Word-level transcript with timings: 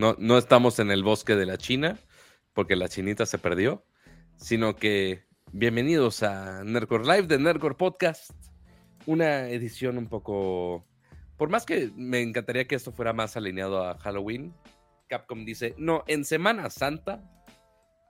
No, 0.00 0.16
no 0.18 0.38
estamos 0.38 0.78
en 0.78 0.90
el 0.90 1.02
bosque 1.02 1.36
de 1.36 1.44
la 1.44 1.58
China, 1.58 1.98
porque 2.54 2.74
la 2.74 2.88
chinita 2.88 3.26
se 3.26 3.36
perdió, 3.36 3.84
sino 4.38 4.74
que 4.74 5.26
bienvenidos 5.52 6.22
a 6.22 6.64
Nerdcore 6.64 7.04
Live 7.04 7.24
de 7.24 7.38
Nerdcore 7.38 7.74
Podcast, 7.74 8.30
una 9.04 9.50
edición 9.50 9.98
un 9.98 10.08
poco... 10.08 10.86
Por 11.36 11.50
más 11.50 11.66
que 11.66 11.92
me 11.96 12.22
encantaría 12.22 12.66
que 12.66 12.76
esto 12.76 12.92
fuera 12.92 13.12
más 13.12 13.36
alineado 13.36 13.86
a 13.86 13.98
Halloween, 13.98 14.54
Capcom 15.06 15.44
dice, 15.44 15.74
no, 15.76 16.02
en 16.06 16.24
Semana 16.24 16.70
Santa, 16.70 17.22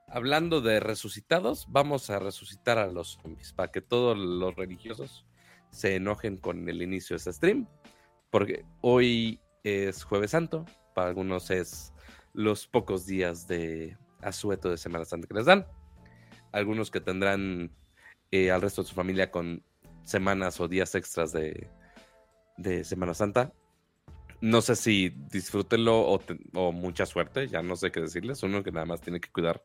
hablando 0.06 0.60
de 0.60 0.78
resucitados, 0.78 1.66
vamos 1.70 2.08
a 2.08 2.20
resucitar 2.20 2.78
a 2.78 2.86
los 2.86 3.18
zombies, 3.20 3.52
para 3.52 3.72
que 3.72 3.80
todos 3.80 4.16
los 4.16 4.54
religiosos 4.54 5.26
se 5.70 5.96
enojen 5.96 6.36
con 6.36 6.68
el 6.68 6.82
inicio 6.82 7.14
de 7.14 7.18
este 7.18 7.32
stream, 7.32 7.66
porque 8.30 8.64
hoy 8.80 9.40
es 9.64 10.04
jueves 10.04 10.30
santo, 10.30 10.64
para 10.94 11.08
algunos 11.08 11.50
es 11.50 11.92
los 12.32 12.66
pocos 12.66 13.06
días 13.06 13.46
de 13.46 13.96
asueto 14.22 14.70
de 14.70 14.78
Semana 14.78 15.04
Santa 15.04 15.26
que 15.26 15.34
les 15.34 15.46
dan, 15.46 15.66
algunos 16.52 16.90
que 16.90 17.00
tendrán 17.00 17.70
eh, 18.30 18.50
al 18.50 18.62
resto 18.62 18.82
de 18.82 18.88
su 18.88 18.94
familia 18.94 19.30
con 19.30 19.62
semanas 20.04 20.60
o 20.60 20.68
días 20.68 20.94
extras 20.94 21.32
de, 21.32 21.68
de 22.56 22.84
Semana 22.84 23.14
Santa. 23.14 23.52
No 24.40 24.62
sé 24.62 24.74
si 24.74 25.10
disfrútenlo 25.30 26.00
o, 26.00 26.20
o, 26.54 26.72
mucha 26.72 27.04
suerte, 27.04 27.48
ya 27.48 27.62
no 27.62 27.76
sé 27.76 27.90
qué 27.90 28.00
decirles, 28.00 28.42
uno 28.42 28.62
que 28.62 28.72
nada 28.72 28.86
más 28.86 29.00
tiene 29.00 29.20
que 29.20 29.30
cuidar 29.30 29.62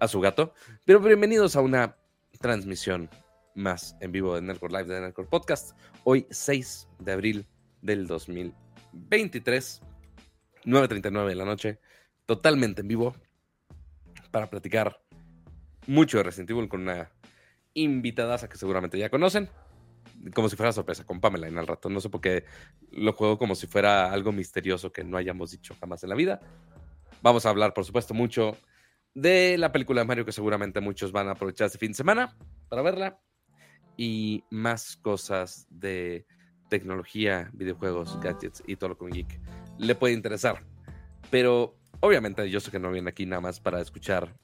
a 0.00 0.08
su 0.08 0.20
gato. 0.20 0.52
Pero 0.84 1.00
bienvenidos 1.00 1.54
a 1.54 1.60
una 1.60 1.96
transmisión 2.40 3.08
más 3.54 3.96
en 4.00 4.12
vivo 4.12 4.34
de 4.34 4.42
Nerdcore 4.42 4.72
Live 4.72 4.94
de 4.94 5.00
Nerdcore 5.00 5.28
Podcast. 5.28 5.78
Hoy 6.04 6.26
6 6.30 6.88
de 6.98 7.12
abril 7.12 7.46
del 7.82 8.06
2023, 8.06 9.80
9.39 10.66 11.28
de 11.28 11.34
la 11.34 11.44
noche, 11.44 11.80
totalmente 12.26 12.82
en 12.82 12.88
vivo 12.88 13.14
para 14.30 14.50
platicar 14.50 15.00
mucho 15.86 16.18
de 16.18 16.24
Resident 16.24 16.50
Evil 16.50 16.68
con 16.68 16.82
una 16.82 17.10
invitada 17.74 18.36
que 18.48 18.58
seguramente 18.58 18.98
ya 18.98 19.08
conocen. 19.08 19.48
Como 20.34 20.48
si 20.48 20.56
fuera 20.56 20.72
sorpresa 20.72 21.04
con 21.04 21.20
Pamela 21.20 21.46
en 21.46 21.58
el 21.58 21.66
rato. 21.66 21.88
No 21.88 22.00
sé 22.00 22.08
por 22.08 22.20
qué 22.20 22.44
lo 22.90 23.12
juego 23.12 23.38
como 23.38 23.54
si 23.54 23.66
fuera 23.66 24.10
algo 24.10 24.32
misterioso 24.32 24.92
que 24.92 25.04
no 25.04 25.16
hayamos 25.16 25.52
dicho 25.52 25.76
jamás 25.78 26.02
en 26.02 26.08
la 26.08 26.16
vida. 26.16 26.40
Vamos 27.22 27.46
a 27.46 27.50
hablar, 27.50 27.74
por 27.74 27.84
supuesto, 27.84 28.14
mucho 28.14 28.56
de 29.14 29.56
la 29.58 29.72
película 29.72 30.00
de 30.00 30.06
Mario 30.06 30.24
que 30.24 30.32
seguramente 30.32 30.80
muchos 30.80 31.12
van 31.12 31.28
a 31.28 31.32
aprovechar 31.32 31.66
este 31.66 31.78
fin 31.78 31.92
de 31.92 31.96
semana 31.96 32.36
para 32.68 32.82
verla. 32.82 33.20
Y 33.96 34.44
más 34.50 34.96
cosas 34.96 35.66
de 35.70 36.26
tecnología, 36.68 37.50
videojuegos, 37.52 38.18
gadgets 38.20 38.62
y 38.66 38.76
todo 38.76 38.90
lo 38.90 38.96
un 39.00 39.10
geek 39.10 39.40
le 39.78 39.94
puede 39.94 40.14
interesar. 40.14 40.62
Pero 41.30 41.76
obviamente 42.00 42.48
yo 42.50 42.60
sé 42.60 42.70
que 42.70 42.78
no 42.78 42.90
vienen 42.90 43.08
aquí 43.08 43.26
nada 43.26 43.40
más 43.40 43.60
para 43.60 43.80
escuchar 43.80 44.36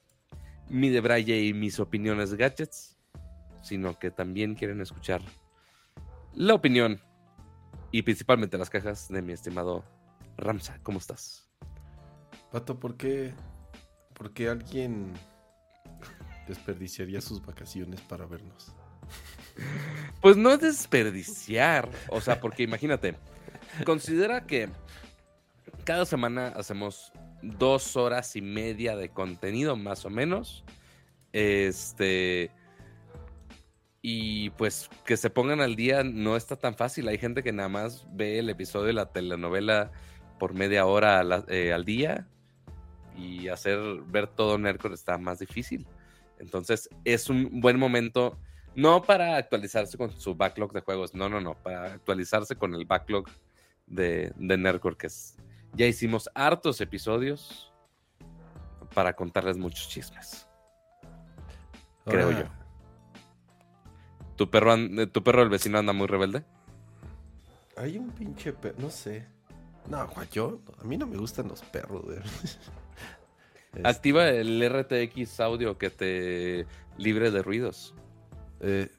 mi 0.69 0.89
debraye 0.89 1.43
y 1.43 1.55
mis 1.55 1.79
opiniones 1.81 2.31
de 2.31 2.37
gadgets, 2.37 2.99
sino 3.63 3.99
que 3.99 4.11
también 4.11 4.55
quieren 4.55 4.81
escuchar 4.81 5.23
la 6.35 6.55
opinión 6.55 7.01
y 7.91 8.03
principalmente 8.03 8.59
las 8.59 8.71
cajas 8.71 9.09
de 9.09 9.23
mi 9.23 9.33
estimado 9.33 9.85
Ramsa. 10.37 10.79
¿Cómo 10.83 10.99
estás? 10.99 11.49
Pato, 12.51 12.79
¿por 12.79 12.97
qué, 12.97 13.35
¿por 14.15 14.33
qué 14.33 14.49
alguien 14.49 15.13
desperdiciaría 16.49 17.21
sus 17.21 17.45
vacaciones 17.45 18.01
para 18.01 18.27
vernos? 18.27 18.75
Pues 20.21 20.37
no 20.37 20.51
es 20.51 20.61
desperdiciar, 20.61 21.89
o 22.09 22.21
sea, 22.21 22.41
porque 22.41 22.63
imagínate, 22.63 23.17
considera 23.85 24.47
que 24.47 24.69
cada 25.85 26.05
semana 26.05 26.49
hacemos 26.49 27.13
dos 27.43 27.97
horas 27.97 28.37
y 28.37 28.43
media 28.43 28.97
de 28.97 29.09
contenido, 29.09 29.77
más 29.77 30.05
o 30.05 30.11
menos. 30.11 30.65
Este. 31.33 32.51
Y 34.01 34.51
pues 34.51 34.91
que 35.05 35.17
se 35.17 35.31
pongan 35.31 35.61
al 35.61 35.77
día 35.77 36.03
no 36.03 36.37
está 36.37 36.57
tan 36.57 36.75
fácil. 36.75 37.09
Hay 37.09 37.19
gente 37.19 37.43
que 37.43 37.53
nada 37.53 37.69
más 37.69 38.07
ve 38.11 38.39
el 38.39 38.51
episodio 38.51 38.87
de 38.87 38.93
la 38.95 39.13
telenovela 39.13 39.93
por 40.39 40.55
media 40.55 40.87
hora 40.87 41.23
eh, 41.49 41.73
al 41.73 41.85
día 41.85 42.27
y 43.17 43.49
hacer 43.49 43.79
ver 44.07 44.27
todo 44.27 44.59
Nerdcore 44.59 44.95
está 44.95 45.19
más 45.19 45.39
difícil. 45.39 45.87
Entonces 46.39 46.89
es 47.05 47.31
un 47.31 47.61
buen 47.61 47.79
momento, 47.79 48.37
no 48.75 49.03
para 49.03 49.37
actualizarse 49.37 49.97
con 49.97 50.11
su 50.11 50.35
backlog 50.35 50.73
de 50.73 50.81
juegos, 50.81 51.15
no, 51.15 51.29
no, 51.29 51.41
no, 51.41 51.55
para 51.55 51.93
actualizarse 51.93 52.57
con 52.57 52.75
el 52.75 52.85
backlog 52.85 53.29
de, 53.87 54.33
de 54.35 54.57
Nerdcore, 54.57 54.97
que 54.97 55.07
es 55.07 55.37
ya 55.75 55.87
hicimos 55.87 56.31
hartos 56.35 56.81
episodios 56.81 57.73
para 58.95 59.15
contarles 59.15 59.57
muchos 59.57 59.89
chismes. 59.89 60.47
Creo 62.05 62.31
yo. 62.31 62.45
¿Tu 64.37 64.51
perro, 64.51 64.75
¿Tu 65.09 65.23
perro 65.23 65.43
el 65.43 65.49
vecino 65.49 65.79
anda 65.79 65.93
muy 65.93 66.07
rebelde? 66.07 66.45
Hay 67.77 67.97
un 67.97 68.11
pinche 68.11 68.53
perro, 68.53 68.77
no 68.79 68.91
sé. 68.91 69.27
No, 69.89 70.09
yo, 70.31 70.61
a 70.81 70.85
mí 70.85 70.97
no 70.97 71.07
me 71.07 71.17
gustan 71.17 71.49
los 71.49 71.63
perros, 71.63 72.05
Activa 73.85 74.29
este. 74.29 74.41
el 74.43 74.69
RTX 74.69 75.41
audio 75.41 75.79
que 75.79 75.89
te 75.89 76.67
libre 76.99 77.31
de 77.31 77.43
ruidos. 77.43 77.95
Eh, 78.61 78.91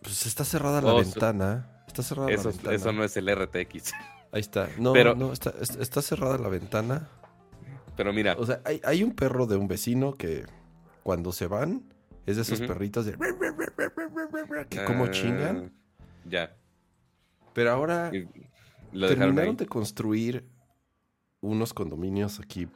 pues 0.00 0.24
está 0.26 0.44
cerrada 0.44 0.80
la 0.80 0.94
oh, 0.94 0.98
ventana. 0.98 1.77
Está 1.98 2.14
cerrada 2.14 2.30
eso, 2.30 2.44
la 2.44 2.50
ventana. 2.50 2.76
Eso 2.76 2.92
no 2.92 3.04
es 3.04 3.16
el 3.16 3.34
RTX. 3.34 3.92
Ahí 4.30 4.40
está. 4.40 4.68
No, 4.78 4.92
Pero, 4.92 5.16
no, 5.16 5.32
está, 5.32 5.52
está, 5.60 6.00
cerrada 6.00 6.38
la 6.38 6.48
ventana. 6.48 7.08
Pero 7.96 8.12
mira. 8.12 8.36
O 8.38 8.46
sea, 8.46 8.60
hay, 8.64 8.80
hay, 8.84 9.02
un 9.02 9.16
perro 9.16 9.46
de 9.46 9.56
un 9.56 9.66
vecino 9.66 10.14
que 10.14 10.44
cuando 11.02 11.32
se 11.32 11.48
van 11.48 11.92
es 12.24 12.36
de 12.36 12.42
esos 12.42 12.60
perritos 12.60 13.04
de... 13.04 13.16
que 14.68 14.84
como 14.84 15.06
ah, 15.06 15.10
chingan. 15.10 15.72
Ya. 16.24 16.56
Pero 17.52 17.72
ahora 17.72 18.12
terminaron 18.92 19.56
de 19.56 19.66
construir 19.66 20.48
unos 21.40 21.74
condominios 21.74 22.38
aquí 22.38 22.68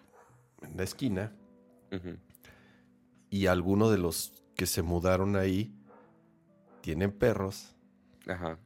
en 0.62 0.77
la 0.77 0.82
esquina. 0.82 1.32
Y 3.31 3.47
algunos 3.47 3.93
de 3.93 3.99
los 3.99 4.43
que 4.56 4.66
se 4.66 4.82
mudaron 4.82 5.37
ahí 5.37 5.72
tienen 6.81 7.12
perros. 7.12 7.77
Ajá 8.27 8.59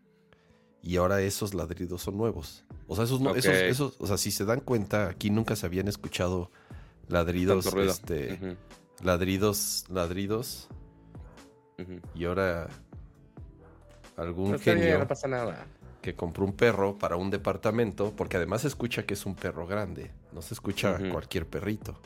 y 0.87 0.99
ahora 0.99 1.21
esos 1.21 1.53
ladridos 1.53 2.03
son 2.03 2.17
nuevos. 2.17 2.65
O 2.87 2.95
sea, 2.95 3.05
esos, 3.05 3.21
esos, 3.37 3.55
esos, 3.55 3.97
o 3.99 4.07
sea, 4.07 4.17
si 4.17 4.31
se 4.31 4.45
dan 4.45 4.61
cuenta, 4.61 5.09
aquí 5.09 5.31
nunca 5.31 5.57
se 5.57 5.67
habían 5.67 5.89
escuchado 5.89 6.53
ladridos, 7.09 7.67
este, 7.75 8.57
ladridos, 9.03 9.85
ladridos. 9.89 10.69
Y 12.15 12.25
ahora 12.25 12.69
algún 14.17 14.53
no 14.53 14.59
genio 14.61 15.01
no 15.01 15.09
pasa 15.09 15.27
nada. 15.27 15.67
que 16.01 16.15
compró 16.15 16.45
un 16.45 16.53
perro 16.53 16.97
para 16.97 17.17
un 17.17 17.31
departamento, 17.31 18.15
porque 18.15 18.37
además 18.37 18.63
se 18.63 18.69
escucha 18.69 19.05
que 19.05 19.15
es 19.15 19.27
un 19.27 19.35
perro 19.35 19.67
grande, 19.67 20.13
no 20.33 20.41
se 20.41 20.55
escucha 20.55 20.99
cualquier 21.11 21.49
perrito. 21.49 22.01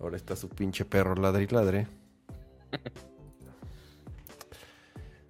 Ahora 0.00 0.16
está 0.16 0.34
su 0.34 0.48
pinche 0.48 0.84
perro 0.84 1.14
ladre 1.14 1.44
y 1.44 1.46
ladre. 1.46 1.86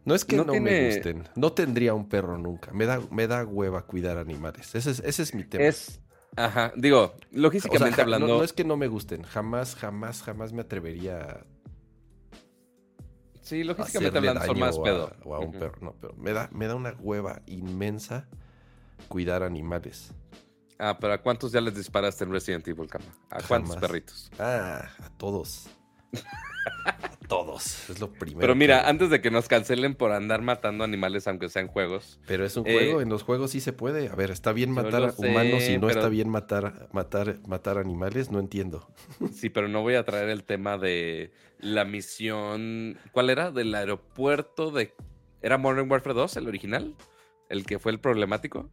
No 0.08 0.14
es 0.14 0.24
que 0.24 0.36
no, 0.36 0.46
me 0.46 0.86
gusten. 0.86 1.28
No 1.36 1.52
tendría 1.52 1.92
un 1.92 2.08
perro 2.08 2.38
nunca. 2.38 2.72
Me 2.72 2.86
da, 2.86 2.98
me 3.10 3.26
da 3.26 3.44
hueva 3.44 3.82
cuidar 3.82 4.16
animales. 4.16 4.74
Ese 4.74 4.90
es, 4.90 5.00
ese 5.00 5.22
es 5.22 5.34
mi 5.34 5.44
tema. 5.44 5.64
Es. 5.64 6.00
Ajá. 6.34 6.72
Digo, 6.76 7.14
logísticamente 7.30 8.00
hablando. 8.00 8.26
No, 8.26 8.42
es 8.42 8.54
que 8.54 8.64
no 8.64 8.78
me 8.78 8.88
gusten. 8.88 9.22
Jamás, 9.22 9.76
jamás, 9.76 10.22
jamás 10.22 10.54
me 10.54 10.62
atrevería. 10.62 11.44
Sí, 13.42 13.64
logísticamente 13.64 14.16
hablando 14.16 14.46
son 14.46 14.58
más 14.58 14.78
pedo. 14.78 15.12
O 15.24 15.34
a 15.34 15.40
un 15.40 15.52
perro. 15.52 15.76
No, 15.82 15.94
pero 16.00 16.14
me 16.16 16.32
da, 16.32 16.48
me 16.52 16.66
da 16.66 16.74
una 16.74 16.94
hueva 16.98 17.42
inmensa 17.44 18.28
cuidar 19.08 19.42
animales. 19.42 20.14
Ah, 20.78 20.96
pero 20.98 21.12
¿a 21.12 21.18
cuántos 21.18 21.52
ya 21.52 21.60
les 21.60 21.74
disparaste 21.74 22.24
en 22.24 22.32
Resident 22.32 22.66
Evil, 22.66 22.88
Cama? 22.88 23.04
¿A 23.28 23.42
cuántos 23.42 23.76
perritos? 23.76 24.30
Ah, 24.38 24.88
a 25.04 25.10
todos. 25.18 25.68
Todos, 27.28 27.90
es 27.90 28.00
lo 28.00 28.10
primero. 28.10 28.40
Pero 28.40 28.54
mira, 28.54 28.88
antes 28.88 29.10
de 29.10 29.20
que 29.20 29.30
nos 29.30 29.48
cancelen 29.48 29.94
por 29.94 30.12
andar 30.12 30.40
matando 30.40 30.82
animales, 30.84 31.28
aunque 31.28 31.50
sean 31.50 31.68
juegos. 31.68 32.18
Pero 32.26 32.44
es 32.46 32.56
un 32.56 32.64
juego, 32.64 33.00
eh, 33.00 33.02
en 33.02 33.10
los 33.10 33.22
juegos 33.22 33.50
sí 33.50 33.60
se 33.60 33.74
puede. 33.74 34.08
A 34.08 34.14
ver, 34.14 34.30
¿está 34.30 34.52
bien 34.52 34.70
matar 34.70 35.12
humanos 35.16 35.68
y 35.68 35.78
no 35.78 35.90
está 35.90 36.08
bien 36.08 36.30
matar, 36.30 36.88
matar, 36.92 37.38
matar 37.46 37.76
animales? 37.78 38.30
No 38.30 38.40
entiendo. 38.40 38.88
Sí, 39.32 39.50
pero 39.50 39.68
no 39.68 39.82
voy 39.82 39.94
a 39.94 40.04
traer 40.04 40.30
el 40.30 40.42
tema 40.44 40.78
de 40.78 41.32
la 41.58 41.84
misión. 41.84 42.98
¿Cuál 43.12 43.30
era? 43.30 43.50
Del 43.50 43.74
aeropuerto 43.74 44.70
de. 44.70 44.94
¿Era 45.42 45.58
Modern 45.58 45.90
Warfare 45.90 46.14
2, 46.14 46.36
el 46.38 46.48
original? 46.48 46.94
¿El 47.48 47.64
que 47.64 47.78
fue 47.78 47.92
el 47.92 48.00
problemático? 48.00 48.70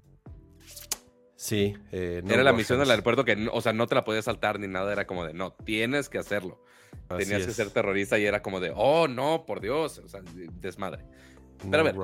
Sí. 1.36 1.76
Eh, 1.92 2.24
era 2.28 2.44
la 2.44 2.54
misión 2.54 2.80
del 2.80 2.90
aeropuerto 2.90 3.26
que, 3.26 3.50
o 3.52 3.62
sea, 3.62 3.74
no 3.74 3.86
te 3.86 3.96
la 3.96 4.04
podías 4.04 4.26
saltar 4.26 4.60
ni 4.60 4.68
nada. 4.68 4.92
Era 4.92 5.06
como 5.06 5.26
de, 5.26 5.34
no, 5.34 5.54
tienes 5.54 6.10
que 6.10 6.18
hacerlo 6.18 6.60
tenías 7.18 7.46
que 7.46 7.54
ser 7.54 7.70
terrorista 7.70 8.18
y 8.20 8.26
era 8.26 8.42
como 8.42 8.60
de, 8.60 8.72
oh, 8.76 9.08
no, 9.08 9.46
por 9.46 9.62
Dios, 9.62 10.00
o 10.00 10.08
sea, 10.08 10.22
desmadre. 10.60 11.06
Pero 11.70 11.80
a 11.80 11.84
ver, 11.84 11.96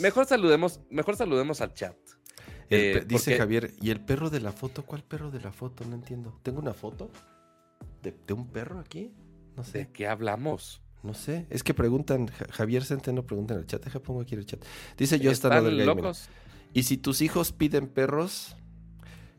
mejor 0.00 0.26
saludemos, 0.26 0.80
mejor 0.90 1.16
saludemos 1.16 1.60
al 1.60 1.74
chat. 1.74 1.96
Eh, 2.70 3.04
dice 3.06 3.36
Javier, 3.36 3.72
¿y 3.80 3.90
el 3.90 4.00
perro 4.00 4.30
de 4.30 4.40
la 4.40 4.52
foto? 4.52 4.84
¿Cuál 4.84 5.02
perro 5.02 5.30
de 5.30 5.40
la 5.40 5.50
foto? 5.50 5.84
No 5.84 5.96
entiendo. 5.96 6.38
¿Tengo 6.42 6.60
una 6.60 6.72
foto? 6.72 7.10
¿De, 8.02 8.14
un 8.32 8.46
perro 8.48 8.78
aquí? 8.78 9.12
No 9.56 9.64
sé. 9.64 9.78
¿De 9.78 9.88
qué 9.90 10.06
hablamos? 10.06 10.80
No 11.02 11.14
sé. 11.14 11.46
Es 11.50 11.64
que 11.64 11.74
preguntan, 11.74 12.28
Javier 12.28 12.84
Centeno 12.84 13.26
pregunta 13.26 13.54
en 13.54 13.60
el 13.60 13.66
chat. 13.66 13.84
Deja 13.84 13.98
pongo 14.00 14.20
aquí 14.20 14.36
el 14.36 14.46
chat. 14.46 14.64
Dice 14.96 15.18
yo 15.18 15.32
están 15.32 15.84
locos? 15.84 16.28
Y 16.72 16.84
si 16.84 16.96
tus 16.96 17.22
hijos 17.22 17.50
piden 17.52 17.88
perros 17.88 18.56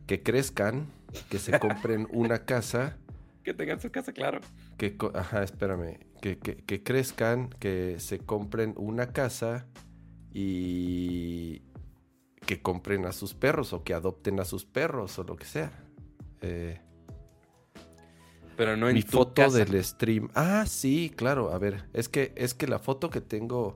que 0.08 0.22
crezcan, 0.22 0.88
que 1.30 1.40
se 1.40 1.58
compren 1.58 2.08
una 2.12 2.46
casa. 2.46 2.98
Que 3.44 3.54
tengan 3.54 3.80
su 3.80 3.92
casa, 3.92 4.14
claro. 4.14 4.42
Que, 4.78 4.96
ajá, 5.14 5.44
espérame. 5.44 6.00
Que, 6.22 6.38
que 6.38 6.84
crezcan, 6.84 7.50
que 7.50 8.00
se 8.00 8.20
compren 8.20 8.74
una 8.78 9.12
casa 9.12 9.68
y 10.34 11.64
que 12.46 12.62
compren 12.62 13.06
a 13.06 13.12
sus 13.12 13.34
perros 13.34 13.74
o 13.74 13.84
que 13.84 13.94
adopten 13.94 14.40
a 14.40 14.46
sus 14.46 14.66
perros 14.66 15.18
o 15.20 15.24
lo 15.24 15.36
que 15.36 15.46
sea. 15.46 15.72
Eh, 16.42 16.80
Pero 18.58 18.78
no 18.78 18.90
en 18.90 18.96
mi 18.96 19.02
foto 19.02 19.50
del 19.50 19.84
stream. 19.84 20.30
Ah, 20.34 20.66
sí, 20.68 21.12
claro. 21.16 21.54
A 21.54 21.60
ver, 21.60 21.86
es 21.94 22.10
que 22.10 22.34
es 22.36 22.54
que 22.54 22.68
la 22.68 22.80
foto 22.80 23.10
que 23.10 23.22
tengo, 23.22 23.74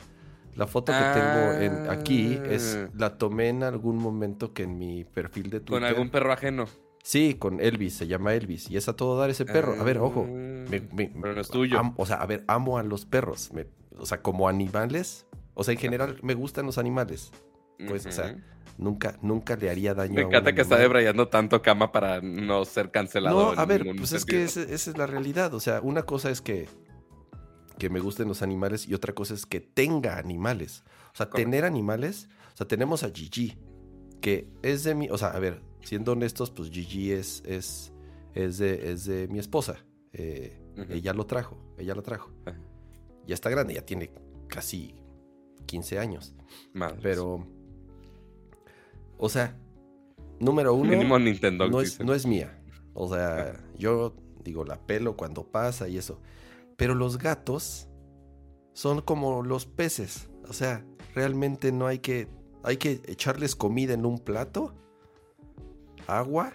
la 0.56 0.68
foto 0.68 0.92
que 0.92 1.20
tengo 1.20 1.54
en, 1.54 1.90
aquí 1.90 2.40
es 2.46 2.76
ah. 2.76 2.90
la 2.96 3.18
tomé 3.18 3.50
en 3.50 3.64
algún 3.64 3.98
momento 3.98 4.54
que 4.54 4.64
en 4.64 4.78
mi 4.78 5.04
perfil 5.04 5.50
de 5.50 5.60
Twitter. 5.60 5.82
Con 5.82 5.84
algún 5.84 6.10
perro 6.10 6.32
ajeno. 6.32 6.66
Sí, 7.06 7.36
con 7.36 7.62
Elvis, 7.62 7.94
se 7.94 8.08
llama 8.08 8.34
Elvis. 8.34 8.72
Y 8.72 8.78
es 8.78 8.90
a 8.90 8.96
todo 8.96 9.16
dar 9.20 9.30
ese 9.30 9.46
perro. 9.46 9.80
a 9.80 9.84
ver, 9.84 10.00
ojo. 10.00 10.28
Ah, 10.28 10.66
pero 10.68 11.36
no 11.36 11.40
es 11.40 11.50
tuyo. 11.50 11.80
o 11.98 12.06
sea, 12.08 12.16
a 12.16 12.26
ver, 12.26 12.44
amo 12.48 12.80
a 12.80 12.84
los 12.84 13.06
perros. 13.06 13.52
o 13.96 14.06
sea, 14.08 14.24
como 14.24 14.50
animales. 14.50 15.28
O 15.54 15.64
sea, 15.64 15.74
en 15.74 15.78
general 15.78 16.18
me 16.24 16.34
gustan 16.34 16.66
los 16.66 16.80
animales. 16.80 17.32
Pues, 17.88 18.08
o 18.08 18.12
sea, 18.12 18.36
nunca, 18.80 19.20
nunca 19.22 19.56
le 19.56 19.70
haría 19.70 19.94
daño 19.94 20.16
Me 20.16 20.22
encanta 20.24 20.56
que 20.56 20.62
está 20.62 20.78
debrayando 20.78 21.28
tanto 21.28 21.62
cama 21.62 21.92
para 21.92 22.22
no 22.22 22.66
ser 22.66 22.90
cancelado. 22.90 23.54
No, 23.54 23.62
a 23.62 23.66
ver, 23.66 23.86
pues 23.96 24.12
es 24.12 24.26
que 24.26 24.44
esa, 24.44 24.64
es 24.64 24.98
la 24.98 25.06
realidad. 25.06 25.54
O 25.54 25.60
sea, 25.60 25.82
una 25.82 26.08
cosa 26.08 26.32
es 26.32 26.42
que, 26.42 26.68
que 27.78 27.92
me 27.92 28.00
gusten 28.00 28.28
los 28.28 28.42
animales 28.42 28.88
y 28.88 28.96
otra 28.96 29.14
cosa 29.14 29.36
es 29.36 29.46
que 29.46 29.60
tenga 29.62 30.18
animales. 30.18 30.84
O 31.14 31.18
sea, 31.18 31.30
tener 31.30 31.66
animales. 31.66 32.30
O 32.56 32.58
sea, 32.58 32.68
tenemos 32.68 33.04
a 33.04 33.12
Gigi, 33.12 33.60
que 34.22 34.50
es 34.64 34.84
de 34.84 34.96
mi. 34.96 35.08
O 35.12 35.20
sea, 35.20 35.28
a 35.28 35.40
ver, 35.40 35.62
siendo 35.86 36.12
honestos, 36.12 36.52
pues 36.52 36.70
Gigi 36.70 37.12
es, 37.12 37.42
es, 37.46 37.94
es, 38.34 38.58
de, 38.58 38.92
es 38.92 39.06
de 39.06 39.30
mi 39.30 39.40
esposa. 39.40 39.78
Eh, 40.12 40.60
ella 40.90 41.14
lo 41.14 41.26
trajo, 41.26 41.58
ella 41.78 41.96
lo 41.96 42.02
trajo. 42.02 42.32
Ya 43.26 43.34
está 43.34 43.50
grande, 43.50 43.74
ya 43.74 43.86
tiene 43.86 44.12
casi 44.48 44.96
15 45.66 46.00
años. 46.00 46.36
Pero 47.02 47.48
o 49.18 49.30
sea, 49.30 49.58
número 50.40 50.74
uno, 50.74 51.20
Nintendo, 51.20 51.70
no, 51.70 51.82
es, 51.82 52.00
no 52.00 52.14
es 52.14 52.26
mía. 52.26 52.62
O 52.94 53.14
sea, 53.14 53.60
yo 53.78 54.16
digo, 54.44 54.64
la 54.66 54.78
pelo 54.78 55.16
cuando 55.16 55.46
pasa 55.46 55.88
y 55.88 55.98
eso. 55.98 56.20
Pero 56.78 56.96
los 56.96 57.18
gatos 57.18 57.88
son 58.74 59.02
como 59.02 59.44
los 59.44 59.66
peces. 59.66 60.30
O 60.48 60.54
sea, 60.54 60.86
realmente 61.14 61.72
no 61.72 61.88
hay 61.88 62.00
que. 62.00 62.28
Hay 62.64 62.78
que 62.78 63.00
echarles 63.06 63.56
comida 63.56 63.94
en 63.94 64.08
un 64.08 64.18
plato, 64.18 64.74
agua 66.08 66.54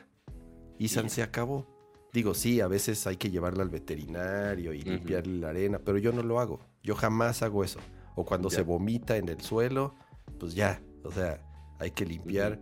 y 0.79 0.89
se 0.89 1.23
acabó. 1.23 1.67
Digo, 2.13 2.35
sí, 2.35 2.61
a 2.61 2.67
veces 2.67 3.07
hay 3.07 3.17
que 3.17 3.31
llevarla 3.31 3.63
al 3.63 3.69
veterinario 3.69 4.73
y 4.73 4.83
limpiarle 4.83 5.39
la 5.39 5.51
arena, 5.51 5.81
pero 5.85 5.99
yo 5.99 6.13
no 6.13 6.23
lo 6.23 6.41
hago. 6.41 6.61
Yo 6.83 6.97
jamás 6.97 7.43
hago 7.43 7.63
eso. 7.63 7.79
O 8.17 8.25
cuando 8.25 8.51
se 8.51 8.63
vomita 8.63 9.17
en 9.17 9.29
el 9.29 9.41
suelo, 9.41 9.95
pues 10.39 10.55
ya. 10.55 10.83
O 11.05 11.13
sea, 11.13 11.41
hay 11.79 11.93
que 11.93 12.05
limpiar. 12.05 12.59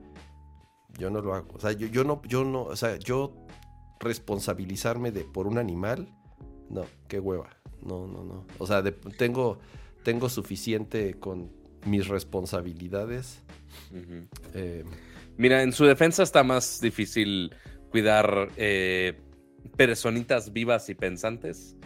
Yo 0.98 1.10
no 1.10 1.22
lo 1.22 1.34
hago. 1.34 1.48
O 1.54 1.60
sea, 1.60 1.72
yo, 1.72 1.86
yo 1.86 2.04
no, 2.04 2.20
yo 2.22 2.44
no, 2.44 2.64
o 2.64 2.76
sea, 2.76 2.96
yo 2.96 3.32
responsabilizarme 4.00 5.12
de 5.12 5.24
por 5.24 5.46
un 5.46 5.58
animal, 5.58 6.14
no, 6.68 6.84
qué 7.08 7.20
hueva. 7.20 7.48
No, 7.82 8.06
no, 8.06 8.24
no. 8.24 8.46
O 8.58 8.66
sea, 8.66 8.82
tengo, 9.16 9.58
tengo 10.04 10.28
suficiente 10.28 11.14
con 11.14 11.50
mis 11.86 12.08
responsabilidades. 12.08 13.40
Eh, 14.54 14.84
Mira, 15.38 15.62
en 15.62 15.72
su 15.72 15.86
defensa 15.86 16.22
está 16.22 16.42
más 16.42 16.80
difícil 16.80 17.54
cuidar 17.90 18.50
eh, 18.56 19.18
personitas 19.76 20.52
vivas 20.52 20.90
y 20.90 20.94
pensantes 20.94 21.76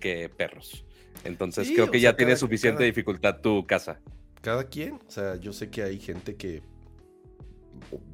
que 0.00 0.28
perros. 0.28 0.84
Entonces 1.22 1.70
creo 1.70 1.90
que 1.90 2.00
ya 2.00 2.16
tiene 2.16 2.36
suficiente 2.36 2.82
dificultad 2.82 3.40
tu 3.40 3.66
casa. 3.66 4.00
Cada 4.40 4.64
quien, 4.64 4.94
o 5.06 5.10
sea, 5.10 5.36
yo 5.36 5.52
sé 5.52 5.70
que 5.70 5.82
hay 5.82 5.98
gente 5.98 6.36
que 6.36 6.62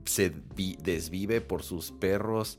se 0.05 0.33
desvive 0.83 1.41
por 1.41 1.63
sus 1.63 1.93
perros 1.93 2.59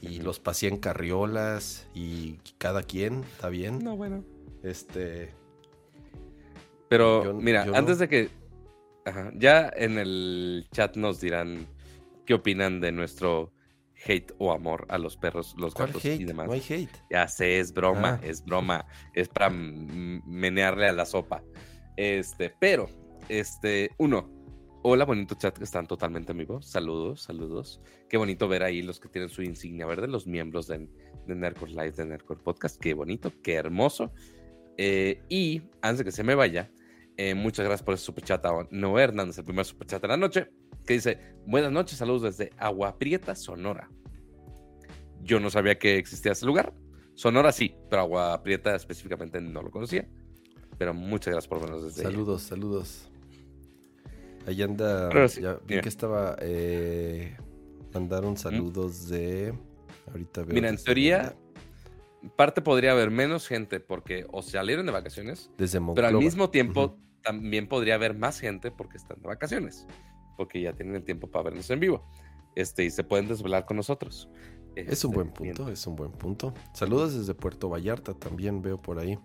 y 0.00 0.20
los 0.20 0.38
pasea 0.38 0.68
en 0.68 0.78
carriolas 0.78 1.88
y 1.94 2.38
cada 2.58 2.82
quien, 2.82 3.24
¿está 3.24 3.48
bien? 3.48 3.82
No, 3.82 3.96
bueno. 3.96 4.24
Este. 4.62 5.34
Pero 6.88 7.34
mira, 7.34 7.66
antes 7.74 7.98
de 7.98 8.08
que. 8.08 8.28
Ya 9.34 9.70
en 9.76 9.98
el 9.98 10.66
chat 10.72 10.96
nos 10.96 11.20
dirán 11.20 11.66
qué 12.26 12.34
opinan 12.34 12.80
de 12.80 12.92
nuestro 12.92 13.52
hate 14.06 14.32
o 14.38 14.52
amor 14.52 14.86
a 14.88 14.98
los 14.98 15.16
perros, 15.16 15.54
los 15.58 15.74
gatos 15.74 16.04
y 16.04 16.24
demás. 16.24 16.46
No 16.46 16.52
hay 16.52 16.62
hate. 16.68 16.96
Ya 17.10 17.26
sé, 17.28 17.58
es 17.58 17.72
broma, 17.72 18.20
ah. 18.22 18.26
es 18.26 18.44
broma. 18.44 18.86
Es 19.14 19.28
para 19.28 19.50
menearle 19.50 20.88
a 20.88 20.92
la 20.92 21.04
sopa. 21.04 21.42
Este, 21.96 22.54
pero, 22.60 22.88
este, 23.28 23.90
uno, 23.98 24.38
Hola, 24.82 25.04
bonito 25.04 25.34
chat 25.34 25.58
que 25.58 25.64
están 25.64 25.88
totalmente 25.88 26.30
amigos. 26.30 26.66
Saludos, 26.66 27.22
saludos. 27.22 27.80
Qué 28.08 28.16
bonito 28.16 28.46
ver 28.46 28.62
ahí 28.62 28.80
los 28.80 29.00
que 29.00 29.08
tienen 29.08 29.28
su 29.28 29.42
insignia 29.42 29.86
verde, 29.86 30.06
los 30.06 30.28
miembros 30.28 30.68
de, 30.68 30.88
de 31.26 31.34
Nerdcore 31.34 31.72
Live, 31.72 31.90
de 31.92 32.06
Nerdcore 32.06 32.40
Podcast. 32.40 32.80
Qué 32.80 32.94
bonito, 32.94 33.32
qué 33.42 33.54
hermoso. 33.54 34.12
Eh, 34.76 35.20
y 35.28 35.62
antes 35.82 35.98
de 35.98 36.04
que 36.04 36.12
se 36.12 36.22
me 36.22 36.36
vaya, 36.36 36.70
eh, 37.18 37.34
muchas 37.34 37.66
gracias 37.66 37.82
por 37.82 37.94
ese 37.94 38.04
superchat 38.04 38.46
a 38.46 38.68
Noé 38.70 39.02
Hernández, 39.02 39.38
el 39.38 39.44
primer 39.44 39.64
superchat 39.64 40.00
de 40.00 40.06
la 40.06 40.16
noche, 40.16 40.52
que 40.86 40.94
dice: 40.94 41.18
Buenas 41.46 41.72
noches, 41.72 41.98
saludos 41.98 42.22
desde 42.22 42.52
Agua 42.56 42.96
Prieta, 42.96 43.34
Sonora. 43.34 43.90
Yo 45.24 45.40
no 45.40 45.50
sabía 45.50 45.76
que 45.80 45.98
existía 45.98 46.30
ese 46.30 46.46
lugar. 46.46 46.72
Sonora 47.14 47.50
sí, 47.50 47.74
pero 47.90 48.02
Agua 48.02 48.40
Prieta 48.44 48.76
específicamente 48.76 49.40
no 49.40 49.62
lo 49.62 49.72
conocía. 49.72 50.08
Pero 50.78 50.94
muchas 50.94 51.32
gracias 51.32 51.48
por 51.48 51.60
vernos 51.60 51.82
desde 51.82 52.04
Saludos, 52.04 52.42
saludos. 52.42 53.10
Ahí 54.46 54.62
anda. 54.62 55.10
ya 55.26 55.58
vi 55.66 55.80
que 55.80 55.88
estaba. 55.88 56.36
Eh, 56.40 57.36
mandaron 57.92 58.36
saludos 58.36 59.08
de. 59.08 59.52
Ahorita 60.06 60.44
veo. 60.44 60.54
Mira, 60.54 60.68
en 60.68 60.76
teoría, 60.76 61.36
parte 62.36 62.62
podría 62.62 62.92
haber 62.92 63.10
menos 63.10 63.48
gente 63.48 63.80
porque 63.80 64.24
o 64.30 64.40
salieron 64.40 64.86
de 64.86 64.92
vacaciones. 64.92 65.50
Desde 65.58 65.80
Pero 65.80 66.06
al 66.06 66.16
mismo 66.16 66.48
tiempo, 66.50 66.96
también 67.22 67.68
podría 67.68 67.94
haber 67.94 68.14
más 68.14 68.40
gente 68.40 68.70
porque 68.70 68.96
están 68.96 69.20
de 69.20 69.28
vacaciones. 69.28 69.86
Porque 70.36 70.60
ya 70.60 70.72
tienen 70.72 70.96
el 70.96 71.04
tiempo 71.04 71.30
para 71.30 71.44
vernos 71.44 71.68
en 71.70 71.80
vivo. 71.80 72.08
Este, 72.54 72.84
y 72.84 72.90
se 72.90 73.04
pueden 73.04 73.28
desvelar 73.28 73.64
con 73.66 73.76
nosotros. 73.76 74.28
es 74.74 75.04
un 75.04 75.12
buen 75.12 75.28
este, 75.28 75.38
punto, 75.38 75.68
es 75.70 75.86
un 75.86 75.96
buen 75.96 76.12
punto. 76.12 76.54
Saludos 76.72 77.16
desde 77.16 77.34
Puerto 77.34 77.68
Vallarta, 77.68 78.14
también 78.14 78.62
veo 78.62 78.78
por 78.78 78.98
ahí. 78.98 79.18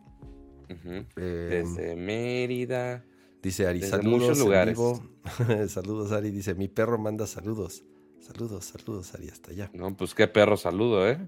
Em, 0.69 1.05
desde 1.15 1.95
Mérida. 1.95 3.05
Dice 3.41 3.67
Ari, 3.67 3.81
saludos. 3.81 4.21
Muchos 4.21 4.39
lugares. 4.39 4.77
saludos, 5.71 6.11
Ari. 6.11 6.31
Dice, 6.31 6.55
mi 6.55 6.67
perro 6.67 6.97
manda 6.97 7.27
saludos. 7.27 7.83
Saludos, 8.19 8.65
saludos, 8.65 9.13
Ari, 9.13 9.29
hasta 9.29 9.51
allá. 9.51 9.69
No, 9.73 9.95
pues 9.97 10.15
qué 10.15 10.27
perro 10.27 10.55
saludo, 10.55 11.09
¿eh? 11.09 11.19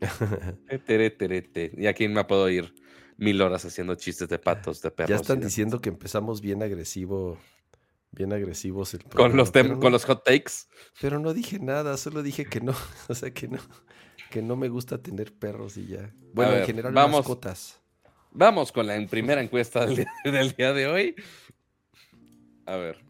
y 1.76 1.86
aquí 1.86 2.08
me 2.08 2.24
puedo 2.24 2.48
ir 2.48 2.74
mil 3.16 3.40
horas 3.42 3.64
haciendo 3.64 3.94
chistes 3.94 4.28
de 4.28 4.38
patos, 4.38 4.80
de 4.82 4.90
perros. 4.90 5.10
Ya 5.10 5.16
están 5.16 5.40
diciendo 5.40 5.80
que 5.80 5.88
empezamos 5.88 6.40
bien 6.40 6.62
agresivo, 6.62 7.38
bien 8.10 8.32
agresivos. 8.32 8.96
con 9.14 9.36
los, 9.36 9.50
con 9.50 9.92
los 9.92 10.04
hot 10.04 10.24
takes. 10.24 10.52
Pero 11.00 11.18
no 11.18 11.32
dije 11.34 11.58
nada, 11.58 11.96
solo 11.96 12.22
dije 12.22 12.44
que 12.44 12.60
no, 12.60 12.74
o 13.08 13.14
sea 13.14 13.32
que 13.32 13.48
no, 13.48 13.58
que 14.30 14.42
no 14.42 14.56
me 14.56 14.68
gusta 14.68 15.02
tener 15.02 15.32
perros 15.32 15.76
y 15.76 15.86
ya. 15.86 16.12
Bueno, 16.32 16.54
en 16.54 16.66
general 16.66 16.92
vamos, 16.92 17.20
mascotas. 17.20 17.80
Vamos 18.32 18.72
con 18.72 18.86
la 18.86 19.06
primera 19.06 19.40
encuesta 19.40 19.86
del 20.24 20.52
día 20.56 20.72
de 20.72 20.86
hoy. 20.86 21.14
A 22.66 22.76
ver. 22.76 23.04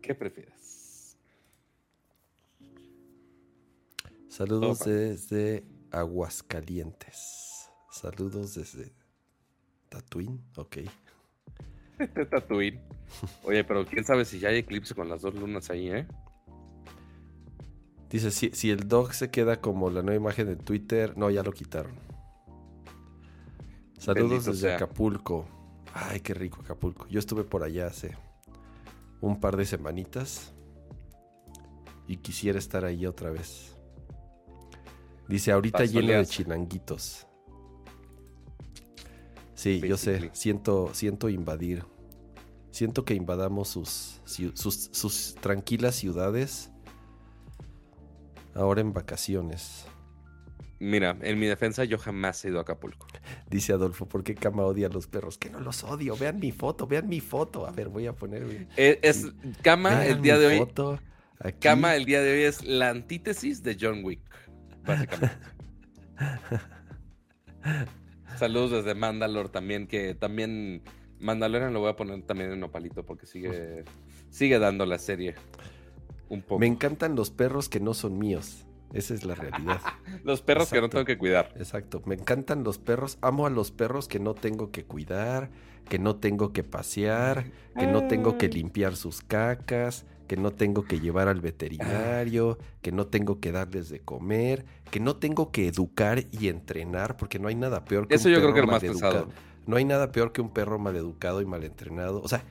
¿Qué 0.00 0.14
prefieres? 0.16 1.16
Saludos 4.28 4.80
desde 4.80 5.64
Aguascalientes. 5.92 7.41
Saludos 8.02 8.54
desde 8.56 8.92
Tatooine, 9.88 10.40
ok. 10.56 10.78
Tatooine. 12.30 12.80
Oye, 13.44 13.62
pero 13.62 13.86
quién 13.86 14.04
sabe 14.04 14.24
si 14.24 14.40
ya 14.40 14.48
hay 14.48 14.56
eclipse 14.56 14.92
con 14.92 15.08
las 15.08 15.22
dos 15.22 15.36
lunas 15.36 15.70
ahí, 15.70 15.88
¿eh? 15.88 16.08
Dice, 18.10 18.32
si, 18.32 18.50
si 18.50 18.70
el 18.72 18.88
dog 18.88 19.14
se 19.14 19.30
queda 19.30 19.60
como 19.60 19.88
la 19.88 20.02
nueva 20.02 20.20
imagen 20.20 20.48
de 20.48 20.56
Twitter, 20.56 21.16
no, 21.16 21.30
ya 21.30 21.44
lo 21.44 21.52
quitaron. 21.52 21.92
Saludos 23.98 24.46
desde 24.46 24.74
Acapulco. 24.74 25.46
Ay, 25.94 26.18
qué 26.22 26.34
rico 26.34 26.60
Acapulco. 26.60 27.06
Yo 27.06 27.20
estuve 27.20 27.44
por 27.44 27.62
allá 27.62 27.86
hace 27.86 28.16
un 29.20 29.38
par 29.38 29.56
de 29.56 29.64
semanitas 29.64 30.52
y 32.08 32.16
quisiera 32.16 32.58
estar 32.58 32.84
ahí 32.84 33.06
otra 33.06 33.30
vez. 33.30 33.76
Dice, 35.28 35.52
ahorita 35.52 35.84
lleno 35.84 36.14
de 36.14 36.26
chilanguitos. 36.26 37.28
Sí, 39.62 39.80
yo 39.86 39.96
sé, 39.96 40.30
siento, 40.32 40.90
siento 40.92 41.28
invadir. 41.28 41.84
Siento 42.72 43.04
que 43.04 43.14
invadamos 43.14 43.68
sus, 43.68 44.20
sus, 44.24 44.90
sus 44.90 45.36
tranquilas 45.36 45.94
ciudades 45.94 46.72
ahora 48.56 48.80
en 48.80 48.92
vacaciones. 48.92 49.86
Mira, 50.80 51.16
en 51.20 51.38
mi 51.38 51.46
defensa 51.46 51.84
yo 51.84 51.96
jamás 51.96 52.44
he 52.44 52.48
ido 52.48 52.58
a 52.58 52.62
Acapulco. 52.62 53.06
Dice 53.48 53.72
Adolfo, 53.72 54.08
¿por 54.08 54.24
qué 54.24 54.34
Cama 54.34 54.64
odia 54.64 54.88
a 54.88 54.90
los 54.90 55.06
perros? 55.06 55.38
Que 55.38 55.48
no 55.48 55.60
los 55.60 55.84
odio. 55.84 56.16
Vean 56.16 56.40
mi 56.40 56.50
foto, 56.50 56.88
vean 56.88 57.08
mi 57.08 57.20
foto. 57.20 57.64
A 57.64 57.70
ver, 57.70 57.88
voy 57.88 58.08
a 58.08 58.14
poner. 58.14 58.66
Eh, 58.76 58.98
es, 59.00 59.28
Cama 59.62 60.04
el 60.04 60.22
día 60.22 60.38
de 60.38 60.46
hoy. 60.46 60.58
Foto. 60.58 60.98
Cama 61.60 61.94
el 61.94 62.04
día 62.04 62.20
de 62.20 62.32
hoy 62.32 62.42
es 62.42 62.64
la 62.64 62.90
antítesis 62.90 63.62
de 63.62 63.78
John 63.80 64.02
Wick, 64.02 64.22
básicamente. 64.84 65.36
Saludos 68.38 68.70
desde 68.70 68.94
Mandalore 68.94 69.48
también, 69.48 69.86
que 69.86 70.14
también 70.14 70.82
Mandalorian 71.20 71.72
lo 71.72 71.80
voy 71.80 71.90
a 71.90 71.96
poner 71.96 72.22
también 72.22 72.52
en 72.52 72.62
Opalito 72.62 73.04
porque 73.04 73.26
sigue, 73.26 73.84
sigue 74.30 74.58
dando 74.58 74.86
la 74.86 74.98
serie 74.98 75.34
un 76.28 76.42
poco. 76.42 76.58
Me 76.58 76.66
encantan 76.66 77.14
los 77.14 77.30
perros 77.30 77.68
que 77.68 77.80
no 77.80 77.94
son 77.94 78.18
míos. 78.18 78.66
Esa 78.92 79.14
es 79.14 79.24
la 79.24 79.34
realidad. 79.34 79.80
los 80.24 80.42
perros 80.42 80.70
que 80.70 80.80
no 80.80 80.90
tengo 80.90 81.04
que 81.04 81.16
cuidar. 81.16 81.52
Exacto. 81.56 82.02
Me 82.04 82.14
encantan 82.14 82.62
los 82.62 82.78
perros. 82.78 83.18
Amo 83.22 83.46
a 83.46 83.50
los 83.50 83.70
perros 83.70 84.06
que 84.06 84.18
no 84.18 84.34
tengo 84.34 84.70
que 84.70 84.84
cuidar, 84.84 85.50
que 85.88 85.98
no 85.98 86.16
tengo 86.16 86.52
que 86.52 86.62
pasear, 86.62 87.44
que 87.78 87.86
no 87.86 88.06
tengo 88.06 88.36
que 88.36 88.48
limpiar 88.48 88.96
sus 88.96 89.22
cacas, 89.22 90.04
que 90.32 90.36
no 90.38 90.50
tengo 90.50 90.84
que 90.86 90.98
llevar 90.98 91.28
al 91.28 91.42
veterinario, 91.42 92.56
que 92.80 92.90
no 92.90 93.06
tengo 93.06 93.38
que 93.38 93.52
darles 93.52 93.90
de 93.90 94.00
comer, 94.00 94.64
que 94.90 94.98
no 94.98 95.16
tengo 95.16 95.52
que 95.52 95.68
educar 95.68 96.24
y 96.30 96.48
entrenar, 96.48 97.18
porque 97.18 97.38
no 97.38 97.48
hay 97.48 97.54
nada 97.54 97.84
peor 97.84 98.08
que 98.08 98.14
Eso 98.14 98.28
un 98.28 98.34
yo 98.34 98.40
perro 98.40 98.54
creo 98.54 98.64
que 98.64 98.88
más 98.88 99.26
No 99.66 99.76
hay 99.76 99.84
nada 99.84 100.10
peor 100.10 100.32
que 100.32 100.40
un 100.40 100.48
perro 100.48 100.78
mal 100.78 100.96
educado 100.96 101.42
y 101.42 101.44
mal 101.44 101.64
entrenado. 101.64 102.22
O 102.22 102.28
sea, 102.28 102.46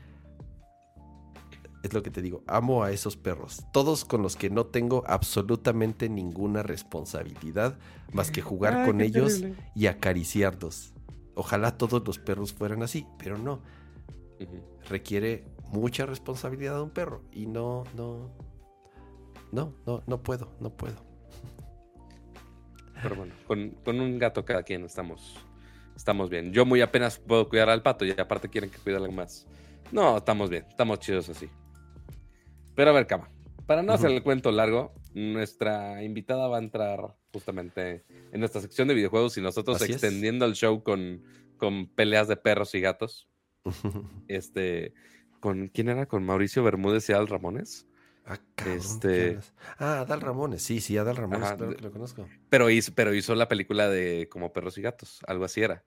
es 1.81 1.91
lo 1.91 2.03
que 2.03 2.11
te 2.11 2.21
digo, 2.21 2.43
amo 2.45 2.83
a 2.83 2.91
esos 2.91 3.17
perros. 3.17 3.63
Todos 3.73 4.05
con 4.05 4.21
los 4.21 4.35
que 4.35 4.51
no 4.51 4.67
tengo 4.67 5.03
absolutamente 5.07 6.07
ninguna 6.07 6.61
responsabilidad 6.61 7.79
más 8.13 8.29
que 8.29 8.43
jugar 8.43 8.85
con 8.85 9.01
ellos 9.01 9.41
y 9.73 9.87
acariciarlos. 9.87 10.93
Ojalá 11.33 11.79
todos 11.79 12.05
los 12.05 12.19
perros 12.19 12.53
fueran 12.53 12.83
así, 12.83 13.07
pero 13.17 13.39
no. 13.39 13.63
Requiere 14.87 15.45
mucha 15.71 16.05
responsabilidad 16.05 16.75
de 16.75 16.81
un 16.81 16.89
perro 16.89 17.23
y 17.31 17.45
no, 17.45 17.83
no, 17.95 18.29
no, 19.51 19.73
no, 19.85 20.03
no 20.05 20.23
puedo, 20.23 20.51
no 20.59 20.69
puedo. 20.71 20.95
Pero 23.01 23.15
bueno, 23.15 23.33
con, 23.47 23.99
un 23.99 24.19
gato 24.19 24.45
cada 24.45 24.63
quien 24.63 24.83
estamos, 24.83 25.35
estamos 25.95 26.29
bien. 26.29 26.53
Yo 26.53 26.65
muy 26.65 26.81
apenas 26.81 27.19
puedo 27.19 27.49
cuidar 27.49 27.69
al 27.69 27.81
pato 27.81 28.05
y 28.05 28.11
aparte 28.11 28.49
quieren 28.49 28.69
que 28.69 28.77
cuide 28.77 28.97
algo 28.97 29.11
más. 29.11 29.47
No, 29.91 30.17
estamos 30.17 30.49
bien, 30.49 30.65
estamos 30.69 30.99
chidos 30.99 31.29
así. 31.29 31.49
Pero 32.75 32.91
a 32.91 32.93
ver, 32.93 33.07
cama. 33.07 33.29
Para 33.65 33.83
no 33.83 33.93
hacer 33.93 34.11
el 34.11 34.21
cuento 34.21 34.51
largo, 34.51 34.93
nuestra 35.13 36.03
invitada 36.03 36.47
va 36.47 36.57
a 36.57 36.61
entrar 36.61 37.15
justamente 37.33 38.03
en 38.31 38.39
nuestra 38.39 38.61
sección 38.61 38.87
de 38.87 38.93
videojuegos 38.93 39.37
y 39.37 39.41
nosotros 39.41 39.81
extendiendo 39.81 40.45
el 40.45 40.53
show 40.53 40.83
con, 40.83 41.23
con 41.57 41.87
peleas 41.87 42.27
de 42.27 42.35
perros 42.35 42.75
y 42.75 42.81
gatos. 42.81 43.29
este, 44.27 44.93
con 45.41 45.67
¿quién 45.67 45.89
era? 45.89 46.05
Con 46.05 46.23
Mauricio 46.23 46.63
Bermúdez 46.63 47.09
y 47.09 47.13
Adal 47.13 47.27
Ramones. 47.27 47.85
Ah, 48.25 48.39
este... 48.67 49.39
ah, 49.79 50.01
Adal 50.01 50.21
Ramones, 50.21 50.61
sí, 50.61 50.79
sí, 50.79 50.97
Adal 50.97 51.17
Ramones, 51.17 51.51
claro 51.51 51.75
que 51.75 51.81
lo 51.81 51.91
conozco. 51.91 52.29
Pero 52.49 52.69
hizo, 52.69 52.93
pero 52.95 53.13
hizo 53.13 53.35
la 53.35 53.49
película 53.49 53.89
de 53.89 54.29
como 54.29 54.53
perros 54.53 54.77
y 54.77 54.81
gatos, 54.81 55.19
algo 55.27 55.43
así 55.43 55.61
era. 55.61 55.83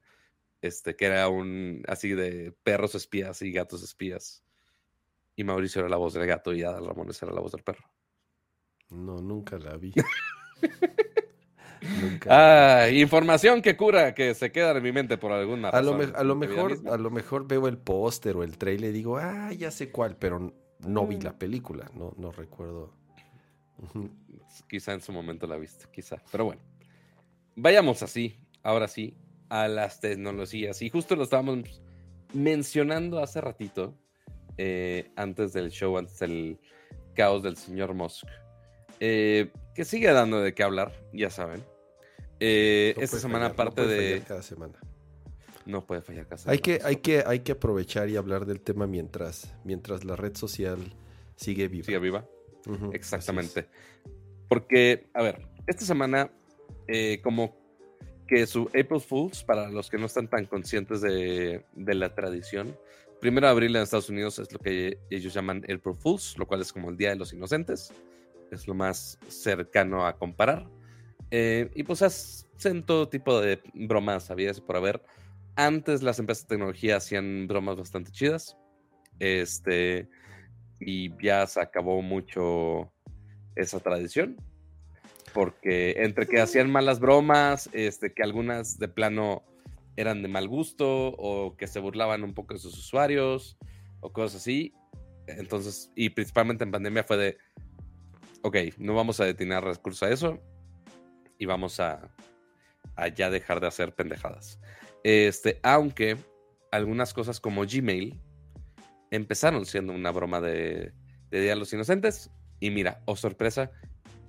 Este, 0.60 0.96
que 0.96 1.06
era 1.06 1.28
un 1.28 1.82
así 1.88 2.10
de 2.10 2.52
perros 2.62 2.94
espías 2.94 3.40
y 3.40 3.52
gatos 3.52 3.82
espías. 3.82 4.44
Y 5.36 5.44
Mauricio 5.44 5.80
era 5.80 5.88
la 5.88 5.96
voz 5.96 6.14
del 6.14 6.26
gato 6.26 6.52
y 6.52 6.62
Adal 6.62 6.86
Ramones 6.86 7.22
era 7.22 7.32
la 7.32 7.40
voz 7.40 7.52
del 7.52 7.62
perro. 7.62 7.90
No, 8.90 9.20
nunca 9.20 9.58
la 9.58 9.76
vi. 9.76 9.94
Ah, 12.28 12.88
información 12.92 13.62
que 13.62 13.76
cura, 13.76 14.14
que 14.14 14.34
se 14.34 14.50
queda 14.50 14.72
en 14.72 14.82
mi 14.82 14.92
mente 14.92 15.18
por 15.18 15.32
alguna 15.32 15.70
razón. 15.70 16.14
A 16.14 16.22
lo, 16.22 16.36
mejor, 16.36 16.78
a 16.90 16.96
lo 16.96 17.10
mejor 17.10 17.46
veo 17.46 17.68
el 17.68 17.78
póster 17.78 18.36
o 18.36 18.42
el 18.42 18.56
trailer 18.56 18.90
y 18.90 18.92
digo, 18.92 19.18
ah, 19.18 19.52
ya 19.52 19.70
sé 19.70 19.90
cuál, 19.90 20.16
pero 20.16 20.52
no 20.86 21.06
vi 21.06 21.16
mm. 21.16 21.22
la 21.22 21.38
película, 21.38 21.90
no, 21.94 22.14
no 22.16 22.32
recuerdo. 22.32 22.92
Quizá 24.68 24.92
en 24.92 25.00
su 25.00 25.12
momento 25.12 25.46
la 25.46 25.56
viste, 25.56 25.86
quizá. 25.92 26.16
Pero 26.30 26.46
bueno, 26.46 26.62
vayamos 27.56 28.02
así, 28.02 28.38
ahora 28.62 28.88
sí, 28.88 29.16
a 29.48 29.68
las 29.68 30.00
tecnologías. 30.00 30.80
Y 30.82 30.90
justo 30.90 31.16
lo 31.16 31.24
estábamos 31.24 31.82
mencionando 32.32 33.20
hace 33.20 33.40
ratito, 33.40 33.94
eh, 34.56 35.10
antes 35.16 35.52
del 35.52 35.70
show, 35.70 35.96
antes 35.98 36.18
del 36.18 36.58
caos 37.14 37.42
del 37.42 37.56
señor 37.56 37.94
Musk, 37.94 38.26
eh, 39.00 39.50
que 39.74 39.84
sigue 39.84 40.12
dando 40.12 40.40
de 40.40 40.54
qué 40.54 40.62
hablar, 40.62 40.92
ya 41.12 41.30
saben. 41.30 41.62
Eh, 42.46 42.94
esta 42.98 43.18
semana, 43.18 43.46
aparte 43.46 43.82
no 43.82 43.88
de. 43.88 44.22
Cada 44.26 44.42
semana. 44.42 44.74
No 45.64 45.86
puede 45.86 46.02
fallar 46.02 46.26
cada 46.26 46.38
semana. 46.38 46.52
Hay 46.52 46.58
que, 46.58 46.80
hay, 46.84 46.96
que, 46.96 47.24
hay 47.26 47.40
que 47.40 47.52
aprovechar 47.52 48.10
y 48.10 48.16
hablar 48.16 48.44
del 48.44 48.60
tema 48.60 48.86
mientras, 48.86 49.54
mientras 49.64 50.04
la 50.04 50.14
red 50.14 50.36
social 50.36 50.78
sigue 51.36 51.68
viva. 51.68 51.86
Sigue 51.86 51.98
viva. 51.98 52.26
Exactamente. 52.92 53.66
Porque, 54.48 55.08
a 55.14 55.22
ver, 55.22 55.48
esta 55.66 55.86
semana, 55.86 56.30
eh, 56.86 57.20
como 57.22 57.56
que 58.28 58.46
su 58.46 58.64
April 58.68 59.00
Fools, 59.00 59.42
para 59.42 59.70
los 59.70 59.88
que 59.88 59.96
no 59.96 60.06
están 60.06 60.28
tan 60.28 60.44
conscientes 60.44 61.00
de, 61.00 61.64
de 61.72 61.94
la 61.94 62.14
tradición, 62.14 62.76
primero 63.20 63.46
de 63.46 63.52
abril 63.52 63.74
en 63.76 63.82
Estados 63.82 64.10
Unidos 64.10 64.38
es 64.38 64.52
lo 64.52 64.58
que 64.58 64.98
ellos 65.08 65.32
llaman 65.32 65.64
April 65.64 65.96
Fools, 65.98 66.36
lo 66.36 66.46
cual 66.46 66.60
es 66.60 66.72
como 66.74 66.90
el 66.90 66.98
Día 66.98 67.08
de 67.10 67.16
los 67.16 67.32
Inocentes. 67.32 67.90
Es 68.50 68.66
lo 68.68 68.74
más 68.74 69.18
cercano 69.28 70.06
a 70.06 70.18
comparar. 70.18 70.68
Eh, 71.36 71.68
y 71.74 71.82
pues 71.82 72.00
hacen 72.00 72.84
todo 72.84 73.08
tipo 73.08 73.40
de 73.40 73.60
bromas, 73.74 74.22
¿sabías? 74.22 74.60
Por 74.60 74.76
haber. 74.76 75.02
Antes 75.56 76.00
las 76.04 76.20
empresas 76.20 76.44
de 76.44 76.50
tecnología 76.50 76.98
hacían 76.98 77.48
bromas 77.48 77.76
bastante 77.76 78.12
chidas. 78.12 78.56
Este. 79.18 80.08
Y 80.78 81.10
ya 81.20 81.44
se 81.48 81.60
acabó 81.60 82.02
mucho 82.02 82.92
esa 83.56 83.80
tradición. 83.80 84.36
Porque 85.32 85.96
entre 86.04 86.28
que 86.28 86.40
hacían 86.40 86.70
malas 86.70 87.00
bromas, 87.00 87.68
este, 87.72 88.14
que 88.14 88.22
algunas 88.22 88.78
de 88.78 88.86
plano 88.86 89.42
eran 89.96 90.22
de 90.22 90.28
mal 90.28 90.46
gusto, 90.46 91.08
o 91.18 91.56
que 91.56 91.66
se 91.66 91.80
burlaban 91.80 92.22
un 92.22 92.34
poco 92.34 92.54
de 92.54 92.60
sus 92.60 92.78
usuarios, 92.78 93.58
o 93.98 94.12
cosas 94.12 94.42
así. 94.42 94.72
Entonces, 95.26 95.90
y 95.96 96.10
principalmente 96.10 96.62
en 96.62 96.70
pandemia 96.70 97.02
fue 97.02 97.16
de, 97.16 97.38
ok, 98.42 98.56
no 98.78 98.94
vamos 98.94 99.18
a 99.18 99.24
destinar 99.24 99.64
recursos 99.64 100.04
a 100.04 100.12
eso, 100.12 100.40
y 101.38 101.46
vamos 101.46 101.80
a, 101.80 102.10
ya 103.14 103.30
dejar 103.30 103.60
de 103.60 103.66
hacer 103.66 103.94
pendejadas. 103.94 104.58
Este, 105.02 105.60
aunque 105.62 106.16
algunas 106.70 107.12
cosas 107.12 107.40
como 107.40 107.62
Gmail 107.62 108.18
empezaron 109.10 109.66
siendo 109.66 109.92
una 109.92 110.10
broma 110.10 110.40
de, 110.40 110.92
de 111.30 111.40
Día 111.40 111.50
de 111.50 111.56
los 111.56 111.72
Inocentes. 111.72 112.30
Y 112.60 112.70
mira, 112.70 113.02
oh 113.06 113.16
sorpresa, 113.16 113.70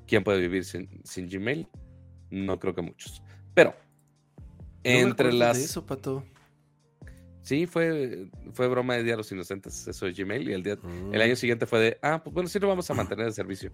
¿quién 0.08 0.24
puede 0.24 0.42
vivir 0.42 0.66
sin, 0.66 1.30
Gmail? 1.30 1.68
No 2.30 2.60
creo 2.60 2.74
que 2.74 2.82
muchos. 2.82 3.22
Pero, 3.54 3.76
entre 4.84 5.32
las. 5.32 5.58
eso, 5.58 5.86
Pato. 5.86 6.26
Sí, 7.42 7.68
fue, 7.68 8.28
fue 8.54 8.68
broma 8.68 8.96
de 8.96 9.04
Día 9.04 9.14
de 9.14 9.18
los 9.18 9.32
Inocentes, 9.32 9.88
eso 9.88 10.08
de 10.08 10.14
Gmail. 10.14 10.50
Y 10.50 10.54
el, 10.54 10.64
día, 10.64 10.78
el 11.12 11.22
año 11.22 11.34
mm. 11.34 11.38
siguiente 11.38 11.66
fue 11.68 11.80
de, 11.80 11.98
ah, 12.02 12.22
pues 12.24 12.34
bueno, 12.34 12.50
sí 12.50 12.60
lo 12.60 12.68
vamos 12.68 12.90
a 12.90 12.96
mantener 12.96 13.28
en 13.28 13.34
servicio. 13.34 13.72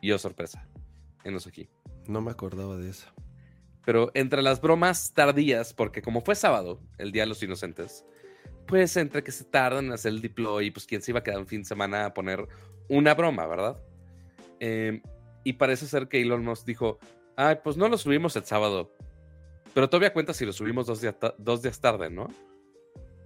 Y 0.00 0.10
oh 0.10 0.18
sorpresa, 0.18 0.66
enos 1.24 1.46
aquí. 1.46 1.68
No 2.08 2.20
me 2.20 2.30
acordaba 2.30 2.76
de 2.76 2.90
eso. 2.90 3.06
Pero 3.84 4.10
entre 4.14 4.42
las 4.42 4.60
bromas 4.60 5.12
tardías, 5.12 5.72
porque 5.72 6.02
como 6.02 6.20
fue 6.20 6.34
sábado, 6.34 6.80
el 6.98 7.12
Día 7.12 7.22
de 7.22 7.28
los 7.28 7.42
Inocentes, 7.42 8.04
pues 8.66 8.96
entre 8.96 9.22
que 9.22 9.30
se 9.30 9.44
tardan 9.44 9.86
en 9.86 9.92
hacer 9.92 10.12
el 10.12 10.20
deploy, 10.20 10.70
pues 10.70 10.86
quién 10.86 11.02
se 11.02 11.12
iba 11.12 11.20
a 11.20 11.22
quedar 11.22 11.38
un 11.38 11.46
fin 11.46 11.62
de 11.62 11.68
semana 11.68 12.06
a 12.06 12.14
poner 12.14 12.48
una 12.88 13.14
broma, 13.14 13.46
¿verdad? 13.46 13.80
Em, 14.58 15.02
y 15.44 15.52
parece 15.52 15.86
ser 15.86 16.08
que 16.08 16.20
Elon 16.20 16.44
nos 16.44 16.64
dijo, 16.64 16.98
ay, 17.36 17.58
pues 17.62 17.76
no 17.76 17.88
lo 17.88 17.96
subimos 17.96 18.34
el 18.34 18.44
sábado, 18.44 18.92
pero 19.72 19.88
todavía 19.88 20.12
cuenta 20.12 20.34
si 20.34 20.44
lo 20.44 20.52
subimos 20.52 20.86
dos, 20.86 21.00
dos 21.38 21.62
días 21.62 21.80
tarde, 21.80 22.10
¿no? 22.10 22.26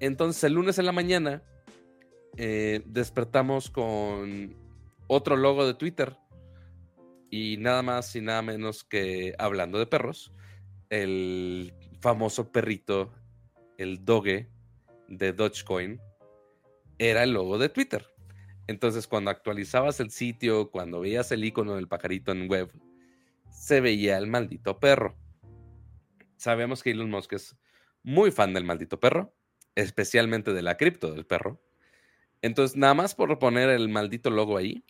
Entonces 0.01 0.45
el 0.45 0.55
lunes 0.55 0.79
en 0.79 0.87
la 0.87 0.93
mañana 0.93 1.43
eh, 2.37 2.83
despertamos 2.85 3.71
con 3.71 4.55
otro 5.07 5.37
logo 5.37 5.67
de 5.67 5.75
Twitter 5.75 6.17
y 7.31 7.57
nada 7.59 7.83
más 7.83 8.15
y 8.17 8.21
nada 8.21 8.43
menos 8.43 8.85
que 8.85 9.35
hablando 9.39 9.79
de 9.79 9.87
perros, 9.87 10.33
el 10.89 11.73
famoso 12.01 12.51
perrito, 12.51 13.13
el 13.79 14.05
doge 14.05 14.49
de 15.09 15.33
Dogecoin, 15.33 16.01
era 16.99 17.23
el 17.23 17.33
logo 17.33 17.59
de 17.59 17.69
Twitter. 17.69 18.07
Entonces, 18.67 19.07
cuando 19.07 19.31
actualizabas 19.31 20.01
el 20.01 20.11
sitio, 20.11 20.71
cuando 20.71 21.01
veías 21.01 21.33
el 21.33 21.45
icono 21.45 21.77
del 21.77 21.89
pajarito 21.89 22.33
en 22.33 22.49
web, 22.49 22.71
se 23.51 23.81
veía 23.81 24.19
el 24.19 24.27
maldito 24.27 24.79
perro. 24.79 25.17
Sabemos 26.37 26.83
que 26.83 26.91
Elon 26.91 27.11
Musk 27.11 27.33
es 27.33 27.57
muy 28.03 28.31
fan 28.31 28.55
del 28.55 28.65
maldito 28.65 29.01
perro, 29.01 29.35
especialmente 29.75 30.53
de 30.53 30.63
la 30.63 30.77
cripto 30.77 31.13
del 31.13 31.27
perro. 31.27 31.61
Entonces, 32.43 32.77
nada 32.77 32.95
más 32.95 33.15
por 33.15 33.39
poner 33.39 33.71
el 33.71 33.89
maldito 33.89 34.31
logo 34.31 34.57
ahí. 34.57 34.85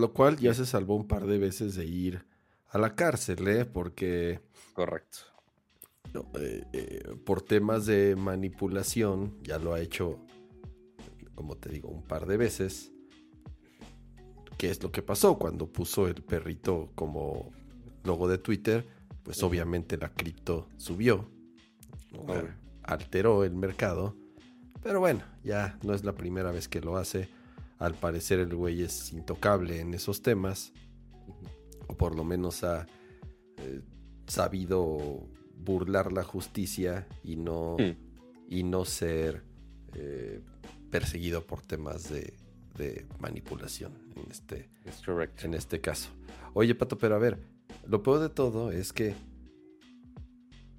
Lo 0.00 0.12
cual 0.12 0.36
ya 0.36 0.52
se 0.54 0.66
salvó 0.66 0.96
un 0.96 1.06
par 1.06 1.26
de 1.26 1.38
veces 1.38 1.76
de 1.76 1.86
ir 1.86 2.24
a 2.68 2.78
la 2.78 2.94
cárcel, 2.94 3.46
¿eh? 3.48 3.64
Porque. 3.64 4.40
Correcto. 4.72 5.18
Eh, 6.40 6.64
eh, 6.72 7.16
por 7.24 7.42
temas 7.42 7.86
de 7.86 8.16
manipulación, 8.16 9.36
ya 9.42 9.58
lo 9.58 9.74
ha 9.74 9.80
hecho 9.80 10.18
como 11.36 11.56
te 11.56 11.68
digo, 11.68 11.88
un 11.90 12.02
par 12.02 12.26
de 12.26 12.36
veces. 12.36 12.90
¿Qué 14.58 14.70
es 14.70 14.82
lo 14.82 14.90
que 14.90 15.02
pasó 15.02 15.38
cuando 15.38 15.70
puso 15.70 16.08
el 16.08 16.24
perrito 16.24 16.90
como 16.96 17.52
logo 18.02 18.26
de 18.26 18.38
Twitter? 18.38 18.88
Pues 19.22 19.42
obviamente 19.42 19.98
la 19.98 20.08
cripto 20.08 20.68
subió, 20.78 21.28
alteró 22.82 23.44
el 23.44 23.54
mercado. 23.54 24.16
Pero 24.82 24.98
bueno, 24.98 25.22
ya 25.44 25.78
no 25.82 25.94
es 25.94 26.04
la 26.04 26.14
primera 26.14 26.50
vez 26.52 26.68
que 26.68 26.80
lo 26.80 26.96
hace. 26.96 27.28
Al 27.78 27.94
parecer 27.94 28.40
el 28.40 28.54
güey 28.54 28.82
es 28.82 29.12
intocable 29.12 29.80
en 29.80 29.94
esos 29.94 30.22
temas. 30.22 30.72
O 31.88 31.96
por 31.96 32.14
lo 32.16 32.24
menos 32.24 32.64
ha 32.64 32.86
eh, 33.58 33.82
sabido 34.26 35.28
burlar 35.56 36.12
la 36.12 36.22
justicia 36.22 37.06
y 37.22 37.36
no, 37.36 37.76
hmm. 37.78 37.96
y 38.48 38.62
no 38.62 38.84
ser 38.84 39.44
eh, 39.94 40.40
perseguido 40.90 41.46
por 41.46 41.62
temas 41.62 42.08
de, 42.10 42.34
manipulación 43.18 43.94
en 44.16 44.30
este, 44.30 44.68
en 45.42 45.54
este 45.54 45.80
caso. 45.80 46.10
Oye, 46.52 46.74
Pato, 46.74 46.98
pero 46.98 47.14
a 47.14 47.18
ver, 47.18 47.38
lo 47.86 48.02
peor 48.02 48.18
de 48.18 48.28
todo 48.28 48.70
es 48.70 48.92
que 48.92 49.14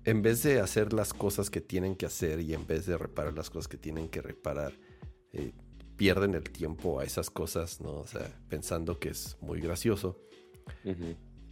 en 0.04 0.22
vez 0.22 0.44
de 0.44 0.60
hacer 0.60 0.94
las 0.94 1.14
cosas 1.14 1.50
que 1.50 1.60
tienen 1.60 1.96
que 1.96 2.06
hacer 2.06 2.40
y 2.40 2.54
en 2.54 2.66
vez 2.66 2.86
de 2.86 2.98
reparar 2.98 3.34
las 3.34 3.50
cosas 3.50 3.68
que 3.68 3.78
tienen 3.78 4.10
que 4.10 4.22
reparar, 4.22 4.74
eh, 5.34 5.54
pierden 5.98 6.36
el 6.36 6.44
tiempo 6.44 7.00
a 7.00 7.04
esas 7.04 7.30
cosas, 7.30 7.82
¿no? 7.82 7.96
O 7.96 8.08
sea, 8.08 8.30
pensando 8.50 9.00
que 9.00 9.10
es 9.10 9.38
muy 9.42 9.60
gracioso. 9.60 10.20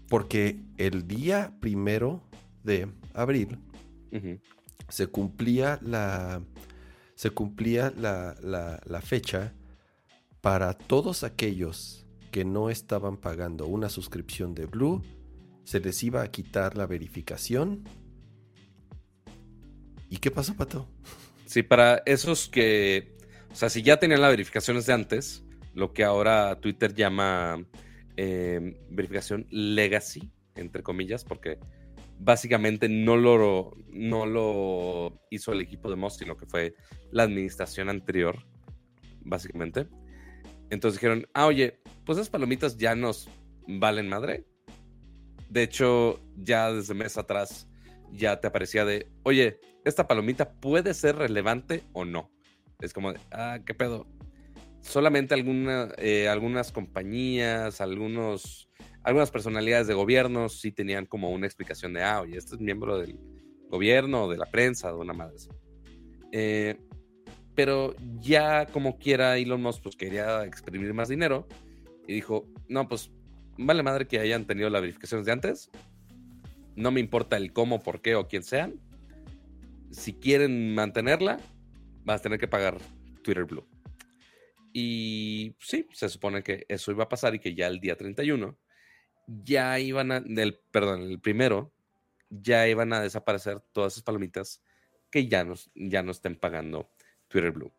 Porque 0.08 0.62
el 0.78 1.08
día 1.08 1.58
primero 1.60 2.22
de 2.64 2.88
abril 3.14 3.60
se 4.88 5.08
cumplía 5.08 5.80
la 5.82 6.42
se 7.16 7.30
cumplía 7.32 7.94
la, 7.98 9.02
fecha 9.02 9.54
para 10.42 10.74
todos 10.74 11.24
aquellos 11.24 12.06
que 12.32 12.46
no 12.46 12.70
estaban 12.70 13.18
pagando 13.18 13.68
una 13.68 13.90
suscripción 13.90 14.54
de 14.54 14.66
Blue, 14.66 15.02
se 15.64 15.80
les 15.80 16.04
iba 16.04 16.22
a 16.22 16.28
quitar 16.30 16.75
la 16.75 16.86
verificación. 16.86 17.86
¿Y 20.10 20.18
qué 20.18 20.30
pasó, 20.30 20.54
Pato? 20.56 20.88
Sí, 21.46 21.64
para 21.64 22.04
esos 22.06 22.50
que, 22.50 23.14
o 23.55 23.57
sea, 23.57 23.69
si 23.69 23.83
ya 23.83 23.95
tenían 23.95 24.19
la 24.19 24.27
verificación 24.27 24.77
de 24.77 24.91
antes, 24.91 25.45
lo 25.74 25.93
que 25.93 26.03
ahora 26.03 26.59
Twitter 26.59 26.94
llama 26.94 27.65
eh, 28.18 28.75
verificación 28.89 29.48
legacy, 29.50 30.29
entre 30.55 30.83
comillas, 30.83 31.24
porque 31.24 31.57
básicamente 32.20 32.89
no 32.89 33.15
lo, 33.15 33.77
no 33.87 34.25
lo 34.25 35.22
hizo 35.29 35.53
el 35.53 35.61
equipo 35.61 35.89
de 35.89 35.96
Moss, 35.96 36.18
sino 36.18 36.35
que 36.35 36.46
fue 36.46 36.75
la 37.11 37.24
administración 37.24 37.87
anterior, 37.87 38.46
básicamente. 39.22 39.87
Entonces 40.70 41.00
dijeron, 41.00 41.25
ah, 41.33 41.46
oye, 41.46 41.79
pues 42.05 42.18
esas 42.18 42.29
palomitas 42.29 42.75
ya 42.75 42.94
nos 42.94 43.29
valen 43.70 44.09
madre. 44.09 44.44
De 45.48 45.63
hecho, 45.63 46.20
ya 46.35 46.74
desde 46.74 46.94
mes 46.94 47.18
atrás 47.18 47.70
ya 48.11 48.41
te 48.41 48.48
aparecía 48.48 48.83
de, 48.83 49.07
oye, 49.24 49.61
esta 49.85 50.09
palomita 50.09 50.51
puede 50.55 50.94
ser 50.94 51.15
relevante 51.15 51.85
o 51.94 52.03
no. 52.03 52.34
Es 52.79 52.94
como 52.94 53.14
ah, 53.31 53.59
qué 53.66 53.74
pedo. 53.74 54.07
Solamente 54.81 55.33
alguna, 55.33 55.90
eh, 55.98 56.27
algunas 56.27 56.72
compañías, 56.72 57.81
algunos 57.81 58.70
algunas 59.05 59.29
personalidades 59.29 59.85
de 59.85 59.94
gobierno 59.94 60.50
sí 60.50 60.72
tenían 60.72 61.05
como 61.05 61.29
una 61.29 61.46
explicación 61.46 61.94
de, 61.94 62.03
ah, 62.03 62.22
oye, 62.22 62.38
este 62.38 62.55
es 62.55 62.61
miembro 62.61 62.98
del 62.98 63.20
gobierno, 63.70 64.27
de 64.27 64.38
la 64.38 64.48
prensa, 64.48 64.90
de 64.90 64.96
una 64.96 65.14
madre. 65.14 65.38
Eh, 66.31 66.79
pero 67.53 67.96
ya 68.20 68.66
como 68.66 68.98
quiera 68.98 69.38
Elon 69.38 69.61
Musk 69.61 69.83
pues 69.83 69.96
quería 69.96 70.44
exprimir 70.44 70.92
más 70.96 71.07
dinero 71.07 71.48
y 72.07 72.14
dijo, 72.14 72.48
no, 72.68 72.88
pues 72.88 73.11
vale 73.57 73.83
madre 73.83 74.07
que 74.07 74.20
hayan 74.20 74.46
tenido 74.46 74.72
las 74.72 74.81
verificaciones 74.81 75.27
de 75.27 75.31
antes. 75.31 75.70
No 76.75 76.90
me 76.90 77.00
importa 77.00 77.38
el 77.38 77.53
cómo, 77.53 77.83
por 77.83 78.01
qué 78.01 78.16
o 78.16 78.27
quién 78.27 78.44
sean. 78.44 78.81
Si 79.92 80.14
quieren 80.14 80.74
mantenerla, 80.74 81.40
vas 82.05 82.20
a 82.20 82.24
tener 82.24 82.39
que 82.39 82.48
pagar 82.48 82.77
Twitter 83.24 83.44
Blue. 83.44 83.68
Y 84.72 85.55
sí, 85.59 85.87
se 85.91 86.09
supone 86.09 86.44
que 86.44 86.65
eso 86.70 86.91
iba 86.91 87.05
a 87.05 87.09
pasar 87.09 87.35
y 87.35 87.39
que 87.39 87.55
ya 87.55 87.68
el 87.68 87.79
día 87.79 87.96
31 87.96 88.57
ya 89.27 89.79
iban 89.79 90.11
a, 90.11 90.20
del, 90.20 90.59
perdón, 90.72 91.01
el 91.03 91.20
primero, 91.20 91.74
ya 92.29 92.68
iban 92.68 92.94
a 92.94 93.01
desaparecer 93.01 93.61
todas 93.72 93.94
esas 93.94 94.03
palomitas 94.03 94.61
que 95.09 95.27
ya, 95.27 95.44
nos, 95.44 95.72
ya 95.75 96.03
no 96.03 96.11
estén 96.11 96.35
pagando 96.35 96.91
Twitter 97.27 97.51
Blue. 97.51 97.74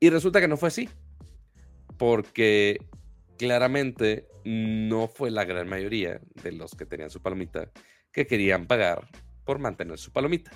Y 0.00 0.10
resulta 0.10 0.40
que 0.40 0.48
no 0.48 0.56
fue 0.56 0.68
así, 0.68 0.88
porque 1.98 2.78
claramente 3.38 4.28
no 4.44 5.08
fue 5.08 5.30
la 5.30 5.44
gran 5.44 5.68
mayoría 5.68 6.20
de 6.42 6.52
los 6.52 6.74
que 6.74 6.86
tenían 6.86 7.10
su 7.10 7.20
palomita 7.20 7.70
que 8.12 8.26
querían 8.26 8.66
pagar 8.66 9.08
por 9.44 9.58
mantener 9.58 9.98
su 9.98 10.12
palomita. 10.12 10.52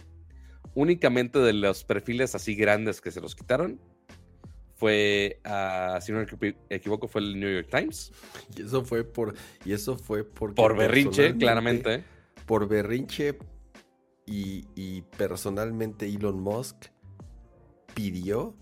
Únicamente 0.75 1.39
de 1.39 1.53
los 1.53 1.85
perfiles 1.85 2.35
así 2.35 2.55
grandes 2.55 3.01
que 3.01 3.11
se 3.11 3.21
los 3.21 3.35
quitaron, 3.35 3.81
fue, 4.77 5.41
uh, 5.45 6.01
si 6.01 6.13
no 6.13 6.25
me 6.41 6.57
equivoco, 6.71 7.09
fue 7.09 7.21
el 7.21 7.39
New 7.39 7.53
York 7.53 7.69
Times. 7.69 8.13
Y 8.57 8.63
eso 8.63 8.85
fue 8.85 9.03
por, 9.03 9.35
y 9.65 9.73
eso 9.73 9.97
fue 9.97 10.25
por 10.25 10.77
berrinche, 10.77 11.37
claramente. 11.37 12.05
Por 12.47 12.69
berrinche 12.69 13.37
y, 14.25 15.03
personalmente 15.17 16.07
Elon 16.07 16.41
Musk 16.41 16.77
pidió 17.95 18.55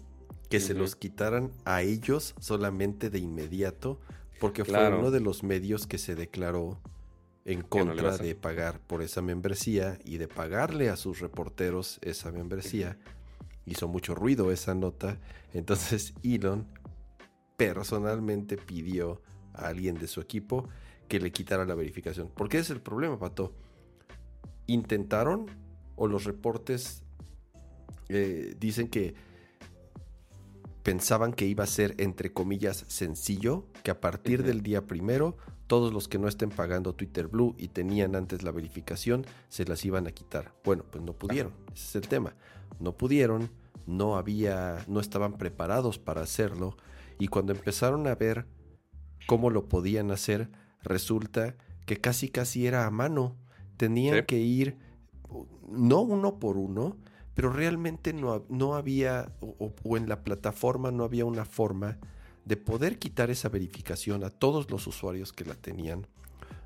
que 0.49 0.61
se 0.61 0.75
los 0.75 0.97
quitaran 0.97 1.51
a 1.65 1.83
ellos 1.83 2.35
solamente 2.39 3.11
de 3.11 3.19
inmediato, 3.19 4.01
porque 4.41 4.65
fue 4.65 4.89
uno 4.89 5.11
de 5.11 5.21
los 5.21 5.43
medios 5.43 5.87
que 5.87 5.99
se 5.99 6.15
declaró 6.15 6.81
en 7.47 7.63
contra 7.63 8.19
de 8.19 8.35
pagar 8.35 8.81
por 8.81 9.03
esa 9.03 9.23
membresía 9.23 9.99
y 10.05 10.19
de 10.19 10.27
pagarle 10.27 10.91
a 10.91 10.97
sus 10.97 11.21
reporteros 11.21 12.01
esa 12.03 12.33
membresía 12.33 12.99
hizo 13.65 13.87
mucho 13.87 14.17
ruido 14.17 14.51
esa 14.51 14.75
nota. 14.75 15.21
Entonces 15.55 16.13
Elon 16.25 16.67
personalmente 17.57 18.57
pidió 18.57 19.23
a 19.55 19.69
alguien 19.69 19.95
de 19.95 20.09
su 20.09 20.21
equipo 20.21 20.69
que 21.09 21.21
le 21.21 21.31
quitara 21.31 21.65
la 21.65 21.77
verificación. 21.77 22.31
Porque 22.35 22.59
es 22.59 22.71
el 22.71 22.81
problema, 22.81 23.17
Pato. 23.17 23.55
Intentaron 24.67 25.47
o 25.95 26.09
los 26.09 26.25
reportes 26.25 27.05
eh, 28.09 28.57
dicen 28.59 28.89
que 28.89 29.15
pensaban 30.83 31.33
que 31.33 31.47
iba 31.47 31.63
a 31.63 31.69
ser, 31.69 31.95
entre 31.99 32.33
comillas, 32.33 32.85
sencillo, 32.89 33.67
que 33.85 33.93
a 33.93 34.01
partir 34.01 34.43
del 34.43 34.63
día 34.63 34.87
primero, 34.87 35.37
todos 35.67 35.93
los 35.93 36.09
que 36.09 36.19
no 36.19 36.29
estén 36.29 36.51
pagando 36.51 36.95
Twitter 36.95 37.29
Blue 37.29 37.55
y 37.59 37.69
tenían 37.69 38.15
antes 38.15 38.43
la 38.43 38.53
verificación, 38.53 39.27
se 39.49 39.65
las 39.65 39.85
iban 39.85 40.07
a 40.07 40.13
quitar. 40.13 40.55
Bueno, 40.65 40.85
pues 40.91 41.03
no 41.03 41.13
pudieron, 41.13 41.53
ese 41.75 41.87
es 41.87 41.97
el 41.97 42.09
tema 42.09 42.35
no 42.81 42.97
pudieron, 42.97 43.51
no 43.87 44.17
había, 44.17 44.85
no 44.89 45.01
estaban 45.01 45.35
preparados 45.39 45.99
para 45.99 46.23
hacerlo 46.23 46.77
y 47.19 47.29
cuando 47.29 47.53
empezaron 47.53 48.07
a 48.07 48.15
ver 48.15 48.47
cómo 49.27 49.51
lo 49.51 49.69
podían 49.69 50.11
hacer, 50.11 50.51
resulta 50.83 51.57
que 51.87 51.97
casi 51.99 52.29
casi 52.29 52.67
era 52.67 52.87
a 52.87 52.91
mano. 52.91 53.37
Tenían 53.77 54.25
que 54.27 54.39
ir, 54.39 54.77
no 55.69 56.01
uno 56.01 56.39
por 56.39 56.57
uno, 56.57 56.97
pero 57.35 57.51
realmente 57.51 58.13
no, 58.13 58.45
no 58.49 58.75
había, 58.75 59.33
o, 59.41 59.73
o, 59.83 59.97
en 59.97 60.09
la 60.09 60.23
plataforma 60.25 60.91
no 60.91 61.05
había 61.05 61.25
una 61.25 61.45
forma 61.45 61.99
de 62.47 62.57
poder 62.57 62.99
quitar 62.99 63.31
esa 63.31 63.51
verificación 63.51 64.25
a 64.25 64.31
todos 64.31 64.71
los 64.71 64.87
usuarios 64.87 65.35
que 65.35 65.45
la 65.45 65.55
tenían. 65.55 66.07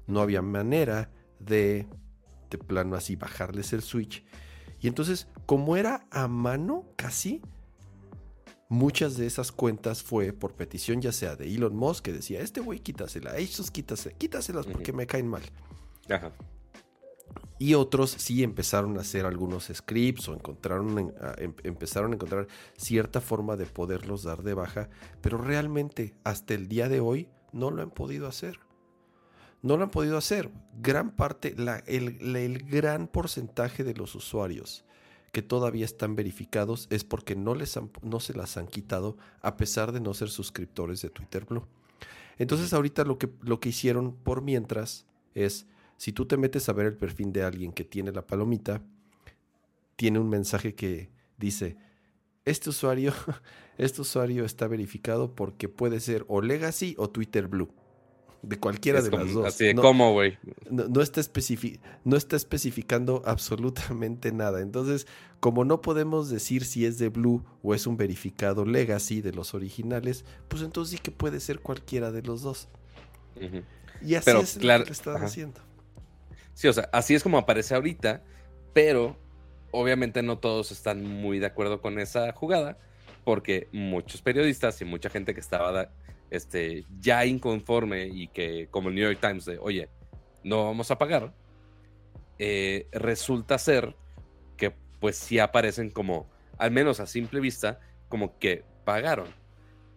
No 0.06 0.20
había 0.20 0.42
manera 0.42 1.10
de, 1.40 1.88
de 2.50 2.58
plano 2.58 2.94
así, 2.94 3.16
bajarles 3.16 3.72
el 3.72 3.82
switch 3.82 4.22
y 4.80 4.88
entonces, 4.88 5.28
como 5.46 5.76
era 5.76 6.06
a 6.10 6.26
mano 6.26 6.86
casi, 6.96 7.42
muchas 8.68 9.16
de 9.16 9.26
esas 9.26 9.52
cuentas 9.52 10.02
fue 10.02 10.32
por 10.32 10.54
petición 10.54 11.02
ya 11.02 11.12
sea 11.12 11.36
de 11.36 11.52
Elon 11.54 11.76
Musk 11.76 12.04
que 12.04 12.12
decía, 12.12 12.40
este 12.40 12.60
güey 12.60 12.80
quítasela, 12.80 13.36
estos 13.36 13.70
quítase, 13.70 14.14
quítaselas 14.14 14.66
porque 14.66 14.92
me 14.92 15.06
caen 15.06 15.28
mal. 15.28 15.42
Ajá. 16.08 16.32
Y 17.60 17.74
otros 17.74 18.12
sí 18.12 18.42
empezaron 18.42 18.96
a 18.96 19.02
hacer 19.02 19.26
algunos 19.26 19.70
scripts 19.70 20.30
o 20.30 20.34
encontraron, 20.34 21.12
em, 21.36 21.52
empezaron 21.62 22.10
a 22.10 22.14
encontrar 22.14 22.48
cierta 22.78 23.20
forma 23.20 23.58
de 23.58 23.66
poderlos 23.66 24.22
dar 24.22 24.42
de 24.42 24.54
baja, 24.54 24.88
pero 25.20 25.36
realmente 25.36 26.14
hasta 26.24 26.54
el 26.54 26.68
día 26.68 26.88
de 26.88 27.00
hoy 27.00 27.28
no 27.52 27.70
lo 27.70 27.82
han 27.82 27.90
podido 27.90 28.26
hacer. 28.26 28.60
No 29.60 29.76
lo 29.76 29.84
han 29.84 29.90
podido 29.90 30.16
hacer. 30.16 30.50
Gran 30.80 31.10
parte, 31.10 31.54
el, 31.86 32.64
gran 32.66 33.06
porcentaje 33.06 33.84
de 33.84 33.92
los 33.92 34.14
usuarios 34.14 34.86
que 35.30 35.42
todavía 35.42 35.84
están 35.84 36.16
verificados 36.16 36.86
es 36.88 37.04
porque 37.04 37.36
no, 37.36 37.54
les 37.54 37.78
no 38.00 38.20
se 38.20 38.32
las 38.32 38.56
han 38.56 38.68
quitado 38.68 39.18
a 39.42 39.58
pesar 39.58 39.92
de 39.92 40.00
no 40.00 40.14
ser 40.14 40.30
suscriptores 40.30 41.02
de 41.02 41.10
Twitter 41.10 41.44
Blue. 41.44 41.66
Entonces 42.38 42.72
ahorita 42.72 43.04
lo 43.04 43.18
que, 43.18 43.28
lo 43.42 43.60
que 43.60 43.68
hicieron 43.68 44.14
por 44.14 44.40
mientras 44.40 45.04
es 45.34 45.66
si 46.00 46.14
tú 46.14 46.24
te 46.24 46.38
metes 46.38 46.66
a 46.70 46.72
ver 46.72 46.86
el 46.86 46.96
perfil 46.96 47.30
de 47.30 47.42
alguien 47.42 47.72
que 47.72 47.84
tiene 47.84 48.10
la 48.10 48.26
palomita, 48.26 48.82
tiene 49.96 50.18
un 50.18 50.30
mensaje 50.30 50.74
que 50.74 51.10
dice, 51.36 51.76
este 52.46 52.70
usuario, 52.70 53.12
este 53.76 54.00
usuario 54.00 54.46
está 54.46 54.66
verificado 54.66 55.34
porque 55.34 55.68
puede 55.68 56.00
ser 56.00 56.24
o 56.26 56.40
Legacy 56.40 56.94
o 56.96 57.10
Twitter 57.10 57.48
Blue. 57.48 57.68
De 58.40 58.58
cualquiera 58.58 59.02
de 59.02 59.10
las 59.10 59.30
dos. 59.30 59.44
Así 59.44 59.66
de 59.66 59.74
cómo, 59.74 60.14
güey. 60.14 60.38
No, 60.70 61.02
está 61.02 61.20
no 62.04 62.16
está 62.16 62.36
especificando 62.36 63.22
absolutamente 63.26 64.32
nada. 64.32 64.62
Entonces, 64.62 65.06
como 65.38 65.66
no 65.66 65.82
podemos 65.82 66.30
decir 66.30 66.64
si 66.64 66.86
es 66.86 66.96
de 66.96 67.10
Blue 67.10 67.44
o 67.62 67.74
es 67.74 67.86
un 67.86 67.98
verificado 67.98 68.64
Legacy 68.64 69.20
de 69.20 69.34
los 69.34 69.52
originales, 69.52 70.24
pues 70.48 70.62
entonces 70.62 70.96
sí 70.96 71.02
que 71.02 71.10
puede 71.10 71.40
ser 71.40 71.60
cualquiera 71.60 72.10
de 72.10 72.22
los 72.22 72.40
dos. 72.40 72.68
Y 74.00 74.14
así 74.14 74.30
es 74.30 74.64
lo 74.64 74.84
que 74.86 74.92
están 74.92 75.22
haciendo. 75.22 75.60
O 76.68 76.72
sea, 76.72 76.88
así 76.92 77.14
es 77.14 77.22
como 77.22 77.38
aparece 77.38 77.74
ahorita, 77.74 78.22
pero 78.72 79.16
obviamente 79.70 80.22
no 80.22 80.38
todos 80.38 80.72
están 80.72 81.04
muy 81.04 81.38
de 81.38 81.46
acuerdo 81.46 81.80
con 81.80 81.98
esa 81.98 82.32
jugada, 82.32 82.78
porque 83.24 83.68
muchos 83.72 84.22
periodistas 84.22 84.80
y 84.80 84.84
mucha 84.84 85.10
gente 85.10 85.34
que 85.34 85.40
estaba 85.40 85.90
este, 86.30 86.84
ya 87.00 87.24
inconforme 87.26 88.06
y 88.06 88.28
que, 88.28 88.68
como 88.70 88.88
el 88.88 88.94
New 88.94 89.04
York 89.04 89.18
Times, 89.20 89.44
de, 89.44 89.58
oye, 89.58 89.88
no 90.42 90.64
vamos 90.64 90.90
a 90.90 90.98
pagar, 90.98 91.32
eh, 92.38 92.86
resulta 92.92 93.58
ser 93.58 93.96
que 94.56 94.72
pues 95.00 95.16
sí 95.16 95.38
aparecen 95.38 95.90
como, 95.90 96.28
al 96.58 96.70
menos 96.70 97.00
a 97.00 97.06
simple 97.06 97.40
vista, 97.40 97.80
como 98.08 98.38
que 98.38 98.64
pagaron, 98.84 99.28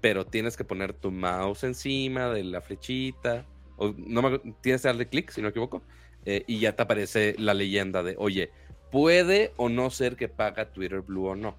pero 0.01 0.25
tienes 0.25 0.57
que 0.57 0.65
poner 0.65 0.93
tu 0.93 1.11
mouse 1.11 1.63
encima 1.63 2.29
de 2.29 2.43
la 2.43 2.61
flechita, 2.61 3.45
o 3.77 3.93
no 3.97 4.39
tienes 4.61 4.81
que 4.81 4.87
darle 4.87 5.07
clic, 5.07 5.31
si 5.31 5.41
no 5.41 5.45
me 5.45 5.49
equivoco, 5.51 5.81
eh, 6.25 6.43
y 6.47 6.59
ya 6.59 6.75
te 6.75 6.83
aparece 6.83 7.35
la 7.37 7.53
leyenda 7.53 8.03
de, 8.03 8.15
oye, 8.17 8.51
puede 8.91 9.53
o 9.57 9.69
no 9.69 9.89
ser 9.89 10.15
que 10.15 10.27
paga 10.27 10.71
Twitter 10.71 11.01
Blue 11.01 11.27
o 11.27 11.35
no. 11.35 11.55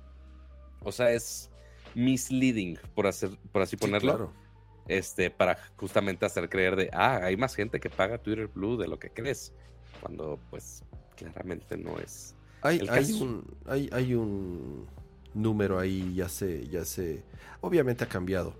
O 0.82 0.92
sea, 0.92 1.12
es 1.12 1.50
misleading, 1.94 2.78
por, 2.94 3.06
hacer, 3.06 3.30
por 3.52 3.62
así 3.62 3.76
ponerlo. 3.76 4.32
Este, 4.86 5.30
para 5.30 5.58
justamente 5.76 6.26
hacer 6.26 6.48
creer 6.50 6.76
de, 6.76 6.90
ah, 6.92 7.20
hay 7.22 7.36
más 7.36 7.54
gente 7.54 7.80
que 7.80 7.88
paga 7.88 8.18
Twitter 8.18 8.48
Blue 8.48 8.76
de 8.76 8.86
lo 8.86 8.98
que 8.98 9.10
crees. 9.10 9.52
Cuando, 10.00 10.38
pues, 10.50 10.84
claramente 11.16 11.76
no 11.76 11.98
es. 11.98 12.34
Hay, 12.60 12.80
hay, 12.88 13.12
un, 13.12 13.56
hay, 13.66 13.88
hay 13.92 14.14
un 14.14 14.86
número 15.34 15.78
ahí, 15.78 16.14
ya 16.14 16.28
sé, 16.28 16.66
ya 16.68 16.84
sé. 16.84 17.22
Obviamente 17.60 18.04
ha 18.04 18.08
cambiado. 18.08 18.54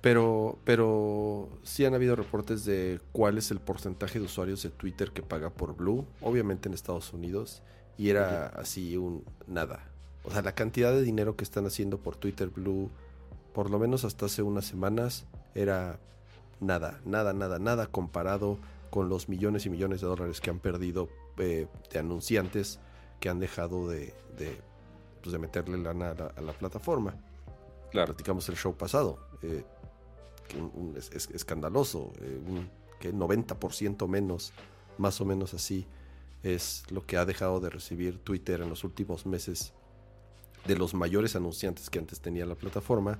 Pero, 0.00 0.58
pero 0.64 1.48
sí 1.64 1.84
han 1.84 1.94
habido 1.94 2.14
reportes 2.14 2.64
de 2.64 3.00
cuál 3.12 3.36
es 3.36 3.50
el 3.50 3.58
porcentaje 3.58 4.20
de 4.20 4.26
usuarios 4.26 4.62
de 4.62 4.70
Twitter 4.70 5.10
que 5.10 5.22
paga 5.22 5.50
por 5.50 5.74
Blue, 5.74 6.06
obviamente 6.20 6.68
en 6.68 6.74
Estados 6.74 7.12
Unidos, 7.12 7.62
y 7.96 8.10
era 8.10 8.46
así 8.48 8.96
un 8.96 9.24
nada. 9.48 9.90
O 10.24 10.30
sea, 10.30 10.42
la 10.42 10.54
cantidad 10.54 10.92
de 10.92 11.02
dinero 11.02 11.36
que 11.36 11.44
están 11.44 11.66
haciendo 11.66 11.98
por 11.98 12.16
Twitter 12.16 12.48
Blue, 12.48 12.90
por 13.52 13.70
lo 13.70 13.78
menos 13.78 14.04
hasta 14.04 14.26
hace 14.26 14.42
unas 14.42 14.66
semanas, 14.66 15.26
era 15.54 15.98
nada, 16.60 17.00
nada, 17.04 17.32
nada, 17.32 17.58
nada 17.58 17.86
comparado 17.86 18.58
con 18.90 19.08
los 19.08 19.28
millones 19.28 19.66
y 19.66 19.70
millones 19.70 20.00
de 20.00 20.06
dólares 20.06 20.40
que 20.40 20.50
han 20.50 20.60
perdido 20.60 21.08
eh, 21.38 21.66
de 21.92 21.98
anunciantes 21.98 22.78
que 23.20 23.28
han 23.28 23.40
dejado 23.40 23.88
de, 23.88 24.14
de, 24.36 24.60
pues 25.22 25.32
de 25.32 25.38
meterle 25.38 25.78
lana 25.78 26.10
a 26.10 26.40
la, 26.40 26.52
plataforma. 26.52 27.14
Claro. 27.90 28.06
Platicamos 28.06 28.48
el 28.48 28.56
show 28.56 28.76
pasado. 28.76 29.18
Eh, 29.42 29.64
es, 30.96 31.28
escandaloso, 31.30 32.12
eh, 32.20 32.40
un 32.46 32.68
que 32.98 33.14
90% 33.14 34.08
menos, 34.08 34.52
más 34.98 35.20
o 35.20 35.24
menos 35.24 35.54
así, 35.54 35.86
es 36.42 36.84
lo 36.90 37.04
que 37.06 37.16
ha 37.16 37.24
dejado 37.24 37.60
de 37.60 37.70
recibir 37.70 38.18
Twitter 38.18 38.60
en 38.60 38.68
los 38.68 38.84
últimos 38.84 39.26
meses 39.26 39.72
de 40.66 40.76
los 40.76 40.94
mayores 40.94 41.36
anunciantes 41.36 41.90
que 41.90 41.98
antes 41.98 42.20
tenía 42.20 42.46
la 42.46 42.54
plataforma. 42.54 43.18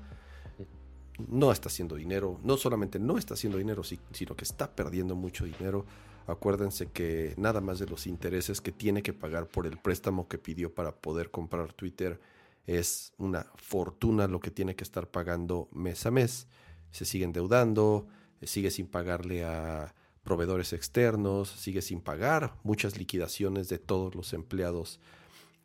No 1.27 1.51
está 1.51 1.69
haciendo 1.69 1.97
dinero, 1.97 2.39
no 2.45 2.57
solamente 2.57 2.99
no 2.99 3.19
está 3.19 3.35
haciendo 3.35 3.59
dinero, 3.59 3.83
sino 3.85 4.37
que 4.37 4.45
está 4.45 4.71
perdiendo 4.75 5.17
mucho 5.17 5.45
dinero. 5.45 5.85
Acuérdense 6.27 6.91
que 6.91 7.35
nada 7.37 7.61
más 7.61 7.79
de 7.79 7.87
los 7.87 8.07
intereses 8.07 8.61
que 8.61 8.71
tiene 8.71 9.03
que 9.03 9.13
pagar 9.13 9.47
por 9.47 9.67
el 9.67 9.79
préstamo 9.79 10.29
que 10.29 10.39
pidió 10.39 10.73
para 10.75 10.95
poder 10.95 11.31
comprar 11.31 11.73
Twitter 11.73 12.21
es 12.67 13.15
una 13.17 13.47
fortuna 13.57 14.29
lo 14.29 14.39
que 14.39 14.51
tiene 14.51 14.77
que 14.77 14.85
estar 14.85 15.09
pagando 15.09 15.69
mes 15.73 16.05
a 16.05 16.11
mes 16.11 16.47
se 16.91 17.05
sigue 17.05 17.25
endeudando, 17.25 18.07
eh, 18.41 18.47
sigue 18.47 18.71
sin 18.71 18.87
pagarle 18.87 19.45
a 19.45 19.95
proveedores 20.23 20.73
externos, 20.73 21.49
sigue 21.49 21.83
sin 21.83 22.01
pagar 22.01 22.55
muchas 22.63 22.99
liquidaciones 22.99 23.69
de 23.69 23.79
todos 23.79 24.15
los 24.15 24.33
empleados 24.35 25.01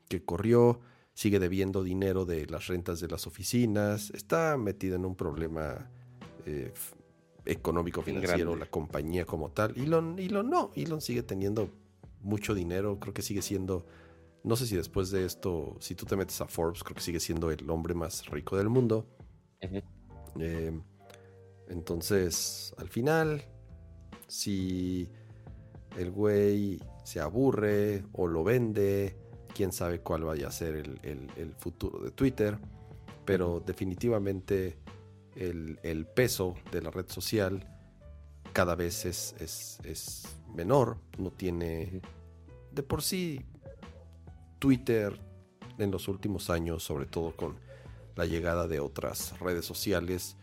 que 0.08 0.24
corrió, 0.24 0.80
sigue 1.14 1.40
debiendo 1.40 1.84
dinero 1.84 2.26
de 2.26 2.46
las 2.48 2.68
rentas 2.68 3.00
de 3.00 3.08
las 3.08 3.28
oficinas, 3.28 4.10
está 4.12 4.58
metida 4.58 4.96
en 4.96 5.06
un 5.06 5.16
problema 5.16 5.90
eh, 6.46 6.74
económico 7.46 8.02
financiero 8.02 8.56
la 8.56 8.66
compañía 8.66 9.26
como 9.26 9.50
tal. 9.52 9.78
Elon, 9.78 10.18
Elon 10.18 10.50
no, 10.50 10.72
Elon 10.76 11.02
sigue 11.02 11.24
teniendo 11.24 11.70
mucho 12.22 12.54
dinero, 12.54 13.00
creo 13.00 13.14
que 13.14 13.22
sigue 13.22 13.42
siendo, 13.42 13.86
no 14.44 14.56
sé 14.56 14.66
si 14.66 14.76
después 14.76 15.12
de 15.12 15.26
esto, 15.26 15.76
si 15.80 15.94
tú 15.94 16.06
te 16.06 16.16
metes 16.16 16.40
a 16.42 16.48
Forbes, 16.48 16.84
creo 16.84 16.96
que 16.96 17.02
sigue 17.02 17.20
siendo 17.20 17.52
el 17.52 17.70
hombre 17.70 17.94
más 17.94 18.26
rico 18.28 18.58
del 18.58 18.70
mundo. 18.70 19.08
Entonces, 21.70 22.74
al 22.78 22.90
final, 22.90 23.44
si 24.28 25.10
el 25.98 26.12
güey 26.12 26.80
se 27.04 27.20
aburre 27.20 28.04
o 28.14 28.28
lo 28.28 28.44
vende, 28.44 29.18
quién 29.54 29.72
sabe 29.72 30.00
cuál 30.00 30.24
vaya 30.24 30.48
a 30.48 30.52
ser 30.52 30.76
el, 30.76 31.56
futuro 31.58 32.00
de 32.00 32.12
Twitter, 32.12 32.58
pero 33.26 33.62
definitivamente 33.66 34.78
el, 35.36 36.08
peso 36.14 36.56
de 36.72 36.82
la 36.82 36.92
red 36.92 37.08
social 37.08 37.68
cada 38.52 38.76
vez 38.76 39.06
es, 39.06 39.36
es, 39.40 40.24
menor, 40.54 40.98
no 41.18 41.32
tiene 41.32 42.02
de 42.72 42.84
por 42.84 43.02
sí 43.02 43.42
Twitter 44.60 45.20
en 45.80 45.90
los 45.90 46.08
últimos 46.08 46.50
años, 46.50 46.84
sobre 46.84 47.06
todo 47.06 47.36
con 47.36 47.58
la 48.16 48.26
llegada 48.26 48.68
de 48.68 48.80
otras 48.80 49.40
redes 49.40 49.66
sociales, 49.66 50.38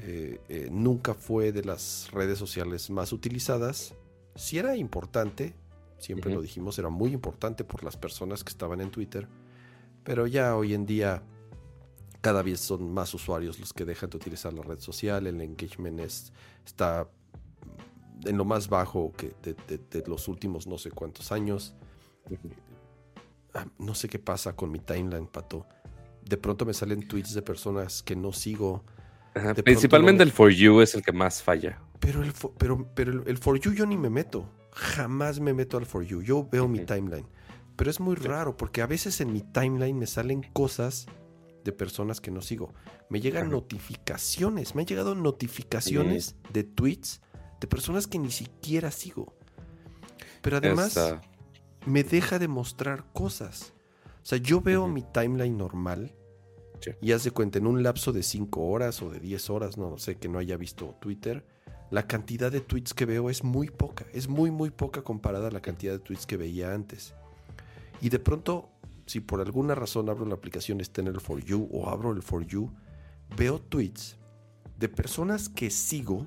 eh, 0.00 0.40
eh, 0.48 0.68
nunca 0.70 1.14
fue 1.14 1.52
de 1.52 1.64
las 1.64 2.10
redes 2.12 2.38
sociales 2.38 2.90
más 2.90 3.12
utilizadas. 3.12 3.94
Si 4.34 4.58
era 4.58 4.76
importante, 4.76 5.54
siempre 5.98 6.32
lo 6.32 6.40
dijimos, 6.40 6.78
era 6.78 6.88
muy 6.88 7.12
importante 7.12 7.64
por 7.64 7.84
las 7.84 7.96
personas 7.96 8.42
que 8.42 8.50
estaban 8.50 8.80
en 8.80 8.90
Twitter, 8.90 9.28
pero 10.04 10.26
ya 10.26 10.56
hoy 10.56 10.74
en 10.74 10.86
día 10.86 11.22
cada 12.20 12.42
vez 12.42 12.60
son 12.60 12.92
más 12.92 13.12
usuarios 13.14 13.58
los 13.58 13.72
que 13.72 13.84
dejan 13.84 14.10
de 14.10 14.16
utilizar 14.16 14.52
la 14.52 14.62
red 14.62 14.78
social, 14.78 15.26
el 15.26 15.40
engagement 15.40 16.00
está 16.64 17.08
en 18.24 18.36
lo 18.36 18.44
más 18.44 18.68
bajo 18.68 19.12
que 19.12 19.34
de, 19.42 20.04
los 20.06 20.28
últimos 20.28 20.66
no 20.66 20.78
sé 20.78 20.90
cuántos 20.90 21.32
años. 21.32 21.74
Ah, 23.54 23.66
no 23.78 23.94
sé 23.94 24.08
qué 24.08 24.18
pasa 24.18 24.54
con 24.54 24.70
mi 24.70 24.78
timeline, 24.78 25.26
Pato. 25.26 25.66
De 26.24 26.36
pronto 26.36 26.64
me 26.64 26.72
salen 26.72 27.06
tweets 27.06 27.34
de 27.34 27.42
personas 27.42 28.02
que 28.02 28.16
no 28.16 28.32
sigo 28.32 28.84
principalmente 29.64 30.22
el 30.22 30.32
For 30.32 30.50
You 30.50 30.80
es 30.80 30.94
el 30.94 31.02
que 31.02 31.12
más 31.12 31.42
falla. 31.42 31.80
Pero 32.00 32.22
el, 32.22 32.32
for, 32.32 32.52
pero, 32.58 32.86
pero 32.94 33.24
el, 33.26 33.38
For 33.38 33.58
You 33.58 33.72
yo 33.72 33.86
ni 33.86 33.96
me 33.96 34.10
meto. 34.10 34.48
Jamás 34.72 35.40
me 35.40 35.54
meto 35.54 35.76
al 35.76 35.86
For 35.86 36.04
You. 36.04 36.22
Yo 36.22 36.48
veo 36.50 36.68
mi 36.68 36.80
timeline. 36.80 37.26
Pero 37.76 37.90
es 37.90 38.00
muy 38.00 38.16
raro 38.16 38.56
porque 38.56 38.82
a 38.82 38.86
veces 38.86 39.20
en 39.20 39.32
mi 39.32 39.40
timeline 39.40 39.98
me 39.98 40.06
salen 40.06 40.42
cosas 40.52 41.06
de 41.64 41.72
personas 41.72 42.20
que 42.20 42.30
no 42.30 42.42
sigo. 42.42 42.74
Me 43.08 43.20
llegan 43.20 43.50
notificaciones. 43.50 44.74
Me 44.74 44.82
han 44.82 44.86
llegado 44.86 45.14
notificaciones 45.14 46.36
de 46.52 46.64
tweets 46.64 47.20
de 47.60 47.66
personas 47.68 48.06
que 48.06 48.18
ni 48.18 48.30
siquiera 48.30 48.90
sigo. 48.90 49.34
Pero 50.42 50.56
además 50.56 50.98
me 51.86 52.02
deja 52.02 52.38
de 52.38 52.48
mostrar 52.48 53.04
cosas. 53.12 53.72
O 54.22 54.26
sea, 54.26 54.38
yo 54.38 54.60
veo 54.60 54.88
mi 54.88 55.02
timeline 55.02 55.56
normal 55.56 56.14
y 57.00 57.12
haz 57.12 57.24
de 57.24 57.30
cuenta, 57.30 57.58
en 57.58 57.66
un 57.66 57.82
lapso 57.82 58.12
de 58.12 58.22
5 58.22 58.60
horas 58.60 59.02
o 59.02 59.10
de 59.10 59.20
10 59.20 59.50
horas, 59.50 59.78
no 59.78 59.98
sé, 59.98 60.16
que 60.16 60.28
no 60.28 60.38
haya 60.38 60.56
visto 60.56 60.96
Twitter, 61.00 61.44
la 61.90 62.06
cantidad 62.06 62.50
de 62.50 62.60
tweets 62.60 62.94
que 62.94 63.04
veo 63.04 63.28
es 63.28 63.44
muy 63.44 63.68
poca, 63.68 64.06
es 64.12 64.28
muy 64.28 64.50
muy 64.50 64.70
poca 64.70 65.02
comparada 65.02 65.48
a 65.48 65.50
la 65.50 65.60
cantidad 65.60 65.92
de 65.92 65.98
tweets 65.98 66.26
que 66.26 66.36
veía 66.36 66.72
antes. 66.72 67.14
Y 68.00 68.08
de 68.08 68.18
pronto, 68.18 68.70
si 69.06 69.20
por 69.20 69.40
alguna 69.40 69.74
razón 69.74 70.08
abro 70.08 70.24
la 70.24 70.34
aplicación 70.34 70.80
está 70.80 71.02
en 71.02 71.08
el 71.08 71.20
For 71.20 71.44
You 71.44 71.68
o 71.70 71.90
abro 71.90 72.12
el 72.12 72.22
For 72.22 72.46
You, 72.46 72.70
veo 73.36 73.60
tweets 73.60 74.16
de 74.78 74.88
personas 74.88 75.48
que 75.48 75.70
sigo, 75.70 76.26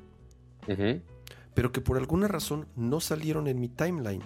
pero 1.53 1.71
que 1.71 1.81
por 1.81 1.97
alguna 1.97 2.27
razón 2.27 2.67
no 2.75 2.99
salieron 2.99 3.47
en 3.47 3.59
mi 3.59 3.69
timeline. 3.69 4.23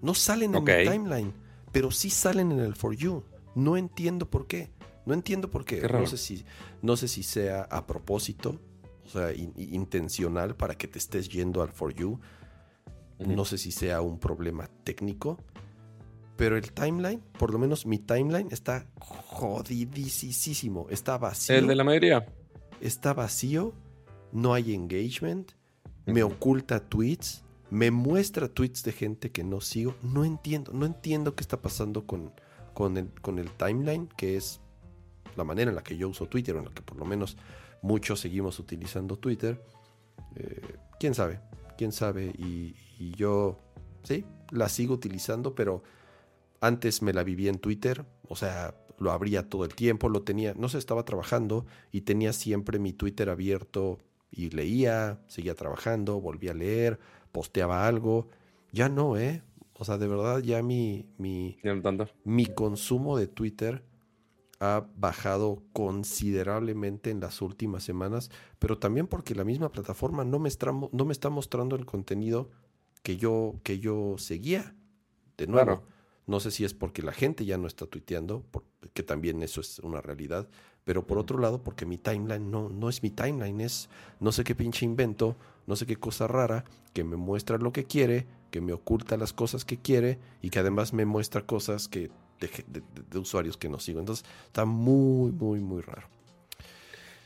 No 0.00 0.14
salen 0.14 0.54
en 0.54 0.64
mi 0.64 0.72
timeline, 0.84 1.32
pero 1.70 1.90
sí 1.90 2.08
salen 2.08 2.50
en 2.52 2.60
el 2.60 2.74
For 2.74 2.96
You. 2.96 3.24
No 3.54 3.76
entiendo 3.76 4.30
por 4.30 4.46
qué. 4.46 4.70
No 5.08 5.14
entiendo 5.14 5.50
por 5.50 5.64
qué. 5.64 5.80
no, 5.88 6.06
sé 6.06 6.18
si, 6.18 6.44
no 6.82 6.94
sé 6.94 7.08
si 7.08 7.22
sea 7.22 7.62
a 7.62 7.86
propósito, 7.86 8.60
o 9.06 9.08
sea, 9.08 9.32
intencional 9.32 10.54
para 10.54 10.74
que 10.74 10.86
te 10.86 10.98
estés 10.98 11.30
yendo 11.30 11.62
al 11.62 11.70
For 11.70 11.94
You. 11.94 12.20
No 13.18 13.46
sé 13.46 13.56
si 13.56 13.72
sea 13.72 14.02
un 14.02 14.18
problema 14.18 14.68
técnico. 14.84 15.38
Pero 16.36 16.58
el 16.58 16.72
timeline, 16.72 17.22
por 17.38 17.52
lo 17.52 17.58
menos 17.58 17.86
mi 17.86 17.98
timeline, 17.98 18.48
está 18.50 18.86
jodidísimo. 18.98 20.86
Está 20.90 21.16
vacío. 21.16 21.56
El 21.56 21.66
de 21.68 21.74
la 21.74 21.84
mayoría. 21.84 22.26
Está 22.82 23.14
vacío. 23.14 23.72
No 24.30 24.52
hay 24.52 24.74
engagement. 24.74 25.52
Me 26.04 26.22
oculta 26.22 26.80
tweets. 26.80 27.44
Me 27.70 27.90
muestra 27.90 28.46
tweets 28.46 28.82
de 28.82 28.92
gente 28.92 29.32
que 29.32 29.42
no 29.42 29.62
sigo. 29.62 29.94
No 30.02 30.26
entiendo. 30.26 30.74
No 30.74 30.84
entiendo 30.84 31.34
qué 31.34 31.40
está 31.40 31.62
pasando 31.62 32.06
con, 32.06 32.30
con, 32.74 32.98
el, 32.98 33.10
con 33.22 33.38
el 33.38 33.50
timeline, 33.52 34.06
que 34.18 34.36
es 34.36 34.60
la 35.38 35.44
manera 35.44 35.70
en 35.70 35.76
la 35.76 35.82
que 35.82 35.96
yo 35.96 36.08
uso 36.08 36.26
Twitter, 36.26 36.54
o 36.56 36.58
en 36.58 36.66
la 36.66 36.70
que 36.72 36.82
por 36.82 36.98
lo 36.98 37.06
menos 37.06 37.36
muchos 37.80 38.20
seguimos 38.20 38.58
utilizando 38.58 39.16
Twitter. 39.16 39.64
Eh, 40.36 40.76
¿Quién 41.00 41.14
sabe? 41.14 41.40
¿Quién 41.76 41.92
sabe? 41.92 42.26
Y, 42.26 42.74
y 42.98 43.12
yo, 43.12 43.58
sí, 44.02 44.24
la 44.50 44.68
sigo 44.68 44.94
utilizando, 44.94 45.54
pero 45.54 45.82
antes 46.60 47.02
me 47.02 47.12
la 47.12 47.22
vivía 47.22 47.50
en 47.50 47.58
Twitter, 47.58 48.04
o 48.28 48.36
sea, 48.36 48.74
lo 48.98 49.12
abría 49.12 49.48
todo 49.48 49.64
el 49.64 49.74
tiempo, 49.74 50.08
lo 50.08 50.22
tenía, 50.22 50.54
no 50.54 50.68
sé, 50.68 50.78
estaba 50.78 51.04
trabajando 51.04 51.66
y 51.92 52.02
tenía 52.02 52.32
siempre 52.32 52.78
mi 52.78 52.92
Twitter 52.92 53.30
abierto 53.30 53.98
y 54.30 54.50
leía, 54.50 55.20
seguía 55.28 55.54
trabajando, 55.54 56.20
volvía 56.20 56.50
a 56.50 56.54
leer, 56.54 56.98
posteaba 57.32 57.86
algo. 57.86 58.28
Ya 58.72 58.88
no, 58.88 59.16
¿eh? 59.16 59.42
O 59.74 59.84
sea, 59.84 59.96
de 59.98 60.08
verdad 60.08 60.40
ya 60.40 60.62
mi, 60.62 61.06
mi, 61.16 61.58
mi 62.24 62.46
consumo 62.46 63.16
de 63.16 63.28
Twitter 63.28 63.84
ha 64.60 64.86
bajado 64.96 65.62
considerablemente 65.72 67.10
en 67.10 67.20
las 67.20 67.42
últimas 67.42 67.84
semanas, 67.84 68.30
pero 68.58 68.78
también 68.78 69.06
porque 69.06 69.34
la 69.34 69.44
misma 69.44 69.70
plataforma 69.70 70.24
no 70.24 70.38
me 70.38 70.48
está, 70.48 70.72
no 70.72 71.04
me 71.04 71.12
está 71.12 71.30
mostrando 71.30 71.76
el 71.76 71.86
contenido 71.86 72.50
que 73.02 73.16
yo, 73.16 73.54
que 73.62 73.78
yo 73.78 74.16
seguía. 74.18 74.74
De 75.36 75.46
nuevo, 75.46 75.84
no 76.26 76.40
sé 76.40 76.50
si 76.50 76.64
es 76.64 76.74
porque 76.74 77.02
la 77.02 77.12
gente 77.12 77.44
ya 77.44 77.56
no 77.56 77.68
está 77.68 77.86
tuiteando, 77.86 78.44
que 78.92 79.04
también 79.04 79.42
eso 79.42 79.60
es 79.60 79.78
una 79.78 80.00
realidad, 80.00 80.48
pero 80.84 81.06
por 81.06 81.18
otro 81.18 81.38
lado, 81.38 81.62
porque 81.62 81.86
mi 81.86 81.96
timeline 81.96 82.50
no, 82.50 82.68
no 82.68 82.88
es 82.88 83.02
mi 83.02 83.10
timeline, 83.10 83.60
es 83.60 83.88
no 84.18 84.32
sé 84.32 84.42
qué 84.42 84.56
pinche 84.56 84.84
invento, 84.84 85.36
no 85.66 85.76
sé 85.76 85.86
qué 85.86 85.96
cosa 85.96 86.26
rara, 86.26 86.64
que 86.92 87.04
me 87.04 87.16
muestra 87.16 87.58
lo 87.58 87.72
que 87.72 87.84
quiere, 87.84 88.26
que 88.50 88.60
me 88.60 88.72
oculta 88.72 89.16
las 89.16 89.32
cosas 89.32 89.64
que 89.64 89.78
quiere 89.78 90.18
y 90.42 90.50
que 90.50 90.58
además 90.58 90.92
me 90.92 91.04
muestra 91.04 91.46
cosas 91.46 91.86
que 91.86 92.10
de, 92.38 93.18
usuarios 93.18 93.56
que 93.56 93.68
no 93.68 93.78
sigo. 93.78 94.00
Entonces 94.00 94.24
está 94.46 94.64
muy, 94.64 95.32
muy, 95.32 95.60
muy 95.60 95.82
raro. 95.82 96.08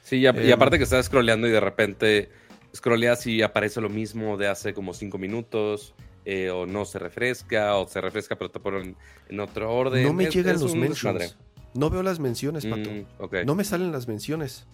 Sí, 0.03 0.17
y, 0.17 0.27
em, 0.27 0.53
aparte 0.53 0.79
que 0.79 0.85
estás 0.85 1.07
scrolleando 1.07 1.47
y 1.47 1.51
de 1.51 1.61
repente 1.61 2.31
scrolleas 2.75 3.27
y 3.27 3.43
aparece 3.43 3.81
lo 3.81 3.89
mismo 3.89 4.37
de 4.37 4.49
hace 4.49 4.75
como 4.75 4.95
cinco 4.95 5.19
minutos 5.19 5.95
eh, 6.25 6.51
o 6.51 6.67
no 6.67 6.85
se 6.85 6.99
refresca, 6.99 7.77
o 7.77 7.87
se 7.89 8.01
refresca 8.01 8.37
pero 8.37 8.51
te 8.51 8.61
ponen 8.61 8.97
en 9.29 9.41
otro 9.41 9.73
orden. 9.75 10.05
No 10.05 10.13
me 10.13 10.27
llegan 10.27 10.61
los 10.61 10.75
mentions. 10.75 11.37
No 11.75 11.89
veo 11.89 12.03
las 12.03 12.21
menciones, 12.21 12.67
Pato. 12.67 12.91
Mm, 12.91 13.47
no 13.47 13.55
me 13.55 13.65
salen 13.65 13.93
las 13.93 14.07
menciones. 14.07 14.67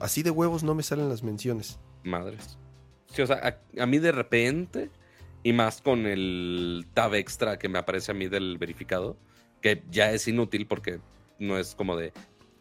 Así 0.00 0.22
de 0.22 0.30
huevos 0.30 0.62
no 0.62 0.74
me 0.74 0.82
salen 0.82 1.08
las 1.08 1.22
menciones. 1.22 1.78
Madres. 2.02 2.58
Sí, 3.12 3.22
o 3.22 3.26
sea, 3.26 3.60
a, 3.78 3.86
mí 3.86 3.98
de 3.98 4.12
repente, 4.12 4.90
y 5.42 5.52
más 5.52 5.80
con 5.80 6.06
el 6.06 6.86
tab 6.94 7.14
extra 7.14 7.58
que 7.58 7.68
me 7.68 7.78
aparece 7.78 8.12
a 8.12 8.14
mí 8.14 8.28
del 8.28 8.58
verificado, 8.58 9.16
que 9.66 9.82
ya 9.90 10.12
es 10.12 10.28
inútil 10.28 10.64
porque 10.68 11.00
no 11.40 11.58
es 11.58 11.74
como 11.74 11.96
de, 11.96 12.12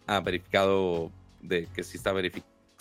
ah, 0.07 0.21
verificado, 0.21 1.11
de 1.39 1.67
que 1.67 1.83
si 1.83 1.97
está, 1.97 2.11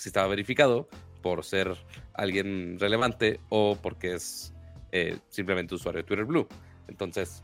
estaba 0.03 0.29
verificado 0.29 0.89
por 1.21 1.45
ser 1.45 1.77
alguien 2.15 2.79
relevante 2.81 3.39
o 3.51 3.77
porque 3.83 4.15
es 4.15 4.55
eh, 4.93 5.19
simplemente 5.29 5.75
usuario 5.75 6.01
de 6.01 6.07
Twitter 6.07 6.25
Blue. 6.25 6.49
Entonces, 6.89 7.43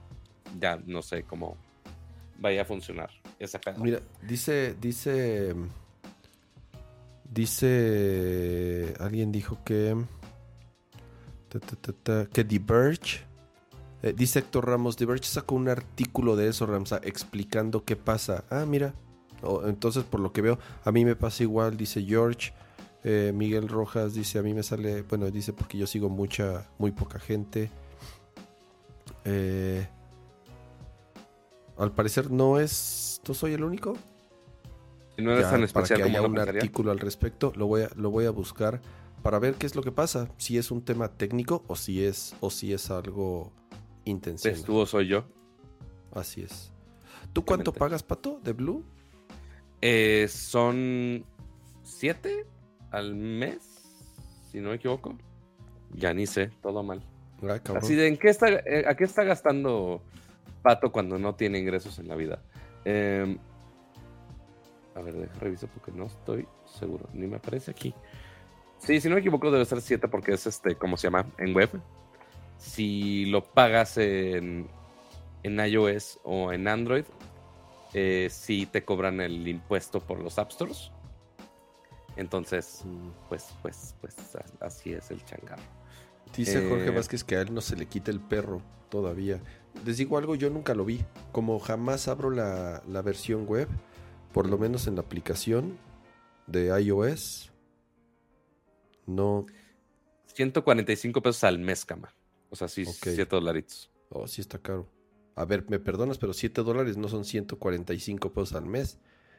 ya 0.59 0.81
no 0.87 1.03
sé 1.03 1.23
cómo 1.25 1.59
vaya 2.38 2.62
a 2.62 2.64
funcionar 2.64 3.11
ese 3.38 3.59
pedo. 3.59 3.79
Mira, 3.85 4.01
dice, 4.23 4.75
dice, 4.81 5.55
dice, 7.31 8.95
alguien 8.99 9.33
dijo 9.33 9.62
que, 9.64 10.03
que 12.33 12.45
The 12.45 12.59
Verge, 12.59 13.30
eh, 14.03 14.15
dice 14.17 14.39
Héctor 14.39 14.67
Ramos, 14.67 14.97
The 14.97 15.07
Verge 15.07 15.25
sacó 15.25 15.55
un 15.55 15.69
artículo 15.69 16.37
de 16.37 16.49
eso, 16.49 16.67
Ramsa, 16.67 17.01
explicando 17.05 17.85
qué 17.85 17.97
pasa. 17.97 18.45
Ah, 18.51 18.65
mira, 18.67 18.95
entonces 19.67 20.05
por 20.05 20.21
lo 20.21 20.33
que 20.33 20.43
veo, 20.43 20.59
a 20.85 20.93
mí 20.93 21.05
me 21.05 21.17
pasa 21.17 21.43
igual, 21.43 21.77
dice 21.77 22.03
George. 22.03 22.53
Eh, 23.03 23.33
Miguel 23.35 23.69
Rojas 23.69 24.13
dice, 24.13 24.39
a 24.39 24.43
mí 24.43 24.53
me 24.53 24.63
sale, 24.63 25.03
bueno, 25.03 25.31
dice 25.31 25.53
porque 25.53 25.79
yo 25.79 25.87
sigo 25.87 26.09
mucha, 26.09 26.69
muy 26.79 26.91
poca 26.91 27.19
gente. 27.19 27.71
Eh, 29.25 29.87
al 31.79 31.93
parecer 31.93 32.31
no 32.31 32.61
es, 32.61 33.21
¿tú 33.23 33.35
soy 33.35 33.55
el 33.55 33.65
único? 33.65 33.97
No 35.17 35.33
es 35.33 35.51
tan 35.51 35.67
para 35.69 35.87
que 35.87 36.03
haya 36.03 36.23
un 36.23 36.39
artículo 36.39 36.91
al 36.91 36.99
respecto, 36.99 37.53
lo 37.57 37.67
voy, 37.67 37.83
a, 37.83 37.91
lo 37.97 38.11
voy 38.11 38.25
a 38.25 38.31
buscar 38.31 38.81
para 39.23 39.39
ver 39.39 39.55
qué 39.55 39.67
es 39.67 39.75
lo 39.75 39.83
que 39.83 39.93
pasa, 39.93 40.29
si 40.39 40.57
es 40.57 40.71
un 40.71 40.83
tema 40.83 41.09
técnico 41.09 41.63
o 41.67 41.77
si 41.77 42.05
es, 42.05 42.35
o 42.41 42.51
si 42.51 42.73
es 42.73 42.91
algo 42.91 43.53
intencional. 44.05 44.59
Estuvo 44.59 44.87
soy 44.87 45.09
yo. 45.09 45.25
Así 46.13 46.43
es. 46.43 46.73
¿Tú 47.33 47.45
cuánto 47.45 47.73
pagas, 47.73 48.03
Pato, 48.03 48.41
de 48.43 48.53
Blue? 48.53 48.85
Eh, 49.81 50.27
son 50.29 51.25
siete 51.83 52.47
al 52.91 53.15
mes, 53.15 53.59
si 54.51 54.61
no 54.61 54.71
me 54.71 54.77
equivoco. 54.77 55.17
Ya 55.93 56.13
ni 56.13 56.27
sé, 56.27 56.51
todo 56.63 56.83
mal. 56.83 57.03
Así 57.75 57.95
de, 57.95 58.09
¿en 58.09 58.17
qué 58.19 58.29
está, 58.29 58.49
eh, 58.49 58.85
¿a 58.87 58.95
qué 58.95 59.05
está 59.05 59.25
gastando 59.25 60.03
Pato 60.63 60.93
cuando 60.93 61.19
no 61.19 61.35
tiene 61.35 61.59
ingresos 61.59 61.99
en 61.99 62.09
la 62.09 62.17
vida? 62.17 62.43
Em, 62.85 63.39
a 64.95 65.01
ver, 65.01 65.15
deja 65.15 65.39
reviso 65.39 65.67
porque 65.69 65.91
no 65.93 66.07
estoy 66.07 66.47
seguro. 66.79 67.09
Ni 67.15 67.27
me 67.27 67.37
aparece 67.37 67.71
aquí. 67.71 67.95
Sí, 68.79 69.01
si 69.01 69.09
no 69.09 69.15
me 69.15 69.21
equivoco, 69.21 69.51
debe 69.51 69.65
ser 69.65 69.81
7 69.81 70.09
porque 70.09 70.33
es 70.33 70.47
este, 70.47 70.75
¿cómo 70.75 70.97
se 70.97 71.07
llama? 71.07 71.27
En 71.39 71.55
web. 71.55 71.71
Si 72.61 73.25
lo 73.25 73.42
pagas 73.42 73.96
en, 73.96 74.68
en 75.42 75.59
iOS 75.59 76.20
o 76.23 76.53
en 76.53 76.68
Android, 76.68 77.05
eh, 77.94 78.29
sí 78.31 78.66
te 78.66 78.85
cobran 78.85 79.20
el 79.20 79.49
impuesto 79.49 80.01
por 80.01 80.20
los 80.20 80.38
App 80.38 80.53
Stores. 80.53 80.92
Entonces, 82.16 82.85
pues, 83.29 83.49
pues, 83.62 83.94
pues, 84.01 84.14
así 84.61 84.92
es 84.92 85.11
el 85.11 85.25
changarro. 85.25 85.62
Dice 86.37 86.68
Jorge 86.68 86.88
eh, 86.88 86.90
Vázquez 86.90 87.25
que 87.25 87.37
a 87.37 87.40
él 87.40 87.53
no 87.53 87.61
se 87.61 87.77
le 87.77 87.87
quita 87.87 88.11
el 88.11 88.20
perro 88.20 88.62
todavía. 88.88 89.40
Les 89.85 89.96
digo 89.96 90.18
algo, 90.18 90.35
yo 90.35 90.51
nunca 90.51 90.75
lo 90.75 90.85
vi. 90.85 91.01
Como 91.33 91.59
jamás 91.59 92.09
abro 92.09 92.31
la, 92.31 92.83
versión 93.03 93.46
web, 93.46 93.68
por 94.33 94.49
lo 94.49 94.59
menos 94.59 94.87
en 94.87 94.96
la 94.96 95.01
aplicación 95.01 95.79
de 96.46 96.66
iOS, 96.83 97.51
no. 99.07 99.46
145 100.27 101.23
pesos 101.23 101.42
al 101.44 101.59
mes, 101.59 101.85
cama. 101.85 102.12
O 102.51 102.57
sea, 102.57 102.69
sí, 102.69 102.85
7 102.85 103.25
dolaritos. 103.25 103.91
Oh, 104.09 104.27
sí 104.27 104.41
está 104.41 104.59
caro. 104.59 104.89
A 105.37 105.45
ver, 105.45 105.65
me 105.71 105.79
perdonas, 105.79 106.19
pero 106.19 106.33
7 106.33 106.63
dólares 106.63 106.97
no 106.97 107.09
son 107.09 107.25
145 107.25 108.33
pesos 108.33 108.55
al 108.55 108.67
mes. 108.67 108.99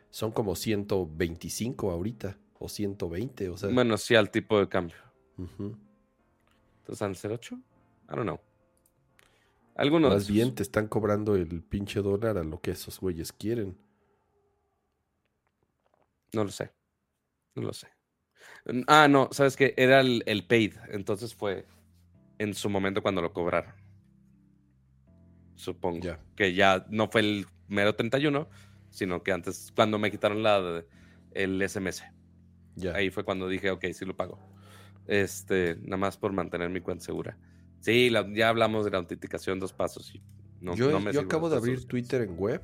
Son 0.09 0.31
como 0.31 0.55
125 0.55 1.91
ahorita 1.91 2.37
o 2.57 2.69
120, 2.69 3.49
o 3.49 3.57
sea. 3.57 3.69
Bueno, 3.69 3.97
sí, 3.97 4.15
al 4.15 4.31
tipo 4.31 4.59
de 4.59 4.67
cambio. 4.67 4.97
Entonces, 5.37 7.01
¿al 7.01 7.31
08? 7.31 7.55
I 7.55 7.59
don't 8.07 8.23
know. 8.23 8.39
Algunos. 9.75 10.13
Más 10.13 10.29
bien 10.29 10.55
te 10.55 10.63
están 10.63 10.87
cobrando 10.87 11.35
el 11.35 11.61
pinche 11.63 12.01
dólar 12.01 12.37
a 12.37 12.43
lo 12.43 12.61
que 12.61 12.71
esos 12.71 12.99
güeyes 12.99 13.31
quieren. 13.31 13.77
No 16.33 16.43
lo 16.43 16.51
sé. 16.51 16.71
No 17.55 17.63
lo 17.63 17.73
sé. 17.73 17.87
Ah, 18.87 19.07
no, 19.07 19.29
sabes 19.31 19.55
que 19.55 19.73
era 19.77 20.01
el, 20.01 20.23
el, 20.25 20.45
paid, 20.45 20.75
entonces 20.89 21.33
fue 21.35 21.65
en 22.41 22.55
su 22.55 22.69
momento 22.69 23.03
cuando 23.03 23.21
lo 23.21 23.31
cobraron. 23.33 23.73
Supongo. 25.55 26.17
Que 26.35 26.55
ya 26.55 26.87
no 26.89 27.07
fue 27.07 27.21
el 27.21 27.45
mero 27.67 27.93
31, 27.93 28.49
sino 28.89 29.21
que 29.21 29.31
antes, 29.31 29.71
cuando 29.75 29.99
me 29.99 30.09
quitaron 30.09 30.41
la, 30.41 30.83
el 31.33 31.69
SMS. 31.69 32.03
Ahí 32.95 33.11
fue 33.11 33.23
cuando 33.23 33.47
dije, 33.47 33.69
ok, 33.69 33.85
sí 33.93 34.05
lo 34.05 34.17
pago. 34.17 34.39
Este, 35.05 35.77
nada 35.83 35.97
más 35.97 36.17
por 36.17 36.33
mantener 36.33 36.69
mi 36.69 36.81
cuenta 36.81 37.05
segura. 37.05 37.37
Sí, 37.79 38.11
ya 38.33 38.49
hablamos 38.49 38.85
de 38.85 38.91
la 38.91 38.97
autenticación 38.97 39.59
dos 39.59 39.73
pasos. 39.73 40.15
Y 40.15 40.23
no, 40.61 40.75
yo, 40.75 40.99
yo 41.11 41.21
acabo 41.21 41.47
de 41.47 41.57
abrir 41.57 41.85
Twitter 41.85 42.21
en 42.21 42.39
web 42.39 42.61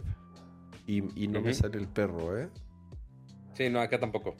y, 0.87 1.01
no 1.27 1.41
me 1.41 1.53
sale 1.53 1.77
el 1.77 1.87
perro, 1.87 2.35
¿eh? 2.39 2.49
Sí, 3.53 3.69
no, 3.69 3.79
acá 3.79 3.99
tampoco. 3.99 4.35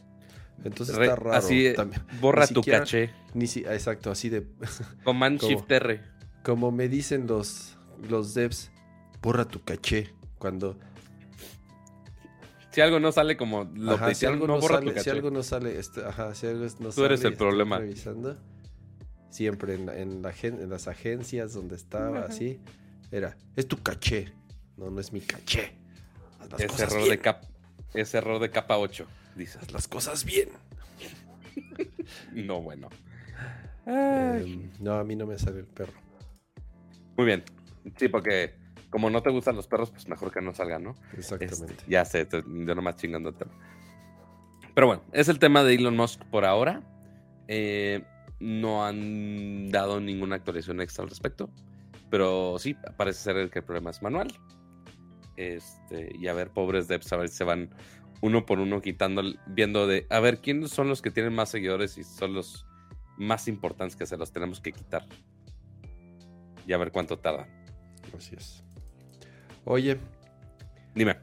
Entonces 0.63 0.97
está 0.97 1.15
raro. 1.15 1.33
Así, 1.33 1.73
borra 2.21 2.47
tu 2.47 2.61
caché. 2.61 3.11
Ni 3.33 3.47
si, 3.47 3.61
exacto, 3.61 4.11
así 4.11 4.29
de. 4.29 4.47
Command 5.03 5.39
Shift 5.41 5.71
R. 5.71 6.01
Como 6.43 6.71
me 6.71 6.87
dicen 6.87 7.27
los, 7.27 7.77
los 8.09 8.33
devs, 8.33 8.71
borra 9.21 9.45
tu 9.45 9.63
caché. 9.63 10.13
Cuando. 10.37 10.77
Si 12.71 12.81
algo 12.81 12.99
no 12.99 13.11
sale 13.11 13.37
como 13.37 13.63
lo 13.73 13.97
si 14.13 14.25
algo 14.27 14.45
no, 14.45 14.59
borra 14.59 14.75
sale, 14.75 14.85
tu 14.85 14.93
caché. 14.93 15.03
Si 15.03 15.09
algo 15.09 15.31
no 15.31 15.43
sale, 15.43 15.79
este, 15.79 16.05
ajá, 16.05 16.35
si 16.35 16.45
algo 16.45 16.67
no 16.79 16.89
Tú 16.89 17.05
eres 17.05 17.23
el 17.23 17.33
problema. 17.33 17.79
Revisando. 17.79 18.37
Siempre 19.29 19.75
en, 19.75 19.89
en, 19.89 20.21
la, 20.21 20.33
en 20.41 20.69
las 20.69 20.87
agencias 20.87 21.53
donde 21.53 21.75
estaba, 21.75 22.21
así. 22.21 22.59
Era, 23.11 23.37
es 23.55 23.67
tu 23.67 23.77
caché. 23.77 24.33
No, 24.77 24.89
no 24.89 24.99
es 24.99 25.11
mi 25.11 25.21
caché. 25.21 25.75
Es 26.57 26.79
error, 26.79 27.09
de 27.09 27.19
cap, 27.19 27.43
es 27.93 28.13
error 28.13 28.39
de 28.39 28.49
capa 28.49 28.77
8. 28.77 29.05
Dices 29.37 29.71
las 29.71 29.87
cosas 29.87 30.25
bien. 30.25 30.49
no, 32.33 32.61
bueno. 32.61 32.89
Em, 33.85 34.71
no, 34.79 34.95
a 34.95 35.03
mí 35.03 35.15
no 35.15 35.25
me 35.25 35.37
sale 35.37 35.59
el 35.59 35.67
perro. 35.67 35.93
Muy 37.15 37.25
bien. 37.25 37.43
Sí, 37.95 38.07
porque 38.09 38.55
como 38.89 39.09
no 39.09 39.21
te 39.21 39.29
gustan 39.29 39.55
los 39.55 39.67
perros, 39.67 39.91
pues 39.91 40.07
mejor 40.07 40.31
que 40.31 40.41
no 40.41 40.53
salgan, 40.53 40.83
¿no? 40.83 40.95
Exactamente. 41.15 41.73
Este, 41.73 41.89
ya 41.89 42.03
sé, 42.03 42.27
yo 42.31 42.75
nomás 42.75 42.95
chingando 42.95 43.33
Pero 44.73 44.87
bueno, 44.87 45.03
es 45.11 45.29
el 45.29 45.39
tema 45.39 45.63
de 45.63 45.75
Elon 45.75 45.95
Musk 45.95 46.23
por 46.25 46.45
ahora. 46.45 46.81
Eh, 47.47 48.03
no 48.39 48.85
han 48.85 49.69
dado 49.69 49.99
ninguna 49.99 50.35
actualización 50.35 50.81
extra 50.81 51.03
al 51.03 51.09
respecto. 51.09 51.49
Pero 52.09 52.57
sí, 52.59 52.75
parece 52.95 53.19
ser 53.19 53.49
que 53.49 53.59
el 53.59 53.65
problema 53.65 53.91
es 53.91 54.01
manual. 54.01 54.27
Este, 55.35 56.15
y 56.17 56.27
a 56.27 56.33
ver, 56.33 56.49
pobres 56.49 56.87
devs, 56.87 57.11
a 57.13 57.17
ver 57.17 57.29
si 57.29 57.35
se 57.37 57.43
van 57.43 57.69
uno 58.21 58.45
por 58.45 58.59
uno 58.59 58.81
quitando, 58.81 59.23
viendo 59.45 59.87
de, 59.87 60.07
a 60.09 60.19
ver, 60.19 60.39
¿quiénes 60.39 60.71
son 60.71 60.87
los 60.87 61.01
que 61.01 61.11
tienen 61.11 61.33
más 61.33 61.49
seguidores 61.49 61.97
y 61.97 62.03
son 62.03 62.33
los 62.33 62.65
más 63.17 63.47
importantes 63.47 63.95
que 63.95 64.05
se 64.05 64.17
los 64.17 64.31
tenemos 64.31 64.59
que 64.59 64.71
quitar? 64.71 65.05
Y 66.65 66.73
a 66.73 66.77
ver 66.77 66.91
cuánto 66.91 67.19
tarda. 67.19 67.47
Así 68.15 68.35
es. 68.35 68.63
Oye. 69.65 69.97
Dime. 70.95 71.17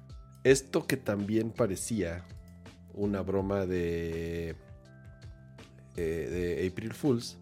Esto 0.44 0.87
que 0.87 0.96
también 0.96 1.50
parecía 1.50 2.24
una 2.92 3.22
broma 3.22 3.66
de, 3.66 4.54
eh, 5.96 6.59
de 6.61 6.68
April 6.70 6.92
Fools, 6.92 7.38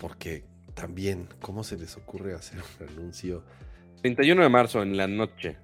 porque 0.00 0.44
también, 0.74 1.28
¿cómo 1.40 1.64
se 1.64 1.78
les 1.78 1.96
ocurre 1.96 2.34
hacer 2.34 2.60
un 2.78 2.88
anuncio? 2.88 3.42
31 4.02 4.42
de 4.42 4.48
marzo 4.48 4.82
en 4.82 4.96
la 4.96 5.08
noche. 5.08 5.56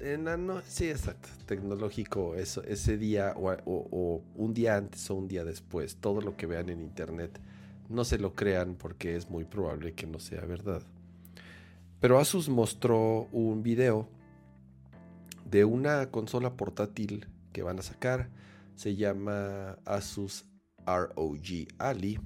En 0.00 0.28
sí, 0.66 0.88
exacto. 0.88 1.28
Tecnológico, 1.46 2.34
eso, 2.34 2.62
ese 2.64 2.98
día 2.98 3.34
o, 3.36 4.22
un 4.34 4.54
día 4.54 4.76
antes 4.76 5.10
o 5.10 5.14
un 5.14 5.28
día 5.28 5.44
después. 5.44 5.96
Todo 5.96 6.20
lo 6.20 6.36
que 6.36 6.46
vean 6.46 6.68
en 6.68 6.80
internet, 6.80 7.40
no 7.88 8.04
se 8.04 8.18
lo 8.18 8.34
crean 8.34 8.74
porque 8.76 9.16
es 9.16 9.30
muy 9.30 9.44
probable 9.44 9.94
que 9.94 10.06
no 10.06 10.18
sea 10.18 10.44
verdad. 10.44 10.82
Pero 12.00 12.18
Asus 12.18 12.48
mostró 12.48 13.28
un 13.32 13.62
video 13.62 14.08
de 15.50 15.64
una 15.64 16.10
consola 16.10 16.56
portátil 16.56 17.26
que 17.52 17.62
van 17.62 17.78
a 17.78 17.82
sacar. 17.82 18.28
Se 18.76 18.96
llama 18.96 19.78
Asus 19.84 20.44
ROG 20.86 21.68
Ali 21.78 22.18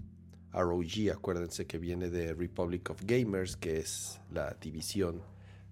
ROG, 0.52 1.11
acuérdense 1.12 1.66
que 1.66 1.78
viene 1.78 2.11
de 2.11 2.35
Republic 2.35 2.90
of 2.90 3.02
Gamers, 3.04 3.57
que 3.57 3.78
es 3.78 4.20
la 4.33 4.57
división 4.61 5.22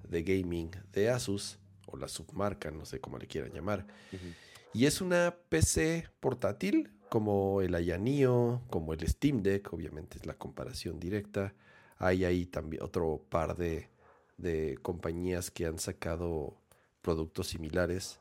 de 0.09 0.23
gaming 0.23 0.71
de 0.93 1.11
Asus, 1.11 1.59
o 1.87 1.97
la 1.97 2.09
submarca, 2.09 2.71
no 2.71 2.85
sé 2.85 3.01
cómo 3.01 3.19
le 3.19 3.27
quieran 3.27 3.53
llamar. 3.53 3.87
Y 4.73 4.87
es 4.87 5.01
una 5.01 5.37
PC 5.49 6.09
portátil, 6.21 6.91
como 7.09 7.63
el 7.63 7.75
Ayanio, 7.75 8.63
como 8.69 8.93
el 8.93 9.07
Steam 9.07 9.43
Deck, 9.43 9.73
obviamente 9.73 10.19
es 10.19 10.27
la 10.27 10.35
comparación 10.35 10.99
directa. 10.99 11.55
Hay 11.99 12.25
ahí 12.25 12.47
también 12.47 12.83
otro 12.83 13.25
par 13.29 13.57
de, 13.57 13.89
de 14.37 14.79
compañías 14.83 15.51
que 15.51 15.67
han 15.67 15.79
sacado 15.79 16.57
productos 17.01 17.49
similares 17.49 18.21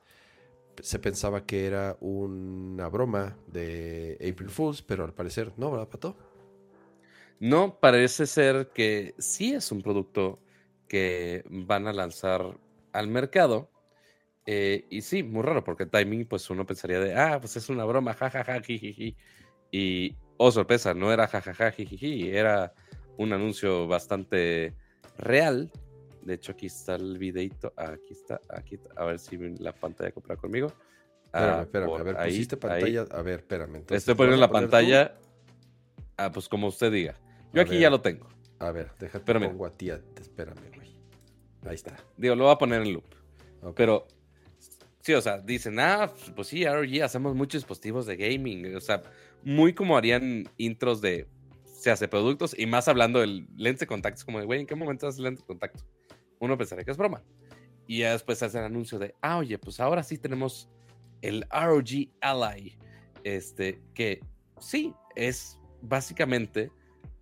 se 0.81 0.99
pensaba 0.99 1.45
que 1.45 1.65
era 1.65 1.97
una 1.99 2.87
broma 2.89 3.37
de 3.47 4.15
April 4.15 4.49
Fools, 4.49 4.81
pero 4.81 5.03
al 5.03 5.13
parecer 5.13 5.53
no, 5.57 5.71
¿verdad, 5.71 5.87
Pato? 5.87 6.15
No, 7.39 7.79
parece 7.79 8.27
ser 8.27 8.69
que 8.73 9.13
sí 9.17 9.53
es 9.53 9.71
un 9.71 9.81
producto 9.81 10.39
que 10.87 11.43
van 11.49 11.87
a 11.87 11.93
lanzar 11.93 12.57
al 12.95 13.07
mercado. 13.07 13.71
Eh, 14.45 14.85
y 14.89 15.01
sí, 15.01 15.23
muy 15.23 15.41
raro, 15.41 15.63
porque 15.63 15.85
timing, 15.85 16.25
pues 16.25 16.49
uno 16.49 16.65
pensaría 16.65 16.99
de, 16.99 17.15
ah, 17.15 17.39
pues 17.39 17.55
es 17.57 17.69
una 17.69 17.83
broma, 17.85 18.13
jajaja, 18.13 18.61
jijiji. 18.61 19.17
Y, 19.71 20.15
oh, 20.37 20.51
sorpresa, 20.51 20.93
no 20.93 21.11
era 21.11 21.27
jajaja, 21.27 21.71
jijiji, 21.71 22.29
era 22.29 22.73
un 23.17 23.33
anuncio 23.33 23.87
bastante 23.87 24.75
real. 25.17 25.71
De 26.21 26.35
hecho, 26.35 26.53
aquí 26.53 26.67
está 26.67 26.95
el 26.95 27.17
videito, 27.17 27.73
aquí 27.75 28.11
está, 28.13 28.39
aquí, 28.49 28.79
a 28.95 29.05
ver 29.05 29.19
si 29.19 29.37
la 29.57 29.73
pantalla 29.73 30.11
compra 30.11 30.35
conmigo. 30.35 30.71
Espérame, 31.25 31.59
ah, 31.59 31.61
espérame, 31.63 31.93
a 31.93 32.03
ver, 32.03 32.17
pusiste 32.17 32.57
pantalla, 32.57 33.05
a 33.11 33.21
ver, 33.21 33.39
espérame. 33.39 33.83
Estoy 33.89 34.15
poniendo 34.15 34.39
la 34.39 34.49
pantalla, 34.49 35.17
ah, 36.17 36.31
pues 36.31 36.47
como 36.47 36.67
usted 36.67 36.91
diga. 36.91 37.15
Yo 37.51 37.61
aquí 37.61 37.79
ya 37.79 37.89
lo 37.89 38.01
tengo. 38.01 38.27
A 38.59 38.71
ver, 38.71 38.91
déjate 38.99 39.17
Espérame. 39.17 39.49
pongo 39.49 39.65
a 39.65 39.71
ti. 39.71 39.89
Espérame, 39.89 40.69
güey. 40.75 40.84
Ahí 41.65 41.75
está. 41.75 41.95
Digo, 42.17 42.35
lo 42.35 42.45
voy 42.45 42.53
a 42.53 42.57
poner 42.57 42.81
en 42.81 42.93
loop. 42.93 43.05
Pero, 43.75 44.07
sí, 45.01 45.13
o 45.13 45.21
sea, 45.21 45.39
dicen, 45.39 45.79
ah, 45.79 46.11
pues 46.35 46.49
sí, 46.49 46.65
ROG 46.65 47.03
hacemos 47.03 47.35
muchos 47.35 47.61
dispositivos 47.61 48.05
de 48.05 48.15
gaming. 48.15 48.75
O 48.75 48.81
sea, 48.81 49.01
muy 49.43 49.73
como 49.73 49.97
harían 49.97 50.47
intros 50.57 51.01
de 51.01 51.27
se 51.63 51.91
hace 51.91 52.07
productos 52.07 52.57
y 52.57 52.65
más 52.65 52.87
hablando 52.87 53.19
del 53.19 53.47
lente 53.55 53.81
de 53.81 53.87
contacto. 53.87 54.19
Es 54.19 54.25
como 54.25 54.39
de, 54.39 54.45
güey, 54.45 54.61
¿en 54.61 54.67
qué 54.67 54.75
momento 54.75 55.07
haces 55.07 55.19
lente 55.19 55.41
de 55.41 55.47
contacto? 55.47 55.83
Uno 56.39 56.57
pensaría 56.57 56.83
que 56.83 56.91
es 56.91 56.97
broma. 56.97 57.23
Y 57.87 57.99
ya 57.99 58.11
después 58.13 58.41
hace 58.41 58.57
el 58.57 58.65
anuncio 58.65 58.97
de, 58.97 59.13
ah, 59.21 59.37
oye, 59.37 59.57
pues 59.59 59.79
ahora 59.79 60.01
sí 60.01 60.17
tenemos 60.17 60.69
el 61.21 61.45
ROG 61.51 62.09
Ally. 62.21 62.77
Este, 63.23 63.81
que 63.93 64.19
sí, 64.59 64.93
es 65.15 65.59
básicamente 65.81 66.71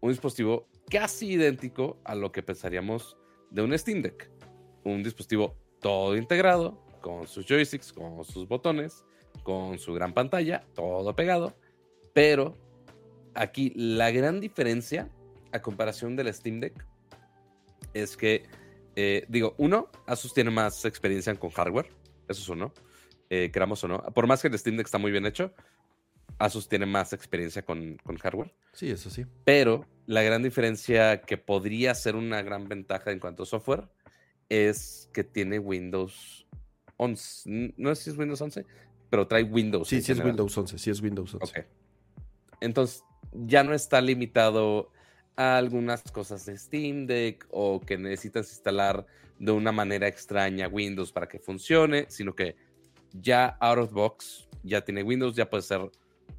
un 0.02 0.12
dispositivo 0.12 0.68
casi 0.90 1.34
idéntico 1.34 1.98
a 2.04 2.16
lo 2.16 2.32
que 2.32 2.44
pensaríamos 2.44 3.18
de 3.52 3.62
un 3.62 3.78
Steam 3.78 4.02
Deck. 4.02 4.30
Un 4.84 5.04
dispositivo 5.04 5.56
todo 5.80 6.16
integrado, 6.16 6.82
con 7.02 7.28
sus 7.28 7.46
joysticks, 7.46 7.92
con 7.92 8.24
sus 8.24 8.48
botones, 8.48 9.04
con 9.44 9.78
su 9.78 9.94
gran 9.94 10.14
pantalla, 10.14 10.64
todo 10.74 11.16
pegado. 11.16 11.54
Pero 12.14 12.58
aquí 13.36 13.74
la 13.76 14.12
gran 14.12 14.40
diferencia 14.40 15.10
a 15.52 15.62
comparación 15.62 16.16
del 16.16 16.34
Steam 16.34 16.60
Deck 16.60 16.86
es 17.94 18.18
que, 18.18 18.44
eh, 18.96 19.26
digo, 19.28 19.54
uno, 19.58 19.90
Asus 20.08 20.34
tiene 20.34 20.50
más 20.50 20.86
experiencia 20.86 21.34
con 21.36 21.52
hardware, 21.52 21.90
eso 22.28 22.42
es 22.42 22.50
uno, 22.50 22.74
eh, 23.30 23.52
queramos 23.52 23.84
o 23.84 23.88
no. 23.88 24.02
Por 24.02 24.28
más 24.28 24.42
que 24.42 24.48
el 24.48 24.58
Steam 24.58 24.78
Deck 24.78 24.88
está 24.88 24.98
muy 24.98 25.12
bien 25.12 25.26
hecho, 25.26 25.54
Asus 26.40 26.68
tiene 26.68 26.86
más 26.86 27.14
experiencia 27.14 27.64
con, 27.64 27.98
hardware. 28.22 28.54
Sí, 28.72 28.90
eso 28.90 29.10
sí. 29.10 29.26
Pero 29.44 29.86
la 30.08 30.24
gran 30.24 30.42
diferencia 30.42 31.22
que 31.22 31.38
podría 31.38 31.94
ser 31.96 32.16
una 32.16 32.42
gran 32.42 32.68
ventaja 32.68 33.12
en 33.12 33.20
cuanto 33.20 33.44
a 33.44 33.46
software 33.46 33.90
es 34.54 35.10
que 35.14 35.24
tiene 35.24 35.60
Windows 35.60 36.46
11. 36.98 37.74
No 37.78 37.96
sé 37.96 38.04
si 38.04 38.10
es 38.12 38.18
Windows 38.18 38.42
11, 38.42 38.66
pero 39.10 39.28
trae 39.28 39.44
Windows. 39.44 39.88
Sí, 39.88 40.02
sí 40.02 40.12
es 40.12 40.20
Windows 40.20 40.56
11, 40.56 40.78
sí 40.78 40.90
es 40.90 41.02
Windows 41.02 41.34
11. 41.34 41.60
Ok. 41.60 41.66
Entonces, 42.62 43.04
ya 43.32 43.64
no 43.64 43.74
está 43.74 44.00
limitado 44.00 44.92
a 45.36 45.58
algunas 45.58 46.04
cosas 46.04 46.46
de 46.46 46.58
Steam 46.58 47.08
Deck 47.08 47.48
o 47.50 47.82
que 47.82 47.98
necesitas 47.98 48.50
instalar 48.50 49.06
de 49.40 49.52
una 49.52 49.72
manera 49.72 50.08
extraña 50.08 50.68
Windows 50.68 51.12
para 51.12 51.28
que 51.28 51.40
funcione, 51.40 52.06
sino 52.10 52.36
que 52.36 52.56
ya 53.12 53.58
out 53.60 53.80
of 53.80 53.92
box 53.92 54.48
ya 54.64 54.82
tiene 54.82 55.04
Windows, 55.04 55.36
ya 55.36 55.50
puede 55.50 55.64
ser 55.64 55.90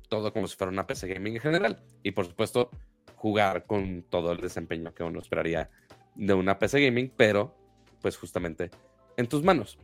todo 0.09 0.33
como 0.33 0.47
si 0.47 0.57
fuera 0.57 0.71
una 0.71 0.87
PC 0.87 1.09
gaming 1.09 1.35
en 1.35 1.41
general. 1.41 1.83
Y 2.03 2.13
por 2.13 2.27
supuesto, 2.27 2.71
jugar 3.17 3.67
con 3.67 4.05
todo 4.09 4.33
el 4.33 4.41
desempeño 4.41 4.95
que 4.95 5.03
uno 5.03 5.19
esperaría 5.19 5.69
de 6.15 6.35
una 6.35 6.59
PC 6.59 6.85
gaming, 6.85 7.13
pero 7.17 7.64
pues 8.05 8.19
justamente 8.19 8.71
en 9.17 9.27
tus 9.27 9.43
manos. 9.43 9.79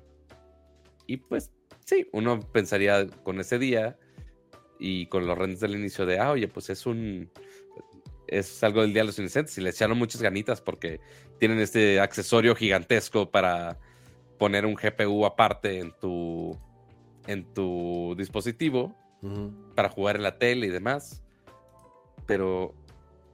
Y 1.06 1.16
pues 1.16 1.50
sí, 1.86 2.06
uno 2.12 2.38
pensaría 2.38 3.06
con 3.06 3.40
ese 3.40 3.58
día 3.58 3.98
y 4.78 5.06
con 5.06 5.26
los 5.26 5.38
renders 5.38 5.60
del 5.60 5.74
inicio 5.74 6.04
de, 6.04 6.18
ah, 6.18 6.32
oye, 6.32 6.46
pues 6.46 6.68
es 6.68 6.84
un... 6.84 7.30
Es 8.26 8.62
algo 8.62 8.82
del 8.82 8.92
Día 8.92 9.00
de 9.00 9.06
los 9.06 9.18
Inocentes 9.18 9.56
y 9.56 9.62
le 9.62 9.70
echaron 9.70 9.96
muchas 9.96 10.20
ganitas 10.20 10.60
porque 10.60 11.00
tienen 11.38 11.60
este 11.60 11.98
accesorio 11.98 12.54
gigantesco 12.54 13.30
para 13.30 13.78
poner 14.38 14.66
un 14.66 14.74
GPU 14.74 15.24
aparte 15.24 15.78
en 15.78 15.92
tu, 15.98 16.54
en 17.26 17.50
tu 17.54 18.14
dispositivo 18.18 18.94
para 19.74 19.88
jugar 19.88 20.16
en 20.16 20.24
la 20.24 20.36
tele 20.36 20.66
y 20.66 20.70
demás. 20.70 21.22
pero 22.26 22.74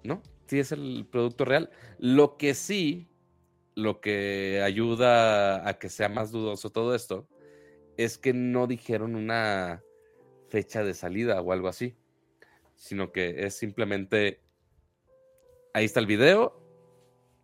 no, 0.04 0.22
sí 0.46 0.60
es 0.60 0.70
el 0.70 1.08
producto 1.10 1.44
real. 1.44 1.70
Lo 1.98 2.36
que 2.36 2.54
sí, 2.54 3.08
lo 3.76 4.00
que 4.00 4.62
ayuda 4.64 5.68
a 5.68 5.78
que 5.78 5.88
sea 5.88 6.08
más 6.08 6.32
dudoso 6.32 6.70
todo 6.70 6.94
esto, 6.94 7.28
es 7.96 8.18
que 8.18 8.32
no 8.32 8.66
dijeron 8.66 9.14
una 9.14 9.84
fecha 10.48 10.82
de 10.82 10.94
salida 10.94 11.40
o 11.42 11.52
algo 11.52 11.68
así, 11.68 11.94
sino 12.74 13.12
que 13.12 13.46
es 13.46 13.54
simplemente, 13.54 14.40
ahí 15.74 15.84
está 15.84 16.00
el 16.00 16.06
video, 16.06 16.60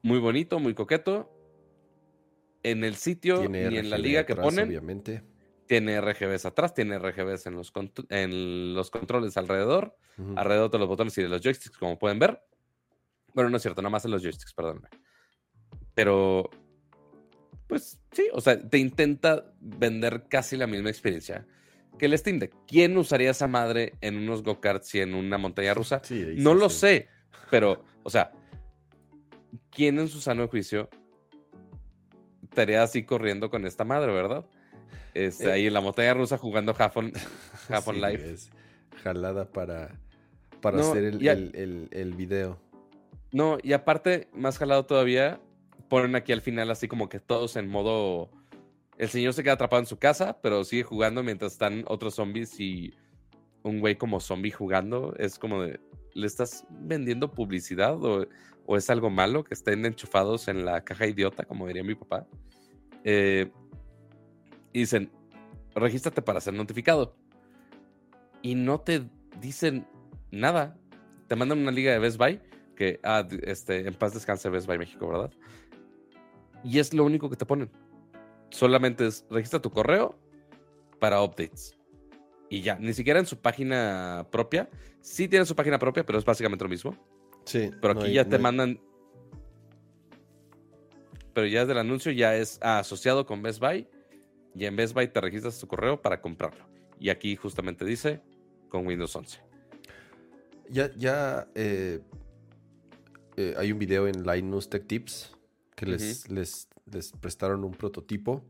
muy 0.03 0.19
bonito, 0.19 0.59
muy 0.59 0.75
coqueto, 0.75 1.31
en 2.63 2.83
el 2.83 2.97
sitio 2.97 3.49
ni 3.49 3.59
en 3.59 3.91
la 3.91 3.99
liga 3.99 4.25
que 4.25 4.35
ponen. 4.35 4.69
Obviamente. 4.69 5.23
Tiene 5.67 6.01
RGBs 6.01 6.45
atrás, 6.47 6.75
tiene 6.75 6.99
RGBs 6.99 7.47
en 7.47 7.55
los, 7.55 7.73
en 8.11 8.75
los 8.75 8.91
controles 8.91 9.37
alrededor, 9.37 9.97
alrededor 10.37 10.71
de 10.71 10.79
los 10.79 10.89
botones 10.89 11.17
y 11.19 11.23
de 11.23 11.29
los 11.29 11.41
joysticks, 11.41 11.79
como 11.79 11.99
pueden 11.99 12.19
ver. 12.19 12.43
Bueno, 13.35 13.49
no 13.49 13.57
es 13.57 13.63
cierto, 13.63 13.81
nada 13.81 13.91
más 13.91 14.05
en 14.05 14.11
los 14.11 14.23
joysticks, 14.23 14.53
perdónme. 14.53 14.89
Pero, 15.95 16.51
pues 17.67 17.99
sí, 18.13 18.29
o 18.33 18.41
sea, 18.41 18.61
te 18.61 18.79
intenta 18.79 19.53
vender 19.61 20.25
casi 20.29 20.57
la 20.57 20.67
misma 20.67 20.91
experiencia 20.91 21.47
que 21.99 22.07
el 22.07 22.19
Steam 22.19 22.39
Deck. 22.39 22.53
¿Quién 22.67 22.97
usaría 22.97 23.31
esa 23.31 23.47
madre 23.47 23.95
en 24.01 24.17
unos 24.17 24.43
go-karts 24.43 24.95
y 24.95 25.01
en 25.01 25.15
una 25.15 25.39
montaña 25.39 25.75
rusa? 25.75 26.03
no 26.37 26.55
lo 26.55 26.69
sé, 26.69 27.09
pero, 27.51 27.85
o 28.03 28.11
sea, 28.11 28.33
¿quién 29.71 29.99
en 29.99 30.09
su 30.09 30.21
sano 30.21 30.49
juicio 30.49 30.89
estaría 32.43 32.83
así 32.83 33.05
corriendo 33.05 33.51
con 33.51 33.67
esta 33.67 33.85
madre, 33.85 34.13
verdad? 34.13 34.45
Este, 35.15 35.47
eh, 35.47 35.53
ahí 35.53 35.67
en 35.67 35.75
la 35.75 35.81
montaña 35.81 36.15
rusa 36.15 36.39
jugando 36.39 36.75
Half 36.77 36.97
on, 36.97 37.13
Life. 38.01 38.51
jalada 39.03 39.51
para, 39.51 39.91
para 40.61 40.81
hacer 40.81 41.05
el, 41.05 41.29
el, 41.29 41.89
el, 41.91 42.15
video. 42.15 42.59
No, 43.31 43.59
y 43.63 43.75
aparte, 43.75 44.29
más 44.33 44.59
jalado 44.59 44.87
todavía, 44.87 45.41
ponen 45.89 46.15
aquí 46.15 46.33
al 46.33 46.41
final 46.41 46.71
así 46.71 46.89
como 46.89 47.09
que 47.09 47.21
todos 47.21 47.57
en 47.57 47.69
modo... 47.69 48.31
El 48.99 49.09
señor 49.09 49.33
se 49.33 49.43
queda 49.43 49.55
atrapado 49.55 49.81
en 49.81 49.87
su 49.87 49.99
casa, 49.99 50.39
pero 50.43 50.65
sigue 50.65 50.83
jugando 50.83 51.23
mientras 51.23 51.53
están 51.53 51.85
otros 51.89 52.15
zombies 52.15 52.61
y 52.61 52.95
un 53.63 53.81
güey 53.81 53.97
como 53.97 54.21
zombie 54.21 54.51
jugando. 54.51 55.15
Es 55.19 55.39
como 55.39 55.63
de, 55.63 55.81
¿le 56.15 56.27
estás 56.27 56.67
vendiendo 56.71 57.33
publicidad 57.33 57.97
o, 58.05 58.27
es 58.77 58.91
algo 58.91 59.11
malo 59.11 59.45
que 59.45 59.55
estén 59.55 59.85
enchufados 59.85 60.49
en 60.49 60.65
la 60.65 60.85
caja 60.85 61.07
idiota, 61.07 61.45
como 61.45 61.67
diría 61.67 61.83
mi 61.83 61.95
papá? 61.95 62.27
Eh, 63.05 63.51
y 64.73 64.81
dicen, 64.81 65.11
regístrate 65.75 66.23
para 66.23 66.41
ser 66.41 66.55
notificado. 66.55 67.17
Y 68.41 68.55
no 68.55 68.81
te 68.81 69.05
dicen 69.41 69.87
nada. 70.31 70.77
Te 71.29 71.37
mandan 71.37 71.59
una 71.59 71.71
liga 71.71 71.93
de 71.93 71.99
Best 71.99 72.19
Buy, 72.19 72.41
que 72.77 73.01
ah, 73.03 73.27
este, 73.43 73.87
en 73.87 73.95
paz 73.95 74.15
descanse 74.15 74.49
Best 74.49 74.67
Buy 74.67 74.79
México, 74.79 75.09
¿verdad? 75.09 75.33
Y 76.65 76.79
es 76.79 76.93
lo 76.95 77.05
único 77.05 77.29
que 77.29 77.37
te 77.37 77.47
ponen. 77.47 77.71
Solamente 78.51 79.07
es 79.07 79.25
registra 79.31 79.61
tu 79.61 79.71
correo 79.71 80.19
para 81.01 81.23
updates. 81.23 81.77
Y 82.51 82.61
ya, 82.61 82.77
ni 82.79 82.93
siquiera 82.93 83.19
en 83.19 83.27
su 83.27 83.39
página 83.39 84.27
propia. 84.31 84.69
Sí 85.01 85.27
tienen 85.29 85.47
su 85.47 85.57
página 85.57 85.79
propia, 85.79 86.05
pero 86.05 86.19
es 86.19 86.25
básicamente 86.25 86.65
lo 86.65 86.69
mismo. 86.69 86.97
Sí. 87.45 87.71
Pero 87.81 87.99
aquí 87.99 88.13
ya 88.13 88.29
te 88.29 88.39
mandan 88.39 88.79
pero 91.33 91.47
ya 91.47 91.61
desde 91.61 91.73
el 91.73 91.79
anuncio 91.79 92.13
ya 92.13 92.37
es 92.37 92.59
asociado 92.63 93.27
con 93.27 93.43
Best 93.43 93.61
Buy 93.61 93.89
y 94.55 94.67
en 94.67 94.77
Best 94.77 94.95
Buy 94.95 95.09
te 95.09 95.21
registras 95.21 95.59
tu 95.59 95.67
correo 95.67 96.01
para 96.01 96.21
comprarlo. 96.21 96.67
Y 96.99 97.09
aquí 97.09 97.37
justamente 97.37 97.85
dice 97.85 98.21
con 98.69 98.87
Windows 98.87 99.15
11. 99.17 99.41
Ya, 100.69 100.91
ya 100.95 101.49
eh, 101.55 102.01
eh, 103.37 103.55
hay 103.57 103.73
un 103.73 103.79
video 103.79 104.07
en 104.07 104.25
Linus 104.25 104.69
Tech 104.69 104.87
Tips 104.87 105.33
que 105.85 105.91
les, 105.91 106.29
les, 106.31 107.13
prestaron 107.21 107.65
un 107.65 107.73
prototipo. 107.73 108.43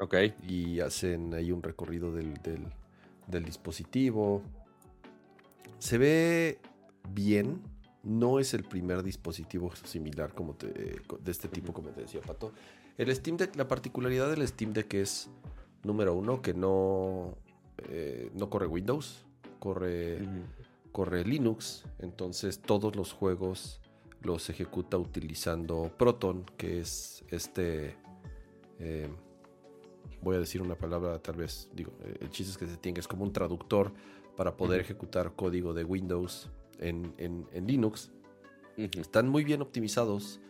Ok. 0.00 0.14
Y 0.48 0.80
hacen 0.80 1.34
ahí 1.34 1.52
un 1.52 1.62
recorrido 1.62 2.12
del, 2.12 2.34
del 3.26 3.44
dispositivo. 3.44 4.42
Se 5.78 5.98
ve 5.98 6.58
bien 7.10 7.62
no 8.04 8.38
es 8.38 8.54
el 8.54 8.64
primer 8.64 9.02
dispositivo 9.02 9.74
similar 9.84 10.34
como 10.34 10.54
de 10.54 11.30
este 11.30 11.48
tipo, 11.48 11.72
como 11.72 11.88
te 11.90 12.02
decía 12.02 12.20
Pato. 12.20 12.52
El 12.98 13.14
Steam 13.14 13.36
Deck, 13.36 13.56
la 13.56 13.66
particularidad 13.66 14.30
del 14.30 14.46
Steam 14.46 14.72
Deck 14.72 14.92
es, 14.94 15.30
número 15.82 16.14
uno, 16.14 16.42
que 16.42 16.54
no, 16.54 17.36
eh, 17.88 18.30
no 18.34 18.50
corre 18.50 18.66
Windows, 18.66 19.24
corre, 19.58 20.18
corre 20.92 21.24
Linux. 21.24 21.84
Entonces 21.98 22.60
todos 22.60 22.94
los 22.94 23.12
juegos 23.12 23.80
los 24.24 24.50
ejecuta 24.50 24.98
utilizando 24.98 25.92
Proton, 25.96 26.44
que 26.56 26.80
es 26.80 27.24
este... 27.30 27.96
Eh, 28.80 29.08
voy 30.20 30.36
a 30.36 30.40
decir 30.40 30.62
una 30.62 30.74
palabra, 30.74 31.18
tal 31.20 31.36
vez, 31.36 31.68
digo, 31.74 31.92
el 32.20 32.30
chiste 32.30 32.52
es 32.52 32.58
que 32.58 32.66
se 32.66 32.76
tiene, 32.76 32.98
es 32.98 33.06
como 33.06 33.24
un 33.24 33.32
traductor 33.32 33.92
para 34.36 34.56
poder 34.56 34.80
ejecutar 34.80 35.32
código 35.36 35.74
de 35.74 35.84
Windows 35.84 36.50
en, 36.80 37.14
Linux. 37.66 38.10
Están 38.76 39.28
muy 39.28 39.44
bien 39.44 39.62
optimizados. 39.62 40.40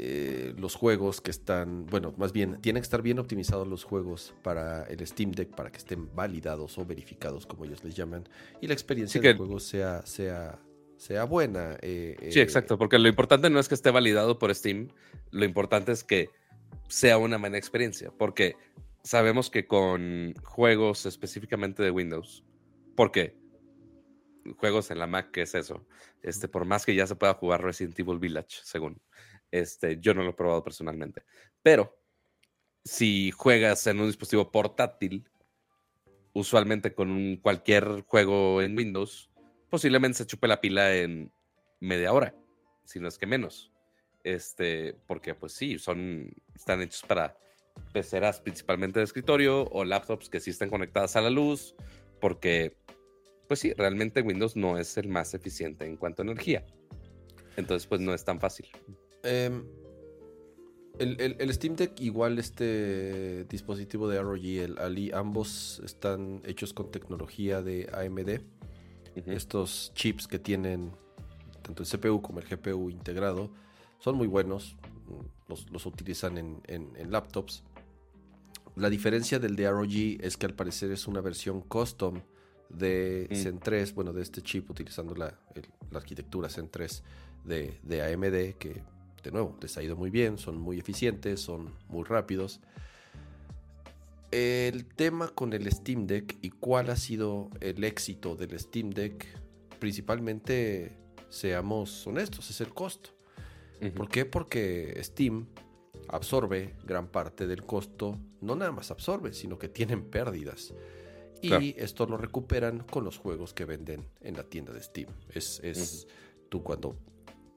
Eh, 0.00 0.54
los 0.56 0.76
juegos 0.76 1.20
que 1.20 1.32
están, 1.32 1.86
bueno, 1.86 2.14
más 2.16 2.32
bien, 2.32 2.60
tienen 2.60 2.82
que 2.82 2.84
estar 2.84 3.02
bien 3.02 3.18
optimizados 3.18 3.66
los 3.66 3.82
juegos 3.82 4.32
para 4.44 4.84
el 4.84 5.04
Steam 5.04 5.32
Deck 5.32 5.48
para 5.56 5.72
que 5.72 5.78
estén 5.78 6.14
validados 6.14 6.78
o 6.78 6.84
verificados, 6.84 7.46
como 7.46 7.64
ellos 7.64 7.82
les 7.82 7.96
llaman, 7.96 8.28
y 8.60 8.68
la 8.68 8.74
experiencia 8.74 9.20
del 9.20 9.36
juego 9.36 9.58
sea, 9.58 10.06
sea, 10.06 10.60
sea 10.98 11.24
buena. 11.24 11.78
Eh, 11.80 12.28
sí, 12.30 12.40
exacto, 12.40 12.76
porque 12.76 12.98
lo 12.98 13.08
importante 13.08 13.48
no 13.48 13.58
es 13.58 13.68
que 13.68 13.74
esté 13.74 13.90
validado 13.90 14.38
por 14.38 14.54
Steam, 14.54 14.88
lo 15.30 15.44
importante 15.44 15.92
es 15.92 16.04
que 16.04 16.28
sea 16.88 17.18
una 17.18 17.38
buena 17.38 17.56
experiencia, 17.56 18.10
porque 18.18 18.56
sabemos 19.02 19.48
que 19.48 19.66
con 19.66 20.34
juegos 20.42 21.06
específicamente 21.06 21.82
de 21.82 21.90
Windows, 21.90 22.44
¿por 22.94 23.12
qué? 23.12 23.36
juegos 24.56 24.90
en 24.90 24.98
la 24.98 25.06
Mac, 25.06 25.30
¿qué 25.30 25.42
es 25.42 25.54
eso? 25.54 25.86
Este, 26.22 26.48
por 26.48 26.64
más 26.64 26.86
que 26.86 26.94
ya 26.94 27.06
se 27.06 27.16
pueda 27.16 27.34
jugar 27.34 27.62
Resident 27.62 27.98
Evil 27.98 28.18
Village, 28.18 28.60
según. 28.62 29.00
Este, 29.50 29.98
yo 30.00 30.14
no 30.14 30.22
lo 30.22 30.30
he 30.30 30.34
probado 30.34 30.62
personalmente. 30.62 31.22
Pero 31.62 31.98
si 32.84 33.30
juegas 33.30 33.86
en 33.86 34.00
un 34.00 34.06
dispositivo 34.06 34.50
portátil, 34.50 35.28
usualmente 36.32 36.94
con 36.94 37.10
un, 37.10 37.36
cualquier 37.36 38.02
juego 38.06 38.62
en 38.62 38.76
Windows, 38.76 39.27
posiblemente 39.70 40.18
se 40.18 40.26
chupe 40.26 40.48
la 40.48 40.60
pila 40.60 40.94
en 40.94 41.32
media 41.80 42.12
hora, 42.12 42.34
si 42.84 43.00
no 43.00 43.08
es 43.08 43.18
que 43.18 43.26
menos. 43.26 43.72
Este, 44.24 44.96
porque 45.06 45.34
pues 45.34 45.52
sí, 45.52 45.78
son, 45.78 46.30
están 46.54 46.82
hechos 46.82 47.02
para 47.06 47.36
peceras 47.92 48.40
principalmente 48.40 48.98
de 48.98 49.04
escritorio 49.04 49.62
o 49.70 49.84
laptops 49.84 50.28
que 50.28 50.40
sí 50.40 50.50
están 50.50 50.68
conectadas 50.68 51.16
a 51.16 51.20
la 51.20 51.30
luz, 51.30 51.74
porque 52.20 52.76
pues 53.46 53.60
sí, 53.60 53.72
realmente 53.72 54.20
Windows 54.20 54.56
no 54.56 54.78
es 54.78 54.96
el 54.98 55.08
más 55.08 55.32
eficiente 55.34 55.86
en 55.86 55.96
cuanto 55.96 56.22
a 56.22 56.24
energía. 56.26 56.66
Entonces, 57.56 57.86
pues 57.86 58.00
no 58.00 58.14
es 58.14 58.24
tan 58.24 58.38
fácil. 58.38 58.68
Em, 59.22 59.64
el, 60.98 61.52
Steam 61.54 61.74
Deck, 61.74 61.98
igual 62.00 62.38
este 62.38 63.44
dispositivo 63.44 64.08
de 64.08 64.20
ROG, 64.20 64.44
el 64.44 64.78
Ali, 64.78 65.10
ambos 65.12 65.80
están 65.84 66.42
hechos 66.44 66.72
con 66.74 66.90
tecnología 66.90 67.62
de 67.62 67.88
AMD. 67.92 68.42
Estos 69.26 69.92
chips 69.94 70.26
que 70.26 70.38
tienen 70.38 70.92
tanto 71.62 71.82
el 71.82 71.88
CPU 71.88 72.22
como 72.22 72.40
el 72.40 72.46
GPU 72.46 72.90
integrado 72.90 73.50
son 73.98 74.16
muy 74.16 74.26
buenos. 74.26 74.76
Los, 75.48 75.86
utilizan 75.86 76.38
en, 76.38 76.62
en 76.66 77.10
laptops. 77.10 77.62
La 78.78 78.88
diferencia 78.88 79.40
del 79.40 79.56
de 79.56 79.68
ROG 79.68 80.20
es 80.20 80.36
que 80.36 80.46
al 80.46 80.54
parecer 80.54 80.92
es 80.92 81.08
una 81.08 81.20
versión 81.20 81.62
custom 81.62 82.20
de 82.68 83.26
mm. 83.30 83.34
Zen 83.34 83.58
3, 83.58 83.94
bueno, 83.94 84.12
de 84.12 84.22
este 84.22 84.40
chip 84.40 84.70
utilizando 84.70 85.14
la, 85.14 85.34
arquitectura 85.92 86.48
Zen 86.48 86.68
3 86.68 87.02
de, 87.44 88.02
AMD, 88.02 88.56
que 88.58 88.82
de 89.22 89.32
nuevo 89.32 89.56
les 89.60 89.76
ha 89.76 89.82
ido 89.82 89.96
muy 89.96 90.10
bien, 90.10 90.38
son 90.38 90.58
muy 90.58 90.78
eficientes, 90.78 91.40
son 91.40 91.74
muy 91.88 92.04
rápidos. 92.04 92.60
El 94.30 94.84
tema 94.84 95.28
con 95.28 95.54
el 95.54 95.70
Steam 95.72 96.06
Deck 96.06 96.36
y 96.42 96.50
cuál 96.50 96.90
ha 96.90 96.96
sido 96.96 97.50
el 97.60 97.82
éxito 97.82 98.36
del 98.36 98.58
Steam 98.58 98.90
Deck, 98.90 99.26
principalmente, 99.78 100.98
seamos 101.30 102.06
honestos, 102.06 102.50
es 102.50 102.60
el 102.60 102.74
costo. 102.74 103.10
¿Por 103.94 104.08
qué? 104.08 104.26
Porque 104.26 105.00
Steam 105.02 105.46
absorbe 106.08 106.74
gran 106.84 107.08
parte 107.08 107.46
del 107.46 107.64
costo, 107.64 108.18
no 108.40 108.54
nada 108.54 108.72
más 108.72 108.90
absorbe, 108.90 109.32
sino 109.32 109.58
que 109.58 109.68
tienen 109.68 110.04
pérdidas. 110.04 110.74
Y 111.40 111.74
esto 111.78 112.04
lo 112.06 112.16
recuperan 112.16 112.80
con 112.80 113.04
los 113.04 113.16
juegos 113.16 113.54
que 113.54 113.64
venden 113.64 114.08
en 114.20 114.36
la 114.36 114.42
tienda 114.42 114.72
de 114.72 114.82
Steam. 114.82 115.08
Es, 115.32 115.60
es 115.62 116.06
tú 116.48 116.62
cuando 116.62 116.96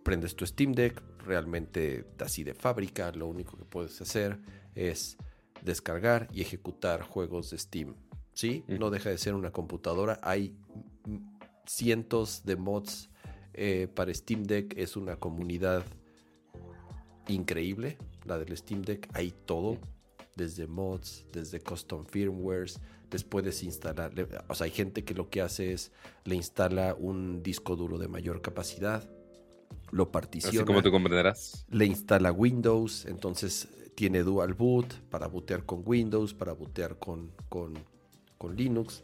prendes 0.03 0.36
tu 0.36 0.45
Steam 0.45 0.74
Deck, 0.74 1.01
realmente 1.26 2.05
así 2.19 2.43
de 2.43 2.53
fábrica, 2.53 3.11
lo 3.11 3.28
único 3.28 3.57
que 3.57 3.65
puedes 3.65 3.99
hacer 4.01 4.39
es 4.76 5.17
descargar 5.64 6.28
y 6.32 6.41
ejecutar 6.41 7.01
juegos 7.01 7.49
de 7.49 7.57
Steam. 7.57 7.95
¿Sí? 8.34 8.64
No 8.68 8.89
deja 8.89 9.09
de 9.09 9.18
ser 9.18 9.34
una 9.36 9.51
computadora. 9.51 10.20
Hay 10.24 10.55
cientos 11.66 12.43
de 12.45 12.55
mods 12.55 13.09
Eh, 13.53 13.89
para 13.93 14.14
Steam 14.14 14.43
Deck 14.43 14.78
es 14.78 14.95
una 14.95 15.18
comunidad 15.18 15.84
increíble, 17.28 17.97
la 18.26 18.38
del 18.38 18.55
Steam 18.57 18.82
Deck. 18.82 19.09
Hay 19.14 19.34
todo, 19.45 19.78
desde 20.36 20.68
mods, 20.68 21.26
desde 21.34 21.59
custom 21.59 22.05
firmwares. 22.05 22.80
Les 23.12 23.26
puedes 23.26 23.62
instalar, 23.64 24.14
o 24.47 24.55
sea, 24.55 24.66
hay 24.66 24.72
gente 24.72 25.03
que 25.03 25.14
lo 25.14 25.30
que 25.30 25.41
hace 25.41 25.74
es 25.74 25.91
le 26.24 26.36
instala 26.36 26.95
un 26.97 27.43
disco 27.43 27.76
duro 27.76 27.97
de 27.97 28.07
mayor 28.07 28.41
capacidad, 28.41 29.09
lo 29.91 30.12
particiona. 30.14 30.59
Así 30.59 30.66
como 30.66 30.82
tú 30.82 30.91
comprenderás. 30.91 31.66
Le 31.70 31.86
instala 31.86 32.32
Windows, 32.32 33.05
entonces 33.05 33.68
tiene 33.95 34.23
dual 34.23 34.53
boot 34.53 34.93
para 35.09 35.27
bootear 35.27 35.65
con 35.65 35.83
Windows, 35.85 36.33
para 36.33 36.53
bootear 36.53 36.97
con, 36.97 37.31
con, 37.49 37.73
con 38.37 38.55
Linux. 38.55 39.03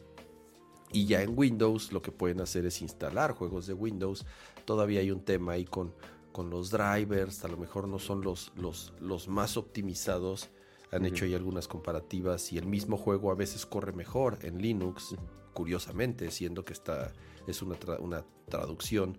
Y 0.92 1.06
ya 1.06 1.22
en 1.22 1.38
Windows 1.38 1.92
lo 1.92 2.02
que 2.02 2.12
pueden 2.12 2.42
hacer 2.42 2.66
es 2.66 2.82
instalar 2.82 3.34
juegos 3.34 3.68
de 3.68 3.74
Windows. 3.74 4.26
Todavía 4.66 5.02
hay 5.02 5.12
un 5.12 5.22
tema 5.22 5.54
ahí 5.54 5.66
con, 5.66 5.94
con 6.32 6.50
los 6.50 6.72
drivers, 6.72 7.44
a 7.44 7.48
lo 7.48 7.58
mejor 7.58 7.88
no 7.88 8.00
son 8.00 8.22
los, 8.22 8.54
los, 8.56 8.94
los 9.00 9.28
más 9.28 9.58
optimizados. 9.58 10.50
Han 10.92 11.06
hecho 11.06 11.26
ahí 11.26 11.36
algunas 11.36 11.68
comparativas 11.68 12.54
y 12.54 12.58
el 12.58 12.66
mismo 12.66 12.96
juego 12.96 13.30
a 13.32 13.36
veces 13.36 13.66
corre 13.66 13.92
mejor 13.92 14.40
en 14.44 14.62
Linux, 14.62 15.16
curiosamente, 15.54 16.32
siendo 16.32 16.64
que 16.64 16.72
está, 16.72 17.12
es 17.46 17.62
una, 17.62 17.76
una 18.00 18.24
traducción 18.48 19.18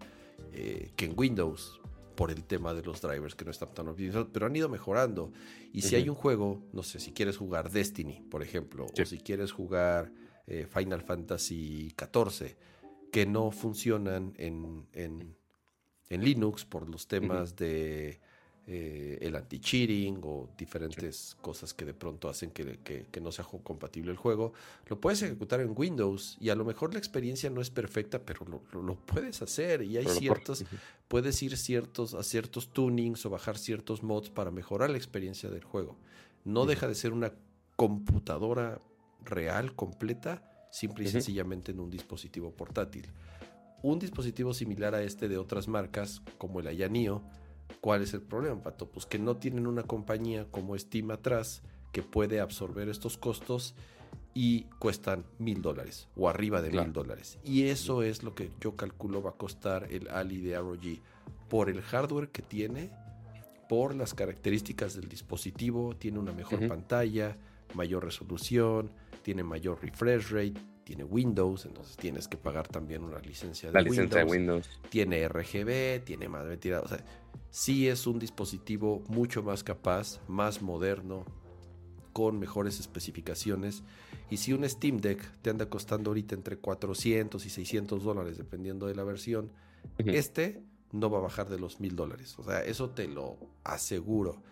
eh, 0.52 0.92
que 0.96 1.04
en 1.04 1.14
Windows 1.14 1.77
por 2.18 2.32
el 2.32 2.42
tema 2.42 2.74
de 2.74 2.82
los 2.82 3.00
drivers 3.00 3.36
que 3.36 3.44
no 3.44 3.52
están 3.52 3.72
tan 3.72 3.86
optimizados, 3.86 4.26
pero 4.32 4.46
han 4.46 4.56
ido 4.56 4.68
mejorando. 4.68 5.30
Y 5.72 5.82
si 5.82 5.94
hay 5.94 6.08
un 6.08 6.16
juego, 6.16 6.64
no 6.72 6.82
sé, 6.82 6.98
si 6.98 7.12
quieres 7.12 7.36
jugar 7.36 7.70
Destiny, 7.70 8.22
por 8.28 8.42
ejemplo, 8.42 8.86
o 8.86 9.04
si 9.04 9.18
quieres 9.18 9.52
jugar 9.52 10.10
eh, 10.48 10.66
Final 10.68 11.02
Fantasy 11.02 11.94
XIV, 11.96 12.56
que 13.12 13.24
no 13.24 13.52
funcionan 13.52 14.34
en, 14.36 14.88
en, 14.94 15.36
Linux 16.08 16.64
por 16.64 16.88
los 16.88 17.06
temas 17.06 17.54
de 17.54 18.18
eh, 18.70 19.16
el 19.22 19.34
anti-cheating 19.34 20.20
o 20.24 20.50
diferentes 20.58 21.38
cosas 21.40 21.72
que 21.72 21.86
de 21.86 21.94
pronto 21.94 22.28
hacen 22.28 22.50
que, 22.50 23.06
no 23.22 23.32
sea 23.32 23.46
compatible 23.46 24.10
el 24.10 24.18
juego, 24.18 24.52
lo 24.88 25.00
puedes 25.00 25.22
ejecutar 25.22 25.60
en 25.60 25.72
Windows 25.74 26.36
y 26.38 26.50
a 26.50 26.54
lo 26.54 26.66
mejor 26.66 26.92
la 26.92 26.98
experiencia 26.98 27.48
no 27.48 27.62
es 27.62 27.70
perfecta, 27.70 28.18
pero 28.26 28.44
lo, 28.46 28.94
puedes 29.06 29.40
hacer 29.40 29.80
y 29.80 29.96
hay 29.96 30.04
ciertos, 30.04 30.66
puedes 31.08 31.42
ir 31.42 31.56
ciertos, 31.56 32.12
a 32.12 32.22
ciertos 32.22 32.68
tunings 32.68 33.24
o 33.24 33.30
bajar 33.30 33.56
ciertos 33.56 34.02
mods 34.02 34.28
para 34.28 34.50
mejorar 34.50 34.90
la 34.90 34.98
experiencia 34.98 35.48
del 35.48 35.64
juego. 35.64 35.96
No 36.44 36.66
deja 36.66 36.86
de 36.86 36.94
ser 36.94 37.14
una 37.14 37.32
computadora 37.74 38.82
real, 39.24 39.74
completa, 39.74 40.68
simple 40.70 41.04
y 41.04 41.08
sencillamente 41.08 41.72
en 41.72 41.80
un 41.80 41.88
dispositivo 41.88 42.50
portátil. 42.50 43.06
Un 43.80 43.98
dispositivo 43.98 44.52
similar 44.52 44.94
a 44.94 45.02
este 45.02 45.26
de 45.26 45.38
otras 45.38 45.68
marcas, 45.68 46.20
como 46.36 46.60
el 46.60 46.66
Ayanio, 46.66 47.22
¿Cuál 47.80 48.02
es 48.02 48.14
el 48.14 48.22
problema, 48.22 48.62
Pato? 48.62 48.88
Pues 48.90 49.06
que 49.06 49.18
no 49.18 49.36
tienen 49.36 49.66
una 49.66 49.82
compañía 49.82 50.46
como 50.50 50.76
Steam 50.76 51.10
atrás 51.10 51.62
que 51.92 52.02
puede 52.02 52.40
absorber 52.40 52.88
estos 52.88 53.18
costos 53.18 53.74
y 54.34 54.64
cuestan 54.78 55.24
mil 55.38 55.62
dólares 55.62 56.08
o 56.16 56.28
arriba 56.28 56.62
de 56.62 56.70
mil 56.70 56.92
dólares. 56.92 57.38
Y 57.44 57.64
eso 57.64 58.02
es 58.02 58.22
lo 58.22 58.34
que 58.34 58.50
yo 58.60 58.76
calculo 58.76 59.22
va 59.22 59.30
a 59.30 59.34
costar 59.34 59.88
el 59.90 60.08
Ali 60.08 60.40
de 60.40 60.58
ROG 60.58 61.00
por 61.48 61.70
el 61.70 61.80
hardware 61.82 62.28
que 62.28 62.42
tiene, 62.42 62.90
por 63.68 63.94
las 63.94 64.14
características 64.14 64.94
del 64.94 65.08
dispositivo, 65.08 65.96
tiene 65.96 66.18
una 66.18 66.32
mejor 66.32 66.66
pantalla, 66.68 67.36
mayor 67.74 68.04
resolución, 68.04 68.90
tiene 69.22 69.42
mayor 69.42 69.82
refresh 69.82 70.30
rate, 70.30 70.54
tiene 70.88 71.04
Windows, 71.04 71.66
entonces 71.66 71.98
tienes 71.98 72.28
que 72.28 72.38
pagar 72.38 72.66
también 72.66 73.04
una 73.04 73.18
licencia 73.18 73.68
de 73.68 73.74
La 73.74 73.82
licencia 73.82 74.20
de 74.20 74.24
Windows. 74.24 74.70
Tiene 74.88 75.28
RGB, 75.28 76.02
tiene 76.02 76.30
más 76.30 76.46
mentira, 76.46 76.80
o 76.80 76.88
sea, 76.88 77.04
sí 77.50 77.86
es 77.88 78.06
un 78.06 78.18
dispositivo 78.18 79.02
mucho 79.06 79.42
más 79.42 79.62
capaz, 79.62 80.18
más 80.28 80.62
moderno, 80.62 81.26
con 82.14 82.38
mejores 82.38 82.80
especificaciones. 82.80 83.82
Y 84.30 84.38
si 84.38 84.54
un 84.54 84.66
Steam 84.66 84.96
Deck 84.96 85.20
te 85.42 85.50
anda 85.50 85.68
costando 85.68 86.08
ahorita 86.08 86.34
entre 86.34 86.56
400 86.56 87.44
y 87.44 87.50
600 87.50 88.02
dólares, 88.02 88.38
dependiendo 88.38 88.86
de 88.86 88.94
la 88.94 89.04
versión, 89.04 89.52
este 89.98 90.62
no 90.90 91.10
va 91.10 91.18
a 91.18 91.20
bajar 91.20 91.50
de 91.50 91.58
los 91.58 91.80
1000 91.80 91.96
dólares. 91.96 92.34
O 92.38 92.44
sea, 92.44 92.64
eso 92.64 92.88
te 92.88 93.08
lo 93.08 93.36
aseguro. 93.62 94.42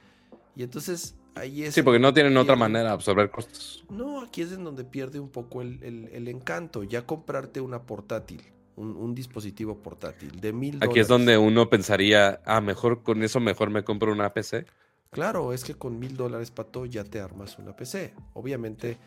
Y 0.55 0.65
entonces 0.65 1.15
ahí 1.37 1.65
es. 1.65 1.75
Sí, 1.75 1.83
porque 1.83 2.01
no 2.01 2.13
tienen 2.13 2.37
otra 2.37 2.57
manera 2.57 2.89
de 2.89 2.91
absorber 2.91 3.31
costos. 3.31 3.85
No, 3.91 4.23
aquí 4.23 4.43
es 4.43 4.53
en 4.53 4.65
donde 4.65 4.85
pierde 4.85 5.21
un 5.21 5.29
poco 5.29 5.63
el, 5.63 6.29
encanto. 6.29 6.83
Ya 6.83 7.07
comprarte 7.07 7.61
una 7.61 7.83
portátil, 7.83 8.43
un, 8.75 9.15
dispositivo 9.15 9.83
portátil 9.83 10.41
de 10.41 10.53
mil 10.53 10.79
Aquí 10.83 10.99
es 10.99 11.09
donde 11.09 11.39
uno 11.39 11.69
pensaría, 11.69 12.41
ah, 12.45 12.61
mejor 12.61 13.03
con 13.03 13.23
eso, 13.23 13.41
mejor 13.41 13.71
me 13.71 13.85
compro 13.85 14.13
una 14.13 14.33
PC. 14.33 14.67
Claro, 15.11 15.53
es 15.53 15.65
que 15.65 15.75
con 15.75 15.99
mil 15.99 16.17
dólares, 16.17 16.51
Pato, 16.51 16.85
ya 16.85 17.05
te 17.05 17.21
armas 17.21 17.59
una 17.59 17.77
PC. 17.77 18.15
Obviamente 18.35 18.99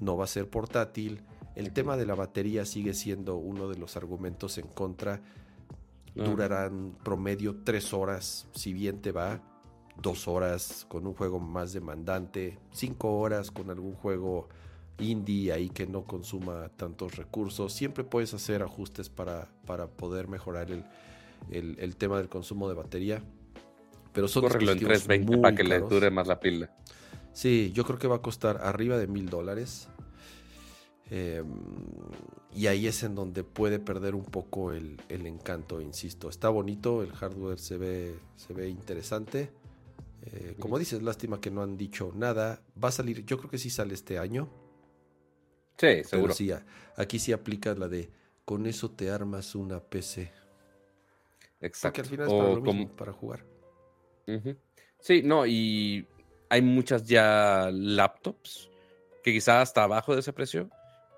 no 0.00 0.16
va 0.16 0.24
a 0.24 0.28
ser 0.28 0.48
portátil. 0.48 1.22
El 1.54 1.72
tema 1.72 1.96
de 1.96 2.06
la 2.06 2.14
batería 2.14 2.64
sigue 2.64 2.94
siendo 2.94 3.36
uno 3.36 3.68
de 3.68 3.78
los 3.78 3.96
argumentos 3.96 4.58
en 4.58 4.66
contra. 4.66 5.20
Durarán 6.14 6.96
promedio 7.02 7.56
tres 7.64 7.92
horas, 7.92 8.46
si 8.52 8.72
bien 8.72 9.02
te 9.02 9.10
va 9.10 9.42
dos 10.00 10.28
horas 10.28 10.86
con 10.88 11.06
un 11.06 11.14
juego 11.14 11.38
más 11.38 11.72
demandante, 11.72 12.58
cinco 12.72 13.18
horas 13.18 13.50
con 13.50 13.70
algún 13.70 13.94
juego 13.94 14.48
indie 14.98 15.52
ahí 15.52 15.68
que 15.70 15.86
no 15.86 16.04
consuma 16.04 16.68
tantos 16.76 17.16
recursos. 17.16 17.72
Siempre 17.72 18.04
puedes 18.04 18.34
hacer 18.34 18.62
ajustes 18.62 19.08
para, 19.08 19.48
para 19.66 19.86
poder 19.86 20.28
mejorar 20.28 20.68
el, 20.70 21.96
tema 21.96 22.18
del 22.18 22.28
consumo 22.28 22.68
de 22.68 22.74
batería. 22.74 23.22
Pero 24.12 24.28
son 24.28 24.42
Córrelo 24.42 24.72
en 24.72 24.78
320 24.78 25.38
para 25.38 25.56
que 25.56 25.64
le 25.64 25.80
dure 25.80 26.10
más 26.10 26.26
la 26.28 26.38
pila. 26.38 26.70
Sí, 27.32 27.72
yo 27.74 27.84
creo 27.84 27.98
que 27.98 28.06
va 28.06 28.16
a 28.16 28.22
costar 28.22 28.60
arriba 28.62 28.96
de 28.96 29.08
mil 29.08 29.28
dólares. 29.28 29.88
Em, 31.10 31.46
y 32.54 32.68
ahí 32.68 32.86
es 32.86 33.02
en 33.02 33.14
donde 33.14 33.42
puede 33.42 33.78
perder 33.80 34.14
un 34.14 34.24
poco 34.24 34.72
el, 34.72 34.96
el, 35.08 35.26
encanto, 35.26 35.80
insisto. 35.80 36.28
Está 36.28 36.48
bonito, 36.48 37.02
el 37.02 37.12
hardware 37.12 37.58
se 37.58 37.76
ve, 37.76 38.14
se 38.36 38.54
ve 38.54 38.68
interesante 38.68 39.50
eh, 40.26 40.56
como 40.58 40.78
dices, 40.78 41.02
lástima 41.02 41.40
que 41.40 41.50
no 41.50 41.62
han 41.62 41.76
dicho 41.76 42.12
nada. 42.14 42.62
Va 42.82 42.88
a 42.88 42.92
salir, 42.92 43.24
yo 43.24 43.38
creo 43.38 43.50
que 43.50 43.58
sí 43.58 43.70
sale 43.70 43.94
este 43.94 44.18
año. 44.18 44.48
Sí, 45.76 46.04
seguro. 46.04 46.32
sí, 46.32 46.50
aquí 46.96 47.18
sí 47.18 47.32
aplica 47.32 47.74
la 47.74 47.88
de 47.88 48.10
con 48.44 48.66
eso 48.66 48.90
te 48.90 49.10
armas 49.10 49.54
una 49.54 49.80
PC. 49.80 50.32
Exacto. 51.60 51.88
Porque 51.88 52.00
al 52.02 52.06
final 52.06 52.26
es 52.26 52.32
para, 52.32 52.54
lo 52.54 52.60
mismo, 52.60 52.96
para 52.96 53.12
jugar. 53.12 53.44
Sí, 55.00 55.22
no, 55.22 55.46
y 55.46 56.06
hay 56.48 56.62
muchas 56.62 57.04
ya 57.04 57.70
laptops 57.72 58.70
que 59.22 59.32
quizá 59.32 59.60
hasta 59.60 59.82
abajo 59.82 60.14
de 60.14 60.20
ese 60.20 60.32
precio, 60.32 60.70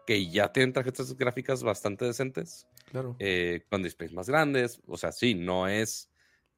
que 0.06 0.28
ya 0.30 0.52
tienen 0.52 0.72
tarjetas 0.72 1.16
gráficas 1.16 1.62
bastante 1.62 2.04
decentes. 2.04 2.66
Claro. 2.90 3.16
Eh, 3.18 3.62
con 3.68 3.82
displays 3.82 4.12
más 4.12 4.28
grandes. 4.28 4.80
O 4.86 4.96
sea, 4.96 5.12
sí, 5.12 5.34
no 5.34 5.68
es 5.68 6.10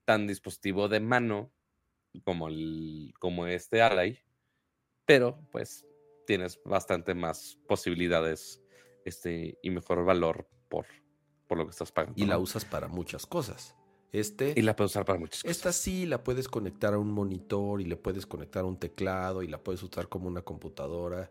tan 0.04 0.26
dispositivo 0.26 0.88
de 0.88 1.00
mano 1.00 1.50
como, 2.24 2.48
el, 2.48 3.12
como 3.18 3.46
este 3.46 3.82
Ally, 3.82 4.18
pero 5.04 5.40
pues 5.50 5.86
tienes 6.26 6.60
bastante 6.64 7.14
más 7.14 7.58
posibilidades 7.66 8.62
este, 9.04 9.58
y 9.62 9.70
mejor 9.70 10.04
valor 10.04 10.46
por, 10.68 10.86
por 11.46 11.58
lo 11.58 11.64
que 11.64 11.70
estás 11.70 11.90
pagando. 11.90 12.22
Y 12.22 12.26
la 12.26 12.38
usas 12.38 12.64
para 12.64 12.88
muchas 12.88 13.26
cosas. 13.26 13.74
Este, 14.12 14.54
y 14.56 14.62
la 14.62 14.74
puedes 14.74 14.92
usar 14.92 15.04
para 15.04 15.18
muchas 15.18 15.42
cosas. 15.42 15.56
Esta 15.56 15.72
sí 15.72 16.06
la 16.06 16.22
puedes 16.22 16.48
conectar 16.48 16.94
a 16.94 16.98
un 16.98 17.10
monitor 17.10 17.80
y 17.80 17.84
le 17.84 17.96
puedes 17.96 18.26
conectar 18.26 18.64
a 18.64 18.66
un 18.66 18.78
teclado 18.78 19.42
y 19.42 19.48
la 19.48 19.62
puedes 19.62 19.82
usar 19.82 20.08
como 20.08 20.28
una 20.28 20.42
computadora. 20.42 21.30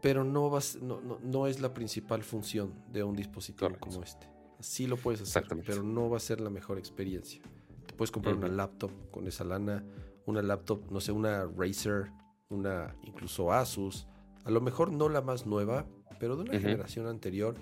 Pero 0.00 0.24
no, 0.24 0.48
vas, 0.48 0.76
no, 0.76 1.00
no, 1.00 1.46
es 1.46 1.60
la 1.60 1.74
principal 1.74 2.22
función 2.22 2.82
de 2.90 3.02
un 3.02 3.14
dispositivo 3.14 3.70
como 3.78 4.02
este. 4.02 4.26
Sí 4.60 4.86
lo 4.86 4.96
puedes 4.96 5.20
hacer, 5.20 5.44
pero 5.66 5.82
no 5.82 6.08
va 6.08 6.16
a 6.16 6.20
ser 6.20 6.40
la 6.40 6.50
mejor 6.50 6.78
experiencia 6.78 7.42
puedes 7.96 8.10
comprar 8.10 8.34
una 8.34 8.48
laptop 8.48 8.90
con 9.10 9.26
esa 9.26 9.44
lana, 9.44 9.84
una 10.26 10.42
laptop, 10.42 10.90
no 10.90 11.00
sé, 11.00 11.12
una 11.12 11.44
Razer, 11.56 12.10
una 12.48 12.94
incluso 13.02 13.52
Asus, 13.52 14.06
a 14.44 14.50
lo 14.50 14.60
mejor 14.60 14.92
no 14.92 15.08
la 15.08 15.22
más 15.22 15.46
nueva, 15.46 15.86
pero 16.18 16.36
de 16.36 16.42
una 16.42 16.58
generación 16.58 17.06
anterior, 17.06 17.54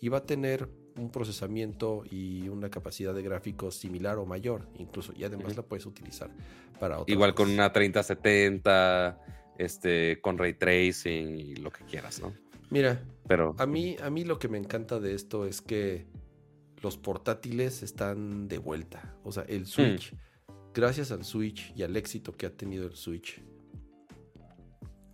y 0.00 0.08
va 0.08 0.18
a 0.18 0.26
tener 0.26 0.68
un 0.96 1.10
procesamiento 1.10 2.02
y 2.10 2.48
una 2.48 2.70
capacidad 2.70 3.14
de 3.14 3.22
gráficos 3.22 3.76
similar 3.76 4.18
o 4.18 4.26
mayor, 4.26 4.68
incluso, 4.76 5.12
y 5.16 5.24
además 5.24 5.56
la 5.56 5.62
puedes 5.62 5.86
utilizar 5.86 6.30
para 6.80 6.98
otras 6.98 7.08
Igual 7.14 7.34
con 7.34 7.50
una 7.50 7.72
3070, 7.72 9.20
este, 9.58 10.20
con 10.20 10.38
ray 10.38 10.54
tracing 10.54 11.38
y 11.38 11.56
lo 11.56 11.70
que 11.70 11.84
quieras, 11.84 12.20
¿no? 12.20 12.32
Mira, 12.70 13.02
pero 13.26 13.54
a 13.58 13.66
mí, 13.66 13.96
a 14.02 14.10
mí 14.10 14.24
lo 14.24 14.38
que 14.38 14.48
me 14.48 14.58
encanta 14.58 15.00
de 15.00 15.14
esto 15.14 15.46
es 15.46 15.62
que 15.62 16.06
los 16.82 16.96
portátiles 16.96 17.82
están 17.82 18.48
de 18.48 18.58
vuelta. 18.58 19.16
O 19.24 19.32
sea, 19.32 19.44
el 19.44 19.66
Switch, 19.66 20.12
hmm. 20.12 20.72
gracias 20.74 21.10
al 21.10 21.24
Switch 21.24 21.72
y 21.76 21.82
al 21.82 21.96
éxito 21.96 22.32
que 22.32 22.46
ha 22.46 22.56
tenido 22.56 22.86
el 22.86 22.94
Switch, 22.94 23.42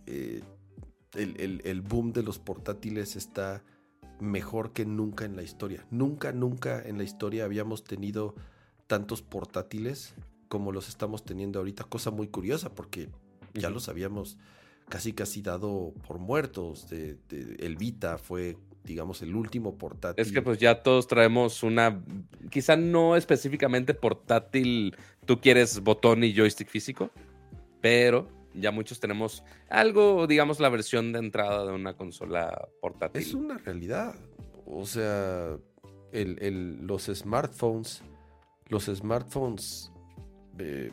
eh, 0.05 0.43
el, 1.13 1.81
boom 1.81 2.11
de 2.11 2.23
los 2.23 2.39
portátiles 2.39 3.15
está 3.15 3.63
mejor 4.19 4.73
que 4.73 4.85
nunca 4.85 5.25
en 5.25 5.35
la 5.35 5.43
historia. 5.43 5.85
Nunca, 5.89 6.31
nunca 6.31 6.81
en 6.81 6.97
la 6.97 7.03
historia 7.03 7.45
habíamos 7.45 7.83
tenido 7.83 8.35
tantos 8.87 9.21
portátiles 9.21 10.13
como 10.47 10.71
los 10.71 10.89
estamos 10.89 11.23
teniendo 11.23 11.59
ahorita. 11.59 11.85
Cosa 11.85 12.11
muy 12.11 12.27
curiosa 12.27 12.73
porque 12.73 13.09
ya 13.53 13.69
los 13.69 13.89
habíamos 13.89 14.37
casi 14.89 15.13
casi 15.13 15.41
dado 15.41 15.93
por 16.07 16.19
muertos. 16.19 16.89
De, 16.89 17.17
el 17.59 17.77
Vita 17.77 18.17
fue, 18.17 18.57
digamos, 18.85 19.21
el 19.21 19.35
último 19.35 19.77
portátil. 19.77 20.23
Es 20.23 20.31
que 20.31 20.41
pues 20.41 20.59
ya 20.59 20.83
todos 20.83 21.07
traemos 21.07 21.63
una, 21.63 22.03
quizá 22.49 22.75
no 22.75 23.15
específicamente 23.15 23.93
portátil, 23.93 24.95
tú 25.25 25.41
quieres 25.41 25.81
botón 25.81 26.23
y 26.23 26.33
joystick 26.33 26.69
físico, 26.69 27.09
pero 27.81 28.27
ya 28.53 28.71
muchos 28.71 28.99
tenemos 28.99 29.43
algo, 29.69 30.27
digamos, 30.27 30.59
la 30.59 30.69
versión 30.69 31.11
de 31.11 31.19
entrada 31.19 31.65
de 31.65 31.73
una 31.73 31.97
consola 31.97 32.69
portátil. 32.81 33.21
Es 33.21 33.33
una 33.33 33.57
realidad. 33.57 34.15
O 34.65 34.85
sea, 34.85 35.57
los 36.11 37.03
smartphones, 37.03 38.01
los 38.69 38.85
smartphones 38.85 39.91
eh, 40.57 40.91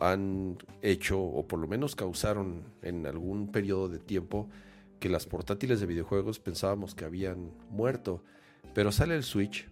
han 0.00 0.58
hecho, 0.82 1.20
o 1.20 1.46
por 1.46 1.60
lo 1.60 1.68
menos 1.68 1.94
causaron 1.94 2.64
en 2.82 3.06
algún 3.06 3.52
periodo 3.52 3.88
de 3.88 3.98
tiempo, 3.98 4.48
que 5.00 5.08
las 5.08 5.26
portátiles 5.26 5.80
de 5.80 5.86
videojuegos 5.86 6.38
pensábamos 6.38 6.94
que 6.94 7.04
habían 7.04 7.52
muerto. 7.70 8.22
Pero 8.74 8.92
sale 8.92 9.16
el 9.16 9.24
Switch. 9.24 9.68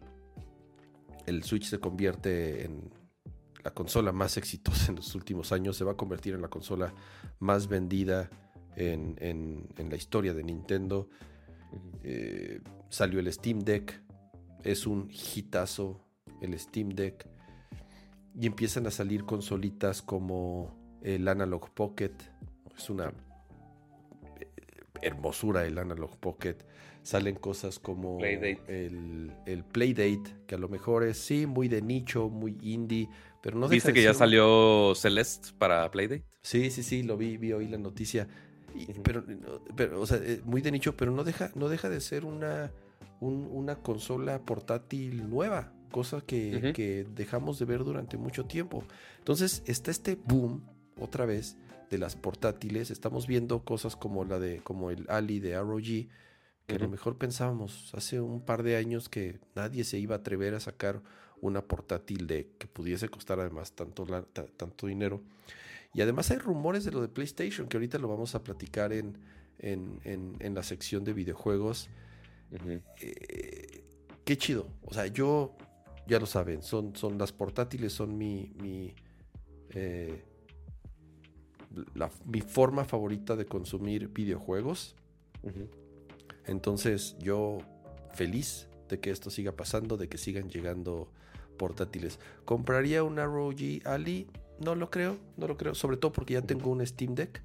El 1.27 1.45
Switch 1.45 1.65
se 1.65 1.79
convierte 1.79 2.65
en 2.65 2.91
la 3.63 3.73
consola 3.73 4.11
más 4.13 4.37
exitosa 4.39 4.91
en 4.91 4.97
los 4.97 5.15
últimos 5.15 5.53
años. 5.53 5.77
Se 5.77 5.85
va 5.85 5.93
a 5.93 5.97
convertir 5.97 6.35
en 6.35 6.43
la 6.43 6.49
consola 6.49 6.95
más 7.39 7.69
vendida 7.69 8.31
en, 8.75 9.69
la 9.77 9.97
historia 9.97 10.33
de 10.33 10.43
Nintendo. 10.43 11.09
Eh, 12.03 12.61
salió 12.89 13.21
el 13.21 13.33
Steam 13.33 13.61
Deck. 13.61 14.03
Es 14.65 14.87
un 14.87 15.11
hitazo 15.11 16.01
el 16.41 16.59
Steam 16.59 16.91
Deck 16.91 17.29
y 18.39 18.47
empiezan 18.47 18.87
a 18.87 18.91
salir 18.91 19.25
consolitas 19.25 20.03
como 20.03 20.99
el 21.03 21.29
Analog 21.29 21.71
Pocket. 21.75 22.15
Es 22.77 22.89
una 22.91 23.13
hermosura 25.03 25.67
el 25.67 25.79
Analog 25.79 26.19
Pocket. 26.19 26.57
Salen 27.03 27.37
cosas 27.37 27.79
como 27.79 28.23
El, 28.23 29.33
el, 29.47 29.65
Playdate, 29.65 30.37
que 30.47 30.55
a 30.57 30.59
lo 30.59 30.69
mejor 30.69 31.05
es 31.05 31.17
sí, 31.17 31.47
muy 31.47 31.69
de 31.69 31.81
nicho, 31.81 32.29
muy 32.29 32.59
indie, 32.61 33.09
pero 33.43 33.57
no 33.57 33.69
¿Viste 33.69 33.93
que 33.93 34.03
ya 34.03 34.13
salió 34.13 34.95
Celeste 34.95 35.51
para 35.59 35.91
Playdate? 35.91 36.25
Sí, 36.43 36.71
sí, 36.71 36.83
sí, 36.83 37.03
lo 37.03 37.17
vi, 37.17 37.37
vi 37.37 37.53
hoy 37.53 37.69
la 37.69 37.79
noticia. 37.79 38.29
pero, 39.03 39.25
pero, 39.75 40.01
o 40.01 40.07
sea, 40.07 40.19
eh, 40.19 40.43
muy 40.45 40.61
de 40.61 40.73
nicho, 40.73 40.97
pero 40.97 41.13
no 41.13 41.25
deja, 41.25 41.51
no 41.55 41.69
deja 41.69 41.89
de 41.89 42.01
ser 42.01 42.25
una, 42.25 42.73
una 43.21 43.77
consola 43.77 44.41
portátil 44.41 45.31
nueva 45.31 45.73
cosa 45.91 46.21
que, 46.21 47.07
dejamos 47.15 47.59
de 47.59 47.65
ver 47.65 47.85
durante 47.85 48.17
mucho 48.17 48.45
tiempo. 48.45 48.85
Entonces 49.19 49.63
está 49.67 49.91
este 49.91 50.17
boom 50.17 50.63
otra 51.01 51.27
vez 51.27 51.57
de 51.91 51.99
las 51.99 52.17
portátiles. 52.17 52.91
Estamos 52.91 53.27
viendo 53.27 53.65
cosas 53.65 53.97
como 53.97 54.25
la 54.25 54.39
de 54.39 54.61
como 54.61 54.91
el 54.91 55.07
Ali 55.09 55.41
de 55.41 55.59
ROG, 55.59 56.09
que 56.67 56.75
a 56.75 56.79
lo 56.79 56.89
mejor 56.89 57.17
pensábamos 57.17 57.93
hace 57.95 58.21
un 58.21 58.43
par 58.43 58.63
de 58.63 58.77
años 58.77 59.09
que 59.09 59.41
nadie 59.55 59.85
se 59.85 59.99
iba 59.99 60.17
a 60.17 60.19
atrever 60.19 60.55
a 60.55 60.61
sacar 60.61 61.03
una 61.41 61.63
portátil 61.63 62.27
de 62.27 62.51
que 62.59 62.67
pudiese 62.67 63.09
costar 63.09 63.41
además 63.41 63.73
tanto, 63.73 64.05
tanto 64.57 64.87
dinero. 64.87 65.23
Y 65.95 66.03
además 66.03 66.31
hay 66.31 66.39
rumores 66.39 66.85
de 66.85 66.93
lo 66.93 67.01
de 67.01 67.09
PlayStation, 67.09 67.69
que 67.69 67.77
ahorita 67.77 67.99
lo 67.99 68.09
vamos 68.09 68.35
a 68.35 68.43
platicar 68.43 68.93
en, 68.93 69.17
en, 69.59 70.55
la 70.55 70.63
sección 70.63 71.05
de 71.05 71.13
videojuegos. 71.15 71.89
Eh, 73.01 73.85
qué 74.25 74.37
chido. 74.37 74.69
O 74.83 74.93
sea, 74.93 75.07
yo 75.07 75.57
ya 76.07 76.19
lo 76.19 76.27
saben, 76.27 76.63
son, 76.63 76.95
son 76.97 77.19
las 77.19 77.33
portátiles, 77.33 77.93
son 77.93 78.17
mi, 78.17 78.53
mi, 78.61 78.95
eh, 79.71 80.25
mi 82.25 82.41
forma 82.41 82.85
favorita 82.85 83.37
de 83.37 83.47
consumir 83.47 84.09
videojuegos. 84.09 84.97
Entonces 86.47 87.17
yo 87.21 87.59
feliz 88.15 88.69
de 88.89 89.01
que 89.01 89.11
esto 89.11 89.31
siga 89.31 89.53
pasando, 89.53 89.97
de 89.97 90.09
que 90.09 90.19
sigan 90.19 90.49
llegando 90.49 91.11
portátiles. 91.59 92.19
¿Compraría 92.45 93.03
una 93.03 93.27
ROG 93.27 93.85
Ali? 93.85 94.29
No 94.59 94.75
lo 94.75 94.91
creo, 94.91 95.19
no 95.37 95.47
lo 95.47 95.57
creo, 95.57 95.75
sobre 95.75 95.97
todo 95.97 96.13
porque 96.13 96.35
ya 96.35 96.43
tengo 96.43 96.71
un 96.71 96.85
Steam 96.87 97.15
Deck. 97.15 97.43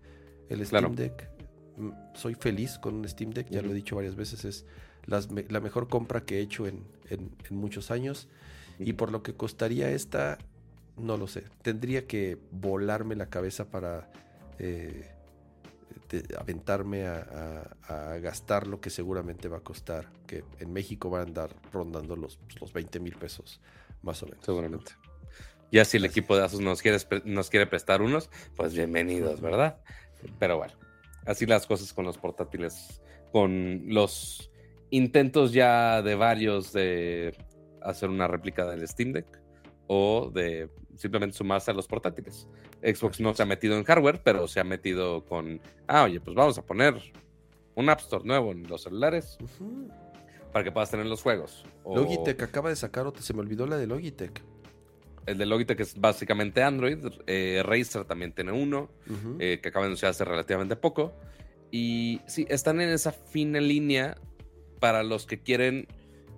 El 0.50 0.66
Steam 0.66 0.96
Deck, 0.96 1.30
mm, 1.78 1.90
soy 2.16 2.36
feliz 2.36 2.80
con 2.80 2.96
un 2.96 3.08
Steam 3.08 3.32
Deck, 3.32 3.50
ya 3.50 3.62
lo 3.62 3.72
he 3.72 3.74
dicho 3.74 3.96
varias 3.96 4.16
veces, 4.16 4.46
es 4.46 4.66
la 5.06 5.60
mejor 5.60 5.90
compra 5.90 6.26
que 6.26 6.38
he 6.38 6.42
hecho 6.42 6.66
en, 6.66 6.84
en 7.10 7.32
muchos 7.52 7.92
años. 7.92 8.30
Y 8.80 8.94
por 8.94 9.12
lo 9.12 9.22
que 9.22 9.36
costaría 9.36 9.92
esta, 9.92 10.38
no 10.98 11.18
lo 11.18 11.28
sé. 11.28 11.44
Tendría 11.62 12.08
que 12.08 12.38
volarme 12.52 13.16
la 13.16 13.30
cabeza 13.30 13.70
para 13.70 14.12
eh, 14.60 15.10
aventarme 16.38 17.06
a, 17.08 17.70
gastar 18.22 18.68
lo 18.68 18.80
que 18.80 18.90
seguramente 18.90 19.48
va 19.48 19.58
a 19.58 19.62
costar. 19.62 20.10
Que 20.28 20.44
en 20.60 20.72
México 20.72 21.10
va 21.10 21.20
a 21.20 21.24
andar 21.24 21.56
rondando 21.72 22.16
los, 22.16 22.40
los 22.60 22.74
20 22.74 23.00
mil 23.00 23.16
pesos, 23.16 23.60
más 24.02 24.22
o 24.24 24.28
menos. 24.28 24.46
Seguramente. 24.46 24.92
Ya 25.72 25.86
si 25.86 25.98
el 25.98 26.06
equipo 26.06 26.38
de 26.38 26.44
Asus 26.44 26.60
nos 26.60 26.82
quiere, 26.82 27.00
nos 27.26 27.50
quiere 27.50 27.66
prestar 27.66 28.02
unos, 28.02 28.30
pues 28.56 28.76
bienvenidos, 28.76 29.42
¿verdad? 29.42 29.80
Pero 30.38 30.58
bueno, 30.58 30.74
así 31.26 31.48
las 31.48 31.66
cosas 31.66 31.94
con 31.94 32.06
los 32.06 32.20
portátiles, 32.20 33.02
con 33.32 33.82
los 33.88 34.52
intentos 34.92 35.52
ya 35.52 36.04
de 36.04 36.14
varios 36.14 36.72
de 36.74 37.36
hacer 37.82 38.10
una 38.10 38.28
réplica 38.28 38.68
del 38.68 38.88
Steam 38.88 39.14
Deck 39.14 39.43
o 39.88 40.32
de 40.34 40.70
simplemente 40.96 41.36
sumarse 41.36 41.72
a 41.72 41.74
los 41.74 41.88
portátiles. 41.88 42.48
Xbox 42.82 43.20
no 43.20 43.34
se 43.34 43.44
ha 43.44 43.46
metido 43.46 43.78
en 43.78 43.84
hardware, 43.84 44.22
pero 44.24 44.48
se 44.48 44.60
ha 44.60 44.64
metido 44.64 45.26
con, 45.26 45.62
ah, 45.88 46.04
oye, 46.04 46.20
pues 46.20 46.36
vamos 46.36 46.58
a 46.58 46.66
poner 46.66 46.96
un 47.76 47.90
App 47.90 48.00
Store 48.00 48.24
nuevo 48.26 48.52
en 48.52 48.68
los 48.68 48.84
celulares 48.84 49.38
para 50.52 50.64
que 50.64 50.72
puedas 50.72 50.92
tener 50.92 51.06
los 51.06 51.22
juegos. 51.22 51.66
Logitech 51.86 52.42
acaba 52.44 52.70
de 52.70 52.76
sacar 52.76 53.08
otra, 53.08 53.22
se 53.24 53.34
me 53.34 53.40
olvidó 53.40 53.66
la 53.66 53.78
de 53.78 53.88
Logitech. 53.88 54.42
El 55.26 55.38
de 55.38 55.46
Logitech 55.46 55.80
es 55.80 56.00
básicamente 56.00 56.62
Android. 56.62 57.00
Eh, 57.28 57.64
Razer 57.66 58.06
también 58.06 58.34
tiene 58.34 58.52
uno, 58.52 58.90
eh, 59.40 59.60
que 59.62 59.70
acaba 59.70 59.86
de 59.86 59.88
anunciar 59.88 60.12
hace 60.12 60.26
relativamente 60.26 60.76
poco. 60.76 61.14
Y 61.72 62.22
sí, 62.28 62.46
están 62.50 62.82
en 62.82 62.90
esa 62.90 63.12
fina 63.12 63.60
línea 63.60 64.18
para 64.80 65.02
los 65.02 65.26
que 65.26 65.40
quieren 65.40 65.88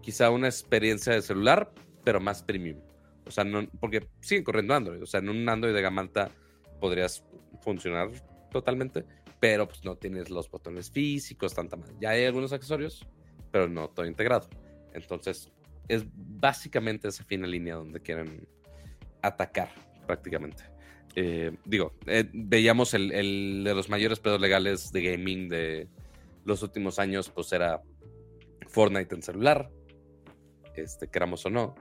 quizá 0.01 0.29
una 0.29 0.47
experiencia 0.47 1.13
de 1.13 1.21
celular, 1.21 1.73
pero 2.03 2.21
más 2.21 2.43
premium. 2.43 2.77
O 3.25 3.31
sea, 3.31 3.43
no, 3.43 3.67
porque 3.79 4.07
siguen 4.21 4.43
corriendo 4.43 4.73
Android. 4.73 5.01
O 5.01 5.05
sea, 5.05 5.19
en 5.19 5.29
un 5.29 5.47
Android 5.47 5.73
de 5.73 5.81
gama 5.81 6.01
alta 6.01 6.29
podrías 6.79 7.25
funcionar 7.61 8.09
totalmente, 8.51 9.05
pero 9.39 9.67
pues 9.67 9.83
no 9.83 9.95
tienes 9.95 10.29
los 10.29 10.49
botones 10.49 10.91
físicos, 10.91 11.53
tanta 11.53 11.75
más. 11.75 11.93
Ya 11.99 12.11
hay 12.11 12.25
algunos 12.25 12.53
accesorios, 12.53 13.05
pero 13.51 13.67
no 13.67 13.89
todo 13.89 14.05
integrado. 14.05 14.47
Entonces, 14.93 15.51
es 15.87 16.05
básicamente 16.13 17.07
esa 17.07 17.23
fina 17.23 17.47
línea 17.47 17.75
donde 17.75 17.99
quieren 17.99 18.47
atacar 19.21 19.69
prácticamente. 20.05 20.63
Eh, 21.15 21.55
digo, 21.65 21.93
eh, 22.05 22.29
veíamos 22.33 22.93
el, 22.93 23.63
de 23.63 23.73
los 23.73 23.89
mayores 23.89 24.19
pedos 24.19 24.41
legales 24.41 24.91
de 24.91 25.01
gaming 25.03 25.47
de 25.47 25.87
los 26.43 26.61
últimos 26.61 26.99
años, 26.99 27.29
pues 27.29 27.51
era 27.53 27.81
Fortnite 28.67 29.15
en 29.15 29.21
celular, 29.21 29.71
este, 30.75 31.07
queramos 31.07 31.45
o 31.45 31.49
no. 31.49 31.75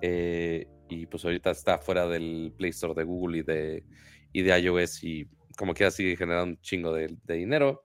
Eh, 0.00 0.66
y 0.88 1.06
pues 1.06 1.24
ahorita 1.24 1.50
está 1.50 1.78
fuera 1.78 2.06
del 2.06 2.52
Play 2.56 2.70
Store 2.70 2.94
de 2.94 3.04
Google 3.04 3.38
y 3.38 3.42
de, 3.42 3.84
y 4.32 4.42
de 4.42 4.58
iOS 4.58 5.04
y 5.04 5.28
como 5.56 5.74
que 5.74 5.90
sigue 5.90 6.16
generando 6.16 6.52
un 6.52 6.60
chingo 6.60 6.92
de, 6.92 7.16
dinero. 7.26 7.84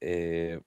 Eh, 0.00 0.60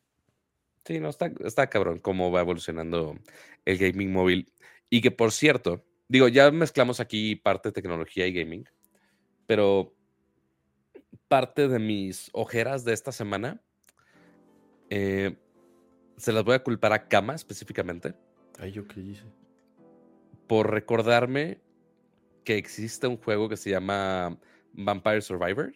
sí, 0.84 1.00
no, 1.00 1.10
está, 1.10 1.32
está 1.44 1.70
cabrón 1.70 2.00
cómo 2.00 2.32
va 2.32 2.42
evolucionando 2.42 3.16
el 3.64 3.78
gaming 3.78 4.12
móvil. 4.12 4.52
Y 4.90 5.02
que 5.02 5.12
por 5.12 5.32
cierto, 5.32 5.86
digo, 6.08 6.28
ya 6.28 6.52
mezclamos 6.52 7.00
aquí 7.00 7.36
parte 7.36 7.72
tecnología 7.72 8.28
y 8.28 8.34
gaming, 8.34 8.66
pero 9.48 9.96
parte 11.28 11.68
de 11.68 11.80
mis 11.80 12.30
ojeras 12.34 12.86
de 12.86 12.94
esta 12.94 13.12
semana 13.12 13.62
eh, 14.90 15.36
se 16.18 16.32
las 16.32 16.44
voy 16.44 16.56
a 16.56 16.64
culpar 16.64 16.94
a 16.94 17.08
Kama 17.08 17.36
específicamente. 17.36 18.14
Ay, 18.60 18.72
¿yo 18.72 18.88
qué 18.88 19.02
hice? 19.02 19.24
Por 20.48 20.72
recordarme 20.72 21.60
que 22.44 22.58
existe 22.58 23.08
un 23.08 23.18
juego 23.18 23.50
que 23.50 23.58
se 23.58 23.72
llama 23.72 24.38
Vampire 24.74 25.22
Survivor. 25.22 25.74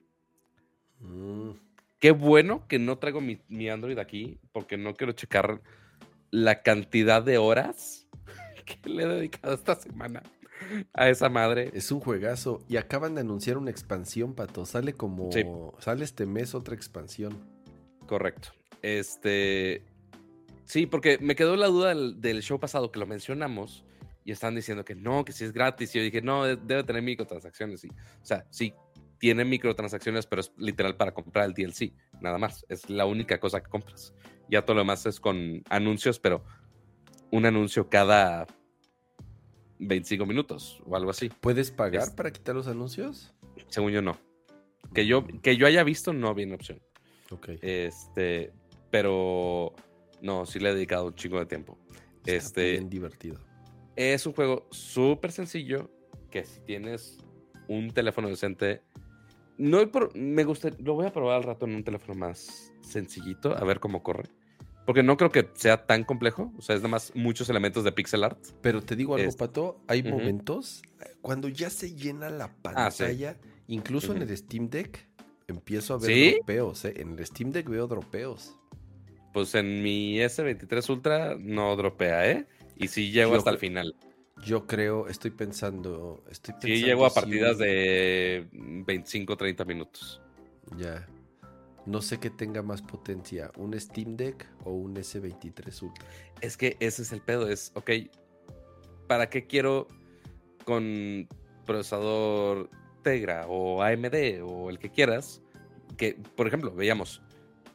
Mm. 1.00 1.52
Qué 2.00 2.12
bueno 2.12 2.66
que 2.68 2.80
no 2.80 2.98
traigo 2.98 3.22
mi, 3.22 3.70
Android 3.70 3.98
aquí, 3.98 4.40
porque 4.52 4.78
no 4.78 4.96
quiero 4.96 5.14
checar 5.14 5.62
la 6.32 6.62
cantidad 6.62 7.24
de 7.24 7.38
horas 7.38 8.08
que 8.66 8.90
le 8.90 9.04
he 9.04 9.08
dedicado 9.08 9.54
esta 9.56 9.76
semana 9.76 10.24
a 10.94 11.10
esa 11.10 11.30
madre. 11.30 11.72
Es 11.74 11.92
un 11.92 12.00
juegazo. 12.00 12.64
Y 12.70 12.78
acaban 12.78 13.16
de 13.16 13.22
anunciar 13.22 13.58
una 13.58 13.72
expansión, 13.72 14.34
Pato. 14.34 14.66
Sale 14.66 14.94
como. 14.94 15.30
Sale 15.80 16.06
este 16.06 16.26
mes 16.26 16.56
otra 16.56 16.76
expansión. 16.76 17.38
Correcto. 18.06 18.50
Este 18.82 19.84
Sí, 20.70 20.86
porque 20.86 21.18
me 21.20 21.36
quedó 21.36 21.56
la 21.56 21.66
duda 21.66 21.96
del, 21.96 22.44
show 22.44 22.60
pasado 22.60 22.92
que 22.92 23.00
lo 23.00 23.08
mencionamos 23.08 23.84
y 24.24 24.32
están 24.32 24.56
diciendo 24.56 24.86
que 24.86 24.96
no, 24.96 25.26
que 25.26 25.32
sí 25.32 25.44
es 25.44 25.54
gratis. 25.54 25.94
Y 25.96 26.00
yo 26.00 26.04
dije, 26.04 26.22
no, 26.22 26.44
debe 26.46 26.84
tener 26.84 27.02
microtransacciones. 27.02 27.84
Y, 27.84 27.90
o 27.90 28.26
sea, 28.26 28.46
sí, 28.50 28.74
tiene 29.18 29.46
microtransacciones, 29.46 30.26
pero 30.26 30.42
es 30.42 30.52
literal 30.58 30.96
para 30.96 31.14
comprar 31.14 31.46
el 31.46 31.54
DLC, 31.54 31.94
nada 32.22 32.38
más. 32.38 32.66
Es 32.70 32.90
la 32.90 33.06
única 33.06 33.40
cosa 33.40 33.62
que 33.62 33.70
compras. 33.70 34.14
Ya 34.50 34.64
todo 34.64 34.76
lo 34.76 34.82
demás 34.82 35.06
es 35.06 35.20
con 35.20 35.64
anuncios, 35.70 36.20
pero 36.20 36.44
un 37.32 37.46
anuncio 37.46 37.90
cada 37.90 38.48
25 39.80 40.26
minutos 40.26 40.82
o 40.86 40.96
algo 40.96 41.12
así. 41.12 41.30
¿Puedes 41.42 41.72
pagar 41.72 42.16
para 42.16 42.32
quitar 42.32 42.56
los 42.56 42.68
anuncios? 42.68 43.34
Según 43.68 43.92
yo, 43.92 44.02
no. 44.02 44.18
Que 44.94 45.06
yo, 45.06 45.26
que 45.42 45.58
yo 45.58 45.68
haya 45.68 45.84
visto, 45.84 46.14
no 46.14 46.34
viene 46.34 46.56
opción. 46.56 46.82
Ok. 47.30 47.50
Este, 47.62 48.52
pero 48.90 49.74
no, 50.22 50.46
sí 50.46 50.60
le 50.60 50.70
he 50.70 50.74
dedicado 50.74 51.08
un 51.08 51.16
chingo 51.16 51.40
de 51.40 51.46
tiempo. 51.46 51.78
este, 52.26 52.72
bien 52.72 52.90
divertido. 52.90 53.49
Es 54.00 54.26
un 54.26 54.32
juego 54.32 54.66
súper 54.72 55.34
sencillo 55.34 55.91
que 56.32 56.45
si 56.45 56.62
tienes 56.62 57.18
un 57.68 57.91
teléfono 57.91 58.30
decente, 58.30 58.82
no 59.58 59.80
me 60.14 60.45
gusta, 60.45 60.70
lo 60.80 60.93
voy 60.93 61.06
a 61.06 61.12
probar 61.12 61.36
al 61.36 61.43
rato 61.43 61.66
en 61.66 61.76
un 61.76 61.84
teléfono 61.84 62.18
más 62.18 62.72
sencillito, 62.80 63.58
a 63.58 63.64
ver 63.66 63.82
cómo 63.82 64.02
corre. 64.02 64.30
Porque 64.86 65.04
no 65.04 65.18
creo 65.18 65.34
que 65.34 65.50
sea 65.54 65.86
tan 65.86 66.06
complejo. 66.06 66.54
O 66.58 66.62
sea, 66.62 66.78
es 66.78 66.82
nada 66.82 66.91
más 66.91 67.12
muchos 67.14 67.50
elementos 67.50 67.84
de 67.84 67.91
pixel 67.91 68.24
art. 68.24 68.39
Pero 68.62 68.82
te 68.82 68.95
digo 68.95 69.16
algo, 69.16 69.34
Pato. 69.34 69.82
Hay 69.89 70.02
momentos 70.02 70.82
cuando 71.20 71.50
ya 71.50 71.70
se 71.70 71.93
llena 71.93 72.30
la 72.30 72.45
ah, 72.45 72.56
pantalla, 72.62 73.36
incluso 73.68 74.16
en 74.16 74.22
el 74.22 74.38
Steam 74.38 74.70
Deck, 74.70 75.10
empiezo 75.47 75.95
a 75.95 75.97
ver 75.97 76.36
dropeos. 76.36 76.86
¿eh? 76.86 76.93
En 76.95 77.20
el 77.20 77.26
Steam 77.26 77.52
Deck 77.52 77.68
veo 77.68 77.86
dropeos. 77.86 78.56
Pues 79.34 79.54
en 79.56 79.84
mi 79.84 80.20
S23 80.20 80.89
Ultra 80.89 81.36
no 81.38 81.76
dropea, 81.76 82.32
¿eh? 82.32 82.47
Y 82.80 82.88
sí 82.88 83.12
llego 83.12 83.36
hasta 83.36 83.52
el 83.52 83.58
final. 83.58 83.96
Yo 84.44 84.66
creo, 84.66 85.08
estoy 85.08 85.32
pensando. 85.32 86.24
Estoy 86.32 86.54
pensando 86.54 86.76
sí, 86.76 86.84
llego 86.84 87.06
a 87.06 87.14
partidas 87.14 87.58
de 87.58 88.48
25, 88.52 89.38
30 89.38 89.66
minutos. 89.66 90.22
Ya. 90.78 91.06
No 91.86 92.02
sé 92.02 92.20
qué 92.20 92.30
tenga 92.30 92.62
más 92.62 92.82
potencia, 92.82 93.52
un 93.58 93.78
Steam 93.80 94.16
Deck 94.16 94.48
o 94.64 94.72
un 94.72 94.96
S23 94.96 95.82
Ultra. 95.82 96.06
Es 96.42 96.56
que 96.56 96.78
ese 96.80 97.02
es 97.02 97.12
el 97.12 97.22
pedo, 97.22 97.50
es, 97.50 97.72
ok, 97.74 97.92
¿para 99.08 99.30
qué 99.30 99.48
quiero 99.48 99.88
con 100.66 101.28
procesador 101.66 102.70
Tegra 103.02 103.48
o 103.48 103.82
AMD 103.82 104.42
o 104.44 104.70
el 104.70 104.78
que 104.78 104.92
quieras? 104.92 105.42
Que, 105.98 106.16
por 106.36 106.48
ejemplo, 106.48 106.74
veíamos, 106.76 107.22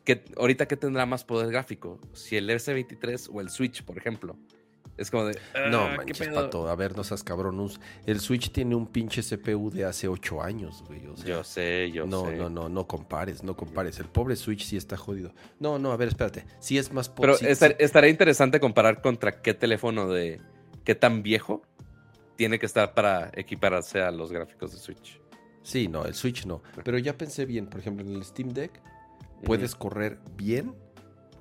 que 0.05 0.25
ahorita 0.37 0.69
que 0.69 0.77
tendrá 0.77 1.07
más 1.07 1.25
poder 1.25 1.51
gráfico, 1.51 1.99
si 2.13 2.37
el 2.37 2.49
S23 2.49 3.31
o 3.33 3.41
el 3.41 3.51
Switch, 3.51 3.83
por 3.83 3.99
ejemplo. 3.99 4.39
Es 4.97 5.11
como 5.11 5.25
de. 5.25 5.39
no, 5.71 5.81
ah, 5.81 5.95
manches, 5.97 6.29
pato. 6.29 6.69
A 6.69 6.77
ver, 6.77 6.97
no 6.97 7.05
seas 7.05 7.25
cabrón. 7.25 7.71
El 8.07 8.21
Switch 8.21 8.51
tiene 8.53 8.75
un 8.75 8.87
pinche 8.87 9.23
CPU 9.23 9.71
de 9.71 9.85
hace 9.85 10.09
8 10.09 10.43
años, 10.43 10.85
güey. 10.87 11.03
yo 11.25 11.43
sé, 11.45 11.91
yo 11.93 12.07
no, 12.07 12.27
sé. 12.27 12.37
No, 12.37 12.49
no, 12.49 12.69
no 12.69 12.87
compares, 12.87 13.43
no 13.43 13.57
compares. 13.57 13.99
El 13.99 14.07
pobre 14.07 14.37
Switch 14.37 14.65
sí 14.65 14.77
está 14.77 14.97
jodido. 14.97 15.35
No, 15.59 15.79
no, 15.79 15.93
a 15.93 15.97
ver, 15.97 16.09
espérate. 16.09 16.47
Sí 16.61 16.79
es 16.79 16.93
más 16.93 17.09
Pero 17.09 17.37
estaría 17.39 18.11
interesante 18.11 18.61
comparar 18.61 19.03
contra 19.03 19.43
qué 19.43 19.55
teléfono 19.55 20.09
de. 20.09 20.41
qué 20.85 20.95
tan 20.95 21.23
viejo 21.23 21.63
tiene 22.37 22.59
que 22.59 22.67
estar 22.67 22.95
para 22.95 23.31
equipararse 23.35 24.01
a 24.01 24.11
los 24.11 24.33
gráficos 24.33 24.73
de 24.73 24.79
Switch. 24.79 25.21
Sí, 25.63 25.89
no, 25.89 26.05
el 26.05 26.15
Switch 26.15 26.47
no. 26.47 26.63
Pero 26.85 26.99
ya 26.99 27.17
pensé 27.17 27.47
bien, 27.47 27.67
por 27.67 27.81
ejemplo, 27.81 28.07
en 28.07 28.15
el 28.15 28.25
Steam 28.25 28.51
Deck 28.51 28.81
puedes 29.45 29.75
correr 29.75 30.19
bien 30.37 30.75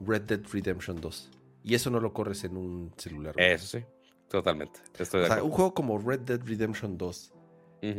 Red 0.05 0.23
Dead 0.23 0.41
Redemption 0.51 0.99
2. 0.99 1.31
Y 1.63 1.75
eso 1.75 1.89
no 1.89 1.99
lo 1.99 2.13
corres 2.13 2.43
en 2.43 2.57
un 2.57 2.93
celular. 2.97 3.33
Eso 3.39 3.79
sí, 3.79 3.85
totalmente. 4.29 4.79
o 4.99 5.05
sea, 5.05 5.43
un 5.43 5.51
juego 5.51 5.73
como 5.73 5.97
Red 5.97 6.21
Dead 6.21 6.41
Redemption 6.43 6.97
2, 6.97 7.33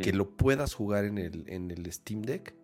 que 0.03 0.13
lo 0.13 0.31
puedas 0.37 0.75
jugar 0.75 1.05
en 1.05 1.19
el, 1.19 1.45
en 1.49 1.71
el 1.71 1.91
Steam 1.93 2.23
Deck, 2.23 2.55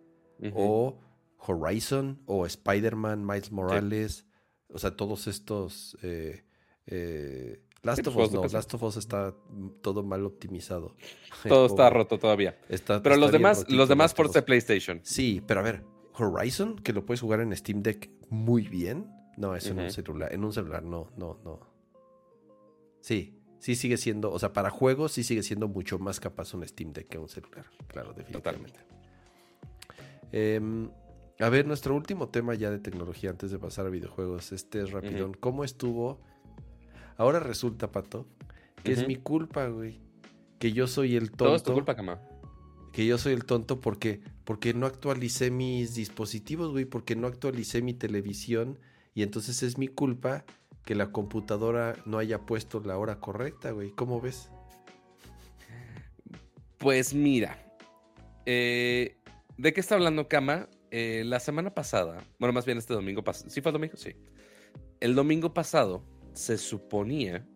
o 0.53 0.99
Horizon, 1.37 2.21
o 2.25 2.45
Spider-Man, 2.45 3.25
Miles 3.25 3.51
Morales, 3.51 4.25
o 4.69 4.79
sea, 4.79 4.95
todos 4.95 5.27
estos... 5.27 5.97
Eh, 6.01 6.43
eh, 6.87 7.61
Last 7.83 8.05
of 8.05 8.15
Us 8.15 8.31
no, 8.31 8.45
Last 8.45 8.73
of 8.75 8.83
Us 8.83 8.97
está 8.97 9.33
todo 9.81 10.03
mal 10.03 10.23
optimizado. 10.25 10.95
Todo 11.47 11.65
está 11.65 11.89
roto 11.89 12.19
todavía. 12.19 12.55
pero 13.01 13.15
los 13.15 13.31
demás, 13.31 13.65
los 13.69 13.89
demás 13.89 14.13
por 14.13 14.29
de 14.31 14.43
PlayStation. 14.43 14.99
Sí, 15.01 15.41
pero 15.47 15.61
a 15.61 15.63
ver, 15.63 15.83
Horizon, 16.13 16.75
que 16.75 16.93
lo 16.93 17.05
puedes 17.05 17.21
jugar 17.21 17.41
en 17.41 17.55
Steam 17.55 17.81
Deck 17.81 18.11
muy 18.29 18.67
bien, 18.67 19.07
no, 19.37 19.55
es 19.55 19.65
en 19.67 19.79
un 19.79 19.91
celular. 19.91 20.33
En 20.33 20.43
un 20.43 20.53
celular, 20.53 20.83
no, 20.83 21.11
no, 21.17 21.39
no. 21.43 21.59
Sí, 23.01 23.41
sí 23.59 23.75
sigue 23.75 23.97
siendo, 23.97 24.31
o 24.31 24.39
sea, 24.39 24.53
para 24.53 24.69
juegos 24.69 25.13
sí 25.13 25.23
sigue 25.23 25.43
siendo 25.43 25.67
mucho 25.67 25.99
más 25.99 26.19
capaz 26.19 26.53
un 26.53 26.67
Steam 26.67 26.93
Deck 26.93 27.07
que 27.07 27.17
un 27.17 27.29
celular. 27.29 27.65
Claro, 27.87 28.13
definitivamente. 28.13 28.79
Em, 30.31 30.89
a 31.39 31.49
ver, 31.49 31.65
nuestro 31.65 31.95
último 31.95 32.29
tema 32.29 32.53
ya 32.55 32.69
de 32.69 32.79
tecnología 32.79 33.29
antes 33.29 33.51
de 33.51 33.59
pasar 33.59 33.85
a 33.85 33.89
videojuegos. 33.89 34.51
Este 34.51 34.81
es 34.81 34.91
rapidón. 34.91 35.33
¿Cómo 35.33 35.63
estuvo? 35.63 36.19
Ahora 37.17 37.39
resulta, 37.39 37.91
Pato, 37.91 38.27
que 38.83 38.93
es 38.93 39.07
mi 39.07 39.15
culpa, 39.15 39.67
güey. 39.67 39.99
Que 40.59 40.71
yo 40.71 40.87
soy 40.87 41.15
el 41.15 41.29
tonto. 41.29 41.45
Todo 41.45 41.55
es 41.55 41.63
tu 41.63 41.73
culpa, 41.73 41.95
cama. 41.95 42.21
Que 42.93 43.05
yo 43.05 43.17
soy 43.17 43.33
el 43.33 43.45
tonto 43.45 43.79
porque, 43.79 44.21
porque 44.43 44.73
no 44.73 44.85
actualicé 44.85 45.49
mis 45.49 45.95
dispositivos, 45.95 46.71
güey. 46.71 46.85
Porque 46.85 47.15
no 47.15 47.27
actualicé 47.27 47.81
mi 47.81 47.93
televisión 47.93 48.77
y 49.13 49.23
entonces 49.23 49.63
es 49.63 49.77
mi 49.77 49.87
culpa 49.87 50.45
que 50.85 50.95
la 50.95 51.11
computadora 51.11 51.95
no 52.05 52.17
haya 52.17 52.39
puesto 52.39 52.79
la 52.81 52.97
hora 52.97 53.19
correcta, 53.19 53.71
güey. 53.71 53.91
¿Cómo 53.91 54.19
ves? 54.19 54.49
Pues 56.77 57.13
mira, 57.13 57.57
eh, 58.45 59.17
¿de 59.57 59.73
qué 59.73 59.79
está 59.79 59.95
hablando 59.95 60.27
Kama? 60.27 60.67
Eh, 60.89 61.23
la 61.25 61.39
semana 61.39 61.73
pasada, 61.73 62.17
bueno, 62.39 62.51
más 62.53 62.65
bien 62.65 62.77
este 62.77 62.93
domingo 62.93 63.23
pasado, 63.23 63.49
¿sí 63.49 63.61
fue 63.61 63.71
domingo? 63.71 63.95
Sí. 63.95 64.15
El 64.99 65.15
domingo 65.15 65.53
pasado 65.53 66.03
se 66.33 66.57
suponía 66.57 67.47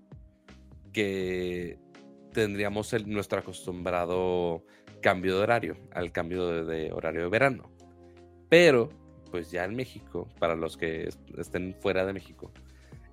que 0.93 1.79
tendríamos 2.31 2.93
nuestro 3.05 3.39
acostumbrado 3.39 4.63
cambio 5.01 5.37
de 5.37 5.43
horario, 5.43 5.77
al 5.91 6.11
cambio 6.11 6.65
de 6.65 6.91
horario 6.91 7.23
de 7.23 7.29
verano. 7.29 7.71
Pero 8.49 8.89
pues 9.31 9.51
ya 9.51 9.65
en 9.65 9.75
México, 9.75 10.27
para 10.39 10.55
los 10.55 10.77
que 10.77 11.09
estén 11.37 11.75
fuera 11.79 12.05
de 12.05 12.13
México, 12.13 12.51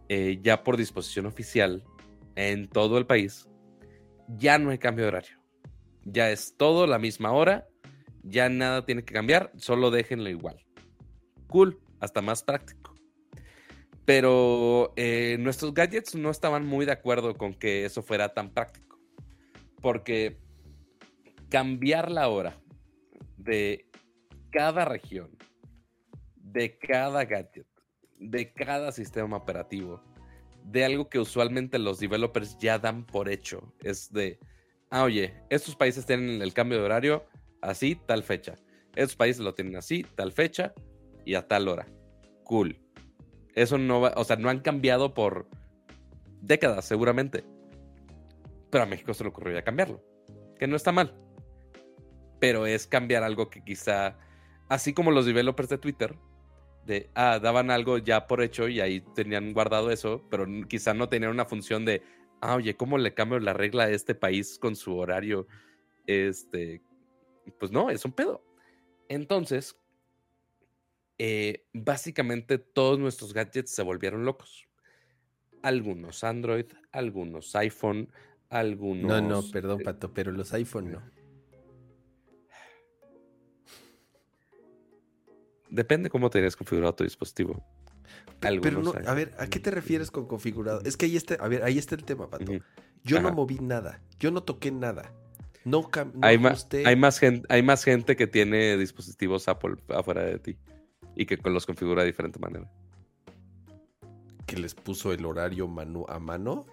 eh, 0.08 0.38
ya 0.42 0.62
por 0.62 0.76
disposición 0.76 1.26
oficial 1.26 1.82
en 2.36 2.68
todo 2.68 2.98
el 2.98 3.06
país, 3.06 3.48
ya 4.28 4.58
no 4.58 4.70
hay 4.70 4.78
cambio 4.78 5.04
de 5.04 5.08
horario. 5.08 5.38
Ya 6.04 6.30
es 6.30 6.56
todo 6.56 6.86
la 6.86 6.98
misma 6.98 7.32
hora, 7.32 7.66
ya 8.22 8.48
nada 8.48 8.84
tiene 8.84 9.04
que 9.04 9.14
cambiar, 9.14 9.52
solo 9.56 9.90
déjenlo 9.90 10.28
igual. 10.28 10.64
Cool, 11.46 11.78
hasta 12.00 12.22
más 12.22 12.42
práctico. 12.42 12.94
Pero 14.04 14.92
eh, 14.96 15.36
nuestros 15.38 15.72
gadgets 15.74 16.14
no 16.14 16.30
estaban 16.30 16.66
muy 16.66 16.86
de 16.86 16.92
acuerdo 16.92 17.34
con 17.34 17.54
que 17.54 17.84
eso 17.84 18.02
fuera 18.02 18.34
tan 18.34 18.50
práctico. 18.50 18.98
Porque 19.80 20.38
cambiar 21.48 22.10
la 22.10 22.28
hora 22.28 22.56
de 23.36 23.86
cada 24.50 24.84
región 24.84 25.30
de 26.52 26.78
cada 26.78 27.24
gadget, 27.24 27.66
de 28.18 28.52
cada 28.52 28.92
sistema 28.92 29.36
operativo, 29.36 30.02
de 30.64 30.84
algo 30.84 31.08
que 31.08 31.18
usualmente 31.18 31.78
los 31.78 31.98
developers 31.98 32.56
ya 32.58 32.78
dan 32.78 33.04
por 33.04 33.28
hecho. 33.28 33.72
Es 33.80 34.12
de, 34.12 34.38
ah, 34.90 35.04
oye, 35.04 35.34
estos 35.50 35.74
países 35.74 36.06
tienen 36.06 36.42
el 36.42 36.52
cambio 36.52 36.78
de 36.78 36.84
horario 36.84 37.24
así, 37.60 37.96
tal 38.06 38.22
fecha. 38.22 38.56
Estos 38.94 39.16
países 39.16 39.42
lo 39.42 39.54
tienen 39.54 39.76
así, 39.76 40.04
tal 40.14 40.32
fecha 40.32 40.74
y 41.24 41.34
a 41.34 41.48
tal 41.48 41.68
hora. 41.68 41.86
Cool. 42.44 42.78
Eso 43.54 43.78
no 43.78 44.00
va, 44.00 44.12
o 44.16 44.24
sea, 44.24 44.36
no 44.36 44.50
han 44.50 44.60
cambiado 44.60 45.14
por 45.14 45.48
décadas, 46.40 46.84
seguramente. 46.84 47.44
Pero 48.70 48.84
a 48.84 48.86
México 48.86 49.14
se 49.14 49.24
le 49.24 49.30
ocurrió 49.30 49.54
ya 49.54 49.64
cambiarlo. 49.64 50.02
Que 50.58 50.66
no 50.66 50.76
está 50.76 50.92
mal. 50.92 51.14
Pero 52.40 52.66
es 52.66 52.86
cambiar 52.86 53.22
algo 53.22 53.50
que 53.50 53.62
quizá, 53.62 54.18
así 54.68 54.92
como 54.92 55.10
los 55.10 55.26
developers 55.26 55.68
de 55.68 55.78
Twitter, 55.78 56.16
de, 56.86 57.10
ah, 57.14 57.38
daban 57.40 57.70
algo 57.70 57.98
ya 57.98 58.26
por 58.26 58.42
hecho 58.42 58.68
y 58.68 58.80
ahí 58.80 59.00
tenían 59.14 59.52
guardado 59.52 59.90
eso, 59.90 60.26
pero 60.30 60.46
quizá 60.68 60.94
no 60.94 61.08
tenían 61.08 61.30
una 61.30 61.44
función 61.44 61.84
de, 61.84 62.02
ah, 62.40 62.56
oye, 62.56 62.76
¿cómo 62.76 62.98
le 62.98 63.14
cambio 63.14 63.38
la 63.38 63.52
regla 63.52 63.84
a 63.84 63.90
este 63.90 64.14
país 64.14 64.58
con 64.58 64.76
su 64.76 64.96
horario? 64.96 65.46
Este, 66.06 66.82
pues 67.58 67.70
no, 67.70 67.90
es 67.90 68.04
un 68.04 68.12
pedo. 68.12 68.44
Entonces, 69.08 69.76
eh, 71.18 71.66
básicamente 71.72 72.58
todos 72.58 72.98
nuestros 72.98 73.32
gadgets 73.32 73.70
se 73.70 73.82
volvieron 73.82 74.24
locos. 74.24 74.68
Algunos 75.62 76.24
Android, 76.24 76.66
algunos 76.90 77.54
iPhone, 77.54 78.10
algunos... 78.48 79.04
No, 79.04 79.20
no, 79.20 79.42
perdón, 79.50 79.80
eh, 79.80 79.84
Pato, 79.84 80.12
pero 80.12 80.32
los 80.32 80.52
iPhone 80.52 80.92
no. 80.92 81.21
Depende 85.72 86.10
cómo 86.10 86.28
tenías 86.28 86.54
configurado 86.54 86.94
tu 86.94 87.04
dispositivo. 87.04 87.64
Pero 88.40 88.82
no, 88.82 88.92
a 89.06 89.14
ver, 89.14 89.32
¿a 89.38 89.46
qué 89.46 89.58
te 89.58 89.70
refieres 89.70 90.10
con 90.10 90.26
configurado? 90.26 90.82
Es 90.84 90.98
que 90.98 91.06
ahí 91.06 91.16
está, 91.16 91.36
a 91.36 91.48
ver, 91.48 91.62
ahí 91.62 91.78
está 91.78 91.94
el 91.94 92.04
tema, 92.04 92.28
Pato. 92.28 92.52
Yo 93.04 93.22
no 93.22 93.32
moví 93.32 93.58
nada, 93.58 94.02
yo 94.20 94.30
no 94.30 94.42
toqué 94.42 94.70
nada. 94.70 95.14
No, 95.64 95.88
hay, 96.20 96.38
más, 96.38 96.68
hay, 96.84 96.96
más 96.96 97.18
gente, 97.18 97.46
hay 97.48 97.62
más 97.62 97.84
gente 97.84 98.16
que 98.16 98.26
tiene 98.26 98.76
dispositivos 98.76 99.48
Apple 99.48 99.76
afuera 99.88 100.24
de 100.24 100.38
ti 100.38 100.58
y 101.16 101.24
que 101.24 101.38
los 101.48 101.64
configura 101.64 102.02
de 102.02 102.08
diferente 102.08 102.38
manera. 102.38 102.70
¿Que 104.44 104.58
les 104.58 104.74
puso 104.74 105.14
el 105.14 105.24
horario 105.24 105.64
a 106.08 106.18
mano? 106.18 106.66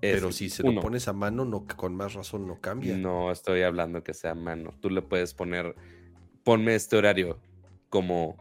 Pero 0.00 0.30
si 0.30 0.50
se 0.50 0.62
lo 0.62 0.80
pones 0.80 1.08
a 1.08 1.12
mano, 1.12 1.44
no, 1.44 1.66
con 1.66 1.96
más 1.96 2.14
razón 2.14 2.46
no 2.46 2.60
cambia. 2.60 2.96
No 2.96 3.32
estoy 3.32 3.62
hablando 3.62 4.04
que 4.04 4.14
sea 4.14 4.32
a 4.32 4.34
mano. 4.36 4.70
Tú 4.80 4.90
le 4.90 5.02
puedes 5.02 5.34
poner, 5.34 5.74
ponme 6.44 6.76
este 6.76 6.96
horario 6.96 7.40
como... 7.90 8.36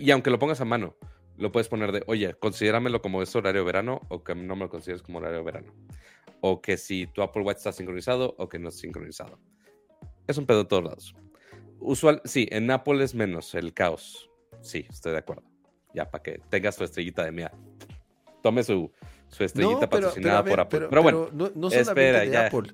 Y 0.00 0.10
aunque 0.10 0.30
lo 0.30 0.38
pongas 0.38 0.60
a 0.60 0.64
mano, 0.64 0.96
lo 1.36 1.50
puedes 1.50 1.68
poner 1.68 1.92
de, 1.92 2.04
oye, 2.06 2.34
considéramelo 2.34 3.02
como 3.02 3.22
es 3.22 3.34
horario 3.34 3.64
verano 3.64 4.00
o 4.08 4.22
que 4.22 4.34
no 4.34 4.54
me 4.54 4.64
lo 4.64 4.70
consideres 4.70 5.02
como 5.02 5.18
horario 5.18 5.42
verano. 5.42 5.72
O 6.40 6.60
que 6.60 6.76
si 6.76 7.06
tu 7.06 7.22
Apple 7.22 7.42
Watch 7.42 7.58
está 7.58 7.72
sincronizado 7.72 8.34
o 8.38 8.48
que 8.48 8.58
no 8.58 8.68
está 8.68 8.82
sincronizado. 8.82 9.38
Es 10.26 10.38
un 10.38 10.46
pedo 10.46 10.58
de 10.58 10.64
todos 10.66 10.84
lados. 10.84 11.14
Usual, 11.80 12.22
sí, 12.24 12.48
en 12.50 12.70
Apple 12.70 13.02
es 13.02 13.14
menos 13.14 13.54
el 13.54 13.74
caos. 13.74 14.30
Sí, 14.60 14.86
estoy 14.88 15.12
de 15.12 15.18
acuerdo. 15.18 15.42
Ya, 15.94 16.10
para 16.10 16.22
que 16.22 16.40
tengas 16.48 16.76
tu 16.76 16.84
estrellita 16.84 17.24
de 17.24 17.32
mía. 17.32 17.52
Tome 18.42 18.62
su, 18.62 18.90
su 19.28 19.44
estrellita 19.44 19.88
patrocinada 19.88 20.44
por 20.44 20.60
Apple. 20.60 20.86
Pero, 20.88 21.02
bueno, 21.02 21.28
no, 21.32 21.50
no 21.54 21.68
espera, 21.68 22.20
de 22.20 22.36
Apple. 22.36 22.72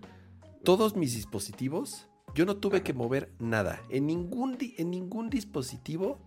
Todos 0.63 0.97
mis 0.97 1.15
dispositivos, 1.15 2.09
yo 2.39 2.47
no 2.47 2.59
tuve 2.59 2.85
que 2.85 2.93
mover 2.93 3.33
nada. 3.41 3.83
En 3.91 4.07
ningún, 4.07 4.57
en 4.61 4.93
ningún 4.93 5.29
dispositivo 5.29 6.21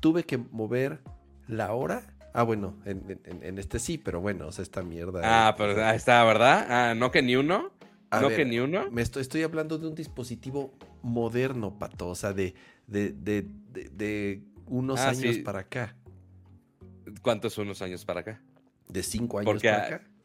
tuve 0.00 0.24
que 0.24 0.36
mover 0.36 1.00
la 1.48 1.72
hora. 1.72 2.14
Ah, 2.34 2.42
bueno, 2.42 2.76
en, 2.84 3.58
este 3.58 3.78
sí, 3.78 3.96
pero 3.96 4.20
bueno, 4.20 4.46
o 4.46 4.52
sea, 4.52 4.62
esta 4.62 4.82
mierda. 4.82 5.22
Ah, 5.24 5.54
pero 5.56 5.82
ahí 5.82 5.96
está, 5.96 6.22
¿verdad? 6.24 6.66
Ah, 6.68 6.94
no 6.94 7.10
que 7.10 7.22
ni 7.22 7.34
uno. 7.34 7.72
no 8.12 8.28
que 8.28 8.44
ni 8.44 8.58
uno. 8.58 8.90
Me 8.90 9.00
estoy, 9.00 9.22
estoy 9.22 9.42
hablando 9.42 9.78
de 9.78 9.88
un 9.88 9.94
dispositivo 9.94 10.74
moderno, 11.00 11.78
pato. 11.78 12.08
O 12.08 12.14
sea, 12.14 12.34
de, 12.34 12.54
de, 12.86 13.10
de, 13.10 13.48
de, 13.72 14.42
unos 14.66 15.00
ah, 15.00 15.08
años 15.08 15.38
para 15.38 15.60
acá. 15.60 15.96
¿Cuántos 17.22 17.56
unos 17.56 17.80
años 17.80 18.04
para 18.04 18.20
acá? 18.20 18.42
De 18.86 19.02
cinco 19.02 19.38
años 19.38 19.62
para 19.62 19.86
acá. 19.86 20.15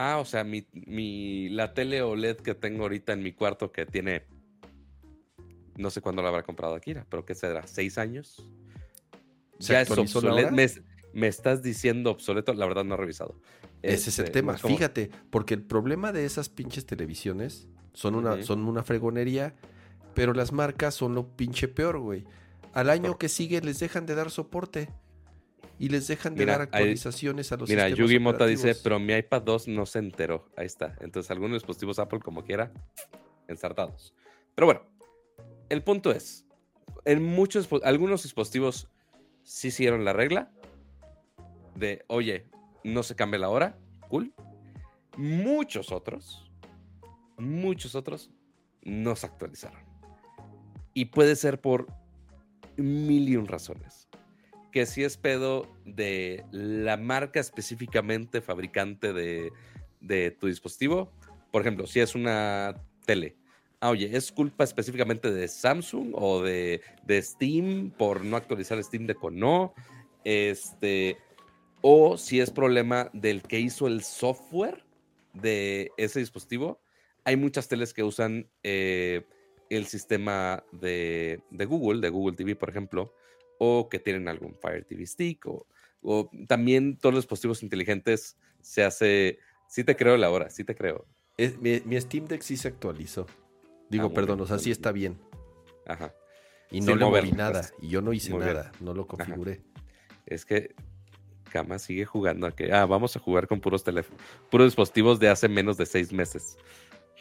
Ah, 0.00 0.18
o 0.18 0.24
sea, 0.24 0.44
mi, 0.44 0.64
mi, 0.72 1.48
la 1.48 1.74
tele 1.74 2.02
OLED 2.02 2.36
que 2.36 2.54
tengo 2.54 2.84
ahorita 2.84 3.14
en 3.14 3.20
mi 3.20 3.32
cuarto 3.32 3.72
que 3.72 3.84
tiene. 3.84 4.22
No 5.76 5.90
sé 5.90 6.00
cuándo 6.00 6.22
la 6.22 6.28
habrá 6.28 6.44
comprado 6.44 6.76
Akira, 6.76 7.04
pero 7.10 7.24
¿qué 7.24 7.34
será? 7.34 7.66
¿Seis 7.66 7.98
años? 7.98 8.48
ya 9.58 9.80
es 9.80 9.90
obsoleto. 9.90 10.52
Me, 11.12 11.26
estás 11.26 11.64
diciendo 11.64 12.12
obsoleto, 12.12 12.54
la 12.54 12.66
verdad 12.66 12.84
no 12.84 12.94
he 12.94 12.96
revisado. 12.96 13.40
Ese 13.82 14.10
es 14.10 14.20
el 14.20 14.26
este, 14.26 14.38
tema. 14.38 14.56
Fíjate, 14.56 15.10
porque 15.30 15.54
el 15.54 15.62
problema 15.62 16.12
de 16.12 16.26
esas 16.26 16.48
pinches 16.48 16.86
televisiones 16.86 17.66
son 17.92 18.14
una, 18.14 18.40
son 18.44 18.68
una 18.68 18.84
fregonería, 18.84 19.56
pero 20.14 20.32
las 20.32 20.52
marcas 20.52 20.94
son 20.94 21.16
lo 21.16 21.26
pinche 21.36 21.66
peor, 21.66 21.98
güey. 21.98 22.24
Al 22.72 22.88
año 22.88 23.18
que 23.18 23.28
sigue 23.28 23.60
les 23.62 23.80
dejan 23.80 24.06
de 24.06 24.14
dar 24.14 24.30
soporte 24.30 24.90
y 25.78 25.88
les 25.88 26.08
dejan 26.08 26.34
de 26.34 26.44
dar 26.44 26.62
actualizaciones 26.62 27.52
a 27.52 27.56
los 27.56 27.68
Mira, 27.68 27.88
Yugi 27.88 28.18
Mota 28.18 28.46
dice, 28.46 28.74
pero 28.82 28.98
mi 28.98 29.12
iPad 29.14 29.42
2 29.42 29.68
no 29.68 29.86
se 29.86 30.00
enteró. 30.00 30.48
Ahí 30.56 30.66
está. 30.66 30.96
Entonces, 31.00 31.30
algunos 31.30 31.56
dispositivos 31.56 31.98
Apple, 31.98 32.20
como 32.20 32.44
quiera, 32.44 32.72
ensartados. 33.46 34.14
Pero 34.54 34.66
bueno, 34.66 34.82
el 35.68 35.82
punto 35.82 36.10
es, 36.10 36.44
en 37.04 37.22
muchos, 37.22 37.68
algunos 37.84 38.24
dispositivos 38.24 38.88
sí 39.44 39.68
hicieron 39.68 40.04
la 40.04 40.12
regla 40.12 40.50
de, 41.76 42.04
oye, 42.08 42.46
no 42.82 43.02
se 43.02 43.14
cambia 43.14 43.38
la 43.38 43.48
hora, 43.48 43.78
cool. 44.08 44.34
Muchos 45.16 45.92
otros, 45.92 46.50
muchos 47.36 47.94
otros 47.94 48.30
no 48.82 49.14
se 49.14 49.26
actualizaron. 49.26 49.80
Y 50.92 51.06
puede 51.06 51.36
ser 51.36 51.60
por 51.60 51.86
mil 52.76 53.28
y 53.28 53.36
un 53.36 53.46
razones. 53.46 54.07
Que 54.72 54.86
si 54.86 55.04
es 55.04 55.16
pedo 55.16 55.66
de 55.84 56.44
la 56.50 56.96
marca 56.96 57.40
específicamente 57.40 58.40
fabricante 58.40 59.12
de, 59.12 59.52
de 60.00 60.30
tu 60.30 60.46
dispositivo. 60.46 61.10
Por 61.50 61.62
ejemplo, 61.62 61.86
si 61.86 62.00
es 62.00 62.14
una 62.14 62.74
tele 63.06 63.36
ah, 63.80 63.90
oye, 63.90 64.16
¿es 64.16 64.32
culpa 64.32 64.64
específicamente 64.64 65.30
de 65.30 65.48
Samsung 65.48 66.12
o 66.14 66.42
de, 66.42 66.80
Steam 67.08 67.90
por 67.96 68.24
no 68.24 68.36
actualizar 68.36 68.82
Steam 68.82 69.06
de 69.06 69.16
no? 69.32 69.74
Este, 70.24 71.16
o 71.80 72.16
si 72.18 72.40
es 72.40 72.50
problema 72.50 73.10
del 73.12 73.42
que 73.42 73.60
hizo 73.60 73.86
el 73.86 74.02
software 74.02 74.84
de 75.32 75.90
ese 75.96 76.20
dispositivo. 76.20 76.80
Hay 77.24 77.36
muchas 77.36 77.68
teles 77.68 77.92
que 77.92 78.02
usan 78.02 78.48
eh, 78.62 79.24
el 79.70 79.86
sistema 79.86 80.64
de, 80.72 81.40
Google, 81.50 82.00
de 82.00 82.08
Google 82.08 82.36
TV, 82.36 82.56
por 82.56 82.70
ejemplo, 82.70 83.12
o 83.58 83.88
que 83.88 83.98
tienen 83.98 84.28
algún 84.28 84.54
Fire 84.54 84.84
TV 84.84 85.06
Stick, 85.06 85.46
o, 85.46 85.66
también 86.46 86.96
todos 86.96 87.14
los 87.14 87.24
dispositivos 87.24 87.62
inteligentes 87.62 88.36
se 88.60 88.84
hace. 88.84 89.38
Sí 89.68 89.84
te 89.84 89.96
creo 89.96 90.16
la 90.16 90.30
hora, 90.30 90.48
sí 90.48 90.64
te 90.64 90.74
creo. 90.74 91.06
mi, 91.60 91.82
mi 91.84 92.00
Steam 92.00 92.26
Deck 92.26 92.42
sí 92.42 92.56
se 92.56 92.68
actualizó. 92.68 93.26
Digo, 93.90 94.08
ah, 94.08 94.14
perdón, 94.14 94.40
o 94.40 94.46
sea, 94.46 94.58
sí 94.58 94.70
está 94.70 94.92
bien. 94.92 95.18
Ajá. 95.86 96.14
Y 96.70 96.80
no 96.80 96.94
le 96.94 97.04
moví 97.04 97.32
nada. 97.32 97.62
Pues, 97.62 97.74
y 97.80 97.88
yo 97.88 98.02
no 98.02 98.12
hice 98.12 98.36
nada, 98.36 98.72
no 98.80 98.94
lo 98.94 99.06
configuré. 99.06 99.62
Es 100.26 100.44
que 100.44 100.74
Kama 101.50 101.78
sigue 101.78 102.04
jugando 102.04 102.46
a 102.46 102.52
que, 102.54 102.72
ah, 102.72 102.84
vamos 102.84 103.16
a 103.16 103.20
jugar 103.20 103.46
con 103.48 103.60
puros 103.60 103.82
teléfonos, 103.82 104.20
puros 104.50 104.66
dispositivos 104.66 105.18
de 105.18 105.28
hace 105.28 105.48
menos 105.48 105.76
de 105.76 105.86
seis 105.86 106.12
meses. 106.12 106.58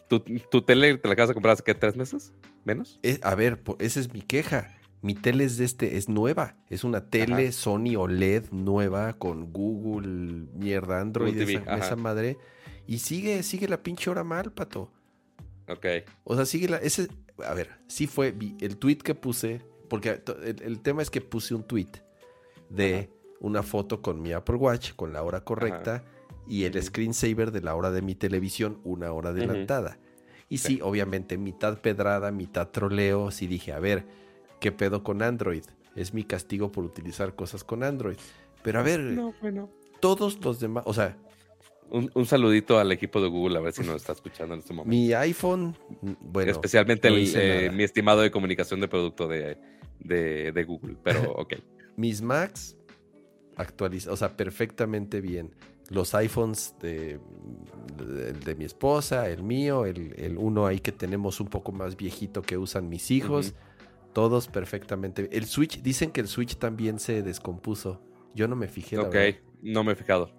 ¿Tu, 0.10 0.20
tele 0.62 0.98
te 0.98 1.08
la 1.08 1.14
acabas 1.14 1.30
de 1.30 1.34
comprar 1.34 1.54
hace 1.54 1.64
qué, 1.64 1.74
tres 1.74 1.96
meses? 1.96 2.34
¿Menos? 2.64 3.00
Eh, 3.04 3.20
a 3.24 3.36
ver, 3.36 3.62
esa 3.80 4.00
es 4.00 4.14
mi 4.14 4.22
queja. 4.22 4.77
Mi 5.08 5.16
tele 5.16 5.46
es 5.46 5.56
de 5.56 5.64
este, 5.64 5.96
es 5.96 6.10
nueva. 6.10 6.58
Es 6.70 6.84
una 6.84 7.10
tele 7.10 7.54
Sony 7.54 7.96
OLED 7.98 8.52
nueva 8.52 9.14
con 9.14 9.54
Google, 9.54 10.48
mierda, 10.54 11.00
Android, 11.00 11.40
esa, 11.40 11.96
madre. 11.96 12.38
Y 12.88 13.00
sigue, 13.00 13.42
sigue 13.44 13.70
la 13.70 13.82
pinche 13.82 14.10
hora 14.10 14.26
mal, 14.26 14.52
pato. 14.52 14.92
Ok. 15.70 15.86
O 16.26 16.36
sea, 16.36 16.46
sigue 16.46 16.68
la. 16.68 16.76
Ese, 16.76 17.08
a 17.46 17.54
ver, 17.54 17.70
sí 17.88 18.06
fue 18.06 18.36
el 18.60 18.76
tweet 18.76 18.98
que 18.98 19.16
puse. 19.16 19.62
Porque 19.88 20.22
el, 20.44 20.82
tema 20.82 21.04
es 21.04 21.10
que 21.10 21.22
puse 21.22 21.56
un 21.56 21.64
tweet 21.64 22.04
de 22.70 23.10
una 23.40 23.64
foto 23.64 24.02
con 24.02 24.22
mi 24.22 24.34
Apple 24.34 24.58
Watch, 24.58 24.92
con 24.94 25.14
la 25.14 25.24
hora 25.24 25.40
correcta, 25.40 26.04
y 26.50 26.66
el 26.66 26.84
screensaver 26.84 27.54
de 27.54 27.62
la 27.62 27.76
hora 27.76 27.92
de 27.92 28.02
mi 28.02 28.16
televisión, 28.16 28.82
una 28.84 29.14
hora 29.14 29.30
adelantada. 29.30 30.00
Y 30.50 30.58
sí, 30.58 30.82
obviamente, 30.84 31.38
mitad 31.38 31.80
pedrada, 31.80 32.30
mitad 32.32 32.68
troleo. 32.72 33.32
Sí 33.32 33.48
dije, 33.48 33.72
a 33.72 33.80
ver, 33.80 34.27
¿qué 34.60 34.72
pedo 34.72 35.04
con 35.04 35.22
Android? 35.22 35.64
Es 35.96 36.14
mi 36.14 36.24
castigo 36.24 36.72
por 36.72 36.84
utilizar 36.84 37.36
cosas 37.36 37.64
con 37.64 37.84
Android. 37.84 38.18
Pero 38.64 38.80
a 38.80 38.84
ver, 38.84 39.00
no, 39.00 39.34
bueno. 39.42 39.70
todos 40.00 40.44
los 40.44 40.60
demás, 40.60 40.84
o 40.86 40.94
sea, 40.94 41.18
un, 41.90 42.26
saludito 42.26 42.80
al 42.80 42.92
equipo 42.92 43.22
de 43.22 43.30
Google 43.30 43.58
a 43.58 43.62
ver 43.62 43.74
si 43.74 43.82
nos 43.82 43.96
está 43.96 44.12
escuchando 44.12 44.54
en 44.54 44.60
este 44.60 44.74
momento. 44.74 44.90
Mi 44.90 45.14
iPhone, 45.14 45.76
bueno. 46.20 46.52
Especialmente 46.52 47.08
eh, 47.10 47.72
mi 47.72 47.84
estimado 47.84 48.22
de 48.22 48.32
comunicación 48.32 48.82
de 48.82 48.88
producto 48.88 49.28
de, 49.28 50.66
Google, 50.68 50.98
pero 51.04 51.32
ok. 51.38 51.56
Mis 51.96 52.22
Macs 52.22 52.76
actualizados, 53.56 54.14
o 54.14 54.18
sea, 54.18 54.36
perfectamente 54.36 55.22
bien. 55.22 55.56
Los 55.90 56.14
iPhones 56.16 56.76
de, 56.82 57.20
de, 58.44 58.56
mi 58.56 58.66
esposa, 58.66 59.30
el 59.30 59.42
mío, 59.42 59.86
el, 59.86 60.36
uno 60.38 60.66
ahí 60.66 60.80
que 60.80 60.92
tenemos 60.92 61.40
un 61.40 61.48
poco 61.48 61.72
más 61.72 61.96
viejito 61.96 62.42
que 62.42 62.58
usan 62.58 62.90
mis 62.90 63.10
hijos, 63.10 63.56
todos 64.18 64.48
perfectamente. 64.48 65.30
El 65.32 65.46
Switch, 65.46 65.80
dicen 65.84 66.10
que 66.10 66.22
el 66.22 66.28
Switch 66.28 66.56
también 66.56 66.98
se 66.98 67.22
descompuso. 67.22 68.02
Yo 68.34 68.48
no 68.48 68.56
me 68.56 68.68
fijé. 68.68 68.98
ok, 68.98 69.16
no 69.62 69.84
me 69.84 69.92
he 69.92 69.96
fijado. 69.96 70.32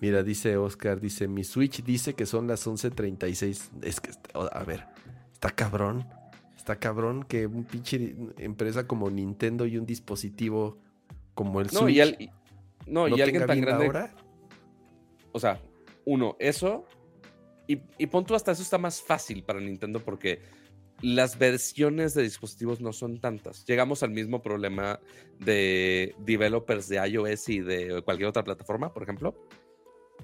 Mira, 0.00 0.24
dice 0.24 0.56
Oscar, 0.56 1.00
dice, 1.00 1.28
mi 1.28 1.44
Switch 1.44 1.84
dice 1.84 2.14
que 2.14 2.26
son 2.26 2.48
las 2.48 2.66
11.36. 2.66 3.84
Es 3.84 4.00
que, 4.00 4.10
a 4.34 4.64
ver, 4.64 4.84
está 5.32 5.50
cabrón. 5.52 6.08
Está 6.56 6.74
cabrón 6.74 7.22
que 7.22 7.46
un 7.46 7.62
pinche 7.62 8.16
empresa 8.38 8.88
como 8.88 9.08
Nintendo 9.08 9.64
y 9.64 9.78
un 9.78 9.86
dispositivo 9.86 10.76
como 11.34 11.60
el 11.60 11.70
Switch. 11.70 12.32
no, 12.88 13.06
y 13.06 13.22
alguien 13.22 13.46
tan 13.46 13.60
grande. 13.60 13.86
Ahora? 13.86 14.12
O 15.30 15.38
sea, 15.38 15.60
uno, 16.04 16.34
eso. 16.40 16.84
Y, 17.68 17.80
y 17.96 18.08
pon 18.08 18.26
hasta 18.34 18.50
eso 18.50 18.62
está 18.62 18.76
más 18.76 19.00
fácil 19.00 19.44
para 19.44 19.60
Nintendo 19.60 20.00
porque 20.00 20.58
las 21.02 21.38
versiones 21.38 22.14
de 22.14 22.22
dispositivos 22.22 22.80
no 22.80 22.92
son 22.92 23.20
tantas. 23.20 23.64
Llegamos 23.64 24.02
al 24.02 24.10
mismo 24.10 24.42
problema 24.42 25.00
de 25.38 26.14
developers 26.18 26.88
de 26.88 26.96
iOS 27.08 27.48
y 27.48 27.60
de 27.60 28.02
cualquier 28.02 28.28
otra 28.28 28.44
plataforma, 28.44 28.92
por 28.92 29.02
ejemplo 29.02 29.34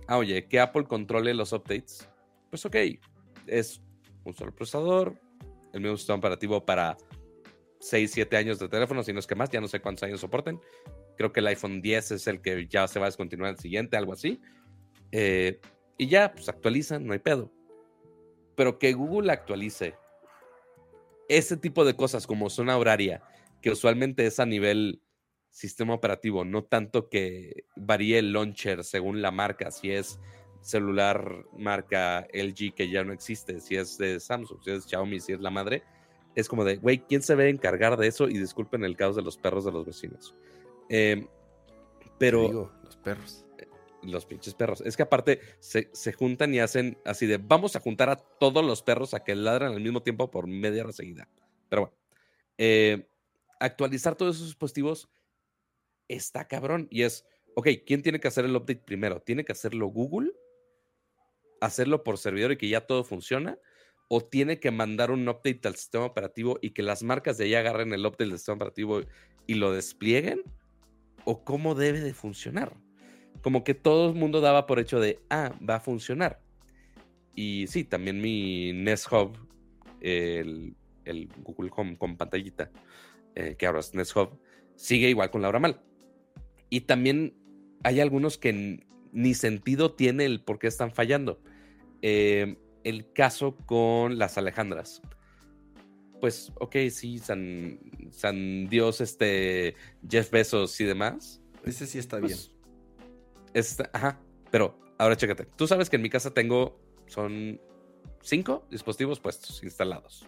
ah, 0.07 0.19
oye, 0.19 0.47
que 0.47 0.61
Apple 0.61 0.85
controle 0.85 1.35
los 1.35 1.53
updates, 1.53 2.09
pues 2.51 2.65
ok, 2.65 2.77
es 3.47 3.81
un 4.25 4.35
solo 4.35 4.55
procesador, 4.55 5.15
el 5.73 5.81
mismo 5.81 5.97
sistema 5.97 6.19
operativo 6.19 6.65
para 6.65 6.97
6, 7.81 8.11
7 8.13 8.37
años 8.37 8.59
de 8.59 8.69
teléfono, 8.69 9.03
si 9.03 9.13
no 9.13 9.19
es 9.19 9.27
que 9.27 9.35
más, 9.35 9.51
ya 9.51 9.61
no 9.61 9.69
sé 9.69 9.81
cuántos 9.81 10.05
años 10.05 10.21
soporten. 10.21 10.61
Creo 11.17 11.33
que 11.33 11.41
el 11.41 11.47
iPhone 11.49 11.83
10 11.83 12.13
es 12.13 12.27
el 12.27 12.41
que 12.41 12.67
ya 12.67 12.89
se 12.89 12.99
va 12.99 13.07
a 13.07 13.09
descontinuar 13.09 13.51
el 13.51 13.59
siguiente, 13.59 13.97
algo 13.97 14.13
así. 14.13 14.41
Eh, 15.13 15.61
y 15.99 16.09
ya, 16.09 16.33
pues 16.33 16.49
actualizan, 16.49 17.07
no 17.07 17.13
hay 17.13 17.19
pedo. 17.19 17.53
Pero 18.55 18.79
que 18.79 18.93
Google 18.93 19.33
actualice 19.33 19.95
ese 21.29 21.57
tipo 21.57 21.85
de 21.85 21.97
cosas 21.97 22.27
como 22.27 22.51
zona 22.51 22.77
horaria, 22.77 23.23
que 23.63 23.71
usualmente 23.71 24.27
es 24.27 24.39
a 24.41 24.47
nivel 24.47 25.01
sistema 25.51 25.95
operativo, 25.95 26.45
no 26.45 26.65
tanto 26.65 27.09
que 27.09 27.65
varíe 27.77 28.19
el 28.19 28.33
launcher 28.33 28.85
según 28.85 29.23
la 29.23 29.31
marca, 29.31 29.71
si 29.71 29.91
es 29.91 30.21
celular 30.61 31.47
marca 31.57 32.27
LG 32.33 32.75
que 32.75 32.91
ya 32.91 33.05
no 33.05 33.13
existe, 33.13 33.61
si 33.61 33.77
es 33.77 33.97
de 33.97 34.21
Samsung, 34.21 34.63
si 34.63 34.71
es 34.73 34.85
Xiaomi, 34.85 35.21
si 35.21 35.33
es 35.33 35.41
la 35.41 35.51
madre, 35.51 35.83
es 36.35 36.49
como 36.49 36.65
de, 36.65 36.77
güey, 36.77 36.99
¿quién 36.99 37.23
se 37.23 37.35
ve 37.35 37.49
encargar 37.49 37.97
de 37.97 38.07
eso? 38.07 38.29
Y 38.29 38.39
disculpen 38.39 38.85
el 38.85 38.97
caos 38.97 39.17
de 39.17 39.23
los 39.23 39.39
perros 39.39 39.65
de 39.65 39.73
los 39.73 39.87
vecinos. 39.87 40.35
Em, 40.91 41.27
pero... 42.19 42.71
los 42.85 42.97
perros. 42.99 43.46
Los 44.07 44.25
pinches 44.25 44.55
perros. 44.55 44.81
Es 44.83 44.97
que 44.97 45.03
aparte 45.03 45.41
se, 45.59 46.13
juntan 46.13 46.55
y 46.55 46.61
hacen 46.61 46.97
así 47.05 47.27
de, 47.27 47.39
vamos 47.39 47.75
a 47.75 47.81
juntar 47.81 48.09
a 48.09 48.17
todos 48.17 48.65
los 48.65 48.83
perros 48.83 49.15
a 49.15 49.25
que 49.25 49.35
ladran 49.35 49.73
al 49.73 49.81
mismo 49.81 50.03
tiempo 50.03 50.31
por 50.31 50.47
media 50.47 50.85
hora 50.85 50.93
seguida. 50.93 51.29
Pero 51.69 51.83
bueno, 51.83 51.97
eh, 52.59 53.09
actualizar 53.59 54.15
todos 54.15 54.37
esos 54.37 54.49
dispositivos 54.49 55.09
está 56.09 56.47
cabrón. 56.47 56.87
Y 56.91 57.03
es, 57.03 57.27
ok, 57.55 57.69
¿quién 57.85 58.03
tiene 58.03 58.21
que 58.21 58.29
hacer 58.29 58.45
el 58.45 58.55
update 58.55 58.83
primero? 58.85 59.21
¿Tiene 59.21 59.45
que 59.45 59.53
hacerlo 59.53 59.89
Google? 59.89 60.33
¿Hacerlo 61.61 62.05
por 62.05 62.19
servidor 62.19 62.53
y 62.53 62.59
que 62.59 62.69
ya 62.69 62.87
todo 62.87 63.03
funciona? 63.03 63.59
¿O 64.09 64.25
tiene 64.25 64.61
que 64.61 64.71
mandar 64.71 65.11
un 65.11 65.29
update 65.29 65.67
al 65.67 65.75
sistema 65.75 66.05
operativo 66.05 66.59
y 66.63 66.71
que 66.71 66.83
las 66.83 67.03
marcas 67.03 67.39
de 67.39 67.45
ahí 67.45 67.55
agarren 67.55 67.93
el 67.93 68.07
update 68.07 68.27
del 68.27 68.39
sistema 68.39 68.57
operativo 68.57 69.01
y 69.47 69.55
lo 69.55 69.73
desplieguen? 69.73 70.43
¿O 71.25 71.45
cómo 71.45 71.75
debe 71.75 72.01
de 72.01 72.15
funcionar? 72.15 72.77
Como 73.47 73.63
que 73.63 73.75
todo 73.75 74.09
el 74.09 74.17
mundo 74.17 74.41
daba 74.41 74.67
por 74.67 74.81
hecho 74.81 74.99
de, 74.99 75.21
ah, 75.31 75.55
va 75.63 75.77
a 75.77 75.81
funcionar. 75.81 76.41
Y 77.37 77.69
sí, 77.69 77.85
también 77.85 78.21
mi 78.21 78.73
Nest 78.73 79.07
Hub, 79.13 79.39
el, 80.01 80.75
Google 81.45 81.71
Home 81.77 81.97
con 81.97 82.17
pantallita, 82.17 82.73
eh, 83.37 83.55
que 83.57 83.69
ahora 83.69 83.79
es 83.79 83.95
Nest 83.95 84.17
Hub, 84.17 84.31
sigue 84.75 85.09
igual 85.11 85.31
con 85.31 85.43
la 85.43 85.49
hora 85.49 85.61
mal. 85.61 85.81
Y 86.71 86.81
también 86.81 87.37
hay 87.85 88.01
algunos 88.01 88.37
que 88.37 88.85
ni 89.13 89.35
sentido 89.35 89.95
tiene 89.95 90.25
el 90.25 90.41
por 90.41 90.59
qué 90.59 90.67
están 90.67 90.91
fallando. 90.91 91.41
Em, 92.03 92.57
el 92.83 93.13
caso 93.13 93.57
con 93.65 94.19
las 94.19 94.39
Alejandras. 94.39 95.03
Pues, 96.21 96.51
ok, 96.57 96.75
sí, 96.91 97.21
San, 97.21 97.79
San 98.11 98.69
Dios, 98.69 99.01
este, 99.01 99.77
Jeff 100.11 100.33
Bezos 100.33 100.81
y 100.81 100.85
demás. 100.85 101.41
Ese 101.65 101.87
sí 101.87 102.01
está 102.01 102.19
bien. 102.19 102.56
Ajá, 103.93 104.21
pero 104.51 104.79
ahora 104.99 105.17
chécate. 105.17 105.47
Tú 105.57 105.67
sabes 105.67 105.89
que 105.89 105.97
en 105.97 106.03
mi 106.03 106.11
casa 106.11 106.33
tengo, 106.33 106.79
son 107.07 107.61
cinco 108.21 108.67
dispositivos 108.71 109.21
puestos, 109.21 109.63
instalados. 109.63 110.27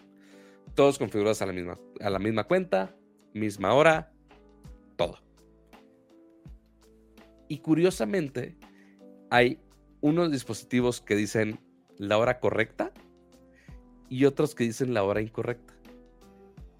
Todos 0.75 0.97
configurados 0.97 1.41
a 1.41 1.45
la 1.45 1.53
misma, 1.53 1.79
a 1.99 2.09
la 2.09 2.19
misma 2.19 2.45
cuenta, 2.45 2.95
misma 3.33 3.73
hora, 3.73 4.11
todo. 4.95 5.19
Y 7.47 7.59
curiosamente, 7.59 8.57
hay 9.29 9.59
unos 10.01 10.31
dispositivos 10.31 11.01
que 11.01 11.15
dicen 11.15 11.59
la 11.97 12.17
hora 12.17 12.39
correcta 12.39 12.91
y 14.07 14.25
otros 14.25 14.55
que 14.55 14.63
dicen 14.63 14.93
la 14.93 15.03
hora 15.03 15.21
incorrecta. 15.21 15.73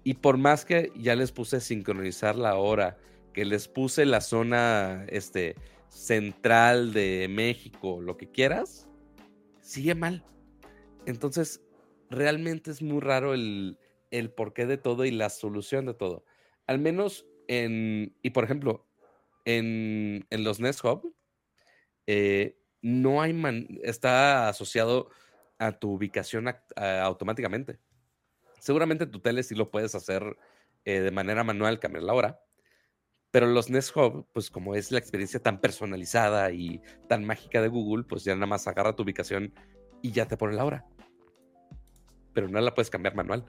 Y 0.02 0.14
por 0.14 0.38
más 0.38 0.64
que 0.64 0.92
ya 0.96 1.14
les 1.14 1.32
puse 1.32 1.60
sincronizar 1.60 2.36
la 2.36 2.56
hora, 2.56 2.96
que 3.32 3.44
les 3.44 3.68
puse 3.68 4.06
la 4.06 4.20
zona 4.20 5.04
este, 5.08 5.56
central 5.90 6.92
de 6.94 7.26
México, 7.28 8.00
lo 8.00 8.16
que 8.16 8.30
quieras, 8.30 8.88
sigue 9.60 9.94
mal. 9.94 10.24
Entonces, 11.04 11.62
realmente 12.08 12.70
es 12.70 12.80
muy 12.80 13.00
raro 13.00 13.34
el, 13.34 13.78
el 14.10 14.30
porqué 14.30 14.66
de 14.66 14.78
todo 14.78 15.04
y 15.04 15.10
la 15.10 15.28
solución 15.28 15.86
de 15.86 15.94
todo. 15.94 16.24
Al 16.66 16.78
menos 16.78 17.26
en, 17.48 18.16
y 18.22 18.30
por 18.30 18.44
ejemplo, 18.44 18.86
en, 19.44 20.24
los 20.30 20.60
Nest 20.60 20.84
Hub, 20.84 21.14
eh, 22.06 22.56
no 22.80 23.20
hay 23.20 23.34
está 23.82 24.48
asociado 24.48 25.10
a 25.58 25.72
tu 25.72 25.92
ubicación 25.92 26.48
automáticamente. 26.76 27.78
Seguramente 28.60 29.06
tu 29.06 29.20
tele 29.20 29.42
sí 29.42 29.54
lo 29.54 29.70
puedes 29.70 29.94
hacer 29.94 30.36
eh, 30.84 31.00
de 31.00 31.10
manera 31.10 31.44
manual, 31.44 31.80
cambiar 31.80 32.04
la 32.04 32.14
hora. 32.14 32.44
Pero 33.30 33.46
los 33.46 33.70
Nest 33.70 33.96
Hub, 33.96 34.26
pues 34.32 34.50
como 34.50 34.74
es 34.74 34.90
la 34.90 34.98
experiencia 34.98 35.40
tan 35.40 35.60
personalizada 35.60 36.50
y 36.50 36.82
tan 37.08 37.24
mágica 37.24 37.62
de 37.62 37.68
Google, 37.68 38.04
pues 38.04 38.24
ya 38.24 38.34
nada 38.34 38.46
más 38.46 38.66
agarra 38.66 38.96
tu 38.96 39.04
ubicación 39.04 39.52
y 40.02 40.10
ya 40.10 40.26
te 40.26 40.36
pone 40.36 40.56
la 40.56 40.64
hora. 40.64 40.86
Pero 42.32 42.48
no 42.48 42.60
la 42.60 42.74
puedes 42.74 42.90
cambiar 42.90 43.14
manual. 43.14 43.44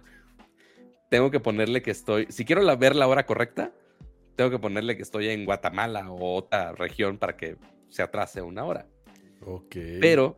Tengo 1.10 1.32
que 1.32 1.40
ponerle 1.40 1.82
que 1.82 1.92
estoy, 1.92 2.28
si 2.30 2.46
quiero 2.46 2.78
ver 2.78 2.96
la 2.96 3.08
hora 3.08 3.26
correcta, 3.26 3.74
tengo 4.36 4.50
que 4.50 4.60
ponerle 4.60 4.96
que 4.96 5.04
estoy 5.04 5.30
en 5.30 5.46
Guatemala 5.46 6.10
o 6.12 6.36
otra 6.36 6.74
región 6.74 7.18
para 7.18 7.36
que 7.36 7.58
se 7.90 8.02
atrase 8.02 8.42
una 8.42 8.64
hora. 8.64 8.88
Ok. 9.46 9.76
Pero, 10.00 10.38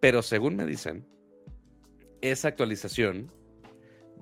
pero 0.00 0.22
según 0.22 0.56
me 0.56 0.66
dicen, 0.66 1.06
esa 2.20 2.48
actualización 2.48 3.32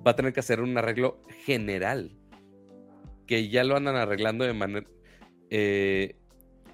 va 0.05 0.11
a 0.11 0.15
tener 0.15 0.33
que 0.33 0.39
hacer 0.39 0.61
un 0.61 0.77
arreglo 0.77 1.21
general. 1.45 2.18
Que 3.29 3.47
ya 3.47 3.63
lo 3.63 3.75
andan 3.77 3.95
arreglando 3.95 4.43
de 4.43 4.53
manera. 4.53 4.87
Eh, 5.51 6.15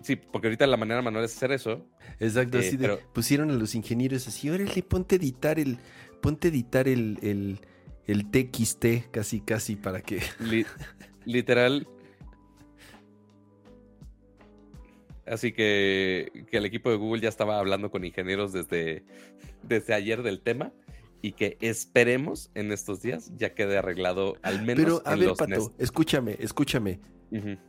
sí, 0.01 0.15
porque 0.15 0.47
ahorita 0.47 0.65
la 0.67 0.77
manera 0.77 1.01
manual 1.01 1.25
es 1.25 1.35
hacer 1.35 1.51
eso. 1.51 1.85
Exacto, 2.17 2.59
así 2.59 2.75
eh, 2.75 2.77
de, 2.77 2.97
pusieron 3.13 3.51
a 3.51 3.53
los 3.55 3.75
ingenieros 3.75 4.25
así, 4.29 4.49
órale, 4.49 4.81
ponte 4.81 5.15
a 5.15 5.17
editar 5.17 5.59
el. 5.59 5.79
Ponte 6.21 6.47
a 6.47 6.51
editar 6.51 6.87
el, 6.87 7.19
el, 7.21 7.59
el 8.07 8.31
TXT 8.31 9.11
casi, 9.11 9.41
casi 9.41 9.75
para 9.75 9.99
que. 9.99 10.21
literal, 11.25 11.85
Así 15.25 15.51
que, 15.51 16.45
el 16.51 16.65
equipo 16.65 16.89
de 16.89 16.95
Google 16.95 17.21
ya 17.21 17.29
estaba 17.29 17.59
hablando 17.59 17.91
con 17.91 18.05
ingenieros 18.05 18.53
desde, 18.53 19.03
desde 19.63 19.93
ayer 19.93 20.23
del 20.23 20.39
tema 20.39 20.71
y 21.25 21.31
que 21.31 21.57
esperemos 21.59 22.51
en 22.53 22.71
estos 22.71 23.01
días 23.01 23.31
ya 23.35 23.55
quede 23.55 23.79
arreglado 23.79 24.35
al 24.43 24.61
menos. 24.63 24.83
Pero 24.83 25.01
a 25.05 25.15
ver, 25.15 25.33
Pato, 25.33 25.73
escúchame, 25.79 26.37
escúchame. 26.39 26.99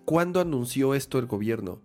¿Cuándo 0.04 0.40
anunció 0.40 0.94
esto 0.94 1.18
el 1.18 1.24
gobierno? 1.24 1.80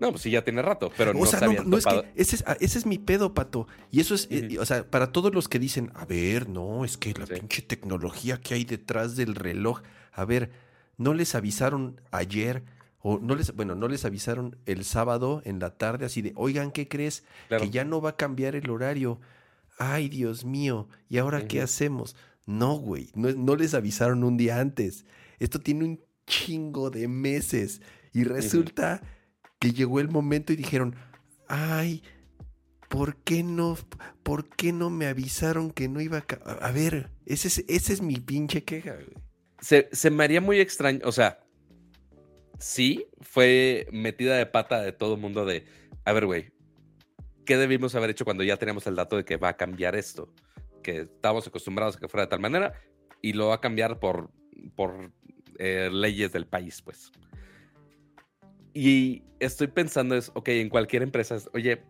No, 0.00 0.10
pues 0.10 0.22
sí, 0.22 0.32
ya 0.32 0.42
tiene 0.42 0.60
rato, 0.60 0.90
pero 0.96 1.14
no, 1.14 1.24
sea, 1.26 1.40
no, 1.46 1.78
es 1.78 1.86
que 1.86 2.10
ese 2.16 2.36
es, 2.36 2.44
ese 2.58 2.78
es 2.78 2.86
mi 2.86 2.98
pedo, 2.98 3.34
Pato. 3.34 3.68
Y 3.92 4.00
eso 4.00 4.16
es, 4.16 4.26
eh, 4.32 4.58
o 4.58 4.66
sea, 4.66 4.90
para 4.90 5.12
todos 5.12 5.32
los 5.32 5.48
que 5.48 5.60
dicen, 5.60 5.92
a 5.94 6.06
ver, 6.06 6.48
no, 6.48 6.84
es 6.84 6.96
que 6.96 7.14
la 7.14 7.26
pinche 7.26 7.62
tecnología 7.62 8.40
que 8.40 8.54
hay 8.54 8.64
detrás 8.64 9.14
del 9.14 9.36
reloj, 9.36 9.82
a 10.10 10.24
ver, 10.24 10.50
¿no 10.96 11.14
les 11.14 11.36
avisaron 11.36 12.00
ayer 12.10 12.64
o 12.98 13.20
no 13.20 13.36
les, 13.36 13.54
bueno, 13.54 13.76
no 13.76 13.86
les 13.86 14.04
avisaron 14.04 14.58
el 14.66 14.84
sábado 14.84 15.40
en 15.44 15.60
la 15.60 15.78
tarde 15.78 16.04
así 16.04 16.20
de, 16.20 16.32
oigan, 16.34 16.72
¿qué 16.72 16.88
crees? 16.88 17.22
Que 17.48 17.70
ya 17.70 17.84
no 17.84 18.00
va 18.00 18.10
a 18.10 18.16
cambiar 18.16 18.56
el 18.56 18.68
horario. 18.70 19.20
Ay, 19.78 20.08
Dios 20.08 20.44
mío, 20.44 20.88
¿y 21.08 21.18
ahora 21.18 21.46
qué 21.46 21.60
hacemos? 21.60 22.16
No, 22.46 22.76
güey, 22.76 23.10
no, 23.14 23.56
les 23.56 23.74
avisaron 23.74 24.24
un 24.24 24.36
día 24.36 24.60
antes. 24.60 25.04
Esto 25.38 25.60
tiene 25.60 25.84
un 25.84 26.00
chingo 26.26 26.90
de 26.90 27.08
meses. 27.08 27.80
Y 28.12 28.24
resulta 28.24 29.02
que 29.58 29.72
llegó 29.72 30.00
el 30.00 30.08
momento 30.08 30.52
y 30.52 30.56
dijeron, 30.56 30.96
ay, 31.48 32.02
¿por 32.88 33.16
qué 33.16 33.42
no, 33.42 33.78
por 34.22 34.48
qué 34.48 34.72
no 34.72 34.90
me 34.90 35.06
avisaron 35.06 35.70
que 35.70 35.88
no 35.88 36.00
iba 36.00 36.18
a... 36.18 36.52
A 36.66 36.72
ver, 36.72 37.10
ese 37.26 37.48
es, 37.48 37.64
ese 37.68 37.92
es 37.94 38.02
mi 38.02 38.16
pinche 38.16 38.64
queja, 38.64 38.94
güey. 38.94 39.14
Se, 39.60 39.88
se 39.92 40.10
me 40.10 40.24
haría 40.24 40.40
muy 40.40 40.58
extraño, 40.58 41.00
o 41.04 41.12
sea, 41.12 41.42
sí 42.58 43.06
fue 43.20 43.86
metida 43.92 44.36
de 44.36 44.46
pata 44.46 44.82
de 44.82 44.92
todo 44.92 45.14
el 45.14 45.20
mundo 45.20 45.44
de, 45.44 45.64
a 46.04 46.12
ver, 46.12 46.26
güey, 46.26 46.52
¿qué 47.44 47.56
debimos 47.56 47.94
haber 47.94 48.10
hecho 48.10 48.24
cuando 48.24 48.44
ya 48.44 48.56
teníamos 48.56 48.86
el 48.86 48.96
dato 48.96 49.16
de 49.16 49.24
que 49.24 49.36
va 49.36 49.50
a 49.50 49.56
cambiar 49.56 49.94
esto? 49.94 50.32
Que 50.82 51.02
estábamos 51.02 51.46
acostumbrados 51.46 51.96
a 51.96 52.00
que 52.00 52.08
fuera 52.08 52.26
de 52.26 52.30
tal 52.30 52.40
manera 52.40 52.72
y 53.20 53.32
lo 53.32 53.48
va 53.48 53.56
a 53.56 53.60
cambiar 53.60 53.98
por, 53.98 54.30
por 54.74 55.12
eh, 55.58 55.90
leyes 55.92 56.32
del 56.32 56.46
país, 56.46 56.82
pues. 56.82 57.12
Y 58.74 59.22
estoy 59.38 59.68
pensando 59.68 60.16
es, 60.16 60.30
ok, 60.34 60.48
en 60.48 60.68
cualquier 60.68 61.02
empresa, 61.02 61.36
oye, 61.52 61.82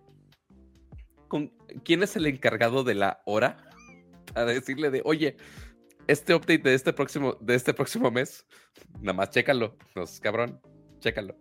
¿quién 1.84 2.03
es 2.03 2.16
el 2.16 2.26
encargado 2.26 2.84
de 2.84 2.94
la 2.94 3.22
hora? 3.24 3.70
Para 4.34 4.46
decirle 4.46 4.90
de, 4.90 5.03
oye, 5.05 5.36
este 6.07 6.34
update 6.34 6.59
de 6.59 6.74
este 6.74 6.92
próximo, 6.92 7.36
de 7.40 7.55
este 7.55 7.72
próximo 7.72 8.11
mes, 8.11 8.46
nada 9.00 9.12
más 9.12 9.30
chécalo, 9.30 9.76
nos 9.94 10.20
cabrón, 10.20 10.61
chécalo. 10.98 11.36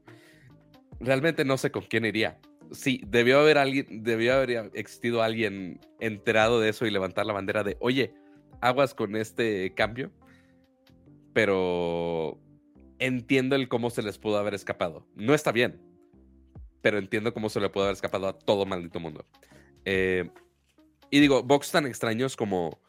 Realmente 0.99 1.43
no 1.43 1.57
sé 1.57 1.71
con 1.71 1.83
quién 1.83 2.05
iría. 2.05 2.39
Sí, 2.71 3.01
debió 3.05 3.39
haber 3.39 3.57
alguien, 3.57 4.03
debió 4.03 4.33
haber 4.35 4.71
existido 4.73 5.21
alguien 5.21 5.79
enterado 5.99 6.59
de 6.59 6.69
eso 6.69 6.85
y 6.85 6.91
levantar 6.91 7.25
la 7.25 7.33
bandera 7.33 7.63
de, 7.63 7.77
oye, 7.79 8.13
aguas 8.61 8.93
con 8.93 9.15
este 9.15 9.73
cambio. 9.73 10.11
pero 11.33 12.39
entiendo 12.99 13.55
el 13.55 13.67
cómo 13.67 13.89
se 13.89 14.03
les 14.03 14.17
pudo 14.17 14.37
haber 14.37 14.53
escapado. 14.53 15.07
No 15.15 15.33
está 15.33 15.51
bien, 15.51 15.81
pero 16.81 16.97
entiendo 16.97 17.33
cómo 17.33 17.49
se 17.49 17.59
le 17.59 17.69
pudo 17.69 17.83
haber 17.85 17.95
escapado 17.95 18.27
a 18.27 18.37
todo 18.37 18.65
maldito 18.65 18.99
mundo. 18.99 19.25
Eh, 19.85 20.29
y 21.09 21.19
digo, 21.19 21.43
box 21.43 21.71
tan 21.71 21.87
extraños 21.87 22.35
como 22.35 22.79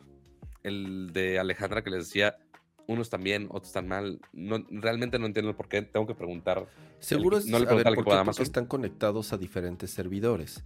el 0.63 1.13
de 1.13 1.39
Alejandra 1.39 1.83
que 1.83 1.91
les 1.91 2.07
decía, 2.07 2.37
unos 2.87 3.07
están 3.07 3.23
bien, 3.23 3.47
otros 3.51 3.69
están 3.69 3.89
mal. 3.89 4.21
No, 4.33 4.65
realmente 4.71 5.19
no 5.19 5.27
entiendo 5.27 5.57
por 5.57 5.69
qué. 5.69 5.83
Tengo 5.83 6.07
que 6.07 6.15
preguntar. 6.15 6.67
Seguro 6.99 7.39
es, 7.39 7.47
no 7.47 7.59
le 7.59 7.67
a 7.67 7.95
porque 7.95 8.43
están 8.43 8.67
conectados 8.67 9.33
a 9.33 9.39
diferentes 9.39 9.91
servidores. 9.91 10.65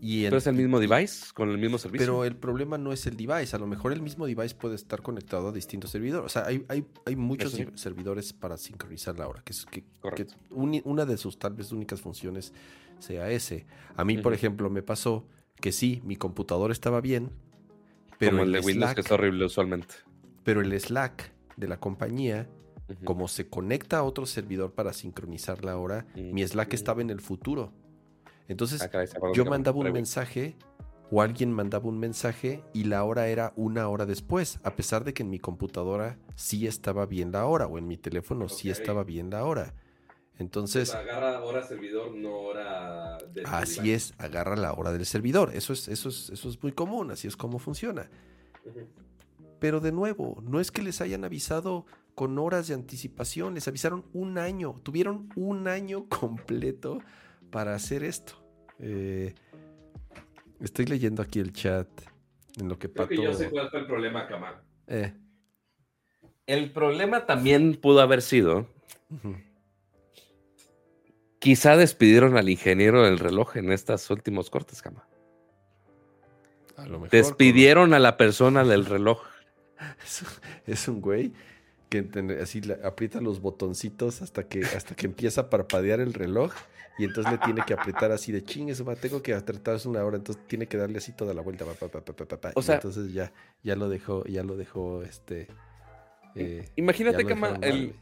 Y 0.00 0.24
¿Pero 0.24 0.36
es 0.36 0.46
el 0.46 0.54
mismo 0.54 0.78
device 0.78 1.32
con 1.32 1.50
el 1.50 1.58
mismo 1.58 1.78
servicio? 1.78 2.06
Pero 2.06 2.24
el 2.24 2.36
problema 2.36 2.76
no 2.78 2.92
es 2.92 3.06
el 3.06 3.16
device. 3.16 3.56
A 3.56 3.58
lo 3.58 3.66
mejor 3.66 3.92
el 3.92 4.02
mismo 4.02 4.26
device 4.26 4.54
puede 4.54 4.74
estar 4.74 5.02
conectado 5.02 5.48
a 5.48 5.52
distintos 5.52 5.90
servidores. 5.90 6.26
O 6.26 6.28
sea, 6.28 6.46
hay, 6.46 6.64
hay, 6.68 6.84
hay 7.06 7.16
muchos 7.16 7.58
servidores 7.74 8.32
para 8.32 8.56
sincronizar 8.58 9.18
la 9.18 9.28
hora. 9.28 9.42
Que, 9.42 9.52
es, 9.52 9.64
que, 9.66 9.84
una 10.50 11.06
de 11.06 11.16
sus 11.16 11.38
tal 11.38 11.54
vez 11.54 11.72
únicas 11.72 12.00
funciones 12.00 12.52
sea 12.98 13.30
ese. 13.30 13.66
A 13.96 14.04
mí, 14.04 14.18
por 14.18 14.34
ejemplo, 14.34 14.68
me 14.70 14.82
pasó 14.82 15.26
que 15.60 15.72
sí, 15.72 16.02
mi 16.04 16.16
computador 16.16 16.70
estaba 16.70 17.00
bien. 17.00 17.30
Pero 18.18 18.32
Como 18.32 18.44
el, 18.44 18.52
de 18.52 18.60
Windows, 18.60 18.94
que 18.94 19.00
es 19.00 19.10
horrible 19.10 19.44
usualmente. 19.44 19.94
Pero 20.46 20.60
el 20.60 20.80
Slack 20.80 21.32
de 21.56 21.66
la 21.66 21.80
compañía, 21.80 22.48
como 23.04 23.26
se 23.26 23.48
conecta 23.48 23.98
a 23.98 24.04
otro 24.04 24.26
servidor 24.26 24.74
para 24.74 24.92
sincronizar 24.92 25.64
la 25.64 25.76
hora, 25.76 26.06
mi 26.14 26.46
Slack 26.46 26.72
estaba 26.72 27.02
en 27.02 27.10
el 27.10 27.20
futuro. 27.20 27.72
Entonces, 28.46 28.80
ah, 28.80 28.90
yo 29.34 29.44
mandaba 29.44 29.76
un 29.76 29.90
mensaje 29.90 30.54
o 31.10 31.20
alguien 31.20 31.50
mandaba 31.50 31.88
un 31.88 31.98
mensaje 31.98 32.62
y 32.72 32.84
la 32.84 33.02
hora 33.02 33.26
era 33.26 33.54
una 33.56 33.88
hora 33.88 34.06
después, 34.06 34.60
a 34.62 34.76
pesar 34.76 35.02
de 35.02 35.14
que 35.14 35.24
en 35.24 35.30
mi 35.30 35.40
computadora 35.40 36.16
sí 36.36 36.68
estaba 36.68 37.06
bien 37.06 37.32
la 37.32 37.46
hora 37.46 37.66
o 37.66 37.76
en 37.76 37.88
mi 37.88 37.96
teléfono 37.96 38.48
sí 38.48 38.70
estaba 38.70 39.02
bien 39.02 39.30
la 39.30 39.44
hora. 39.44 39.74
Entonces. 40.38 40.94
agarra 40.94 41.42
hora 41.42 41.64
servidor, 41.64 42.14
no 42.14 42.38
hora 42.38 43.18
Así 43.46 43.90
es, 43.90 44.14
agarra 44.18 44.54
la 44.54 44.74
hora 44.74 44.92
del 44.92 45.06
servidor. 45.06 45.50
Eso 45.56 45.72
es, 45.72 45.88
eso 45.88 46.08
es, 46.08 46.30
eso 46.30 46.48
es 46.48 46.62
muy 46.62 46.70
común, 46.70 47.10
así 47.10 47.26
es 47.26 47.36
como 47.36 47.58
funciona. 47.58 48.08
Pero 49.58 49.80
de 49.80 49.92
nuevo, 49.92 50.42
no 50.42 50.60
es 50.60 50.70
que 50.70 50.82
les 50.82 51.00
hayan 51.00 51.24
avisado 51.24 51.86
con 52.14 52.38
horas 52.38 52.68
de 52.68 52.74
anticipación, 52.74 53.54
les 53.54 53.68
avisaron 53.68 54.04
un 54.12 54.38
año, 54.38 54.80
tuvieron 54.82 55.28
un 55.36 55.68
año 55.68 56.06
completo 56.08 56.98
para 57.50 57.74
hacer 57.74 58.04
esto. 58.04 58.34
Eh, 58.78 59.34
estoy 60.60 60.86
leyendo 60.86 61.22
aquí 61.22 61.40
el 61.40 61.52
chat 61.52 61.88
en 62.58 62.68
lo 62.68 62.78
que 62.78 62.90
Creo 62.90 63.08
que 63.08 63.16
yo 63.16 63.34
sé 63.34 63.50
cuál 63.50 63.70
fue 63.70 63.80
el 63.80 63.86
problema, 63.86 64.26
Kamal. 64.26 64.62
Eh. 64.86 65.12
El 66.46 66.72
problema 66.72 67.26
también 67.26 67.74
pudo 67.74 68.00
haber 68.00 68.22
sido. 68.22 68.68
Quizá 71.38 71.76
despidieron 71.76 72.36
al 72.36 72.48
ingeniero 72.48 73.02
del 73.04 73.18
reloj 73.18 73.56
en 73.56 73.72
estas 73.72 74.08
últimos 74.10 74.48
cortes, 74.48 74.80
Cama. 74.80 75.06
Despidieron 77.10 77.94
a 77.94 77.98
la 77.98 78.16
persona 78.16 78.64
del 78.64 78.86
reloj. 78.86 79.22
Es, 80.66 80.88
un 80.88 81.00
güey 81.00 81.32
que 81.88 82.08
así 82.42 82.62
aprieta 82.82 83.20
los 83.20 83.40
botoncitos 83.40 84.22
hasta 84.22 84.48
que, 84.48 84.64
hasta 84.64 84.94
que 84.94 85.06
empieza 85.06 85.42
a 85.42 85.50
parpadear 85.50 86.00
el 86.00 86.14
reloj 86.14 86.52
y 86.98 87.04
entonces 87.04 87.32
le 87.32 87.38
tiene 87.38 87.62
que 87.66 87.74
apretar 87.74 88.10
así 88.10 88.32
de 88.32 88.42
ching, 88.42 88.70
eso 88.70 88.84
tengo 88.96 89.22
que 89.22 89.34
tratar 89.34 89.78
una 89.84 90.02
hora, 90.02 90.16
entonces 90.16 90.42
tiene 90.46 90.66
que 90.66 90.78
darle 90.78 90.98
así 90.98 91.12
toda 91.12 91.34
la 91.34 91.42
vuelta. 91.42 91.64
o 92.54 92.62
sea, 92.62 92.76
entonces 92.76 93.12
ya, 93.12 93.32
ya 93.62 93.76
lo 93.76 93.88
dejó, 93.88 94.24
ya 94.24 94.42
lo 94.42 94.56
dejó 94.56 95.02
este. 95.02 95.48
Eh, 96.34 96.68
imagínate 96.76 97.24
que 97.24 97.94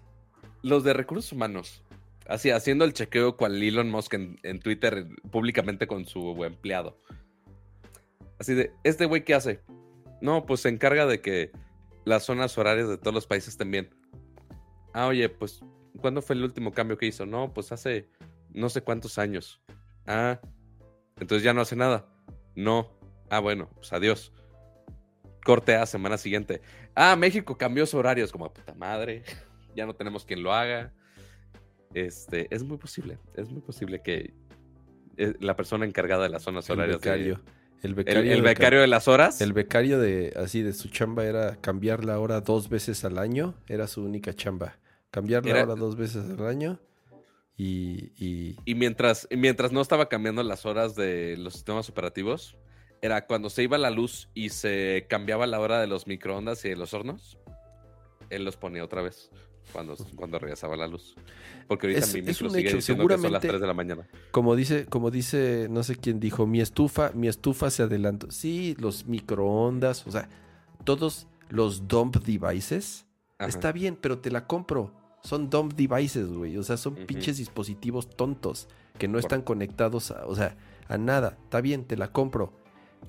los 0.62 0.85
de 0.85 0.93
recursos 0.93 1.31
humanos, 1.33 1.83
así 2.27 2.51
haciendo 2.51 2.85
el 2.85 2.93
chequeo 2.93 3.37
cual 3.37 3.62
Elon 3.62 3.91
Musk 3.91 4.14
en, 4.14 4.39
en 4.43 4.61
Twitter 4.61 5.07
públicamente 5.31 5.87
con 5.87 6.07
su 6.07 6.45
empleado. 6.45 6.97
Así 8.39 8.55
de, 8.55 8.72
¿este 8.83 9.07
güey 9.07 9.25
qué 9.25 9.35
hace? 9.35 9.61
No, 10.20 10.47
pues 10.47 10.61
se 10.61 10.68
encarga 10.68 11.07
de 11.07 11.20
que 11.20 11.51
las 12.05 12.25
zonas 12.25 12.57
horarias 12.59 12.89
de 12.89 12.99
todos 12.99 13.15
los 13.15 13.27
países 13.27 13.57
bien. 13.67 13.95
Ah, 14.93 15.07
oye, 15.07 15.29
pues, 15.29 15.61
¿cuándo 16.01 16.23
fue 16.23 16.37
el 16.37 16.45
último 16.45 16.73
cambio 16.73 16.97
que 16.97 17.07
hizo? 17.07 17.27
No, 17.27 17.53
pues 17.53 17.73
hace 17.73 18.09
no 18.51 18.69
sé 18.69 18.83
cuántos 18.83 19.19
años. 19.19 19.61
Ah, 20.07 20.41
entonces 21.19 21.43
ya 21.43 21.53
no 21.53 21.61
hace 21.61 21.77
nada. 21.77 22.09
No. 22.55 22.91
Ah, 23.31 23.41
bueno, 23.41 23.69
pues 23.75 23.93
adiós. 23.93 24.33
Corte 25.45 25.75
a 25.75 25.87
semana 25.87 26.17
siguiente. 26.17 26.63
Ah, 26.95 27.17
México 27.17 27.59
cambió 27.59 27.87
su 27.87 27.99
horario. 27.99 28.25
Es 28.25 28.33
como 28.33 28.53
puta 28.53 28.75
madre. 28.75 29.23
Ya 29.77 29.87
no 29.87 29.97
tenemos 29.97 30.25
quien 30.25 30.45
lo 30.45 30.53
haga. 30.53 30.93
Este, 31.95 32.47
es 32.55 32.63
muy 32.63 32.77
posible. 32.77 33.19
Es 33.35 33.51
muy 33.51 33.61
posible 33.61 34.03
que 34.03 34.33
eh, 35.17 35.35
la 35.41 35.57
persona 35.57 35.85
encargada 35.85 36.23
de 36.23 36.29
las 36.29 36.45
zonas 36.45 36.71
horarias. 36.71 36.99
Becario. 36.99 37.41
El 37.85 37.95
becario. 37.95 38.32
El, 38.32 38.43
becario 38.43 38.80
de 38.80 38.87
las 38.87 39.09
horas. 39.09 39.41
El 39.41 39.53
becario 39.53 39.99
de 39.99 40.32
así 40.37 40.62
de 40.62 40.72
su 40.72 40.89
chamba 40.89 41.24
era 41.24 41.57
cambiar 41.57 42.05
la 42.05 42.18
hora 42.18 42.41
dos 42.41 42.68
veces 42.68 43.05
al 43.05 43.18
año. 43.18 43.55
Era 43.68 43.87
su 43.87 44.03
única 44.03 44.35
chamba. 44.35 44.78
Cambiar 45.11 45.47
la 45.47 45.62
hora 45.62 45.74
dos 45.76 45.97
veces 45.97 46.24
al 46.39 46.47
año 46.47 46.80
y, 47.57 48.57
y... 48.64 48.74
mientras, 48.74 49.28
mientras 49.30 49.70
no 49.70 49.80
estaba 49.80 50.09
cambiando 50.09 50.43
las 50.43 50.66
horas 50.66 50.97
de 50.97 51.37
los 51.39 51.55
sistemas 51.55 51.89
operativos, 51.89 52.57
era 53.01 53.26
cuando 53.26 53.49
se 53.49 53.62
iba 53.62 53.78
la 53.78 53.91
luz 53.91 54.28
y 54.35 54.49
se 54.49 55.07
cambiaba 55.09 55.47
la 55.47 55.61
hora 55.61 55.80
de 55.80 55.87
los 55.87 56.07
microondas 56.07 56.64
y 56.64 56.70
de 56.70 56.76
los 56.76 56.95
hornos, 56.95 57.39
él 58.30 58.45
los 58.45 58.57
ponía 58.57 58.85
otra 58.85 59.03
vez 59.03 59.30
cuando, 59.73 59.97
cuando 60.17 60.39
regresaba 60.39 60.77
la 60.77 60.87
luz. 60.87 61.15
Porque 61.67 61.89
ahorita 61.89 62.07
mi 62.09 62.23
micro 62.23 62.51
sigue 62.51 62.69
hecho. 62.69 62.77
diciendo 62.77 63.07
que 63.07 63.19
son 63.19 63.33
las 63.33 63.43
3 63.43 63.61
de 63.61 63.67
la 63.67 63.75
mañana. 63.75 64.07
Como 64.31 64.57
dice, 64.57 64.87
como 64.87 65.11
dice, 65.11 65.69
no 65.71 65.83
sé 65.83 65.97
quién 65.97 66.21
dijo, 66.21 66.47
mi 66.47 66.61
estufa, 66.61 67.12
mi 67.15 67.29
estufa 67.29 67.71
se 67.71 67.83
adelantó. 67.83 68.31
Sí, 68.31 68.77
los 68.79 69.07
microondas, 69.07 70.07
o 70.07 70.12
sea, 70.12 70.29
todos 70.85 71.27
los 71.49 71.89
dump 71.89 72.17
devices, 72.17 73.07
está 73.39 73.73
bien, 73.73 73.97
pero 74.01 74.19
te 74.19 74.31
la 74.31 74.47
compro 74.47 74.93
son 75.25 75.49
dumb 75.51 75.75
devices, 75.75 76.29
güey. 76.29 76.57
O 76.57 76.62
sea, 76.62 76.77
son 76.77 76.95
pinches 76.95 77.39
dispositivos 77.39 78.09
tontos 78.09 78.69
que 78.99 79.09
no 79.09 79.19
están 79.19 79.43
conectados 79.43 80.11
a, 80.11 80.27
o 80.27 80.36
sea, 80.36 80.57
a 80.86 80.99
nada. 80.99 81.39
Está 81.45 81.61
bien, 81.61 81.85
te 81.85 81.97
la 81.97 82.12
compro. 82.12 82.53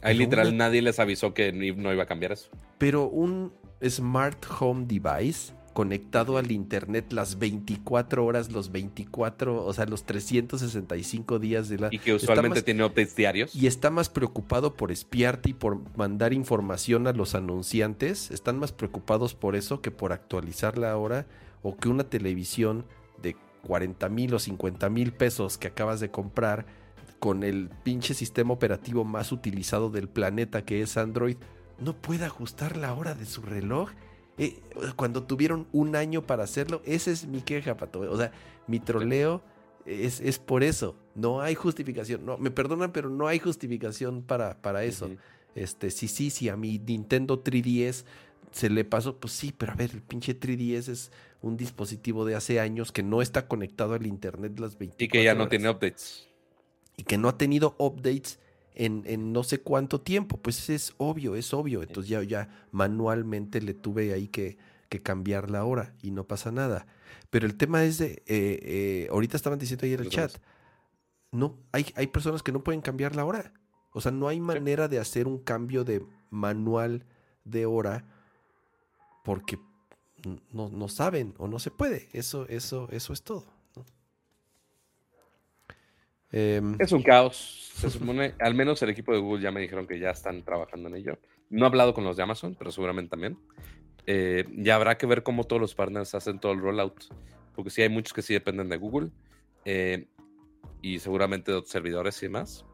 Ahí 0.02 0.18
literal 0.18 0.56
nadie 0.58 0.82
les 0.82 1.00
avisó 1.00 1.34
que 1.34 1.52
no 1.52 1.94
iba 1.94 2.04
a 2.04 2.06
cambiar 2.06 2.32
eso. 2.32 2.50
Pero 2.78 3.08
un 3.08 3.54
smart 3.88 4.44
home 4.60 4.86
device 4.88 5.54
conectado 5.76 6.38
al 6.38 6.52
internet 6.52 7.12
las 7.12 7.38
24 7.38 8.26
horas, 8.26 8.50
los 8.50 8.72
24, 8.72 9.66
o 9.66 9.74
sea, 9.74 9.86
los 9.86 10.06
365 10.06 11.38
días 11.38 11.68
de 11.68 11.78
la... 11.78 11.90
Y 11.92 12.00
que 12.00 12.14
usualmente 12.14 12.62
tiene 12.62 12.86
updates 12.86 13.14
diarios. 13.14 13.54
Y 13.54 13.68
está 13.68 13.92
más 13.92 14.08
preocupado 14.08 14.76
por 14.76 14.94
espiarte 14.94 15.50
y 15.50 15.54
por 15.54 15.82
mandar 15.98 16.32
información 16.32 17.08
a 17.08 17.12
los 17.12 17.36
anunciantes. 17.36 18.32
Están 18.32 18.58
más 18.58 18.72
preocupados 18.72 19.36
por 19.36 19.58
eso 19.58 19.82
que 19.82 19.92
por 19.92 20.14
actualizar 20.14 20.78
la 20.78 20.96
hora 20.96 21.28
o 21.62 21.76
que 21.76 21.90
una 21.90 22.06
televisión 22.06 22.86
de 23.22 23.36
40 23.68 24.08
mil 24.08 24.34
o 24.34 24.40
50 24.40 24.90
mil 24.90 25.12
pesos 25.12 25.58
que 25.58 25.68
acabas 25.68 26.00
de 26.00 26.10
comprar 26.10 26.66
con 27.20 27.44
el 27.44 27.70
pinche 27.84 28.14
sistema 28.14 28.54
operativo 28.54 29.04
más 29.04 29.34
utilizado 29.34 29.90
del 29.90 30.08
planeta 30.08 30.64
que 30.64 30.82
es 30.82 30.96
Android, 30.96 31.36
no 31.80 31.98
puede 31.98 32.24
ajustar 32.24 32.78
la 32.78 32.94
hora 32.94 33.14
de 33.14 33.26
su 33.26 33.42
reloj. 33.42 33.90
Eh, 34.38 34.60
cuando 34.96 35.24
tuvieron 35.24 35.68
un 35.72 35.96
año 35.96 36.22
para 36.22 36.44
hacerlo, 36.44 36.82
esa 36.86 37.12
es 37.12 37.26
mi 37.26 37.42
queja, 37.42 37.78
Pato. 37.78 38.02
O 38.02 38.18
sea, 38.18 38.32
mi 38.68 38.80
troleo 38.80 39.42
es, 39.86 40.20
es 40.20 40.40
por 40.40 40.64
eso. 40.64 40.96
No 41.14 41.42
hay 41.42 41.56
justificación. 41.56 42.26
No, 42.26 42.38
me 42.38 42.52
perdonan, 42.52 42.92
pero 42.92 43.10
no 43.10 43.28
hay 43.28 43.40
justificación 43.40 44.24
para, 44.24 44.62
para 44.62 44.84
eso. 44.84 45.10
Este, 45.56 45.90
sí, 45.90 46.08
sí, 46.08 46.30
sí, 46.30 46.50
a 46.50 46.58
mi 46.58 46.80
Nintendo 46.80 47.42
3DS 47.42 48.04
se 48.52 48.70
le 48.70 48.86
pasó, 48.86 49.18
pues 49.18 49.34
sí, 49.34 49.54
pero 49.58 49.74
a 49.74 49.76
ver, 49.76 49.92
el 49.94 50.02
pinche 50.02 50.38
3DS 50.38 50.90
es 50.90 51.12
un 51.42 51.58
dispositivo 51.58 52.26
de 52.26 52.36
hace 52.36 52.60
años 52.60 52.92
que 52.92 53.04
no 53.04 53.22
está 53.22 53.48
conectado 53.48 53.94
al 53.94 54.06
internet 54.06 54.58
las 54.60 54.78
24 54.78 55.06
Y 55.06 55.08
que 55.10 55.24
ya 55.24 55.36
no 55.36 55.48
tiene 55.48 55.70
updates. 55.70 56.28
Y 56.98 57.04
que 57.04 57.18
no 57.18 57.28
ha 57.28 57.38
tenido 57.38 57.76
updates 57.78 58.40
en, 58.76 59.34
no 59.34 59.44
sé 59.44 59.62
cuánto 59.62 60.02
tiempo. 60.02 60.38
Pues 60.38 60.70
es 60.70 60.94
obvio, 60.98 61.36
es 61.36 61.54
obvio. 61.54 61.82
Entonces 61.82 62.10
ya, 62.10 62.24
ya 62.24 62.50
manualmente 62.72 63.62
le 63.62 63.74
tuve 63.74 64.14
ahí 64.14 64.28
que, 64.28 64.58
que 64.90 65.02
cambiar 65.02 65.50
la 65.50 65.66
hora 65.66 65.96
y 66.02 66.12
no 66.12 66.26
pasa 66.26 66.52
nada. 66.52 66.86
Pero 67.30 67.48
el 67.48 67.56
tema 67.56 67.84
es 67.84 67.98
de, 67.98 68.24
eh, 68.28 68.60
eh, 68.62 69.08
ahorita 69.12 69.38
estaban 69.38 69.60
diciendo 69.60 69.86
ayer 69.86 70.00
en 70.00 70.06
el 70.06 70.12
chat, 70.12 70.32
no, 71.32 71.58
hay, 71.72 71.86
hay 71.96 72.08
personas 72.08 72.44
que 72.44 72.52
no 72.52 72.64
pueden 72.64 72.82
cambiar 72.82 73.16
la 73.16 73.26
hora. 73.26 73.54
O 73.92 74.02
sea, 74.02 74.12
no 74.12 74.28
hay 74.28 74.40
manera 74.40 74.88
de 74.88 75.00
hacer 75.00 75.28
un 75.28 75.40
cambio 75.40 75.84
de 75.84 76.06
manual 76.30 77.06
de 77.44 77.66
hora 77.66 78.06
porque 79.24 79.58
no, 80.52 80.88
saben 80.88 81.34
o 81.38 81.48
no 81.48 81.60
se 81.60 81.72
puede. 81.72 82.10
Eso, 82.14 82.48
eso, 82.48 82.88
eso 82.92 83.14
es 83.14 83.24
todo. 83.24 83.46
Em, 86.32 86.76
es 86.80 86.92
un 86.92 87.04
caos. 87.04 87.72
Se 87.76 87.90
supone, 87.90 88.36
al 88.40 88.56
menos 88.56 88.82
el 88.82 88.90
equipo 88.90 89.14
de 89.14 89.20
Google 89.20 89.44
ya 89.44 89.52
me 89.52 89.62
dijeron 89.62 89.86
que 89.88 90.00
ya 90.00 90.12
están 90.12 90.44
trabajando 90.44 90.90
en 90.90 90.96
ello. 90.96 91.20
No 91.50 91.66
he 91.66 91.68
hablado 91.68 91.94
con 91.94 92.04
los 92.04 92.18
de 92.18 92.24
Amazon, 92.24 92.56
pero 92.58 92.72
seguramente 92.72 93.10
también. 93.10 93.38
Eh, 94.08 94.46
ya 94.58 94.76
habrá 94.76 94.98
que 94.98 95.06
ver 95.06 95.24
cómo 95.24 95.46
todos 95.46 95.62
los 95.62 95.76
partners 95.76 96.14
hacen 96.16 96.40
todo 96.40 96.52
el 96.52 96.60
rollout, 96.60 97.06
porque 97.56 97.70
sí 97.70 97.82
hay 97.82 97.90
muchos 97.90 98.14
que 98.14 98.22
sí 98.22 98.34
dependen 98.34 98.70
de 98.70 98.78
Google 98.78 99.10
eh, 99.66 100.06
y 100.82 101.00
seguramente 101.00 101.52
de 101.52 101.58
otros 101.58 101.72
servidores 101.72 102.22
y 102.22 102.28
demás, 102.28 102.66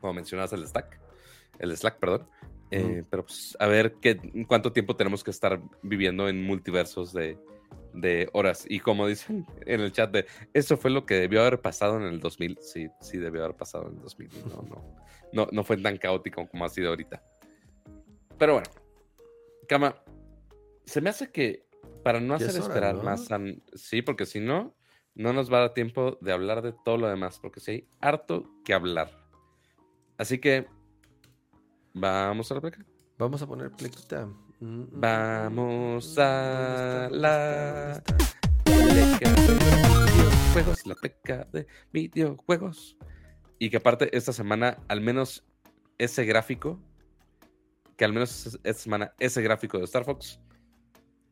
como 0.00 0.14
mencionabas 0.14 0.52
el 0.52 0.66
Slack, 0.66 1.00
el 1.58 1.76
Slack, 1.76 1.98
perdón. 1.98 2.28
Eh, 2.70 3.02
pero 3.10 3.24
pues 3.24 3.56
a 3.60 3.66
ver 3.66 3.94
qué, 4.00 4.16
cuánto 4.48 4.72
tiempo 4.72 4.96
tenemos 4.96 5.22
que 5.22 5.30
estar 5.30 5.60
viviendo 5.82 6.28
en 6.28 6.42
multiversos 6.44 7.12
de, 7.12 7.38
de 7.94 8.28
horas. 8.32 8.64
Y 8.68 8.80
como 8.80 9.06
dicen 9.06 9.46
en 9.66 9.80
el 9.80 9.92
chat 9.92 10.10
de, 10.10 10.26
eso 10.52 10.76
fue 10.76 10.90
lo 10.90 11.06
que 11.06 11.14
debió 11.14 11.40
haber 11.40 11.60
pasado 11.60 11.96
en 11.96 12.04
el 12.04 12.20
2000. 12.20 12.58
Sí, 12.60 12.88
sí 13.00 13.18
debió 13.18 13.44
haber 13.44 13.56
pasado 13.56 13.88
en 13.88 13.96
el 13.96 14.02
2000. 14.02 14.30
No, 14.48 14.62
no, 14.62 14.96
no, 15.32 15.48
no 15.50 15.64
fue 15.64 15.76
tan 15.78 15.96
caótico 15.96 16.46
como 16.48 16.64
ha 16.64 16.68
sido 16.68 16.90
ahorita. 16.90 17.22
Pero 18.38 18.54
bueno, 18.54 18.70
Cama, 19.68 19.96
se 20.84 21.00
me 21.00 21.10
hace 21.10 21.30
que 21.30 21.66
para 22.02 22.20
no 22.20 22.34
hacer 22.34 22.56
esperar 22.56 23.02
más, 23.02 23.28
sí, 23.74 24.02
porque 24.02 24.26
si 24.26 24.40
no, 24.40 24.76
no 25.14 25.32
nos 25.32 25.50
va 25.50 25.58
a 25.58 25.60
dar 25.60 25.74
tiempo 25.74 26.18
de 26.20 26.32
hablar 26.32 26.60
de 26.60 26.74
todo 26.84 26.98
lo 26.98 27.08
demás, 27.08 27.38
porque 27.40 27.60
si 27.60 27.70
hay 27.70 27.88
harto 28.00 28.44
que 28.64 28.74
hablar. 28.74 29.10
Así 30.18 30.38
que, 30.38 30.66
vamos 31.94 32.50
a 32.50 32.56
la 32.56 32.60
pleca. 32.60 32.84
Vamos 33.16 33.40
a 33.42 33.46
poner 33.46 33.70
plequita. 33.70 34.28
Vamos 34.66 36.16
a 36.18 37.10
la 37.10 38.02
pleca 38.64 39.30
de 39.30 39.54
videojuegos, 40.16 40.86
la 40.86 40.94
pleca 40.94 41.48
de 41.52 41.66
videojuegos. 41.92 42.96
Y 43.58 43.68
que 43.68 43.76
aparte, 43.76 44.16
esta 44.16 44.32
semana, 44.32 44.78
al 44.88 45.02
menos 45.02 45.44
ese 45.98 46.24
gráfico, 46.24 46.80
que 47.98 48.06
al 48.06 48.14
menos 48.14 48.58
esta 48.64 48.82
semana, 48.82 49.12
ese 49.18 49.42
gráfico 49.42 49.76
de 49.76 49.84
Star 49.84 50.06
Fox 50.06 50.40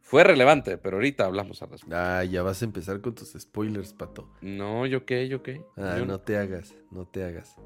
fue 0.03 0.25
relevante, 0.25 0.77
pero 0.77 0.99
ahorita 0.99 1.25
hablamos 1.25 1.63
al 1.63 1.71
respecto. 1.71 1.97
Ah, 1.97 2.25
ya 2.25 2.43
vas 2.43 2.61
a 2.61 2.67
empezar 2.67 3.01
con 3.01 3.15
tus 3.15 3.33
spoilers, 3.33 3.95
pato. 3.95 4.31
No, 4.43 4.85
yo 4.85 5.07
qué, 5.07 5.27
yo 5.29 5.43
qué. 5.43 5.65
Ah, 5.79 5.99
no 6.07 6.21
te 6.21 6.37
hagas, 6.37 6.75
no 6.91 7.07
te 7.07 7.25
hagas. 7.25 7.57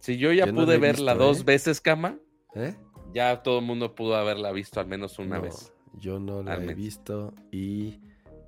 Si 0.00 0.16
yo 0.16 0.32
ya 0.32 0.46
pude 0.46 0.78
verla 0.78 1.16
dos 1.16 1.40
¿eh? 1.40 1.44
veces, 1.44 1.80
cama, 1.80 2.20
¿Eh? 2.54 2.74
Ya 3.12 3.42
todo 3.42 3.58
el 3.60 3.64
mundo 3.64 3.94
pudo 3.94 4.16
haberla 4.16 4.52
visto 4.52 4.80
al 4.80 4.86
menos 4.86 5.18
una 5.18 5.38
vez. 5.38 5.72
Yo 5.94 6.18
no 6.18 6.42
la 6.42 6.56
he 6.56 6.74
visto 6.74 7.34
y 7.50 8.00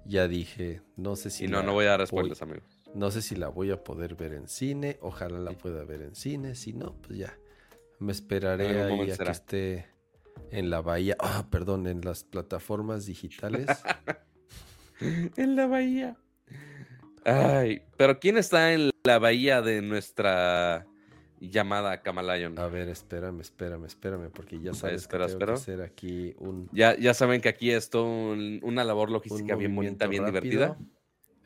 ya 0.04 0.28
dije, 0.28 0.82
no 0.96 1.16
sé 1.16 1.30
si. 1.30 1.44
Y 1.44 1.48
no, 1.48 1.62
no 1.62 1.72
voy 1.72 1.86
a 1.86 1.90
dar 1.90 2.06
spoilers, 2.06 2.42
amigos. 2.42 2.64
No 2.94 3.10
sé 3.10 3.22
si 3.22 3.36
la 3.36 3.48
voy 3.48 3.70
a 3.70 3.82
poder 3.82 4.16
ver 4.16 4.34
en 4.34 4.48
cine, 4.48 4.98
ojalá 5.00 5.38
la 5.38 5.52
pueda 5.52 5.84
ver 5.84 6.02
en 6.02 6.14
cine, 6.14 6.54
si 6.54 6.72
no, 6.72 6.94
pues 7.02 7.18
ya. 7.18 7.38
Me 7.98 8.12
esperaré 8.12 8.82
ahí 8.82 9.10
a 9.10 9.16
que 9.16 9.30
esté 9.30 9.86
en 10.50 10.70
la 10.70 10.80
bahía, 10.80 11.16
ah, 11.20 11.46
perdón, 11.50 11.86
en 11.86 12.00
las 12.00 12.24
plataformas 12.24 13.06
digitales. 13.06 13.66
en 15.36 15.56
la 15.56 15.66
bahía. 15.66 16.16
Ay, 17.24 17.82
pero 17.96 18.18
¿quién 18.18 18.38
está 18.38 18.72
en 18.72 18.90
la 19.04 19.18
bahía 19.18 19.62
de 19.62 19.82
nuestra 19.82 20.86
llamada 21.40 22.02
Camalayon? 22.02 22.58
A 22.58 22.68
ver, 22.68 22.88
espérame, 22.88 23.40
espérame, 23.40 23.86
espérame, 23.86 24.30
porque 24.30 24.60
ya 24.60 24.74
sabes 24.74 25.02
espera, 25.02 25.26
que 25.26 25.36
tengo 25.36 25.52
hacer 25.52 25.82
aquí 25.82 26.34
un... 26.38 26.68
Ya, 26.72 26.96
ya 26.96 27.14
saben 27.14 27.40
que 27.40 27.48
aquí 27.48 27.70
es 27.70 27.90
una 27.94 28.84
labor 28.84 29.10
logística 29.10 29.56
bien 29.56 29.74
bonita, 29.74 30.06
bien 30.06 30.24
divertida. 30.26 30.78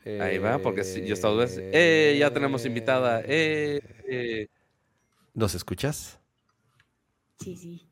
Ahí 0.05 0.37
va, 0.37 0.59
porque 0.59 0.83
si, 0.83 1.03
yo 1.05 1.15
estado 1.15 1.37
vez. 1.37 1.57
¡Eh! 1.59 2.15
Ya 2.19 2.31
tenemos 2.31 2.63
invitada. 2.65 3.21
¡Eh! 3.25 3.81
eh. 4.07 4.47
¿Nos 5.33 5.55
escuchas? 5.55 6.19
Sí, 7.39 7.55
sí. 7.55 7.89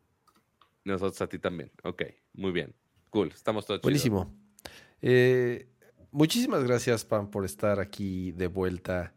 Nosotros 0.83 1.19
a 1.21 1.27
ti 1.27 1.39
también. 1.39 1.71
Ok, 1.83 2.03
muy 2.33 2.51
bien. 2.51 2.75
Cool, 3.09 3.31
estamos 3.33 3.65
todos 3.65 3.81
Buenísimo. 3.81 4.31
Eh, 5.01 5.67
muchísimas 6.11 6.63
gracias, 6.63 7.03
Pam, 7.03 7.29
por 7.31 7.45
estar 7.45 7.79
aquí 7.79 8.31
de 8.31 8.47
vuelta 8.47 9.13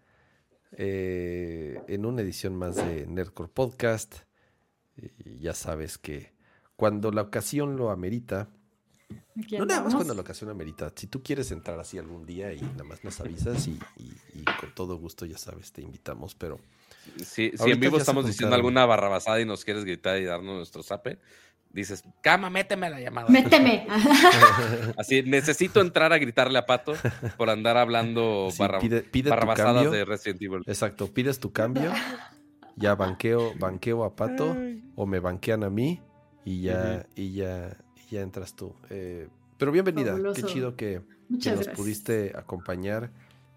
eh, 0.73 1.81
en 1.89 2.07
una 2.07 2.23
edición 2.23 2.57
más 2.57 2.77
de 2.77 3.07
Nerdcore 3.07 3.51
Podcast. 3.53 4.17
ya 5.39 5.55
sabes 5.55 5.99
que 5.99 6.35
cuando 6.77 7.11
la 7.11 7.23
ocasión 7.23 7.77
lo 7.77 7.91
amerita, 7.91 8.51
no 9.59 9.67
nada 9.67 9.83
más 9.83 9.95
cuando 9.95 10.15
la 10.15 10.21
ocasión 10.23 10.51
amerita, 10.51 10.93
si 10.95 11.07
tú 11.07 11.23
quieres 11.23 11.51
entrar 11.51 11.79
así 11.79 11.99
algún 11.99 12.27
día 12.27 12.53
y 12.53 12.61
nada 12.61 12.85
más 12.85 13.05
nos 13.05 13.21
avisas 13.21 13.69
y, 13.69 13.79
con 14.61 14.75
todo 14.75 14.97
gusto, 14.97 15.27
ya 15.27 15.39
sabes, 15.39 15.73
te 15.73 15.83
invitamos, 15.83 16.35
pero... 16.35 16.59
si 17.17 17.53
en 17.59 17.81
vivo 17.81 17.99
estamos 17.99 18.27
diciendo 18.27 18.55
alguna 18.55 18.85
barrabasada 18.87 19.41
y 19.41 19.45
nos 19.45 19.65
quieres 19.65 19.85
gritar 19.85 20.19
y 20.21 20.25
darnos 20.25 20.57
nuestro 20.57 20.83
zape, 20.83 21.19
dices, 21.73 22.05
cama, 22.23 22.51
méteme 22.51 22.89
la 22.91 23.01
llamada. 23.01 23.29
Méteme. 23.29 23.87
Así, 24.97 25.23
necesito 25.23 25.81
entrar 25.81 26.13
a 26.13 26.19
gritarle 26.19 26.59
a 26.59 26.67
Pato 26.67 26.95
por 27.37 27.51
andar 27.51 27.77
hablando 27.77 28.49
barra, 28.59 28.81
barrabasadas 29.29 29.91
de 29.91 30.05
Resident 30.05 30.43
Evil. 30.43 30.63
Exacto, 30.67 31.13
pides 31.13 31.39
tu 31.39 31.53
cambio, 31.53 31.93
ya 32.77 32.95
banqueo, 32.95 33.53
banqueo 33.59 34.05
a 34.05 34.17
Pato 34.17 34.57
o 34.95 35.07
me 35.07 35.21
banquean 35.21 35.65
a 35.65 35.71
mí 35.71 36.01
y 36.45 36.63
ya, 36.63 37.07
y 37.15 37.33
ya, 37.33 37.77
ya 38.11 38.21
entras 38.23 38.55
tú. 38.55 38.75
Eh, 38.91 39.29
pero 39.59 39.73
bienvenida, 39.73 40.17
qué 40.35 40.43
chido 40.43 40.77
que, 40.77 41.03
nos 41.29 41.69
pudiste 41.69 42.33
acompañar. 42.37 43.11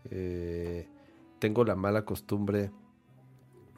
Eh, 0.10 0.88
tengo 1.40 1.64
la 1.64 1.76
mala 1.76 2.04
costumbre, 2.04 2.72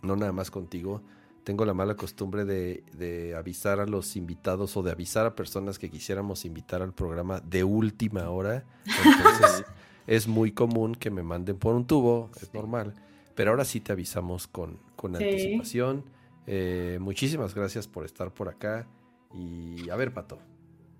no 0.01 0.15
nada 0.15 0.31
más 0.31 0.51
contigo, 0.51 1.03
tengo 1.43 1.65
la 1.65 1.73
mala 1.73 1.95
costumbre 1.95 2.45
de, 2.45 3.35
avisar 3.37 3.79
a 3.79 3.85
los 3.85 4.15
invitados 4.15 4.77
o 4.77 4.83
de 4.83 4.91
avisar 4.91 5.25
a 5.25 5.35
personas 5.35 5.79
que 5.79 5.89
quisiéramos 5.89 6.45
invitar 6.45 6.81
al 6.81 6.93
programa 6.93 7.39
de 7.39 7.63
última 7.63 8.29
hora. 8.29 8.65
Entonces 8.85 9.65
es 10.07 10.27
muy 10.27 10.51
común 10.51 10.95
que 10.95 11.09
me 11.09 11.23
manden 11.23 11.57
por 11.57 11.75
un 11.75 11.85
tubo, 11.85 12.29
es 12.41 12.53
normal. 12.53 12.93
Pero 13.35 13.51
ahora 13.51 13.65
sí 13.65 13.79
te 13.79 13.91
avisamos 13.91 14.47
con, 14.47 14.79
anticipación. 15.03 16.05
Eh, 16.45 16.99
muchísimas 17.01 17.55
gracias 17.55 17.87
por 17.87 18.05
estar 18.05 18.33
por 18.33 18.49
acá. 18.49 18.87
Y 19.33 19.89
a 19.89 19.95
ver, 19.95 20.13
Pato, 20.13 20.39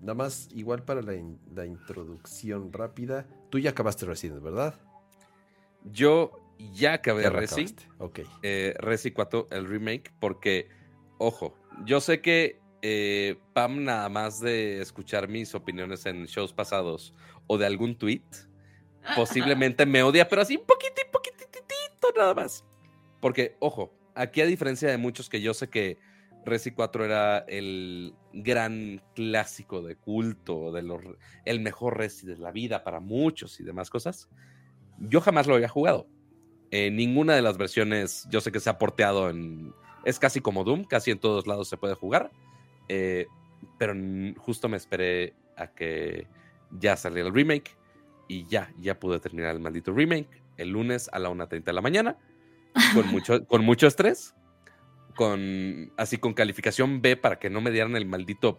nada 0.00 0.14
más 0.14 0.48
igual 0.54 0.82
para 0.82 1.02
la, 1.02 1.12
la 1.54 1.66
introducción 1.66 2.72
rápida. 2.72 3.26
Tú 3.50 3.58
ya 3.58 3.70
acabaste 3.70 4.06
Resident, 4.06 4.42
¿verdad? 4.42 4.74
Yo 5.84 6.41
ya 6.72 6.94
acabé 6.94 7.28
Resi. 7.28 7.74
Ok. 7.98 8.20
Eh, 8.42 8.74
Resi 8.78 9.10
4, 9.10 9.48
el 9.50 9.66
remake, 9.66 10.12
porque, 10.20 10.68
ojo, 11.18 11.54
yo 11.84 12.00
sé 12.00 12.20
que 12.20 12.60
eh, 12.82 13.36
Pam, 13.52 13.84
nada 13.84 14.08
más 14.08 14.40
de 14.40 14.80
escuchar 14.80 15.28
mis 15.28 15.54
opiniones 15.54 16.06
en 16.06 16.26
shows 16.26 16.52
pasados 16.52 17.14
o 17.46 17.58
de 17.58 17.66
algún 17.66 17.96
tweet, 17.96 18.22
posiblemente 19.16 19.86
me 19.86 20.02
odia, 20.02 20.28
pero 20.28 20.42
así 20.42 20.56
un 20.56 20.66
poquito, 20.66 21.02
poquitito, 21.10 22.08
nada 22.16 22.34
más. 22.34 22.64
Porque, 23.20 23.56
ojo, 23.60 23.94
aquí 24.14 24.40
a 24.40 24.46
diferencia 24.46 24.90
de 24.90 24.98
muchos 24.98 25.28
que 25.28 25.40
yo 25.40 25.54
sé 25.54 25.68
que 25.68 25.98
Resi 26.44 26.72
4 26.72 27.04
era 27.04 27.38
el 27.46 28.14
gran 28.32 29.00
clásico 29.14 29.80
de 29.82 29.96
culto, 29.96 30.72
de 30.72 30.82
el 31.44 31.60
mejor 31.60 31.98
Resi 31.98 32.26
de 32.26 32.36
la 32.36 32.50
vida 32.50 32.82
para 32.82 33.00
muchos 33.00 33.60
y 33.60 33.64
demás 33.64 33.90
cosas, 33.90 34.28
yo 34.98 35.20
jamás 35.20 35.46
lo 35.46 35.54
había 35.54 35.68
jugado. 35.68 36.08
Eh, 36.72 36.90
ninguna 36.90 37.34
de 37.34 37.42
las 37.42 37.58
versiones, 37.58 38.26
yo 38.30 38.40
sé 38.40 38.50
que 38.50 38.58
se 38.58 38.70
ha 38.70 38.78
porteado 38.78 39.28
en. 39.30 39.72
Es 40.04 40.18
casi 40.18 40.40
como 40.40 40.64
Doom, 40.64 40.84
casi 40.84 41.10
en 41.10 41.20
todos 41.20 41.46
lados 41.46 41.68
se 41.68 41.76
puede 41.76 41.94
jugar. 41.94 42.32
Eh, 42.88 43.26
pero 43.78 43.94
justo 44.38 44.68
me 44.68 44.78
esperé 44.78 45.34
a 45.56 45.68
que 45.68 46.26
ya 46.70 46.96
saliera 46.96 47.28
el 47.28 47.34
remake. 47.34 47.76
Y 48.26 48.46
ya, 48.46 48.72
ya 48.80 48.98
pude 48.98 49.20
terminar 49.20 49.54
el 49.54 49.60
maldito 49.60 49.92
remake 49.92 50.42
el 50.56 50.70
lunes 50.70 51.10
a 51.12 51.18
la 51.18 51.30
1.30 51.30 51.64
de 51.64 51.72
la 51.72 51.80
mañana. 51.82 52.16
Con 52.94 53.06
mucho, 53.12 53.46
con 53.46 53.64
mucho 53.64 53.86
estrés. 53.86 54.34
Con, 55.14 55.92
así 55.98 56.16
con 56.16 56.32
calificación 56.32 57.02
B 57.02 57.18
para 57.18 57.38
que 57.38 57.50
no 57.50 57.60
me 57.60 57.70
dieran 57.70 57.96
el 57.96 58.06
maldito. 58.06 58.58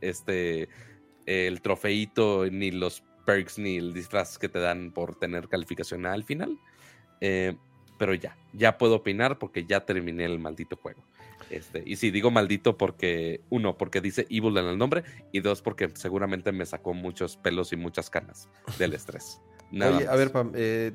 Este. 0.00 0.68
El 1.26 1.60
trofeito, 1.60 2.46
ni 2.50 2.70
los 2.70 3.04
perks, 3.26 3.58
ni 3.58 3.76
el 3.76 3.92
disfraz 3.92 4.38
que 4.38 4.48
te 4.48 4.58
dan 4.58 4.90
por 4.90 5.14
tener 5.16 5.48
calificación 5.48 6.06
A 6.06 6.14
al 6.14 6.24
final. 6.24 6.58
Eh, 7.20 7.56
pero 7.98 8.14
ya, 8.14 8.36
ya 8.52 8.78
puedo 8.78 8.96
opinar 8.96 9.38
porque 9.38 9.66
ya 9.66 9.84
terminé 9.84 10.24
el 10.24 10.38
maldito 10.38 10.76
juego. 10.76 11.02
Este, 11.50 11.82
y 11.84 11.96
sí, 11.96 12.10
digo 12.10 12.30
maldito 12.30 12.78
porque, 12.78 13.40
uno, 13.50 13.76
porque 13.76 14.00
dice 14.00 14.26
evil 14.30 14.56
en 14.56 14.66
el 14.66 14.78
nombre, 14.78 15.04
y 15.32 15.40
dos, 15.40 15.62
porque 15.62 15.90
seguramente 15.94 16.52
me 16.52 16.64
sacó 16.64 16.94
muchos 16.94 17.36
pelos 17.36 17.72
y 17.72 17.76
muchas 17.76 18.08
canas 18.08 18.48
del 18.78 18.94
estrés. 18.94 19.40
Oye, 19.72 20.08
a 20.08 20.16
ver, 20.16 20.32
Pam, 20.32 20.52
eh, 20.54 20.92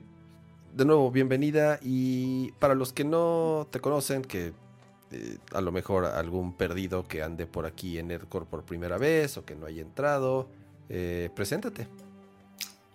de 0.73 0.85
nuevo, 0.85 1.11
bienvenida. 1.11 1.79
Y 1.81 2.51
para 2.53 2.73
los 2.73 2.91
que 2.91 3.03
no 3.03 3.67
te 3.69 3.79
conocen, 3.79 4.23
que 4.23 4.53
eh, 5.11 5.37
a 5.53 5.61
lo 5.61 5.71
mejor 5.71 6.05
algún 6.05 6.55
perdido 6.57 7.07
que 7.07 7.21
ande 7.21 7.45
por 7.45 7.65
aquí 7.65 7.99
en 7.99 8.11
Aircore 8.11 8.45
por 8.45 8.63
primera 8.63 8.97
vez 8.97 9.37
o 9.37 9.45
que 9.45 9.55
no 9.55 9.65
haya 9.65 9.81
entrado, 9.81 10.49
preséntate. 11.35 11.87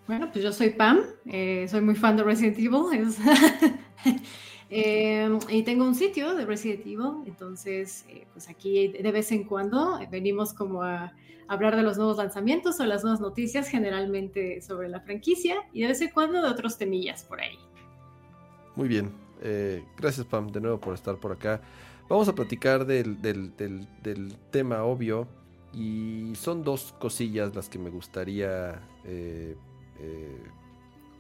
Bueno, 0.07 0.31
pues 0.33 0.45
yo 0.45 0.53
soy 0.53 0.71
Pam, 0.71 1.01
eh, 1.27 1.67
soy 1.69 1.81
muy 1.81 1.95
fan 1.95 2.17
de 2.17 2.25
Resident 2.25 2.59
Evil. 2.59 3.15
Em, 4.73 5.41
y 5.49 5.65
tengo 5.65 5.85
un 5.85 5.97
sitio 5.97 6.37
de 6.37 6.47
Resident 6.47 6.87
Evil, 6.87 7.25
entonces, 7.27 8.05
eh, 8.09 8.29
pues 8.33 8.49
aquí 8.49 8.87
de 8.87 9.11
vez 9.11 9.33
en 9.33 9.43
cuando 9.43 9.99
venimos 10.13 10.55
como 10.55 10.85
a 10.85 11.13
hablar 11.49 11.75
de 11.75 11.83
los 11.83 11.97
nuevos 11.97 12.19
lanzamientos 12.19 12.79
o 12.79 12.87
las 12.87 13.03
nuevas 13.03 13.21
noticias, 13.21 13.67
generalmente 13.67 14.61
sobre 14.61 14.89
la 14.89 15.01
franquicia, 15.01 15.57
y 15.73 15.83
de 15.83 15.89
vez 15.89 16.01
en 16.03 16.11
cuando 16.11 16.41
de 16.41 16.49
otros 16.49 16.79
temillas 16.79 17.25
por 17.25 17.41
ahí. 17.41 17.59
Muy 18.77 18.87
bien. 18.87 19.11
Eh, 19.43 19.83
gracias, 19.97 20.25
Pam, 20.25 20.53
de 20.53 20.61
nuevo 20.61 20.79
por 20.79 20.95
estar 20.95 21.17
por 21.17 21.33
acá. 21.33 21.61
Vamos 22.09 22.29
a 22.29 22.35
platicar 22.35 22.87
del, 22.87 23.21
del, 23.21 24.37
tema 24.53 24.85
obvio. 24.85 25.27
Y 25.73 26.33
son 26.37 26.63
dos 26.63 26.95
cosillas 26.99 27.55
las 27.55 27.69
que 27.69 27.79
me 27.79 27.91
gustaría 27.91 28.81
eh, 30.01 30.37
eh, 30.45 30.51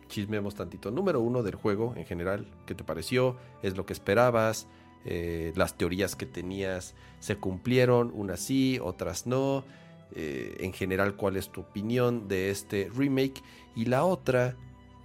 chismeemos 0.09 0.55
tantito. 0.55 0.91
Número 0.91 1.21
uno 1.21 1.43
del 1.43 1.55
juego 1.55 1.95
en 1.97 2.05
general. 2.05 2.47
¿Qué 2.67 2.75
te 2.75 2.85
pareció? 2.85 3.37
¿Es 3.63 3.77
lo 3.77 3.87
que 3.87 3.93
esperabas? 3.93 4.67
Eh, 5.05 5.53
las 5.57 5.77
teorías 5.77 6.17
que 6.17 6.27
tenías 6.27 6.95
se 7.21 7.37
cumplieron, 7.37 8.13
unas 8.15 8.41
sí, 8.41 8.79
otras 8.83 9.27
no. 9.27 9.65
en 10.13 10.73
general, 10.73 11.15
¿cuál 11.15 11.37
es 11.37 11.51
tu 11.51 11.61
opinión 11.61 12.27
de 12.27 12.51
este 12.51 12.91
remake? 12.93 13.43
Y 13.77 13.85
la 13.85 14.05
otra, 14.05 14.57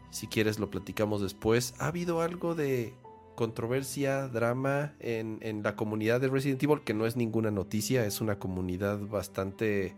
si 0.09 0.25
quieres 0.25 0.57
lo 0.57 0.71
platicamos 0.71 1.21
después, 1.21 1.75
¿ha 1.77 1.87
habido 1.87 2.21
algo 2.21 2.55
de 2.55 2.95
controversia, 3.35 4.27
drama 4.27 4.95
en, 4.99 5.37
en, 5.41 5.61
la 5.61 5.75
comunidad 5.75 6.21
de 6.21 6.29
Resident 6.29 6.63
Evil, 6.63 6.81
que 6.81 6.95
no 6.95 7.05
es 7.05 7.15
ninguna 7.15 7.51
noticia, 7.51 8.05
es 8.05 8.21
una 8.21 8.39
comunidad 8.39 8.99
bastante... 8.99 9.95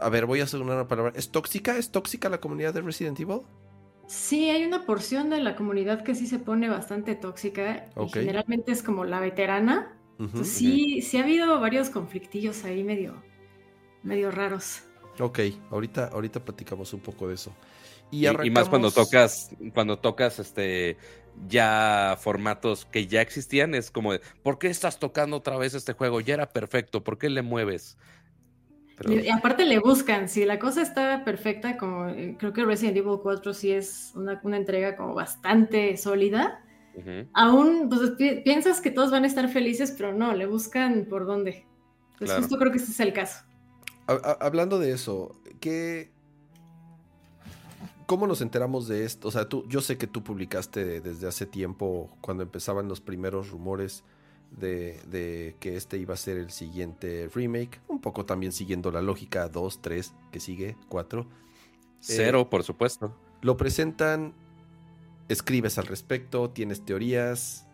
A 0.00 0.08
ver, 0.08 0.26
voy 0.26 0.40
a 0.40 0.44
hacer 0.44 0.60
una 0.60 0.86
palabra. 0.88 1.12
¿Es 1.16 1.30
tóxica? 1.30 1.76
¿Es 1.76 1.90
tóxica 1.90 2.28
la 2.28 2.40
comunidad 2.40 2.74
de 2.74 2.80
Resident 2.80 3.18
Evil? 3.20 3.40
Sí, 4.06 4.50
hay 4.50 4.64
una 4.64 4.84
porción 4.84 5.30
de 5.30 5.40
la 5.40 5.56
comunidad 5.56 6.02
que 6.02 6.14
sí 6.14 6.26
se 6.26 6.38
pone 6.38 6.68
bastante 6.68 7.14
tóxica. 7.14 7.86
Y 7.96 8.08
generalmente 8.10 8.72
es 8.72 8.82
como 8.82 9.04
la 9.04 9.20
veterana. 9.20 9.96
sí, 10.42 11.02
sí 11.02 11.18
ha 11.18 11.22
habido 11.22 11.60
varios 11.60 11.90
conflictillos 11.90 12.64
ahí 12.64 12.84
medio, 12.84 13.14
medio 14.02 14.30
raros. 14.30 14.82
Ok, 15.20 15.40
ahorita, 15.70 16.08
ahorita 16.08 16.44
platicamos 16.44 16.92
un 16.92 17.00
poco 17.00 17.28
de 17.28 17.34
eso. 17.34 17.52
Y, 18.10 18.26
y, 18.26 18.50
más 18.50 18.68
cuando 18.68 18.90
tocas, 18.90 19.50
cuando 19.72 19.98
tocas 19.98 20.38
este 20.38 20.98
ya 21.48 22.16
formatos 22.20 22.84
que 22.84 23.06
ya 23.06 23.20
existían, 23.22 23.74
es 23.74 23.90
como, 23.90 24.12
de, 24.12 24.20
¿por 24.42 24.58
qué 24.58 24.68
estás 24.68 24.98
tocando 24.98 25.36
otra 25.36 25.56
vez 25.56 25.74
este 25.74 25.94
juego? 25.94 26.20
Ya 26.20 26.34
era 26.34 26.50
perfecto, 26.50 27.02
¿por 27.02 27.18
qué 27.18 27.28
le 27.30 27.42
mueves? 27.42 27.96
Y, 29.08 29.28
aparte 29.28 29.64
le 29.64 29.80
buscan, 29.80 30.28
si 30.28 30.44
la 30.44 30.58
cosa 30.58 30.82
está 30.82 31.24
perfecta, 31.24 31.76
como 31.76 32.08
eh, 32.08 32.36
creo 32.38 32.52
que 32.52 32.64
Resident 32.64 32.96
Evil 32.96 33.18
4 33.22 33.52
sí 33.52 33.72
es 33.72 34.12
una, 34.14 34.40
entrega 34.56 34.96
como 34.96 35.14
bastante 35.14 35.96
sólida, 35.96 36.62
aún 37.32 37.88
pues, 37.88 38.12
piensas 38.44 38.80
que 38.80 38.92
todos 38.92 39.10
van 39.10 39.24
a 39.24 39.26
estar 39.26 39.48
felices, 39.48 39.92
pero 39.96 40.12
no, 40.12 40.32
le 40.32 40.46
buscan 40.46 41.06
por 41.10 41.26
dónde. 41.26 41.66
Pues 42.18 42.32
justo 42.32 42.56
creo 42.56 42.70
que 42.70 42.78
ese 42.78 42.92
es 42.92 43.00
el 43.00 43.12
caso. 43.12 43.44
hablando 44.06 44.78
de 44.78 44.92
eso, 44.92 45.40
¿qué, 45.60 46.12
¿Cómo 48.06 48.26
nos 48.26 48.42
enteramos 48.42 48.86
de 48.86 49.04
esto? 49.04 49.28
O 49.28 49.30
sea, 49.30 49.48
tú, 49.48 49.64
yo 49.66 49.80
sé 49.80 49.96
que 49.96 50.06
tú 50.06 50.22
publicaste 50.22 51.00
desde 51.00 51.26
hace 51.26 51.46
tiempo, 51.46 52.14
cuando 52.20 52.42
empezaban 52.42 52.86
los 52.86 53.00
primeros 53.00 53.50
rumores 53.50 54.04
de, 54.58 55.56
que 55.60 55.76
este 55.76 55.98
iba 55.98 56.14
a 56.14 56.16
ser 56.16 56.38
el 56.38 56.50
siguiente 56.50 57.28
remake, 57.34 57.80
un 57.88 58.00
poco 58.00 58.24
también 58.24 58.52
siguiendo 58.52 58.90
la 58.90 59.02
lógica 59.02 59.48
2, 59.48 59.80
3, 59.80 60.14
que 60.30 60.40
sigue, 60.40 60.76
4. 60.88 61.26
Cero, 62.00 62.40
eh, 62.40 62.46
por 62.50 62.62
supuesto. 62.62 63.16
Lo 63.40 63.56
presentan, 63.56 64.34
escribes 65.28 65.78
al 65.78 65.86
respecto, 65.86 66.50
tienes 66.50 66.84
teorías. 66.84 67.66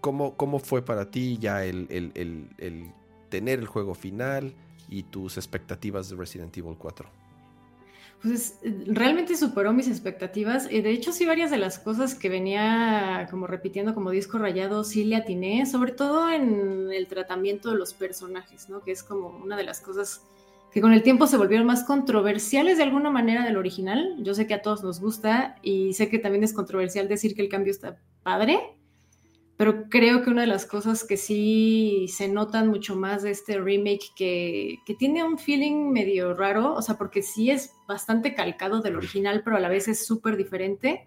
¿Cómo, 0.00 0.36
cómo 0.36 0.58
fue 0.58 0.82
para 0.84 1.10
ti 1.10 1.38
ya 1.38 1.64
el, 1.64 1.86
el 1.90 2.92
tener 3.28 3.58
el 3.58 3.66
juego 3.66 3.94
final 3.94 4.54
y 4.88 5.02
tus 5.04 5.36
expectativas 5.36 6.08
de 6.08 6.16
Resident 6.16 6.56
Evil 6.56 6.76
4? 6.78 7.21
Pues 8.22 8.60
realmente 8.86 9.36
superó 9.36 9.72
mis 9.72 9.88
expectativas. 9.88 10.70
y 10.70 10.80
De 10.80 10.90
hecho, 10.90 11.12
sí, 11.12 11.26
varias 11.26 11.50
de 11.50 11.58
las 11.58 11.78
cosas 11.78 12.14
que 12.14 12.28
venía 12.28 13.26
como 13.30 13.46
repitiendo 13.46 13.94
como 13.94 14.10
disco 14.10 14.38
rayado, 14.38 14.84
sí 14.84 15.04
le 15.04 15.16
atiné, 15.16 15.66
sobre 15.66 15.92
todo 15.92 16.30
en 16.30 16.92
el 16.92 17.08
tratamiento 17.08 17.70
de 17.70 17.78
los 17.78 17.94
personajes, 17.94 18.68
¿no? 18.68 18.80
Que 18.82 18.92
es 18.92 19.02
como 19.02 19.28
una 19.28 19.56
de 19.56 19.64
las 19.64 19.80
cosas 19.80 20.22
que 20.72 20.80
con 20.80 20.92
el 20.92 21.02
tiempo 21.02 21.26
se 21.26 21.36
volvieron 21.36 21.66
más 21.66 21.84
controversiales 21.84 22.78
de 22.78 22.84
alguna 22.84 23.10
manera 23.10 23.44
del 23.44 23.56
original. 23.56 24.16
Yo 24.20 24.34
sé 24.34 24.46
que 24.46 24.54
a 24.54 24.62
todos 24.62 24.82
nos 24.82 25.00
gusta 25.00 25.56
y 25.60 25.92
sé 25.92 26.08
que 26.08 26.18
también 26.18 26.44
es 26.44 26.54
controversial 26.54 27.08
decir 27.08 27.34
que 27.34 27.42
el 27.42 27.48
cambio 27.48 27.72
está 27.72 27.98
padre, 28.22 28.58
pero 29.56 29.88
creo 29.88 30.22
que 30.22 30.30
una 30.30 30.42
de 30.42 30.46
las 30.46 30.66
cosas 30.66 31.04
que 31.04 31.16
sí 31.16 32.06
se 32.08 32.28
notan 32.28 32.68
mucho 32.68 32.96
más 32.96 33.22
de 33.22 33.30
este 33.30 33.58
remake, 33.58 34.12
que, 34.16 34.78
tiene 34.98 35.22
un 35.22 35.38
feeling 35.38 35.92
medio 35.92 36.34
raro, 36.34 36.74
o 36.74 36.82
sea, 36.82 36.96
porque 36.96 37.22
sí 37.22 37.50
es 37.50 37.72
bastante 37.86 38.34
calcado 38.34 38.80
del 38.80 38.96
original, 38.96 39.42
pero 39.44 39.56
a 39.56 39.60
la 39.60 39.68
vez 39.68 39.88
es 39.88 40.06
súper 40.06 40.36
diferente, 40.36 41.06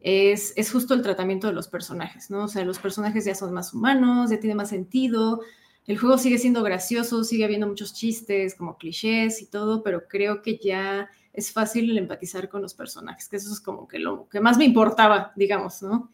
es, 0.00 0.54
es, 0.56 0.72
justo 0.72 0.94
el 0.94 1.02
tratamiento 1.02 1.46
de 1.46 1.52
los 1.52 1.68
personajes, 1.68 2.30
¿no? 2.30 2.44
O 2.44 2.48
sea, 2.48 2.64
los 2.64 2.78
personajes 2.78 3.26
ya 3.26 3.34
son 3.34 3.52
más 3.52 3.74
humanos, 3.74 4.30
ya 4.30 4.40
tiene 4.40 4.54
más 4.54 4.70
sentido, 4.70 5.42
el 5.88 5.98
juego 5.98 6.18
sigue 6.18 6.38
siendo 6.38 6.62
gracioso, 6.62 7.24
sigue 7.24 7.44
habiendo 7.44 7.66
muchos 7.66 7.94
chistes, 7.94 8.54
como 8.54 8.76
clichés 8.76 9.40
y 9.40 9.46
todo, 9.46 9.82
pero 9.82 10.06
creo 10.06 10.42
que 10.42 10.58
ya 10.58 11.08
es 11.32 11.50
fácil 11.50 11.96
empatizar 11.96 12.50
con 12.50 12.60
los 12.60 12.74
personajes, 12.74 13.26
que 13.26 13.36
eso 13.36 13.50
es 13.50 13.58
como 13.58 13.88
que 13.88 13.98
lo 13.98 14.28
que 14.28 14.38
más 14.38 14.58
me 14.58 14.66
importaba, 14.66 15.32
digamos, 15.34 15.82
¿no? 15.82 16.10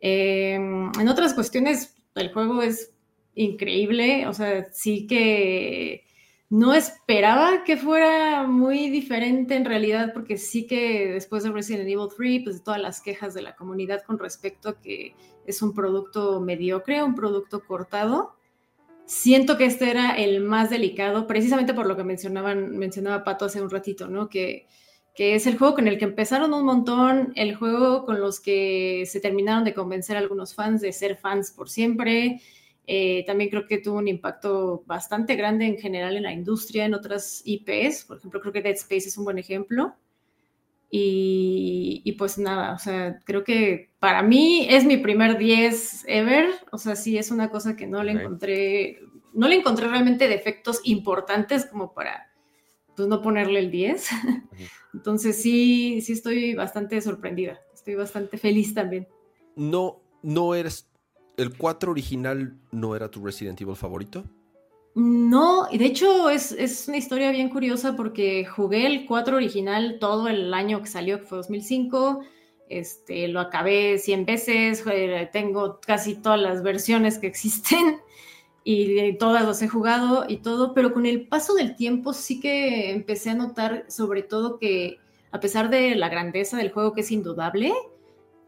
Em, 0.00 0.90
en 0.98 1.08
otras 1.08 1.34
cuestiones, 1.34 1.96
el 2.14 2.32
juego 2.32 2.62
es 2.62 2.92
increíble, 3.34 4.26
o 4.26 4.32
sea, 4.32 4.68
sí 4.72 5.06
que 5.06 6.04
no 6.50 6.72
esperaba 6.72 7.62
que 7.64 7.76
fuera 7.76 8.44
muy 8.46 8.88
diferente 8.88 9.54
en 9.54 9.64
realidad, 9.64 10.12
porque 10.14 10.38
sí 10.38 10.66
que 10.66 11.08
después 11.12 11.42
de 11.42 11.50
Resident 11.52 11.88
Evil 11.88 12.08
3, 12.16 12.40
pues 12.42 12.62
todas 12.62 12.80
las 12.80 13.00
quejas 13.02 13.34
de 13.34 13.42
la 13.42 13.54
comunidad 13.54 14.02
con 14.02 14.18
respecto 14.18 14.70
a 14.70 14.80
que 14.80 15.14
es 15.46 15.62
un 15.62 15.74
producto 15.74 16.40
mediocre, 16.40 17.02
un 17.02 17.14
producto 17.14 17.62
cortado, 17.64 18.34
siento 19.04 19.58
que 19.58 19.66
este 19.66 19.90
era 19.90 20.16
el 20.16 20.40
más 20.40 20.70
delicado, 20.70 21.26
precisamente 21.26 21.74
por 21.74 21.86
lo 21.86 21.96
que 21.96 22.04
mencionaban, 22.04 22.76
mencionaba 22.76 23.24
Pato 23.24 23.44
hace 23.44 23.60
un 23.60 23.70
ratito, 23.70 24.08
¿no? 24.08 24.28
Que 24.28 24.66
que 25.18 25.34
es 25.34 25.48
el 25.48 25.58
juego 25.58 25.74
con 25.74 25.88
el 25.88 25.98
que 25.98 26.04
empezaron 26.04 26.54
un 26.54 26.64
montón, 26.64 27.32
el 27.34 27.56
juego 27.56 28.06
con 28.06 28.20
los 28.20 28.38
que 28.38 29.02
se 29.04 29.18
terminaron 29.18 29.64
de 29.64 29.74
convencer 29.74 30.16
a 30.16 30.20
algunos 30.20 30.54
fans 30.54 30.80
de 30.80 30.92
ser 30.92 31.16
fans 31.16 31.50
por 31.50 31.68
siempre. 31.68 32.40
Eh, 32.86 33.24
también 33.26 33.50
creo 33.50 33.66
que 33.66 33.78
tuvo 33.78 33.98
un 33.98 34.06
impacto 34.06 34.84
bastante 34.86 35.34
grande 35.34 35.66
en 35.66 35.76
general 35.76 36.16
en 36.16 36.22
la 36.22 36.32
industria, 36.32 36.84
en 36.84 36.94
otras 36.94 37.42
IPs. 37.44 38.04
Por 38.04 38.18
ejemplo, 38.18 38.40
creo 38.40 38.52
que 38.52 38.62
Dead 38.62 38.76
Space 38.76 39.08
es 39.08 39.18
un 39.18 39.24
buen 39.24 39.38
ejemplo. 39.38 39.96
Y, 40.88 42.14
pues 42.16 42.38
nada, 42.38 42.74
o 42.74 42.78
sea, 42.78 43.18
creo 43.24 43.42
que 43.42 43.90
para 43.98 44.22
mí 44.22 44.68
es 44.70 44.84
mi 44.84 44.98
primer 44.98 45.36
10 45.36 46.04
ever. 46.06 46.48
O 46.70 46.78
sea, 46.78 46.94
sí 46.94 47.18
es 47.18 47.32
una 47.32 47.50
cosa 47.50 47.74
que 47.74 47.88
no 47.88 48.04
le 48.04 48.12
encontré, 48.12 49.00
no 49.32 49.48
le 49.48 49.56
encontré 49.56 49.88
realmente 49.88 50.28
defectos 50.28 50.80
importantes 50.84 51.66
como 51.66 51.92
para 51.92 52.30
pues 52.98 53.08
no 53.08 53.22
ponerle 53.22 53.60
el 53.60 53.70
10. 53.70 54.08
Entonces 54.94 55.40
sí, 55.40 56.00
sí 56.00 56.14
estoy 56.14 56.54
bastante 56.54 57.00
sorprendida. 57.00 57.60
Estoy 57.72 57.94
bastante 57.94 58.38
feliz 58.38 58.74
también. 58.74 59.06
No, 59.54 60.00
no 60.22 60.54
eres. 60.54 60.90
¿El 61.36 61.56
4 61.56 61.92
original 61.92 62.58
no 62.72 62.96
era 62.96 63.08
tu 63.08 63.24
Resident 63.24 63.60
Evil 63.60 63.76
favorito? 63.76 64.24
No, 64.96 65.68
y 65.70 65.78
de 65.78 65.84
hecho 65.84 66.28
es, 66.28 66.50
es, 66.50 66.88
una 66.88 66.96
historia 66.96 67.30
bien 67.30 67.50
curiosa 67.50 67.94
porque 67.94 68.44
jugué 68.44 68.86
el 68.86 69.06
4 69.06 69.36
original 69.36 69.98
todo 70.00 70.26
el 70.26 70.52
año 70.52 70.82
que 70.82 70.88
salió, 70.88 71.20
que 71.20 71.26
fue 71.26 71.38
2005. 71.38 72.22
Este, 72.68 73.28
lo 73.28 73.38
acabé 73.38 73.98
100 73.98 74.26
veces, 74.26 74.84
tengo 75.32 75.78
casi 75.86 76.16
todas 76.16 76.40
las 76.40 76.64
versiones 76.64 77.18
que 77.18 77.28
existen 77.28 78.00
y 78.70 79.16
todas 79.16 79.46
las 79.46 79.62
he 79.62 79.68
jugado 79.68 80.26
y 80.28 80.42
todo, 80.42 80.74
pero 80.74 80.92
con 80.92 81.06
el 81.06 81.26
paso 81.26 81.54
del 81.54 81.74
tiempo 81.74 82.12
sí 82.12 82.38
que 82.38 82.90
empecé 82.90 83.30
a 83.30 83.34
notar 83.34 83.86
sobre 83.88 84.22
todo 84.22 84.58
que 84.58 84.98
a 85.30 85.40
pesar 85.40 85.70
de 85.70 85.94
la 85.94 86.10
grandeza 86.10 86.58
del 86.58 86.70
juego 86.70 86.92
que 86.92 87.00
es 87.00 87.10
indudable, 87.10 87.72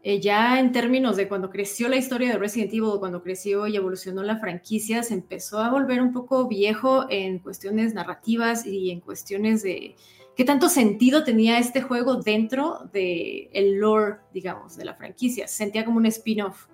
eh, 0.03 0.21
ya 0.21 0.59
en 0.59 0.73
términos 0.73 1.17
de 1.17 1.27
cuando 1.27 1.49
creció 1.49 1.89
la 1.89 1.95
historia 1.95 2.29
de 2.29 2.37
Resident 2.37 2.71
Evil, 2.71 2.99
cuando 2.99 3.23
creció 3.23 3.65
y 3.65 3.75
evolucionó 3.75 4.21
la 4.21 4.37
franquicia, 4.37 5.01
se 5.01 5.15
empezó 5.15 5.57
a 5.57 5.71
volver 5.71 5.99
un 6.03 6.13
poco 6.13 6.47
viejo 6.47 7.07
en 7.09 7.39
cuestiones 7.39 7.95
narrativas 7.95 8.67
y 8.67 8.91
en 8.91 8.99
cuestiones 8.99 9.63
de 9.63 9.95
qué 10.35 10.45
tanto 10.45 10.69
sentido 10.69 11.23
tenía 11.23 11.57
este 11.57 11.81
juego 11.81 12.17
dentro 12.17 12.91
del 12.93 13.49
el 13.53 13.79
lore, 13.79 14.17
digamos, 14.31 14.77
de 14.77 14.85
la 14.85 14.93
franquicia. 14.93 15.47
Se 15.47 15.55
sentía 15.55 15.83
como 15.83 15.97
un 15.97 16.05
spin-off. 16.05 16.67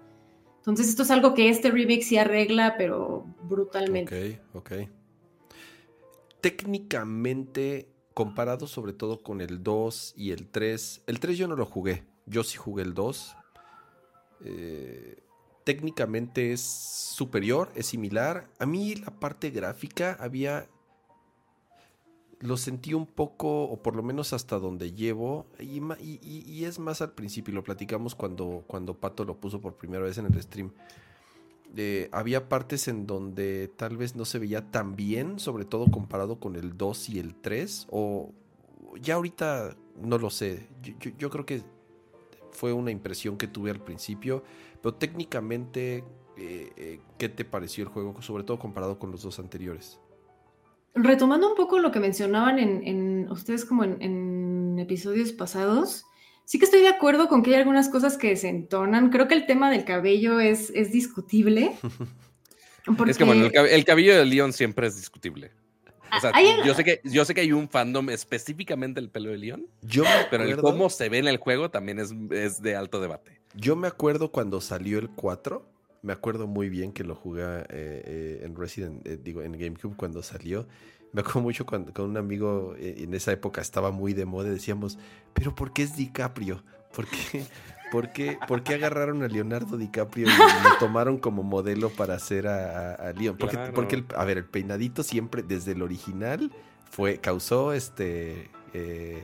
Entonces 0.67 0.89
esto 0.89 1.03
es 1.03 1.11
algo 1.11 1.33
que 1.33 1.47
este 1.47 1.71
remake 1.71 2.03
sí 2.03 2.17
arregla, 2.17 2.75
pero 2.77 3.25
brutalmente. 3.43 4.41
Ok, 4.53 4.65
ok. 4.65 4.71
Técnicamente, 6.41 7.87
comparado 8.13 8.67
sobre 8.67 8.91
todo 8.91 9.23
con 9.23 9.39
el 9.39 9.63
2 9.63 10.15
y 10.17 10.31
el 10.31 10.49
3, 10.49 11.03
el 11.07 11.21
3 11.21 11.37
yo 11.37 11.47
no 11.47 11.55
lo 11.55 11.65
jugué, 11.65 12.03
yo 12.25 12.43
sí 12.43 12.57
jugué 12.57 12.83
el 12.83 12.93
2. 12.93 13.35
eh, 14.43 15.23
técnicamente 15.63 16.51
es 16.51 16.59
superior, 16.61 17.71
es 17.73 17.85
similar. 17.85 18.49
A 18.59 18.65
mí 18.65 18.95
la 18.95 19.11
parte 19.19 19.51
gráfica 19.51 20.17
había... 20.19 20.67
Lo 22.39 22.55
sentí 22.57 22.93
un 22.93 23.07
poco, 23.07 23.63
o 23.63 23.81
por 23.81 23.95
lo 23.95 24.03
menos 24.03 24.33
hasta 24.33 24.59
donde 24.59 24.93
llevo, 24.93 25.47
y, 25.59 26.63
es 26.63 26.77
más 26.77 27.01
al 27.01 27.13
principio, 27.13 27.53
lo 27.53 27.63
platicamos 27.63 28.13
cuando, 28.13 28.63
cuando 28.67 28.93
Pato 28.93 29.25
lo 29.25 29.39
puso 29.39 29.59
por 29.59 29.75
primera 29.75 30.03
vez 30.03 30.17
en 30.17 30.27
el 30.27 30.41
stream. 30.41 30.71
Había 32.11 32.47
partes 32.47 32.87
en 32.87 33.07
donde 33.07 33.71
tal 33.75 33.97
vez 33.97 34.15
no 34.15 34.25
se 34.25 34.39
veía 34.39 34.69
tan 34.69 34.95
bien, 34.95 35.39
sobre 35.39 35.65
todo 35.65 35.89
comparado 35.89 36.39
con 36.39 36.55
el 36.55 36.77
2 36.77 37.09
y 37.09 37.19
el 37.19 37.35
3, 37.35 37.87
o 37.89 38.31
ya 39.01 39.15
ahorita 39.15 39.75
no 40.01 40.17
lo 40.17 40.29
sé. 40.29 40.67
yo 41.17 41.29
creo 41.29 41.45
que 41.45 41.63
fue 42.57 42.73
una 42.73 42.91
impresión 42.91 43.37
que 43.37 43.47
tuve 43.47 43.69
al 43.71 43.79
principio, 43.79 44.43
pero 44.81 44.95
técnicamente, 44.95 46.03
eh, 46.37 46.71
eh, 46.75 46.99
¿qué 47.17 47.29
te 47.29 47.45
pareció 47.45 47.83
el 47.83 47.89
juego, 47.89 48.19
sobre 48.21 48.43
todo 48.43 48.57
comparado 48.57 48.97
con 48.99 49.11
los 49.11 49.21
dos 49.21 49.39
anteriores? 49.39 49.99
Retomando 50.97 51.49
un 51.49 51.55
poco 51.55 51.79
lo 51.79 51.91
que 51.91 51.99
mencionaban 51.99 52.59
en, 52.59 53.29
ustedes 53.31 53.65
como 53.65 53.83
en, 53.83 54.77
episodios 54.79 55.31
pasados, 55.31 56.05
sí 56.45 56.59
que 56.59 56.65
estoy 56.65 56.81
de 56.81 56.87
acuerdo 56.87 57.27
con 57.27 57.41
que 57.41 57.51
hay 57.51 57.61
algunas 57.61 57.89
cosas 57.89 58.17
que 58.17 58.35
se 58.35 58.49
entonan. 58.49 59.09
Creo 59.09 59.27
que 59.27 59.35
el 59.35 59.45
tema 59.45 59.71
del 59.71 59.85
cabello 59.85 60.39
es, 60.39 60.71
es 60.75 60.91
discutible. 60.91 61.73
Es 63.05 63.17
que 63.17 63.25
bueno, 63.25 63.47
el, 63.47 63.53
el 63.53 63.83
cabello 63.83 64.15
de 64.17 64.25
Leon 64.25 64.53
siempre 64.53 64.87
es 64.87 64.95
discutible. 64.95 65.51
O 66.15 66.19
sea, 66.19 66.31
yo, 66.65 66.73
sé 66.73 66.83
que, 66.83 67.01
yo 67.03 67.25
sé 67.25 67.33
que 67.33 67.41
hay 67.41 67.51
un 67.51 67.67
fandom 67.67 68.09
específicamente 68.09 68.99
el 68.99 69.09
pelo 69.09 69.31
de 69.31 69.37
León, 69.37 69.67
yo 69.81 70.03
pero 70.29 70.43
el 70.43 70.57
cómo 70.57 70.89
se 70.89 71.09
ve 71.09 71.17
en 71.17 71.27
el 71.27 71.37
juego 71.37 71.69
también 71.69 71.99
es, 71.99 72.13
es, 72.31 72.61
de 72.61 72.75
alto 72.75 72.99
debate. 73.01 73.41
Yo 73.55 73.75
me 73.75 73.87
acuerdo 73.87 74.31
cuando 74.31 74.61
salió 74.61 74.99
el 74.99 75.09
4, 75.09 75.67
me 76.01 76.13
acuerdo 76.13 76.47
muy 76.47 76.69
bien 76.69 76.91
que 76.93 77.03
lo 77.03 77.15
jugué 77.15 77.43
eh, 77.43 77.65
eh, 77.69 78.41
en 78.43 78.55
Resident, 78.55 79.05
eh, 79.05 79.17
digo, 79.21 79.41
en 79.41 79.53
GameCube 79.53 79.95
cuando 79.95 80.21
salió. 80.23 80.67
Me 81.13 81.21
acuerdo 81.21 81.41
mucho 81.41 81.65
cuando 81.65 81.93
con 81.93 82.09
un 82.09 82.17
amigo 82.17 82.75
en 82.77 83.13
esa 83.13 83.31
época 83.31 83.61
estaba 83.61 83.91
muy 83.91 84.13
de 84.13 84.25
moda, 84.25 84.49
decíamos, 84.49 84.99
pero 85.33 85.55
¿por 85.55 85.73
qué 85.73 85.83
es 85.83 85.95
DiCaprio? 85.95 86.63
¿Por 86.91 87.07
qué? 88.11 88.37
¿Por 88.47 88.63
qué, 88.63 88.73
agarraron 88.73 89.23
a 89.23 89.27
Leonardo 89.27 89.77
DiCaprio 89.77 90.27
y 90.27 90.29
lo 90.29 90.77
tomaron 90.79 91.17
como 91.17 91.43
modelo 91.43 91.89
para 91.89 92.15
hacer 92.15 92.47
a, 92.47 92.95
a, 92.95 93.13
Leon? 93.13 93.37
Porque, 93.37 93.57
porque 93.73 94.03
a 94.15 94.25
ver, 94.25 94.37
el 94.37 94.45
peinadito 94.45 95.03
siempre, 95.03 95.41
desde 95.41 95.71
el 95.71 95.81
original, 95.81 96.51
fue, 96.91 97.19
causó 97.19 97.73
este. 97.73 98.49
Eh, 98.73 99.23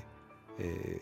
eh, 0.59 1.01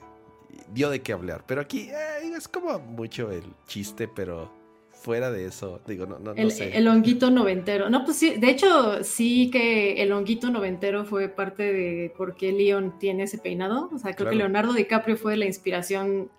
dio 0.73 0.89
de 0.89 1.01
qué 1.01 1.13
hablar. 1.13 1.43
Pero 1.45 1.61
aquí 1.61 1.89
eh, 1.89 2.33
es 2.35 2.47
como 2.47 2.79
mucho 2.79 3.31
el 3.31 3.43
chiste, 3.67 4.07
pero 4.07 4.51
fuera 5.01 5.31
de 5.31 5.45
eso, 5.45 5.81
digo, 5.87 6.05
no, 6.05 6.19
no, 6.19 6.33
el, 6.33 6.51
sé. 6.51 6.77
El 6.77 6.87
honguito 6.87 7.31
noventero. 7.31 7.89
No, 7.89 8.05
pues 8.05 8.17
sí, 8.17 8.35
de 8.37 8.51
hecho, 8.51 9.03
sí 9.03 9.49
que 9.49 10.01
el 10.03 10.11
honguito 10.11 10.51
noventero 10.51 11.05
fue 11.05 11.27
parte 11.27 11.73
de 11.73 12.13
por 12.15 12.35
qué 12.35 12.51
Leon 12.51 12.99
tiene 12.99 13.23
ese 13.23 13.39
peinado. 13.39 13.89
O 13.91 13.97
sea, 13.97 14.13
creo 14.13 14.29
que 14.29 14.35
Leonardo 14.35 14.73
DiCaprio 14.73 15.17
fue 15.17 15.37
la 15.37 15.45
inspiración 15.45 16.29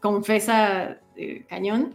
confesa 0.00 0.98
eh, 1.14 1.44
cañón. 1.48 1.94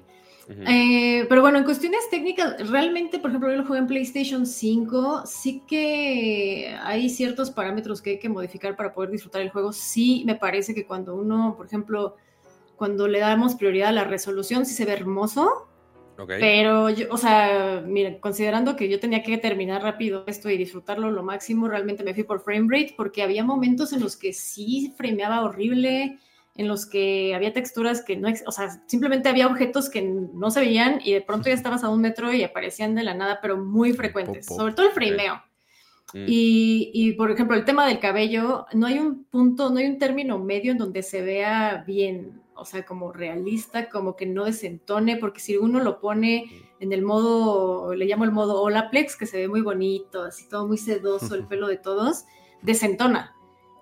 Eh, 0.67 1.25
pero 1.29 1.41
bueno, 1.41 1.57
en 1.57 1.63
cuestiones 1.63 2.09
técnicas, 2.09 2.69
realmente, 2.69 3.19
por 3.19 3.29
ejemplo, 3.29 3.49
yo 3.49 3.57
lo 3.57 3.65
jugué 3.65 3.79
en 3.79 3.87
PlayStation 3.87 4.45
5, 4.45 5.23
sí 5.25 5.61
que 5.65 6.75
hay 6.81 7.09
ciertos 7.09 7.51
parámetros 7.51 8.01
que 8.01 8.11
hay 8.11 8.19
que 8.19 8.27
modificar 8.27 8.75
para 8.75 8.93
poder 8.93 9.11
disfrutar 9.11 9.41
el 9.41 9.49
juego. 9.49 9.71
Sí, 9.71 10.23
me 10.25 10.35
parece 10.35 10.73
que 10.73 10.85
cuando 10.85 11.15
uno, 11.15 11.53
por 11.55 11.67
ejemplo, 11.67 12.15
cuando 12.75 13.07
le 13.07 13.19
damos 13.19 13.55
prioridad 13.55 13.89
a 13.89 13.93
la 13.93 14.03
resolución, 14.03 14.65
sí 14.65 14.73
se 14.73 14.85
ve 14.85 14.93
hermoso. 14.93 15.70
Pero, 16.27 16.89
yo, 16.89 17.07
o 17.09 17.17
sea, 17.17 17.83
considerando 18.19 18.75
que 18.75 18.89
yo 18.89 18.99
tenía 18.99 19.23
que 19.23 19.37
terminar 19.37 19.81
rápido 19.81 20.23
esto 20.27 20.49
y 20.49 20.57
disfrutarlo 20.57 21.11
lo 21.11 21.23
máximo, 21.23 21.67
realmente 21.67 22.03
me 22.03 22.13
fui 22.13 22.23
por 22.23 22.43
frame 22.43 22.67
rate 22.69 22.93
porque 22.95 23.23
había 23.23 23.43
momentos 23.43 23.93
en 23.93 24.01
los 24.01 24.15
que 24.17 24.33
sí 24.33 24.93
frameaba 24.97 25.41
horrible 25.41 26.19
en 26.55 26.67
los 26.67 26.85
que 26.85 27.33
había 27.33 27.53
texturas 27.53 28.03
que 28.03 28.17
no, 28.17 28.29
o 28.45 28.51
sea, 28.51 28.81
simplemente 28.87 29.29
había 29.29 29.47
objetos 29.47 29.89
que 29.89 30.01
no 30.01 30.51
se 30.51 30.59
veían 30.59 30.99
y 31.03 31.13
de 31.13 31.21
pronto 31.21 31.49
ya 31.49 31.55
estabas 31.55 31.83
a 31.83 31.89
un 31.89 32.01
metro 32.01 32.33
y 32.33 32.43
aparecían 32.43 32.93
de 32.93 33.03
la 33.03 33.13
nada, 33.13 33.39
pero 33.41 33.57
muy 33.57 33.93
frecuentes, 33.93 34.47
sobre 34.47 34.73
todo 34.73 34.87
el 34.87 34.91
frameo. 34.91 35.41
Mm. 36.13 36.25
Y, 36.27 36.91
y, 36.93 37.13
por 37.13 37.31
ejemplo, 37.31 37.55
el 37.55 37.63
tema 37.63 37.87
del 37.87 37.99
cabello, 37.99 38.65
no 38.73 38.87
hay 38.87 38.99
un 38.99 39.23
punto, 39.23 39.69
no 39.69 39.79
hay 39.79 39.85
un 39.85 39.97
término 39.97 40.39
medio 40.39 40.73
en 40.73 40.77
donde 40.77 41.03
se 41.03 41.21
vea 41.21 41.85
bien, 41.87 42.40
o 42.61 42.65
sea, 42.65 42.85
como 42.85 43.11
realista, 43.11 43.89
como 43.89 44.15
que 44.15 44.25
no 44.25 44.45
desentone, 44.45 45.17
porque 45.17 45.39
si 45.39 45.57
uno 45.57 45.79
lo 45.79 45.99
pone 45.99 46.45
en 46.79 46.93
el 46.93 47.01
modo, 47.01 47.93
le 47.93 48.05
llamo 48.05 48.23
el 48.23 48.31
modo 48.31 48.61
Olaplex, 48.61 49.15
que 49.15 49.25
se 49.25 49.37
ve 49.37 49.47
muy 49.47 49.61
bonito, 49.61 50.23
así 50.23 50.47
todo 50.47 50.67
muy 50.67 50.77
sedoso, 50.77 51.35
el 51.35 51.47
pelo 51.49 51.67
de 51.67 51.77
todos, 51.77 52.25
desentona. 52.61 53.35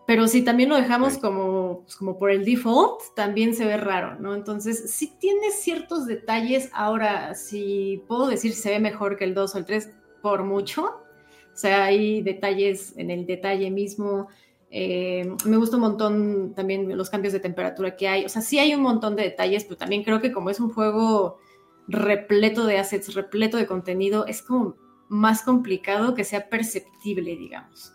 Pero 0.07 0.27
si 0.27 0.41
también 0.41 0.69
lo 0.69 0.75
dejamos 0.75 1.19
como, 1.19 1.81
pues, 1.83 1.95
como 1.95 2.17
por 2.17 2.31
el 2.31 2.43
default, 2.43 3.01
también 3.15 3.53
se 3.53 3.65
ve 3.65 3.77
raro, 3.77 4.19
¿no? 4.19 4.33
Entonces, 4.33 4.91
sí 4.91 5.13
tiene 5.19 5.51
ciertos 5.51 6.07
detalles. 6.07 6.71
Ahora, 6.73 7.35
si 7.35 8.03
puedo 8.07 8.25
decir 8.25 8.53
se 8.53 8.71
ve 8.71 8.79
mejor 8.79 9.17
que 9.17 9.25
el 9.25 9.35
2 9.35 9.53
o 9.53 9.57
el 9.59 9.65
3, 9.65 9.89
por 10.23 10.43
mucho. 10.45 10.85
O 10.85 11.57
sea, 11.57 11.83
hay 11.83 12.23
detalles 12.23 12.97
en 12.97 13.11
el 13.11 13.27
detalle 13.27 13.69
mismo. 13.69 14.29
Eh, 14.71 15.35
me 15.45 15.57
gusta 15.57 15.77
un 15.77 15.81
montón 15.81 16.53
también 16.55 16.95
los 16.95 17.09
cambios 17.09 17.33
de 17.33 17.39
temperatura 17.39 17.95
que 17.95 18.07
hay. 18.07 18.25
O 18.25 18.29
sea, 18.29 18.41
sí 18.41 18.59
hay 18.59 18.73
un 18.75 18.81
montón 18.81 19.15
de 19.15 19.23
detalles, 19.23 19.63
pero 19.63 19.77
también 19.77 20.03
creo 20.03 20.21
que 20.21 20.31
como 20.31 20.49
es 20.49 20.59
un 20.59 20.71
juego 20.71 21.39
repleto 21.87 22.65
de 22.65 22.77
assets, 22.77 23.15
repleto 23.15 23.57
de 23.57 23.65
contenido, 23.65 24.25
es 24.27 24.41
como 24.41 24.75
más 25.07 25.41
complicado 25.41 26.13
que 26.13 26.23
sea 26.23 26.49
perceptible, 26.49 27.35
digamos. 27.35 27.93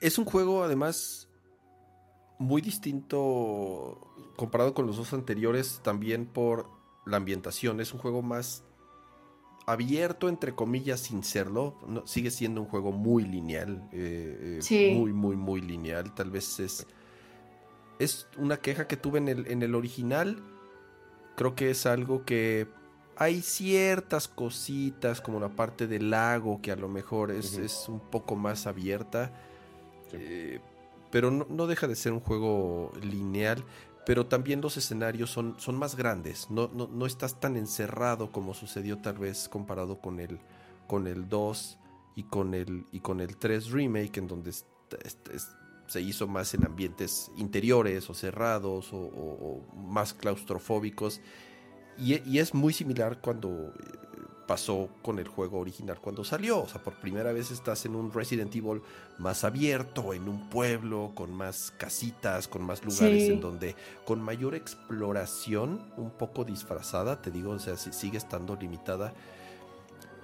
Es 0.00 0.18
un 0.18 0.24
juego, 0.24 0.64
además, 0.64 1.28
muy 2.38 2.62
distinto 2.62 4.00
comparado 4.36 4.74
con 4.74 4.86
los 4.86 4.96
dos 4.96 5.12
anteriores, 5.12 5.80
también 5.82 6.26
por 6.26 6.68
la 7.04 7.18
ambientación. 7.18 7.80
Es 7.80 7.92
un 7.92 8.00
juego 8.00 8.22
más 8.22 8.64
abierto, 9.66 10.28
entre 10.28 10.54
comillas, 10.54 11.00
sin 11.00 11.22
serlo. 11.22 11.76
sigue 12.04 12.30
siendo 12.30 12.62
un 12.62 12.68
juego 12.68 12.92
muy 12.92 13.24
lineal. 13.24 13.88
Eh, 13.92 14.60
eh, 14.70 14.94
muy, 14.94 15.12
muy, 15.12 15.36
muy 15.36 15.60
lineal. 15.60 16.14
Tal 16.14 16.30
vez 16.30 16.60
es. 16.60 16.86
Es 17.98 18.28
una 18.36 18.58
queja 18.58 18.86
que 18.86 18.96
tuve 18.96 19.18
en 19.18 19.28
el, 19.28 19.46
en 19.46 19.62
el 19.62 19.74
original. 19.74 20.42
Creo 21.36 21.54
que 21.54 21.70
es 21.70 21.86
algo 21.86 22.24
que. 22.24 22.68
Hay 23.18 23.40
ciertas 23.40 24.28
cositas, 24.28 25.22
como 25.22 25.40
la 25.40 25.48
parte 25.48 25.86
del 25.86 26.10
lago, 26.10 26.60
que 26.60 26.70
a 26.70 26.76
lo 26.76 26.86
mejor 26.88 27.30
es, 27.30 27.56
es 27.56 27.88
un 27.88 27.98
poco 27.98 28.36
más 28.36 28.66
abierta 28.66 29.32
eh, 30.12 30.60
pero 31.10 31.30
no, 31.30 31.66
deja 31.66 31.86
de 31.86 31.94
ser 31.94 32.12
un 32.12 32.20
juego 32.20 32.92
lineal, 33.00 33.64
pero 34.06 34.24
también 34.26 34.60
los 34.60 34.76
escenarios 34.76 35.30
son, 35.30 35.56
son 35.58 35.76
más 35.76 35.96
grandes, 35.96 36.48
no, 36.48 36.68
no, 36.68 37.06
estás 37.06 37.40
tan 37.40 37.56
encerrado 37.56 38.30
como 38.30 38.54
sucedió 38.54 38.98
tal 38.98 39.18
vez 39.18 39.48
comparado 39.48 40.00
con 40.00 40.20
el, 40.20 40.38
con 40.86 41.08
el 41.08 41.28
2 41.28 41.78
y 42.14 42.22
con 42.22 42.54
el, 42.54 42.86
y 42.92 43.00
con 43.00 43.20
el 43.20 43.36
3 43.36 43.72
remake, 43.72 44.18
en 44.18 44.28
donde 44.28 44.52
se 44.52 46.00
hizo 46.00 46.28
más 46.28 46.54
en 46.54 46.64
ambientes 46.64 47.32
interiores 47.36 48.08
o 48.08 48.14
cerrados 48.14 48.90
o, 48.92 49.66
más 49.74 50.14
claustrofóbicos. 50.14 51.20
Y, 51.98 52.38
es 52.38 52.54
muy 52.54 52.72
similar 52.72 53.20
cuando 53.20 53.72
pasó 54.46 54.88
con 55.02 55.18
el 55.18 55.28
juego 55.28 55.58
original 55.58 55.98
cuando 56.00 56.24
salió. 56.24 56.60
O 56.60 56.68
sea, 56.68 56.82
por 56.82 56.94
primera 56.94 57.32
vez 57.32 57.50
estás 57.50 57.84
en 57.84 57.94
un 57.94 58.12
Resident 58.12 58.54
Evil 58.54 58.80
más 59.18 59.44
abierto, 59.44 60.14
en 60.14 60.28
un 60.28 60.48
pueblo, 60.48 61.12
con 61.14 61.34
más 61.34 61.72
casitas, 61.76 62.48
con 62.48 62.62
más 62.62 62.84
lugares 62.84 63.28
en 63.28 63.40
donde, 63.40 63.74
con 64.04 64.20
mayor 64.20 64.54
exploración, 64.54 65.80
un 65.96 66.10
poco 66.10 66.44
disfrazada, 66.44 67.20
te 67.20 67.30
digo, 67.30 67.50
o 67.50 67.58
sea, 67.58 67.76
sigue 67.76 68.18
estando 68.18 68.56
limitada. 68.56 69.12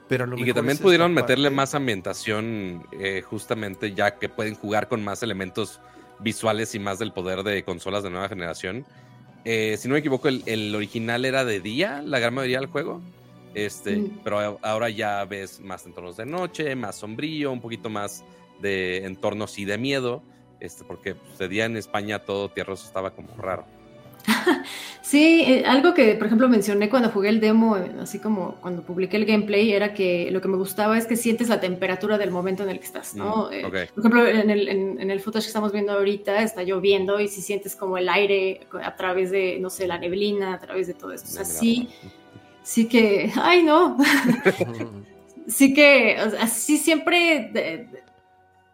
Pero 0.09 0.37
y 0.37 0.45
que 0.45 0.55
también 0.55 0.79
pudieron 0.79 1.15
meterle 1.15 1.51
más 1.51 1.75
ambientación, 1.75 2.87
eh, 2.93 3.23
justamente 3.23 3.95
ya 3.95 4.19
que 4.19 4.29
pueden 4.29 4.55
jugar 4.55 4.89
con 4.89 5.03
más 5.03 5.23
elementos 5.23 5.81
visuales 6.19 6.75
y 6.75 6.79
más 6.79 6.99
del 6.99 7.13
poder 7.13 7.43
de 7.43 7.65
consolas 7.65 8.03
de 8.03 8.11
nueva 8.11 8.29
generación. 8.29 8.85
Eh, 9.45 9.77
si 9.79 9.89
no 9.89 9.95
me 9.95 10.01
equivoco, 10.01 10.29
el, 10.29 10.43
el, 10.47 10.75
original 10.75 11.25
era 11.25 11.45
de 11.45 11.61
día, 11.61 12.03
la 12.03 12.19
gran 12.19 12.35
mayoría 12.35 12.61
del 12.61 12.69
juego. 12.69 13.01
Este, 13.55 13.97
mm. 13.97 14.21
pero 14.25 14.59
ahora 14.63 14.89
ya 14.89 15.25
ves 15.25 15.61
más 15.61 15.85
entornos 15.87 16.17
de 16.17 16.27
noche, 16.27 16.75
más 16.75 16.97
sombrío, 16.97 17.53
un 17.53 17.61
poquito 17.61 17.91
más 17.91 18.25
de 18.61 19.05
entornos 19.05 19.59
y 19.59 19.65
de 19.65 19.79
miedo, 19.79 20.23
este, 20.61 20.85
porque 20.85 21.15
pues, 21.15 21.39
de 21.39 21.49
día 21.49 21.65
en 21.67 21.77
España 21.77 22.21
todo 22.21 22.49
tierroso 22.49 22.87
estaba 22.87 23.11
como 23.11 23.37
raro. 23.37 23.67
Sí, 25.03 25.43
eh, 25.47 25.65
algo 25.67 25.95
que 25.95 26.15
por 26.15 26.29
ejemplo 26.29 26.49
mencioné 26.49 26.89
cuando 26.89 27.11
jugué 27.11 27.29
el 27.29 27.41
demo, 27.41 27.77
eh, 27.77 27.91
así 28.01 28.21
como 28.21 28.55
cuando 28.63 28.83
publiqué 28.83 29.17
el 29.17 29.27
gameplay, 29.27 29.73
era 29.73 29.93
que 29.93 30.31
lo 30.31 30.41
que 30.41 30.49
me 30.49 30.57
gustaba 30.57 30.97
es 30.97 31.07
que 31.07 31.17
sientes 31.17 31.49
la 31.49 31.61
temperatura 31.61 32.17
del 32.19 32.31
momento 32.31 32.63
en 32.63 32.71
el 32.71 32.79
que 32.79 32.87
estás, 32.87 33.15
¿no? 33.15 33.51
Mm, 33.51 33.53
eh, 33.53 33.89
por 33.95 33.99
ejemplo, 33.99 34.27
en 34.27 34.49
el, 34.49 34.69
en, 34.69 35.11
el 35.11 35.21
footage 35.21 35.43
que 35.43 35.49
estamos 35.49 35.73
viendo 35.73 35.93
ahorita 35.93 36.43
está 36.43 36.63
lloviendo 36.63 37.21
y 37.21 37.27
si 37.27 37.43
sientes 37.43 37.75
como 37.75 37.99
el 37.99 38.09
aire 38.09 38.61
a 38.83 38.95
través 38.95 39.33
de, 39.33 39.59
no 39.59 39.71
sé, 39.71 39.89
la 39.89 39.99
neblina, 39.99 40.55
a 40.55 40.61
través 40.61 40.87
de 40.87 40.95
todo 40.95 41.13
esto. 41.13 41.29
O 41.29 41.33
sea, 41.33 41.45
sí, 41.45 41.91
sí 42.63 42.89
que, 42.89 43.33
ay 43.37 43.63
no, 43.63 43.97
sí 45.47 45.75
que, 45.75 46.17
así 46.17 46.79
siempre 46.79 47.89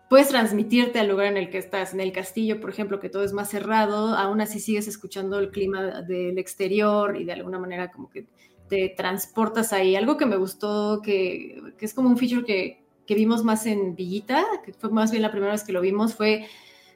puedes 0.09 0.29
transmitirte 0.29 0.99
al 0.99 1.09
lugar 1.09 1.27
en 1.27 1.37
el 1.37 1.51
que 1.51 1.59
estás. 1.59 1.93
En 1.93 2.01
el 2.01 2.13
castillo, 2.13 2.61
por 2.61 2.71
ejemplo, 2.71 2.99
que 3.01 3.11
todo 3.11 3.23
es 3.23 3.33
más 3.33 3.51
cerrado, 3.51 4.15
aún 4.15 4.41
así 4.41 4.59
sigues 4.59 4.89
escuchando 4.89 5.39
el 5.39 5.51
clima 5.51 6.03
del 6.03 6.39
exterior 6.39 7.17
y 7.17 7.25
de 7.25 7.33
alguna 7.33 7.59
manera 7.59 7.91
como 7.91 8.09
que 8.09 8.27
te 8.69 8.95
transportas 8.97 9.73
ahí. 9.73 9.97
Algo 9.97 10.17
que 10.17 10.27
me 10.27 10.37
gustó, 10.37 11.01
que, 11.03 11.61
es 11.79 11.95
como 11.95 12.09
un 12.09 12.17
feature 12.17 12.45
que, 12.45 12.85
vimos 13.15 13.43
más 13.43 13.65
en 13.67 13.95
Villita, 13.95 14.45
que 14.65 14.73
fue 14.73 14.91
más 14.91 15.11
bien 15.11 15.23
la 15.23 15.31
primera 15.31 15.53
vez 15.53 15.65
que 15.65 15.73
lo 15.73 15.81
vimos, 15.81 16.15
fue 16.15 16.47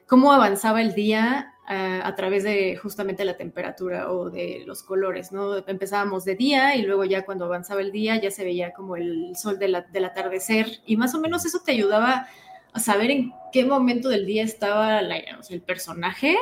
cómo 0.07 0.31
avanzaba 0.31 0.81
el 0.81 0.93
día 0.93 1.52
a 1.65 2.13
través 2.15 2.43
de 2.43 2.75
justamente 2.75 3.23
la 3.23 3.37
temperatura 3.37 4.11
o 4.11 4.29
de 4.29 4.63
los 4.65 4.83
colores, 4.83 5.31
¿no? 5.31 5.57
Empezábamos 5.65 6.25
de 6.25 6.35
día 6.35 6.75
y 6.75 6.81
luego 6.81 7.05
ya 7.05 7.25
cuando 7.25 7.45
avanzaba 7.45 7.81
el 7.81 7.91
día 7.91 8.21
ya 8.21 8.31
se 8.31 8.43
veía 8.43 8.73
como 8.73 8.97
el 8.97 9.35
sol 9.35 9.59
del 9.59 9.75
atardecer 9.75 10.79
y 10.85 10.97
más 10.97 11.15
o 11.15 11.21
menos 11.21 11.45
eso 11.45 11.61
te 11.65 11.71
ayudaba 11.71 12.27
a 12.73 12.79
saber 12.79 13.11
en 13.11 13.31
qué 13.51 13.65
momento 13.65 14.09
del 14.09 14.25
día 14.25 14.43
estaba 14.43 14.99
el 14.99 15.61
personaje, 15.61 16.35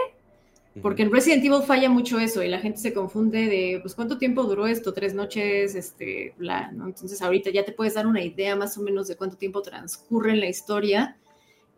porque 0.81 1.03
en 1.03 1.11
Resident 1.11 1.43
Evil 1.43 1.63
falla 1.67 1.89
mucho 1.89 2.17
eso 2.17 2.41
y 2.41 2.47
la 2.47 2.59
gente 2.59 2.79
se 2.79 2.93
confunde 2.93 3.47
de, 3.47 3.79
pues, 3.81 3.93
¿cuánto 3.93 4.17
tiempo 4.17 4.43
duró 4.43 4.67
esto? 4.67 4.93
Tres 4.93 5.13
noches, 5.13 5.75
este, 5.75 6.33
bla, 6.37 6.71
¿no? 6.71 6.85
Entonces 6.85 7.21
ahorita 7.21 7.49
ya 7.49 7.65
te 7.65 7.73
puedes 7.73 7.95
dar 7.95 8.07
una 8.07 8.23
idea 8.23 8.55
más 8.55 8.77
o 8.77 8.81
menos 8.81 9.09
de 9.09 9.17
cuánto 9.17 9.35
tiempo 9.35 9.61
transcurre 9.61 10.31
en 10.31 10.39
la 10.39 10.47
historia. 10.47 11.17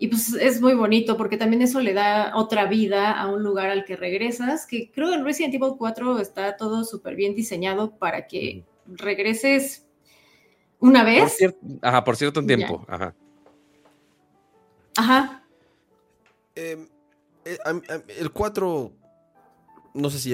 Y 0.04 0.10
pues 0.10 0.34
es 0.34 0.60
muy 0.60 0.74
bonito 0.74 1.16
porque 1.16 1.38
también 1.38 1.62
eso 1.62 1.80
le 1.80 1.94
da 1.94 2.36
otra 2.36 2.66
vida 2.66 3.14
a 3.14 3.32
un 3.32 3.42
lugar 3.42 3.70
al 3.70 3.86
que 3.86 3.96
regresas, 3.96 4.68
que 4.68 4.92
creo 4.92 5.08
que 5.08 5.16
en 5.16 5.24
Resident 5.24 5.54
Evil 5.54 5.76
4 5.78 6.20
está 6.20 6.58
todo 6.58 6.84
súper 6.84 7.16
bien 7.16 7.36
diseñado 7.36 7.96
para 7.96 8.28
que 8.28 8.66
regreses 8.86 9.86
una 10.80 11.06
vez. 11.06 11.38
Por 11.40 11.80
ajá, 11.82 12.04
por 12.04 12.18
cierto 12.18 12.46
tiempo. 12.46 12.86
Ajá. 12.90 13.16
Ajá. 14.98 15.46
Em, 16.54 16.90
eh, 17.46 17.58
el 18.20 18.30
4, 18.30 18.92
no 19.94 20.10
sé 20.10 20.20
si 20.20 20.34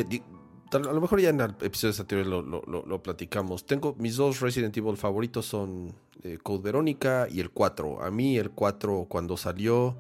a 0.72 0.80
lo 0.80 1.02
mejor 1.02 1.20
ya 1.20 1.30
en 1.30 1.42
episodios 1.42 2.00
anteriores 2.00 2.32
lo, 2.32 2.42
lo, 2.42 3.04
platicamos. 3.04 3.66
Tengo 3.66 3.96
mis 3.98 4.16
dos 4.16 4.40
Resident 4.40 4.76
Evil 4.78 4.98
favoritos 4.98 5.46
son 5.46 5.94
eh, 6.24 6.38
Code 6.42 6.64
Verónica 6.64 7.28
y 7.30 7.40
el 7.40 7.50
4. 7.50 8.04
A 8.04 8.12
mí 8.12 8.38
el 8.38 8.52
4 8.52 9.06
cuando 9.10 9.38
salió 9.38 9.96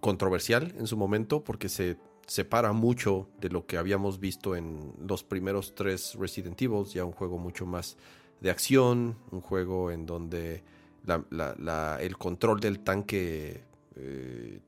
controversial 0.00 0.74
en 0.78 0.86
su 0.86 0.96
momento 0.96 1.42
porque 1.42 1.68
se 1.68 1.96
separa 2.26 2.72
mucho 2.72 3.28
de 3.40 3.48
lo 3.48 3.66
que 3.66 3.76
habíamos 3.76 4.20
visto 4.20 4.56
en 4.56 4.92
los 5.06 5.24
primeros 5.24 5.74
tres 5.74 6.14
Resident 6.14 6.60
Evil, 6.60 6.84
ya 6.86 7.04
un 7.04 7.12
juego 7.12 7.38
mucho 7.38 7.66
más 7.66 7.96
de 8.40 8.50
acción, 8.50 9.16
un 9.30 9.40
juego 9.40 9.90
en 9.90 10.06
donde 10.06 10.62
el 11.06 12.18
control 12.18 12.60
del 12.60 12.80
tanque 12.80 13.64
eh, 13.96 14.60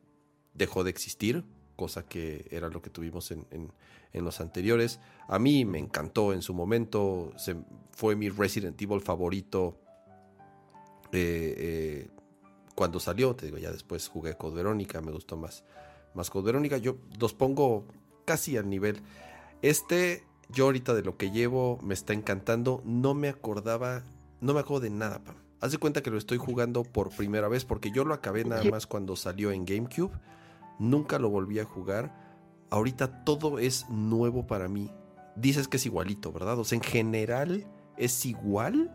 dejó 0.54 0.84
de 0.84 0.90
existir, 0.90 1.44
cosa 1.76 2.06
que 2.06 2.46
era 2.50 2.68
lo 2.68 2.82
que 2.82 2.90
tuvimos 2.90 3.30
en, 3.30 3.72
los 4.24 4.40
anteriores. 4.40 5.00
A 5.28 5.38
mí 5.38 5.64
me 5.64 5.78
encantó 5.78 6.32
en 6.32 6.42
su 6.42 6.54
momento, 6.54 7.32
fue 7.92 8.16
mi 8.16 8.28
Resident 8.28 8.80
Evil 8.80 9.00
favorito 9.00 9.78
eh, 11.12 11.54
eh, 11.58 12.10
cuando 12.74 13.00
salió, 13.00 13.34
te 13.34 13.46
digo, 13.46 13.58
ya 13.58 13.70
después 13.70 14.08
jugué 14.08 14.36
Code 14.36 14.56
Verónica, 14.56 15.00
me 15.00 15.12
gustó 15.12 15.36
más, 15.36 15.64
más 16.14 16.30
Code 16.30 16.46
Verónica, 16.46 16.76
yo 16.76 16.98
los 17.18 17.32
pongo 17.32 17.86
casi 18.24 18.56
al 18.56 18.68
nivel. 18.68 19.00
Este, 19.62 20.24
yo 20.50 20.66
ahorita 20.66 20.94
de 20.94 21.02
lo 21.02 21.16
que 21.16 21.30
llevo 21.30 21.78
me 21.82 21.94
está 21.94 22.12
encantando, 22.12 22.82
no 22.84 23.14
me 23.14 23.28
acordaba, 23.28 24.04
no 24.40 24.52
me 24.52 24.60
acuerdo 24.60 24.80
de 24.80 24.90
nada, 24.90 25.22
Pam 25.24 25.46
Haz 25.60 25.72
de 25.72 25.78
cuenta 25.78 26.02
que 26.02 26.10
lo 26.10 26.18
estoy 26.18 26.36
jugando 26.36 26.82
por 26.82 27.08
primera 27.10 27.48
vez 27.48 27.64
porque 27.64 27.90
yo 27.90 28.04
lo 28.04 28.12
acabé 28.12 28.44
nada 28.44 28.62
más 28.64 28.86
cuando 28.86 29.16
salió 29.16 29.50
en 29.52 29.64
GameCube. 29.64 30.12
Nunca 30.78 31.18
lo 31.18 31.30
volví 31.30 31.58
a 31.58 31.64
jugar. 31.64 32.25
Ahorita 32.70 33.24
todo 33.24 33.58
es 33.58 33.88
nuevo 33.88 34.46
para 34.46 34.68
mí. 34.68 34.90
Dices 35.36 35.68
que 35.68 35.76
es 35.76 35.86
igualito, 35.86 36.32
¿verdad? 36.32 36.58
O 36.58 36.64
sea, 36.64 36.76
en 36.76 36.82
general 36.82 37.66
es 37.96 38.24
igual. 38.26 38.90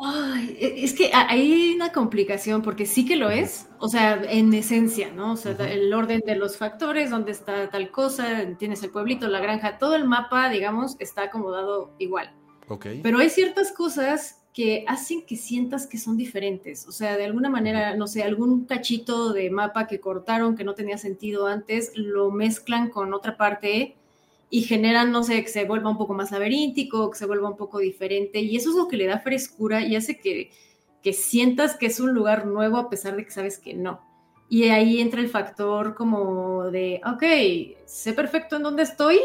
Ay, 0.00 0.56
e, 0.60 0.84
es 0.84 0.92
que 0.92 1.10
hay 1.12 1.72
una 1.74 1.92
complicación 1.92 2.62
porque 2.62 2.86
sí 2.86 3.04
que 3.04 3.16
lo 3.16 3.30
es, 3.30 3.68
o 3.78 3.88
sea, 3.88 4.20
en 4.28 4.52
esencia, 4.54 5.10
¿no? 5.10 5.32
O 5.32 5.36
sea, 5.36 5.52
el 5.52 5.92
orden 5.92 6.22
de 6.24 6.36
los 6.36 6.56
factores, 6.56 7.10
dónde 7.10 7.32
está 7.32 7.70
tal 7.70 7.90
cosa, 7.90 8.44
tienes 8.58 8.82
el 8.82 8.90
pueblito, 8.90 9.26
la 9.28 9.40
granja, 9.40 9.78
todo 9.78 9.96
el 9.96 10.06
mapa, 10.06 10.50
digamos, 10.50 10.96
está 11.00 11.22
acomodado 11.22 11.94
igual. 11.98 12.32
Ok. 12.68 12.86
Pero 13.02 13.18
hay 13.18 13.30
ciertas 13.30 13.72
cosas 13.72 14.44
que 14.58 14.84
hacen 14.88 15.22
que 15.22 15.36
sientas 15.36 15.86
que 15.86 15.98
son 15.98 16.16
diferentes. 16.16 16.88
O 16.88 16.90
sea, 16.90 17.16
de 17.16 17.24
alguna 17.24 17.48
manera, 17.48 17.94
no 17.94 18.08
sé, 18.08 18.24
algún 18.24 18.64
cachito 18.64 19.32
de 19.32 19.50
mapa 19.50 19.86
que 19.86 20.00
cortaron 20.00 20.56
que 20.56 20.64
no 20.64 20.74
tenía 20.74 20.98
sentido 20.98 21.46
antes, 21.46 21.92
lo 21.94 22.32
mezclan 22.32 22.90
con 22.90 23.14
otra 23.14 23.36
parte 23.36 23.94
y 24.50 24.62
generan, 24.62 25.12
no 25.12 25.22
sé, 25.22 25.44
que 25.44 25.48
se 25.48 25.64
vuelva 25.64 25.90
un 25.90 25.96
poco 25.96 26.12
más 26.12 26.32
laberíntico, 26.32 27.08
que 27.08 27.16
se 27.16 27.26
vuelva 27.26 27.48
un 27.48 27.56
poco 27.56 27.78
diferente. 27.78 28.40
Y 28.40 28.56
eso 28.56 28.70
es 28.70 28.74
lo 28.74 28.88
que 28.88 28.96
le 28.96 29.06
da 29.06 29.20
frescura 29.20 29.82
y 29.82 29.94
hace 29.94 30.18
que, 30.18 30.50
que 31.04 31.12
sientas 31.12 31.76
que 31.76 31.86
es 31.86 32.00
un 32.00 32.12
lugar 32.12 32.44
nuevo 32.44 32.78
a 32.78 32.90
pesar 32.90 33.14
de 33.14 33.24
que 33.24 33.30
sabes 33.30 33.60
que 33.60 33.74
no. 33.74 34.00
Y 34.48 34.64
ahí 34.70 35.00
entra 35.00 35.20
el 35.20 35.28
factor 35.28 35.94
como 35.94 36.64
de, 36.72 37.00
ok, 37.06 37.86
sé 37.86 38.12
perfecto 38.12 38.56
en 38.56 38.64
dónde 38.64 38.82
estoy, 38.82 39.20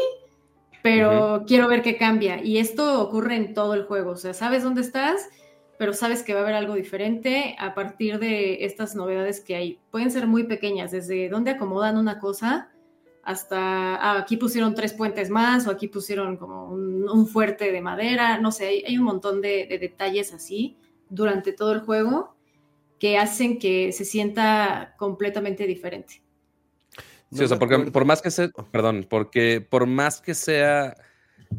pero 0.84 1.44
quiero 1.46 1.66
ver 1.66 1.80
qué 1.80 1.96
cambia. 1.96 2.44
Y 2.44 2.58
esto 2.58 3.00
ocurre 3.00 3.36
en 3.36 3.54
todo 3.54 3.72
el 3.72 3.84
juego, 3.84 4.10
o 4.10 4.16
sea, 4.16 4.34
sabes 4.34 4.62
dónde 4.62 4.82
estás, 4.82 5.30
pero 5.78 5.94
sabes 5.94 6.22
que 6.22 6.34
va 6.34 6.40
a 6.40 6.42
haber 6.42 6.54
algo 6.54 6.74
diferente 6.74 7.56
a 7.58 7.72
partir 7.72 8.18
de 8.18 8.66
estas 8.66 8.94
novedades 8.94 9.40
que 9.40 9.56
hay. 9.56 9.80
Pueden 9.90 10.10
ser 10.10 10.26
muy 10.26 10.44
pequeñas, 10.44 10.90
desde 10.90 11.30
dónde 11.30 11.52
acomodan 11.52 11.96
una 11.96 12.18
cosa 12.18 12.70
hasta 13.22 13.94
ah, 13.94 14.18
aquí 14.18 14.36
pusieron 14.36 14.74
tres 14.74 14.92
puentes 14.92 15.30
más 15.30 15.66
o 15.66 15.70
aquí 15.70 15.88
pusieron 15.88 16.36
como 16.36 16.66
un, 16.66 17.26
fuerte 17.28 17.72
de 17.72 17.80
madera, 17.80 18.36
no 18.36 18.52
sé, 18.52 18.84
hay, 18.86 18.98
un 18.98 19.04
montón 19.04 19.40
de, 19.40 19.66
detalles 19.80 20.34
así 20.34 20.76
durante 21.08 21.54
todo 21.54 21.72
el 21.72 21.80
juego 21.80 22.36
que 22.98 23.16
hacen 23.16 23.58
que 23.58 23.90
se 23.92 24.04
sienta 24.04 24.96
completamente 24.98 25.66
diferente. 25.66 26.23
Sí, 27.34 27.44
o 27.44 27.48
sea, 27.48 27.58
porque 27.58 27.78
por 27.90 28.04
más 28.04 28.22
que 28.22 28.30
sea, 28.30 28.48
perdón, 28.70 29.06
porque 29.08 29.60
por 29.60 29.86
más 29.86 30.20
que 30.20 30.34
sea, 30.34 30.96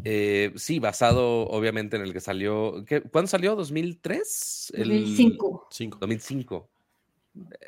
eh, 0.04 0.54
sí, 0.56 0.80
basado 0.80 1.48
obviamente 1.48 1.98
en 1.98 2.04
el 2.04 2.14
que 2.14 2.22
salió, 2.22 2.86
¿cuándo 3.12 3.28
salió? 3.28 3.58
¿2003? 3.58 4.72
2005. 4.78 5.68
2005. 6.00 6.70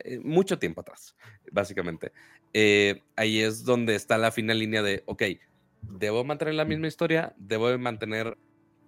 Eh, 0.06 0.20
mucho 0.24 0.58
tiempo 0.58 0.82
atrás, 0.82 1.16
básicamente. 1.52 2.14
Eh, 2.54 3.04
ahí 3.18 3.42
es 3.42 3.66
donde 3.66 3.96
está 3.96 4.18
la 4.18 4.32
final 4.32 4.60
línea 4.60 4.82
de, 4.82 5.04
ok, 5.06 5.24
debo 5.82 6.24
mantener 6.24 6.54
la 6.54 6.66
misma 6.66 6.88
historia, 6.88 7.36
debo 7.38 7.78
mantener 7.78 8.38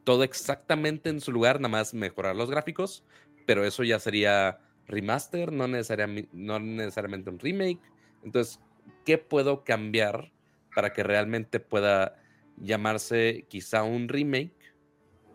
todo 0.06 0.24
exactamente 0.24 1.10
en 1.10 1.20
su 1.20 1.32
lugar, 1.34 1.60
nada 1.60 1.70
más 1.70 1.94
mejorar 1.94 2.36
los 2.36 2.50
gráficos, 2.50 3.04
pero 3.46 3.66
eso 3.66 3.84
ya 3.84 4.00
sería 4.00 4.60
remaster, 4.88 5.52
no 5.52 5.68
necesariamente, 5.68 6.30
no 6.34 6.60
necesariamente 6.60 7.30
un 7.30 7.40
remake. 7.40 7.82
Entonces, 8.24 8.60
qué 9.06 9.18
puedo 9.18 9.64
cambiar 9.64 10.32
para 10.76 10.94
que 10.94 11.04
realmente 11.04 11.60
pueda 11.60 12.16
llamarse 12.58 13.46
quizá 13.50 13.84
un 13.84 14.08
remake, 14.08 14.54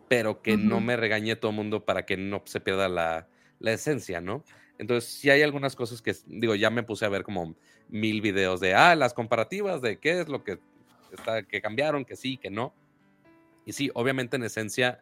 pero 0.08 0.42
que 0.42 0.56
no 0.56 0.80
me 0.80 0.96
regañe 0.96 1.36
todo 1.36 1.50
el 1.50 1.56
mundo 1.56 1.84
para 1.84 2.04
que 2.04 2.16
no 2.16 2.42
se 2.44 2.60
pierda 2.60 2.88
la, 2.88 3.28
esencia, 3.60 4.20
¿no? 4.20 4.44
Entonces, 4.78 5.10
sí 5.10 5.30
hay 5.30 5.42
algunas 5.42 5.74
cosas 5.76 6.02
que, 6.02 6.14
digo, 6.26 6.54
ya 6.54 6.70
me 6.70 6.82
puse 6.82 7.04
a 7.04 7.08
ver 7.08 7.22
como 7.22 7.54
mil 7.88 8.20
videos 8.20 8.60
de, 8.60 8.74
ah, 8.74 8.94
las 8.94 9.14
comparativas 9.14 9.80
de 9.80 9.98
qué 9.98 10.20
es 10.20 10.28
lo 10.28 10.44
que, 10.44 10.58
está, 11.12 11.42
que 11.44 11.60
cambiaron, 11.62 12.04
que 12.04 12.16
sí, 12.16 12.36
que 12.36 12.50
no. 12.50 12.74
Y 13.64 13.72
sí, 13.72 13.90
obviamente 13.94 14.36
en 14.36 14.42
esencia, 14.42 15.00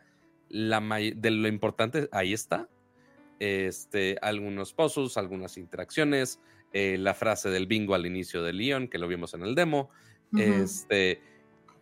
la 0.48 0.80
de 0.80 1.30
lo 1.30 1.48
importante 1.48 2.08
ahí 2.12 2.32
está. 2.32 2.68
Este, 3.40 4.16
algunos 4.22 4.72
pozos, 4.72 5.16
algunas 5.16 5.56
interacciones, 5.56 6.38
eh, 6.72 6.96
la 6.98 7.14
frase 7.14 7.50
del 7.50 7.66
bingo 7.66 7.94
al 7.94 8.06
inicio 8.06 8.42
de 8.42 8.52
Leon, 8.52 8.88
que 8.88 8.98
lo 8.98 9.08
vimos 9.08 9.34
en 9.34 9.42
el 9.42 9.54
demo. 9.54 9.90
Este. 10.36 11.20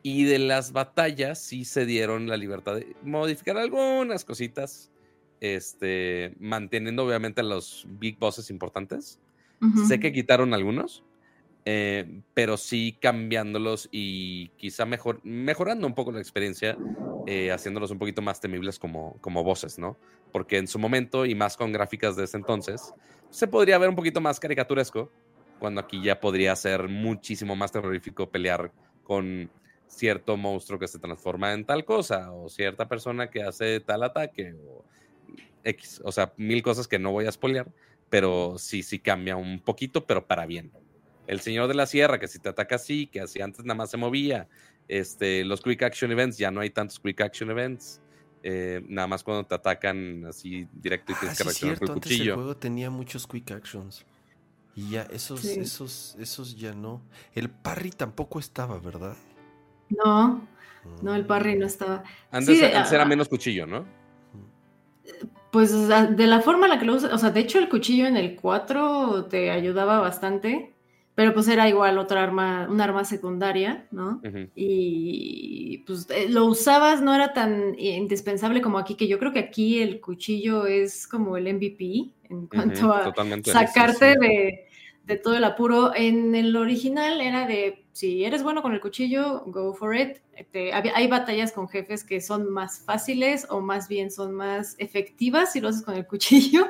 Y 0.02 0.24
de 0.24 0.38
las 0.38 0.72
batallas 0.72 1.40
sí 1.40 1.64
se 1.64 1.86
dieron 1.86 2.26
la 2.26 2.36
libertad 2.36 2.76
de 2.76 2.96
modificar 3.02 3.56
algunas 3.58 4.24
cositas. 4.24 4.90
Este. 5.40 6.34
Manteniendo 6.40 7.04
obviamente 7.04 7.42
los 7.42 7.86
big 7.98 8.18
bosses 8.18 8.50
importantes. 8.50 9.20
Sé 9.86 10.00
que 10.00 10.12
quitaron 10.12 10.54
algunos. 10.54 11.04
eh, 11.64 12.22
pero 12.34 12.56
sí 12.56 12.96
cambiándolos 13.00 13.88
y 13.92 14.48
quizá 14.56 14.86
mejor, 14.86 15.20
mejorando 15.24 15.86
un 15.86 15.94
poco 15.94 16.12
la 16.12 16.20
experiencia, 16.20 16.76
eh, 17.26 17.50
haciéndolos 17.50 17.90
un 17.90 17.98
poquito 17.98 18.22
más 18.22 18.40
temibles 18.40 18.78
como, 18.78 19.16
como 19.20 19.42
voces, 19.42 19.78
¿no? 19.78 19.96
Porque 20.32 20.58
en 20.58 20.66
su 20.66 20.78
momento, 20.78 21.26
y 21.26 21.34
más 21.34 21.56
con 21.56 21.72
gráficas 21.72 22.16
de 22.16 22.24
ese 22.24 22.36
entonces, 22.36 22.94
se 23.30 23.46
podría 23.46 23.78
ver 23.78 23.88
un 23.88 23.96
poquito 23.96 24.20
más 24.20 24.40
caricaturesco, 24.40 25.10
cuando 25.58 25.80
aquí 25.80 26.02
ya 26.02 26.20
podría 26.20 26.56
ser 26.56 26.88
muchísimo 26.88 27.54
más 27.54 27.72
terrorífico 27.72 28.30
pelear 28.30 28.72
con 29.04 29.50
cierto 29.86 30.36
monstruo 30.36 30.78
que 30.78 30.88
se 30.88 30.98
transforma 30.98 31.52
en 31.52 31.64
tal 31.64 31.84
cosa, 31.84 32.32
o 32.32 32.48
cierta 32.48 32.88
persona 32.88 33.28
que 33.28 33.42
hace 33.42 33.80
tal 33.80 34.02
ataque, 34.02 34.54
o 34.54 34.84
X, 35.64 36.00
o 36.04 36.12
sea, 36.12 36.32
mil 36.36 36.62
cosas 36.62 36.88
que 36.88 36.98
no 36.98 37.12
voy 37.12 37.26
a 37.26 37.32
spoilear, 37.32 37.70
pero 38.08 38.56
sí, 38.58 38.82
sí 38.82 38.98
cambia 38.98 39.36
un 39.36 39.60
poquito, 39.60 40.06
pero 40.06 40.26
para 40.26 40.46
bien 40.46 40.72
el 41.30 41.38
Señor 41.38 41.68
de 41.68 41.74
la 41.74 41.86
Sierra, 41.86 42.18
que 42.18 42.26
si 42.26 42.40
te 42.40 42.48
ataca 42.48 42.74
así, 42.74 43.06
que 43.06 43.20
así 43.20 43.40
antes 43.40 43.64
nada 43.64 43.76
más 43.76 43.88
se 43.88 43.96
movía. 43.96 44.48
Este, 44.90 45.44
los 45.44 45.60
Quick 45.60 45.84
Action 45.84 46.10
Events, 46.10 46.36
ya 46.36 46.50
no 46.50 46.60
hay 46.60 46.70
tantos 46.70 46.98
Quick 46.98 47.20
Action 47.20 47.48
Events. 47.48 48.00
Eh, 48.42 48.82
nada 48.88 49.06
más 49.06 49.22
cuando 49.22 49.46
te 49.46 49.54
atacan 49.54 50.24
así 50.26 50.66
directo 50.72 51.12
y 51.12 51.14
tienes 51.14 51.36
ah, 51.36 51.38
que 51.38 51.44
reaccionar 51.44 51.78
con 51.78 51.88
el 51.88 51.92
antes 51.92 52.10
cuchillo. 52.10 52.32
el 52.32 52.34
juego 52.34 52.56
tenía 52.56 52.90
muchos 52.90 53.24
Quick 53.28 53.52
Actions. 53.52 54.04
Y 54.74 54.90
ya, 54.90 55.02
esos, 55.02 55.44
esos, 55.44 56.16
esos 56.18 56.56
ya 56.56 56.74
no. 56.74 57.02
El 57.34 57.50
parry 57.50 57.90
tampoco 57.90 58.40
estaba, 58.40 58.80
¿verdad? 58.80 59.16
No, 59.90 60.44
no, 61.02 61.14
el 61.14 61.24
parry 61.24 61.56
no 61.56 61.66
estaba. 61.66 62.02
Antes, 62.32 62.60
era 62.60 63.04
menos 63.04 63.28
cuchillo, 63.28 63.66
¿no? 63.66 63.86
Pues 65.52 65.70
de 65.70 66.26
la 66.26 66.40
forma 66.40 66.66
en 66.66 66.70
la 66.72 66.78
que 66.80 66.84
lo 66.84 66.96
usas, 66.96 67.12
o 67.12 67.18
sea, 67.18 67.30
de 67.30 67.40
hecho 67.40 67.60
el 67.60 67.68
cuchillo 67.68 68.06
en 68.06 68.16
el 68.16 68.34
4 68.34 69.26
te 69.26 69.52
ayudaba 69.52 70.00
bastante 70.00 70.74
pero 71.20 71.34
pues 71.34 71.48
era 71.48 71.68
igual 71.68 71.98
otra 71.98 72.22
arma, 72.22 72.66
un 72.70 72.80
arma 72.80 73.04
secundaria, 73.04 73.86
¿no? 73.90 74.22
Y 74.54 75.84
pues 75.86 76.08
eh, 76.08 76.30
lo 76.30 76.46
usabas, 76.46 77.02
no 77.02 77.14
era 77.14 77.34
tan 77.34 77.78
indispensable 77.78 78.62
como 78.62 78.78
aquí, 78.78 78.94
que 78.94 79.06
yo 79.06 79.18
creo 79.18 79.30
que 79.30 79.40
aquí 79.40 79.82
el 79.82 80.00
cuchillo 80.00 80.64
es 80.64 81.06
como 81.06 81.36
el 81.36 81.52
MVP 81.52 82.10
en 82.30 82.46
cuanto 82.46 82.90
a 82.90 83.12
sacarte 83.44 84.16
de, 84.18 84.66
de, 85.04 85.16
todo 85.18 85.36
el 85.36 85.44
apuro. 85.44 85.94
En 85.94 86.34
el 86.34 86.56
original 86.56 87.20
era 87.20 87.46
de, 87.46 87.84
si 87.92 88.24
eres 88.24 88.42
bueno 88.42 88.62
con 88.62 88.72
el 88.72 88.80
cuchillo, 88.80 89.42
go 89.44 89.74
for 89.74 89.94
it. 89.94 90.22
hay 90.94 91.06
batallas 91.06 91.52
con 91.52 91.68
jefes 91.68 92.02
que 92.02 92.22
son 92.22 92.48
más 92.48 92.80
fáciles 92.82 93.46
o 93.50 93.60
más 93.60 93.88
bien 93.88 94.10
son 94.10 94.32
más 94.32 94.74
efectivas 94.78 95.52
si 95.52 95.60
lo 95.60 95.68
haces 95.68 95.82
con 95.82 95.96
el 95.96 96.06
cuchillo. 96.06 96.66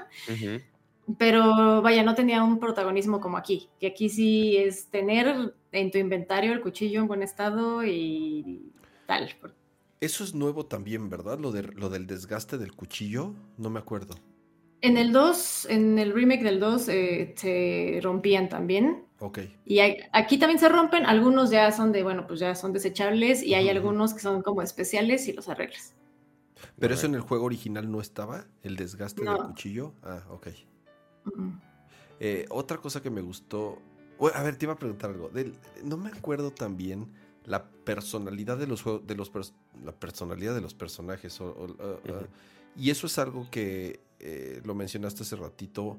Pero 1.19 1.83
vaya, 1.83 2.03
no 2.03 2.15
tenía 2.15 2.43
un 2.43 2.59
protagonismo 2.59 3.21
como 3.21 3.37
aquí, 3.37 3.69
que 3.79 3.89
aquí 3.89 4.09
sí 4.09 4.57
es 4.57 4.87
tener 4.87 5.55
en 5.73 5.91
tu 5.91 5.99
inventario 5.99 6.53
el 6.53 6.61
cuchillo 6.61 7.01
en 7.01 7.09
buen 7.09 7.23
estado 7.23 7.85
y 7.85 8.73
tal. 9.07 9.31
Eso 10.01 10.25
es 10.25 10.35
nuevo 10.35 10.67
también, 10.67 11.11
¿verdad? 11.11 11.39
Lo, 11.39 11.53
de, 11.53 11.63
lo 11.63 11.91
del 11.91 12.07
desgaste 12.07 12.59
del 12.59 12.75
cuchillo, 12.75 13.35
no 13.59 13.71
me 13.71 13.79
acuerdo. 13.79 14.15
En 14.83 14.97
el 14.97 15.13
2, 15.13 15.67
en 15.69 15.99
el 15.99 16.13
remake 16.13 16.43
del 16.43 16.59
2, 16.59 16.89
eh, 16.89 17.35
se 17.37 18.01
rompían 18.03 18.49
también. 18.49 19.05
Ok. 19.19 19.41
Y 19.67 19.81
aquí 20.13 20.39
también 20.39 20.59
se 20.59 20.71
rompen, 20.71 21.05
algunos 21.05 21.51
ya 21.51 21.71
son 21.71 21.93
de, 21.93 22.03
bueno, 22.03 22.27
pues 22.27 22.41
ya 22.41 22.55
son 22.55 22.73
desechables 22.73 23.43
y 23.43 23.55
hay 23.55 23.69
algunos 23.69 24.15
que 24.15 24.21
son 24.21 24.43
como 24.43 24.63
especiales 24.63 25.29
y 25.29 25.35
los 25.35 25.51
arreglas. 25.51 25.95
¿Pero 26.79 26.95
eso 26.95 27.07
en 27.07 27.15
el 27.15 27.21
juego 27.21 27.45
original 27.45 27.91
no 27.91 28.01
estaba? 28.01 28.47
¿El 28.63 28.77
desgaste 28.77 29.23
del 29.23 29.37
cuchillo? 29.37 29.95
Ah, 30.03 30.25
ok. 30.31 30.49
Eh, 32.21 32.47
otra 32.51 32.77
cosa 32.77 33.03
que 33.03 33.11
me 33.11 33.23
gustó. 33.23 33.79
A 34.35 34.43
ver, 34.43 34.57
te 34.57 34.67
iba 34.67 34.75
a 34.75 34.79
preguntar 34.79 35.11
algo. 35.11 35.31
no 35.83 35.97
me 35.97 36.11
acuerdo 36.11 36.51
también 36.51 37.09
la 37.47 37.65
personalidad 37.65 38.59
de 38.59 38.67
los 38.67 38.83
juegos. 38.83 39.07
De 39.07 39.15
los 39.15 39.33
la 39.85 39.93
personalidad 39.93 40.55
de 40.55 40.61
los 40.61 40.75
personajes. 40.75 41.41
y 42.77 42.91
eso 42.91 43.07
es 43.07 43.19
algo 43.19 43.49
que 43.51 44.01
eh, 44.19 44.61
lo 44.65 44.75
mencionaste 44.75 45.23
hace 45.23 45.37
ratito. 45.37 45.99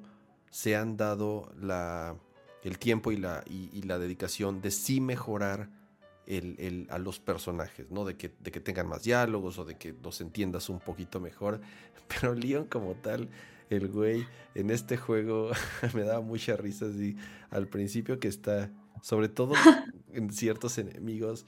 Se 0.51 0.75
han 0.75 0.95
dado 0.95 1.51
la, 1.59 2.15
el 2.63 2.77
tiempo 2.77 3.11
y 3.11 3.17
la, 3.17 3.43
y, 3.47 3.81
la 3.81 3.97
dedicación 3.97 4.61
de 4.61 4.69
sí 4.69 5.01
mejorar 5.01 5.69
el, 6.27 6.87
a 6.91 6.99
los 6.99 7.19
personajes, 7.19 7.89
¿no? 7.89 8.05
De 8.05 8.15
que, 8.15 8.31
de 8.39 8.51
que 8.51 8.59
tengan 8.59 8.87
más 8.87 9.03
diálogos 9.03 9.57
o 9.57 9.65
de 9.65 9.75
que 9.75 9.95
los 10.03 10.21
entiendas 10.21 10.69
un 10.69 10.79
poquito 10.79 11.19
mejor. 11.19 11.61
Pero 12.07 12.35
Leon 12.35 12.65
como 12.65 12.93
tal 12.93 13.29
el 13.71 13.87
güey 13.87 14.27
en 14.53 14.69
este 14.69 14.97
juego 14.97 15.51
me 15.93 16.03
daba 16.03 16.21
mucha 16.21 16.55
risa 16.55 16.85
así 16.85 17.15
al 17.49 17.67
principio 17.67 18.19
que 18.19 18.27
está, 18.27 18.69
sobre 19.01 19.29
todo 19.29 19.53
en 20.13 20.31
ciertos 20.31 20.77
enemigos, 20.77 21.45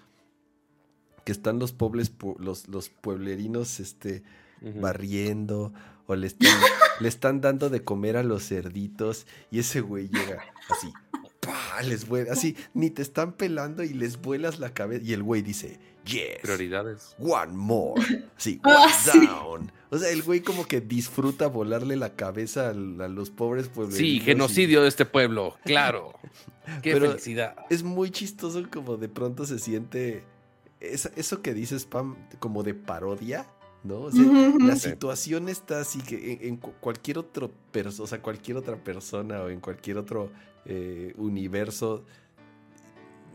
que 1.25 1.31
están 1.31 1.59
los 1.59 1.71
pobres, 1.71 2.11
los, 2.39 2.67
los 2.67 2.89
pueblerinos 2.89 3.79
este, 3.79 4.23
barriendo 4.81 5.73
o 6.05 6.15
le 6.15 6.27
están, 6.27 6.59
le 6.99 7.07
están 7.07 7.41
dando 7.41 7.69
de 7.69 7.83
comer 7.83 8.17
a 8.17 8.23
los 8.23 8.47
cerditos 8.47 9.25
y 9.51 9.59
ese 9.59 9.81
güey 9.81 10.09
llega 10.09 10.43
así, 10.69 10.91
les 11.81 12.07
vuela, 12.07 12.33
así, 12.33 12.55
ni 12.73 12.89
te 12.89 13.01
están 13.01 13.33
pelando 13.33 13.83
y 13.83 13.89
les 13.89 14.21
vuelas 14.21 14.59
la 14.59 14.73
cabeza 14.73 15.03
y 15.03 15.13
el 15.13 15.23
güey 15.23 15.41
dice, 15.41 15.79
yes. 16.05 16.39
Prioridades. 16.41 17.15
One 17.19 17.53
more. 17.53 18.01
Sí, 18.37 18.59
ah, 18.63 18.91
one 19.07 19.25
down. 19.25 19.71
O 19.89 19.97
sea, 19.97 20.09
el 20.09 20.23
güey 20.23 20.41
como 20.41 20.65
que 20.65 20.81
disfruta 20.81 21.47
volarle 21.47 21.95
la 21.95 22.15
cabeza 22.15 22.69
a, 22.69 22.73
los 22.73 23.29
pobres 23.29 23.69
pueblos. 23.69 23.95
Sí, 23.95 24.19
genocidio 24.19 24.81
de 24.81 24.89
este 24.89 25.05
pueblo, 25.05 25.57
claro. 25.63 26.13
Qué 26.81 26.99
felicidad. 26.99 27.55
Es 27.69 27.83
muy 27.83 28.09
chistoso 28.11 28.63
como 28.71 28.97
de 28.97 29.09
pronto 29.09 29.45
se 29.45 29.59
siente 29.59 30.23
eso 30.79 31.41
que 31.41 31.53
dices, 31.53 31.85
Pam, 31.85 32.15
como 32.39 32.63
de 32.63 32.73
parodia. 32.73 33.47
¿no? 33.83 34.01
O 34.03 34.11
sea, 34.11 34.23
la 34.59 34.75
situación 34.77 35.49
está 35.49 35.81
así 35.81 36.01
que 36.01 36.39
en, 36.43 36.57
cualquier 36.57 37.17
otro 37.17 37.51
o 37.99 38.07
sea, 38.07 38.21
cualquier 38.21 38.57
otra 38.57 38.77
persona 38.77 39.41
o 39.41 39.49
en 39.49 39.59
cualquier 39.59 39.97
otro 39.97 40.31
eh, 40.65 41.13
universo 41.17 42.05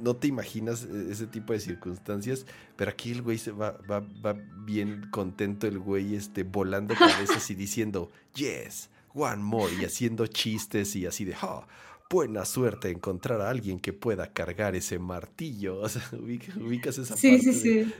no 0.01 0.17
te 0.17 0.29
imaginas 0.29 0.85
e-, 0.85 1.13
ese 1.13 1.27
tipo 1.27 1.53
de 1.53 1.61
circunstancias, 1.61 2.47
pero 2.77 2.91
aquí 2.91 3.13
el 3.13 3.23
güey 3.23 3.39
se 3.39 3.53
va, 3.53 3.79
va, 3.91 4.01
va 4.25 4.37
bien 4.65 5.09
contento, 5.11 5.67
el 5.67 5.79
güey 5.79 6.15
este, 6.15 6.45
volando 6.45 6.95
cabezas 6.95 7.51
y 7.51 7.55
diciendo, 7.55 8.11
yes, 8.35 8.91
one 9.15 9.43
more, 9.43 9.73
y 9.81 9.85
haciendo 9.85 10.27
chistes 10.27 10.95
y 10.97 11.07
así 11.07 11.25
de, 11.25 11.35
oh, 11.43 11.65
buena 12.11 12.45
suerte 12.45 12.91
encontrar 12.91 13.41
a 13.41 13.51
alguien 13.51 13.81
que 13.81 13.93
pueda 13.93 14.33
cargar 14.33 14.75
ese 14.75 14.99
martillo. 14.99 15.81
O 15.83 15.89
sea, 15.89 16.03
ubicas, 16.13 16.99
esa 16.99 17.15
parte. 17.15 17.41
Sí, 17.41 17.53
sí, 17.53 17.53
sí. 17.53 17.95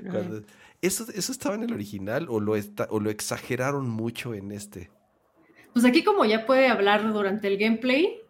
¿Eso, 0.81 1.07
¿Eso 1.13 1.33
estaba 1.33 1.57
en 1.57 1.65
el 1.65 1.73
original 1.73 2.27
o 2.29 2.39
lo, 2.39 2.55
o 2.91 3.01
lo 3.01 3.11
exageraron 3.11 3.89
mucho 3.89 4.33
en 4.35 4.53
este? 4.53 4.91
Pues 5.73 5.85
aquí 5.85 6.05
como 6.05 6.25
ya 6.25 6.47
puede 6.47 6.69
hablar 6.69 7.13
durante 7.13 7.49
el 7.49 7.59
gameplay, 7.59 8.21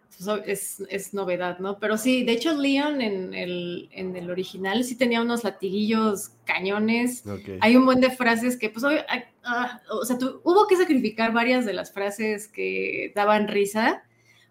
es, 0.47 0.83
es, 0.89 1.15
novedad, 1.15 1.59
¿no? 1.61 1.79
Pero 1.79 1.97
sí, 1.97 2.25
de 2.25 2.33
hecho 2.33 2.55
Leon 2.55 3.01
en 3.01 3.35
el, 3.35 3.89
en 3.93 4.17
el 4.17 4.31
original 4.31 4.83
sí 4.83 4.97
tenía 4.97 5.23
unos 5.23 5.45
latiguillos 5.45 6.31
cañones. 6.45 7.25
Hay 7.61 7.77
un 7.77 7.85
buen 7.85 8.01
de 8.01 8.11
frases 8.11 8.57
que, 8.57 8.69
pues, 8.69 8.85
ah, 8.85 9.05
ah, 9.45 9.81
o 9.91 10.05
sea, 10.05 10.17
hubo 10.43 10.67
que 10.67 10.77
sacrificar 10.77 11.33
varias 11.33 11.65
de 11.65 11.73
las 11.73 11.93
frases 11.93 12.49
que 12.49 13.13
daban 13.15 13.47
risa, 13.47 14.03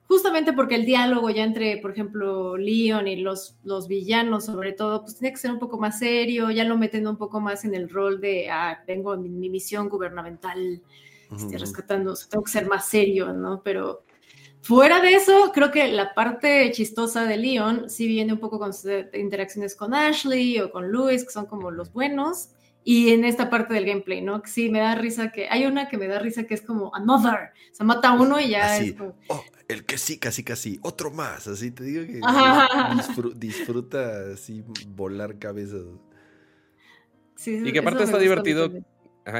justamente 0.07 0.53
porque 0.53 0.75
el 0.75 0.85
diálogo 0.85 1.29
ya 1.29 1.43
entre, 1.43 1.77
por 1.77 1.91
ejemplo, 1.91 2.55
Leon 2.55 3.07
y 3.07 3.17
los, 3.17 3.57
los 3.65 3.89
villanos, 3.89 4.45
sobre 4.45 4.71
todo, 4.71 5.01
pues 5.01 5.17
tiene 5.17 5.33
que 5.33 5.39
ser 5.39 5.51
un 5.51 5.59
poco 5.59 5.77
más 5.77 5.99
serio, 5.99 6.49
ya 6.49 6.63
lo 6.63 6.77
meten 6.77 7.07
un 7.07 7.17
poco 7.17 7.41
más 7.41 7.65
en 7.65 7.75
el 7.75 7.89
rol 7.89 8.21
de, 8.21 8.49
ah, 8.49 8.83
tengo 8.85 9.17
mi, 9.17 9.49
misión 9.49 9.89
gubernamental, 9.89 10.81
estoy 11.35 11.57
rescatando, 11.57 12.13
tengo 12.29 12.45
que 12.45 12.51
ser 12.51 12.67
más 12.67 12.87
serio, 12.87 13.33
¿no? 13.33 13.61
Pero 13.61 14.06
Fuera 14.61 14.99
de 14.99 15.13
eso, 15.13 15.51
creo 15.53 15.71
que 15.71 15.87
la 15.87 16.13
parte 16.13 16.71
chistosa 16.71 17.25
de 17.25 17.37
Leon 17.37 17.89
sí 17.89 18.05
viene 18.07 18.33
un 18.33 18.39
poco 18.39 18.59
con 18.59 18.73
sus 18.73 18.91
interacciones 19.13 19.75
con 19.75 19.93
Ashley 19.93 20.59
o 20.59 20.71
con 20.71 20.91
Luis, 20.91 21.23
que 21.23 21.31
son 21.31 21.45
como 21.45 21.71
los 21.71 21.93
buenos, 21.93 22.49
y 22.83 23.09
en 23.09 23.23
esta 23.23 23.49
parte 23.49 23.73
del 23.73 23.85
gameplay, 23.85 24.21
¿no? 24.21 24.41
Que 24.41 24.49
sí 24.49 24.69
me 24.69 24.79
da 24.79 24.95
risa 24.95 25.31
que 25.31 25.47
hay 25.49 25.65
una 25.65 25.87
que 25.87 25.97
me 25.97 26.07
da 26.07 26.19
risa 26.19 26.45
que 26.45 26.53
es 26.53 26.61
como 26.61 26.93
another, 26.95 27.51
se 27.71 27.83
mata 27.83 28.13
uno 28.13 28.39
y 28.39 28.49
ya 28.49 28.77
es 28.77 28.93
como... 28.93 29.15
oh, 29.27 29.43
el 29.67 29.85
que 29.85 29.97
sí, 29.97 30.17
casi 30.17 30.43
casi, 30.43 30.79
otro 30.81 31.11
más, 31.11 31.47
así 31.47 31.71
te 31.71 31.83
digo 31.83 32.05
que 32.05 32.21
disfruta 33.35 34.31
así 34.33 34.63
volar 34.87 35.37
cabezas. 35.37 35.83
Sí, 37.35 37.61
y 37.63 37.71
que 37.71 37.79
aparte 37.79 38.03
está 38.03 38.17
divertido, 38.17 38.71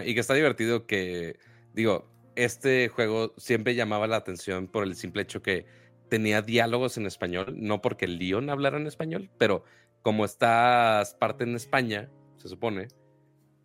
y 0.05 0.13
que 0.13 0.19
está 0.19 0.33
divertido 0.33 0.85
que, 0.85 1.39
digo, 1.73 2.09
este 2.37 2.87
juego 2.87 3.33
siempre 3.37 3.73
llamaba 3.73 4.05
la 4.05 4.17
atención 4.17 4.67
por 4.67 4.83
el 4.83 4.95
simple 4.95 5.23
hecho 5.23 5.41
que 5.41 5.65
tenía 6.07 6.41
diálogos 6.43 6.97
en 6.97 7.07
español, 7.07 7.55
no 7.57 7.81
porque 7.81 8.05
el 8.05 8.19
Leon 8.19 8.49
hablara 8.49 8.77
en 8.77 8.85
español, 8.85 9.29
pero 9.37 9.63
como 10.03 10.23
estás 10.23 11.15
parte 11.15 11.43
en 11.43 11.55
España, 11.55 12.09
se 12.37 12.47
supone, 12.47 12.89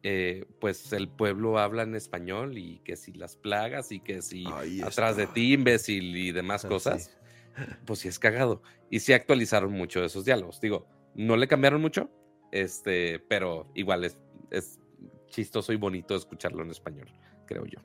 eh, 0.02 0.46
pues 0.58 0.92
el 0.94 1.08
pueblo 1.08 1.58
habla 1.58 1.82
en 1.82 1.94
español 1.94 2.56
y 2.56 2.78
que 2.78 2.96
si 2.96 3.12
las 3.12 3.36
plagas 3.36 3.92
y 3.92 4.00
que 4.00 4.22
si 4.22 4.46
atrás 4.82 5.16
de 5.16 5.26
ti, 5.26 5.52
imbécil 5.52 6.16
y 6.16 6.32
demás 6.32 6.64
ah, 6.64 6.68
cosas. 6.68 7.16
pues 7.84 8.00
sí 8.00 8.08
es 8.08 8.18
cagado. 8.18 8.62
Y 8.90 9.00
sí 9.00 9.12
actualizaron 9.12 9.72
mucho 9.72 10.00
de 10.00 10.06
esos 10.06 10.24
diálogos. 10.24 10.60
Digo, 10.60 10.86
no 11.14 11.36
le 11.36 11.46
cambiaron 11.46 11.80
mucho, 11.82 12.10
este, 12.50 13.18
pero 13.20 13.70
igual 13.74 14.04
es, 14.04 14.18
es 14.50 14.80
chistoso 15.26 15.74
y 15.74 15.76
bonito 15.76 16.16
escucharlo 16.16 16.62
en 16.62 16.70
español, 16.70 17.12
creo 17.46 17.66
yo. 17.66 17.78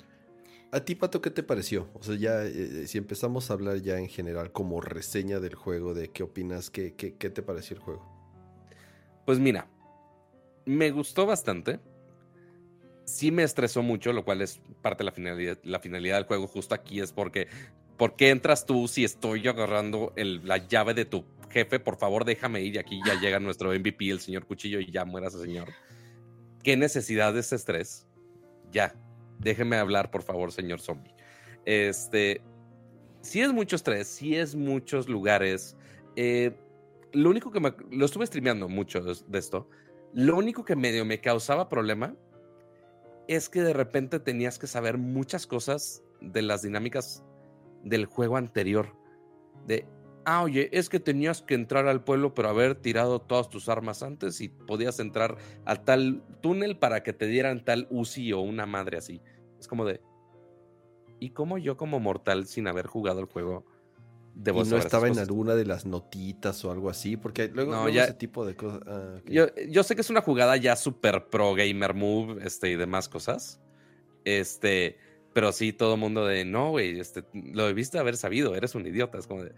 ¿A 0.72 0.81
ti, 0.81 0.95
Pato, 0.95 1.22
qué 1.22 1.31
te 1.31 1.44
pareció? 1.44 1.88
O 1.94 2.03
sea, 2.03 2.15
ya, 2.15 2.44
eh, 2.44 2.88
si 2.88 2.98
empezamos 2.98 3.49
a 3.49 3.53
hablar 3.53 3.81
ya 3.81 3.98
en 3.98 4.10
general 4.10 4.52
como 4.52 4.81
reseña 4.81 5.39
del 5.39 5.56
juego, 5.56 5.94
de 5.94 6.10
qué 6.10 6.23
opinas, 6.23 6.69
qué, 6.69 6.94
qué, 6.94 7.15
qué 7.15 7.30
te 7.30 7.41
pareció 7.41 7.77
el 7.77 7.81
juego. 7.81 8.06
Pues 9.26 9.39
mira, 9.39 9.69
me 10.65 10.91
gustó 10.91 11.26
bastante. 11.26 11.80
Sí 13.06 13.31
me 13.31 13.44
estresó 13.44 13.81
mucho, 13.81 14.11
lo 14.11 14.26
cual 14.26 14.41
es 14.41 14.60
parte 14.81 14.99
de 14.99 15.06
la 15.06 15.11
finalidad, 15.14 15.57
la 15.64 15.80
finalidad 15.80 16.18
del 16.18 16.26
juego 16.26 16.48
justo 16.48 16.76
aquí 16.76 16.99
es 16.99 17.14
porque 17.14 17.48
¿por 17.98 18.18
qué 18.18 18.30
entras 18.30 18.65
tú 18.65 18.89
si 18.89 19.06
estoy 19.06 19.48
agarrando 19.48 20.14
la 20.15 20.57
llave 20.57 20.94
de 20.94 21.06
tu 21.06 21.23
jefe? 21.49 21.80
Por 21.80 21.98
favor, 21.98 22.26
déjame 22.26 22.61
ir 22.61 22.76
y 22.76 22.77
aquí 22.77 22.99
ya 23.06 23.19
llega 23.19 23.39
nuestro 23.39 23.72
MVP, 23.72 24.10
el 24.10 24.19
señor 24.19 24.45
Cuchillo, 24.45 24.81
y 24.81 24.91
ya 24.91 25.06
muera 25.06 25.27
ese 25.27 25.39
señor. 25.39 25.69
¿Qué 26.61 26.76
necesidad 26.76 27.34
de 27.34 27.39
ese 27.39 27.56
estrés? 27.56 28.06
Ya, 28.72 28.94
déjeme 29.39 29.77
hablar, 29.77 30.11
por 30.11 30.23
favor, 30.23 30.51
señor 30.51 30.80
zombie. 30.80 31.14
Este, 31.65 32.41
sí 33.22 33.41
es 33.41 33.51
mucho 33.53 33.76
estrés, 33.76 34.07
sí 34.07 34.35
es 34.35 34.55
muchos 34.55 35.07
lugares. 35.09 35.76
Eh, 36.15 36.55
lo 37.14 37.30
único 37.30 37.51
que 37.51 37.59
me, 37.59 37.73
lo 37.91 38.05
estuve 38.05 38.26
streameando 38.26 38.68
mucho 38.68 39.01
de 39.01 39.39
esto 39.39 39.69
lo 40.14 40.38
único 40.38 40.65
que 40.65 40.76
medio 40.76 41.05
me 41.05 41.22
causaba 41.22 41.69
problema 41.69 42.15
es 43.27 43.49
que 43.49 43.61
de 43.61 43.73
repente 43.73 44.19
tenías 44.19 44.57
que 44.57 44.68
saber 44.68 44.97
muchas 44.97 45.45
cosas 45.45 46.03
de 46.22 46.41
las 46.41 46.61
dinámicas 46.61 47.23
del 47.84 48.05
juego 48.05 48.38
anterior. 48.38 48.95
De, 49.65 49.85
ah, 50.28 50.44
oye, 50.44 50.70
es 50.74 50.90
que 50.90 50.99
tenías 50.99 51.41
que 51.41 51.56
entrar 51.56 51.88
al 51.88 52.04
pueblo, 52.04 52.36
pero 52.36 52.49
haber 52.49 52.76
tirado 52.76 53.20
todas 53.22 53.49
tus 53.49 53.70
armas 53.70 54.04
antes 54.04 54.41
y 54.41 54.49
podías 54.49 54.99
entrar 54.99 55.38
a 55.64 55.78
tal 55.78 56.22
túnel 56.41 56.78
para 56.78 57.02
que 57.02 57.14
te 57.14 57.28
dieran 57.28 57.64
tal 57.64 57.88
UCI 57.90 58.34
o 58.34 58.41
una 58.41 58.66
madre 58.66 58.98
así. 58.98 59.22
Es 59.58 59.70
como 59.70 59.86
de, 59.86 60.02
¿y 61.22 61.30
cómo 61.30 61.58
yo 61.58 61.78
como 61.78 62.02
mortal 62.02 62.45
sin 62.45 62.68
haber 62.68 62.88
jugado 62.88 63.22
el 63.22 63.28
juego? 63.28 63.66
y 64.36 64.70
no 64.70 64.78
estaba 64.78 65.08
en 65.08 65.18
alguna 65.18 65.56
de 65.56 65.66
las 65.66 65.86
notitas 65.86 66.64
o 66.64 66.72
algo 66.72 66.90
así, 66.90 67.18
porque 67.18 67.48
luego, 67.48 67.88
ese 67.88 68.14
tipo 68.14 68.45
de 68.45 68.56
cosas. 68.56 68.82
Ah, 68.86 69.16
yo, 69.26 69.84
sé 69.84 69.95
que 69.95 70.02
es 70.02 70.10
una 70.10 70.22
jugada 70.22 70.58
ya 70.58 70.76
super 70.76 71.28
pro 71.30 71.56
gamer 71.56 71.95
move 71.95 72.45
este, 72.45 72.70
y 72.70 72.76
demás 72.76 73.10
cosas. 73.10 73.60
Este, 74.26 74.98
pero 75.34 75.52
sí, 75.54 75.74
todo 75.74 75.95
el 75.95 75.99
mundo 75.99 76.26
de 76.26 76.45
no, 76.45 76.70
güey, 76.70 76.99
este, 76.99 77.24
lo 77.34 77.66
debiste 77.66 77.98
haber 77.98 78.16
sabido, 78.16 78.54
eres 78.56 78.76
un 78.76 78.86
idiota. 78.86 79.18
Es 79.18 79.26
como 79.26 79.44
de. 79.44 79.54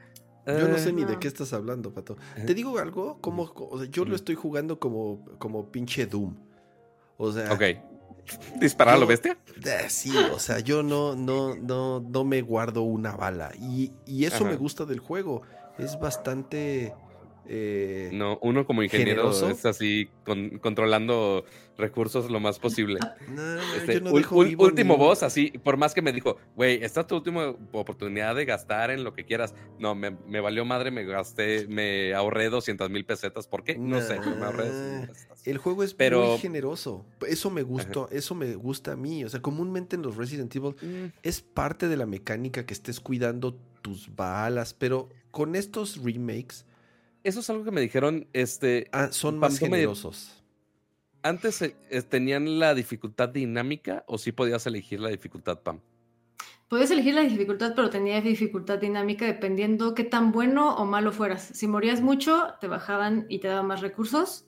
Yo 0.57 0.67
no 0.67 0.77
sé 0.77 0.93
ni 0.93 1.05
de 1.05 1.19
qué 1.19 1.27
estás 1.27 1.53
hablando, 1.53 1.93
pato. 1.93 2.17
Te 2.45 2.53
digo 2.53 2.79
algo, 2.79 3.19
como, 3.21 3.51
yo 3.85 4.05
lo 4.05 4.15
estoy 4.15 4.35
jugando 4.35 4.79
como, 4.79 5.25
como 5.37 5.71
pinche 5.71 6.05
Doom. 6.05 6.35
O 7.17 7.31
sea, 7.31 7.51
ok. 7.51 7.63
¿Disparar 8.59 8.95
a 8.95 8.97
lo 8.97 9.07
bestia? 9.07 9.37
Eh, 9.65 9.89
sí, 9.89 10.11
o 10.31 10.39
sea, 10.39 10.59
yo 10.59 10.83
no, 10.83 11.15
no, 11.15 11.55
no, 11.55 11.99
no 11.99 12.23
me 12.23 12.41
guardo 12.41 12.83
una 12.83 13.15
bala. 13.15 13.51
Y, 13.59 13.91
eso 14.23 14.45
me 14.45 14.55
gusta 14.55 14.85
del 14.85 14.99
juego. 14.99 15.41
Es 15.77 15.99
bastante. 15.99 16.93
Eh, 17.51 18.11
no, 18.13 18.37
uno 18.43 18.63
como 18.67 18.83
ingeniero 18.83 19.31
es 19.31 19.65
así 19.65 20.07
controlando 20.61 21.43
recursos 21.79 22.29
lo 22.29 22.39
más 22.39 22.59
posible. 22.59 22.99
Este, 23.75 24.03
último 24.03 24.97
boss, 24.97 25.23
así, 25.23 25.49
por 25.63 25.75
más 25.75 25.95
que 25.95 26.03
me 26.03 26.13
dijo, 26.13 26.37
güey, 26.55 26.83
esta 26.83 27.01
es 27.01 27.07
tu 27.07 27.15
última 27.15 27.55
oportunidad 27.71 28.35
de 28.35 28.45
gastar 28.45 28.91
en 28.91 29.03
lo 29.03 29.13
que 29.13 29.25
quieras. 29.25 29.55
No, 29.79 29.95
me, 29.95 30.11
valió 30.39 30.63
madre, 30.63 30.91
me 30.91 31.03
gasté, 31.05 31.65
me 31.67 32.13
ahorré 32.13 32.51
200 32.51 32.87
mil 32.91 33.03
pesetas. 33.03 33.47
¿Por 33.47 33.63
qué? 33.63 33.79
No 33.79 33.99
sé, 33.99 34.19
me 34.19 34.45
ahorré 34.45 35.09
El 35.43 35.57
juego 35.57 35.83
es 35.83 35.95
muy 35.97 36.37
generoso. 36.37 37.03
Eso 37.27 37.49
me 37.49 37.63
gustó, 37.63 38.09
eso 38.11 38.35
me 38.35 38.53
gusta 38.53 38.91
a 38.91 38.95
mí. 38.95 39.23
O 39.23 39.29
sea, 39.29 39.41
comúnmente 39.41 39.95
en 39.95 40.03
los 40.03 40.17
Resident 40.17 40.55
Evil 40.55 40.75
mm. 40.79 41.13
es 41.23 41.41
parte 41.41 41.87
de 41.87 41.97
la 41.97 42.05
mecánica 42.05 42.67
que 42.67 42.75
estés 42.75 42.99
cuidando 42.99 43.57
tus 43.81 44.15
balas, 44.15 44.75
pero 44.75 45.09
con 45.31 45.55
estos 45.55 45.97
remakes. 46.03 46.65
Eso 47.23 47.41
es 47.41 47.49
algo 47.49 47.63
que 47.63 47.71
me 47.71 47.81
dijeron, 47.81 48.27
este... 48.33 48.87
Ah, 48.91 49.09
son 49.11 49.37
más 49.37 49.59
generosos 49.59 50.39
antes 51.23 51.61
eh, 51.61 51.75
eh, 51.89 52.01
tenían 52.01 52.59
la 52.59 52.73
dificultad 52.73 53.29
dinámica 53.29 54.03
o 54.07 54.17
sí 54.17 54.31
podías 54.31 54.65
elegir 54.67 54.99
la 54.99 55.09
dificultad, 55.09 55.59
Pam? 55.59 55.79
Podías 56.67 56.91
elegir 56.91 57.15
la 57.15 57.21
dificultad, 57.21 57.73
pero 57.75 57.89
tenía 57.89 58.21
dificultad 58.21 58.77
dinámica 58.77 59.25
dependiendo 59.25 59.95
qué 59.95 60.03
tan 60.03 60.31
bueno 60.31 60.75
o 60.75 60.85
malo 60.85 61.11
fueras. 61.11 61.49
Si 61.53 61.67
morías 61.67 62.01
mucho, 62.01 62.53
te 62.61 62.67
bajaban 62.67 63.25
y 63.27 63.39
te 63.39 63.47
daban 63.47 63.65
más 63.65 63.81
recursos. 63.81 64.45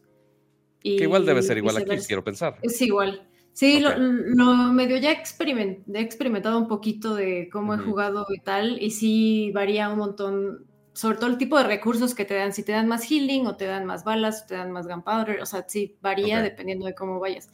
que 0.84 0.92
igual 0.92 1.26
debe 1.26 1.42
ser 1.42 1.58
igual 1.58 1.78
aquí, 1.78 1.98
quiero 2.06 2.24
pensar. 2.24 2.58
Es 2.62 2.80
igual. 2.82 3.28
Sí, 3.54 3.80
lo, 3.82 4.72
medio 4.72 4.98
ya 4.98 5.12
he 5.12 6.02
experimentado 6.02 6.58
un 6.58 6.68
poquito 6.68 7.16
de 7.16 7.50
cómo 7.52 7.74
he 7.74 7.80
jugado 7.80 8.26
y 8.30 8.40
tal, 8.40 8.82
y 8.82 8.92
sí 8.92 9.52
varía 9.54 9.90
un 9.90 9.98
montón 9.98 10.68
sobre 10.94 11.18
todo 11.18 11.30
el 11.30 11.38
tipo 11.38 11.58
de 11.58 11.64
recursos 11.64 12.14
que 12.14 12.26
te 12.26 12.36
dan, 12.36 12.54
si 12.54 12.64
te 12.64 12.72
dan 12.72 12.88
más 12.88 13.04
healing 13.04 13.48
o 13.48 13.56
te 13.56 13.66
dan 13.66 13.86
más 13.86 14.04
balas 14.04 14.44
o 14.44 14.48
te 14.48 14.56
dan 14.56 14.72
más 14.72 14.88
gunpowder, 14.88 15.42
o 15.42 15.46
sea, 15.46 15.66
sí 15.68 15.98
varía 16.02 16.42
dependiendo 16.42 16.86
de 16.86 16.94
cómo 16.96 17.20
vayas. 17.20 17.50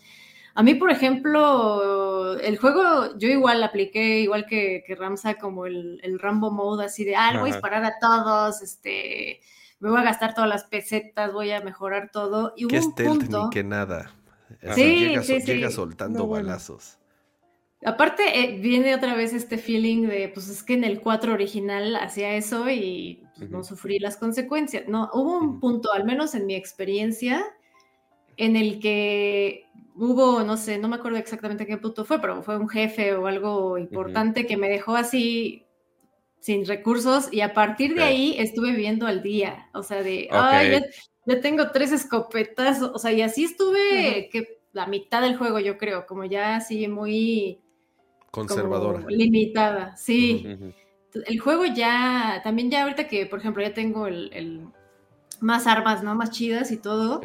A 0.56 0.64
mí, 0.64 0.74
por 0.74 0.90
ejemplo, 0.90 2.40
el 2.40 2.58
juego, 2.58 3.16
yo 3.20 3.28
igual 3.28 3.64
apliqué, 3.64 4.22
igual 4.22 4.48
que, 4.48 4.84
que 4.88 4.96
Ramsa, 4.96 5.36
como 5.36 5.68
el, 5.68 6.00
el, 6.02 6.18
Rambo 6.18 6.50
mode, 6.50 6.86
así 6.86 7.06
de, 7.06 7.16
ah, 7.16 7.38
voy 7.40 7.52
a 7.52 7.54
disparar 7.54 7.86
a 7.86 8.00
todos, 8.00 8.64
este, 8.64 9.40
me 9.80 9.92
voy 9.92 10.00
a 10.00 10.04
gastar 10.04 10.34
todas 10.34 10.50
las 10.50 10.64
pesetas, 10.64 11.32
voy 11.32 11.52
a 11.52 11.62
mejorar 11.62 12.10
todo. 12.12 12.54
Y 12.58 12.66
hubo 12.66 12.76
un 12.76 12.96
punto... 12.96 13.44
ni 13.44 13.50
que 13.52 13.64
nada. 13.64 14.12
sí, 14.74 15.10
llega, 15.10 15.22
llega 15.22 15.70
soltando 15.70 16.28
balazos. 16.28 16.97
Aparte, 17.86 18.40
eh, 18.40 18.58
viene 18.60 18.96
otra 18.96 19.14
vez 19.14 19.34
este 19.34 19.58
feeling 19.58 20.08
de, 20.08 20.30
pues 20.30 20.50
es 20.50 20.64
que 20.64 20.74
en 20.74 20.84
el 20.84 21.00
4 21.00 21.34
original 21.34 21.96
hacía 21.96 22.34
eso 22.34 22.70
y 22.70 23.24
pues, 23.38 23.50
no 23.52 23.64
sufrí 23.64 24.00
las 24.00 24.18
consecuencias. 24.18 24.88
No, 24.88 25.10
hubo 25.14 25.38
un 25.38 25.60
punto, 25.60 25.94
al 25.94 26.04
menos 26.04 26.34
en 26.34 26.48
mi 26.48 26.56
experiencia, 26.56 27.46
en 28.36 28.56
el 28.56 28.80
que 28.80 29.66
hubo, 29.96 30.44
no 30.44 30.58
sé, 30.58 30.80
no 30.80 30.88
me 30.88 30.96
acuerdo 30.96 31.18
exactamente 31.18 31.68
qué 31.68 31.78
punto 31.78 32.04
fue, 32.04 32.20
pero 32.20 32.42
fue 32.42 32.58
un 32.58 32.68
jefe 32.68 33.14
o 33.14 33.28
algo 33.28 33.78
importante 33.78 34.48
que 34.48 34.58
me 34.58 34.70
dejó 34.70 34.96
así 34.96 35.66
sin 36.40 36.66
recursos 36.66 37.30
y 37.32 37.42
a 37.42 37.54
partir 37.54 37.96
de 37.96 38.04
ahí 38.04 38.36
estuve 38.38 38.72
viviendo 38.72 39.08
al 39.08 39.22
día, 39.22 39.70
o 39.74 39.84
sea, 39.84 40.02
de, 40.02 40.30
ay, 40.32 40.82
ya, 41.26 41.42
tengo 41.42 41.72
tres 41.72 41.92
escopetas, 41.92 42.82
o 42.82 42.98
sea, 43.00 43.12
y 43.12 43.22
así 43.22 43.44
estuve 43.44 44.30
que 44.32 44.62
la 44.72 44.86
mitad 44.86 45.22
del 45.22 45.36
juego, 45.36 45.60
yo 45.60 45.78
creo, 45.78 46.06
como 46.06 46.26
ya 46.26 46.56
así 46.56 46.88
muy 46.88 47.60
Conservadora. 48.32 49.06
limitada, 49.08 49.96
sí. 49.96 50.46
El 51.26 51.40
juego 51.40 51.66
ya, 51.66 52.42
también 52.44 52.70
ya 52.70 52.84
ahorita 52.84 53.08
que, 53.08 53.26
por 53.26 53.40
ejemplo, 53.40 53.64
ya 53.64 53.74
tengo 53.74 54.08
el, 54.08 54.68
más 55.40 55.68
armas, 55.68 56.04
¿no? 56.04 56.16
Más 56.16 56.32
chidas 56.32 56.72
y 56.72 56.78
todo. 56.78 57.22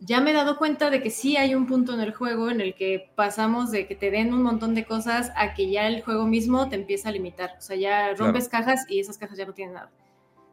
Ya 0.00 0.20
me 0.20 0.30
he 0.30 0.34
dado 0.34 0.56
cuenta 0.56 0.88
de 0.88 1.02
que 1.02 1.10
sí 1.10 1.36
hay 1.36 1.54
un 1.54 1.66
punto 1.66 1.92
en 1.92 2.00
el 2.00 2.14
juego 2.14 2.50
en 2.50 2.60
el 2.60 2.74
que 2.74 3.12
pasamos 3.14 3.70
de 3.70 3.86
que 3.86 3.94
te 3.94 4.10
den 4.10 4.32
un 4.32 4.42
montón 4.42 4.74
de 4.74 4.86
cosas 4.86 5.30
a 5.36 5.52
que 5.52 5.70
ya 5.70 5.86
el 5.86 6.02
juego 6.02 6.26
mismo 6.26 6.68
te 6.70 6.76
empieza 6.76 7.10
a 7.10 7.12
limitar. 7.12 7.54
O 7.58 7.60
sea, 7.60 7.76
ya 7.76 8.14
rompes 8.14 8.48
cajas 8.48 8.86
y 8.88 8.98
esas 8.98 9.18
cajas 9.18 9.36
ya 9.36 9.44
no 9.44 9.52
tienen 9.52 9.74
nada. 9.74 9.90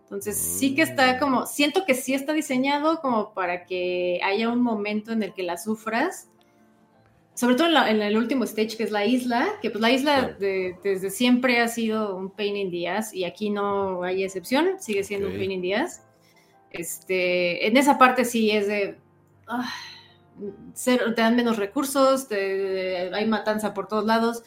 Entonces, 0.08 0.38
sí 0.38 0.74
que 0.74 0.84
está 0.84 1.16
mm. 1.16 1.20
como, 1.20 1.46
siento 1.46 1.84
que 1.86 1.94
sí 1.94 2.14
está 2.14 2.32
diseñado 2.32 3.02
como 3.02 3.34
para 3.34 3.66
que 3.66 4.22
haya 4.24 4.50
un 4.50 4.62
momento 4.62 5.12
en 5.12 5.22
el 5.22 5.34
que 5.34 5.44
la 5.44 5.58
sufras, 5.58 6.30
sobre 7.38 7.54
todo 7.54 7.68
en, 7.86 8.02
el 8.02 8.18
último 8.18 8.46
stage 8.46 8.76
que 8.76 8.84
es 8.84 8.90
la 8.90 9.06
isla, 9.06 9.48
que 9.62 9.70
pues 9.70 9.80
la 9.80 9.92
isla 9.92 10.36
desde 10.40 11.12
siempre 11.12 11.60
ha 11.60 11.68
sido 11.68 12.18
un 12.18 12.32
pain 12.32 12.58
in 12.58 12.72
the 12.72 12.90
ass 12.90 13.14
y 13.14 13.26
aquí 13.26 13.52
no 13.52 14.02
hay 14.02 14.24
excepción, 14.24 14.80
sigue 14.80 15.04
siendo 15.04 15.28
un 15.28 15.38
pain 15.38 15.52
in 15.52 15.62
the 15.62 15.76
ass. 15.76 16.02
Este, 16.72 17.68
en 17.68 17.78
esa 17.78 18.00
parte 18.00 18.26
sí 18.26 18.50
es 18.50 18.68
de... 18.68 18.98
Ah, 19.48 19.72
te 20.84 20.98
dan 21.16 21.36
menos 21.36 21.58
recursos, 21.58 22.28
hay 22.32 23.26
matanza 23.28 23.76
por 23.76 23.88
todos 23.88 24.06
lados. 24.06 24.42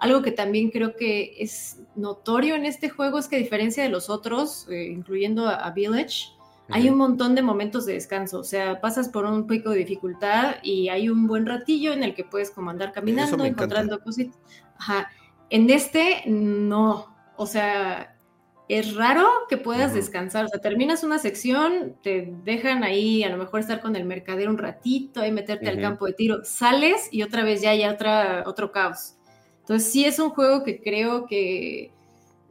Algo 0.00 0.22
que 0.22 0.32
también 0.32 0.70
creo 0.70 0.96
que 0.96 1.36
es 1.38 1.78
notorio 1.94 2.56
en 2.56 2.64
este 2.64 2.88
juego 2.88 3.20
es 3.20 3.28
que 3.28 3.36
a 3.36 3.38
diferencia 3.38 3.84
de 3.84 3.88
los 3.88 4.10
otros, 4.10 4.66
eh, 4.68 4.86
incluyendo 4.86 5.48
a 5.48 5.70
Village, 5.70 6.32
hay 6.72 6.88
un 6.88 6.96
montón 6.96 7.34
de 7.34 7.42
momentos 7.42 7.86
de 7.86 7.94
descanso, 7.94 8.40
o 8.40 8.44
sea, 8.44 8.80
pasas 8.80 9.08
por 9.08 9.24
un 9.24 9.46
pico 9.46 9.70
de 9.70 9.78
dificultad 9.78 10.56
y 10.62 10.88
hay 10.88 11.08
un 11.08 11.26
buen 11.26 11.46
ratillo 11.46 11.92
en 11.92 12.02
el 12.02 12.14
que 12.14 12.24
puedes 12.24 12.50
como 12.50 12.70
andar 12.70 12.92
caminando, 12.92 13.44
encontrando 13.44 14.00
cositas. 14.00 14.38
Ajá. 14.78 15.10
En 15.50 15.68
este, 15.70 16.22
no. 16.26 17.14
O 17.36 17.46
sea, 17.46 18.16
es 18.68 18.94
raro 18.94 19.28
que 19.48 19.58
puedas 19.58 19.92
descansar. 19.92 20.46
O 20.46 20.48
sea, 20.48 20.60
terminas 20.60 21.04
una 21.04 21.18
sección, 21.18 21.96
te 22.02 22.32
dejan 22.44 22.84
ahí 22.84 23.22
a 23.22 23.28
lo 23.28 23.36
mejor 23.36 23.60
estar 23.60 23.80
con 23.80 23.94
el 23.96 24.04
mercader 24.04 24.48
un 24.48 24.58
ratito, 24.58 25.20
ahí 25.20 25.30
meterte 25.30 25.68
al 25.68 25.80
campo 25.80 26.06
de 26.06 26.14
tiro, 26.14 26.44
sales 26.44 27.08
y 27.10 27.22
otra 27.22 27.44
vez 27.44 27.60
ya 27.60 27.70
hay 27.70 27.84
otra, 27.84 28.44
otro 28.46 28.72
caos. 28.72 29.16
Entonces, 29.60 29.92
sí 29.92 30.04
es 30.04 30.18
un 30.18 30.30
juego 30.30 30.64
que 30.64 30.80
creo 30.80 31.26
que 31.26 31.92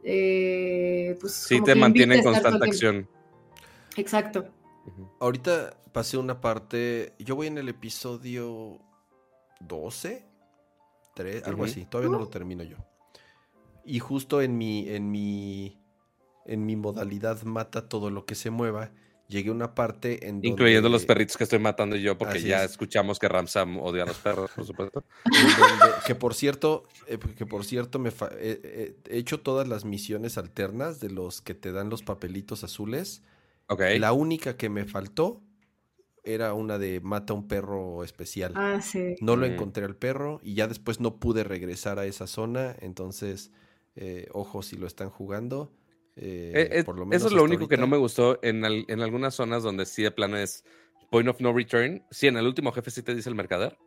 eh, 0.04 1.16
pues... 1.20 1.32
Sí, 1.32 1.62
te 1.62 1.74
mantiene 1.74 2.16
en 2.16 2.24
constante 2.24 2.66
acción. 2.66 3.08
Exacto. 3.96 4.46
Ahorita 5.20 5.76
pasé 5.92 6.16
una 6.16 6.40
parte, 6.40 7.14
yo 7.18 7.36
voy 7.36 7.46
en 7.46 7.58
el 7.58 7.68
episodio 7.68 8.80
12, 9.60 10.24
3, 11.14 11.46
algo 11.46 11.64
así, 11.64 11.84
todavía 11.84 12.10
no 12.10 12.18
lo 12.18 12.28
termino 12.28 12.64
yo. 12.64 12.78
Y 13.84 13.98
justo 13.98 14.42
en 14.42 14.58
mi, 14.58 14.88
en 14.88 15.10
mi, 15.10 15.80
en 16.46 16.66
mi 16.66 16.76
modalidad 16.76 17.42
mata 17.42 17.88
todo 17.88 18.10
lo 18.10 18.24
que 18.24 18.34
se 18.34 18.50
mueva, 18.50 18.92
llegué 19.28 19.50
a 19.50 19.52
una 19.52 19.74
parte 19.74 20.26
en 20.26 20.36
donde... 20.36 20.48
Incluyendo 20.48 20.88
los 20.88 21.04
perritos 21.04 21.36
que 21.36 21.44
estoy 21.44 21.58
matando 21.58 21.96
yo, 21.96 22.16
porque 22.16 22.40
ya 22.40 22.64
escuchamos 22.64 23.18
que 23.18 23.28
Ramsam 23.28 23.78
odia 23.78 24.04
a 24.04 24.06
los 24.06 24.18
perros, 24.18 24.50
por 24.54 24.64
supuesto. 24.64 25.04
que 26.06 26.14
por 26.14 26.34
cierto, 26.34 26.84
eh, 27.06 27.18
que 27.18 27.46
por 27.46 27.64
cierto, 27.64 27.98
me 27.98 28.12
he 28.40 28.94
hecho 29.08 29.40
todas 29.40 29.66
las 29.66 29.84
misiones 29.84 30.38
alternas 30.38 31.00
de 31.00 31.10
los 31.10 31.40
que 31.40 31.54
te 31.54 31.72
dan 31.72 31.88
los 31.88 32.02
papelitos 32.02 32.62
azules. 32.62 33.22
La 33.68 34.12
única 34.12 34.56
que 34.56 34.68
me 34.68 34.84
faltó 34.84 35.42
era 36.24 36.54
una 36.54 36.78
de 36.78 37.00
mata 37.00 37.32
un 37.32 37.48
perro 37.48 38.04
especial. 38.04 38.52
Ah, 38.54 38.80
sí. 38.80 39.16
No 39.20 39.36
lo 39.36 39.46
mm. 39.46 39.52
encontré 39.52 39.84
al 39.84 39.96
perro 39.96 40.40
y 40.42 40.54
ya 40.54 40.68
después 40.68 41.00
no 41.00 41.18
pude 41.18 41.44
regresar 41.44 41.98
a 41.98 42.06
esa 42.06 42.26
zona, 42.26 42.76
entonces, 42.80 43.50
eh, 43.96 44.28
ojo 44.32 44.62
si 44.62 44.76
lo 44.76 44.86
están 44.86 45.10
jugando. 45.10 45.72
Eh, 46.14 46.68
eh, 46.70 46.84
por 46.84 46.98
lo 46.98 47.06
menos 47.06 47.22
eso 47.22 47.28
es 47.28 47.32
lo 47.32 47.42
único 47.42 47.68
que 47.68 47.78
no 47.78 47.86
me 47.86 47.96
gustó 47.96 48.38
en, 48.42 48.62
en, 48.64 49.00
algunas 49.00 49.34
zonas 49.34 49.62
donde 49.62 49.86
sí 49.86 50.02
de 50.02 50.10
plano 50.10 50.36
es 50.36 50.62
point 51.10 51.28
of 51.28 51.40
no 51.40 51.52
return. 51.52 52.04
Sí, 52.10 52.26
en 52.26 52.36
el 52.36 52.46
último 52.46 52.70
jefe 52.72 52.90
sí 52.90 53.02
te 53.02 53.14
dice 53.14 53.30
el 53.30 53.34
mercader, 53.34 53.78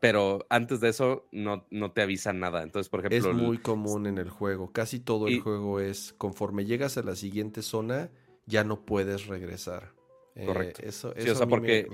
pero 0.00 0.46
antes 0.50 0.80
de 0.80 0.90
eso 0.90 1.26
no, 1.32 1.66
no 1.70 1.92
te 1.92 2.02
avisan 2.02 2.38
nada. 2.38 2.62
Entonces, 2.62 2.88
por 2.88 3.00
ejemplo... 3.00 3.30
Es 3.30 3.36
muy 3.36 3.58
común 3.58 4.06
en 4.06 4.18
el 4.18 4.30
juego. 4.30 4.72
Casi 4.72 5.00
todo 5.00 5.26
el 5.26 5.40
juego 5.40 5.80
es 5.80 6.14
conforme 6.18 6.66
llegas 6.66 6.98
a 6.98 7.02
la 7.02 7.16
siguiente 7.16 7.62
zona, 7.62 8.10
ya 8.48 8.64
no 8.64 8.84
puedes 8.84 9.26
regresar. 9.26 9.92
Eh, 10.34 10.46
Correcto. 10.46 10.82
eso, 10.84 11.12
sí, 11.18 11.28
o 11.28 11.34
sea, 11.34 11.46
porque 11.46 11.88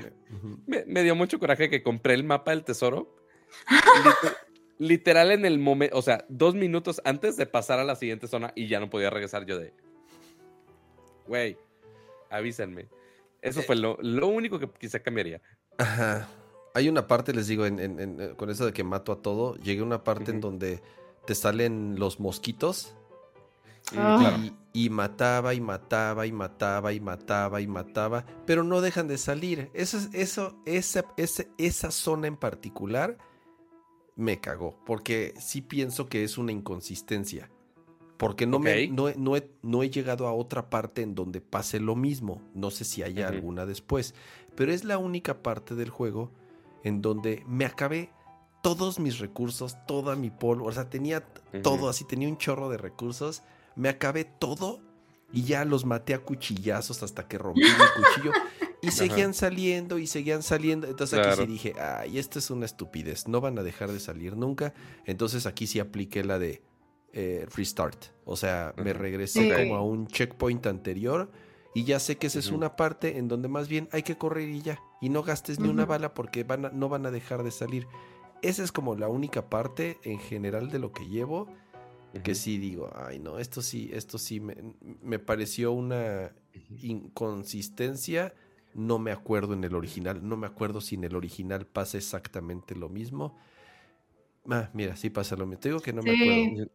me, 0.66 1.02
dio 1.02 1.14
mucho 1.14 1.38
coraje 1.38 1.70
que 1.70 1.82
compré 1.82 2.14
el 2.14 2.24
mapa 2.24 2.50
del 2.50 2.64
tesoro. 2.64 3.16
literal 4.78 5.30
en 5.30 5.44
el 5.44 5.58
momento, 5.58 5.96
o 5.96 6.02
sea, 6.02 6.24
dos 6.28 6.54
minutos 6.54 7.00
antes 7.04 7.36
de 7.36 7.46
pasar 7.46 7.78
a 7.78 7.84
la 7.84 7.96
siguiente 7.96 8.26
zona 8.26 8.52
y 8.54 8.66
ya 8.68 8.80
no 8.80 8.90
podía 8.90 9.10
regresar 9.10 9.46
yo 9.46 9.58
de... 9.58 9.72
Güey, 11.26 11.56
avísenme. 12.30 12.88
Eso 13.40 13.62
fue 13.62 13.76
lo, 13.76 13.96
único 14.26 14.58
que 14.58 14.68
quizá 14.78 15.00
cambiaría. 15.00 15.40
Ajá. 15.78 16.28
Hay 16.74 16.88
una 16.88 17.06
parte, 17.06 17.32
les 17.32 17.46
digo, 17.46 17.66
en, 17.66 18.34
con 18.36 18.50
eso 18.50 18.66
de 18.66 18.72
que 18.72 18.84
mato 18.84 19.12
a 19.12 19.22
todo, 19.22 19.54
llegué 19.56 19.80
a 19.80 19.84
una 19.84 20.02
parte 20.02 20.32
en 20.32 20.40
donde 20.40 20.82
te 21.24 21.34
salen 21.34 21.98
los 21.98 22.20
mosquitos. 22.20 22.94
Y, 23.92 24.52
mataba 24.90 25.54
y 25.54 25.60
mataba 25.60 26.26
y 26.26 26.32
mataba 26.32 26.92
y 26.92 27.00
mataba 27.00 27.60
y 27.60 27.66
mataba, 27.68 28.26
pero 28.44 28.64
no 28.64 28.80
dejan 28.80 29.06
de 29.06 29.18
salir. 29.18 29.70
Eso, 29.72 29.98
eso, 30.12 30.56
esa, 30.66 31.04
esa, 31.16 31.44
esa 31.58 31.90
zona 31.92 32.26
en 32.26 32.36
particular 32.36 33.16
me 34.16 34.40
cagó, 34.40 34.76
porque 34.84 35.32
sí 35.38 35.62
pienso 35.62 36.06
que 36.06 36.24
es 36.24 36.38
una 36.38 36.52
inconsistencia. 36.52 37.50
Porque 38.16 38.46
no, 38.46 38.58
me, 38.58 38.88
no, 38.88 39.08
he, 39.08 39.16
no, 39.62 39.82
he, 39.82 39.90
llegado 39.90 40.26
a 40.28 40.32
otra 40.32 40.70
parte 40.70 41.02
en 41.02 41.14
donde 41.14 41.40
pase 41.40 41.80
lo 41.80 41.96
mismo. 41.96 42.42
No 42.54 42.70
sé 42.70 42.84
si 42.84 43.02
haya 43.02 43.28
alguna 43.28 43.66
después. 43.66 44.14
Pero 44.54 44.72
es 44.72 44.84
la 44.84 44.98
única 44.98 45.42
parte 45.42 45.74
del 45.74 45.90
juego 45.90 46.30
en 46.84 47.02
donde 47.02 47.42
me 47.46 47.64
acabé 47.64 48.10
todos 48.62 49.00
mis 49.00 49.18
recursos, 49.18 49.76
toda 49.86 50.14
mi 50.14 50.30
polvo. 50.30 50.66
O 50.66 50.72
sea, 50.72 50.88
tenía 50.88 51.24
todo 51.62 51.88
así, 51.88 52.04
tenía 52.04 52.28
un 52.28 52.38
chorro 52.38 52.70
de 52.70 52.78
recursos 52.78 53.42
me 53.76 53.88
acabé 53.88 54.24
todo 54.24 54.80
y 55.32 55.42
ya 55.42 55.64
los 55.64 55.84
maté 55.84 56.14
a 56.14 56.20
cuchillazos 56.20 57.02
hasta 57.02 57.26
que 57.26 57.38
rompí 57.38 57.60
mi 57.60 57.68
cuchillo. 57.96 58.32
Y 58.80 58.90
seguían 58.90 59.34
saliendo 59.34 59.98
y 59.98 60.06
seguían 60.06 60.42
saliendo. 60.42 60.86
Entonces 60.86 61.18
aquí 61.18 61.42
sí 61.42 61.46
dije, 61.46 61.74
ay, 61.80 62.18
esto 62.18 62.38
es 62.38 62.50
una 62.50 62.66
estupidez. 62.66 63.26
No 63.26 63.40
van 63.40 63.58
a 63.58 63.62
dejar 63.62 63.90
de 63.90 63.98
salir 63.98 64.36
nunca. 64.36 64.74
Entonces 65.06 65.46
aquí 65.46 65.66
sí 65.66 65.80
apliqué 65.80 66.22
la 66.22 66.38
de 66.38 66.62
eh, 67.12 67.46
restart. 67.56 68.06
O 68.24 68.36
sea, 68.36 68.74
me 68.76 68.92
regresé 68.92 69.52
como 69.54 69.76
a 69.76 69.82
un 69.82 70.06
checkpoint 70.06 70.66
anterior. 70.66 71.30
Y 71.74 71.84
ya 71.84 71.98
sé 71.98 72.16
que 72.16 72.28
esa 72.28 72.38
es 72.38 72.52
una 72.52 72.76
parte 72.76 73.18
en 73.18 73.26
donde 73.26 73.48
más 73.48 73.66
bien 73.68 73.88
hay 73.90 74.02
que 74.04 74.16
correr 74.16 74.48
y 74.48 74.62
ya. 74.62 74.80
Y 75.00 75.08
no 75.08 75.24
gastes 75.24 75.58
ni 75.58 75.68
una 75.68 75.86
bala 75.86 76.14
porque 76.14 76.44
van 76.44 76.70
no 76.74 76.88
van 76.88 77.06
a 77.06 77.10
dejar 77.10 77.42
de 77.42 77.50
salir. 77.50 77.88
Esa 78.42 78.62
es 78.62 78.70
como 78.70 78.94
la 78.94 79.08
única 79.08 79.48
parte 79.48 79.98
en 80.04 80.20
general 80.20 80.70
de 80.70 80.78
lo 80.78 80.92
que 80.92 81.08
llevo 81.08 81.48
que 82.22 82.34
sí 82.34 82.58
digo, 82.58 82.90
ay 82.94 83.18
no, 83.18 83.38
esto 83.38 83.62
sí, 83.62 83.90
esto 83.92 84.18
sí 84.18 84.40
me, 84.40 85.18
pareció 85.18 85.72
una 85.72 86.32
inconsistencia. 86.80 88.34
No 88.74 88.98
me 88.98 89.12
acuerdo 89.12 89.54
en 89.54 89.62
el 89.62 89.74
original, 89.74 90.26
no 90.26 90.36
me 90.36 90.46
acuerdo 90.46 90.80
si 90.80 90.96
en 90.96 91.04
el 91.04 91.14
original 91.14 91.66
pasa 91.66 91.96
exactamente 91.96 92.74
lo 92.74 92.88
mismo. 92.88 93.36
Ah, 94.50 94.68
mira, 94.72 94.96
sí 94.96 95.10
pasa 95.10 95.36
lo 95.36 95.46
mismo. 95.46 95.60
Te 95.60 95.68
digo 95.68 95.80
que 95.80 95.92
no 95.92 96.02
me 96.02 96.10
acuerdo. 96.12 96.68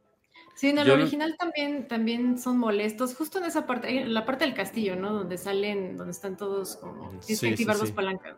Sí, 0.56 0.68
en 0.68 0.78
el 0.78 0.92
original 0.92 1.38
también, 1.38 1.88
también 1.88 2.38
son 2.38 2.58
molestos, 2.58 3.16
justo 3.16 3.38
en 3.38 3.46
esa 3.46 3.66
parte, 3.66 4.02
en 4.02 4.14
la 4.14 4.26
parte 4.26 4.44
del 4.44 4.54
castillo, 4.54 4.98
¿no? 4.98 5.14
Donde 5.14 5.38
salen, 5.38 5.96
donde 5.96 6.12
están 6.12 6.36
todos 6.36 6.76
como, 6.76 7.12
sí, 7.22 7.38
que 7.40 7.48
activar 7.52 7.78
dos 7.78 7.92
palancas. 7.92 8.36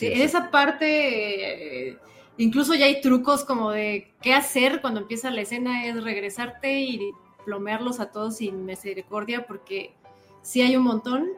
en 0.00 0.20
esa 0.20 0.50
parte, 0.50 1.88
eh, 1.88 1.98
Incluso 2.38 2.74
ya 2.74 2.86
hay 2.86 3.00
trucos 3.00 3.44
como 3.44 3.70
de 3.70 4.12
qué 4.22 4.34
hacer 4.34 4.80
cuando 4.80 5.00
empieza 5.00 5.30
la 5.30 5.42
escena, 5.42 5.86
es 5.86 6.02
regresarte 6.02 6.80
y 6.80 7.12
plomearlos 7.44 8.00
a 8.00 8.10
todos 8.10 8.38
sin 8.38 8.64
misericordia, 8.64 9.46
porque 9.46 9.94
sí 10.42 10.62
hay 10.62 10.76
un 10.76 10.84
montón. 10.84 11.28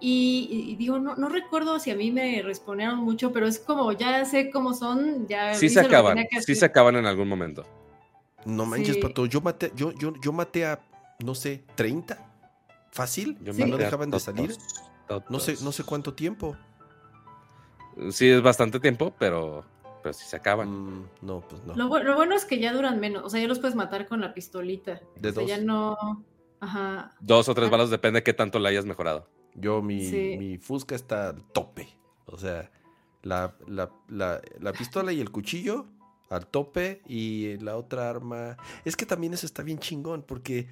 Y, 0.00 0.76
digo, 0.78 0.98
no, 0.98 1.16
no 1.16 1.30
recuerdo 1.30 1.78
si 1.78 1.90
a 1.90 1.94
mí 1.94 2.10
me 2.10 2.42
respondieron 2.42 2.98
mucho, 2.98 3.32
pero 3.32 3.46
es 3.46 3.58
como, 3.58 3.90
ya 3.92 4.24
sé 4.26 4.50
cómo 4.50 4.74
son, 4.74 5.26
ya... 5.26 5.54
Sí 5.54 5.70
se 5.70 5.80
acaban, 5.80 6.18
sí 6.44 6.54
se 6.54 6.66
acaban 6.66 6.96
en 6.96 7.06
algún 7.06 7.26
momento. 7.26 7.64
No 8.44 8.66
manches, 8.66 8.98
Pato, 8.98 9.24
yo 9.24 9.40
maté, 9.40 9.72
yo, 9.74 9.92
yo, 9.92 10.12
yo 10.20 10.32
maté 10.32 10.66
a, 10.66 10.80
no 11.24 11.34
sé, 11.34 11.64
30, 11.76 12.18
fácil, 12.90 13.38
no 13.40 13.78
dejaban 13.78 14.10
de 14.10 14.20
salir. 14.20 14.54
No 15.30 15.40
sé, 15.40 15.56
no 15.62 15.72
sé 15.72 15.84
cuánto 15.84 16.12
tiempo. 16.12 16.54
Sí, 18.10 18.28
es 18.28 18.42
bastante 18.42 18.80
tiempo, 18.80 19.14
pero 19.18 19.64
pero 20.04 20.12
si 20.12 20.26
se 20.26 20.36
acaban. 20.36 20.68
Mm, 20.68 21.08
no, 21.22 21.40
pues 21.48 21.64
no. 21.64 21.74
Lo, 21.74 22.14
bueno 22.14 22.34
es 22.34 22.44
que 22.44 22.58
ya 22.58 22.74
duran 22.74 23.00
menos, 23.00 23.24
o 23.24 23.30
sea, 23.30 23.40
ya 23.40 23.48
los 23.48 23.58
puedes 23.58 23.74
matar 23.74 24.06
con 24.06 24.20
la 24.20 24.34
pistolita. 24.34 25.00
De 25.16 25.32
dos. 25.32 25.46
ya 25.46 25.56
no. 25.56 25.96
Ajá. 26.60 27.16
Dos 27.20 27.48
o 27.48 27.54
tres 27.54 27.70
balas 27.70 27.88
depende 27.88 28.18
de 28.18 28.22
qué 28.22 28.34
tanto 28.34 28.58
la 28.58 28.68
hayas 28.68 28.84
mejorado. 28.84 29.30
Yo, 29.54 29.80
mi, 29.80 30.10
mi 30.36 30.58
Fusca 30.58 30.94
está 30.94 31.30
al 31.30 31.42
tope. 31.52 31.88
O 32.26 32.36
sea, 32.36 32.70
la, 33.22 33.56
la, 33.66 34.72
pistola 34.76 35.10
y 35.10 35.22
el 35.22 35.30
cuchillo 35.30 35.86
al 36.28 36.48
tope 36.48 37.00
y 37.08 37.56
la 37.60 37.78
otra 37.78 38.10
arma. 38.10 38.58
Es 38.84 38.96
que 38.96 39.06
también 39.06 39.32
eso 39.32 39.46
está 39.46 39.62
bien 39.62 39.78
chingón 39.78 40.22
porque 40.22 40.68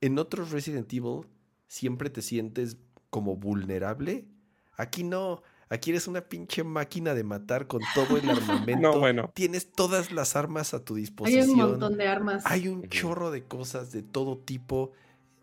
en 0.00 0.20
otros 0.20 0.52
Resident 0.52 0.92
Evil 0.92 1.26
siempre 1.66 2.10
te 2.10 2.22
sientes 2.22 2.76
como 3.10 3.34
vulnerable. 3.34 4.28
Aquí 4.76 5.02
no. 5.02 5.42
Aquí 5.72 5.88
eres 5.88 6.06
una 6.06 6.20
pinche 6.20 6.64
máquina 6.64 7.14
de 7.14 7.24
matar 7.24 7.66
con 7.66 7.80
todo 7.94 8.18
el 8.18 8.28
armamento. 8.28 8.92
no, 8.92 8.98
bueno. 8.98 9.30
Tienes 9.34 9.72
todas 9.72 10.12
las 10.12 10.36
armas 10.36 10.74
a 10.74 10.84
tu 10.84 10.96
disposición. 10.96 11.44
Hay 11.44 11.50
un 11.50 11.56
montón 11.56 11.96
de 11.96 12.08
armas. 12.08 12.42
Hay 12.44 12.68
un 12.68 12.86
chorro 12.90 13.30
de 13.30 13.44
cosas 13.44 13.90
de 13.90 14.02
todo 14.02 14.36
tipo. 14.36 14.92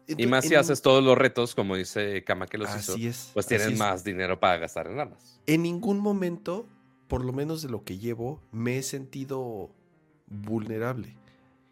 y 0.06 0.28
más 0.28 0.46
si 0.46 0.54
haces 0.54 0.84
todos 0.84 1.04
los 1.04 1.18
retos, 1.18 1.56
como 1.56 1.76
dice 1.76 2.24
Kama 2.24 2.46
que 2.46 2.60
los 2.60 2.70
así 2.70 3.08
es, 3.08 3.32
pues 3.34 3.48
tienes 3.48 3.76
más 3.76 4.04
dinero 4.04 4.40
para 4.40 4.60
gastar 4.60 4.86
en 4.86 5.00
armas. 5.00 5.42
En 5.48 5.64
ningún 5.64 6.00
momento, 6.00 6.68
por 7.08 7.26
lo 7.26 7.34
menos 7.34 7.64
de 7.64 7.70
lo 7.70 7.84
que 7.84 7.98
llevo, 7.98 8.40
me 8.52 8.78
he 8.78 8.84
sentido 8.84 9.72
vulnerable. 10.28 11.18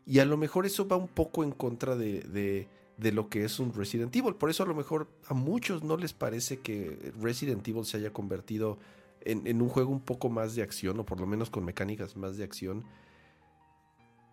Y 0.08 0.18
a 0.18 0.26
lo 0.26 0.36
mejor 0.36 0.66
eso 0.66 0.88
va 0.88 0.96
un 0.96 1.10
poco 1.10 1.44
en 1.44 1.52
contra 1.52 1.96
de 1.96 2.22
de 2.22 2.68
lo 2.98 3.30
que 3.30 3.44
es 3.44 3.60
un 3.60 3.74
Resident 3.74 4.16
Evil. 4.16 4.36
Por 4.36 4.50
eso 4.50 4.64
a 4.64 4.66
lo 4.66 4.76
mejor 4.76 5.08
a 5.28 5.34
muchos 5.34 5.84
no 5.84 5.98
les 5.98 6.14
parece 6.14 6.60
que 6.60 7.14
Resident 7.22 7.68
Evil 7.68 7.86
se 7.86 7.98
haya 7.98 8.12
convertido 8.12 8.80
en, 9.22 9.62
un 9.62 9.70
juego 9.70 9.92
un 9.92 10.00
poco 10.00 10.30
más 10.30 10.56
de 10.56 10.64
acción, 10.64 11.00
o 11.00 11.06
por 11.06 11.20
lo 11.20 11.28
menos 11.28 11.50
con 11.50 11.66
mecánicas 11.66 12.16
más 12.16 12.38
de 12.38 12.44
acción. 12.44 12.86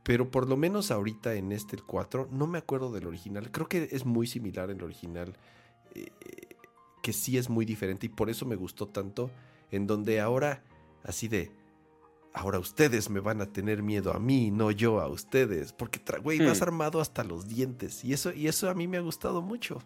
Pero 0.03 0.31
por 0.31 0.49
lo 0.49 0.57
menos 0.57 0.91
ahorita 0.91 1.35
en 1.35 1.53
este 1.53 1.79
4, 1.79 2.29
no 2.31 2.47
me 2.47 2.59
acuerdo 2.59 2.93
del 2.93 3.07
original. 3.07 3.51
Creo 3.51 3.69
que 3.69 3.89
es 3.91 4.05
muy 4.05 4.27
similar 4.27 4.71
en 4.71 4.79
el 4.79 4.85
original. 4.85 5.37
Eh, 5.95 6.11
que 7.03 7.13
sí 7.13 7.37
es 7.37 7.51
muy 7.51 7.67
diferente 7.67 8.07
y 8.07 8.09
por 8.09 8.31
eso 8.31 8.47
me 8.47 8.57
gustó 8.57 8.89
tanto. 8.89 9.31
En 9.71 9.87
donde 9.87 10.21
ahora, 10.21 10.63
así 11.03 11.29
de 11.29 11.51
ahora 12.35 12.59
ustedes 12.59 13.09
me 13.09 13.21
van 13.21 13.41
a 13.41 13.47
tener 13.47 13.83
miedo 13.83 14.13
a 14.13 14.19
mí, 14.19 14.51
no 14.51 14.73
yo 14.73 15.01
a 15.01 15.09
ustedes, 15.09 15.73
porque, 15.73 16.01
güey, 16.23 16.45
vas 16.45 16.61
hmm. 16.61 16.65
armado 16.65 17.01
hasta 17.01 17.25
los 17.25 17.49
dientes 17.49 18.05
y 18.05 18.13
eso, 18.13 18.33
y 18.33 18.49
eso 18.49 18.69
a 18.69 18.75
mí 18.75 18.89
me 18.89 18.99
ha 18.99 19.01
gustado 19.01 19.41
mucho. 19.41 19.81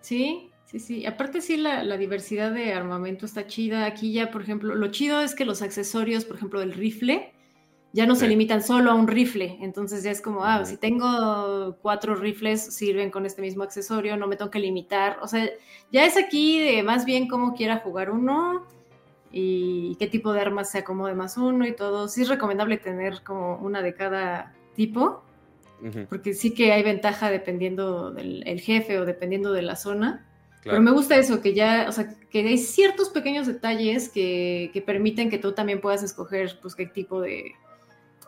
Sí, 0.00 0.50
sí, 0.66 0.80
sí. 0.80 1.06
Aparte 1.06 1.40
sí, 1.40 1.56
la, 1.56 1.96
diversidad 1.96 2.52
de 2.52 2.74
armamento 2.74 3.24
está 3.24 3.46
chida. 3.46 3.86
Aquí 3.86 4.12
ya, 4.12 4.32
por 4.32 4.42
ejemplo, 4.42 4.74
lo 4.74 4.88
chido 4.88 5.22
es 5.22 5.36
que 5.36 5.44
los 5.44 5.62
accesorios, 5.62 6.24
por 6.24 6.36
ejemplo, 6.36 6.58
del 6.58 6.72
rifle, 6.72 7.32
ya 7.92 8.06
no 8.06 8.16
se 8.16 8.26
limitan 8.26 8.62
solo 8.62 8.90
a 8.90 8.94
un 8.94 9.06
rifle, 9.06 9.58
entonces 9.60 10.02
ya 10.02 10.10
es 10.10 10.22
como, 10.22 10.44
ah, 10.44 10.64
si 10.64 10.78
tengo 10.78 11.76
cuatro 11.82 12.14
rifles, 12.14 12.74
sirven 12.74 13.10
con 13.10 13.26
este 13.26 13.42
mismo 13.42 13.62
accesorio, 13.62 14.16
no 14.16 14.26
me 14.26 14.36
tengo 14.36 14.50
que 14.50 14.60
limitar, 14.60 15.18
o 15.20 15.28
sea, 15.28 15.46
ya 15.92 16.06
es 16.06 16.16
aquí 16.16 16.58
de 16.58 16.82
más 16.82 17.04
bien 17.04 17.28
cómo 17.28 17.52
quiera 17.52 17.80
jugar 17.80 18.10
uno 18.10 18.66
y 19.32 19.96
qué 19.96 20.06
tipo 20.06 20.32
de 20.32 20.40
armas 20.40 20.70
se 20.70 20.78
acomode 20.78 21.14
más 21.14 21.36
uno 21.36 21.66
y 21.66 21.74
todo. 21.74 22.06
Sí 22.08 22.22
es 22.22 22.28
recomendable 22.28 22.76
tener 22.76 23.22
como 23.22 23.56
una 23.56 23.82
de 23.82 23.94
cada 23.94 24.54
tipo, 24.74 25.24
porque 26.08 26.34
sí 26.34 26.54
que 26.54 26.72
hay 26.72 26.82
ventaja 26.82 27.30
dependiendo 27.30 28.12
del 28.12 28.60
jefe 28.60 28.98
o 28.98 29.04
dependiendo 29.04 29.52
de 29.52 29.62
la 29.62 29.76
zona. 29.76 30.26
Pero 30.64 30.80
me 30.80 30.92
gusta 30.92 31.16
eso, 31.16 31.40
que 31.40 31.54
ya, 31.54 31.86
o 31.88 31.92
sea, 31.92 32.14
que 32.30 32.46
hay 32.46 32.58
ciertos 32.58 33.08
pequeños 33.08 33.48
detalles 33.48 34.08
que, 34.08 34.70
que 34.72 34.80
permiten 34.80 35.28
que 35.28 35.38
tú 35.38 35.52
también 35.52 35.80
puedas 35.80 36.04
escoger, 36.04 36.58
pues, 36.62 36.76
qué 36.76 36.86
tipo 36.86 37.20
de, 37.20 37.56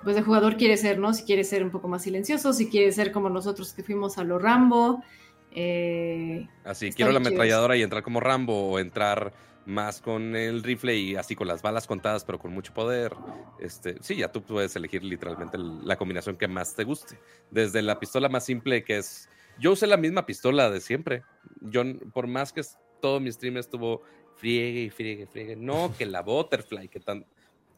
pues 0.02 0.16
de 0.16 0.22
jugador 0.22 0.56
quiere 0.56 0.76
ser, 0.76 0.98
¿no? 0.98 1.14
Si 1.14 1.22
quiere 1.22 1.44
ser 1.44 1.62
un 1.62 1.70
poco 1.70 1.86
más 1.86 2.02
silencioso, 2.02 2.52
si 2.52 2.68
quiere 2.68 2.90
ser 2.90 3.12
como 3.12 3.28
nosotros 3.30 3.72
que 3.72 3.84
fuimos 3.84 4.18
a 4.18 4.24
lo 4.24 4.40
Rambo. 4.40 5.04
Eh, 5.52 6.48
así, 6.64 6.92
quiero 6.92 7.12
la 7.12 7.18
ametralladora 7.18 7.76
y 7.76 7.82
entrar 7.82 8.02
como 8.02 8.18
Rambo 8.18 8.70
o 8.70 8.78
entrar 8.80 9.32
más 9.66 10.00
con 10.00 10.36
el 10.36 10.62
rifle 10.62 10.96
y 10.96 11.16
así 11.16 11.34
con 11.34 11.48
las 11.48 11.62
balas 11.62 11.86
contadas 11.86 12.24
pero 12.24 12.38
con 12.38 12.52
mucho 12.52 12.74
poder. 12.74 13.14
Este, 13.58 13.96
sí, 14.02 14.16
ya 14.16 14.30
tú 14.30 14.42
puedes 14.42 14.74
elegir 14.76 15.02
literalmente 15.02 15.58
la 15.58 15.96
combinación 15.96 16.36
que 16.36 16.48
más 16.48 16.74
te 16.74 16.84
guste. 16.84 17.18
Desde 17.50 17.82
la 17.82 17.98
pistola 17.98 18.28
más 18.28 18.44
simple 18.44 18.84
que 18.84 18.98
es... 18.98 19.28
Yo 19.58 19.72
usé 19.72 19.86
la 19.86 19.96
misma 19.96 20.26
pistola 20.26 20.70
de 20.70 20.80
siempre. 20.80 21.22
Yo, 21.60 21.82
por 22.12 22.26
más 22.26 22.52
que 22.52 22.62
todo 23.00 23.20
mi 23.20 23.30
stream 23.30 23.56
estuvo 23.56 24.02
friegue 24.36 24.82
y 24.82 24.90
friegue, 24.90 25.26
friegue. 25.26 25.56
No, 25.56 25.94
que 25.98 26.06
la 26.06 26.22
Butterfly, 26.22 26.88
que 26.88 27.00
tan 27.00 27.24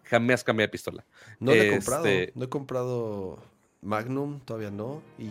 jamás 0.04 0.44
cambié 0.44 0.66
de 0.66 0.70
pistola. 0.70 1.04
No 1.40 1.52
he 1.52 1.70
comprado, 1.70 2.06
este 2.06 2.32
no 2.34 2.44
he 2.44 2.48
comprado 2.48 3.38
Magnum, 3.82 4.40
todavía 4.40 4.70
no, 4.70 5.02
y 5.18 5.30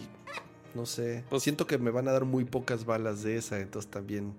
no 0.76 0.86
sé, 0.86 1.24
pues, 1.30 1.42
siento 1.44 1.66
que 1.66 1.78
me 1.78 1.90
van 1.90 2.08
a 2.08 2.12
dar 2.12 2.26
muy 2.26 2.46
pocas 2.46 2.86
balas 2.86 3.24
de 3.24 3.38
esa, 3.38 3.60
entonces 3.60 3.90
también... 3.90 4.36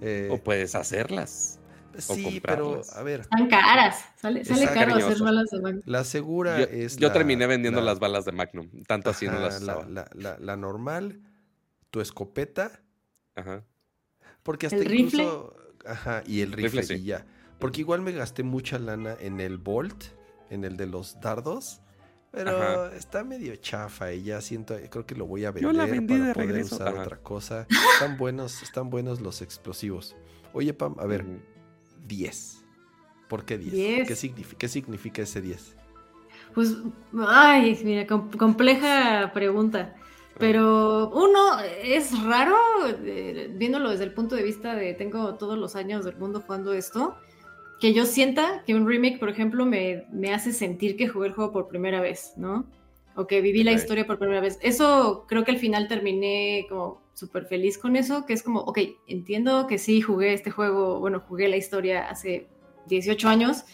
Eh, 0.00 0.28
o 0.30 0.38
puedes 0.38 0.74
hacerlas. 0.74 1.60
Sí, 1.98 2.40
pero 2.44 2.82
a 2.94 3.02
ver. 3.02 3.20
Están 3.20 3.48
caras. 3.48 4.04
Sale, 4.16 4.42
caro 4.42 4.94
hacer 4.94 5.18
balas 5.18 5.50
de 5.50 5.60
Magnum. 5.60 5.82
La 5.86 6.04
segura 6.04 6.60
es. 6.62 6.96
Yo 6.96 7.12
terminé 7.12 7.46
vendiendo 7.46 7.80
las 7.80 7.98
balas 7.98 8.24
de 8.24 8.32
Magnum. 8.32 8.68
Tanto 8.86 9.10
así 9.10 9.26
no 9.26 9.38
las 9.38 9.62
la, 9.62 10.08
la, 10.14 10.38
la, 10.38 10.56
normal, 10.56 11.20
tu 11.90 12.00
escopeta. 12.00 12.80
Ajá. 13.34 13.64
Porque 14.42 14.66
hasta 14.66 14.78
¿El 14.78 14.94
incluso. 14.94 15.56
Rifle? 15.56 15.92
Ajá, 15.92 16.22
y 16.26 16.40
el 16.42 16.52
rifle, 16.52 16.96
y 16.96 17.02
ya. 17.02 17.26
Porque 17.58 17.80
igual 17.80 18.00
me 18.02 18.12
gasté 18.12 18.42
mucha 18.42 18.78
lana 18.78 19.16
en 19.20 19.40
el 19.40 19.58
Bolt, 19.58 20.04
en 20.48 20.64
el 20.64 20.76
de 20.76 20.86
los 20.86 21.20
dardos. 21.20 21.82
Pero 22.32 22.92
está 22.92 23.24
medio 23.24 23.56
chafa 23.56 24.12
y 24.12 24.22
ya 24.22 24.40
siento, 24.40 24.76
creo 24.88 25.04
que 25.04 25.16
lo 25.16 25.26
voy 25.26 25.44
a 25.44 25.50
vender 25.50 25.74
para 25.74 26.32
poder 26.32 26.62
usar 26.62 26.96
otra 26.96 27.16
cosa. 27.16 27.66
Están 27.94 28.16
buenos, 28.16 28.62
están 28.62 28.88
buenos 28.88 29.20
los 29.20 29.42
explosivos. 29.42 30.16
Oye, 30.52 30.72
Pam, 30.72 30.94
a 30.98 31.06
ver, 31.06 31.24
10. 32.06 32.64
¿Por 33.28 33.44
qué 33.44 33.58
10? 33.58 34.06
¿Qué, 34.06 34.16
significa, 34.16 34.58
¿Qué 34.58 34.68
significa 34.68 35.22
ese 35.22 35.40
10? 35.40 35.76
Pues, 36.54 36.76
ay, 37.28 37.80
mira, 37.84 38.06
compleja 38.06 39.30
pregunta. 39.32 39.94
Pero 40.38 41.10
uno, 41.10 41.60
es 41.82 42.22
raro, 42.24 42.56
eh, 43.04 43.52
viéndolo 43.54 43.90
desde 43.90 44.04
el 44.04 44.14
punto 44.14 44.36
de 44.36 44.42
vista 44.42 44.74
de 44.74 44.94
tengo 44.94 45.34
todos 45.34 45.58
los 45.58 45.76
años 45.76 46.04
del 46.04 46.16
mundo 46.16 46.40
jugando 46.40 46.72
esto, 46.72 47.16
que 47.80 47.94
yo 47.94 48.04
sienta 48.04 48.62
que 48.66 48.74
un 48.74 48.86
remake, 48.86 49.18
por 49.18 49.30
ejemplo, 49.30 49.64
me, 49.64 50.04
hace 50.32 50.52
sentir 50.52 50.96
que 50.96 51.08
jugué 51.08 51.28
el 51.28 51.34
juego 51.34 51.50
por 51.50 51.68
primera 51.68 52.00
vez, 52.00 52.34
¿no? 52.36 52.66
O 53.16 53.26
que 53.26 53.40
viví 53.40 53.64
la 53.64 53.72
historia 53.72 54.06
por 54.06 54.18
primera 54.18 54.40
vez. 54.40 54.58
Eso 54.62 55.24
creo 55.26 55.44
que 55.44 55.50
al 55.50 55.58
final 55.58 55.88
terminé 55.88 56.66
como 56.68 57.00
súper 57.14 57.46
feliz 57.46 57.78
con 57.78 57.96
eso, 57.96 58.26
que 58.26 58.34
es 58.34 58.42
como, 58.42 58.60
ok, 58.60 58.78
entiendo 59.06 59.66
que 59.66 59.78
sí 59.78 60.00
jugué 60.00 60.34
este 60.34 60.50
juego, 60.50 61.00
bueno, 61.00 61.22
jugué 61.26 61.48
la 61.48 61.56
historia 61.56 62.08
hace 62.08 62.48
18 62.86 63.28
años, 63.28 63.64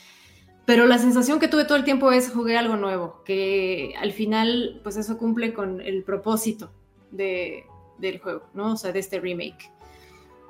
pero 0.64 0.86
la 0.86 0.98
sensación 0.98 1.38
que 1.38 1.48
tuve 1.48 1.64
todo 1.64 1.76
el 1.76 1.84
tiempo 1.84 2.10
es 2.12 2.30
jugué 2.30 2.56
algo 2.56 2.76
nuevo, 2.76 3.22
que 3.24 3.94
al 3.98 4.12
final, 4.12 4.80
pues 4.82 4.96
eso 4.96 5.18
cumple 5.18 5.52
con 5.52 5.80
el 5.80 6.04
propósito 6.04 6.70
de, 7.10 7.64
del 7.98 8.20
juego, 8.20 8.48
¿no? 8.54 8.72
O 8.72 8.76
sea, 8.76 8.92
de 8.92 9.00
este 9.00 9.20
remake. 9.20 9.70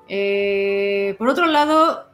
Eh, 0.09 1.17
por 1.19 1.29
otro 1.29 1.47
lado, 1.47 2.07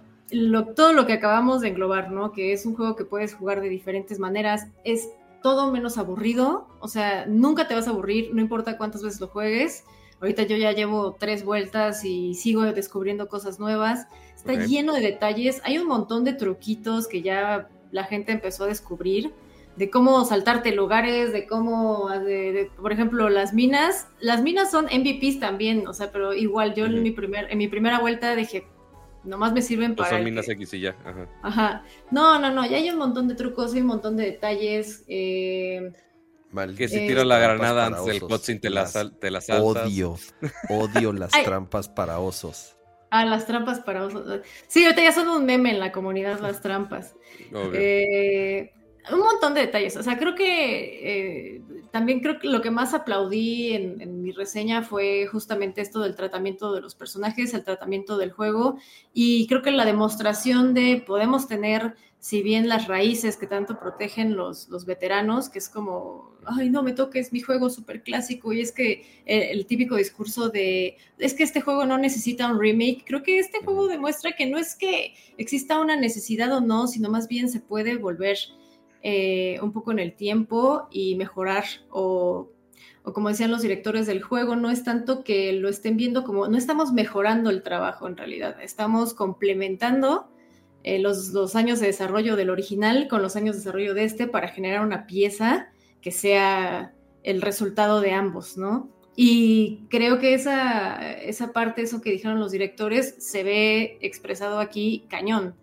todo 0.74 0.92
lo 0.92 1.06
que 1.06 1.12
acabamos 1.12 1.60
de 1.60 1.68
englobar, 1.68 2.10
¿no? 2.10 2.32
Que 2.32 2.52
es 2.52 2.66
un 2.66 2.74
juego 2.74 2.96
que 2.96 3.04
puedes 3.04 3.34
jugar 3.34 3.60
de 3.60 3.68
diferentes 3.68 4.18
maneras, 4.18 4.68
es 4.84 5.08
todo 5.42 5.70
menos 5.72 5.98
aburrido, 5.98 6.68
o 6.80 6.88
sea, 6.88 7.26
nunca 7.26 7.68
te 7.68 7.74
vas 7.74 7.88
a 7.88 7.90
aburrir, 7.90 8.30
no 8.32 8.40
importa 8.40 8.78
cuántas 8.78 9.02
veces 9.02 9.20
lo 9.20 9.28
juegues. 9.28 9.84
Ahorita 10.20 10.44
yo 10.44 10.56
ya 10.56 10.70
llevo 10.70 11.16
tres 11.18 11.44
vueltas 11.44 12.04
y 12.04 12.34
sigo 12.34 12.62
descubriendo 12.62 13.28
cosas 13.28 13.58
nuevas. 13.58 14.06
Está 14.36 14.54
lleno 14.54 14.92
de 14.92 15.00
detalles, 15.00 15.60
hay 15.64 15.78
un 15.78 15.88
montón 15.88 16.22
de 16.22 16.32
truquitos 16.32 17.08
que 17.08 17.22
ya 17.22 17.68
la 17.90 18.04
gente 18.04 18.30
empezó 18.30 18.64
a 18.64 18.68
descubrir 18.68 19.32
de 19.76 19.90
cómo 19.90 20.24
saltarte 20.24 20.72
lugares, 20.72 21.32
de 21.32 21.46
cómo, 21.46 22.08
por 22.80 22.92
ejemplo, 22.92 23.28
las 23.30 23.54
minas. 23.54 24.06
Las 24.20 24.42
minas 24.42 24.70
son 24.70 24.86
MVPs 24.86 25.40
también, 25.40 25.86
o 25.86 25.94
sea, 25.94 26.12
pero 26.12 26.34
igual 26.34 26.74
yo 26.74 26.86
en, 26.86 27.02
mi 27.02 27.10
primer, 27.10 27.50
en 27.50 27.58
mi 27.58 27.68
primera 27.68 27.98
vuelta 27.98 28.36
dije, 28.36 28.66
Nomás 29.24 29.52
me 29.52 29.62
sirven 29.62 29.94
para. 29.94 30.10
Son 30.10 30.24
minas 30.24 30.48
X 30.48 30.74
y 30.74 30.80
ya. 30.80 30.96
Ajá. 31.04 31.28
Ajá. 31.42 31.84
No, 32.10 32.38
no, 32.38 32.50
no. 32.50 32.66
Ya 32.66 32.76
hay 32.76 32.90
un 32.90 32.98
montón 32.98 33.28
de 33.28 33.34
trucos, 33.34 33.72
hay 33.74 33.80
un 33.80 33.86
montón 33.86 34.16
de 34.16 34.24
detalles. 34.24 35.04
Eh, 35.08 35.92
que 36.76 36.88
si 36.88 37.06
tiro 37.06 37.24
la 37.24 37.38
granada 37.38 37.86
antes 37.86 38.04
del 38.04 38.20
cutscene 38.20 38.60
te 38.60 38.70
las, 38.70 38.92
te 39.18 39.30
las 39.30 39.48
Odio, 39.48 40.18
odio 40.68 41.12
las 41.12 41.30
trampas 41.30 41.88
para 41.88 42.18
osos. 42.18 42.76
Ah, 43.10 43.24
las 43.24 43.46
trampas 43.46 43.80
para 43.80 44.04
osos. 44.04 44.40
Sí, 44.68 44.84
ahorita 44.84 45.02
ya 45.02 45.12
son 45.12 45.28
un 45.28 45.44
meme 45.44 45.70
en 45.70 45.78
la 45.78 45.92
comunidad 45.92 46.40
las 46.40 46.60
trampas. 46.60 47.14
Eh, 47.52 48.72
un 49.10 49.18
montón 49.18 49.54
de 49.54 49.62
detalles. 49.62 49.96
O 49.96 50.02
sea, 50.02 50.18
creo 50.18 50.34
que 50.34 51.56
eh, 51.56 51.62
también 51.90 52.20
creo 52.20 52.38
que 52.38 52.48
lo 52.48 52.62
que 52.62 52.70
más 52.70 52.94
aplaudí 52.94 53.72
en, 53.72 54.22
mi 54.22 54.32
reseña 54.32 54.82
fue 54.82 55.26
justamente 55.26 55.80
esto 55.80 56.00
del 56.00 56.14
tratamiento 56.14 56.72
de 56.72 56.80
los 56.80 56.94
personajes, 56.94 57.52
el 57.54 57.64
tratamiento 57.64 58.16
del 58.16 58.30
juego 58.30 58.78
y 59.12 59.46
creo 59.48 59.62
que 59.62 59.72
la 59.72 59.84
demostración 59.84 60.74
de 60.74 61.02
podemos 61.04 61.48
tener, 61.48 61.96
si 62.20 62.42
bien 62.42 62.68
las 62.68 62.86
raíces 62.86 63.36
que 63.36 63.48
tanto 63.48 63.80
protegen 63.80 64.36
los, 64.36 64.68
los 64.68 64.86
veteranos, 64.86 65.48
que 65.48 65.58
es 65.58 65.68
como, 65.68 66.36
ay, 66.46 66.70
no 66.70 66.84
me 66.84 66.92
toques 66.92 67.32
mi 67.32 67.40
juego 67.40 67.68
súper 67.68 68.02
clásico 68.02 68.52
y 68.52 68.60
es 68.60 68.70
que 68.70 69.04
el, 69.26 69.42
el, 69.58 69.66
típico 69.66 69.96
discurso 69.96 70.48
de, 70.48 70.96
es 71.18 71.34
que 71.34 71.42
este 71.42 71.60
juego 71.60 71.84
no 71.84 71.98
necesita 71.98 72.50
un 72.50 72.60
remake, 72.60 73.04
creo 73.04 73.22
que 73.24 73.40
este 73.40 73.58
juego 73.64 73.88
demuestra 73.88 74.32
que 74.32 74.46
no 74.46 74.56
es 74.56 74.76
que 74.76 75.14
exista 75.36 75.80
una 75.80 75.96
necesidad 75.96 76.52
o 76.52 76.60
no, 76.60 76.86
sino 76.86 77.10
más 77.10 77.26
bien 77.26 77.48
se 77.50 77.60
puede 77.60 77.96
volver 77.96 78.38
eh, 79.02 79.58
un 79.62 79.72
poco 79.72 79.90
en 79.90 79.98
el 79.98 80.14
tiempo 80.14 80.86
y 80.92 81.16
mejorar 81.16 81.64
o, 81.90 82.50
como 83.02 83.30
decían 83.30 83.50
los 83.50 83.62
directores 83.62 84.06
del 84.06 84.22
juego, 84.22 84.54
no 84.54 84.70
es 84.70 84.84
tanto 84.84 85.24
que 85.24 85.52
lo 85.54 85.68
estén 85.68 85.96
viendo 85.96 86.22
como, 86.22 86.46
no 86.46 86.56
estamos 86.56 86.92
mejorando 86.92 87.50
el 87.50 87.62
trabajo 87.62 88.06
en 88.06 88.16
realidad, 88.16 88.62
estamos 88.62 89.12
complementando 89.12 90.28
eh, 90.84 91.00
los, 91.00 91.56
años 91.56 91.80
de 91.80 91.88
desarrollo 91.88 92.36
del 92.36 92.50
original 92.50 93.08
con 93.08 93.22
los 93.22 93.34
años 93.34 93.56
de 93.56 93.60
desarrollo 93.60 93.94
de 93.94 94.04
este 94.04 94.28
para 94.28 94.48
generar 94.48 94.86
una 94.86 95.06
pieza 95.08 95.72
que 96.00 96.12
sea 96.12 96.94
el 97.24 97.42
resultado 97.42 98.00
de 98.00 98.12
ambos, 98.12 98.56
¿no? 98.56 98.88
Y 99.16 99.84
creo 99.90 100.20
que 100.20 100.34
esa, 100.34 101.12
esa 101.22 101.52
parte, 101.52 101.82
eso 101.82 102.00
que 102.00 102.12
dijeron 102.12 102.38
los 102.38 102.52
directores, 102.52 103.16
se 103.18 103.42
ve 103.42 103.98
expresado 104.00 104.60
aquí 104.60 105.06
cañón 105.08 105.54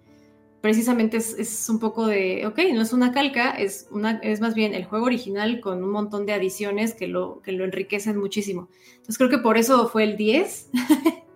precisamente 0.62 1.18
es, 1.18 1.68
un 1.70 1.80
poco 1.80 2.08
de, 2.08 2.46
ok, 2.46 2.60
no 2.74 2.82
es 2.82 2.94
una 2.94 3.12
calca, 3.12 3.52
es, 3.52 3.88
una, 3.92 4.20
es 4.24 4.42
más 4.42 4.56
bien 4.56 4.74
el 4.74 4.86
juego 4.86 5.06
original 5.06 5.60
con 5.62 5.84
un 5.84 5.92
montón 5.92 6.26
de 6.26 6.34
adiciones 6.34 6.94
que 6.94 7.08
lo, 7.08 7.42
que 7.42 7.52
lo 7.52 7.66
enriquecen 7.66 8.18
muchísimo. 8.18 8.70
Entonces 8.92 9.18
creo 9.18 9.30
que 9.30 9.38
por 9.38 9.58
eso 9.58 9.88
fue 9.88 10.04
el 10.04 10.18
10. 10.18 10.70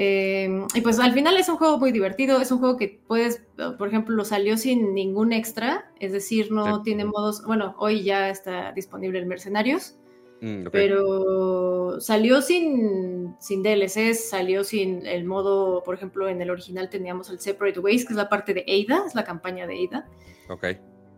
Em, 0.00 0.64
y 0.76 0.80
pues 0.80 1.00
al 1.00 1.12
final 1.12 1.36
es 1.38 1.48
un 1.48 1.56
juego 1.56 1.76
muy 1.76 1.90
divertido, 1.90 2.40
es 2.40 2.52
un 2.52 2.60
juego 2.60 2.76
que 2.76 3.00
puedes, 3.08 3.42
por 3.56 3.88
ejemplo, 3.88 4.24
salió 4.24 4.56
sin 4.56 4.94
ningún 4.94 5.32
extra, 5.32 5.90
es 5.98 6.12
decir, 6.12 6.52
no 6.52 6.82
tiene 6.84 7.04
modos, 7.04 7.44
bueno, 7.44 7.74
hoy 7.78 8.04
ya 8.04 8.30
está 8.30 8.70
disponible 8.70 9.18
el 9.18 9.26
Mercenarios, 9.26 9.98
Mm, 10.40 10.66
Pero 10.70 12.00
salió 12.00 12.40
sin, 12.42 13.34
sin 13.40 13.62
DLCs, 13.62 14.28
salió 14.30 14.62
sin 14.62 15.04
el 15.06 15.24
modo, 15.24 15.82
por 15.82 15.96
ejemplo, 15.96 16.28
en 16.28 16.40
el 16.40 16.50
original 16.50 16.88
teníamos 16.88 17.28
el 17.30 17.40
Separate 17.40 17.80
Ways, 17.80 18.04
que 18.04 18.12
es 18.12 18.16
la 18.16 18.28
parte 18.28 18.54
de 18.54 18.60
Ada, 18.62 19.04
es 19.06 19.14
la 19.14 19.24
campaña 19.24 19.66
de 19.66 19.88
Ada. 19.90 20.08
Ok. 20.48 20.66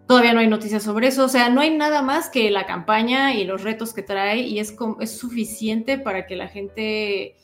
Todavía 0.06 0.32
no 0.32 0.40
hay 0.40 0.48
noticias 0.48 0.82
sobre 0.82 1.08
eso, 1.08 1.26
o 1.26 1.28
sea, 1.28 1.50
no 1.50 1.60
hay 1.60 1.76
nada 1.76 2.02
más 2.02 2.30
que 2.30 2.50
la 2.50 2.66
campaña 2.66 3.34
y 3.34 3.44
los 3.44 3.62
retos 3.62 3.92
que 3.92 4.02
trae 4.02 4.40
y 4.40 4.58
es, 4.58 4.74
es 5.00 5.10
suficiente 5.12 5.98
para 5.98 6.26
que 6.26 6.34
la 6.34 6.48
gente 6.48 7.36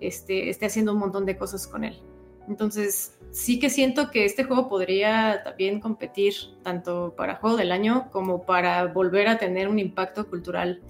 esté, 0.00 0.48
esté 0.48 0.66
haciendo 0.66 0.92
un 0.92 1.00
montón 1.00 1.26
de 1.26 1.36
cosas 1.36 1.66
con 1.66 1.84
él. 1.84 2.00
Entonces, 2.48 3.18
sí 3.30 3.58
que 3.58 3.70
siento 3.70 4.10
que 4.10 4.24
este 4.24 4.44
juego 4.44 4.68
podría 4.68 5.42
también 5.44 5.80
competir 5.80 6.34
tanto 6.62 7.14
para 7.16 7.36
juego 7.36 7.56
del 7.56 7.72
año 7.72 8.08
como 8.10 8.42
para 8.42 8.86
volver 8.86 9.28
a 9.28 9.38
tener 9.38 9.68
un 9.68 9.78
impacto 9.78 10.28
cultural 10.28 10.82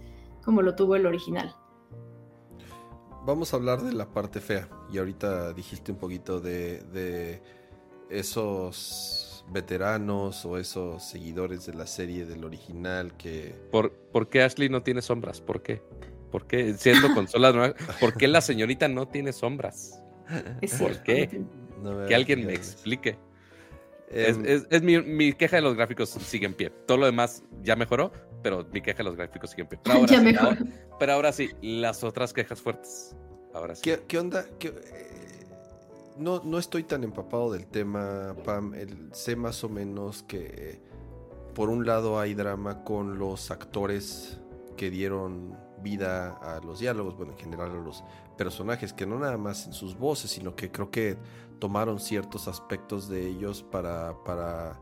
como 0.44 0.62
lo 0.62 0.74
tuvo 0.74 0.96
el 0.96 1.06
original. 1.06 1.54
Vamos 3.26 3.52
a 3.52 3.56
hablar 3.56 3.82
de 3.82 3.92
la 3.92 4.12
parte 4.12 4.40
fea. 4.40 4.68
Y 4.92 4.98
ahorita 4.98 5.52
dijiste 5.54 5.92
un 5.92 5.98
poquito 5.98 6.40
de, 6.40 7.42
esos 8.10 9.44
veteranos 9.50 10.44
o 10.44 10.58
esos 10.58 11.02
seguidores 11.02 11.66
de 11.66 11.74
la 11.74 11.86
serie 11.86 12.26
del 12.26 12.44
original 12.44 13.16
que... 13.16 13.54
¿Por, 13.70 13.92
¿Por 13.92 14.28
qué 14.28 14.42
Ashley 14.42 14.68
no 14.68 14.82
tiene 14.82 15.02
sombras? 15.02 15.40
¿Por 15.40 15.62
qué? 15.62 15.82
¿Por 16.30 16.46
qué 16.46 16.74
siendo 16.74 17.14
consolas 17.14 17.54
nuevas? 17.54 17.74
¿Por 18.00 18.14
qué 18.14 18.28
la 18.28 18.40
señorita 18.40 18.88
no 18.88 19.08
tiene 19.08 19.32
sombras? 19.32 20.02
¿Por 20.78 21.02
qué? 21.02 21.44
que 22.08 22.14
alguien 22.14 22.46
me 22.46 22.54
explique. 22.54 23.18
Em, 24.10 24.44
es, 24.46 24.82
mi, 24.82 25.32
queja 25.32 25.56
de 25.56 25.62
los 25.62 25.74
gráficos 25.74 26.10
sigue 26.10 26.46
en 26.46 26.54
pie. 26.54 26.70
Todo 26.86 26.98
lo 26.98 27.06
demás 27.06 27.42
ya 27.62 27.76
mejoró, 27.76 28.12
pero 28.44 28.66
mi 28.70 28.82
queja 28.82 28.98
de 28.98 29.04
los 29.04 29.16
gráficos 29.16 29.54
pie. 29.54 29.66
Pero 29.82 29.94
ahora, 29.94 30.12
sí, 30.12 30.66
pero 30.98 31.12
ahora 31.14 31.32
sí, 31.32 31.50
las 31.62 32.04
otras 32.04 32.34
quejas 32.34 32.60
fuertes. 32.60 33.16
Ahora 33.54 33.74
sí. 33.74 33.90
¿Qué, 34.06 34.18
onda? 34.18 34.44
Eh, 34.60 35.46
no, 36.18 36.42
no 36.44 36.58
estoy 36.58 36.82
tan 36.84 37.04
empapado 37.04 37.50
del 37.50 37.66
tema, 37.66 38.36
Pam. 38.44 38.74
sé 39.12 39.34
más 39.34 39.64
o 39.64 39.70
menos 39.70 40.22
que 40.24 40.78
por 41.54 41.70
un 41.70 41.86
lado 41.86 42.20
hay 42.20 42.34
drama 42.34 42.84
con 42.84 43.18
los 43.18 43.50
actores 43.50 44.38
que 44.76 44.90
dieron 44.90 45.56
vida 45.82 46.34
a 46.42 46.60
los 46.60 46.80
diálogos, 46.80 47.16
bueno, 47.16 47.32
en 47.32 47.38
general 47.38 47.70
a 47.70 47.74
los 47.74 48.04
personajes, 48.36 48.92
que 48.92 49.06
no 49.06 49.18
nada 49.18 49.38
más 49.38 49.66
en 49.66 49.72
sus 49.72 49.96
voces, 49.96 50.32
sino 50.32 50.54
que 50.54 50.70
creo 50.70 50.90
que 50.90 51.16
tomaron 51.60 51.98
ciertos 51.98 52.46
aspectos 52.46 53.08
de 53.08 53.26
ellos 53.26 53.62
para, 53.62 54.14
para, 54.24 54.78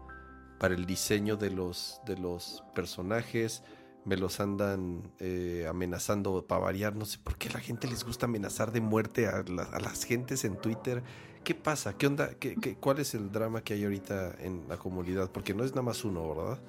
para 0.63 0.77
el 0.77 0.87
diseño 0.87 1.37
de 1.37 1.51
los, 1.51 2.01
de 2.07 2.17
los 2.17 2.63
personajes. 2.73 3.65
Me 4.05 4.17
los 4.17 4.39
andan 4.39 5.11
eh, 5.19 5.67
amenazando 5.69 6.47
para 6.47 6.61
variar. 6.61 6.95
No 6.95 7.05
sé 7.05 7.19
por 7.19 7.37
qué 7.37 7.49
a 7.49 7.55
la 7.55 7.59
gente 7.59 7.89
les 7.89 8.05
gusta 8.05 8.27
amenazar 8.27 8.71
de 8.71 8.81
muerte 8.81 9.27
a, 9.27 9.43
las 9.43 10.05
gentes 10.05 10.45
en 10.45 10.55
Twitter. 10.55 11.03
¿Qué 11.43 11.57
pasa? 11.57 11.99
¿Qué 11.99 12.07
onda? 12.07 12.35
¿Qué, 12.39 12.77
cuál 12.79 13.01
es 13.01 13.13
el 13.15 13.33
drama 13.33 13.65
que 13.65 13.75
hay 13.75 13.83
ahorita 13.83 14.37
en 14.39 14.63
la 14.69 14.77
comunidad? 14.77 15.33
Porque 15.33 15.53
no 15.53 15.65
es 15.65 15.73
nada 15.73 15.83
más 15.83 16.05
uno, 16.05 16.33
¿verdad? 16.33 16.61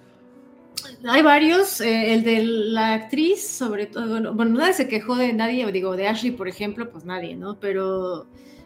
Hay 1.07 1.21
varios, 1.21 1.79
eh, 1.79 2.15
el 2.15 2.23
de 2.23 2.43
la 2.43 2.95
actriz, 2.95 3.47
sobre 3.47 3.85
todo, 3.85 4.33
bueno, 4.33 4.57
nadie 4.57 4.73
se 4.73 4.87
quejó 4.87 5.15
de 5.15 5.33
nadie, 5.33 5.71
digo, 5.71 5.95
de 5.95 6.07
Ashley, 6.07 6.31
por 6.31 6.47
ejemplo, 6.47 6.89
pues 6.89 7.05
nadie, 7.05 7.35
¿no? 7.35 7.59
Pero 7.59 8.25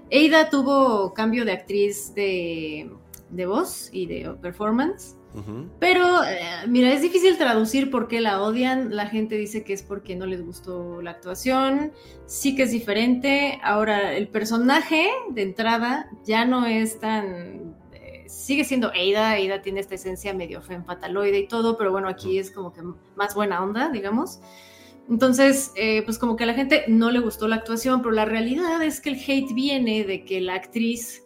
Ada 0.09 0.49
tuvo 0.49 1.13
cambio 1.13 1.43
de 1.43 1.51
actriz 1.51 2.13
de, 2.15 2.89
voz 3.45 3.89
y 3.91 4.05
de 4.05 4.33
performance. 4.41 5.16
Pero, 5.79 6.23
eh, 6.23 6.39
mira, 6.67 6.91
es 6.93 7.01
difícil 7.01 7.37
traducir 7.37 7.91
por 7.91 8.07
qué 8.07 8.21
la 8.21 8.41
odian. 8.41 8.95
La 8.95 9.07
gente 9.07 9.37
dice 9.37 9.63
que 9.63 9.73
es 9.73 9.83
porque 9.83 10.15
no 10.15 10.25
les 10.25 10.45
gustó 10.45 11.01
la 11.01 11.11
actuación. 11.11 11.91
Sí 12.25 12.55
que 12.55 12.63
es 12.63 12.71
diferente. 12.71 13.59
Ahora, 13.63 14.15
el 14.15 14.27
personaje 14.27 15.09
de 15.29 15.41
entrada 15.43 16.09
ya 16.25 16.45
no 16.45 16.65
es 16.65 16.99
tan 16.99 17.75
sigue 18.27 18.63
siendo 18.63 18.89
Ada, 18.89 19.31
Ada 19.31 19.61
tiene 19.61 19.79
esta 19.79 19.95
esencia 19.95 20.33
medio 20.33 20.61
fataloide 20.61 21.39
y 21.39 21.47
todo, 21.47 21.77
pero 21.77 21.91
bueno, 21.91 22.07
aquí 22.07 22.37
es 22.37 22.51
como 22.51 22.73
que 22.73 22.81
más 23.15 23.35
buena 23.35 23.63
onda, 23.63 23.89
digamos. 23.89 24.39
Entonces, 25.09 25.71
eh, 25.75 26.01
pues 26.03 26.17
como 26.17 26.35
que 26.35 26.43
a 26.43 26.47
la 26.47 26.53
gente 26.53 26.83
no 26.87 27.11
le 27.11 27.19
gustó 27.19 27.47
la 27.47 27.57
actuación, 27.57 28.01
pero 28.01 28.11
la 28.11 28.25
realidad 28.25 28.81
es 28.83 28.99
que 28.99 29.09
el 29.09 29.15
hate 29.15 29.53
viene 29.53 30.03
de 30.03 30.25
que 30.25 30.41
la 30.41 30.55
actriz 30.55 31.23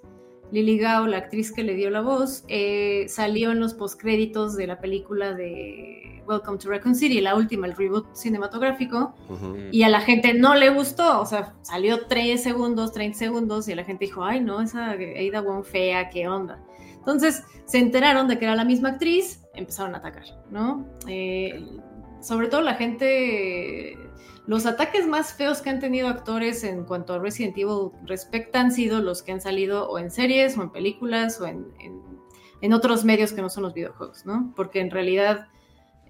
Lily 0.52 0.78
Gao, 0.78 1.07
la 1.07 1.18
actriz 1.18 1.52
que 1.52 1.64
le 1.64 1.76
dio 1.76 1.90
la 1.90 2.02
voz, 2.02 2.44
eh, 2.48 3.06
salió 3.07 3.52
en 3.52 3.60
los 3.60 3.73
postcréditos 3.73 4.56
de 4.56 4.68
la 4.68 4.80
película 4.80 5.34
de 5.34 6.22
Welcome 6.28 6.57
to 6.60 6.69
Raccoon 6.69 6.95
City, 6.95 7.22
la 7.22 7.36
última, 7.36 7.68
el 7.68 7.76
reboot 7.76 8.14
cinematográfico, 8.14 9.14
y 9.72 9.84
a 9.84 9.90
la 9.90 10.02
gente 10.02 10.34
no 10.34 10.56
le 10.56 10.69
gustó, 10.69 11.22
o 11.22 11.26
sea, 11.26 11.56
salió 11.61 12.07
3 12.07 12.41
segundos, 12.41 12.91
30 12.91 13.18
segundos, 13.18 13.68
y 13.68 13.76
la 13.76 13.84
gente 13.84 14.06
dijo, 14.06 14.23
ay 14.23 14.41
no, 14.41 14.61
esa 14.61 14.91
Ada 14.91 15.41
Wong 15.41 15.64
fea, 15.64 16.10
¿qué 16.10 16.28
onda? 16.28 16.64
Entonces 16.98 17.44
se 17.65 17.80
enteraron 17.80 18.28
de 18.28 18.38
que 18.38 18.45
era 18.45 18.56
la 18.56 18.65
misma 18.65 18.90
actriz, 18.90 19.41
empezaron 19.56 19.95
a 19.95 19.98
atacar, 19.98 20.26
¿no? 20.49 20.86
Eh, 21.07 21.65
sobre 22.22 22.48
todo 22.48 22.61
la 22.61 22.76
gente, 22.76 23.98
los 24.48 24.65
ataques 24.65 25.07
más 25.07 25.34
feos 25.34 25.61
que 25.61 25.69
han 25.69 25.80
tenido 25.80 26.07
actores 26.07 26.64
en 26.64 26.85
cuanto 26.85 27.14
a 27.14 27.19
Resident 27.19 27.57
Evil 27.57 27.91
respecta 28.06 28.60
han 28.60 28.72
sido 28.72 29.02
los 29.02 29.23
que 29.23 29.31
han 29.31 29.41
salido 29.41 29.89
o 29.89 29.99
en 29.99 30.11
series 30.11 30.57
o 30.57 30.64
en 30.64 30.72
películas 30.72 31.39
o 31.41 31.48
en, 31.48 31.65
otros 32.73 33.03
medios 33.03 33.34
que 33.34 33.41
no 33.41 33.49
son 33.49 33.64
los 33.64 33.73
videojuegos, 33.73 34.26
¿no? 34.26 34.53
Porque 34.56 34.80
en 34.80 34.91
realidad... 34.91 35.48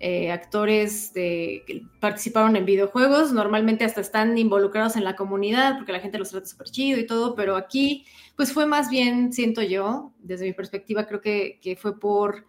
Eh, 0.04 0.32
actores 0.32 1.12
que 1.14 1.84
participaron 2.00 2.56
en 2.56 2.66
videojuegos, 2.66 3.34
normalmente 3.34 3.86
hasta 3.86 4.02
están 4.02 4.36
involucrados 4.36 4.96
en 4.96 5.04
la 5.04 5.16
comunidad 5.16 5.76
porque 5.78 5.92
la 5.92 6.00
gente 6.00 6.18
los 6.18 6.32
trata 6.32 6.48
súper 6.48 6.72
chido 6.72 7.00
y 7.00 7.06
todo, 7.06 7.36
pero 7.36 7.56
aquí 7.56 8.08
pues 8.42 8.54
fue 8.54 8.66
más 8.66 8.90
bien, 8.90 9.32
siento 9.32 9.62
yo, 9.62 10.14
desde 10.18 10.46
mi 10.46 10.54
perspectiva, 10.54 11.06
creo 11.06 11.22
que, 11.22 11.78
fue 11.80 12.00
por 12.00 12.48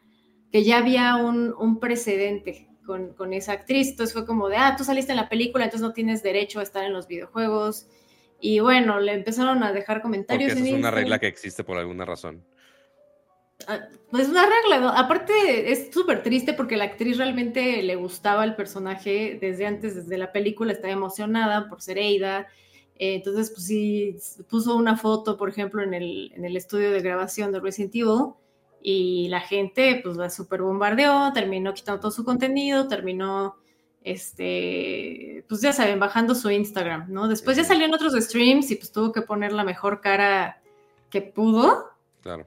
que 0.50 0.64
ya 0.64 0.78
había 0.78 1.16
un, 1.16 1.78
precedente 1.80 2.71
con, 2.84 3.32
esa 3.32 3.52
actriz. 3.52 3.90
Entonces 3.90 4.12
fue 4.12 4.26
como 4.26 4.48
de, 4.48 4.56
ah, 4.56 4.74
tú 4.76 4.84
saliste 4.84 5.12
en 5.12 5.16
la 5.16 5.28
película, 5.28 5.64
entonces 5.64 5.86
no 5.86 5.92
tienes 5.92 6.22
derecho 6.22 6.60
a 6.60 6.62
estar 6.62 6.84
en 6.84 6.92
los 6.92 7.06
videojuegos. 7.06 7.86
Y 8.40 8.60
bueno, 8.60 9.00
le 9.00 9.12
empezaron 9.12 9.62
a 9.62 9.72
dejar 9.72 10.02
comentarios. 10.02 10.52
Porque 10.52 10.68
es 10.68 10.74
una 10.74 10.90
regla 10.90 11.18
que 11.18 11.28
existe 11.28 11.64
por 11.64 11.78
alguna 11.78 12.04
razón. 12.04 12.44
Ah, 13.68 13.80
pues 14.10 14.28
una 14.28 14.44
regla, 14.44 14.90
aparte 14.96 15.70
es 15.70 15.92
súper 15.92 16.24
triste 16.24 16.52
porque 16.52 16.76
la 16.76 16.84
actriz 16.84 17.16
realmente 17.16 17.80
le 17.82 17.94
gustaba 17.94 18.44
el 18.44 18.56
personaje 18.56 19.38
desde 19.40 19.66
antes, 19.66 19.94
desde 19.94 20.18
la 20.18 20.32
película, 20.32 20.72
estaba 20.72 20.92
emocionada 20.92 21.68
por 21.68 21.80
ser 21.80 21.98
Eida 21.98 22.48
eh, 23.02 23.14
entonces, 23.14 23.50
pues 23.50 23.66
sí, 23.66 24.16
puso 24.48 24.76
una 24.76 24.96
foto, 24.96 25.36
por 25.36 25.48
ejemplo, 25.48 25.82
en 25.82 25.92
el, 25.92 26.32
en 26.36 26.44
el 26.44 26.56
estudio 26.56 26.92
de 26.92 27.00
grabación 27.00 27.50
de 27.50 27.58
Resident 27.58 27.94
Evil 27.96 28.34
y 28.82 29.28
la 29.28 29.40
gente, 29.40 30.00
pues 30.02 30.16
la 30.16 30.30
super 30.30 30.62
bombardeó, 30.62 31.32
terminó 31.32 31.72
quitando 31.74 32.00
todo 32.00 32.10
su 32.10 32.24
contenido, 32.24 32.88
terminó, 32.88 33.56
este, 34.02 35.44
pues 35.48 35.60
ya 35.60 35.72
saben, 35.72 36.00
bajando 36.00 36.34
su 36.34 36.50
Instagram, 36.50 37.06
¿no? 37.08 37.28
Después 37.28 37.56
ya 37.56 37.64
salió 37.64 37.86
en 37.86 37.94
otros 37.94 38.14
streams 38.14 38.70
y 38.70 38.76
pues 38.76 38.92
tuvo 38.92 39.12
que 39.12 39.22
poner 39.22 39.52
la 39.52 39.64
mejor 39.64 40.00
cara 40.00 40.60
que 41.10 41.22
pudo. 41.22 41.90
Claro. 42.22 42.46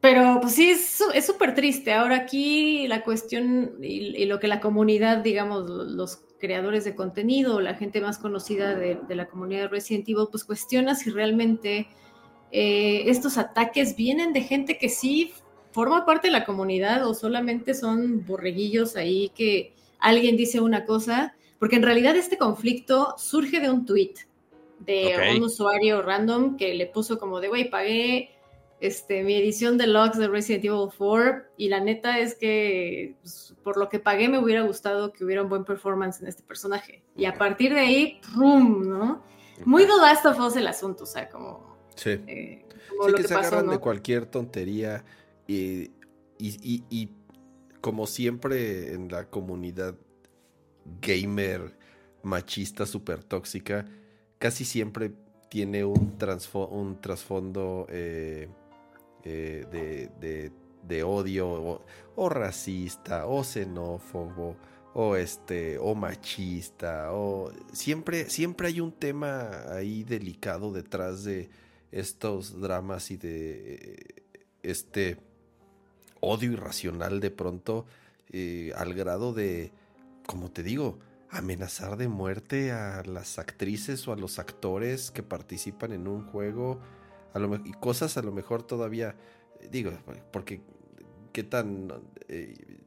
Pero 0.00 0.38
pues 0.40 0.54
sí, 0.54 0.70
es 0.70 1.26
súper 1.26 1.54
triste. 1.54 1.92
Ahora 1.92 2.16
aquí 2.16 2.88
la 2.88 3.04
cuestión 3.04 3.76
y, 3.80 4.16
y, 4.16 4.26
lo 4.26 4.40
que 4.40 4.48
la 4.48 4.60
comunidad, 4.60 5.18
digamos, 5.18 5.70
los 5.70 6.24
creadores 6.42 6.82
de 6.84 6.96
contenido, 6.96 7.60
la 7.60 7.74
gente 7.74 8.00
más 8.00 8.18
conocida 8.18 8.74
de, 8.74 8.98
la 9.08 9.28
comunidad 9.28 9.60
de 9.60 9.68
Resident 9.68 10.08
Evil, 10.08 10.26
pues 10.28 10.44
cuestiona 10.44 10.96
si 10.96 11.08
realmente 11.08 11.86
eh, 12.50 13.04
estos 13.06 13.38
ataques 13.38 13.94
vienen 13.94 14.32
de 14.32 14.40
gente 14.42 14.76
que 14.76 14.88
sí 14.88 15.32
forma 15.72 16.06
parte 16.06 16.28
de 16.28 16.32
la 16.32 16.44
comunidad 16.44 17.06
o 17.06 17.14
solamente 17.14 17.74
son 17.74 18.24
borreguillos 18.24 18.96
ahí 18.96 19.30
que 19.34 19.74
alguien 19.98 20.36
dice 20.36 20.60
una 20.60 20.84
cosa, 20.84 21.34
porque 21.58 21.76
en 21.76 21.82
realidad 21.82 22.16
este 22.16 22.38
conflicto 22.38 23.14
surge 23.18 23.60
de 23.60 23.70
un 23.70 23.84
tweet 23.84 24.14
de 24.86 25.36
un 25.36 25.44
usuario 25.44 26.02
random 26.02 26.56
que 26.56 26.74
le 26.74 26.86
puso 26.86 27.18
como 27.18 27.40
de, 27.40 27.48
güey, 27.48 27.70
pagué 27.70 28.30
este, 28.80 29.22
mi 29.22 29.36
edición 29.36 29.78
de 29.78 29.86
logs 29.86 30.18
de 30.18 30.28
Resident 30.28 30.64
Evil 30.64 30.88
4 30.96 31.44
y 31.56 31.68
la 31.68 31.80
neta 31.80 32.18
es 32.18 32.34
que 32.34 33.14
pues, 33.22 33.54
por 33.62 33.76
lo 33.76 33.88
que 33.88 34.00
pagué 34.00 34.28
me 34.28 34.38
hubiera 34.38 34.62
gustado 34.62 35.12
que 35.12 35.24
hubiera 35.24 35.42
un 35.42 35.48
buen 35.48 35.64
performance 35.64 36.20
en 36.20 36.26
este 36.26 36.42
personaje. 36.42 37.02
Y 37.16 37.26
a 37.26 37.38
partir 37.38 37.72
de 37.74 37.80
ahí, 37.80 38.20
¡pum! 38.34 38.88
¿no? 38.88 39.22
Muy 39.64 39.84
The 39.84 39.96
Last 40.00 40.26
of 40.26 40.40
Us 40.40 40.56
el 40.56 40.66
asunto, 40.66 41.04
o 41.04 41.06
sea, 41.06 41.28
como... 41.28 41.76
Sí. 41.94 42.10
Eh, 42.26 42.66
sí 43.06 43.14
que, 43.14 43.22
se 43.22 43.34
agarran 43.34 43.68
de 43.68 43.78
cualquier 43.78 44.26
tontería 44.26 45.04
y, 45.46 45.90
y, 46.38 46.84
y, 46.90 47.10
como 47.80 48.06
siempre 48.06 48.92
en 48.94 49.08
la 49.08 49.28
comunidad 49.28 49.96
gamer 51.00 51.76
machista 52.22 52.86
súper 52.86 53.24
tóxica, 53.24 53.86
casi 54.38 54.64
siempre 54.64 55.12
tiene 55.48 55.84
un, 55.84 56.16
un 56.70 57.00
trasfondo... 57.00 57.86
Eh, 57.90 58.48
eh, 59.24 60.50
de, 60.82 61.02
odio 61.04 61.80
o, 62.16 62.28
racista 62.28 63.26
o 63.26 63.44
xenófobo 63.44 64.56
o 64.94 65.16
este 65.16 65.78
o 65.78 65.94
machista 65.94 67.12
o 67.12 67.52
siempre 67.72 68.28
siempre 68.28 68.66
hay 68.68 68.80
un 68.80 68.90
tema 68.90 69.72
ahí 69.72 70.02
delicado 70.02 70.72
detrás 70.72 71.22
de 71.22 71.48
estos 71.92 72.60
dramas 72.60 73.10
y 73.12 73.16
de 73.16 73.74
eh, 73.74 74.22
este 74.62 75.16
odio 76.22 76.52
irracional 76.52 77.20
de 77.20 77.30
pronto 77.30 77.84
eh, 78.30 78.72
al 78.76 78.94
grado 78.94 79.34
de 79.34 79.72
como 80.26 80.50
te 80.50 80.62
digo 80.62 80.98
amenazar 81.30 81.96
de 81.96 82.08
muerte 82.08 82.72
a 82.72 83.02
las 83.04 83.38
actrices 83.38 84.06
o 84.06 84.12
a 84.12 84.16
los 84.16 84.38
actores 84.38 85.10
que 85.10 85.22
participan 85.22 85.92
en 85.92 86.06
un 86.06 86.26
juego 86.26 86.80
a 87.32 87.38
lo, 87.38 87.54
y 87.56 87.72
cosas 87.72 88.16
a 88.18 88.22
lo 88.22 88.32
mejor 88.32 88.62
todavía, 88.62 89.16
digo, 89.70 89.92
porque 90.30 90.60
qué 91.32 91.42
tan... 91.42 91.90
Eh, 92.28 92.78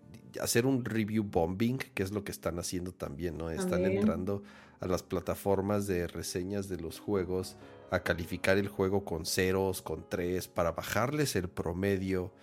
hacer 0.41 0.65
un 0.65 0.83
review 0.83 1.23
bombing, 1.23 1.77
que 1.77 2.03
es 2.03 2.11
lo 2.11 2.23
que 2.23 2.31
están 2.31 2.59
haciendo 2.59 2.91
también, 2.91 3.37
¿no? 3.37 3.49
Están 3.49 3.85
entrando 3.85 4.43
a 4.81 4.85
las 4.85 5.01
plataformas 5.01 5.87
de 5.87 6.07
reseñas 6.07 6.67
de 6.67 6.77
los 6.77 6.99
juegos 6.99 7.55
a 7.89 8.01
calificar 8.01 8.57
el 8.57 8.67
juego 8.67 9.05
con 9.05 9.25
ceros, 9.25 9.81
con 9.81 10.05
tres, 10.09 10.49
para 10.49 10.73
bajarles 10.73 11.37
el 11.37 11.47
promedio 11.47 12.33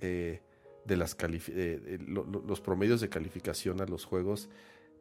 eh, 0.00 0.40
de 0.84 0.96
las 0.96 1.16
eh, 1.20 1.98
los 2.06 2.60
promedios 2.60 3.00
de 3.00 3.08
calificación 3.08 3.80
a 3.80 3.86
los 3.86 4.04
juegos, 4.04 4.48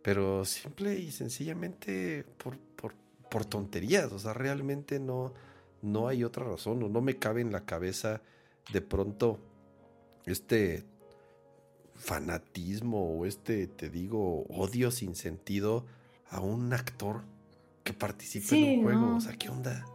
pero 0.02 0.46
simple 0.46 0.98
y 0.98 1.12
sencillamente 1.12 2.26
por, 2.38 2.58
por, 3.30 3.46
tonterías, 3.46 4.12
o 4.12 4.20
sea, 4.20 4.34
realmente 4.34 5.00
no, 5.00 5.34
no 5.82 6.08
hay 6.08 6.24
otra 6.24 6.46
razón, 6.46 6.84
o 6.84 6.90
no 6.90 7.02
me 7.02 7.18
cabe 7.18 7.42
en 7.42 7.52
la 7.52 7.66
cabeza 7.66 8.22
de 8.74 8.82
pronto 8.82 9.40
este 10.26 10.84
fanatismo 11.96 13.18
o 13.18 13.26
este, 13.26 13.68
te 13.68 13.90
digo, 13.90 14.44
odio 14.48 14.90
sin 14.90 15.16
sentido 15.16 15.86
a 16.30 16.40
un 16.40 16.74
actor 16.74 17.22
que 17.84 17.94
participa 17.94 18.56
en 18.56 18.80
un 18.80 18.84
juego. 18.84 19.16
O 19.16 19.22
sea, 19.22 19.34
¿qué 19.34 19.50
onda? 19.50 19.86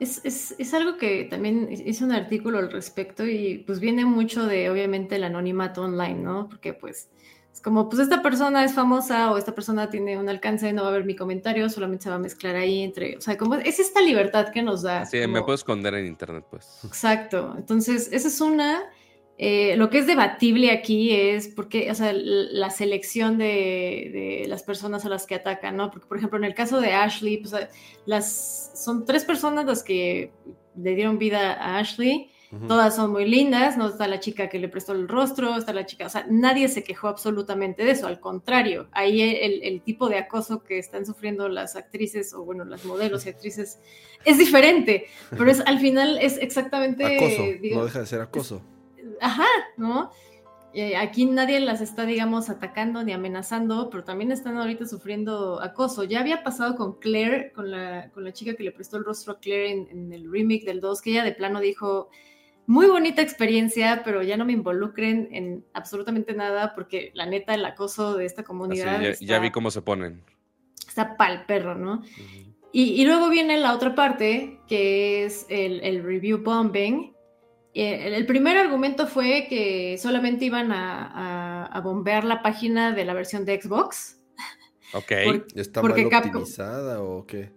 Es, 0.00 0.20
es, 0.24 0.54
es, 0.58 0.74
algo 0.74 0.96
que 0.96 1.24
también 1.24 1.68
hice 1.70 2.04
un 2.04 2.12
artículo 2.12 2.58
al 2.58 2.72
respecto 2.72 3.26
y 3.26 3.58
pues 3.66 3.80
viene 3.80 4.04
mucho 4.04 4.46
de 4.46 4.70
obviamente 4.70 5.16
el 5.16 5.24
anonimato 5.24 5.82
online, 5.82 6.14
¿no? 6.14 6.48
Porque 6.48 6.72
pues 6.72 7.10
es 7.52 7.60
como, 7.60 7.88
pues 7.88 8.00
esta 8.00 8.22
persona 8.22 8.64
es 8.64 8.72
famosa 8.72 9.30
o 9.30 9.36
esta 9.36 9.54
persona 9.54 9.90
tiene 9.90 10.16
un 10.16 10.28
alcance, 10.28 10.72
no 10.72 10.84
va 10.84 10.88
a 10.88 10.92
ver 10.92 11.04
mi 11.04 11.14
comentario, 11.14 11.68
solamente 11.68 12.04
se 12.04 12.10
va 12.10 12.16
a 12.16 12.20
mezclar 12.20 12.56
ahí 12.56 12.82
entre, 12.82 13.16
o 13.16 13.20
sea, 13.20 13.36
como 13.36 13.56
es 13.56 13.78
esta 13.78 14.00
libertad 14.00 14.48
que 14.52 14.62
nos 14.62 14.82
da. 14.82 15.04
Sí, 15.04 15.18
me 15.26 15.42
puedo 15.42 15.54
esconder 15.54 15.94
en 15.94 16.06
internet, 16.06 16.46
pues. 16.48 16.80
Exacto, 16.84 17.54
entonces 17.56 18.08
esa 18.12 18.28
es 18.28 18.40
una. 18.40 18.82
Eh, 19.42 19.74
lo 19.78 19.88
que 19.88 19.96
es 19.96 20.06
debatible 20.06 20.70
aquí 20.70 21.12
es 21.12 21.48
porque, 21.48 21.90
o 21.90 21.94
sea, 21.94 22.12
la 22.12 22.68
selección 22.68 23.38
de, 23.38 24.44
las 24.46 24.62
personas 24.62 25.06
a 25.06 25.08
las 25.08 25.24
que 25.24 25.34
atacan, 25.34 25.78
¿no? 25.78 25.90
Porque, 25.90 26.06
por 26.06 26.18
ejemplo, 26.18 26.38
en 26.38 26.44
el 26.44 26.52
caso 26.52 26.78
de 26.78 26.92
Ashley, 26.92 27.38
pues, 27.38 27.54
las, 28.04 28.70
son 28.74 29.06
tres 29.06 29.24
personas 29.24 29.64
las 29.64 29.82
que 29.82 30.30
le 30.76 30.94
dieron 30.94 31.16
vida 31.16 31.54
a 31.54 31.78
Ashley. 31.78 32.30
Todas 32.68 32.96
son 32.96 33.12
muy 33.12 33.26
lindas, 33.26 33.78
no 33.78 33.88
está 33.88 34.08
la 34.08 34.18
chica 34.18 34.48
que 34.48 34.58
le 34.58 34.68
prestó 34.68 34.92
el 34.92 35.08
rostro, 35.08 35.56
está 35.56 35.72
la 35.72 35.86
chica, 35.86 36.06
o 36.06 36.08
sea, 36.08 36.26
nadie 36.28 36.66
se 36.66 36.82
quejó 36.82 37.06
absolutamente 37.06 37.84
de 37.84 37.92
eso, 37.92 38.08
al 38.08 38.18
contrario, 38.18 38.88
ahí 38.90 39.22
el, 39.22 39.80
tipo 39.82 40.08
de 40.08 40.18
acoso 40.18 40.64
que 40.64 40.76
están 40.76 41.06
sufriendo 41.06 41.48
las 41.48 41.76
actrices, 41.76 42.34
o 42.34 42.44
bueno, 42.44 42.64
las 42.64 42.84
modelos 42.84 43.24
y 43.24 43.28
actrices, 43.28 43.78
es 44.24 44.36
diferente, 44.36 45.06
pero 45.30 45.48
es 45.48 45.60
al 45.60 45.78
final 45.78 46.18
es 46.20 46.38
exactamente... 46.38 47.04
Acoso, 47.04 47.44
no 47.76 47.84
deja 47.84 48.00
de 48.00 48.06
ser 48.06 48.20
acoso 48.20 48.62
ajá, 49.20 49.46
¿no? 49.76 50.10
Eh, 50.72 50.96
aquí 50.96 51.26
nadie 51.26 51.58
las 51.58 51.80
está, 51.80 52.06
digamos, 52.06 52.48
atacando 52.48 53.02
ni 53.02 53.12
amenazando, 53.12 53.90
pero 53.90 54.04
también 54.04 54.30
están 54.30 54.56
ahorita 54.56 54.86
sufriendo 54.86 55.60
acoso. 55.60 56.04
Ya 56.04 56.20
había 56.20 56.44
pasado 56.44 56.76
con 56.76 56.98
Claire, 57.00 57.50
con 57.52 57.70
la, 57.70 58.10
con 58.10 58.22
la 58.22 58.32
chica 58.32 58.54
que 58.54 58.62
le 58.62 58.70
prestó 58.70 58.96
el 58.96 59.04
rostro 59.04 59.32
a 59.32 59.40
Claire 59.40 59.88
en, 59.90 60.12
el 60.12 60.30
remake 60.30 60.64
del 60.64 60.80
2, 60.80 61.02
que 61.02 61.10
ella 61.10 61.24
de 61.24 61.32
plano 61.32 61.60
dijo, 61.60 62.08
muy 62.66 62.86
bonita 62.86 63.20
experiencia, 63.20 64.02
pero 64.04 64.22
ya 64.22 64.36
no 64.36 64.44
me 64.44 64.52
involucren 64.52 65.28
en 65.32 65.64
absolutamente 65.74 66.34
nada, 66.34 66.72
porque 66.76 67.10
la 67.14 67.26
neta, 67.26 67.54
el 67.54 67.64
acoso 67.64 68.16
de 68.16 68.26
esta 68.26 68.44
comunidad... 68.44 69.00
ya, 69.20 69.40
vi 69.40 69.50
cómo 69.50 69.72
se 69.72 69.82
ponen. 69.82 70.22
Está 70.86 71.16
pal 71.16 71.46
perro, 71.46 71.74
¿no? 71.74 72.02
y, 72.72 73.04
luego 73.04 73.28
viene 73.28 73.58
la 73.58 73.74
otra 73.74 73.96
parte, 73.96 74.60
que 74.68 75.24
es 75.24 75.46
el, 75.48 75.80
el 75.80 76.04
review 76.04 76.38
bombing, 76.44 77.12
eh, 77.74 78.16
el 78.16 78.26
primer 78.26 78.56
argumento 78.56 79.06
fue 79.06 79.46
que 79.48 79.96
solamente 79.98 80.44
iban 80.44 80.72
a, 80.72 81.80
bombear 81.84 82.24
la 82.24 82.42
página 82.42 82.92
de 82.92 83.04
la 83.04 83.14
versión 83.14 83.44
de 83.44 83.60
Xbox. 83.60 84.16
Ok. 84.92 85.12
¿Está 85.54 85.82
mal 85.82 85.92
optimizada 85.92 87.00
o 87.00 87.24
qué? 87.24 87.52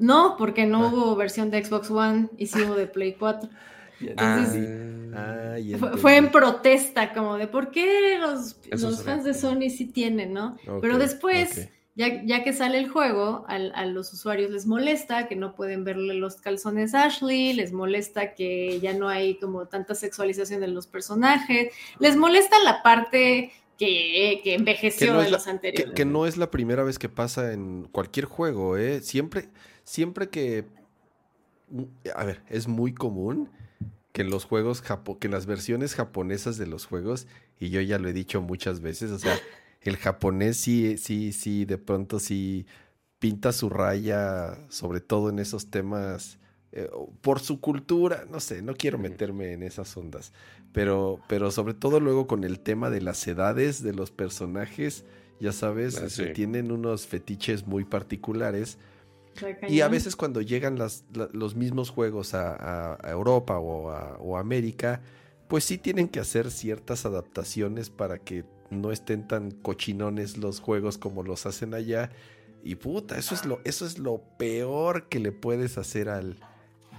No, 0.00 0.34
porque 0.36 0.66
no 0.66 0.82
ah. 0.82 0.88
hubo 0.88 1.14
versión 1.14 1.48
de 1.48 1.64
Xbox 1.64 1.88
One 1.88 2.30
y 2.36 2.48
sí 2.48 2.60
hubo 2.62 2.74
de 2.74 2.88
Play 2.88 3.14
4. 3.14 3.48
Entonces, 4.00 5.12
ah, 5.14 5.54
fue, 5.98 6.16
en 6.16 6.32
protesta, 6.32 7.12
como 7.12 7.36
de 7.36 7.46
por 7.46 7.70
qué 7.70 8.18
los, 8.18 8.60
fans 9.04 9.22
de 9.22 9.34
Sony 9.34 9.70
sí 9.70 9.86
tienen, 9.86 10.32
¿no? 10.32 10.56
Pero 10.80 10.98
después 10.98 11.70
ya, 11.96 12.42
que 12.42 12.52
sale 12.52 12.78
el 12.78 12.88
juego, 12.88 13.44
a, 13.46 13.86
los 13.86 14.12
usuarios 14.12 14.50
les 14.50 14.66
molesta 14.66 15.28
que 15.28 15.36
no 15.36 15.54
pueden 15.54 15.84
verle 15.84 16.14
los 16.14 16.36
calzones 16.36 16.92
a 16.92 17.04
Ashley, 17.04 17.52
les 17.52 17.72
molesta 17.72 18.34
que 18.34 18.80
ya 18.80 18.94
no 18.94 19.08
hay 19.08 19.36
como 19.38 19.66
tanta 19.66 19.94
sexualización 19.94 20.60
de 20.60 20.68
los 20.68 20.88
personajes, 20.88 21.72
les 22.00 22.16
molesta 22.16 22.56
la 22.64 22.82
parte 22.82 23.52
que, 23.78 24.42
envejeció 24.44 25.18
de 25.18 25.30
los 25.30 25.46
anteriores. 25.46 25.94
Que, 25.94 26.04
no 26.04 26.26
es 26.26 26.36
la 26.36 26.50
primera 26.50 26.82
vez 26.82 26.98
que 26.98 27.08
pasa 27.08 27.52
en 27.52 27.84
cualquier 27.84 28.24
juego, 28.24 28.76
¿eh? 28.76 29.00
Siempre, 29.00 29.48
siempre 29.84 30.28
que... 30.28 30.64
A 32.14 32.24
ver, 32.24 32.42
es 32.48 32.66
muy 32.66 32.92
común 32.92 33.50
que 34.12 34.22
en 34.22 34.30
los 34.30 34.44
juegos, 34.44 34.82
que 34.82 35.26
en 35.26 35.32
las 35.32 35.46
versiones 35.46 35.94
japonesas 35.94 36.58
de 36.58 36.66
los 36.66 36.86
juegos, 36.86 37.26
y 37.60 37.70
yo 37.70 37.80
ya 37.80 37.98
lo 37.98 38.08
he 38.08 38.12
dicho 38.12 38.40
muchas 38.40 38.80
veces, 38.80 39.10
o 39.12 39.18
sea 39.18 39.36
el 39.84 39.96
japonés 39.96 40.56
sí, 40.56 40.96
sí, 40.98 41.32
sí, 41.32 41.64
de 41.64 41.78
pronto 41.78 42.18
sí 42.18 42.66
pinta 43.18 43.52
su 43.52 43.70
raya, 43.70 44.58
sobre 44.68 45.00
todo 45.00 45.30
en 45.30 45.38
esos 45.38 45.70
temas, 45.70 46.38
eh, 46.72 46.90
por 47.20 47.40
su 47.40 47.60
cultura, 47.60 48.24
no 48.30 48.40
sé, 48.40 48.62
no 48.62 48.74
quiero 48.74 48.98
meterme 48.98 49.52
en 49.52 49.62
esas 49.62 49.96
ondas, 49.96 50.32
pero, 50.72 51.20
pero 51.28 51.50
sobre 51.50 51.74
todo 51.74 52.00
luego 52.00 52.26
con 52.26 52.44
el 52.44 52.60
tema 52.60 52.90
de 52.90 53.00
las 53.00 53.26
edades 53.28 53.82
de 53.82 53.94
los 53.94 54.10
personajes, 54.10 55.04
ya 55.40 55.52
sabes, 55.52 55.98
ah, 55.98 56.32
tienen 56.34 56.72
unos 56.72 57.06
fetiches 57.06 57.66
muy 57.66 57.84
particulares. 57.84 58.78
Y 59.68 59.80
a 59.80 59.88
veces 59.88 60.16
cuando 60.16 60.40
llegan 60.40 60.78
las, 60.78 61.04
los 61.32 61.56
mismos 61.56 61.90
juegos 61.90 62.34
a, 62.34 62.98
Europa 63.04 63.58
o 63.58 63.90
a, 63.90 64.16
o 64.18 64.36
a 64.36 64.40
América, 64.40 65.00
pues 65.48 65.64
sí 65.64 65.76
tienen 65.76 66.08
que 66.08 66.20
hacer 66.20 66.50
ciertas 66.50 67.04
adaptaciones 67.04 67.90
para 67.90 68.18
que 68.18 68.44
no 68.70 68.90
estén 68.92 69.26
tan 69.26 69.50
cochinones 69.50 70.36
los 70.36 70.60
juegos 70.60 70.98
como 70.98 71.22
los 71.22 71.46
hacen 71.46 71.74
allá. 71.74 72.10
Y 72.62 72.76
puta, 72.76 73.18
eso 73.18 73.34
es 73.34 73.44
lo, 73.44 73.60
eso 73.64 73.86
es 73.86 73.98
lo 73.98 74.22
peor 74.38 75.08
que 75.08 75.20
le 75.20 75.32
puedes 75.32 75.76
hacer 75.76 76.08
al 76.08 76.38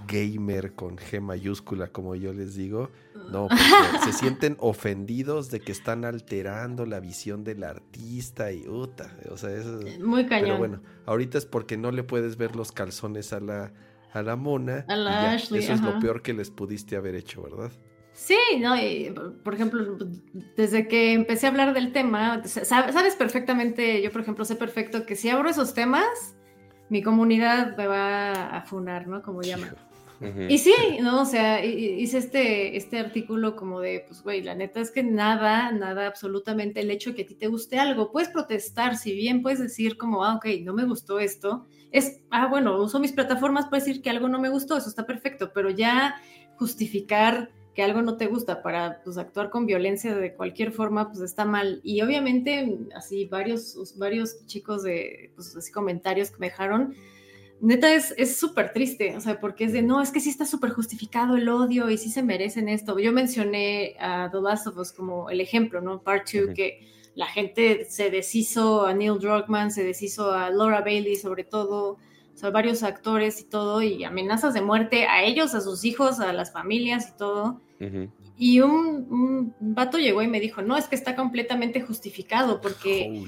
gamer 0.07 0.73
con 0.73 0.97
G 0.97 1.19
mayúscula, 1.21 1.87
como 1.87 2.15
yo 2.15 2.33
les 2.33 2.55
digo. 2.55 2.91
No, 3.31 3.47
porque 3.49 4.11
se 4.11 4.13
sienten 4.13 4.57
ofendidos 4.59 5.49
de 5.49 5.59
que 5.59 5.71
están 5.71 6.05
alterando 6.05 6.85
la 6.85 6.99
visión 6.99 7.43
del 7.43 7.63
artista 7.63 8.51
y 8.51 8.61
puta, 8.61 9.17
o 9.31 9.37
sea, 9.37 9.51
eso 9.51 9.79
muy 10.03 10.27
cañón. 10.27 10.45
Pero 10.45 10.57
bueno, 10.57 10.81
ahorita 11.05 11.37
es 11.37 11.45
porque 11.45 11.77
no 11.77 11.91
le 11.91 12.03
puedes 12.03 12.37
ver 12.37 12.55
los 12.55 12.71
calzones 12.71 13.33
a 13.33 13.39
la 13.39 13.73
a 14.13 14.21
la 14.21 14.35
mona. 14.35 14.85
A 14.87 14.95
la 14.95 15.31
Ashley, 15.31 15.61
eso 15.61 15.73
es 15.73 15.81
lo 15.81 15.99
peor 15.99 16.21
que 16.21 16.33
les 16.33 16.49
pudiste 16.49 16.95
haber 16.95 17.15
hecho, 17.15 17.43
¿verdad? 17.43 17.71
Sí, 18.15 18.37
no, 18.59 18.75
por 19.43 19.53
ejemplo, 19.53 19.97
desde 20.55 20.87
que 20.87 21.11
empecé 21.11 21.47
a 21.47 21.49
hablar 21.49 21.73
del 21.73 21.91
tema, 21.91 22.41
sabes 22.45 23.13
perfectamente, 23.15 24.01
yo 24.01 24.09
por 24.09 24.21
ejemplo 24.21 24.45
sé 24.45 24.55
perfecto 24.55 25.05
que 25.05 25.17
si 25.17 25.27
abro 25.27 25.49
esos 25.49 25.73
temas, 25.73 26.37
mi 26.89 27.03
comunidad 27.03 27.75
me 27.75 27.87
va 27.87 28.55
a 28.55 28.61
funar, 28.61 29.05
¿no? 29.07 29.21
Como 29.21 29.41
llaman. 29.41 29.75
Y 30.47 30.59
sí, 30.59 30.73
¿no? 31.01 31.23
O 31.23 31.25
sea, 31.25 31.63
hice 31.65 32.19
este, 32.19 32.77
este 32.77 32.99
artículo 32.99 33.57
como 33.57 33.81
de, 33.81 34.05
pues, 34.07 34.23
güey, 34.23 34.41
la 34.41 34.55
neta 34.55 34.79
es 34.79 34.91
que 34.91 35.03
nada, 35.03 35.73
nada, 35.73 36.07
absolutamente 36.07 36.79
el 36.79 36.91
hecho 36.91 37.09
de 37.09 37.17
que 37.17 37.23
a 37.23 37.27
ti 37.27 37.35
te 37.35 37.47
guste 37.47 37.79
algo, 37.79 38.13
puedes 38.13 38.29
protestar, 38.29 38.95
si 38.95 39.13
bien 39.13 39.41
puedes 39.41 39.59
decir 39.59 39.97
como, 39.97 40.23
ah, 40.23 40.35
ok, 40.35 40.45
no 40.63 40.73
me 40.73 40.85
gustó 40.85 41.19
esto, 41.19 41.67
es, 41.91 42.21
ah, 42.31 42.47
bueno, 42.47 42.81
uso 42.81 42.97
mis 42.97 43.11
plataformas 43.11 43.65
para 43.65 43.83
decir 43.83 44.01
que 44.01 44.09
algo 44.09 44.29
no 44.29 44.39
me 44.39 44.47
gustó, 44.47 44.77
eso 44.77 44.87
está 44.87 45.05
perfecto, 45.05 45.51
pero 45.53 45.69
ya 45.69 46.15
justificar 46.55 47.51
que 47.75 47.83
algo 47.83 48.01
no 48.01 48.15
te 48.15 48.27
gusta 48.27 48.63
para 48.63 49.01
pues, 49.03 49.17
actuar 49.17 49.49
con 49.49 49.65
violencia 49.65 50.15
de 50.15 50.33
cualquier 50.33 50.71
forma, 50.71 51.09
pues 51.09 51.19
está 51.19 51.43
mal. 51.43 51.81
Y 51.83 52.01
obviamente, 52.01 52.79
así 52.95 53.25
varios, 53.25 53.93
varios 53.97 54.45
chicos 54.47 54.83
de 54.83 55.31
pues, 55.35 55.55
así 55.55 55.71
comentarios 55.71 56.31
que 56.31 56.37
me 56.39 56.47
dejaron, 56.47 56.95
neta 57.59 57.93
es 57.93 58.37
súper 58.37 58.71
triste, 58.71 59.15
o 59.17 59.19
sea, 59.21 59.39
porque 59.39 59.65
es 59.65 59.73
de, 59.73 59.81
no, 59.81 60.01
es 60.01 60.11
que 60.11 60.21
sí 60.21 60.29
está 60.29 60.45
súper 60.45 60.71
justificado 60.71 61.35
el 61.35 61.49
odio 61.49 61.89
y 61.89 61.97
sí 61.97 62.09
se 62.09 62.23
merecen 62.23 62.69
esto. 62.69 62.97
Yo 62.97 63.11
mencioné 63.11 63.95
a 63.99 64.29
The 64.31 64.39
Last 64.39 64.67
of 64.67 64.77
Us 64.77 64.93
como 64.93 65.29
el 65.29 65.41
ejemplo, 65.41 65.81
¿no? 65.81 66.01
Part 66.01 66.29
2, 66.31 66.55
que 66.55 66.87
la 67.13 67.27
gente 67.27 67.85
se 67.89 68.09
deshizo 68.09 68.85
a 68.85 68.93
Neil 68.93 69.19
Druckmann, 69.19 69.71
se 69.71 69.83
deshizo 69.83 70.31
a 70.31 70.49
Laura 70.49 70.79
Bailey 70.81 71.17
sobre 71.17 71.43
todo, 71.43 71.97
o 72.35 72.37
sea, 72.37 72.49
varios 72.49 72.83
actores 72.83 73.39
y 73.39 73.45
todo, 73.45 73.81
y 73.81 74.03
amenazas 74.03 74.53
de 74.53 74.61
muerte 74.61 75.05
a 75.05 75.23
ellos, 75.23 75.55
a 75.55 75.61
sus 75.61 75.85
hijos, 75.85 76.19
a 76.19 76.33
las 76.33 76.51
familias 76.51 77.09
y 77.09 77.17
todo. 77.17 77.61
y 78.37 78.59
un, 78.59 79.53
vato 79.61 79.97
llegó 79.97 80.21
y 80.21 80.27
me 80.27 80.41
dijo, 80.41 80.61
no, 80.61 80.75
es 80.75 80.89
que 80.89 80.95
está 80.95 81.15
completamente 81.15 81.79
justificado 81.79 82.59
porque 82.59 83.23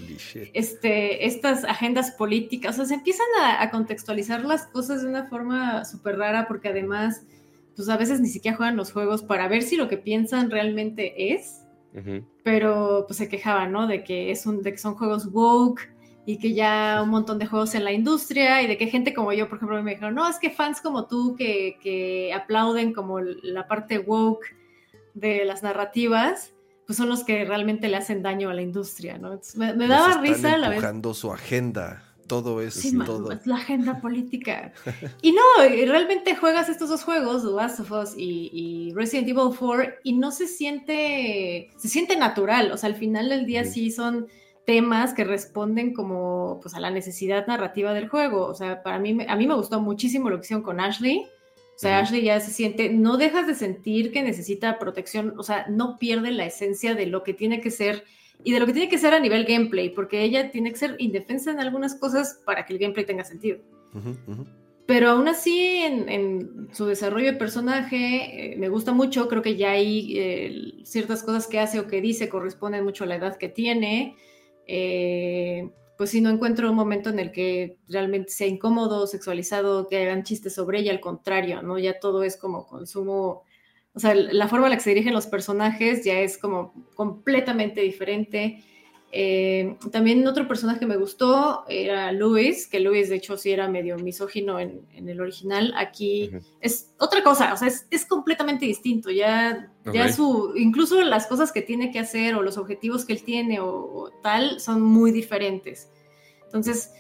este, 0.54 1.26
estas 1.26 1.64
agendas 1.64 2.12
políticas, 2.12 2.76
o 2.76 2.78
sea, 2.80 2.86
se 2.86 2.96
empiezan 2.96 3.28
a, 3.42 3.72
contextualizar 3.72 4.44
las 4.44 4.68
cosas 4.68 5.04
de 5.04 5.08
una 5.08 5.28
forma 5.28 5.86
súper 5.86 6.18
rara 6.18 6.46
porque 6.46 6.68
además, 6.68 7.24
pues 7.78 7.88
a 7.88 7.96
veces 7.96 8.20
ni 8.20 8.28
siquiera 8.28 8.58
juegan 8.58 8.76
los 8.76 8.92
juegos 8.92 9.24
para 9.24 9.48
ver 9.48 9.64
si 9.64 9.78
lo 9.78 9.88
que 9.88 9.98
piensan 9.98 10.52
realmente 10.52 11.34
es, 11.34 11.64
pero 12.44 13.06
pues 13.08 13.18
se 13.18 13.30
quejaban, 13.30 13.72
¿no? 13.72 13.88
De 13.88 14.04
que, 14.04 14.32
es 14.32 14.46
un, 14.46 14.62
de 14.62 14.74
que 14.74 14.78
son 14.78 14.96
juegos 14.96 15.28
woke 15.32 15.97
y 16.28 16.40
que 16.40 16.54
ya 16.54 17.00
un 17.02 17.10
montón 17.10 17.40
de 17.40 17.46
juegos 17.46 17.74
en 17.74 17.86
la 17.86 17.94
industria 17.94 18.62
y 18.62 18.68
de 18.68 18.78
que 18.78 18.88
gente 18.88 19.14
como 19.14 19.32
yo, 19.32 19.48
por 19.48 19.60
ejemplo, 19.60 19.82
me 19.82 19.92
dijeron, 19.92 20.14
no, 20.14 20.28
es 20.28 20.40
que 20.40 20.50
fans 20.50 20.82
como 20.82 21.08
tú 21.08 21.38
que, 21.38 21.78
que 21.82 22.34
aplauden 22.34 22.94
como 22.94 23.22
la 23.22 23.66
parte 23.66 23.98
woke 23.98 24.44
de 25.14 25.46
las 25.46 25.64
narrativas, 25.64 26.52
pues 26.86 26.98
son 26.98 27.08
los 27.08 27.24
que 27.24 27.46
realmente 27.46 27.88
le 27.88 27.96
hacen 27.96 28.22
daño 28.24 28.50
a 28.50 28.54
la 28.54 28.62
industria, 28.62 29.18
¿no? 29.18 29.40
me, 29.56 29.88
daba 29.88 30.20
risa 30.20 30.56
a 30.56 30.58
la 30.58 30.68
vez. 30.68 30.84
su 31.14 31.32
agenda. 31.32 32.04
Todo 32.28 32.60
es, 32.60 32.74
sí, 32.74 32.98
todo. 33.06 33.30
la 33.46 33.56
agenda 33.56 34.02
política. 34.02 34.74
y 35.22 35.32
no, 35.32 35.42
realmente 35.60 36.36
juegas 36.36 36.68
estos 36.68 36.90
dos 36.90 37.06
juegos, 37.06 37.44
The 37.44 37.52
Last 37.52 37.80
of 37.80 37.92
Us 37.94 38.16
y, 38.18 38.92
Resident 38.94 39.30
Evil 39.30 39.56
4, 39.58 39.94
y 40.04 40.12
no 40.12 40.34
se 40.34 40.46
siente, 40.46 41.72
se 41.78 41.88
siente 41.88 42.18
natural. 42.18 42.74
O 42.74 42.78
sea, 42.78 42.90
al 42.90 42.98
final 42.98 43.30
del 43.30 43.46
día 43.46 43.64
sí, 43.64 43.92
son 43.92 44.28
temas 44.68 45.14
que 45.14 45.24
responden 45.24 45.94
como 45.94 46.60
pues 46.62 46.76
a 46.76 46.82
la 46.82 46.92
necesidad 46.92 47.48
narrativa 47.48 47.94
del 47.94 48.10
juego. 48.10 48.46
O 48.48 48.54
sea, 48.54 48.84
para 48.84 49.00
mí, 49.00 49.18
a 49.26 49.36
mí 49.38 49.48
me 49.48 49.56
gustó 49.56 49.80
muchísimo 49.80 50.30
lo 50.30 50.36
que 50.36 50.42
hicieron 50.44 50.62
con 50.62 50.82
Ashley. 50.82 51.26
O 51.78 51.80
sea, 51.80 52.00
Ashley 52.00 52.24
ya 52.24 52.42
se 52.42 52.52
siente, 52.52 52.90
no 52.90 53.16
dejas 53.16 53.48
de 53.48 53.56
sentir 53.56 54.12
que 54.12 54.24
necesita 54.24 54.78
protección, 54.78 55.36
o 55.38 55.44
sea, 55.44 55.68
no 55.70 55.98
pierde 55.98 56.32
la 56.32 56.46
esencia 56.46 56.96
de 56.96 57.06
lo 57.06 57.24
que 57.24 57.34
tiene 57.34 57.62
que 57.62 57.72
ser 57.72 58.04
y 58.44 58.52
de 58.52 58.60
lo 58.60 58.66
que 58.66 58.74
tiene 58.74 58.90
que 58.90 58.98
ser 58.98 59.14
a 59.14 59.22
nivel 59.22 59.46
gameplay, 59.46 59.90
porque 59.90 60.24
ella 60.24 60.52
tiene 60.52 60.72
que 60.72 60.78
ser 60.78 60.96
indefensa 60.98 61.52
en 61.52 61.62
algunas 61.62 61.96
cosas 61.96 62.42
para 62.46 62.66
que 62.66 62.74
el 62.74 62.80
gameplay 62.80 63.06
tenga 63.06 63.24
sentido. 63.24 63.60
Pero 64.86 65.12
aún 65.12 65.30
así, 65.30 65.78
en, 65.78 66.68
su 66.74 66.88
desarrollo 66.88 67.32
de 67.32 67.38
personaje, 67.38 68.54
eh, 68.54 68.58
me 68.58 68.68
gusta 68.68 68.92
mucho, 68.92 69.30
creo 69.30 69.42
que 69.42 69.56
ya 69.56 69.72
hay 69.72 70.18
eh, 70.18 70.74
ciertas 70.84 71.24
cosas 71.24 71.48
que 71.48 71.60
hace 71.60 71.80
o 71.80 71.88
que 71.88 72.02
dice 72.02 72.28
corresponden 72.28 72.84
mucho 72.84 73.06
a 73.06 73.08
la 73.08 73.16
edad 73.16 73.38
que 73.38 73.48
tiene. 73.48 74.18
Eh, 74.68 75.72
pues 75.98 76.12
si 76.12 76.22
no 76.22 76.30
encuentro 76.30 76.70
un 76.70 76.76
momento 76.76 77.10
en 77.10 77.20
el 77.20 77.32
que 77.32 77.78
realmente 77.88 78.30
sea 78.32 78.48
incómodo, 78.48 79.08
sexualizado, 79.08 79.88
que 79.88 79.98
hagan 80.04 80.24
chistes 80.24 80.54
sobre 80.54 80.80
ella, 80.80 80.92
al 80.92 81.00
contrario, 81.00 81.62
¿no? 81.64 81.80
Ya 81.80 82.00
todo 82.00 82.24
es 82.24 82.38
como 82.38 82.68
consumo, 82.68 83.44
o 83.94 84.00
sea, 84.00 84.14
la 84.14 84.48
forma 84.48 84.68
en 84.68 84.72
la 84.72 84.78
que 84.78 84.84
se 84.84 84.92
dirigen 84.92 85.14
los 85.14 85.26
personajes 85.26 86.06
ya 86.06 86.20
es 86.20 86.38
como 86.38 86.74
completamente 86.94 87.82
diferente. 87.82 88.64
Eh, 89.20 89.80
también 89.92 90.28
otro 90.28 90.48
personaje 90.48 90.82
que 90.82 90.86
me 90.86 90.96
gustó 90.96 91.66
era 91.68 92.12
Luis, 92.12 92.68
que 92.68 92.80
Luis 92.80 93.10
de 93.10 93.16
hecho 93.16 93.36
sí 93.36 93.50
era 93.50 93.68
medio 93.68 93.98
misógino 93.98 94.60
en, 94.60 94.86
el 94.94 95.20
original. 95.20 95.74
Aquí 95.76 96.30
es 96.62 96.94
otra 97.00 97.24
cosa, 97.24 97.52
o 97.52 97.58
sea, 97.58 97.68
es, 97.68 98.06
completamente 98.06 98.68
distinto. 98.68 99.10
Ya, 99.10 99.74
ya 99.92 100.14
su, 100.14 100.54
incluso 100.56 101.02
las 101.02 101.26
cosas 101.26 101.52
que 101.52 101.64
tiene 101.64 101.90
que 101.92 101.98
hacer 101.98 102.36
o 102.36 102.44
los 102.44 102.60
objetivos 102.60 103.06
que 103.06 103.14
él 103.14 103.24
tiene 103.24 103.60
o, 103.60 104.12
tal 104.22 104.60
son 104.60 104.84
muy 104.84 105.12
diferentes. 105.12 105.90
Entonces, 106.46 106.94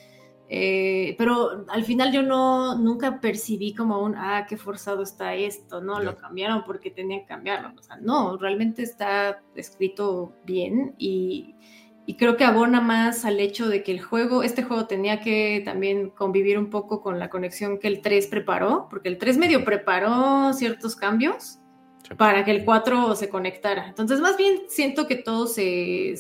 eh, 0.49 1.13
pero 1.19 1.65
al 1.67 1.83
final 1.83 2.11
yo 2.11 2.23
no, 2.23 2.79
nunca 2.79 3.21
percibí 3.21 3.75
como 3.75 4.01
un, 4.01 4.15
ah, 4.15 4.47
qué 4.49 4.57
forzado 4.57 5.03
está 5.03 5.35
esto, 5.35 5.81
¿no? 5.81 5.99
Lo 5.99 6.17
cambiaron 6.17 6.63
porque 6.63 6.89
tenían 6.89 7.19
que 7.19 7.27
cambiarlo. 7.27 7.73
O 7.77 7.83
sea, 7.83 7.97
no, 7.97 8.37
realmente 8.37 8.81
está 8.81 9.43
escrito 9.53 10.33
bien 10.45 10.95
y 10.97 11.53
y 12.09 12.15
creo 12.15 12.37
que 12.37 12.45
abona 12.45 12.79
más 12.79 13.25
al 13.25 13.41
hecho 13.41 13.67
de 13.67 13.83
que 13.83 13.91
el 13.91 14.01
juego, 14.01 14.41
este 14.41 14.63
juego 14.63 14.87
tenía 14.87 15.19
que 15.19 15.61
también 15.65 16.09
convivir 16.09 16.57
un 16.57 16.69
poco 16.69 17.01
con 17.01 17.19
la 17.19 17.29
conexión 17.29 17.79
que 17.79 17.89
el 17.89 18.01
3 18.01 18.27
preparó, 18.27 18.87
porque 18.89 19.09
el 19.09 19.17
3 19.17 19.37
medio 19.37 19.65
preparó 19.65 20.53
ciertos 20.53 20.95
cambios 20.95 21.59
para 22.15 22.45
que 22.45 22.51
el 22.51 22.63
4 22.63 23.13
se 23.17 23.27
conectara. 23.27 23.89
Entonces, 23.89 24.21
más 24.21 24.37
bien 24.37 24.61
siento 24.69 25.05
que 25.05 25.17
todo 25.17 25.47
se, 25.47 26.13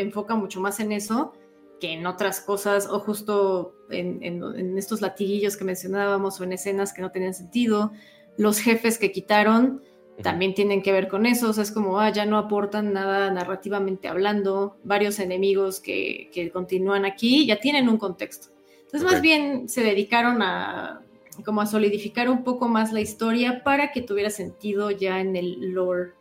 enfoca 0.00 0.34
mucho 0.34 0.58
más 0.58 0.80
en 0.80 0.90
eso 0.90 1.34
que 1.82 1.92
en 1.92 2.06
otras 2.06 2.40
cosas, 2.40 2.88
o 2.88 3.00
justo 3.00 3.74
en, 3.90 4.22
en 4.22 4.78
estos 4.78 5.02
latiguillos 5.02 5.58
que 5.58 5.64
mencionábamos, 5.64 6.40
o 6.40 6.44
en 6.44 6.54
escenas 6.54 6.94
que 6.94 7.02
no 7.02 7.10
tenían 7.10 7.34
sentido, 7.34 7.92
los 8.38 8.58
jefes 8.58 8.96
que 8.96 9.12
quitaron 9.12 9.82
también 10.22 10.54
tienen 10.54 10.82
que 10.82 10.92
ver 10.92 11.08
con 11.08 11.26
eso, 11.26 11.50
o 11.50 11.52
sea, 11.52 11.62
es 11.62 11.70
como, 11.70 12.00
ah, 12.00 12.10
ya 12.10 12.24
no 12.24 12.38
aportan 12.38 12.92
nada 12.92 13.30
narrativamente 13.30 14.08
hablando, 14.08 14.76
varios 14.84 15.18
enemigos 15.18 15.80
que, 15.80 16.30
que 16.32 16.50
continúan 16.50 17.04
aquí 17.04 17.46
ya 17.46 17.60
tienen 17.60 17.88
un 17.88 17.98
contexto. 17.98 18.48
Entonces, 18.84 19.02
más 19.02 19.20
bien 19.20 19.68
se 19.68 19.82
dedicaron 19.82 20.42
a 20.42 21.02
como 21.44 21.60
a 21.60 21.66
solidificar 21.66 22.30
un 22.30 22.44
poco 22.44 22.68
más 22.68 22.92
la 22.92 23.00
historia 23.00 23.62
para 23.62 23.92
que 23.92 24.00
tuviera 24.00 24.30
sentido 24.30 24.90
ya 24.90 25.20
en 25.20 25.36
el 25.36 25.72
lore 25.72 26.12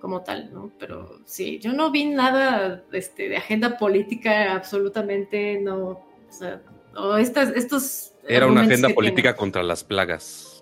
como 0.00 0.22
tal, 0.22 0.52
¿no? 0.52 0.70
Pero 0.78 1.20
sí, 1.24 1.58
yo 1.60 1.72
no 1.72 1.90
vi 1.90 2.04
nada 2.04 2.84
este, 2.92 3.30
de 3.30 3.38
agenda 3.38 3.78
política, 3.78 4.54
absolutamente 4.54 5.58
no, 5.60 5.88
o 5.88 6.06
sea, 6.28 6.60
o 6.94 7.16
estas, 7.16 7.50
estos... 7.56 8.12
Era 8.28 8.46
una 8.46 8.62
agenda 8.62 8.90
política 8.90 9.34
contra 9.34 9.62
las 9.62 9.82
plagas. 9.82 10.53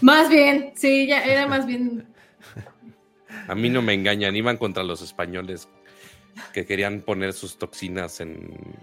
Más 0.00 0.28
bien, 0.28 0.72
sí, 0.74 1.06
ya 1.06 1.24
era 1.24 1.46
más 1.46 1.66
bien. 1.66 2.06
A 3.48 3.54
mí 3.54 3.68
no 3.70 3.82
me 3.82 3.94
engañan, 3.94 4.34
iban 4.34 4.56
contra 4.56 4.82
los 4.82 5.02
españoles 5.02 5.68
que 6.52 6.66
querían 6.66 7.00
poner 7.00 7.32
sus 7.32 7.58
toxinas 7.58 8.20
en, 8.20 8.76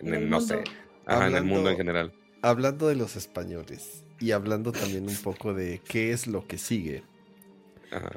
en, 0.00 0.28
no 0.28 0.40
sé, 0.40 0.64
en 1.06 1.34
el 1.34 1.44
mundo 1.44 1.70
en 1.70 1.76
general. 1.76 2.12
Hablando 2.42 2.88
de 2.88 2.96
los 2.96 3.16
españoles 3.16 4.04
y 4.20 4.32
hablando 4.32 4.72
también 4.72 5.08
un 5.08 5.16
poco 5.16 5.54
de 5.54 5.80
qué 5.86 6.12
es 6.12 6.26
lo 6.26 6.46
que 6.46 6.58
sigue. 6.58 7.02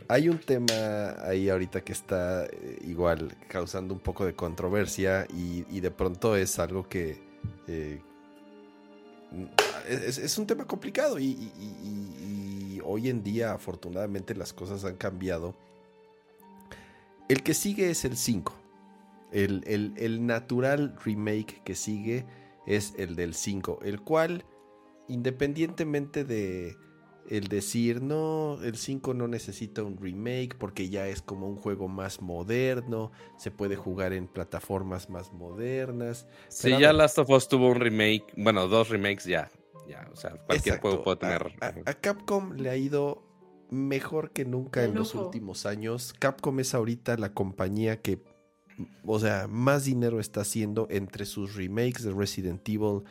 Hay 0.07 0.29
un 0.29 0.39
tema 0.39 1.15
ahí 1.23 1.49
ahorita 1.49 1.81
que 1.81 1.93
está 1.93 2.45
eh, 2.45 2.79
igual 2.87 3.35
causando 3.47 3.93
un 3.93 3.99
poco 3.99 4.25
de 4.25 4.33
controversia 4.33 5.27
y, 5.33 5.79
de 5.79 5.91
pronto 5.91 6.35
es 6.35 6.59
algo 6.59 6.89
que 6.89 7.21
eh, 7.67 8.01
es, 9.87 10.37
un 10.37 10.47
tema 10.47 10.65
complicado 10.65 11.19
y, 11.19 12.81
hoy 12.83 13.09
en 13.09 13.23
día 13.23 13.53
afortunadamente 13.53 14.33
las 14.35 14.53
cosas 14.53 14.85
han 14.85 14.95
cambiado. 14.95 15.55
El 17.27 17.43
que 17.43 17.53
sigue 17.53 17.91
es 17.91 18.05
el 18.05 18.17
5. 18.17 18.53
El, 19.31 20.25
natural 20.25 20.95
remake 21.03 21.61
que 21.63 21.75
sigue 21.75 22.25
es 22.65 22.93
el 22.97 23.15
del 23.15 23.35
5, 23.35 23.79
el 23.83 24.01
cual 24.01 24.43
independientemente 25.07 26.23
de 26.23 26.75
el 27.29 27.47
decir, 27.47 28.01
no, 28.01 28.57
el 28.63 28.75
5 28.75 29.13
no 29.13 29.27
necesita 29.27 29.83
un 29.83 29.97
remake 29.97 30.55
porque 30.57 30.89
ya 30.89 31.07
es 31.07 31.21
como 31.21 31.47
un 31.47 31.57
juego 31.57 31.87
más 31.87 32.21
moderno, 32.21 33.11
se 33.37 33.51
puede 33.51 33.75
jugar 33.75 34.13
en 34.13 34.27
plataformas 34.27 35.11
más 35.11 35.31
modernas. 35.31 36.25
Sí, 36.47 36.71
ya 36.79 36.91
Last 36.91 37.19
of 37.19 37.29
Us 37.29 37.47
tuvo 37.47 37.67
un 37.67 37.79
remake, 37.79 38.25
bueno, 38.35 38.67
dos 38.67 38.89
remakes 38.89 39.25
ya, 39.25 39.51
ya, 39.87 40.09
o 40.11 40.15
sea, 40.15 40.31
cualquier 40.31 40.79
juego 40.79 41.03
puede 41.03 41.17
tener. 41.17 41.53
A, 41.61 41.93
Capcom 41.93 42.53
le 42.53 42.71
ha 42.71 42.75
ido 42.75 43.21
mejor 43.69 44.31
que 44.31 44.43
nunca 44.43 44.83
en 44.83 44.95
los 44.95 45.13
últimos 45.13 45.67
años. 45.67 46.15
Capcom 46.17 46.59
es 46.59 46.73
ahorita 46.73 47.15
la 47.17 47.35
compañía 47.35 48.01
que, 48.01 48.23
o 49.05 49.19
sea, 49.19 49.45
más 49.47 49.85
dinero 49.85 50.19
está 50.19 50.41
haciendo 50.41 50.87
entre 50.89 51.25
sus 51.25 51.55
remakes 51.55 52.01
de 52.03 52.11
Resident 52.11 52.67
Evil 52.67 53.03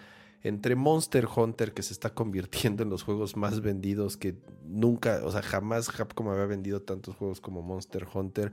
entre 0.42 0.76
Monster 0.76 1.26
Hunter, 1.34 1.72
que 1.72 1.82
se 1.82 1.92
está 1.92 2.14
convirtiendo 2.14 2.82
en 2.82 2.90
los 2.90 3.02
juegos 3.02 3.36
más 3.36 3.60
vendidos 3.60 4.16
que 4.16 4.36
nunca, 4.64 5.20
o 5.24 5.32
sea, 5.32 5.42
jamás 5.42 5.88
Capcom 5.88 6.28
había 6.28 6.46
vendido 6.46 6.82
tantos 6.82 7.16
juegos 7.16 7.40
como 7.40 7.62
Monster 7.62 8.06
Hunter. 8.12 8.52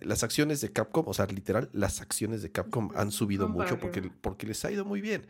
las 0.00 0.22
acciones 0.22 0.60
de 0.60 0.72
Capcom, 0.72 1.08
o 1.08 1.14
sea, 1.14 1.26
literal, 1.26 1.70
las 1.72 2.00
acciones 2.00 2.42
de 2.42 2.52
Capcom 2.52 2.90
han 2.94 3.10
subido 3.10 3.48
mucho 3.48 3.78
porque, 3.78 4.02
porque 4.20 4.46
les 4.46 4.64
ha 4.64 4.70
ido 4.70 4.84
muy 4.84 5.00
bien. 5.00 5.26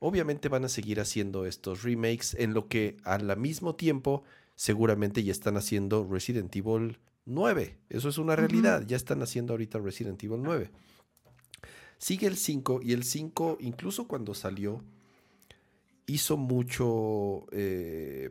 Obviamente 0.00 0.48
van 0.48 0.64
a 0.64 0.68
seguir 0.68 1.00
haciendo 1.00 1.44
estos 1.44 1.82
remakes 1.82 2.34
en 2.34 2.54
lo 2.54 2.68
que 2.68 2.96
al 3.04 3.36
mismo 3.36 3.74
tiempo 3.74 4.22
seguramente 4.54 5.24
ya 5.24 5.32
están 5.32 5.56
haciendo 5.56 6.06
Resident 6.08 6.54
Evil 6.54 6.98
9. 7.24 7.78
Eso 7.88 8.08
es 8.08 8.18
una 8.18 8.36
realidad. 8.36 8.84
Ya 8.86 8.96
están 8.96 9.22
haciendo 9.22 9.54
ahorita 9.54 9.78
Resident 9.78 10.22
Evil 10.22 10.40
9. 10.42 10.70
Sigue 11.98 12.28
el 12.28 12.36
5 12.36 12.80
y 12.82 12.92
el 12.92 13.02
5, 13.02 13.58
incluso 13.60 14.06
cuando 14.06 14.32
salió, 14.34 14.82
hizo 16.06 16.36
mucho 16.36 17.46
eh, 17.52 18.30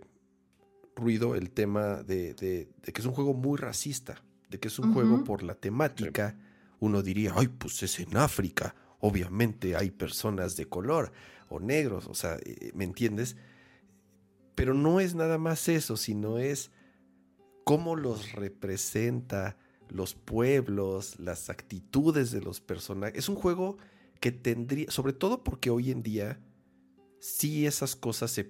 ruido 0.96 1.36
el 1.36 1.52
tema 1.52 2.02
de, 2.04 2.36
que 2.82 3.02
es 3.02 3.06
un 3.06 3.14
juego 3.14 3.34
muy 3.34 3.58
racista, 3.58 4.24
de 4.50 4.60
que 4.60 4.70
es 4.70 4.80
un 4.80 4.94
juego 4.94 5.24
por 5.24 5.44
la 5.44 5.56
temática. 5.56 6.38
Uno 6.80 7.04
diría, 7.04 7.34
ay, 7.36 7.50
pues 7.50 7.84
es 7.84 8.00
en 8.00 8.16
África, 8.18 8.76
obviamente 9.00 9.76
hay 9.76 9.92
personas 9.92 10.56
de 10.56 10.68
color 10.68 11.12
o 11.50 11.60
negros, 11.60 12.08
o 12.08 12.14
sea, 12.14 12.38
eh, 12.44 12.72
¿me 12.74 12.84
entiendes? 12.84 13.36
Pero 14.56 14.74
no 14.74 15.00
es 15.00 15.14
nada 15.14 15.38
más 15.38 15.68
eso, 15.68 15.98
sino 15.98 16.40
es 16.40 16.72
cómo 17.64 17.96
los 17.96 18.32
representa, 18.32 19.58
los 19.90 20.16
pueblos, 20.16 21.20
las 21.20 21.50
actitudes 21.50 22.32
de 22.32 22.42
los 22.42 22.62
personajes. 22.62 23.20
Es 23.20 23.30
un 23.30 23.36
juego 23.36 23.78
que 24.20 24.32
tendría, 24.32 24.90
sobre 24.92 25.14
todo 25.14 25.44
porque 25.44 25.70
hoy 25.70 25.92
en 25.92 26.04
día 26.04 26.40
sí 27.20 27.66
esas 27.66 27.96
cosas 27.96 28.32
se, 28.32 28.50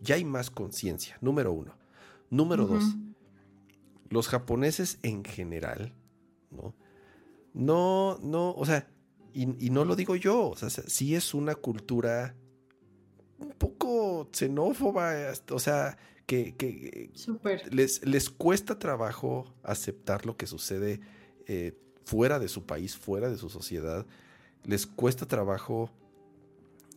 ya 0.00 0.14
hay 0.14 0.24
más 0.24 0.50
conciencia, 0.50 1.18
número 1.20 1.52
uno. 1.52 1.76
Número 2.30 2.66
dos, 2.66 2.84
los 4.10 4.28
japoneses 4.28 4.98
en 5.02 5.24
general, 5.24 5.94
¿no? 6.50 6.74
No, 7.54 8.18
no, 8.22 8.52
o 8.52 8.66
sea, 8.66 8.86
y, 9.32 9.46
no 9.70 9.84
lo 9.84 9.96
digo 9.96 10.14
yo, 10.14 10.50
o 10.50 10.56
sea, 10.56 10.68
sí 10.68 11.14
es 11.14 11.32
una 11.32 11.54
cultura 11.54 12.34
un 13.38 13.52
poco 13.52 14.28
xenófoba, 14.32 15.14
o 15.50 15.58
sea, 15.58 15.96
que, 16.28 17.10
Les, 17.70 18.06
les, 18.06 18.28
cuesta 18.28 18.78
trabajo 18.78 19.54
aceptar 19.62 20.26
lo 20.26 20.36
que 20.36 20.46
sucede 20.46 21.00
eh, 21.46 21.72
fuera 22.04 22.38
de 22.38 22.48
su 22.48 22.66
país, 22.66 22.98
fuera 22.98 23.30
de 23.30 23.38
su 23.38 23.48
sociedad. 23.48 24.06
Les 24.64 24.86
cuesta 24.86 25.26
trabajo 25.26 25.90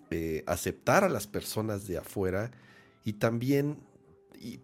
eh, 0.09 0.43
aceptar 0.47 1.05
a 1.05 1.09
las 1.09 1.27
personas 1.27 1.87
de 1.87 1.97
afuera 1.97 2.51
y 3.05 3.13
también, 3.13 3.77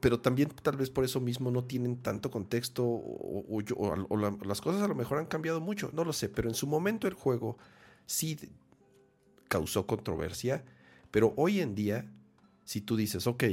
pero 0.02 0.20
también 0.20 0.50
tal 0.62 0.76
vez 0.76 0.90
por 0.90 1.06
eso 1.06 1.22
mismo 1.22 1.50
no 1.50 1.64
tienen 1.64 1.96
tanto 1.96 2.30
contexto 2.30 2.84
o, 2.86 3.62
las 4.46 4.60
cosas 4.60 4.82
a 4.82 4.88
lo 4.90 4.96
mejor 4.96 5.20
han 5.20 5.28
cambiado 5.28 5.62
mucho, 5.62 5.92
no 5.94 6.04
lo 6.04 6.12
sé, 6.12 6.28
pero 6.28 6.50
en 6.50 6.56
su 6.56 6.68
momento 6.68 7.08
el 7.08 7.14
juego 7.14 7.58
sí 8.06 8.38
causó 9.48 9.88
controversia, 9.88 10.66
pero 11.10 11.34
hoy 11.38 11.62
en 11.62 11.74
día, 11.74 12.12
si 12.66 12.82
tú 12.82 12.98
dices, 12.98 13.28
ok, 13.28 13.46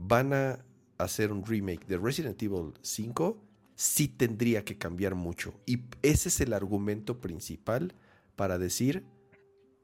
van 0.00 0.32
a 0.32 0.64
hacer 0.98 1.32
un 1.32 1.44
remake 1.44 1.86
de 1.86 1.98
Resident 1.98 2.42
Evil 2.42 2.72
5, 2.82 3.38
sí 3.74 4.08
tendría 4.08 4.64
que 4.64 4.76
cambiar 4.76 5.14
mucho. 5.14 5.54
Y 5.66 5.82
ese 6.02 6.28
es 6.28 6.40
el 6.40 6.52
argumento 6.52 7.20
principal 7.20 7.94
para 8.36 8.58
decir, 8.58 9.04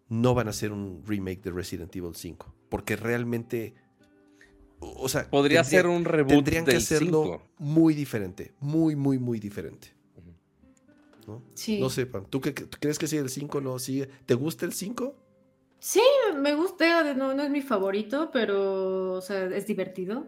no 0.09 0.35
van 0.35 0.47
a 0.47 0.51
hacer 0.51 0.73
un 0.73 1.03
remake 1.07 1.43
de 1.43 1.51
Resident 1.51 1.95
Evil 1.95 2.15
5. 2.15 2.55
Porque 2.69 2.97
realmente... 2.97 3.75
O 4.79 5.09
sea, 5.09 5.29
podría 5.31 5.65
ser 5.65 5.87
un 5.87 6.05
reboot. 6.05 6.35
Tendrían 6.35 6.65
que 6.67 6.77
hacerlo 6.77 7.43
muy 7.59 7.95
diferente. 7.95 8.53
Muy, 8.61 8.95
muy, 8.95 9.19
muy 9.19 9.41
diferente. 9.41 9.95
¿No? 11.27 11.43
Sí. 11.55 11.81
No 11.81 11.91
sé, 11.91 12.07
¿Tú, 12.07 12.41
qué, 12.41 12.55
crees 12.55 12.99
que 12.99 13.09
sigue 13.09 13.23
el 13.23 13.31
5? 13.31 13.61
No, 13.61 13.79
sigue. 13.79 14.09
¿Te 14.27 14.35
gusta 14.35 14.65
el 14.65 14.73
5? 14.73 15.17
Sí, 15.79 16.03
me 16.37 16.55
gusta, 16.55 17.15
no, 17.15 17.35
no 17.35 17.43
es 17.43 17.51
mi 17.51 17.61
favorito, 17.61 18.31
pero 18.33 19.13
o 19.15 19.21
sea, 19.21 19.45
es 19.47 19.67
divertido. 19.67 20.27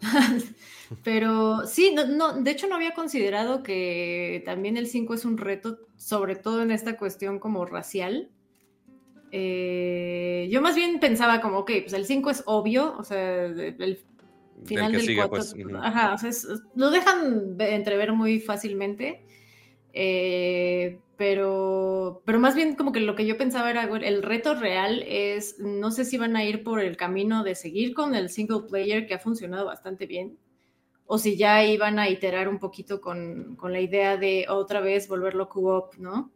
pero 1.04 1.66
sí, 1.66 1.92
no, 1.94 2.06
no, 2.06 2.32
de 2.42 2.50
hecho 2.50 2.66
no 2.66 2.74
había 2.74 2.92
considerado 2.92 3.62
que 3.62 4.42
también 4.44 4.76
el 4.76 4.88
5 4.88 5.14
es 5.14 5.24
un 5.24 5.38
reto, 5.38 5.78
sobre 5.96 6.36
todo 6.36 6.62
en 6.62 6.70
esta 6.70 6.96
cuestión 6.96 7.38
como 7.38 7.64
racial. 7.64 8.30
Eh, 9.30 10.48
yo 10.50 10.60
más 10.60 10.74
bien 10.74 11.00
pensaba 11.00 11.40
como, 11.40 11.60
ok, 11.60 11.70
pues 11.82 11.92
el 11.94 12.04
5 12.04 12.30
es 12.30 12.42
obvio, 12.46 12.94
o 12.98 13.04
sea, 13.04 13.44
el 13.46 13.98
final 14.64 14.92
del 14.92 15.16
4, 15.16 15.30
pues, 15.30 15.54
ajá, 15.80 16.14
o 16.14 16.18
sea, 16.18 16.30
lo 16.74 16.90
dejan 16.90 17.56
entrever 17.58 18.12
muy 18.12 18.40
fácilmente. 18.40 19.24
Eh, 19.94 20.98
pero, 21.24 22.20
pero 22.26 22.40
más 22.40 22.56
bien 22.56 22.74
como 22.74 22.90
que 22.90 22.98
lo 22.98 23.14
que 23.14 23.26
yo 23.26 23.38
pensaba 23.38 23.70
era, 23.70 23.84
el 23.84 24.24
reto 24.24 24.56
real 24.56 25.04
es, 25.06 25.60
no 25.60 25.92
sé 25.92 26.04
si 26.04 26.18
van 26.18 26.34
a 26.34 26.44
ir 26.44 26.64
por 26.64 26.80
el 26.80 26.96
camino 26.96 27.44
de 27.44 27.54
seguir 27.54 27.94
con 27.94 28.16
el 28.16 28.28
single 28.28 28.62
player 28.68 29.06
que 29.06 29.14
ha 29.14 29.20
funcionado 29.20 29.66
bastante 29.66 30.06
bien, 30.06 30.36
o 31.06 31.18
si 31.18 31.36
ya 31.36 31.64
iban 31.64 32.00
a 32.00 32.08
iterar 32.08 32.48
un 32.48 32.58
poquito 32.58 33.00
con, 33.00 33.54
con 33.54 33.72
la 33.72 33.78
idea 33.78 34.16
de 34.16 34.46
otra 34.48 34.80
vez 34.80 35.06
volverlo 35.06 35.48
co-op, 35.48 35.94
¿no? 35.98 36.32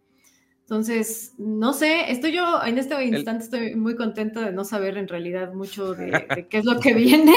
Entonces, 0.60 1.34
no 1.36 1.72
sé, 1.72 2.12
estoy 2.12 2.30
yo 2.30 2.62
en 2.64 2.78
este 2.78 3.04
instante 3.04 3.42
estoy 3.42 3.74
muy 3.74 3.96
contenta 3.96 4.40
de 4.42 4.52
no 4.52 4.64
saber 4.64 4.98
en 4.98 5.08
realidad 5.08 5.52
mucho 5.52 5.94
de, 5.96 6.46
qué 6.48 6.58
es 6.58 6.64
lo 6.64 6.78
que 6.78 6.94
viene. 6.94 7.34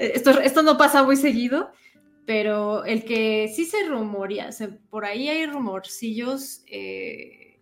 esto, 0.00 0.32
esto 0.40 0.64
no 0.64 0.76
pasa 0.76 1.04
muy 1.04 1.14
seguido, 1.14 1.70
pero 2.26 2.84
el 2.84 3.04
que 3.04 3.52
sí 3.54 3.64
se 3.64 3.84
rumorea, 3.84 4.50
por 4.88 5.04
ahí 5.04 5.28
hay 5.28 5.46
rumorcillos, 5.46 6.62
eh, 6.66 7.58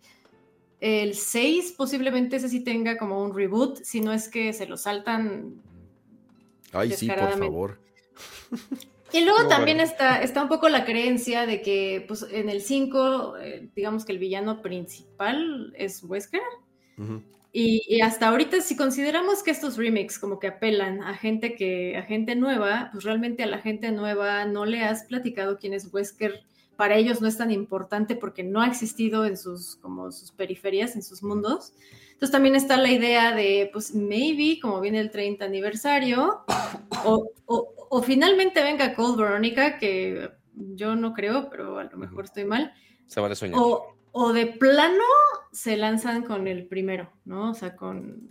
el 0.81 1.15
6 1.15 1.75
posiblemente 1.77 2.37
ese 2.37 2.49
sí 2.49 2.63
tenga 2.63 2.97
como 2.97 3.23
un 3.23 3.35
reboot, 3.35 3.83
si 3.83 4.01
no 4.01 4.13
es 4.13 4.29
que 4.29 4.53
se 4.53 4.67
lo 4.67 4.77
saltan. 4.77 5.63
Ay, 6.73 6.93
sí, 6.93 7.09
por 7.09 7.39
favor. 7.39 7.81
Y 9.13 9.23
luego 9.23 9.49
también 9.49 9.81
está, 9.81 10.21
está 10.21 10.43
un 10.43 10.49
poco 10.49 10.69
la 10.69 10.85
creencia 10.85 11.47
de 11.47 11.63
que 11.63 12.05
pues, 12.07 12.27
en 12.31 12.51
el 12.51 12.61
5, 12.61 13.39
eh, 13.39 13.71
digamos 13.75 14.05
que 14.05 14.13
el 14.13 14.19
villano 14.19 14.61
principal 14.61 15.73
es 15.77 16.03
Wesker. 16.03 16.43
Y, 17.61 18.01
hasta 18.01 18.29
ahorita, 18.29 18.61
si 18.61 18.77
consideramos 18.77 19.43
que 19.43 19.51
estos 19.51 19.77
remakes 19.77 20.19
como 20.19 20.39
que 20.39 20.49
apelan 20.49 21.03
a 21.03 21.15
gente 21.15 21.57
que, 21.57 21.97
a 21.97 22.03
gente 22.03 22.37
nueva, 22.37 22.91
pues 22.93 23.05
realmente 23.05 23.43
a 23.43 23.47
la 23.47 23.59
gente 23.59 23.91
nueva 23.91 24.45
no 24.45 24.65
le 24.65 24.83
has 24.83 25.05
platicado 25.05 25.59
quién 25.59 25.75
es 25.75 25.93
Wesker. 25.93 26.45
Para 26.77 26.97
ellos 26.97 27.21
no 27.21 27.27
es 27.27 27.37
tan 27.37 27.51
importante 27.51 28.15
porque 28.15 28.45
no 28.45 28.61
ha 28.61 28.67
existido 28.67 29.25
en 29.25 29.37
sus, 29.37 29.77
como 29.77 30.13
sus 30.13 30.31
periferias, 30.31 30.95
en 30.95 31.03
sus 31.03 31.23
mundos. 31.23 31.73
Entonces 32.13 32.31
también 32.31 32.55
está 32.55 32.77
la 32.77 32.93
idea 32.93 33.35
de, 33.35 33.69
pues, 33.73 33.95
maybe, 33.95 34.61
como 34.61 34.81
viene 34.81 35.01
el 35.01 35.11
30 35.11 35.45
aniversario, 35.45 36.45
o, 37.05 37.33
o 37.47 38.03
finalmente 38.03 38.63
venga 38.63 38.95
Cold 38.95 39.19
Veronica, 39.19 39.79
que 39.79 40.31
yo 40.55 40.95
no 40.97 41.15
creo, 41.15 41.49
pero 41.51 41.79
a 41.79 41.85
lo 41.85 41.97
mejor 41.97 42.25
estoy 42.25 42.45
mal. 42.45 42.73
Se 43.07 43.21
vale 43.21 43.35
soñar. 43.35 43.59
O, 43.61 43.98
de 44.33 44.47
plano 44.47 45.05
se 45.53 45.77
lanzan 45.77 46.23
con 46.23 46.47
el 46.47 46.67
primero, 46.67 47.11
¿no? 47.25 47.51
O 47.51 47.55
sea, 47.55 47.77
con, 47.77 48.31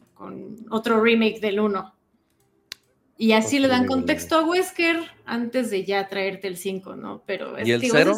otro 0.70 1.02
remake 1.02 1.40
del 1.40 1.60
uno. 1.60 1.94
Y 3.18 3.32
así 3.32 3.60
le 3.60 3.68
dan 3.68 3.86
contexto 3.86 4.38
a 4.38 4.46
Wesker 4.46 5.00
antes 5.26 5.70
de 5.70 5.86
ya 5.86 6.08
traerte 6.08 6.48
el 6.48 6.58
5, 6.58 6.96
¿no? 6.96 7.24
Pero 7.26 7.56
¿Y 7.64 7.72
el 7.72 7.82
cero? 7.82 8.14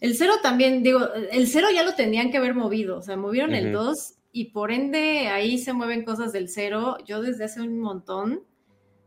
El 0.00 0.16
cero 0.16 0.34
también, 0.42 0.82
digo, 0.82 1.00
el 1.30 1.46
cero 1.46 1.68
ya 1.72 1.82
lo 1.82 1.94
tenían 1.94 2.30
que 2.30 2.36
haber 2.36 2.54
movido, 2.54 2.98
o 2.98 3.02
sea, 3.02 3.16
movieron 3.16 3.54
el 3.54 3.72
2 3.72 4.14
y 4.32 4.46
por 4.46 4.70
ende 4.70 5.28
ahí 5.28 5.58
se 5.58 5.72
mueven 5.72 6.04
cosas 6.04 6.32
del 6.32 6.48
cero. 6.48 6.98
Yo 7.06 7.22
desde 7.22 7.44
hace 7.44 7.62
un 7.62 7.78
montón 7.78 8.42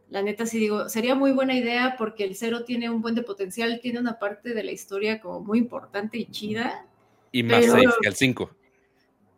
la 0.10 0.22
neta 0.22 0.46
sí 0.46 0.58
digo, 0.58 0.88
sería 0.90 1.16
muy 1.16 1.32
buena 1.32 1.54
idea 1.54 1.96
porque 1.98 2.24
el 2.24 2.36
cero 2.36 2.64
tiene 2.64 2.90
un 2.90 3.02
buen 3.02 3.16
de 3.16 3.24
potencial, 3.24 3.80
tiene 3.82 4.00
una 4.00 4.20
parte 4.20 4.54
de 4.54 4.64
la 4.64 4.72
historia 4.72 5.20
como 5.20 5.42
muy 5.42 5.60
importante 5.60 6.18
y 6.18 6.26
chida. 6.28 6.86
Y 7.32 7.44
más 7.44 7.66
safe 7.66 7.86
que 8.02 8.08
el 8.08 8.16
5. 8.16 8.52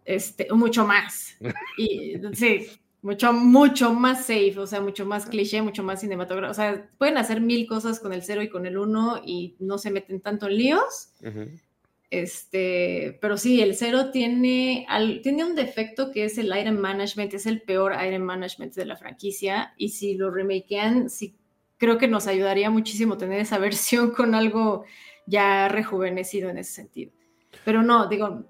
Este, 0.05 0.47
mucho 0.53 0.85
más. 0.85 1.37
y, 1.77 2.15
sí, 2.33 2.67
mucho, 3.01 3.31
mucho 3.31 3.93
más 3.93 4.21
safe, 4.25 4.55
o 4.57 4.67
sea, 4.67 4.81
mucho 4.81 5.05
más 5.05 5.25
cliché, 5.25 5.61
mucho 5.61 5.83
más 5.83 6.01
cinematográfico. 6.01 6.51
O 6.51 6.55
sea, 6.55 6.89
pueden 6.97 7.17
hacer 7.17 7.41
mil 7.41 7.67
cosas 7.67 7.99
con 7.99 8.13
el 8.13 8.23
cero 8.23 8.41
y 8.41 8.49
con 8.49 8.65
el 8.65 8.77
uno 8.77 9.21
y 9.25 9.55
no 9.59 9.77
se 9.77 9.91
meten 9.91 10.19
tanto 10.21 10.47
en 10.47 10.57
líos. 10.57 11.13
Este, 12.09 13.19
pero 13.21 13.37
sí, 13.37 13.61
el 13.61 13.75
cero 13.75 14.09
tiene, 14.11 14.87
tiene 15.21 15.45
un 15.45 15.55
defecto 15.55 16.11
que 16.11 16.25
es 16.25 16.37
el 16.39 16.47
item 16.47 16.77
management, 16.77 17.33
es 17.35 17.45
el 17.45 17.61
peor 17.61 17.93
item 17.93 18.23
management 18.23 18.73
de 18.73 18.85
la 18.85 18.97
franquicia. 18.97 19.73
Y 19.77 19.89
si 19.89 20.15
lo 20.15 20.31
remakean, 20.31 21.09
sí 21.09 21.35
creo 21.77 21.97
que 21.97 22.07
nos 22.07 22.27
ayudaría 22.27 22.69
muchísimo 22.69 23.17
tener 23.17 23.39
esa 23.39 23.57
versión 23.59 24.11
con 24.11 24.35
algo 24.35 24.83
ya 25.25 25.67
rejuvenecido 25.67 26.49
en 26.49 26.57
ese 26.57 26.73
sentido. 26.73 27.11
Pero 27.65 27.81
no, 27.81 28.07
digo, 28.07 28.43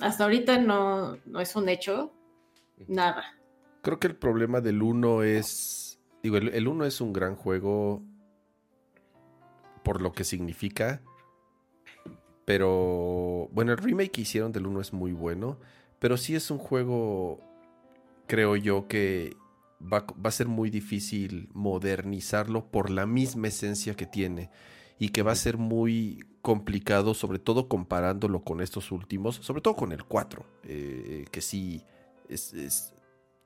hasta 0.00 0.24
ahorita 0.24 0.58
no, 0.58 1.16
no 1.26 1.40
es 1.40 1.56
un 1.56 1.68
hecho, 1.68 2.12
nada. 2.88 3.24
Creo 3.82 3.98
que 3.98 4.06
el 4.06 4.16
problema 4.16 4.60
del 4.60 4.82
1 4.82 5.22
es, 5.22 6.00
digo, 6.22 6.36
el 6.36 6.68
1 6.68 6.84
es 6.84 7.00
un 7.00 7.12
gran 7.12 7.34
juego 7.36 8.02
por 9.82 10.02
lo 10.02 10.12
que 10.12 10.24
significa 10.24 11.02
pero 12.50 13.48
bueno, 13.52 13.70
el 13.70 13.78
remake 13.78 14.10
que 14.10 14.20
hicieron 14.22 14.50
del 14.50 14.66
1 14.66 14.80
es 14.80 14.92
muy 14.92 15.12
bueno. 15.12 15.60
Pero 16.00 16.16
sí 16.16 16.34
es 16.34 16.50
un 16.50 16.58
juego, 16.58 17.38
creo 18.26 18.56
yo, 18.56 18.88
que 18.88 19.36
va, 19.80 20.04
a 20.24 20.30
ser 20.32 20.48
muy 20.48 20.68
difícil 20.68 21.48
modernizarlo 21.52 22.68
por 22.72 22.90
la 22.90 23.06
misma 23.06 23.46
esencia 23.46 23.94
que 23.94 24.06
tiene. 24.06 24.50
Y 25.00 25.08
que 25.08 25.22
va 25.22 25.32
a 25.32 25.36
ser 25.36 25.56
muy 25.56 26.24
complicado, 26.42 27.14
sobre 27.14 27.40
todo 27.40 27.68
comparándolo 27.68 28.44
con 28.44 28.60
estos 28.60 28.92
últimos, 28.92 29.36
sobre 29.36 29.62
todo 29.62 29.74
con 29.74 29.90
el 29.90 30.04
4, 30.04 30.46
eh, 30.64 31.24
que 31.32 31.40
sí 31.40 31.84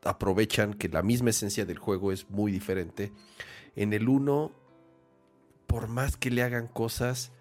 aprovechan 0.03 0.75
que 0.75 0.89
la 0.89 1.03
misma 1.03 1.31
esencia 1.31 1.65
del 1.65 1.79
juego 1.79 2.13
es 2.13 2.29
muy 2.29 2.53
diferente. 2.53 3.13
En 3.77 3.95
el 3.95 4.09
1, 4.09 4.53
por 5.67 5.89
más 5.89 6.17
que 6.17 6.31
le 6.31 6.43
hagan 6.43 6.69
cosas, 6.69 7.33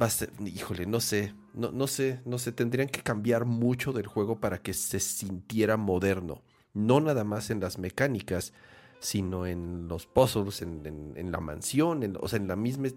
va 0.00 0.06
a 0.06 0.10
ser, 0.10 0.30
híjole, 0.44 0.86
no 0.86 1.00
sé, 1.00 1.34
no, 1.54 1.70
no 1.72 1.86
sé, 1.86 2.20
no 2.24 2.38
sé, 2.38 2.52
tendrían 2.52 2.88
que 2.88 3.02
cambiar 3.02 3.44
mucho 3.44 3.92
del 3.92 4.06
juego 4.06 4.40
para 4.40 4.58
que 4.58 4.74
se 4.74 5.00
sintiera 5.00 5.76
moderno. 5.76 6.42
No 6.74 7.00
nada 7.00 7.24
más 7.24 7.50
en 7.50 7.60
las 7.60 7.78
mecánicas, 7.78 8.52
sino 9.00 9.46
en 9.46 9.88
los 9.88 10.06
puzzles, 10.06 10.62
en, 10.62 11.30
la 11.30 11.40
mansión, 11.40 12.16
o 12.20 12.28
sea, 12.28 12.38
en 12.38 12.48
la 12.48 12.56
misma, 12.56 12.88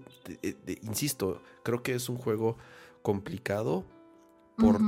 insisto, 0.82 1.41
creo 1.64 1.84
que 1.84 1.94
es 1.94 2.10
un 2.10 2.18
juego 2.18 2.57
complicado 3.02 3.84
por, 4.57 4.80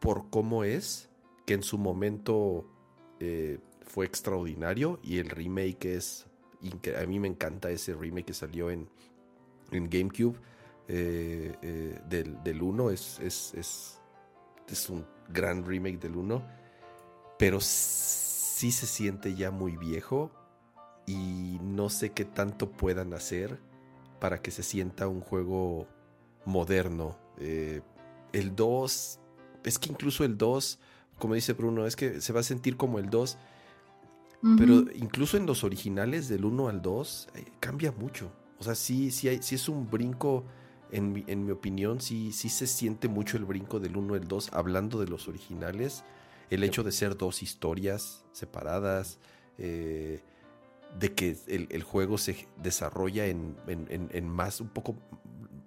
por 0.00 0.30
cómo 0.30 0.64
es, 0.64 1.08
que 1.46 1.54
en 1.54 1.62
su 1.62 1.78
momento 1.78 2.66
eh, 3.18 3.58
fue 3.82 4.06
extraordinario 4.06 5.00
y 5.02 5.18
el 5.18 5.28
remake 5.28 5.96
es, 5.96 6.26
a 6.96 7.06
mí 7.06 7.18
me 7.18 7.28
encanta 7.28 7.70
ese 7.70 7.94
remake 7.94 8.26
que 8.26 8.34
salió 8.34 8.70
en, 8.70 8.88
en 9.72 9.90
GameCube 9.90 10.36
eh, 10.86 11.56
eh, 11.62 12.00
del, 12.08 12.42
del 12.44 12.62
1, 12.62 12.90
es, 12.90 13.18
es, 13.20 13.54
es, 13.54 14.00
es 14.68 14.88
un 14.88 15.04
gran 15.28 15.64
remake 15.64 15.98
del 15.98 16.16
1, 16.16 16.42
pero 17.38 17.60
sí 17.60 18.70
se 18.70 18.86
siente 18.86 19.34
ya 19.34 19.50
muy 19.50 19.76
viejo 19.76 20.30
y 21.06 21.58
no 21.62 21.88
sé 21.88 22.10
qué 22.10 22.24
tanto 22.24 22.70
puedan 22.70 23.14
hacer 23.14 23.58
para 24.20 24.42
que 24.42 24.50
se 24.50 24.62
sienta 24.62 25.08
un 25.08 25.20
juego 25.20 25.88
moderno. 26.44 27.18
Eh, 27.38 27.80
el 28.32 28.54
2, 28.54 29.18
es 29.64 29.78
que 29.78 29.90
incluso 29.90 30.24
el 30.24 30.38
2, 30.38 30.78
como 31.18 31.34
dice 31.34 31.54
Bruno, 31.54 31.86
es 31.86 31.96
que 31.96 32.20
se 32.20 32.32
va 32.32 32.40
a 32.40 32.44
sentir 32.44 32.76
como 32.76 32.98
el 32.98 33.10
2. 33.10 33.38
Pero 34.56 34.86
incluso 34.94 35.36
en 35.36 35.44
los 35.44 35.64
originales 35.64 36.28
del 36.28 36.46
1 36.46 36.68
al 36.68 36.80
2 36.80 37.28
eh, 37.34 37.44
cambia 37.60 37.92
mucho. 37.92 38.32
O 38.58 38.64
sea, 38.64 38.74
sí, 38.74 39.10
sí, 39.10 39.28
hay, 39.28 39.42
sí 39.42 39.56
es 39.56 39.68
un 39.68 39.90
brinco, 39.90 40.44
en 40.90 41.12
mi, 41.12 41.24
en 41.26 41.44
mi 41.44 41.50
opinión, 41.50 42.00
sí, 42.00 42.32
sí 42.32 42.48
se 42.48 42.66
siente 42.66 43.06
mucho 43.06 43.36
el 43.36 43.44
brinco 43.44 43.80
del 43.80 43.98
1 43.98 44.14
al 44.14 44.26
2 44.26 44.50
hablando 44.54 44.98
de 44.98 45.08
los 45.08 45.28
originales. 45.28 46.04
El 46.48 46.64
hecho 46.64 46.82
de 46.82 46.90
ser 46.90 47.18
dos 47.18 47.42
historias 47.42 48.24
separadas. 48.32 49.18
Eh, 49.58 50.22
de 50.98 51.14
que 51.14 51.36
el, 51.46 51.82
juego 51.82 52.18
se 52.18 52.48
desarrolla 52.62 53.26
en, 53.26 53.56
más, 54.28 54.60
un 54.60 54.68
poco, 54.68 54.96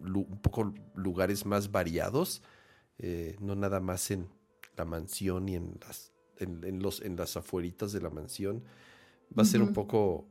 un 0.01 0.39
poco 0.41 0.73
lugares 0.95 1.45
más 1.45 1.71
variados, 1.71 2.41
eh, 2.99 3.35
no 3.39 3.55
nada 3.55 3.79
más 3.79 4.11
en 4.11 4.27
la 4.75 4.85
mansión 4.85 5.47
y 5.49 5.55
en 5.55 5.79
las, 5.85 6.11
en, 6.37 6.81
los, 6.81 7.01
en 7.01 7.15
las 7.15 7.37
afueritas 7.37 7.91
de 7.93 8.01
la 8.01 8.09
mansión. 8.09 8.63
Va 9.37 9.43
a 9.43 9.45
ser 9.45 9.61
un 9.61 9.73
poco, 9.73 10.27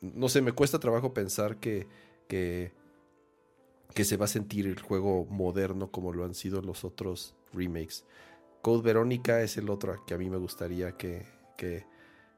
no 0.00 0.28
sé, 0.28 0.40
me 0.42 0.52
cuesta 0.52 0.78
trabajo 0.78 1.14
pensar 1.14 1.58
que, 1.58 1.88
que, 2.28 2.72
que 3.94 4.04
se 4.04 4.16
va 4.16 4.26
a 4.26 4.28
sentir 4.28 4.66
el 4.66 4.80
juego 4.80 5.26
moderno 5.26 5.90
como 5.90 6.12
lo 6.12 6.24
han 6.24 6.34
sido 6.34 6.60
los 6.60 6.84
otros 6.84 7.34
remakes. 7.52 8.04
Code 8.62 8.82
Verónica 8.82 9.42
es 9.42 9.56
el 9.56 9.68
otro 9.70 10.04
que 10.06 10.14
a 10.14 10.18
mí 10.18 10.30
me 10.30 10.38
gustaría 10.38 10.96
que, 10.96 11.26
que, 11.56 11.84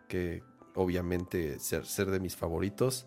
que 0.09 0.43
obviamente 0.77 1.59
ser, 1.59 1.85
ser 1.87 2.11
de 2.11 2.21
mis 2.21 2.37
favoritos. 2.37 3.07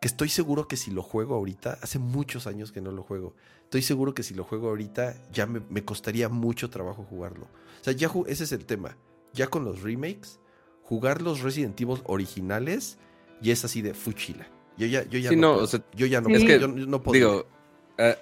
Que 0.00 0.08
estoy 0.08 0.30
seguro 0.30 0.66
que 0.66 0.76
si 0.76 0.90
lo 0.90 1.02
juego 1.02 1.34
ahorita, 1.34 1.78
hace 1.82 1.98
muchos 1.98 2.46
años 2.46 2.72
que 2.72 2.80
no 2.80 2.90
lo 2.90 3.02
juego, 3.02 3.34
estoy 3.64 3.82
seguro 3.82 4.14
que 4.14 4.22
si 4.22 4.34
lo 4.34 4.44
juego 4.44 4.68
ahorita 4.68 5.14
ya 5.30 5.46
me, 5.46 5.84
costaría 5.84 6.30
mucho 6.30 6.70
trabajo 6.70 7.04
jugarlo. 7.04 7.44
O 7.80 7.84
sea, 7.84 7.92
ya 7.92 8.10
ese 8.26 8.44
es 8.44 8.52
el 8.52 8.64
tema. 8.64 8.96
Ya 9.34 9.48
con 9.48 9.64
los 9.64 9.82
remakes, 9.82 10.40
jugar 10.82 11.20
los 11.20 11.42
Resident 11.42 11.78
Evil 11.80 12.00
originales 12.04 12.98
y 13.42 13.50
es 13.50 13.64
así 13.64 13.82
de 13.82 13.92
fuchila. 13.92 14.48
Yo 14.78 14.86
ya, 14.86 15.04
yo 15.04 15.18
ya 15.18 15.32
no, 15.32 15.66
yo 15.94 16.06
ya 16.06 16.22
no, 16.22 16.30
es 16.30 16.44
que, 16.44 16.58
no 16.58 17.02
puedo. 17.02 17.12
Digo, 17.14 17.46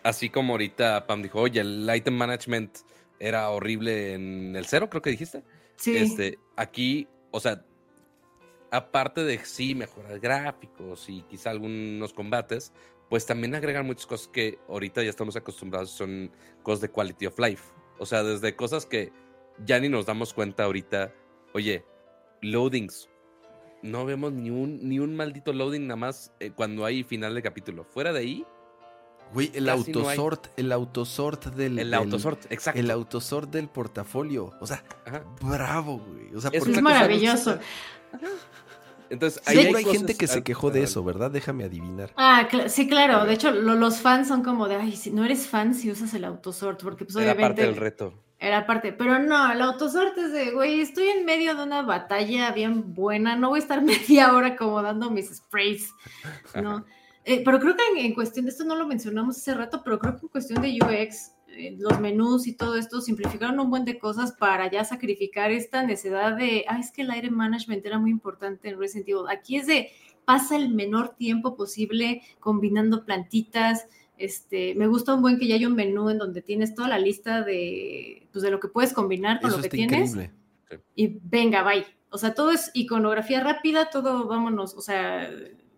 así 0.03 0.31
como 0.31 0.55
ahorita 0.55 1.07
Pam 1.07 1.23
dijo, 1.23 1.41
oye, 1.41 1.61
el 1.61 1.89
item 1.95 2.15
management 2.15 2.79
era 3.21 3.51
horrible 3.51 4.15
en 4.15 4.57
el 4.57 4.67
cero, 4.67 4.89
creo 4.91 5.03
que 5.03 5.11
dijiste. 5.11 5.45
Sí. 5.77 5.97
Este, 5.97 6.39
aquí, 6.57 7.07
o 7.31 7.41
sea, 7.41 7.65
aparte 8.71 9.25
de 9.25 9.39
sí 9.45 9.75
mejorar 9.75 10.19
gráficos 10.21 11.09
y 11.09 11.23
quizá 11.23 11.51
algunos 11.51 12.13
combates, 12.13 12.73
pues 13.09 13.27
también 13.27 13.55
agregan 13.55 13.87
muchas 13.87 14.07
cosas 14.07 14.29
que 14.29 14.59
ahorita 14.69 15.03
ya 15.03 15.11
estamos 15.11 15.37
acostumbrados, 15.37 15.91
son 15.91 16.31
cosas 16.63 16.83
de 16.83 16.91
quality 16.91 17.27
of 17.27 17.39
life. 17.39 17.65
O 17.99 18.07
sea, 18.07 18.23
desde 18.23 18.55
cosas 18.55 18.87
que 18.87 19.13
ya 19.65 19.81
ni 19.81 19.89
nos 19.89 20.07
damos 20.07 20.35
cuenta 20.35 20.65
ahorita, 20.65 21.13
oye, 21.55 21.85
loadings. 22.43 23.09
No 23.83 24.05
vemos 24.05 24.33
ni 24.33 24.51
un, 24.51 24.89
ni 24.89 24.99
un 24.99 25.15
maldito 25.15 25.53
loading 25.53 25.87
nada 25.87 25.97
más 25.97 26.33
eh, 26.41 26.51
cuando 26.55 26.85
hay 26.85 27.05
final 27.05 27.35
de 27.35 27.43
capítulo. 27.43 27.85
Fuera 27.85 28.13
de 28.13 28.21
ahí, 28.21 28.47
Güey, 29.33 29.51
el 29.55 29.69
autosort, 29.69 30.47
el 30.57 30.73
autosort 30.73 31.47
del. 31.49 31.79
El 31.79 31.93
autosort, 31.93 32.51
exacto. 32.51 32.81
El 32.81 32.91
autosort 32.91 33.51
del 33.51 33.69
portafolio. 33.69 34.55
O 34.61 34.67
sea, 34.67 34.83
bravo, 35.43 35.99
güey. 35.99 36.35
O 36.35 36.41
sea, 36.41 36.51
es 36.53 36.67
maravilloso. 36.81 37.59
Entonces, 39.11 39.43
hay 39.47 39.85
gente 39.85 40.15
que 40.15 40.27
se 40.27 40.43
quejó 40.43 40.71
de 40.71 40.83
eso, 40.83 41.03
¿verdad? 41.03 41.31
Déjame 41.31 41.65
adivinar. 41.65 42.13
Ah, 42.17 42.49
sí, 42.69 42.89
claro. 42.89 43.25
De 43.25 43.35
hecho, 43.35 43.51
los 43.51 44.01
fans 44.01 44.29
son 44.29 44.43
como 44.43 44.69
de, 44.69 44.77
ay, 44.77 44.97
si 44.97 45.11
no 45.11 45.25
eres 45.25 45.47
fan 45.47 45.75
si 45.75 45.91
usas 45.91 46.13
el 46.15 46.25
autosort, 46.25 46.83
porque 46.83 47.05
pues 47.05 47.17
Era 47.17 47.37
parte 47.37 47.63
del 47.63 47.77
reto. 47.77 48.13
Era 48.41 48.67
parte, 48.67 48.93
pero 48.93 49.19
no, 49.19 49.51
el 49.51 49.61
autosort 49.61 50.17
es 50.17 50.33
de, 50.33 50.53
güey, 50.53 50.81
estoy 50.81 51.09
en 51.09 51.25
medio 51.25 51.57
de 51.57 51.63
una 51.65 51.83
batalla 51.83 52.53
bien 52.53 52.95
buena, 52.95 53.35
no 53.35 53.49
voy 53.49 53.59
a 53.59 53.63
estar 53.63 53.83
media 53.83 54.33
hora 54.33 54.55
como 54.55 54.81
dando 54.81 55.11
mis 55.11 55.35
sprays, 55.37 55.93
¿no? 56.55 56.85
Eh, 57.25 57.43
pero 57.45 57.61
creo 57.61 57.77
que 57.77 58.07
en, 58.07 58.15
cuestión 58.15 58.47
de 58.47 58.53
esto 58.53 58.65
no 58.65 58.75
lo 58.75 58.87
mencionamos 58.87 59.37
hace 59.37 59.53
rato, 59.53 59.83
pero 59.85 59.99
creo 59.99 60.17
que 60.17 60.23
en 60.23 60.29
cuestión 60.29 60.63
de 60.63 60.79
UX, 60.83 61.33
los 61.79 62.01
menús 62.01 62.47
y 62.47 62.53
todo 62.53 62.77
esto 62.77 63.01
simplificaron 63.01 63.59
un 63.59 63.71
buen 63.71 63.85
de 63.85 63.99
cosas 63.99 64.33
para 64.33 64.71
ya 64.71 64.85
sacrificar 64.85 65.51
esta 65.51 65.83
necesidad 65.83 66.37
de, 66.37 66.65
ah, 66.69 66.79
es 66.79 66.91
que 66.93 67.03
el 67.03 67.11
aire 67.11 67.31
management 67.31 67.85
era 67.85 67.99
muy 67.99 68.11
importante 68.11 68.69
en 68.69 68.79
Resident 68.79 69.09
Evil. 69.09 69.25
Aquí 69.29 69.57
es 69.57 69.67
de, 69.67 69.91
pasa 70.25 70.57
el 70.57 70.75
menor 70.75 71.17
tiempo 71.17 71.57
posible 71.57 72.23
combinando 72.39 73.05
plantitas. 73.05 73.87
Este, 74.19 74.75
me 74.75 74.87
gusta 74.87 75.15
un 75.15 75.23
buen 75.23 75.39
que 75.39 75.47
ya 75.47 75.55
hay 75.55 75.65
un 75.67 75.75
menú 75.75 76.11
en 76.11 76.19
donde 76.19 76.43
tienes 76.43 76.75
toda 76.75 76.89
la 76.89 76.99
lista 76.99 77.43
de, 77.43 78.29
pues, 78.33 78.43
de 78.43 78.51
lo 78.51 78.61
que 78.61 78.69
puedes 78.69 78.93
combinar 78.93 79.41
con 79.41 79.51
lo 79.51 79.61
que 79.61 79.69
tienes. 79.69 80.17
Y 80.95 81.19
venga, 81.23 81.63
bye. 81.63 81.87
O 82.11 82.19
sea, 82.19 82.35
todo 82.35 82.53
es 82.53 82.71
iconografía 82.75 83.41
rápida, 83.41 83.91
todo, 83.91 84.27
vámonos, 84.27 84.75
o 84.75 84.81
sea, 84.81 85.31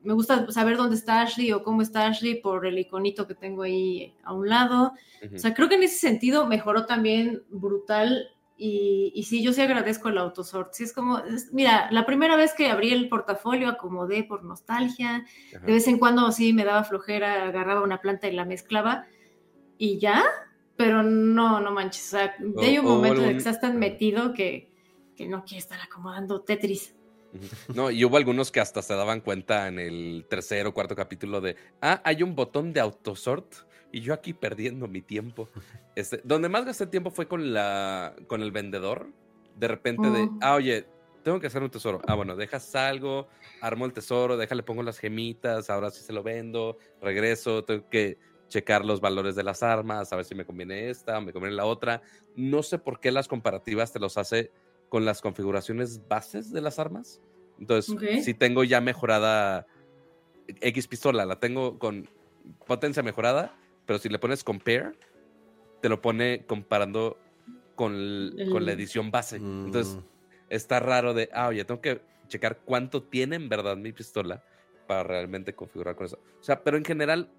me 0.02 0.14
gusta 0.14 0.50
saber 0.50 0.76
dónde 0.76 0.96
está 0.96 1.22
Ashley 1.22 1.52
o 1.52 1.62
cómo 1.62 1.82
está 1.82 2.06
Ashley 2.06 2.40
por 2.40 2.66
el 2.66 2.78
iconito 2.78 3.26
que 3.26 3.34
tengo 3.34 3.62
ahí 3.62 4.14
a 4.24 4.32
un 4.32 4.48
lado. 4.48 4.94
O 5.34 5.38
sea, 5.38 5.54
creo 5.54 5.68
que 5.68 5.74
en 5.74 5.82
ese 5.82 5.98
sentido 5.98 6.46
mejoró 6.46 6.86
también 6.86 7.42
brutal. 7.50 8.28
Y, 8.56 9.12
y 9.14 9.22
sí, 9.24 9.42
yo 9.42 9.52
sí 9.52 9.62
agradezco 9.62 10.08
el 10.08 10.18
autosort. 10.18 10.72
Sí, 10.72 10.84
es 10.84 10.92
como, 10.92 11.22
mira, 11.52 11.90
la 11.90 12.04
primera 12.06 12.36
vez 12.36 12.52
que 12.54 12.68
abrí 12.68 12.92
el 12.92 13.08
portafolio 13.08 13.68
acomodé 13.68 14.24
por 14.24 14.44
nostalgia. 14.44 15.24
De 15.50 15.72
vez 15.72 15.86
en 15.88 15.98
cuando 15.98 16.30
sí 16.32 16.52
me 16.52 16.64
daba 16.64 16.84
flojera, 16.84 17.44
agarraba 17.44 17.82
una 17.82 18.00
planta 18.00 18.28
y 18.28 18.32
la 18.32 18.44
mezclaba. 18.44 19.06
Y 19.78 19.98
ya, 19.98 20.24
pero 20.76 21.02
no, 21.02 21.60
no 21.60 21.72
manches. 21.72 22.06
O 22.08 22.10
sea, 22.10 22.34
hay 22.62 22.78
un 22.78 22.86
momento 22.86 23.22
en 23.22 23.30
que 23.32 23.36
estás 23.36 23.60
tan 23.60 23.78
metido 23.78 24.32
que, 24.32 24.70
que 25.16 25.26
no 25.26 25.44
quieres 25.44 25.64
estar 25.64 25.80
acomodando 25.80 26.42
Tetris. 26.42 26.94
No, 27.74 27.90
y 27.90 28.04
hubo 28.04 28.16
algunos 28.16 28.50
que 28.50 28.60
hasta 28.60 28.82
se 28.82 28.94
daban 28.94 29.20
cuenta 29.20 29.68
en 29.68 29.78
el 29.78 30.26
tercer 30.28 30.66
o 30.66 30.74
cuarto 30.74 30.96
capítulo 30.96 31.40
de, 31.40 31.56
ah, 31.80 32.00
hay 32.04 32.22
un 32.22 32.34
botón 32.34 32.72
de 32.72 32.80
autosort 32.80 33.54
y 33.92 34.00
yo 34.00 34.14
aquí 34.14 34.32
perdiendo 34.32 34.88
mi 34.88 35.02
tiempo. 35.02 35.48
Este, 35.96 36.20
donde 36.24 36.48
más 36.48 36.64
gasté 36.64 36.86
tiempo 36.86 37.10
fue 37.10 37.26
con, 37.26 37.52
la, 37.52 38.14
con 38.26 38.42
el 38.42 38.52
vendedor. 38.52 39.08
De 39.56 39.68
repente 39.68 40.08
de, 40.10 40.22
oh. 40.22 40.38
ah, 40.40 40.54
oye, 40.54 40.86
tengo 41.22 41.40
que 41.40 41.48
hacer 41.48 41.62
un 41.62 41.70
tesoro. 41.70 42.00
Ah, 42.06 42.14
bueno, 42.14 42.36
dejas 42.36 42.74
algo, 42.74 43.28
armo 43.60 43.84
el 43.86 43.92
tesoro, 43.92 44.36
déjale, 44.36 44.62
pongo 44.62 44.82
las 44.82 44.98
gemitas, 44.98 45.70
ahora 45.70 45.90
sí 45.90 46.02
se 46.02 46.12
lo 46.12 46.22
vendo, 46.22 46.78
regreso, 47.00 47.64
tengo 47.64 47.88
que 47.88 48.18
checar 48.48 48.84
los 48.84 49.00
valores 49.00 49.36
de 49.36 49.44
las 49.44 49.62
armas, 49.62 50.12
a 50.12 50.16
ver 50.16 50.24
si 50.24 50.34
me 50.34 50.44
conviene 50.44 50.90
esta, 50.90 51.20
me 51.20 51.32
conviene 51.32 51.56
la 51.56 51.64
otra. 51.64 52.02
No 52.36 52.62
sé 52.62 52.78
por 52.78 53.00
qué 53.00 53.12
las 53.12 53.28
comparativas 53.28 53.92
te 53.92 53.98
los 53.98 54.18
hace 54.18 54.50
con 54.90 55.06
las 55.06 55.22
configuraciones 55.22 56.06
bases 56.08 56.52
de 56.52 56.60
las 56.60 56.78
armas. 56.78 57.22
Entonces, 57.58 58.24
si 58.24 58.34
tengo 58.34 58.64
ya 58.64 58.82
mejorada 58.82 59.66
X 60.60 60.88
pistola, 60.88 61.24
la 61.24 61.38
tengo 61.38 61.78
con 61.78 62.08
potencia 62.66 63.02
mejorada, 63.02 63.56
pero 63.86 63.98
si 63.98 64.08
le 64.08 64.18
pones 64.18 64.44
compare, 64.44 64.92
te 65.80 65.88
lo 65.88 66.02
pone 66.02 66.44
comparando 66.46 67.18
con, 67.76 68.36
la 68.36 68.72
edición 68.72 69.10
base. 69.10 69.36
Entonces, 69.36 69.94
mm. 69.94 70.00
está 70.50 70.80
raro 70.80 71.14
de, 71.14 71.30
ah, 71.32 71.48
oye, 71.48 71.64
tengo 71.64 71.80
que 71.80 72.02
checar 72.28 72.60
cuánto 72.64 73.02
tiene 73.02 73.36
en 73.36 73.48
verdad 73.48 73.76
mi 73.76 73.92
pistola 73.92 74.44
para 74.86 75.04
realmente 75.04 75.54
configurar 75.54 75.94
con 75.94 76.06
eso. 76.06 76.18
O 76.40 76.42
sea, 76.42 76.64
pero 76.64 76.76
en 76.76 76.84
general 76.84 77.30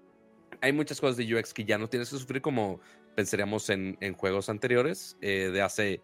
hay 0.60 0.72
muchas 0.72 1.00
cosas 1.00 1.16
de 1.16 1.34
UX 1.34 1.52
que 1.52 1.64
ya 1.64 1.78
no 1.78 1.88
tienes 1.88 2.10
que 2.10 2.16
sufrir 2.16 2.40
como 2.40 2.80
pensaríamos 3.14 3.68
en, 3.70 3.96
juegos 4.14 4.48
anteriores 4.48 5.16
eh, 5.20 5.50
de 5.52 5.62
hace 5.62 6.00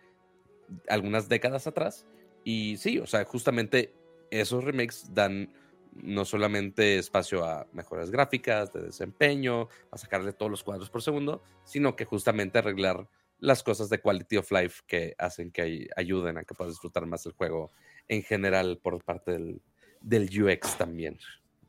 algunas 0.89 1.29
décadas 1.29 1.67
atrás. 1.67 2.07
Y 2.45 2.77
sí, 2.79 2.99
o 2.99 3.07
sea, 3.07 3.25
justamente 3.25 3.95
esos 4.31 4.65
remakes 4.65 5.11
dan 5.13 5.53
no 5.95 6.25
solamente 6.25 6.99
espacio 6.99 7.45
a 7.45 7.67
mejoras 7.73 8.11
gráficas, 8.11 8.73
de 8.73 8.83
desempeño, 8.83 9.69
a 9.91 9.99
sacarle 9.99 10.33
todos 10.33 10.51
los 10.51 10.63
cuadros 10.63 10.91
por 10.91 11.03
segundo, 11.03 11.43
sino 11.65 11.97
que 11.97 12.05
justamente 12.05 12.59
arreglar 12.59 13.09
las 13.41 13.63
cosas 13.63 13.89
de 13.89 14.01
quality 14.01 14.37
of 14.37 14.51
life 14.51 14.83
que 14.87 15.15
hacen 15.19 15.51
que 15.51 15.89
ayuden 15.97 16.39
a 16.39 16.45
que 16.45 16.55
puedas 16.55 16.75
disfrutar 16.75 17.07
más 17.07 17.25
el 17.27 17.33
juego 17.33 17.71
en 18.09 18.23
general 18.23 18.79
por 18.83 19.03
parte 19.05 19.33
del, 19.33 19.63
del 20.01 20.43
UX 20.43 20.77
también. 20.77 21.19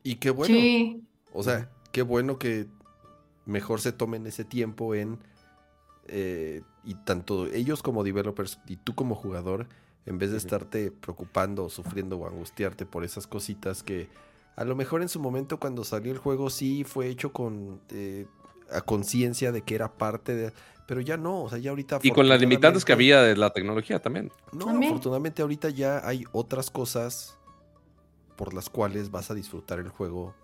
Y 0.02 0.16
qué 0.16 0.30
bueno. 0.30 0.54
Sí. 0.54 1.02
O 1.32 1.42
sea, 1.42 1.70
qué 1.92 2.02
bueno 2.02 2.38
que 2.38 2.66
mejor 3.46 3.80
se 3.80 3.92
tomen 3.92 4.26
ese 4.26 4.44
tiempo 4.44 4.94
en 4.94 5.18
eh, 6.12 6.62
y 6.84 6.94
tanto 6.94 7.46
ellos 7.46 7.82
como 7.82 8.02
developers 8.02 8.58
y 8.66 8.76
tú 8.76 8.94
como 8.94 9.14
jugador, 9.14 9.68
en 10.06 10.18
vez 10.18 10.32
de 10.32 10.38
estarte 10.38 10.90
preocupando, 10.90 11.64
o 11.64 11.70
sufriendo 11.70 12.16
o 12.18 12.26
angustiarte 12.26 12.84
por 12.84 13.04
esas 13.04 13.26
cositas 13.26 13.82
que 13.82 14.08
a 14.56 14.64
lo 14.64 14.74
mejor 14.74 15.02
en 15.02 15.08
su 15.08 15.20
momento 15.20 15.60
cuando 15.60 15.84
salió 15.84 16.12
el 16.12 16.18
juego 16.18 16.50
sí 16.50 16.84
fue 16.84 17.06
hecho 17.06 17.32
con 17.32 17.80
eh, 17.90 18.26
a 18.70 18.80
conciencia 18.80 19.52
de 19.52 19.62
que 19.62 19.74
era 19.74 19.92
parte 19.92 20.34
de, 20.34 20.52
pero 20.86 21.00
ya 21.00 21.16
no, 21.16 21.44
o 21.44 21.48
sea, 21.48 21.58
ya 21.58 21.70
ahorita 21.70 22.00
y 22.02 22.10
con 22.10 22.28
las 22.28 22.40
limitantes 22.40 22.84
que 22.84 22.92
había 22.92 23.22
de 23.22 23.36
la 23.36 23.50
tecnología 23.50 24.00
también. 24.00 24.32
No, 24.52 24.68
afortunadamente 24.68 25.42
ahorita 25.42 25.70
ya 25.70 26.06
hay 26.06 26.24
otras 26.32 26.70
cosas 26.70 27.38
por 28.36 28.52
las 28.52 28.68
cuales 28.68 29.10
vas 29.12 29.30
a 29.30 29.34
disfrutar 29.34 29.78
el 29.78 29.88
juego 29.88 30.34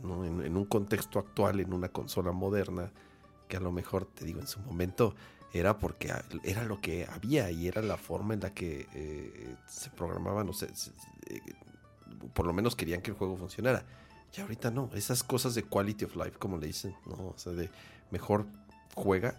en, 0.00 0.56
un 0.56 0.64
contexto 0.64 1.18
actual, 1.18 1.60
en 1.60 1.72
una 1.72 1.88
consola 1.88 2.32
moderna, 2.32 2.90
que 3.48 3.56
a 3.56 3.60
lo 3.60 3.72
mejor, 3.72 4.06
te 4.06 4.24
digo, 4.24 4.40
en 4.40 4.46
su 4.46 4.60
momento 4.60 5.14
era 5.52 5.78
porque 5.78 6.12
era 6.42 6.64
lo 6.64 6.80
que 6.80 7.06
había 7.06 7.50
y 7.50 7.68
era 7.68 7.82
la 7.82 7.96
forma 7.96 8.34
en 8.34 8.40
la 8.40 8.52
que 8.52 8.86
eh, 8.94 9.56
se 9.66 9.90
programaban, 9.90 10.48
o 10.48 10.52
sea, 10.52 10.68
eh, 11.28 11.40
por 12.34 12.46
lo 12.46 12.52
menos 12.52 12.76
querían 12.76 13.02
que 13.02 13.10
el 13.10 13.16
juego 13.16 13.36
funcionara. 13.36 13.84
Y 14.36 14.40
ahorita 14.40 14.70
no, 14.70 14.90
esas 14.94 15.22
cosas 15.22 15.54
de 15.54 15.62
quality 15.62 16.04
of 16.04 16.16
life, 16.16 16.32
como 16.38 16.58
le 16.58 16.66
dicen, 16.66 16.94
¿no? 17.06 17.28
O 17.28 17.34
sea, 17.36 17.52
de 17.52 17.70
mejor 18.10 18.46
juega 18.94 19.34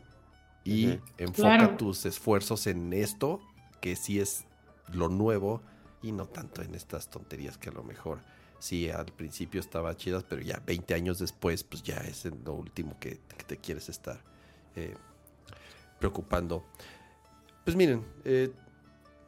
y 0.63 0.99
enfoca 1.17 1.77
tus 1.77 2.05
esfuerzos 2.05 2.67
en 2.67 2.91
esto, 2.93 3.39
que 3.79 3.95
sí 3.95 4.19
es 4.19 4.45
lo 4.91 5.07
nuevo, 5.07 5.61
y 6.01 6.11
no 6.11 6.25
tanto 6.25 6.61
en 6.61 6.75
estas 6.75 7.09
tonterías 7.09 7.57
que 7.57 7.69
a 7.69 7.73
lo 7.73 7.83
mejor 7.83 8.19
sí 8.59 8.89
al 8.89 9.07
principio 9.07 9.59
estaba 9.59 9.95
chidas, 9.95 10.23
pero 10.23 10.41
ya 10.41 10.61
20 10.65 10.93
años 10.93 11.19
después, 11.19 11.63
pues 11.63 11.83
ya 11.83 11.97
es 11.97 12.25
lo 12.25 12.53
último 12.53 12.97
que, 12.99 13.19
te 13.47 13.57
quieres 13.57 13.89
estar 13.89 14.19
eh, 14.75 14.95
preocupando. 15.99 16.65
Pues 17.63 17.77
miren, 17.77 18.05
eh, 18.25 18.51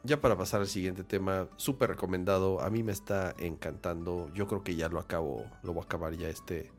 ya 0.02 0.20
para 0.20 0.36
pasar 0.36 0.60
al 0.60 0.68
siguiente 0.68 1.04
tema, 1.04 1.48
súper 1.56 1.90
recomendado. 1.90 2.60
A 2.60 2.70
mí 2.70 2.82
me 2.82 2.92
está 2.92 3.34
encantando. 3.38 4.30
Yo 4.34 4.46
creo 4.46 4.62
que 4.62 4.76
ya 4.76 4.88
lo 4.88 4.98
acabo, 4.98 5.44
lo 5.62 5.72
voy 5.72 5.82
a 5.82 5.84
acabar 5.84 6.14
ya 6.14 6.28
este, 6.28 6.70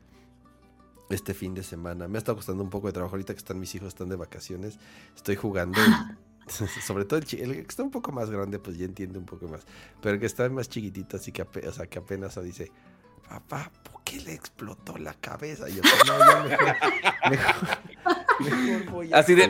este 1.08 1.34
fin 1.34 1.54
de 1.54 1.62
semana. 1.62 2.08
Me 2.08 2.18
ha 2.18 2.20
estado 2.20 2.36
costando 2.36 2.62
un 2.62 2.70
poco 2.70 2.88
de 2.88 2.92
trabajo 2.92 3.14
ahorita 3.14 3.32
que 3.34 3.38
están 3.38 3.60
mis 3.60 3.74
hijos, 3.74 3.88
están 3.88 4.08
de 4.08 4.16
vacaciones. 4.16 4.78
Estoy 5.16 5.36
jugando. 5.36 5.78
Sobre 6.86 7.04
todo 7.04 7.20
el, 7.20 7.40
el, 7.40 7.52
que 7.54 7.60
está 7.60 7.82
un 7.82 7.90
poco 7.90 8.12
más 8.12 8.30
grande, 8.30 8.58
pues 8.58 8.76
ya 8.76 8.84
entiende 8.84 9.18
un 9.18 9.26
poco 9.26 9.48
más. 9.48 9.62
Pero 10.00 10.14
el 10.14 10.20
que 10.20 10.26
está 10.26 10.48
más 10.48 10.68
chiquitito, 10.68 11.16
así 11.16 11.32
que, 11.32 11.42
o 11.42 11.72
sea, 11.72 11.86
que 11.86 11.98
apenas 11.98 12.42
dice, 12.42 12.70
papá, 13.28 13.70
¿por 13.82 14.02
qué 14.02 14.20
le 14.20 14.34
explotó 14.34 14.98
la 14.98 15.14
cabeza? 15.14 15.68
Y 15.68 15.76
yo, 15.76 15.82
no, 16.06 16.18
ya 16.48 16.78
mejor, 17.30 17.54
mejor, 18.40 18.90
voy 18.90 19.12
a... 19.12 19.18
Así 19.18 19.34
de, 19.34 19.44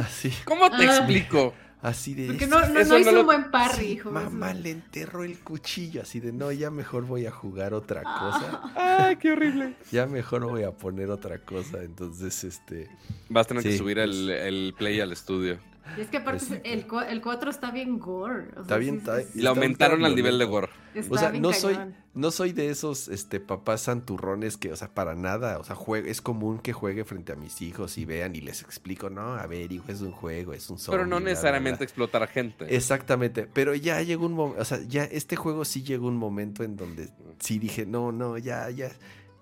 así. 0.00 0.32
¿cómo 0.44 0.70
te 0.70 0.88
ah. 0.88 0.96
explico? 0.96 1.54
Así 1.84 2.14
de. 2.14 2.28
Porque 2.28 2.46
no, 2.46 2.60
no, 2.60 2.82
no 2.82 2.98
hizo 2.98 3.20
un 3.20 3.26
buen 3.26 3.50
parry, 3.50 3.84
hijo. 3.88 4.10
Mamá 4.10 4.54
le 4.54 4.70
enterró 4.70 5.22
el 5.22 5.38
cuchillo. 5.40 6.00
Así 6.00 6.18
de, 6.18 6.32
no, 6.32 6.50
ya 6.50 6.70
mejor 6.70 7.04
voy 7.04 7.26
a 7.26 7.30
jugar 7.30 7.74
otra 7.74 8.02
cosa. 8.02 8.62
¡Ay, 8.74 9.16
qué 9.16 9.32
horrible! 9.32 9.76
Ya 9.92 10.06
mejor 10.06 10.46
voy 10.46 10.62
a 10.62 10.70
poner 10.72 11.10
otra 11.10 11.40
cosa. 11.40 11.82
Entonces, 11.82 12.42
este. 12.42 12.88
Vas 13.28 13.44
a 13.44 13.48
tener 13.48 13.62
que 13.62 13.76
subir 13.76 13.98
el, 13.98 14.30
el 14.30 14.74
play 14.78 14.98
al 15.00 15.12
estudio. 15.12 15.58
Y 15.96 16.00
es 16.00 16.08
que 16.08 16.18
aparte 16.18 16.60
el, 16.64 16.86
el 17.08 17.20
4 17.20 17.50
está 17.50 17.70
bien 17.70 17.98
gore. 17.98 18.46
está 18.60 18.78
bien. 18.78 19.02
y 19.34 19.42
lo 19.42 19.50
aumentaron 19.50 20.04
al 20.04 20.14
nivel 20.14 20.38
de 20.38 20.44
gore. 20.44 20.68
o 21.10 21.18
sea, 21.18 21.30
no 21.32 21.52
soy, 21.52 21.78
no 22.14 22.30
soy 22.30 22.52
de 22.52 22.70
esos 22.70 23.08
este, 23.08 23.38
papás 23.40 23.82
santurrones 23.82 24.56
que, 24.56 24.72
o 24.72 24.76
sea, 24.76 24.92
para 24.92 25.14
nada. 25.14 25.58
O 25.58 25.64
sea, 25.64 25.76
es 26.04 26.20
común 26.20 26.58
que 26.58 26.72
juegue 26.72 27.04
frente 27.04 27.32
a 27.32 27.36
mis 27.36 27.60
hijos 27.62 27.98
y 27.98 28.04
vean 28.04 28.34
y 28.34 28.40
les 28.40 28.62
explico, 28.62 29.10
no, 29.10 29.34
a 29.34 29.46
ver, 29.46 29.70
hijo, 29.72 29.84
es 29.88 30.00
un 30.00 30.12
juego, 30.12 30.52
es 30.52 30.68
un 30.70 30.78
Pero 30.88 31.06
no 31.06 31.20
necesariamente 31.20 31.84
explotar 31.84 32.22
a 32.22 32.26
gente. 32.26 32.74
Exactamente. 32.74 33.46
Pero 33.52 33.74
ya 33.74 34.00
llegó 34.02 34.26
un 34.26 34.34
momento, 34.34 34.62
o 34.62 34.64
sea, 34.64 34.80
ya 34.86 35.04
este 35.04 35.36
juego 35.36 35.64
sí 35.64 35.82
llegó 35.82 36.08
un 36.08 36.16
momento 36.16 36.64
en 36.64 36.76
donde 36.76 37.10
sí 37.38 37.58
dije, 37.58 37.86
no, 37.86 38.10
no, 38.10 38.38
ya, 38.38 38.70
ya. 38.70 38.90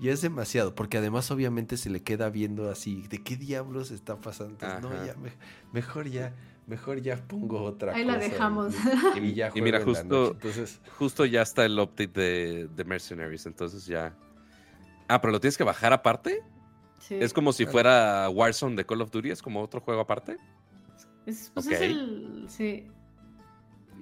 Ya 0.03 0.11
es 0.11 0.20
demasiado, 0.20 0.74
porque 0.74 0.99
además 0.99 1.31
obviamente 1.31 1.77
se 1.77 1.89
le 1.89 2.03
queda 2.03 2.29
viendo 2.29 2.69
así, 2.69 3.07
¿de 3.07 3.23
qué 3.23 3.37
diablos 3.37 3.93
está 3.93 4.20
pasando? 4.20 4.59
no, 4.81 5.07
ya, 5.07 5.15
mejor 5.73 6.09
ya, 6.09 6.35
mejor 6.66 7.01
ya 7.01 7.16
pongo 7.19 7.62
otra 7.62 7.95
Ahí 7.95 8.03
cosa. 8.03 8.16
Ahí 8.16 8.20
la 8.20 8.29
dejamos. 8.29 8.74
Y, 9.23 9.35
ya 9.35 9.53
y 9.55 9.62
mira, 9.62 9.81
justo, 9.81 10.33
entonces... 10.33 10.81
justo 10.99 11.24
ya 11.24 11.43
está 11.43 11.65
el 11.65 11.79
update 11.79 12.09
de, 12.09 12.69
de, 12.74 12.85
Mercenaries, 12.85 13.47
entonces 13.47 13.87
ya... 13.87 14.12
Ah, 15.07 15.20
pero 15.20 15.31
lo 15.31 15.39
tienes 15.39 15.57
que 15.57 15.62
bajar 15.62 15.93
aparte. 15.93 16.43
Sí. 16.99 17.15
Es 17.20 17.33
como 17.33 17.53
si 17.53 17.65
fuera 17.65 18.29
Warzone 18.29 18.74
de 18.74 18.85
Call 18.85 19.03
of 19.03 19.12
Duty, 19.12 19.31
es 19.31 19.41
como 19.41 19.62
otro 19.62 19.81
juego 19.81 20.01
aparte. 20.01 20.37
Es, 21.27 21.53
pues 21.55 21.69
es 21.69 21.81
el... 21.81 22.47
Sí. 22.49 22.89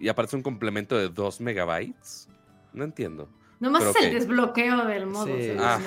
Y 0.00 0.08
aparece 0.08 0.34
un 0.34 0.42
complemento 0.42 0.96
de 0.96 1.10
2 1.10 1.42
megabytes. 1.42 2.26
No 2.72 2.84
entiendo. 2.84 3.28
Nomás 3.60 3.84
es 3.84 3.96
el 3.96 4.14
desbloqueo 4.14 4.86
del 4.86 5.06
modo. 5.06 5.26
Sí, 5.26 5.52
ah, 5.58 5.78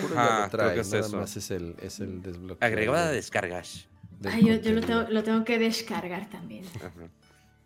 lo 0.43 0.50
trae, 0.50 0.80
es 0.80 0.92
nada 0.92 1.10
más 1.10 1.35
es 1.35 1.50
el, 1.50 1.76
es 1.82 2.00
el 2.00 2.22
desbloqueo. 2.22 2.66
Agregada 2.66 3.10
de 3.10 3.16
descargas. 3.16 3.88
Ay, 4.26 4.45
yo, 4.45 4.56
yo 4.56 4.72
lo, 4.72 4.82
tengo, 4.82 5.02
lo, 5.10 5.24
tengo, 5.24 5.43
que 5.43 5.58
descargar 5.58 6.30
también. 6.30 6.64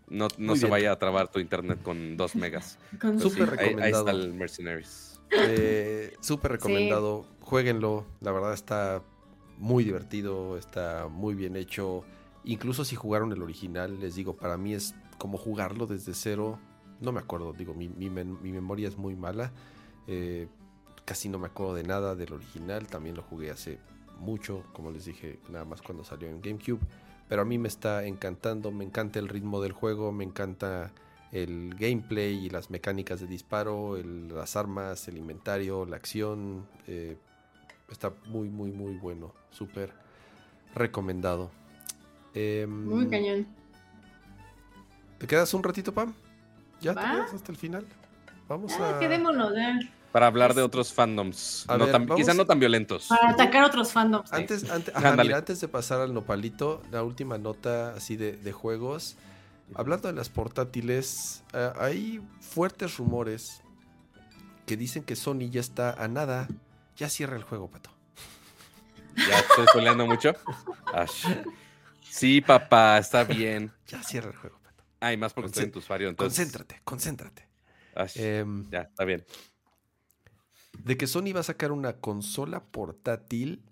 No, 0.07 0.29
no 0.37 0.55
se 0.55 0.65
vaya 0.65 0.93
a 0.93 0.97
trabar 0.97 1.29
tu 1.29 1.39
internet 1.39 1.79
con 1.83 2.15
2 2.15 2.35
megas. 2.35 2.79
Súper 3.19 3.49
recomendado. 3.49 3.83
Ahí, 3.83 3.91
está 3.91 4.11
el 4.11 4.33
Mercenaries. 4.33 5.19
Eh, 5.31 6.15
Súper 6.21 6.53
recomendado. 6.53 7.27
Jueguenlo. 7.41 8.05
La 8.21 8.31
verdad 8.31 8.53
está 8.53 9.03
muy 9.57 9.83
divertido. 9.83 10.57
Está 10.57 11.09
muy 11.09 11.35
bien 11.35 11.57
hecho. 11.57 12.05
Incluso 12.45 12.85
si 12.85 12.95
jugaron 12.95 13.33
el 13.33 13.41
original, 13.41 13.99
les 13.99 14.15
digo, 14.15 14.37
para 14.37 14.57
mí 14.57 14.73
es 14.73 14.95
como 15.17 15.37
jugarlo 15.37 15.85
desde 15.85 16.13
cero. 16.13 16.59
No 17.01 17.11
me 17.11 17.19
acuerdo, 17.19 17.53
digo, 17.53 17.73
mi, 17.73 17.89
mi, 17.89 18.09
mi 18.09 18.51
memoria 18.51 18.87
es 18.87 18.97
muy 18.97 19.15
mala. 19.15 19.51
Eh, 20.07 20.47
casi 21.05 21.29
no 21.29 21.39
me 21.39 21.47
acuerdo 21.47 21.75
de 21.75 21.83
nada 21.83 22.15
del 22.15 22.33
original, 22.33 22.87
también 22.87 23.15
lo 23.15 23.23
jugué 23.23 23.51
hace 23.51 23.79
mucho, 24.19 24.63
como 24.73 24.91
les 24.91 25.05
dije, 25.05 25.39
nada 25.49 25.65
más 25.65 25.81
cuando 25.81 26.03
salió 26.03 26.27
en 26.27 26.41
GameCube. 26.41 26.81
Pero 27.29 27.41
a 27.41 27.45
mí 27.45 27.57
me 27.57 27.67
está 27.67 28.05
encantando, 28.05 28.71
me 28.71 28.85
encanta 28.85 29.19
el 29.19 29.27
ritmo 29.27 29.61
del 29.61 29.73
juego, 29.73 30.11
me 30.11 30.23
encanta 30.23 30.91
el 31.31 31.75
gameplay 31.77 32.45
y 32.45 32.49
las 32.49 32.69
mecánicas 32.69 33.19
de 33.19 33.27
disparo, 33.27 33.97
las 33.97 34.55
armas, 34.55 35.07
el 35.07 35.17
inventario, 35.17 35.85
la 35.85 35.97
acción. 35.97 36.65
Eh, 36.87 37.17
está 37.91 38.13
muy, 38.27 38.49
muy, 38.49 38.71
muy 38.71 38.95
bueno, 38.95 39.33
súper 39.51 39.91
recomendado. 40.73 41.51
Em, 42.33 42.85
muy 42.85 43.07
cañón. 43.07 43.47
¿Te 45.17 45.27
quedas 45.27 45.53
un 45.53 45.63
ratito, 45.63 45.93
Pam? 45.93 46.13
¿Ya 46.79 46.93
te 46.93 47.01
quedas 47.01 47.33
hasta 47.33 47.51
el 47.51 47.57
final? 47.57 47.85
Vamos 48.47 48.73
ah, 48.79 48.95
a. 48.95 48.99
Quedémonos, 48.99 49.51
eh. 49.57 49.79
Para 50.17 50.25
hablar 50.25 50.55
de 50.55 50.63
otros 50.63 50.93
fandoms. 50.93 51.67
Quizá 52.15 52.33
no 52.33 52.47
tan 52.47 52.59
violentos. 52.59 53.05
Para 53.05 53.29
atacar 53.29 53.63
otros 53.63 53.91
fandoms. 53.91 54.33
Antes, 54.33 54.65
antes, 54.67 55.61
de 55.61 55.67
pasar 55.67 56.01
al 56.01 56.11
nopalito, 56.11 56.81
la 56.89 57.03
última 57.03 57.37
nota 57.37 57.93
así 57.93 58.15
de, 58.15 58.51
juegos. 58.51 59.15
Hablando 59.75 60.07
de 60.07 60.15
las 60.15 60.29
portátiles, 60.29 61.43
eh, 61.53 61.71
hay 61.79 62.19
fuertes 62.39 62.97
rumores 62.97 63.61
que 64.65 64.75
dicen 64.75 65.03
que 65.03 65.15
Sony 65.15 65.51
ya 65.51 65.61
está 65.61 65.91
a 65.91 66.07
nada. 66.07 66.47
Ya 66.95 67.09
cierra 67.09 67.37
el 67.37 67.43
juego, 67.43 67.69
pato. 67.69 67.91
¿Ya 69.15 69.37
estoy 69.37 69.67
spoileando 69.67 70.07
mucho? 70.07 70.33
Sí, 72.01 72.41
papá, 72.41 72.97
está 72.97 73.23
bien. 73.23 73.71
Ya 73.85 74.01
cierra 74.01 74.31
el 74.31 74.35
juego, 74.35 74.57
pato. 74.63 74.83
Ay, 74.99 75.15
más 75.15 75.31
porque 75.31 75.49
estoy 75.49 75.65
en 75.65 75.71
tu 75.73 75.77
usuario. 75.77 76.09
Entonces... 76.09 76.39
Concéntrate, 76.39 76.81
concéntrate. 76.83 77.47
Em, 78.15 78.67
ya, 78.71 78.81
está 78.81 79.05
bien 79.05 79.23
de 80.83 80.97
que 80.97 81.07
Sony 81.07 81.33
va 81.35 81.41
a 81.41 81.43
sacar 81.43 81.71
una 81.71 81.97
consola 81.97 82.63
portátil 82.63 83.63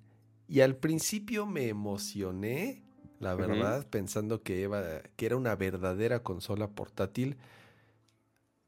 y 0.47 0.61
al 0.61 0.75
principio 0.75 1.45
me 1.45 1.67
emocioné, 1.67 2.83
la 3.19 3.35
verdad, 3.35 3.87
pensando 3.89 4.43
que, 4.43 4.69
que 5.15 5.25
era 5.25 5.37
una 5.37 5.55
verdadera 5.55 6.21
consola 6.21 6.69
portátil. 6.69 7.37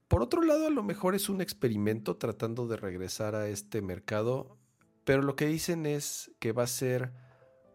Por 0.07 0.21
otro 0.21 0.41
lado, 0.41 0.67
a 0.67 0.71
lo 0.71 0.83
mejor 0.83 1.15
es 1.15 1.29
un 1.29 1.41
experimento 1.41 2.15
tratando 2.17 2.67
de 2.67 2.77
regresar 2.77 3.35
a 3.35 3.47
este 3.49 3.81
mercado, 3.81 4.57
pero 5.03 5.21
lo 5.21 5.35
que 5.35 5.47
dicen 5.47 5.85
es 5.85 6.31
que 6.39 6.53
va 6.53 6.63
a 6.63 6.67
ser 6.67 7.11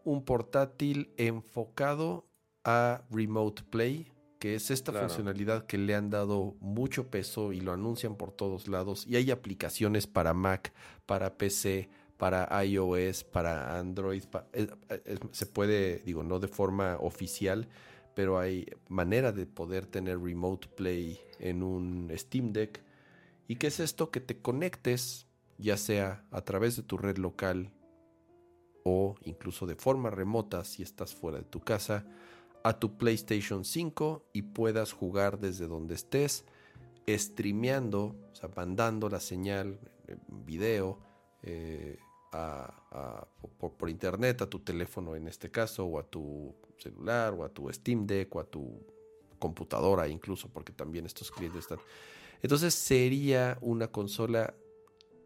un 0.05 0.25
portátil 0.25 1.13
enfocado 1.17 2.27
a 2.65 3.03
Remote 3.11 3.63
Play, 3.65 4.13
que 4.43 4.57
es 4.57 4.73
esta 4.73 4.93
funcionalidad 4.93 5.67
que 5.67 5.79
le 5.79 5.95
han 5.95 6.11
dado 6.11 6.57
mucho 6.59 7.07
peso 7.13 7.53
y 7.53 7.61
lo 7.61 7.71
anuncian 7.71 8.17
por 8.17 8.33
todos 8.33 8.67
lados. 8.67 9.07
Y 9.07 9.15
hay 9.15 9.31
aplicaciones 9.31 10.09
para 10.09 10.35
Mac, 10.35 10.73
para 11.07 11.39
PC, 11.39 11.89
para 12.17 12.49
iOS, 12.65 13.23
para 13.23 13.79
Android. 13.79 14.25
Eh, 14.53 14.67
eh, 14.89 15.19
se 15.31 15.47
puede, 15.47 16.01
digo, 16.01 16.25
no 16.25 16.41
de 16.41 16.49
forma 16.49 16.97
oficial, 16.99 17.69
pero 18.17 18.41
hay 18.41 18.67
manera 18.89 19.31
de 19.31 19.47
poder 19.47 19.87
tener 19.87 20.21
Remote 20.21 20.67
Play 20.77 21.21
en 21.39 21.63
un 21.63 22.13
Steam 22.17 22.53
Deck. 22.53 22.83
¿Y 23.47 23.55
qué 23.55 23.69
es 23.69 23.79
esto? 23.79 24.11
Que 24.11 24.19
te 24.19 24.43
conectes, 24.43 25.29
ya 25.57 25.77
sea 25.77 26.25
a 26.33 26.41
través 26.41 26.75
de 26.75 26.83
tu 26.83 26.99
red 26.99 27.17
local 27.17 27.71
o 28.83 29.15
incluso 29.23 29.69
de 29.69 29.77
forma 29.77 30.11
remota 30.11 30.65
si 30.65 30.83
estás 30.83 31.15
fuera 31.15 31.39
de 31.39 31.45
tu 31.45 31.61
casa, 31.61 32.05
a 32.65 32.79
tu 32.79 32.97
PlayStation 32.97 33.65
5 33.65 34.25
y 34.33 34.43
puedas 34.43 34.93
jugar 34.93 35.39
desde 35.39 35.67
donde 35.67 35.95
estés, 35.95 36.45
streameando, 37.09 38.15
o 38.33 38.35
sea, 38.35 38.49
mandando 38.55 39.09
la 39.09 39.21
señal, 39.21 39.79
eh, 40.07 40.17
video, 40.29 40.99
eh, 41.43 41.99
por, 43.59 43.91
internet 43.91 44.43
a 44.43 44.47
tu 44.49 44.61
teléfono 44.61 45.15
en 45.15 45.29
este 45.29 45.51
caso, 45.51 45.85
o 45.85 45.99
a 45.99 46.05
tu 46.05 46.55
celular, 46.79 47.35
o 47.35 47.45
a 47.45 47.49
tu 47.49 47.71
Steam 47.73 48.07
Deck, 48.07 48.35
o 48.35 48.41
a 48.41 48.45
tu 48.45 48.81
computadora 49.39 50.09
incluso, 50.09 50.49
porque 50.49 50.73
también 50.73 51.05
estos 51.05 51.31
clientes 51.31 51.61
están. 51.61 51.79
Entonces 52.41 52.75
sería 52.75 53.59
una 53.61 53.89
consola 53.89 54.55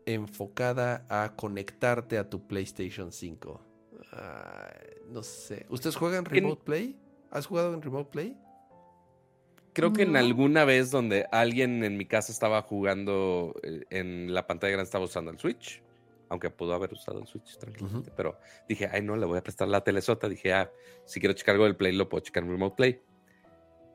enfocada 0.05 1.07
a 1.09 1.37
conectarte 1.37 2.19
a 2.19 2.29
tu 2.29 2.47
PlayStation 2.47 3.13
5. 3.13 3.61
no 5.11 5.23
sé. 5.23 5.67
¿Ustedes 5.69 5.97
juegan 5.97 6.25
Remote 6.25 6.63
Play? 6.65 7.06
¿Has 7.31 7.47
jugado 7.47 7.75
en 7.75 7.83
Remote 7.83 8.11
Play? 8.11 8.37
Creo 9.73 9.93
que 9.93 10.03
en 10.03 10.17
alguna 10.17 10.65
vez 10.65 10.91
donde 10.91 11.27
alguien 11.31 11.85
en 11.85 11.99
mi 11.99 12.07
casa 12.07 12.33
estaba 12.33 12.63
jugando 12.63 13.55
eh, 13.63 13.85
en 13.91 14.33
la 14.33 14.47
pantalla 14.47 14.73
grande 14.73 14.85
estaba 14.85 15.05
usando 15.05 15.31
el 15.31 15.39
Switch 15.39 15.83
aunque 16.29 16.51
pudo 16.51 16.75
haber 16.75 16.93
usado 16.93 17.21
el 17.21 17.27
Switch 17.27 17.57
tranquilamente, 17.59 18.11
pero 18.17 18.39
dije, 18.69 18.89
ay, 18.93 19.03
no, 19.03 19.17
le 19.17 19.27
voy 19.27 19.39
a 19.39 19.43
prestar 19.43 19.69
la 19.69 19.83
telesota. 19.83 20.29
Dije, 20.29 20.53
ah, 20.53 20.71
si 21.05 21.21
quiero 21.21 21.35
checar 21.35 21.55
algo 21.55 21.65
del 21.65 21.77
Play, 21.77 21.93
lo 21.93 22.09
puedo 22.09 22.23
checar 22.23 22.43
en 22.43 22.51
Remote 22.51 22.77
Play. 22.77 23.01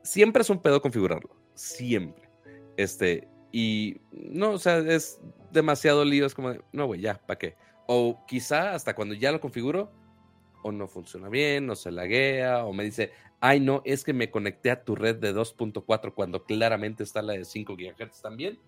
Siempre 0.02 0.42
es 0.42 0.50
un 0.50 0.60
pedo 0.60 0.80
configurarlo, 0.80 1.36
siempre. 1.54 2.28
Este, 2.76 3.28
y 3.50 4.00
no, 4.12 4.52
o 4.52 4.58
sea, 4.58 4.78
es 4.78 5.20
demasiado 5.50 6.04
lío, 6.04 6.26
es 6.26 6.34
como, 6.34 6.54
no, 6.72 6.86
güey, 6.86 7.00
ya, 7.00 7.20
¿para 7.26 7.38
qué? 7.38 7.56
O 7.86 8.24
quizá 8.26 8.74
hasta 8.74 8.94
cuando 8.94 9.14
ya 9.14 9.30
lo 9.30 9.40
configuro, 9.40 9.92
o 10.62 10.72
no 10.72 10.88
funciona 10.88 11.28
bien, 11.28 11.68
o 11.70 11.76
se 11.76 11.90
laguea, 11.90 12.64
o 12.64 12.72
me 12.72 12.84
dice, 12.84 13.12
ay, 13.40 13.60
no, 13.60 13.82
es 13.84 14.04
que 14.04 14.12
me 14.12 14.30
conecté 14.30 14.70
a 14.70 14.84
tu 14.84 14.94
red 14.94 15.16
de 15.16 15.34
2.4 15.34 16.14
cuando 16.14 16.44
claramente 16.44 17.02
está 17.02 17.22
la 17.22 17.34
de 17.34 17.44
5 17.44 17.76
GHz 17.76 18.22
también 18.22 18.58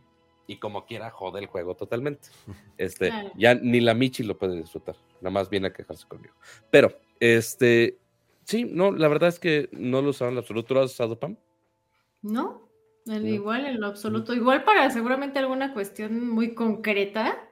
y 0.47 0.57
como 0.57 0.85
quiera 0.85 1.11
jode 1.11 1.41
el 1.41 1.47
juego 1.47 1.75
totalmente. 1.75 2.29
Este, 2.77 3.13
ya 3.37 3.55
ni 3.55 3.81
la 3.81 3.95
Michi 3.95 4.25
lo 4.25 4.37
puede 4.37 4.57
disfrutar, 4.57 4.97
nada 5.21 5.31
más 5.31 5.49
viene 5.49 5.69
a 5.69 5.73
quejarse 5.73 6.07
conmigo. 6.09 6.35
Pero, 6.71 6.93
este, 7.21 7.99
sí, 8.45 8.65
no, 8.65 8.91
la 8.91 9.09
verdad 9.09 9.29
es 9.29 9.39
que 9.39 9.69
no 9.73 10.03
lo 10.03 10.11
usaron 10.11 10.35
en 10.35 10.39
absoluto. 10.39 10.75
¿Lo 10.75 10.81
has 10.81 10.93
usado, 10.93 11.19
Pam? 11.19 11.37
No, 12.21 12.69
igual 13.07 13.67
en 13.67 13.81
lo 13.81 13.87
absoluto. 13.87 14.35
Igual 14.35 14.65
para 14.65 14.91
seguramente 14.91 15.39
alguna 15.39 15.73
cuestión 15.73 16.29
muy 16.29 16.55
concreta, 16.55 17.49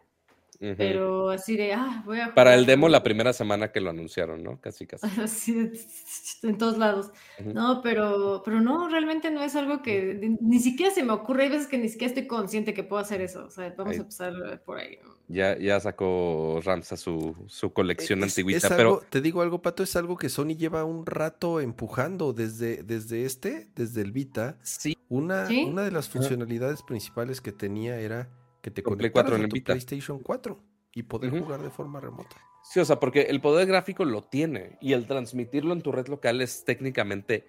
pero 0.77 1.31
así 1.31 1.57
de, 1.57 1.73
ah, 1.73 2.03
voy 2.07 2.21
a... 2.21 2.35
Para 2.35 2.55
el 2.55 2.67
demo 2.67 2.89
la 2.89 3.03
primera 3.03 3.33
semana 3.33 3.73
que 3.73 3.81
lo 3.81 3.91
anunciaron, 3.91 4.43
¿no? 4.45 4.61
Casi, 4.61 4.87
casi. 4.87 5.07
en 6.43 6.59
todos 6.59 6.79
lados. 6.79 7.11
No, 7.45 7.81
pero, 7.83 8.43
pero 8.45 8.61
no, 8.61 8.89
realmente 8.89 9.31
no 9.31 9.43
es 9.43 9.57
algo 9.57 9.83
que 9.83 10.37
ni 10.41 10.61
siquiera 10.61 10.93
se 10.93 11.03
me 11.03 11.13
ocurre. 11.13 11.45
Hay 11.45 11.51
veces 11.51 11.67
que 11.67 11.79
ni 11.79 11.89
siquiera 11.89 12.11
estoy 12.11 12.29
consciente 12.29 12.75
que 12.75 12.85
puedo 12.85 13.03
hacer 13.03 13.21
eso. 13.21 13.45
O 13.45 13.51
sea, 13.51 13.75
vamos 13.77 13.97
a 13.97 14.01
empezar 14.01 14.63
por 14.65 14.79
ahí. 14.79 14.99
Ya, 15.27 15.59
ya 15.59 15.81
sacó 15.81 16.61
Ramsa 16.63 16.97
su, 16.97 17.35
su 17.49 17.73
colección 17.73 18.23
antiguita, 18.23 18.77
pero... 18.77 19.03
Te 19.11 19.21
digo 19.21 19.43
algo, 19.43 19.63
Pato, 19.63 19.83
es 19.83 19.97
algo 19.97 20.17
que 20.17 20.29
Sony 20.29 20.57
lleva 20.57 20.85
un 20.85 21.07
rato 21.07 21.61
empujando 21.61 22.33
desde, 22.33 22.83
desde 22.83 23.25
este, 23.25 23.69
desde 23.75 24.03
el 24.03 24.13
Vita. 24.13 24.59
Sí. 24.63 24.97
Una, 25.09 25.49
una 25.67 25.83
de 25.83 25.91
las 25.91 26.09
funcionalidades 26.09 26.83
principales 26.83 27.41
que 27.41 27.53
tenía 27.53 27.99
era 27.99 28.31
que 28.63 28.71
te 28.71 28.81
a 28.81 29.49
tu 29.49 29.49
PlayStation 29.65 30.21
4 30.21 30.59
y 30.95 31.03
poder 31.03 31.31
jugar 31.31 31.61
de 31.61 31.71
forma 31.71 32.01
remota. 32.01 32.37
Sí, 32.63 32.79
o 32.81 32.85
sea, 32.85 33.01
porque 33.01 33.23
el 33.23 33.41
poder 33.41 33.67
gráfico 33.67 34.05
lo 34.05 34.23
tiene 34.23 34.79
y 34.81 34.93
el 34.93 35.07
transmitirlo 35.07 35.73
en 35.73 35.83
tu 35.83 35.91
red 35.91 36.07
local 36.07 36.41
es 36.41 36.65
técnicamente 36.65 37.49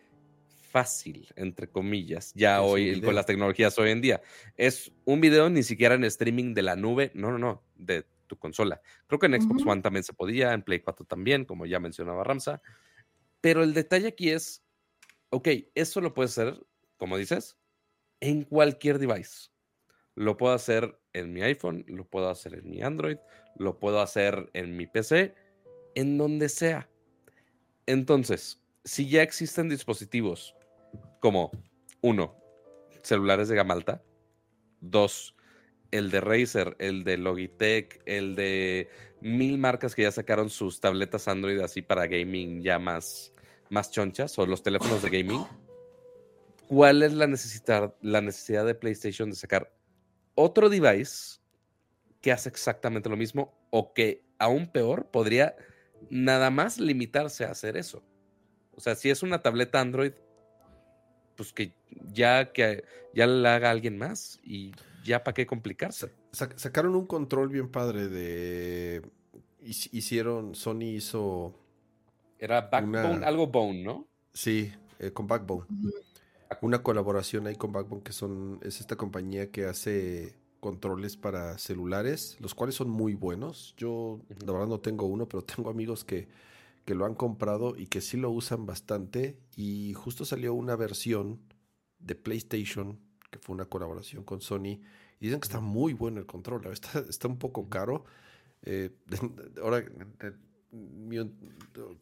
fácil, 0.72 1.32
entre 1.36 1.70
comillas, 1.70 2.34
ya 2.34 2.64
hoy 2.64 3.00
con 3.00 3.14
las 3.14 3.28
tecnologías 3.28 3.78
hoy 3.78 3.92
en 3.92 4.02
día. 4.02 4.22
Es 4.58 4.92
un 5.06 5.22
video 5.22 5.48
ni 5.52 5.62
siquiera 5.62 5.94
en 5.94 6.04
streaming 6.04 6.56
de 6.56 6.64
la 6.64 6.76
nube, 6.76 7.12
no, 7.14 7.30
no, 7.32 7.38
no, 7.38 7.62
de 7.76 8.08
tu 8.26 8.38
consola. 8.38 8.82
Creo 9.06 9.20
que 9.20 9.28
en 9.28 9.40
Xbox 9.40 9.64
One 9.68 9.84
también 9.84 10.04
se 10.04 10.14
podía, 10.14 10.52
en 10.52 10.64
Play 10.64 10.80
4 10.80 11.06
también, 11.06 11.46
como 11.46 11.68
ya 11.68 11.80
mencionaba 11.80 12.24
Ramsa. 12.24 12.60
Pero 13.40 13.62
el 13.62 13.76
detalle 13.76 14.08
aquí 14.08 14.32
es, 14.32 14.64
ok, 15.30 15.48
eso 15.76 16.02
lo 16.02 16.16
puedes 16.16 16.36
hacer, 16.36 16.66
como 16.98 17.18
dices, 17.18 17.56
en 18.20 18.44
cualquier 18.44 18.98
device. 18.98 19.53
Lo 20.16 20.38
puedo 20.38 20.54
hacer 20.54 21.00
en 21.14 21.34
mi 21.34 21.42
iPhone, 21.42 21.86
lo 21.88 22.06
puedo 22.06 22.30
hacer 22.30 22.56
en 22.56 22.70
mi 22.70 22.82
Android, 22.82 23.18
lo 23.58 23.80
puedo 23.80 24.02
hacer 24.02 24.50
en 24.54 24.76
mi 24.76 24.88
PC, 24.88 25.34
en 25.96 26.18
donde 26.18 26.50
sea. 26.50 26.90
Entonces, 27.86 28.62
si 28.84 29.10
ya 29.10 29.22
existen 29.22 29.70
dispositivos 29.70 30.56
como, 31.20 31.52
uno, 32.02 32.36
celulares 33.04 33.48
de 33.48 33.56
gama 33.56 33.74
alta, 33.74 34.04
dos, 34.82 35.36
el 35.92 36.10
de 36.12 36.22
Razer, 36.22 36.76
el 36.80 37.04
de 37.04 37.18
Logitech, 37.18 38.02
el 38.06 38.36
de 38.36 38.90
mil 39.22 39.58
marcas 39.58 39.96
que 39.96 40.02
ya 40.02 40.12
sacaron 40.12 40.50
sus 40.50 40.80
tabletas 40.80 41.28
Android 41.28 41.60
así 41.60 41.82
para 41.82 42.08
gaming 42.08 42.62
ya 42.62 42.80
más, 42.80 43.34
más 43.70 43.92
chonchas, 43.92 44.38
o 44.40 44.46
los 44.46 44.64
teléfonos 44.64 45.02
de 45.02 45.10
gaming, 45.10 45.46
¿cuál 46.68 47.04
es 47.04 47.14
la 47.14 47.28
necesidad, 47.28 47.96
la 48.02 48.22
necesidad 48.22 48.66
de 48.66 48.76
PlayStation 48.76 49.30
de 49.30 49.36
sacar 49.36 49.72
otro 50.36 50.70
device 50.70 51.40
que 52.22 52.32
hace 52.32 52.50
exactamente 52.50 53.10
lo 53.10 53.18
mismo 53.18 53.54
o 53.70 53.94
que 53.94 54.24
aún 54.40 54.68
peor 54.68 55.08
podría 55.08 55.56
nada 56.10 56.50
más 56.50 56.80
limitarse 56.80 57.46
a 57.46 57.52
hacer 57.52 57.78
eso. 57.78 58.04
O 58.76 58.82
sea, 58.82 58.96
si 58.96 59.10
es 59.10 59.24
una 59.24 59.42
tableta 59.42 59.80
Android, 59.80 60.14
pues 61.36 61.54
que 61.54 61.74
ya 62.12 62.52
que 62.52 62.84
ya 63.14 63.28
la 63.28 63.56
haga 63.56 63.72
alguien 63.72 63.98
más 63.98 64.40
y 64.44 64.74
ya 65.04 65.24
para 65.24 65.34
qué 65.34 65.46
complicarse. 65.46 66.12
sacaron 66.32 66.96
un 66.96 67.06
control 67.06 67.50
bien 67.50 67.70
padre 67.70 68.08
de 68.08 69.02
hicieron 69.62 70.56
Sony 70.56 70.96
hizo 70.96 71.54
era 72.38 72.62
Backbone, 72.62 73.26
algo 73.26 73.48
Bone, 73.48 73.84
¿no? 73.84 74.08
Sí, 74.34 74.74
eh, 75.00 75.12
con 75.12 75.28
Backbone 75.28 75.66
una 76.62 76.84
colaboración 76.84 77.48
ahí 77.48 77.56
con 77.56 77.72
Backbone, 77.72 78.04
que 78.04 78.14
son, 78.14 78.60
es 78.64 78.80
esta 78.80 78.96
compañía 78.96 79.52
que 79.52 79.66
hace 79.66 80.38
controles 80.60 81.18
para 81.18 81.58
celulares, 81.58 82.38
los 82.40 82.56
cuales 82.56 82.76
son 82.76 82.90
muy 82.90 83.16
buenos. 83.16 83.74
Yo, 83.78 84.22
la 84.46 84.54
verdad, 84.54 84.68
no 84.68 84.80
tengo 84.80 85.06
uno, 85.06 85.28
pero 85.28 85.44
tengo 85.44 85.70
amigos 85.70 86.06
que, 86.06 86.28
que 86.86 86.96
lo 86.96 87.06
han 87.06 87.16
comprado 87.16 87.76
y 87.76 87.88
que 87.88 88.02
sí 88.02 88.18
lo 88.18 88.32
usan 88.32 88.66
bastante. 88.66 89.38
Y 89.56 89.94
justo 89.94 90.26
salió 90.26 90.54
una 90.54 90.76
versión 90.76 91.42
de 92.00 92.16
PlayStation, 92.16 93.00
que 93.30 93.40
fue 93.40 93.56
una 93.56 93.66
colaboración 93.66 94.24
con 94.24 94.42
Sony. 94.42 94.80
Y 95.20 95.28
dicen 95.28 95.40
que 95.40 95.48
está 95.48 95.60
muy 95.60 95.94
bueno 95.94 96.20
el 96.20 96.26
control. 96.26 96.66
Está, 96.72 97.00
está 97.10 97.28
un 97.28 97.38
poco 97.38 97.70
caro. 97.70 98.06
Eh, 98.62 98.92
ahora, 99.62 99.84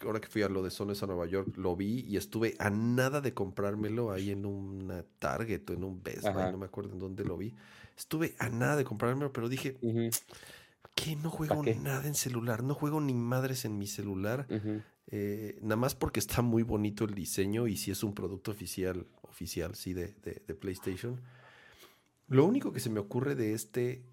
ahora 0.04 0.20
que 0.22 0.28
fui 0.28 0.42
a 0.42 0.50
lo 0.50 0.64
de 0.64 0.72
Sones 0.72 1.04
a 1.04 1.08
Nueva 1.08 1.26
York, 1.26 1.56
lo 1.58 1.76
vi 1.76 2.06
y 2.08 2.18
estuve 2.18 2.56
a 2.60 2.70
nada 2.70 3.22
de 3.22 3.34
comprármelo 3.34 4.12
ahí 4.12 4.32
en 4.32 4.46
una 4.46 5.04
Target 5.20 5.70
o 5.70 5.74
en 5.74 5.84
un 5.84 6.02
Best 6.02 6.24
Buy, 6.24 6.52
no 6.52 6.58
me 6.58 6.66
acuerdo 6.66 6.94
en 6.94 7.00
dónde 7.00 7.24
lo 7.24 7.38
vi. 7.38 7.54
Estuve 7.98 8.36
a 8.40 8.50
nada 8.50 8.78
de 8.78 8.84
comprármelo, 8.84 9.34
pero 9.34 9.50
dije, 9.50 9.78
que 10.96 11.16
no 11.16 11.30
juego 11.30 11.64
nada 11.64 12.08
en 12.08 12.16
celular, 12.16 12.64
no 12.64 12.74
juego 12.74 13.02
ni 13.02 13.14
madres 13.14 13.66
en 13.66 13.78
mi 13.78 13.88
celular, 13.88 14.48
eh, 15.08 15.60
nada 15.62 15.76
más 15.76 15.96
porque 15.96 16.20
está 16.20 16.42
muy 16.42 16.64
bonito 16.64 17.04
el 17.06 17.14
diseño 17.14 17.68
y 17.68 17.76
si 17.76 17.92
es 17.92 18.04
un 18.04 18.14
producto 18.14 18.52
oficial, 18.52 19.08
oficial, 19.22 19.76
sí, 19.76 19.94
de, 19.94 20.16
de 20.24 20.56
PlayStation. 20.56 21.22
Lo 22.28 22.46
único 22.46 22.72
que 22.72 22.80
se 22.80 22.90
me 22.90 23.00
ocurre 23.00 23.36
de 23.36 23.54
este 23.54 24.06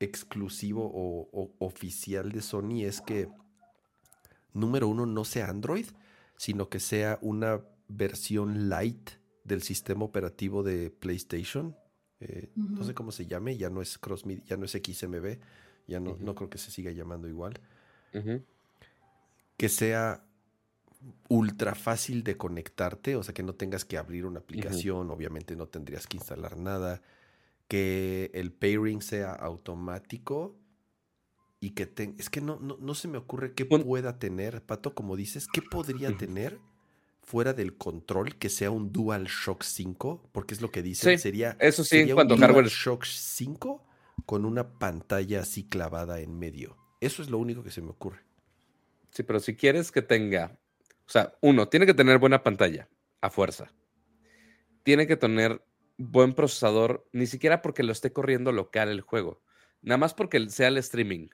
exclusivo 0.00 0.90
o 0.92 1.54
oficial 1.58 2.32
de 2.32 2.42
Sony 2.42 2.84
es 2.84 3.00
que 3.00 3.28
número 4.54 4.88
uno, 4.88 5.04
no 5.04 5.24
sea 5.24 5.50
Android, 5.50 5.86
sino 6.36 6.68
que 6.68 6.80
sea 6.80 7.18
una 7.20 7.60
versión 7.88 8.68
light 8.68 9.10
del 9.44 9.62
sistema 9.62 10.04
operativo 10.04 10.62
de 10.62 10.90
PlayStation. 10.90 11.76
Eh, 12.20 12.50
no 12.54 12.82
sé 12.84 12.94
cómo 12.94 13.12
se 13.12 13.26
llame, 13.26 13.56
ya 13.56 13.68
no 13.68 13.82
es 13.82 13.98
Cross 13.98 14.24
ya 14.46 14.56
no 14.56 14.64
es 14.64 14.72
XMB, 14.72 15.38
ya 15.86 16.00
no, 16.00 16.16
no 16.18 16.34
creo 16.34 16.48
que 16.48 16.58
se 16.58 16.70
siga 16.70 16.90
llamando 16.92 17.28
igual. 17.28 17.60
Que 19.56 19.68
sea 19.68 20.24
ultra 21.28 21.74
fácil 21.74 22.22
de 22.22 22.36
conectarte, 22.36 23.16
o 23.16 23.22
sea 23.22 23.34
que 23.34 23.42
no 23.42 23.54
tengas 23.54 23.84
que 23.84 23.98
abrir 23.98 24.24
una 24.24 24.38
aplicación, 24.38 25.10
obviamente 25.10 25.56
no 25.56 25.66
tendrías 25.66 26.06
que 26.06 26.16
instalar 26.16 26.56
nada. 26.56 27.02
Que 27.68 28.30
el 28.34 28.52
pairing 28.52 29.02
sea 29.02 29.32
automático 29.32 30.56
y 31.64 31.70
que 31.70 31.90
es 32.18 32.28
que 32.28 32.42
no, 32.42 32.58
no, 32.60 32.94
se 32.94 33.08
me 33.08 33.16
ocurre 33.16 33.54
qué 33.54 33.64
pueda 33.64 34.18
tener, 34.18 34.60
Pato, 34.60 34.94
como 34.94 35.16
dices, 35.16 35.46
qué 35.50 35.62
podría 35.62 36.14
tener 36.14 36.60
fuera 37.22 37.54
del 37.54 37.78
control 37.78 38.36
que 38.36 38.50
sea 38.50 38.70
un 38.70 38.92
Dual 38.92 39.28
Shock 39.28 39.62
5, 39.62 40.28
porque 40.30 40.52
es 40.52 40.60
lo 40.60 40.70
que 40.70 40.82
dicen, 40.82 41.18
sería 41.18 41.56
eso 41.58 41.82
sí, 41.82 42.00
sería 42.00 42.12
cuando 42.12 42.34
un 42.34 42.42
hardware 42.42 42.64
Dual 42.64 42.68
Shock 42.68 43.04
5 43.06 43.82
con 44.26 44.44
una 44.44 44.78
pantalla 44.78 45.40
así 45.40 45.66
clavada 45.66 46.20
en 46.20 46.38
medio. 46.38 46.76
Eso 47.00 47.22
es 47.22 47.30
lo 47.30 47.38
único 47.38 47.62
que 47.62 47.70
se 47.70 47.80
me 47.80 47.92
ocurre. 47.92 48.20
Sí, 49.08 49.22
pero 49.22 49.40
si 49.40 49.56
quieres 49.56 49.90
que 49.90 50.02
tenga, 50.02 50.58
o 51.06 51.10
sea, 51.10 51.32
uno, 51.40 51.70
tiene 51.70 51.86
que 51.86 51.94
tener 51.94 52.18
buena 52.18 52.42
pantalla, 52.42 52.90
a 53.22 53.30
fuerza. 53.30 53.72
Tiene 54.82 55.06
que 55.06 55.16
tener 55.16 55.64
buen 55.96 56.34
procesador, 56.34 57.08
ni 57.12 57.26
siquiera 57.26 57.62
porque 57.62 57.84
lo 57.84 57.92
esté 57.92 58.12
corriendo 58.12 58.52
local 58.52 58.90
el 58.90 59.00
juego, 59.00 59.40
nada 59.80 59.96
más 59.96 60.12
porque 60.12 60.50
sea 60.50 60.68
el 60.68 60.76
streaming 60.76 61.28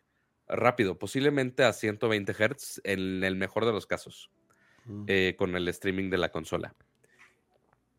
rápido, 0.51 0.99
posiblemente 0.99 1.65
a 1.65 1.73
120 1.73 2.33
Hz 2.33 2.81
en 2.85 3.25
el 3.25 3.37
mejor 3.37 3.65
de 3.67 3.73
los 3.73 3.87
casos, 3.87 4.31
Mm. 4.87 5.05
eh, 5.09 5.35
con 5.39 5.55
el 5.57 5.69
streaming 5.69 6.11
de 6.11 6.19
la 6.19 6.31
consola. 6.33 6.75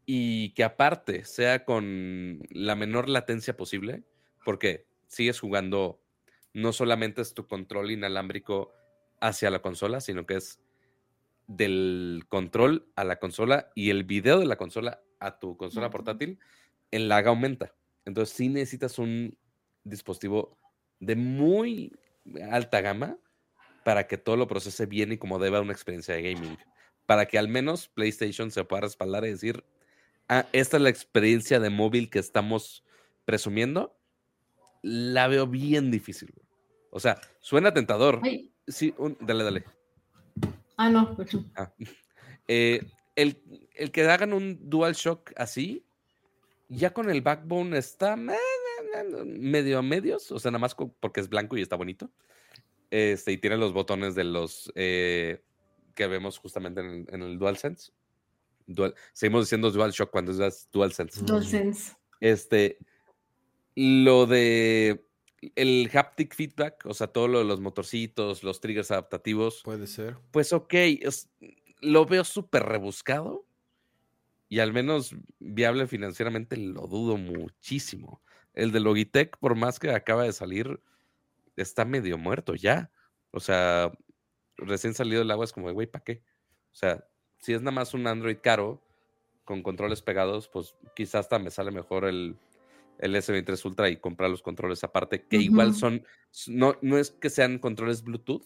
Y 0.05 0.49
que 0.53 0.63
aparte 0.63 1.25
sea 1.25 1.63
con 1.63 2.39
la 2.49 2.75
menor 2.75 3.07
latencia 3.07 3.55
posible, 3.55 4.03
porque 4.43 4.87
sigues 5.07 5.39
jugando, 5.39 6.01
no 6.53 6.73
solamente 6.73 7.21
es 7.21 7.33
tu 7.33 7.47
control 7.47 7.91
inalámbrico 7.91 8.73
hacia 9.19 9.51
la 9.51 9.61
consola, 9.61 10.01
sino 10.01 10.25
que 10.25 10.37
es 10.37 10.59
del 11.47 12.23
control 12.29 12.87
a 12.95 13.03
la 13.03 13.19
consola 13.19 13.71
y 13.75 13.89
el 13.89 14.03
video 14.03 14.39
de 14.39 14.45
la 14.45 14.55
consola 14.55 15.01
a 15.19 15.37
tu 15.37 15.57
consola 15.57 15.89
portátil 15.89 16.39
en 16.89 17.07
lag 17.07 17.27
aumenta. 17.27 17.75
Entonces 18.05 18.35
sí 18.35 18.49
necesitas 18.49 18.97
un 18.97 19.37
dispositivo 19.83 20.57
de 20.99 21.15
muy 21.15 21.93
alta 22.51 22.81
gama 22.81 23.17
para 23.83 24.07
que 24.07 24.17
todo 24.17 24.37
lo 24.37 24.47
procese 24.47 24.85
bien 24.85 25.11
y 25.11 25.17
como 25.17 25.39
deba 25.39 25.61
una 25.61 25.73
experiencia 25.73 26.15
de 26.15 26.21
gaming. 26.33 26.57
Para 27.05 27.25
que 27.25 27.37
al 27.37 27.47
menos 27.47 27.87
PlayStation 27.87 28.51
se 28.51 28.63
pueda 28.63 28.81
respaldar 28.81 29.25
y 29.25 29.29
decir, 29.31 29.63
ah, 30.29 30.45
esta 30.53 30.77
es 30.77 30.83
la 30.83 30.89
experiencia 30.89 31.59
de 31.59 31.69
móvil 31.69 32.09
que 32.09 32.19
estamos 32.19 32.83
presumiendo. 33.25 33.97
La 34.83 35.27
veo 35.27 35.47
bien 35.47 35.91
difícil. 35.91 36.31
güey. 36.33 36.47
O 36.91 36.99
sea, 36.99 37.19
suena 37.39 37.73
tentador. 37.73 38.19
Ay, 38.23 38.47
Sí, 38.67 38.93
un- 38.97 39.17
dale, 39.19 39.43
dale. 39.43 39.63
ah, 40.77 40.89
no. 40.89 41.17
Ah, 41.55 41.73
eh, 42.47 42.81
el, 43.15 43.41
el 43.75 43.91
que 43.91 44.03
hagan 44.03 44.33
un 44.33 44.69
DualShock 44.69 45.33
así, 45.35 45.83
ya 46.69 46.93
con 46.93 47.09
el 47.09 47.21
backbone 47.21 47.77
está 47.77 48.15
medio 49.25 49.79
a 49.79 49.81
medios, 49.81 50.31
o 50.31 50.39
sea, 50.39 50.51
nada 50.51 50.59
más 50.61 50.75
porque 50.75 51.19
es 51.21 51.29
blanco 51.29 51.57
y 51.57 51.61
está 51.61 51.75
bonito. 51.75 52.11
Este, 52.89 53.31
y 53.31 53.37
tiene 53.37 53.57
los 53.57 53.73
botones 53.73 54.15
de 54.15 54.23
los 54.25 54.71
eh, 54.75 55.43
que 55.95 56.07
vemos 56.07 56.37
justamente 56.37 56.81
en 56.81 56.87
el, 56.87 57.05
en 57.13 57.21
el 57.21 57.37
DualSense. 57.39 57.91
Dual, 58.67 58.93
seguimos 59.13 59.45
diciendo 59.45 59.71
DualShock 59.71 60.11
cuando 60.11 60.31
es 60.31 60.69
DualSense. 60.71 61.23
DualSense. 61.25 61.95
Este, 62.19 62.77
lo 63.75 64.25
de 64.25 65.05
el 65.55 65.89
haptic 65.93 66.35
feedback, 66.35 66.85
o 66.85 66.93
sea, 66.93 67.07
todo 67.07 67.27
lo 67.27 67.39
de 67.39 67.45
los 67.45 67.59
motorcitos, 67.59 68.43
los 68.43 68.61
triggers 68.61 68.91
adaptativos, 68.91 69.63
Puede 69.63 69.87
ser. 69.87 70.17
pues 70.31 70.53
ok, 70.53 70.73
es- 70.73 71.29
lo 71.79 72.05
veo 72.05 72.23
súper 72.23 72.63
rebuscado 72.63 73.43
y 74.49 74.59
al 74.59 74.71
menos 74.71 75.15
viable 75.39 75.87
financieramente 75.87 76.57
lo 76.57 76.81
dudo 76.85 77.17
muchísimo. 77.17 78.21
El 78.53 78.71
de 78.71 78.79
Logitech, 78.79 79.37
por 79.37 79.55
más 79.55 79.79
que 79.79 79.91
acaba 79.91 80.23
de 80.23 80.33
salir, 80.33 80.81
está 81.55 81.85
medio 81.85 82.17
muerto 82.17 82.55
ya. 82.55 82.91
O 83.31 83.39
sea, 83.39 83.91
recién 84.57 84.93
salido 84.93 85.19
del 85.19 85.31
agua 85.31 85.45
es 85.45 85.53
como, 85.53 85.67
de, 85.67 85.73
güey, 85.73 85.87
¿para 85.87 86.03
qué? 86.03 86.23
O 86.71 86.75
sea, 86.75 87.05
si 87.37 87.53
es 87.53 87.61
nada 87.61 87.71
más 87.71 87.93
un 87.93 88.07
Android 88.07 88.37
caro 88.41 88.81
con 89.45 89.63
controles 89.63 90.01
pegados, 90.01 90.47
pues 90.47 90.75
quizás 90.95 91.21
hasta 91.21 91.39
me 91.39 91.51
sale 91.51 91.71
mejor 91.71 92.05
el, 92.05 92.37
el 92.99 93.15
S23 93.15 93.65
Ultra 93.65 93.89
y 93.89 93.97
comprar 93.97 94.29
los 94.29 94.41
controles 94.41 94.83
aparte, 94.83 95.25
que 95.27 95.37
igual 95.37 95.73
son, 95.73 96.05
no, 96.47 96.77
no 96.81 96.97
es 96.97 97.11
que 97.11 97.29
sean 97.29 97.57
controles 97.59 98.03
Bluetooth, 98.03 98.45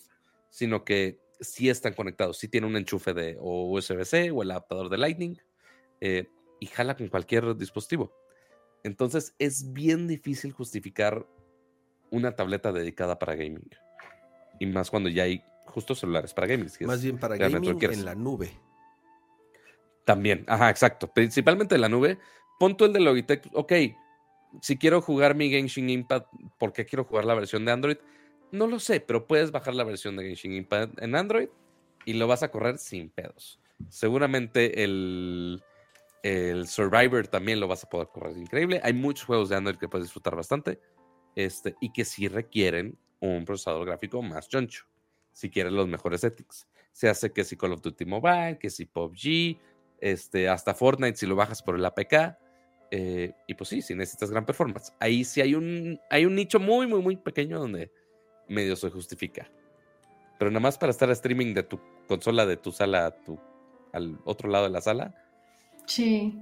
sino 0.49 0.85
que 0.85 1.19
sí 1.39 1.69
están 1.69 1.93
conectados, 1.93 2.37
sí 2.37 2.47
tiene 2.47 2.67
un 2.67 2.77
enchufe 2.77 3.13
de 3.13 3.37
o 3.39 3.71
USB-C 3.71 4.31
o 4.31 4.41
el 4.41 4.51
adaptador 4.51 4.89
de 4.89 4.97
Lightning 4.97 5.37
eh, 5.99 6.29
y 6.59 6.67
jala 6.67 6.95
con 6.95 7.09
cualquier 7.09 7.55
dispositivo. 7.57 8.13
Entonces 8.85 9.33
es 9.39 9.73
bien 9.73 10.07
difícil 10.07 10.51
justificar 10.51 11.25
una 12.11 12.35
tableta 12.35 12.71
dedicada 12.71 13.17
para 13.17 13.33
gaming. 13.33 13.67
Y 14.59 14.67
más 14.67 14.91
cuando 14.91 15.09
ya 15.09 15.23
hay 15.23 15.43
justo 15.65 15.95
celulares 15.95 16.35
para 16.35 16.45
gaming. 16.45 16.69
que 16.69 16.85
Más 16.85 17.01
bien 17.01 17.17
para 17.17 17.35
gaming 17.35 17.83
en 17.83 18.05
la 18.05 18.13
nube. 18.13 18.51
También, 20.05 20.45
ajá, 20.47 20.69
exacto. 20.69 21.11
Principalmente 21.11 21.73
en 21.73 21.81
la 21.81 21.89
nube. 21.89 22.19
Pon 22.59 22.77
tú 22.77 22.85
el 22.85 22.93
de 22.93 22.99
Logitech. 22.99 23.49
Ok, 23.53 23.73
si 24.61 24.77
quiero 24.77 25.01
jugar 25.01 25.33
mi 25.33 25.49
Genshin 25.49 25.89
Impact, 25.89 26.27
¿por 26.59 26.71
qué 26.71 26.85
quiero 26.85 27.05
jugar 27.05 27.25
la 27.25 27.33
versión 27.33 27.65
de 27.65 27.71
Android? 27.71 27.97
No 28.51 28.67
lo 28.67 28.79
sé, 28.79 28.99
pero 28.99 29.25
puedes 29.25 29.49
bajar 29.49 29.73
la 29.73 29.83
versión 29.83 30.15
de 30.15 30.25
Genshin 30.25 30.53
Impact 30.53 31.01
en 31.01 31.15
Android 31.15 31.49
y 32.05 32.13
lo 32.13 32.27
vas 32.27 32.43
a 32.43 32.51
correr 32.51 32.77
sin 32.77 33.09
pedos. 33.09 33.59
Seguramente 33.89 34.83
el, 34.83 35.63
el 36.25 36.67
Survivor 36.67 37.27
también 37.27 37.59
lo 37.59 37.67
vas 37.67 37.83
a 37.83 37.87
poder 37.87 38.07
correr 38.07 38.35
increíble. 38.35 38.81
Hay 38.83 38.93
muchos 38.93 39.27
juegos 39.27 39.49
de 39.49 39.57
Android 39.57 39.77
que 39.77 39.87
puedes 39.87 40.07
disfrutar 40.07 40.35
bastante 40.35 40.79
este, 41.35 41.75
y 41.79 41.93
que 41.93 42.03
sí 42.03 42.27
requieren 42.27 42.97
un 43.19 43.45
procesador 43.45 43.85
gráfico 43.85 44.23
más 44.23 44.49
choncho. 44.49 44.85
Si 45.31 45.51
quieres 45.51 45.71
los 45.71 45.87
mejores 45.87 46.21
settings. 46.21 46.67
Se 46.91 47.09
hace 47.09 47.31
que 47.31 47.43
si 47.43 47.55
Call 47.55 47.73
of 47.73 47.81
Duty 47.83 48.05
Mobile, 48.05 48.57
que 48.57 48.71
si 48.71 48.85
PUBG, 48.87 49.59
este, 50.01 50.49
hasta 50.49 50.73
Fortnite 50.73 51.15
si 51.15 51.27
lo 51.27 51.35
bajas 51.35 51.61
por 51.61 51.75
el 51.75 51.85
APK. 51.85 52.35
eh, 52.89 53.33
y 53.45 53.53
pues 53.53 53.69
sí, 53.69 53.83
si 53.83 53.93
necesitas 53.93 54.31
gran 54.31 54.47
performance. 54.47 54.93
Ahí 54.99 55.23
sí 55.23 55.41
hay 55.41 55.53
un, 55.53 55.99
hay 56.09 56.25
un 56.25 56.33
nicho 56.33 56.59
muy, 56.59 56.87
muy, 56.87 57.03
muy 57.03 57.17
pequeño 57.17 57.59
donde 57.59 57.91
medio 58.47 58.75
se 58.75 58.89
justifica. 58.89 59.47
Pero 60.39 60.49
nada 60.49 60.61
más 60.61 60.79
para 60.79 60.89
estar 60.89 61.11
streaming 61.11 61.53
de 61.53 61.61
tu 61.61 61.79
consola, 62.07 62.47
de 62.47 62.57
tu 62.57 62.71
sala 62.71 63.11
tu, 63.23 63.39
al 63.93 64.17
otro 64.25 64.49
lado 64.49 64.63
de 64.63 64.71
la 64.71 64.81
sala, 64.81 65.13
Sí. 65.85 66.37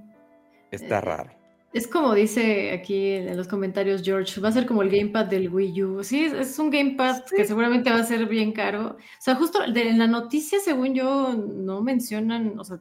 está 0.70 0.98
Eh, 0.98 1.00
raro. 1.00 1.30
Es 1.72 1.88
como 1.88 2.14
dice 2.14 2.70
aquí 2.70 3.10
en 3.14 3.36
los 3.36 3.48
comentarios 3.48 4.02
George, 4.04 4.40
va 4.40 4.48
a 4.50 4.52
ser 4.52 4.64
como 4.64 4.82
el 4.82 4.90
gamepad 4.90 5.24
del 5.26 5.48
Wii 5.52 5.82
U. 5.82 6.04
Sí, 6.04 6.24
es, 6.24 6.32
es 6.32 6.58
un 6.60 6.70
gamepad 6.70 7.24
que 7.36 7.44
seguramente 7.44 7.90
va 7.90 7.96
a 7.96 8.04
ser 8.04 8.26
bien 8.26 8.52
caro. 8.52 8.90
O 8.90 8.96
sea, 9.18 9.34
justo 9.34 9.58
de- 9.72 9.88
en 9.88 9.98
la 9.98 10.06
noticia, 10.06 10.60
según 10.60 10.94
yo, 10.94 11.34
no 11.34 11.80
mencionan, 11.82 12.60
o 12.60 12.64
sea, 12.64 12.80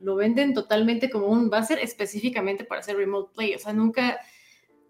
lo 0.00 0.14
venden 0.14 0.54
totalmente 0.54 1.10
como 1.10 1.26
un, 1.26 1.50
va 1.52 1.58
a 1.58 1.64
ser 1.64 1.80
específicamente 1.80 2.62
para 2.64 2.80
hacer 2.82 2.96
remote 2.96 3.32
play. 3.34 3.54
O 3.54 3.58
sea, 3.58 3.72
nunca 3.72 4.20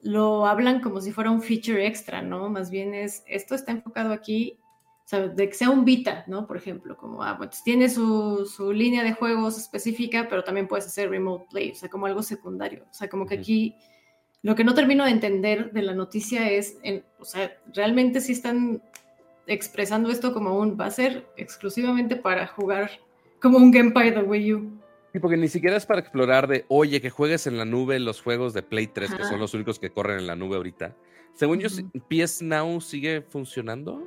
lo 0.02 0.47
hablan 0.47 0.80
como 0.82 1.00
si 1.00 1.10
fuera 1.10 1.30
un 1.30 1.40
feature 1.40 1.86
extra, 1.86 2.20
¿no? 2.20 2.50
Más 2.50 2.70
bien 2.70 2.92
es, 2.92 3.22
esto 3.26 3.55
está 3.55 3.72
enfocado 3.72 4.12
aquí, 4.12 4.58
sea, 5.10 5.26
de 5.28 5.48
que 5.48 5.55
sea 5.55 5.70
un 5.70 5.84
Vita, 5.84 6.24
¿no? 6.28 6.47
Por 6.47 6.56
ejemplo, 6.56 6.97
como, 6.97 7.22
ah, 7.22 7.36
pues 7.36 7.62
tiene 7.64 7.89
su, 7.90 8.47
su 8.47 8.72
línea 8.72 9.02
de 9.02 9.12
juegos 9.12 9.58
específica, 9.58 10.26
pero 10.30 10.44
también 10.44 10.68
puedes 10.68 10.86
hacer 10.86 11.10
remote 11.10 11.47
play, 11.50 11.72
o 11.72 11.74
sea, 11.74 11.89
como 11.89 12.06
algo 12.06 12.22
secundario. 12.22 12.84
O 12.90 12.94
sea, 12.94 13.08
como 13.08 13.26
que 13.26 13.34
aquí 13.34 13.74
lo 14.42 14.55
que 14.55 14.64
no 14.64 14.72
termino 14.74 15.05
de 15.05 15.10
entender 15.10 15.72
de 15.72 15.82
la 15.82 15.94
noticia 15.94 16.48
es, 16.50 16.78
en- 16.82 17.05
o 17.18 17.24
sea, 17.24 17.52
realmente 17.74 18.20
sí 18.20 18.32
están 18.32 18.82
expresando 19.47 20.10
esto 20.10 20.32
como 20.32 20.58
un, 20.58 20.78
va 20.80 20.86
a 20.86 20.90
ser 20.90 21.26
exclusivamente 21.36 22.16
para 22.16 22.47
jugar 22.47 22.90
como 23.40 23.58
un 23.58 23.70
Gamepad 23.70 24.12
de 24.14 24.22
Wii 24.22 24.55
U. 24.55 24.80
Sí, 25.12 25.18
porque 25.18 25.36
ni 25.36 25.48
siquiera 25.48 25.76
es 25.76 25.86
para 25.86 26.00
explorar 26.00 26.47
de, 26.47 26.64
oye, 26.68 27.00
que 27.00 27.10
juegues 27.10 27.48
en 27.48 27.58
la 27.58 27.64
nube 27.64 27.98
los 27.98 28.22
juegos 28.22 28.55
de 28.55 28.62
Play 28.62 28.86
3, 28.86 29.12
que 29.12 29.24
son 29.24 29.40
los 29.40 29.55
únicos 29.55 29.80
que 29.80 29.90
corren 29.90 30.18
en 30.20 30.26
la 30.28 30.36
nube 30.36 30.55
ahorita. 30.56 30.94
Según 31.34 31.58
yo, 31.58 31.66
Ujú. 31.66 31.90
PS 32.08 32.44
Now 32.44 32.80
sigue 32.80 33.22
funcionando, 33.22 34.06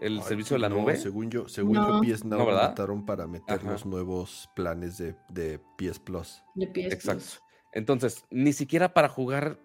el 0.00 0.18
Ay, 0.18 0.24
servicio 0.24 0.54
de 0.54 0.60
la 0.60 0.68
no, 0.68 0.76
nube. 0.76 0.96
Según 0.96 1.30
yo, 1.30 1.48
según 1.48 1.74
No. 1.74 2.02
yo, 2.02 2.14
PS 2.14 2.24
Now 2.24 2.38
No, 2.38 3.06
para 3.06 3.26
meter 3.26 3.58
Ajá. 3.60 3.72
los 3.72 3.86
nuevos 3.86 4.48
planes 4.56 4.98
de, 4.98 5.14
de 5.28 5.58
PS 5.76 5.98
Plus. 6.00 6.42
De 6.54 6.66
PS 6.66 6.94
Exacto. 6.94 7.20
Plus. 7.20 7.40
Entonces, 7.72 8.24
ni 8.30 8.52
siquiera 8.52 8.92
para 8.94 9.08
jugar 9.08 9.58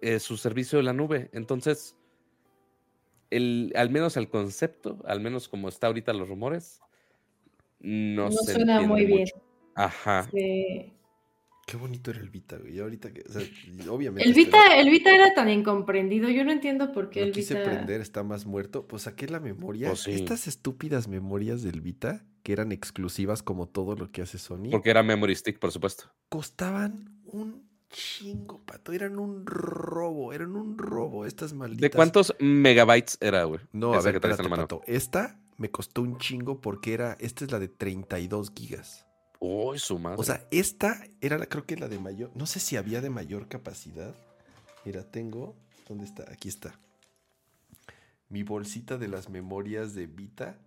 eh, 0.00 0.18
su 0.18 0.36
servicio 0.36 0.78
de 0.78 0.84
la 0.84 0.92
nube. 0.92 1.30
Entonces, 1.32 1.96
el, 3.30 3.72
al 3.76 3.90
menos 3.90 4.16
el 4.16 4.28
concepto, 4.28 4.98
al 5.06 5.20
menos 5.20 5.48
como 5.48 5.68
está 5.68 5.86
ahorita 5.88 6.12
los 6.12 6.28
rumores, 6.28 6.80
no, 7.80 8.26
No 8.26 8.32
se 8.32 8.54
suena 8.54 8.80
muy 8.82 9.04
bien. 9.06 9.28
Ajá. 9.74 10.28
Sí. 10.32 10.92
Qué 11.66 11.76
bonito 11.76 12.10
era 12.10 12.20
el 12.20 12.28
Vita, 12.30 12.56
güey. 12.58 12.74
Y 12.76 12.80
ahorita 12.80 13.12
que, 13.12 13.22
o 13.28 13.32
sea, 13.32 13.42
obviamente. 13.88 14.24
El 14.24 14.30
este, 14.30 14.44
Vita, 14.44 14.76
el 14.76 14.90
Vita 14.90 15.14
era 15.14 15.32
tan 15.34 15.48
incomprendido, 15.48 16.28
yo 16.28 16.44
no 16.44 16.50
entiendo 16.50 16.92
por 16.92 17.08
qué 17.08 17.20
lo 17.20 17.26
el 17.26 17.32
quise 17.32 17.54
Vita... 17.54 17.70
prender, 17.70 18.00
está 18.00 18.22
más 18.24 18.46
muerto. 18.46 18.86
Pues 18.86 19.02
saqué 19.02 19.28
la 19.28 19.38
memoria. 19.40 19.88
Pues 19.88 20.00
sí. 20.00 20.12
Estas 20.12 20.48
estúpidas 20.48 21.06
memorias 21.08 21.62
del 21.62 21.80
Vita, 21.80 22.24
que 22.42 22.52
eran 22.52 22.72
exclusivas 22.72 23.42
como 23.42 23.68
todo 23.68 23.94
lo 23.94 24.10
que 24.10 24.22
hace 24.22 24.38
Sony, 24.38 24.70
Porque 24.70 24.90
era 24.90 25.02
Memory 25.02 25.34
Stick, 25.36 25.58
por 25.60 25.70
supuesto. 25.70 26.12
costaban 26.28 27.20
un 27.26 27.70
chingo, 27.90 28.60
pato. 28.64 28.92
Eran 28.92 29.18
un 29.18 29.46
robo, 29.46 30.32
eran 30.32 30.56
un 30.56 30.76
robo 30.78 31.26
estas 31.26 31.52
malditas. 31.52 31.82
¿De 31.82 31.90
cuántos 31.90 32.34
megabytes 32.40 33.18
era, 33.20 33.44
güey? 33.44 33.60
No, 33.72 33.92
a 33.94 33.98
Esa 33.98 34.04
ver, 34.06 34.12
que 34.14 34.16
espérate, 34.16 34.42
la 34.42 34.48
mano. 34.48 34.62
pato. 34.62 34.82
Esta 34.86 35.38
me 35.58 35.70
costó 35.70 36.02
un 36.02 36.18
chingo 36.18 36.60
porque 36.60 36.92
era, 36.94 37.16
esta 37.20 37.44
es 37.44 37.52
la 37.52 37.60
de 37.60 37.68
32 37.68 38.50
gigas. 38.56 39.06
Oh, 39.44 39.76
su 39.76 39.98
madre. 39.98 40.18
O 40.20 40.22
sea, 40.22 40.46
esta 40.52 41.02
era 41.20 41.36
la, 41.36 41.46
creo 41.46 41.66
que 41.66 41.76
la 41.76 41.88
de 41.88 41.98
mayor. 41.98 42.30
No 42.36 42.46
sé 42.46 42.60
si 42.60 42.76
había 42.76 43.00
de 43.00 43.10
mayor 43.10 43.48
capacidad. 43.48 44.14
Mira, 44.84 45.02
tengo. 45.02 45.56
¿Dónde 45.88 46.04
está? 46.04 46.30
Aquí 46.30 46.48
está. 46.48 46.78
Mi 48.28 48.44
bolsita 48.44 48.98
de 48.98 49.08
las 49.08 49.30
memorias 49.30 49.96
de 49.96 50.06
Vita. 50.06 50.58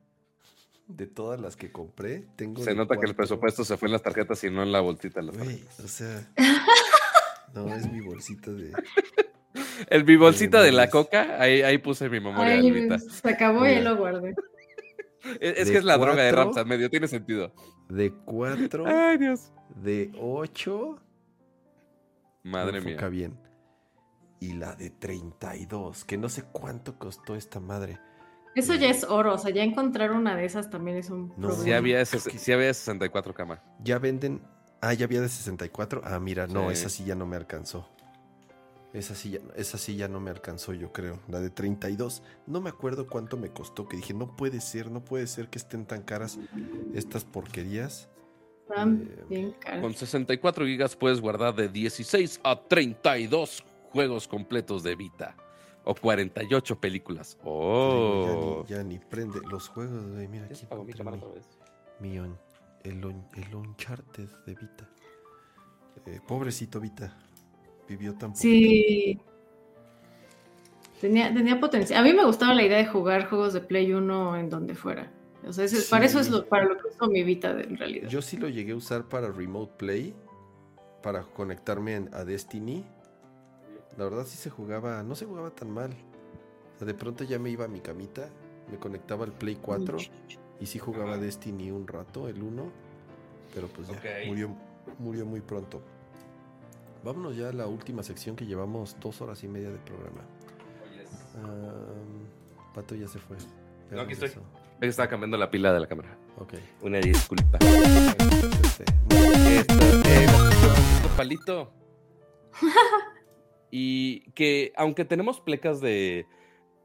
De 0.87 1.07
todas 1.07 1.39
las 1.39 1.55
que 1.55 1.71
compré. 1.71 2.25
Tengo 2.35 2.61
se 2.65 2.75
nota 2.75 2.97
que 2.97 3.05
el 3.05 3.15
presupuesto 3.15 3.63
se 3.63 3.77
fue 3.77 3.87
en 3.87 3.93
las 3.93 4.03
tarjetas 4.03 4.43
y 4.43 4.49
no 4.49 4.61
en 4.61 4.73
la 4.73 4.81
bolsita. 4.81 5.21
o 5.21 5.87
sea. 5.87 6.27
No, 7.53 7.73
es 7.73 7.89
mi 7.89 8.01
bolsita 8.01 8.51
de. 8.51 8.73
El 9.87 10.03
mi 10.03 10.17
bolsita 10.17 10.61
de, 10.61 10.73
la 10.73 10.89
coca, 10.89 11.41
ahí, 11.41 11.61
ahí 11.61 11.77
puse 11.77 12.09
mi 12.09 12.19
memoria. 12.19 12.55
Ay, 12.55 12.89
se 12.99 13.29
acabó 13.29 13.65
y 13.65 13.79
lo 13.79 13.95
guardé. 13.95 14.35
Es, 15.39 15.69
que 15.69 15.77
es 15.77 15.83
la 15.83 15.97
droga 15.97 16.23
de 16.23 16.31
Ramsa, 16.31 16.63
medio 16.63 16.89
tiene 16.89 17.07
sentido. 17.07 17.53
De 17.89 18.13
cuatro. 18.13 18.85
Ay, 18.87 19.17
Dios. 19.17 19.51
De 19.75 20.11
ocho. 20.19 20.99
Madre 22.43 22.81
mía. 22.81 22.97
bien. 23.09 23.39
Y 24.39 24.53
la 24.53 24.75
de 24.75 24.91
32, 24.91 26.05
que 26.05 26.17
no 26.17 26.29
sé 26.29 26.43
cuánto 26.43 26.99
costó 26.99 27.35
esta 27.35 27.59
madre. 27.59 27.99
Eso 28.53 28.75
ya 28.75 28.89
es 28.89 29.03
oro, 29.03 29.33
o 29.33 29.37
sea, 29.37 29.51
ya 29.51 29.63
encontrar 29.63 30.11
una 30.11 30.35
de 30.35 30.45
esas 30.45 30.69
también 30.69 30.97
es 30.97 31.09
un 31.09 31.33
no, 31.35 31.51
Sí 31.51 31.73
había, 31.73 31.99
ese, 31.99 32.19
sí 32.19 32.51
había 32.51 32.73
64 32.73 33.33
cama. 33.33 33.61
Ya 33.83 33.99
venden. 33.99 34.41
Ah, 34.81 34.93
ya 34.93 35.05
había 35.05 35.21
de 35.21 35.29
64. 35.29 36.01
Ah, 36.05 36.19
mira, 36.19 36.47
no, 36.47 36.69
esa 36.69 36.89
sí 36.89 37.03
ya 37.03 37.15
no 37.15 37.25
me 37.25 37.35
alcanzó. 37.35 37.89
Esa 38.95 39.13
sí, 39.13 39.31
ya, 39.31 39.39
esa 39.57 39.77
ya 39.91 40.07
no 40.07 40.21
me 40.21 40.31
alcanzó, 40.31 40.71
yo 40.71 40.93
creo. 40.93 41.19
La 41.27 41.41
de 41.41 41.49
32. 41.49 42.23
No 42.47 42.61
me 42.61 42.69
acuerdo 42.69 43.07
cuánto 43.07 43.35
me 43.35 43.49
costó. 43.49 43.89
Que 43.89 43.97
dije, 43.97 44.13
no 44.13 44.37
puede 44.37 44.61
ser, 44.61 44.89
no 44.89 45.03
puede 45.03 45.27
ser 45.27 45.49
que 45.49 45.57
estén 45.57 45.85
tan 45.85 46.01
caras 46.01 46.39
estas 46.93 47.25
porquerías. 47.25 48.07
Están 48.61 49.09
eh, 49.11 49.25
bien 49.27 49.51
caras. 49.59 49.81
Con 49.81 49.93
64 49.93 50.65
gigas 50.65 50.95
puedes 50.95 51.19
guardar 51.19 51.53
de 51.55 51.67
16 51.67 52.39
a 52.41 52.55
32 52.55 53.65
juegos 53.91 54.29
completos 54.29 54.81
de 54.81 54.95
Vita. 54.95 55.35
O 55.83 55.93
48 55.93 56.79
películas. 56.79 57.37
Oh. 57.43 58.63
Ya 58.65 58.81
ni, 58.81 58.97
prende 58.97 59.41
los 59.41 59.67
juegos, 59.67 60.05
Mira 60.05 60.45
aquí. 60.45 60.65
Mi, 61.99 62.15
el, 62.15 62.33
el 62.85 63.55
Uncharted 63.55 64.29
de 64.45 64.55
Vita. 64.55 64.89
Eh, 66.05 66.21
pobrecito 66.25 66.79
Vita 66.79 67.17
vivió 67.87 68.13
tan 68.15 68.35
Sí. 68.35 69.19
Tenía, 71.01 71.33
tenía 71.33 71.59
potencial. 71.59 71.99
A 71.99 72.03
mí 72.03 72.13
me 72.13 72.25
gustaba 72.25 72.53
la 72.53 72.63
idea 72.63 72.77
de 72.77 72.87
jugar 72.87 73.29
juegos 73.29 73.53
de 73.53 73.61
Play 73.61 73.93
1 73.93 74.37
en 74.37 74.49
donde 74.49 74.75
fuera. 74.75 75.11
O 75.47 75.53
sea, 75.53 75.67
para 75.89 76.05
eso 76.05 76.19
es 76.19 76.29
lo, 76.29 76.47
para 76.47 76.65
lo 76.65 76.77
que 76.77 76.87
uso 76.87 77.07
mi 77.07 77.23
Vita 77.23 77.51
en 77.51 77.77
realidad. 77.77 78.09
Yo 78.09 78.21
sí 78.21 78.37
lo 78.37 78.49
llegué 78.49 78.71
a 78.71 78.75
usar 78.75 79.07
para 79.07 79.31
Remote 79.31 79.73
Play, 79.77 80.15
para 81.03 81.21
conectarme 81.21 82.07
a 82.11 82.23
Destiny. 82.23 82.83
La 83.97 84.05
verdad 84.05 84.25
sí 84.25 84.37
se 84.37 84.49
jugaba, 84.49 85.03
no 85.03 85.15
se 85.15 85.25
jugaba 85.25 85.51
tan 85.51 85.69
mal. 85.69 85.93
de 86.79 86.93
pronto 86.93 87.23
ya 87.23 87.37
me 87.37 87.51
iba 87.51 87.65
a 87.65 87.67
mi 87.67 87.79
camita, 87.79 88.29
me 88.71 88.77
conectaba 88.77 89.25
al 89.25 89.31
Play 89.31 89.57
4 89.61 89.97
y 90.59 90.65
sí 90.65 90.79
jugaba 90.79 91.17
Destiny 91.17 91.69
un 91.69 91.87
rato, 91.87 92.27
el 92.27 92.41
1. 92.41 92.71
Pero 93.53 93.67
pues 93.67 93.87
ya, 93.87 94.01
murió, 94.25 94.49
murió 94.97 95.25
muy 95.25 95.41
pronto. 95.41 95.81
Vámonos 97.05 97.37
ya 97.37 97.49
a 97.49 97.53
la 97.53 97.67
última 97.67 98.01
sección 98.01 98.35
que 98.35 98.47
llevamos 98.47 98.97
dos 98.99 99.21
horas 99.21 99.43
y 99.43 99.47
media 99.47 99.69
de 99.69 99.77
programa. 99.77 100.21
Pato 102.73 102.95
ya 102.95 103.07
se 103.07 103.19
fue. 103.19 103.37
No, 103.91 104.01
aquí 104.01 104.13
estoy. 104.13 104.31
Estaba 104.81 105.07
cambiando 105.07 105.37
la 105.37 105.51
pila 105.51 105.71
de 105.71 105.81
la 105.81 105.85
cámara. 105.85 106.17
Ok. 106.39 106.55
Una 106.81 106.99
disculpa. 106.99 107.59
Este, 109.47 110.23
Esto 110.23 111.09
palito. 111.15 111.71
y 113.69 114.21
que 114.31 114.73
aunque 114.75 115.05
tenemos 115.05 115.39
plecas 115.39 115.81
de 115.81 116.25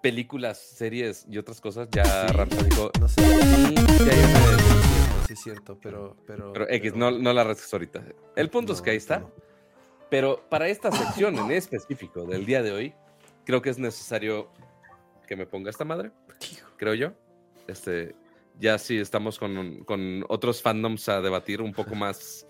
películas, 0.03 0.59
series 0.59 1.25
y 1.31 1.39
otras 1.39 1.63
cosas, 1.63 1.89
ya 1.93 2.29
sí. 2.29 2.65
dijo. 2.69 2.91
No 3.01 3.09
sé. 3.09 3.23
Sí, 5.27 5.33
es 5.33 5.41
cierto, 5.41 5.79
pero. 5.83 6.15
Pero, 6.27 6.53
pero 6.53 6.69
X, 6.69 6.95
No, 6.95 7.11
no 7.11 7.33
la 7.33 7.43
rescato 7.43 7.77
ahorita. 7.77 8.05
El 8.37 8.51
punto 8.51 8.75
es 8.75 8.83
que 8.83 8.91
ahí 8.91 8.99
está. 8.99 9.27
Pero 10.11 10.45
para 10.49 10.69
esta 10.69 10.91
sección 10.91 11.39
en 11.39 11.51
específico 11.53 12.25
del 12.25 12.45
día 12.45 12.63
de 12.63 12.73
hoy, 12.73 12.95
creo 13.45 13.63
que 13.63 13.71
es 13.71 13.79
necesario 13.79 14.51
que 15.27 15.37
me 15.37 15.47
ponga 15.47 15.71
esta 15.71 15.85
madre, 15.85 16.11
creo 16.77 16.95
yo. 16.95 17.13
Este, 17.69 18.17
ya 18.59 18.79
sí 18.79 18.99
estamos 18.99 19.39
con, 19.39 19.85
con, 19.85 20.25
otros 20.29 20.61
fandoms 20.61 21.09
a 21.09 21.21
debatir 21.21 21.63
un 21.63 21.73
poco 21.73 21.95
más, 21.95 22.47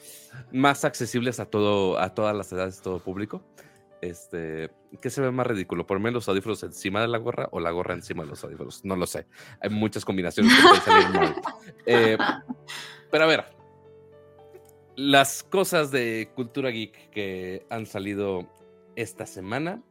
más 0.51 0.85
accesibles 0.85 1.39
a 1.41 1.45
todo, 1.45 1.99
a 1.99 2.15
todas 2.15 2.35
las 2.35 2.51
edades, 2.53 2.81
todo 2.81 2.99
público. 2.99 3.45
Este, 4.01 4.71
¿qué 5.03 5.11
se 5.11 5.21
ve 5.21 5.31
más 5.31 5.47
ridículo? 5.47 5.87
¿Por 5.87 6.01
los 6.01 6.29
audífonos 6.29 6.63
encima 6.63 7.03
de 7.03 7.09
la 7.09 7.19
gorra 7.19 7.49
o 7.53 7.61
la 7.61 7.71
gorra 7.71 7.93
encima 7.93 8.23
de 8.23 8.31
los 8.31 8.43
audífonos? 8.43 8.83
No 8.85 8.97
lo 8.97 9.07
sé. 9.07 9.27
Hay 9.61 9.69
muchas 9.69 10.05
combinaciones 10.05 10.55
que 10.55 10.63
pueden 10.63 10.83
salir 10.83 11.09
mal. 11.11 11.35
Eh, 11.87 12.17
pero 13.11 13.25
a 13.25 13.27
ver, 13.27 13.45
las 14.97 15.43
cosas 15.43 15.91
de 15.91 16.31
cultura 16.35 16.71
geek 16.71 17.11
que 17.11 17.67
han 17.71 17.87
salido 17.87 18.49
esta 18.97 19.27
semana. 19.27 19.83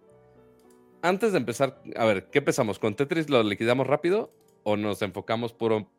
Antes 1.02 1.32
de 1.32 1.38
empezar, 1.38 1.82
a 1.96 2.06
ver, 2.06 2.30
¿qué 2.30 2.40
empezamos? 2.40 2.80
¿Con 2.80 2.96
Tetris 2.96 3.30
lo 3.30 3.42
liquidamos 3.44 3.88
rápido 3.88 4.32
o 4.64 4.76
nos 4.76 5.02
enfocamos 5.02 5.54
puro, 5.54 5.90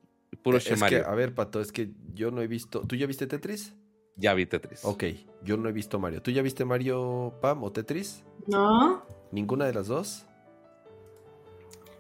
puro 0.43 0.59
es 0.59 0.65
que, 0.65 0.97
A 1.05 1.15
ver, 1.15 1.35
Pato, 1.35 1.61
es 1.61 1.73
que 1.73 1.91
yo 2.15 2.31
no 2.31 2.43
he 2.43 2.47
visto. 2.47 2.83
¿Tú 2.87 2.97
ya 2.97 3.07
viste 3.07 3.27
Tetris? 3.27 3.75
Ya 4.17 4.35
vi 4.35 4.45
Tetris. 4.45 4.85
Ok, 4.85 5.05
yo 5.43 5.57
no 5.57 5.69
he 5.69 5.73
visto 5.73 5.99
Mario. 5.99 6.21
¿Tú 6.21 6.31
ya 6.31 6.43
viste 6.43 6.65
Mario 6.65 7.35
Pam 7.41 7.65
o 7.65 7.73
Tetris? 7.73 8.23
No. 8.47 9.03
¿Ninguna 9.33 9.65
de 9.65 9.73
las 9.73 9.87
dos? 9.87 10.27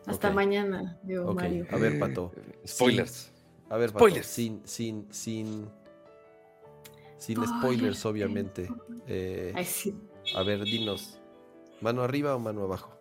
Hasta 0.06 0.30
mañana, 0.30 0.98
digo 1.02 1.32
Mario. 1.32 1.66
A 1.70 1.76
ver, 1.76 1.98
Pato. 1.98 2.32
Spoilers. 2.66 3.32
a 3.70 3.76
ver, 3.76 3.92
Pato, 3.92 4.00
Spoilers. 4.00 4.26
Sin, 4.26 4.60
sin, 4.66 5.06
sin 5.10 5.68
sin 7.20 7.46
spoilers, 7.46 8.04
obviamente. 8.06 8.68
Eh, 9.06 9.54
a 10.34 10.42
ver, 10.42 10.64
dinos. 10.64 11.20
¿Mano 11.80 12.02
arriba 12.02 12.34
o 12.34 12.38
mano 12.38 12.62
abajo? 12.62 12.96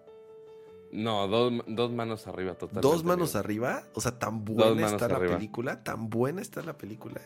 No, 0.91 1.27
dos, 1.27 1.91
manos 1.91 2.27
arriba, 2.27 2.55
totalmente. 2.55 2.87
¿Dos 2.87 3.03
manos 3.03 3.35
arriba? 3.35 3.83
O 3.93 4.01
sea, 4.01 4.19
tan 4.19 4.43
buena 4.43 4.87
está 4.87 5.07
la 5.07 5.19
película. 5.19 5.83
Tan 5.83 6.09
buena 6.09 6.41
está 6.41 6.61
la 6.61 6.77
película. 6.77 7.21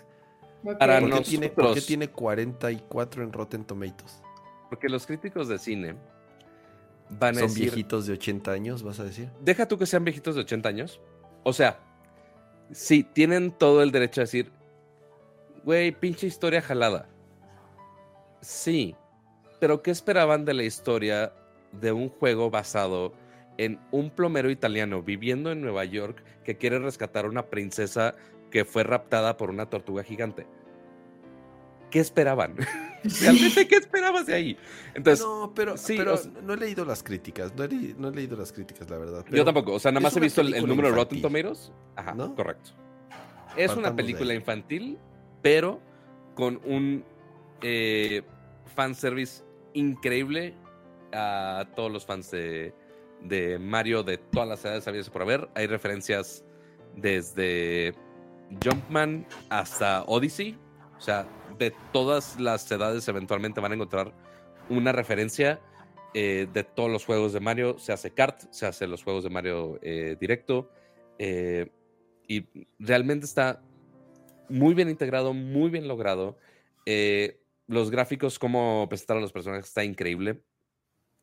¿Por, 0.63 0.77
qué 0.77 1.21
tiene, 1.25 1.49
¿Por, 1.49 1.73
qué 1.73 1.81
tiene, 1.81 2.09
44 2.09 3.23
en 3.23 3.33
Rotten 3.33 3.65
Tomatoes? 3.65 4.21
Porque 4.69 4.87
los 4.87 5.05
críticos 5.05 5.47
de 5.47 5.57
cine 5.59 5.95
van 7.09 7.37
a 7.37 7.41
¿Son 7.41 7.53
viejitos 7.53 8.05
de 8.05 8.13
80 8.13 8.51
años, 8.51 8.83
vas 8.83 8.99
a 8.99 9.03
decir? 9.03 9.29
Deja 9.41 9.67
tú 9.67 9.77
que 9.77 9.85
sean 9.85 10.03
viejitos 10.03 10.35
de 10.35 10.41
80 10.41 10.69
años. 10.69 11.01
O 11.43 11.53
sea, 11.53 11.79
sí, 12.71 13.03
tienen 13.03 13.51
todo 13.51 13.81
el 13.81 13.91
derecho 13.91 14.21
a 14.21 14.23
decir, 14.23 14.51
Güey, 15.63 15.91
pinche 15.91 16.27
historia 16.27 16.61
jalada. 16.61 17.07
Sí, 18.41 18.95
pero 19.59 19.81
¿qué 19.81 19.91
esperaban 19.91 20.43
de 20.43 20.53
la 20.53 20.63
historia 20.63 21.33
de 21.71 21.93
un 21.93 22.09
juego 22.09 22.49
basado 22.49 23.13
en 23.57 23.79
un 23.91 24.09
plomero 24.09 24.49
italiano 24.49 25.01
viviendo 25.01 25.51
en 25.51 25.61
Nueva 25.61 25.85
York 25.85 26.21
que 26.43 26.57
quiere 26.57 26.79
rescatar 26.79 27.25
a 27.25 27.29
una 27.29 27.45
princesa 27.45 28.15
que 28.51 28.65
fue 28.65 28.83
raptada 28.83 29.37
por 29.37 29.49
una 29.49 29.69
tortuga 29.69 30.03
gigante? 30.03 30.45
¿Qué 31.89 31.99
esperaban? 31.99 32.55
Realmente, 33.21 33.67
¿qué 33.67 33.75
esperabas 33.75 34.25
de 34.25 34.33
ahí? 34.33 34.57
Entonces, 34.95 35.25
no, 35.25 35.53
pero, 35.55 35.77
sí, 35.77 35.95
pero 35.95 36.19
no 36.41 36.53
he 36.53 36.57
leído 36.57 36.83
las 36.83 37.03
críticas, 37.03 37.53
no 37.55 37.63
he, 37.63 38.11
leído 38.13 38.35
las 38.35 38.51
críticas, 38.51 38.89
la 38.89 38.97
verdad. 38.97 39.25
yo 39.31 39.45
tampoco, 39.45 39.73
o 39.73 39.79
sea, 39.79 39.91
nada 39.91 40.01
más 40.01 40.17
he 40.17 40.19
visto 40.19 40.41
el, 40.41 40.67
número 40.67 40.89
de 40.89 40.95
Rotten 40.95 41.21
Tomatoes. 41.21 41.71
Ajá, 41.95 42.13
¿no? 42.13 42.35
correcto. 42.35 42.71
Es 43.55 43.75
una 43.75 43.95
película 43.95 44.33
infantil 44.33 44.97
pero 45.43 45.79
con 46.33 46.59
un 46.65 47.05
eh, 47.61 48.23
fanservice 48.75 49.43
increíble 49.73 50.55
a 51.11 51.67
todos 51.75 51.91
los 51.91 52.05
fans 52.05 52.31
de, 52.31 52.73
Mario 53.59 54.03
de 54.03 54.17
todas 54.17 54.49
las 54.49 54.65
edades 54.65 54.87
habidas 54.87 55.09
por 55.11 55.21
haber. 55.21 55.47
Hay 55.53 55.67
referencias 55.67 56.43
desde 56.95 57.93
Jumpman 58.63 59.27
hasta 59.49 60.03
Odyssey. 60.05 60.57
O 60.97 61.01
sea, 61.01 61.27
de 61.59 61.71
todas 61.91 62.39
las 62.39 62.69
edades 62.71 63.07
eventualmente 63.07 63.61
van 63.61 63.73
a 63.73 63.75
encontrar 63.75 64.13
una 64.69 64.91
referencia 64.91 65.59
eh, 66.13 66.47
de 66.51 66.63
todos 66.63 66.89
los 66.89 67.05
juegos 67.05 67.33
de 67.33 67.39
Mario. 67.39 67.77
Se 67.77 67.93
hace 67.93 68.11
kart, 68.11 68.41
se 68.49 68.65
hace 68.65 68.87
los 68.87 69.03
juegos 69.03 69.23
de 69.23 69.29
Mario 69.29 69.79
eh, 69.81 70.17
directo. 70.19 70.71
y 72.27 72.45
realmente 72.79 73.25
está 73.25 73.61
muy 74.49 74.73
bien 74.73 74.89
integrado, 74.89 75.33
muy 75.33 75.69
bien 75.69 75.87
logrado. 75.87 76.37
Eh, 76.85 77.39
los 77.67 77.91
gráficos, 77.91 78.39
cómo 78.39 78.87
presentaron 78.89 79.21
los 79.21 79.31
personajes, 79.31 79.67
está 79.67 79.83
increíble. 79.83 80.41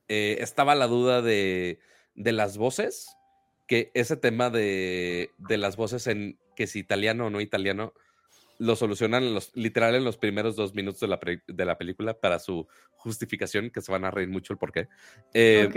Eh, 0.08 0.38
estaba 0.40 0.74
la 0.74 0.86
duda 0.86 1.22
de, 1.22 1.78
las 2.14 2.56
voces, 2.56 3.16
que 3.66 3.90
ese 3.94 4.16
tema 4.16 4.50
de, 4.50 5.30
las 5.48 5.76
voces 5.76 6.06
en 6.06 6.38
que 6.56 6.66
si 6.66 6.80
italiano 6.80 7.26
o 7.26 7.30
no 7.30 7.40
italiano, 7.40 7.92
lo 8.58 8.76
solucionan 8.76 9.32
los, 9.32 9.56
literal 9.56 9.94
en 9.94 10.04
los 10.04 10.18
primeros 10.18 10.54
dos 10.56 10.74
minutos 10.74 11.00
de 11.00 11.08
la, 11.08 11.18
de 11.46 11.64
la, 11.64 11.78
película 11.78 12.18
para 12.18 12.38
su 12.38 12.66
justificación, 12.90 13.70
que 13.70 13.80
se 13.80 13.92
van 13.92 14.04
a 14.04 14.10
reír 14.10 14.28
mucho 14.28 14.52
el 14.52 14.58
porqué. 14.58 14.88
Eh, 15.32 15.68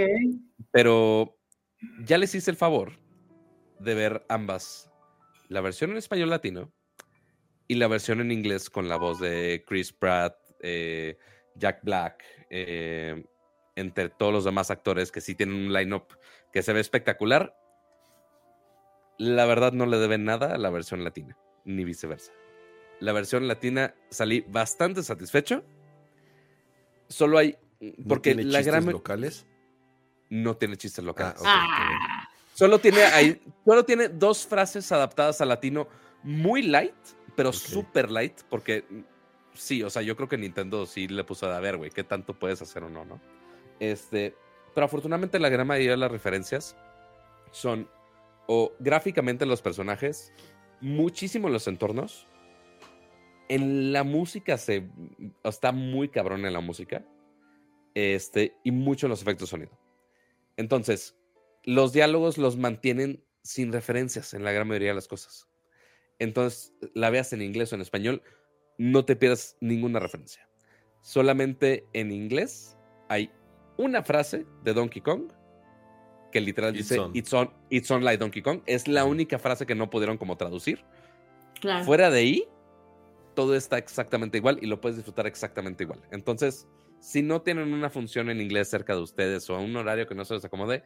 pero 0.72 1.38
ya 2.04 2.18
les 2.18 2.36
hice 2.36 2.52
el 2.52 2.58
favor 2.58 2.94
de 3.80 3.94
ver 3.94 4.26
ambas, 4.28 4.92
la 5.48 5.62
versión 5.62 5.92
en 5.92 5.98
español 5.98 6.30
latino 6.30 6.74
y 7.74 7.76
la 7.76 7.88
versión 7.88 8.22
en 8.22 8.32
inglés 8.32 8.70
con 8.70 8.88
la 8.88 8.98
voz 8.98 9.20
de 9.20 9.64
Chris 9.68 9.92
Pratt, 9.92 10.38
eh, 10.60 11.18
Jack 11.56 11.80
Black, 11.84 12.24
eh, 12.52 13.26
entre 13.76 14.10
todos 14.10 14.32
los 14.32 14.44
demás 14.44 14.70
actores 14.70 15.12
que 15.12 15.22
sí 15.22 15.34
tienen 15.34 15.56
un 15.56 15.74
line-up 15.74 16.06
que 16.52 16.62
se 16.62 16.72
ve 16.72 16.80
espectacular. 16.80 17.58
La 19.18 19.46
verdad 19.46 19.74
no 19.74 19.88
le 19.88 19.98
deben 19.98 20.24
nada 20.24 20.54
a 20.54 20.58
la 20.60 20.70
versión 20.70 21.04
latina, 21.04 21.36
ni 21.66 21.84
viceversa. 21.84 22.32
La 23.00 23.12
versión 23.12 23.48
latina 23.48 23.96
salí 24.10 24.46
bastante 24.48 25.02
satisfecho. 25.02 25.64
Solo 27.08 27.40
hay. 27.40 27.58
Porque 28.08 28.36
la 28.36 28.62
gran. 28.62 28.86
locales? 28.86 29.48
No 30.30 30.58
tiene 30.58 30.78
chistes 30.78 31.04
locales. 31.04 31.42
Ah, 31.44 32.30
solo, 32.54 32.78
tiene, 32.78 33.02
solo 33.66 33.84
tiene 33.84 34.10
dos 34.10 34.46
frases 34.46 34.92
adaptadas 34.92 35.42
al 35.42 35.50
latino 35.50 35.88
muy 36.24 36.62
light, 36.62 36.96
pero 37.36 37.54
super 37.54 38.12
light, 38.12 38.42
porque 38.50 38.86
sí, 39.54 39.84
o 39.84 39.90
sea, 39.90 40.02
yo 40.02 40.16
creo 40.16 40.30
que 40.30 40.38
Nintendo 40.38 40.86
sí 40.86 41.08
le 41.08 41.24
puso 41.24 41.50
a 41.50 41.60
ver, 41.60 41.78
güey, 41.78 41.92
qué 41.92 42.04
tanto 42.04 42.38
puedes 42.38 42.62
hacer 42.62 42.84
o 42.84 42.90
no, 42.90 43.06
¿no? 43.06 43.22
Este, 43.80 44.36
pero 44.74 44.86
afortunadamente 44.86 45.40
la 45.40 45.50
gran 45.50 45.68
mayoría 45.68 45.92
de 45.92 45.98
las 45.98 46.12
referencias 46.12 46.76
son 47.52 47.88
o 48.48 48.74
gráficamente 48.80 49.46
los 49.46 49.62
personajes, 49.62 50.34
muchísimo 50.82 51.50
los 51.50 51.68
entornos. 51.68 52.28
En 53.50 53.94
la 53.94 54.04
música 54.04 54.58
se 54.58 54.90
está 55.44 55.72
muy 55.72 56.10
cabrón 56.10 56.46
en 56.46 56.54
la 56.54 56.60
música. 56.60 57.06
Este, 57.94 58.58
y 58.64 58.72
mucho 58.72 59.06
en 59.06 59.12
los 59.12 59.22
efectos 59.22 59.50
sonido. 59.50 59.72
Entonces, 60.58 61.16
los 61.64 61.94
diálogos 61.94 62.38
los 62.38 62.58
mantienen 62.58 63.24
sin 63.44 63.72
referencias 63.72 64.34
en 64.34 64.44
la 64.44 64.52
gran 64.52 64.68
mayoría 64.68 64.90
de 64.90 64.96
las 64.96 65.08
cosas. 65.08 65.48
Entonces, 66.24 66.74
la 66.94 67.10
veas 67.10 67.34
en 67.34 67.42
inglés 67.42 67.72
o 67.72 67.76
en 67.76 67.82
español, 67.82 68.24
no 68.78 69.04
te 69.04 69.16
pierdas 69.18 69.58
ninguna 69.60 70.00
referencia. 70.00 70.48
Solamente 71.02 71.86
en 71.92 72.12
inglés 72.14 72.78
hay 73.10 73.30
una 73.78 74.04
frase 74.04 74.46
de 74.64 74.74
Donkey 74.74 75.02
Kong 75.02 75.32
que 76.32 76.40
literal 76.40 76.74
dice 76.74 76.98
It's 77.14 77.34
on. 77.34 77.54
It's 77.70 77.92
on 77.92 78.06
like 78.06 78.18
Donkey 78.18 78.42
Kong. 78.42 78.62
Es 78.66 78.88
la 78.88 79.04
única 79.04 79.38
frase 79.38 79.66
que 79.66 79.76
no 79.76 79.90
pudieron 79.90 80.18
como 80.18 80.38
traducir. 80.38 80.84
Fuera 81.84 82.10
de 82.10 82.20
ahí, 82.20 82.48
todo 83.36 83.56
está 83.56 83.78
exactamente 83.78 84.38
igual 84.38 84.60
y 84.62 84.68
lo 84.68 84.80
puedes 84.80 84.96
disfrutar 84.96 85.28
exactamente 85.28 85.84
igual. 85.84 86.02
Entonces, 86.12 86.68
si 87.00 87.22
no 87.22 87.42
tienen 87.42 87.74
una 87.74 87.90
función 87.90 88.30
en 88.30 88.40
inglés 88.40 88.70
cerca 88.70 88.96
de 88.96 89.02
ustedes 89.02 89.50
o 89.50 89.60
un 89.60 89.76
horario 89.76 90.08
que 90.08 90.16
no 90.16 90.24
se 90.24 90.36
les 90.36 90.46
acomode, 90.46 90.84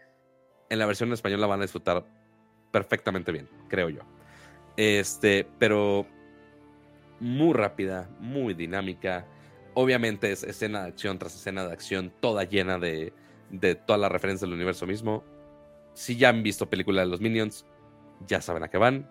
en 0.70 0.80
la 0.80 0.88
versión 0.88 1.10
en 1.10 1.14
español 1.14 1.42
la 1.42 1.48
van 1.48 1.60
a 1.60 1.64
disfrutar 1.64 2.06
perfectamente 2.72 3.32
bien, 3.32 3.48
creo 3.70 3.90
yo. 3.90 4.02
Este, 4.78 5.46
pero 5.60 6.06
muy 7.20 7.54
rápida, 7.54 8.10
muy 8.20 8.54
dinámica 8.54 9.26
Obviamente 9.80 10.32
es 10.32 10.42
escena 10.42 10.82
de 10.82 10.88
acción 10.88 11.20
tras 11.20 11.36
escena 11.36 11.64
de 11.64 11.72
acción, 11.72 12.12
toda 12.20 12.46
llena 12.46 12.80
de, 12.80 13.14
de 13.52 13.76
todas 13.76 14.02
las 14.02 14.12
referencias 14.12 14.42
del 14.42 14.54
universo 14.54 14.88
mismo. 14.88 15.24
Si 15.94 16.18
ya 16.18 16.30
han 16.30 16.42
visto 16.42 16.68
películas 16.68 17.06
de 17.06 17.12
los 17.12 17.22
Minions, 17.22 17.64
ya 18.26 18.42
saben 18.42 18.64
a 18.64 18.70
qué 18.70 18.80
van. 18.80 19.08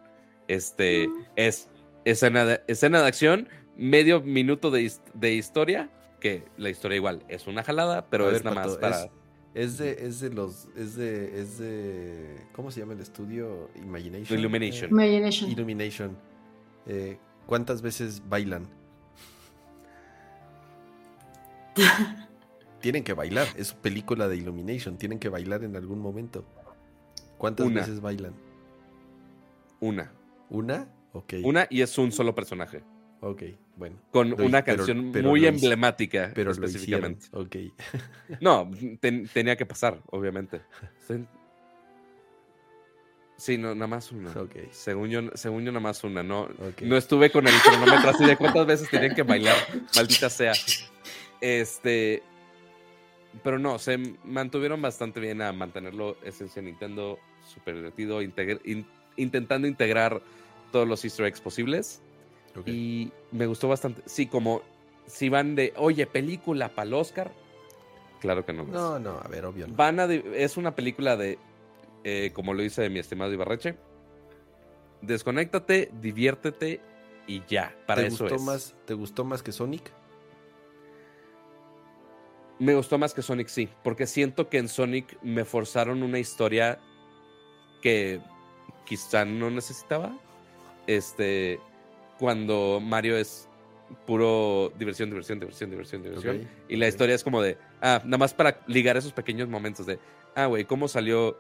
Este 0.49 1.09
es 1.37 1.69
escena 2.05 2.45
de, 2.45 2.63
escena 2.67 3.01
de 3.01 3.07
acción, 3.07 3.49
medio 3.77 4.21
minuto 4.23 4.73
de, 4.73 4.91
de, 5.15 5.35
historia, 5.35 5.89
que 6.19 6.43
la 6.57 6.69
historia 6.69 6.97
igual 6.97 7.23
es 7.29 7.47
una 7.47 7.63
jalada, 7.63 8.07
pero 8.11 8.29
es 8.33 8.43
nada 8.43 8.67
más 8.67 8.77
para. 8.79 9.05
Es, 9.05 9.11
de, 9.79 10.07
es 10.07 10.21
de 10.21 10.31
los. 10.31 10.69
Es 10.77 10.97
de, 10.97 11.41
es 11.41 11.59
de. 11.59 12.37
¿Cómo 12.53 12.71
se 12.71 12.81
llama 12.81 12.93
el 12.93 13.01
estudio? 13.01 13.71
Imagination. 13.75 14.39
Illumination. 14.39 14.91
Imagination. 14.91 15.51
Illumination. 15.51 16.17
Eh, 16.87 17.17
¿Cuántas 17.47 17.81
veces 17.81 18.23
bailan? 18.29 18.69
tienen 22.81 23.03
que 23.03 23.15
bailar. 23.15 23.49
Es 23.57 23.73
película 23.73 24.29
de 24.29 24.37
Illumination. 24.37 24.99
Tienen 24.99 25.19
que 25.19 25.31
bailar 25.31 25.65
en 25.65 25.75
algún 25.75 26.01
momento. 26.01 26.45
¿Cuántas 27.39 27.73
veces 27.73 28.01
bailan? 28.01 28.35
Una. 29.81 30.13
¿Una? 30.51 30.89
Ok. 31.13 31.35
Una 31.45 31.67
y 31.71 31.81
es 31.81 31.97
un 31.97 32.13
solo 32.13 32.35
personaje. 32.35 32.83
Ok, 33.21 33.43
bueno. 33.77 33.97
Con 34.13 34.41
una 34.41 34.63
canción 34.63 35.13
muy 35.23 35.47
emblemática 35.47 36.33
pero 36.35 36.51
específicamente. 36.51 37.27
ok. 37.33 37.57
no, 38.41 38.71
tenía 39.01 39.57
que 39.57 39.67
pasar, 39.67 40.01
obviamente. 40.11 40.61
Sí, 43.37 43.59
no, 43.59 43.75
nada 43.75 43.87
más 43.87 44.13
una. 44.13 44.31
Okay. 44.31 44.69
Según 44.71 45.11
yo, 45.11 45.21
según 45.35 45.65
yo, 45.65 45.71
nada 45.71 45.81
más 45.81 46.03
una. 46.05 46.23
No, 46.23 46.49
no 46.81 46.97
estuve 46.97 47.31
con 47.31 47.47
el 47.47 47.55
cronómetro 47.63 48.11
así 48.11 48.25
de 48.25 48.37
cuántas 48.37 48.67
veces 48.67 48.89
tenían 48.89 49.15
que 49.15 49.23
bailar, 49.23 49.57
maldita 49.95 50.31
sea. 50.31 50.53
Este. 51.41 52.23
Pero 53.45 53.59
no, 53.59 53.79
se 53.79 53.99
mantuvieron 54.25 54.81
bastante 54.81 55.21
bien 55.21 55.43
a 55.43 55.53
mantenerlo 55.53 56.17
esencia 56.25 56.63
Nintendo, 56.63 57.19
súper 57.47 57.77
divertido, 57.77 58.21
intentando 59.17 59.69
integrar 59.69 60.23
todos 60.73 60.89
los 60.89 61.05
easter 61.05 61.27
eggs 61.27 61.43
posibles. 61.43 62.01
Y 62.65 63.13
me 63.33 63.47
gustó 63.47 63.69
bastante. 63.69 64.03
Sí, 64.07 64.27
como 64.27 64.63
si 65.07 65.29
van 65.29 65.55
de, 65.55 65.73
oye, 65.77 66.07
película 66.07 66.69
para 66.69 66.87
el 66.87 66.95
Oscar. 66.95 67.31
Claro 68.21 68.45
que 68.45 68.53
no. 68.53 68.65
No, 68.65 68.99
no, 68.99 69.19
a 69.23 69.29
ver, 69.29 69.45
obvio. 69.45 69.67
Van 69.69 70.01
a, 70.01 70.05
es 70.07 70.57
una 70.57 70.75
película 70.75 71.17
de, 71.17 71.39
eh, 72.05 72.31
como 72.33 72.55
lo 72.55 72.63
dice 72.63 72.89
mi 72.89 72.99
estimado 72.99 73.33
Ibarreche, 73.33 73.77
desconéctate, 75.03 75.91
diviértete 76.01 76.81
y 77.27 77.43
ya. 77.47 77.77
Para 77.87 78.03
¿Te 78.03 78.09
eso 78.09 78.25
gustó 78.25 78.39
Más, 78.43 78.75
¿Te 78.85 78.95
gustó 78.95 79.25
más 79.25 79.43
que 79.43 79.53
Sonic? 79.53 79.93
Me 82.59 82.75
gustó 82.75 82.97
más 82.97 83.13
que 83.13 83.21
Sonic, 83.21 83.49
sí, 83.49 83.69
porque 83.85 84.07
siento 84.07 84.49
que 84.49 84.59
en 84.59 84.69
Sonic 84.69 85.19
me 85.23 85.45
forzaron 85.45 86.03
una 86.03 86.19
historia 86.19 86.79
que 87.83 88.21
quizá 88.87 89.27
no 89.27 89.51
necesitaba. 89.51 90.17
Este, 90.87 91.61
cuando 92.19 92.81
Mario 92.81 93.17
es 93.17 93.49
puro 94.07 94.73
diversión, 94.79 95.11
diversión, 95.11 95.39
diversión, 95.39 95.71
diversión, 95.71 96.03
diversión. 96.03 96.49
y 96.69 96.77
la 96.77 96.89
historia 96.89 97.15
es 97.15 97.23
como 97.23 97.41
de, 97.41 97.57
ah, 97.81 98.01
nada 98.05 98.19
más 98.19 98.35
para 98.35 98.61
ligar 98.67 98.97
esos 98.97 99.13
pequeños 99.13 99.49
momentos 99.49 99.87
de, 99.87 99.99
ah, 100.35 100.47
güey, 100.47 100.65
¿cómo 100.65 100.89
salió 100.89 101.39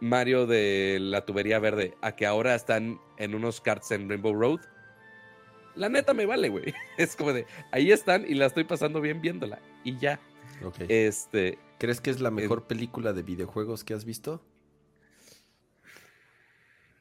Mario 0.00 0.46
de 0.46 0.98
la 1.00 1.24
tubería 1.24 1.58
verde 1.58 1.96
a 2.00 2.14
que 2.14 2.26
ahora 2.26 2.54
están 2.54 3.00
en 3.18 3.34
unos 3.34 3.60
karts 3.60 3.90
en 3.90 4.08
Rainbow 4.08 4.34
Road? 4.34 4.60
La 5.74 5.88
neta 5.88 6.14
me 6.14 6.26
vale, 6.26 6.48
güey. 6.48 6.72
Es 6.98 7.16
como 7.16 7.32
de, 7.32 7.46
ahí 7.72 7.90
están 7.90 8.24
y 8.28 8.34
la 8.34 8.46
estoy 8.46 8.64
pasando 8.64 9.00
bien 9.00 9.20
viéndola. 9.20 9.60
Y 9.82 9.96
ya. 9.98 10.20
Este, 10.88 11.58
¿Crees 11.78 12.00
que 12.00 12.10
es 12.10 12.20
la 12.20 12.30
mejor 12.30 12.66
película 12.66 13.12
de 13.12 13.22
videojuegos 13.22 13.82
que 13.82 13.92
has 13.92 14.04
visto? 14.04 14.44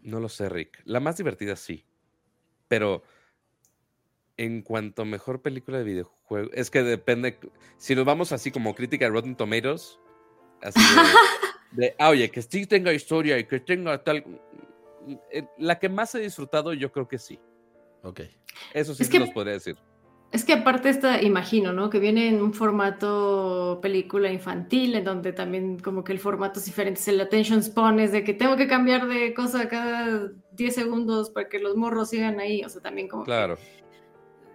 No 0.01 0.19
lo 0.19 0.27
sé, 0.27 0.49
Rick. 0.49 0.81
La 0.85 0.99
más 0.99 1.17
divertida 1.17 1.55
sí. 1.55 1.85
Pero 2.67 3.03
en 4.37 4.61
cuanto 4.61 5.03
a 5.03 5.05
mejor 5.05 5.41
película 5.41 5.77
de 5.77 5.83
videojuegos, 5.83 6.51
es 6.53 6.69
que 6.69 6.83
depende. 6.83 7.37
Si 7.77 7.95
nos 7.95 8.05
vamos 8.05 8.31
así 8.31 8.51
como 8.51 8.75
crítica 8.75 9.05
de 9.05 9.11
Rotten 9.11 9.35
Tomatoes, 9.35 9.99
así 10.61 10.79
de, 11.71 11.95
ah, 11.99 12.09
oye, 12.09 12.29
que 12.31 12.41
sí 12.41 12.65
tenga 12.65 12.93
historia 12.93 13.37
y 13.37 13.45
que 13.45 13.59
tenga 13.59 14.03
tal. 14.03 14.23
Eh, 15.31 15.45
la 15.57 15.79
que 15.79 15.89
más 15.89 16.15
he 16.15 16.19
disfrutado, 16.19 16.73
yo 16.73 16.91
creo 16.91 17.07
que 17.07 17.19
sí. 17.19 17.39
Ok. 18.03 18.21
Eso 18.73 18.95
sí 18.95 19.19
nos 19.19 19.31
podría 19.31 19.53
decir. 19.53 19.77
Es 20.33 20.43
que 20.43 20.53
aparte 20.53 20.89
está, 20.89 21.21
imagino, 21.21 21.73
¿no? 21.73 21.91
Que 21.91 21.99
viene 21.99 22.27
en 22.27 22.41
un 22.41 22.55
formato 22.55 23.77
película 23.83 24.31
infantil, 24.31 24.95
en 24.95 25.03
donde 25.03 25.31
también 25.31 25.77
como 25.77 26.03
que 26.03 26.11
el 26.11 26.17
formato 26.17 26.59
es 26.59 26.65
diferente, 26.65 26.99
el 27.11 27.21
attention 27.21 27.61
spawn 27.61 27.99
es 27.99 28.11
de 28.11 28.23
que 28.23 28.33
tengo 28.33 28.57
que 28.57 28.67
cambiar 28.67 29.07
de 29.07 29.35
cosa 29.35 29.69
cada 29.69 30.31
10 30.53 30.73
segundos 30.73 31.29
para 31.29 31.49
que 31.49 31.59
los 31.59 31.75
morros 31.75 32.09
sigan 32.09 32.39
ahí, 32.39 32.63
o 32.63 32.69
sea, 32.69 32.81
también 32.81 33.07
como... 33.07 33.25
Claro. 33.25 33.59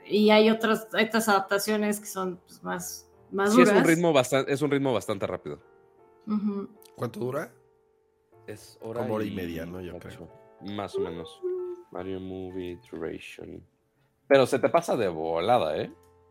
y 0.05 0.31
hay 0.31 0.51
otras, 0.51 0.89
estas 0.99 1.29
adaptaciones 1.29 2.01
que 2.01 2.07
son 2.07 2.39
pues, 2.39 2.61
más, 2.65 3.09
más 3.31 3.53
duras. 3.53 3.69
Sí, 3.69 3.75
es 3.77 3.81
un 3.81 3.89
ritmo 3.89 4.13
bastante, 4.13 4.53
es 4.53 4.61
un 4.61 4.73
ritmo 4.73 4.93
bastante 4.93 5.29
rápido. 5.29 5.61
¿Cuánto 6.97 7.21
dura? 7.21 7.55
Es 8.49 8.79
hora, 8.81 9.03
Como 9.03 9.15
hora 9.15 9.25
y, 9.25 9.31
media, 9.31 9.65
¿no? 9.65 9.81
Yo 9.81 9.97
creo. 10.01 10.29
Más 10.61 10.97
o 10.97 11.01
menos. 11.01 11.41
Mario 11.93 12.19
Movie 12.19 12.81
Duration. 12.91 13.63
Pero 14.29 14.47
se 14.47 14.59
te 14.59 14.69
pasa 14.69 14.97
de 14.97 15.09
volada, 15.09 15.77
¿eh? 15.77 15.91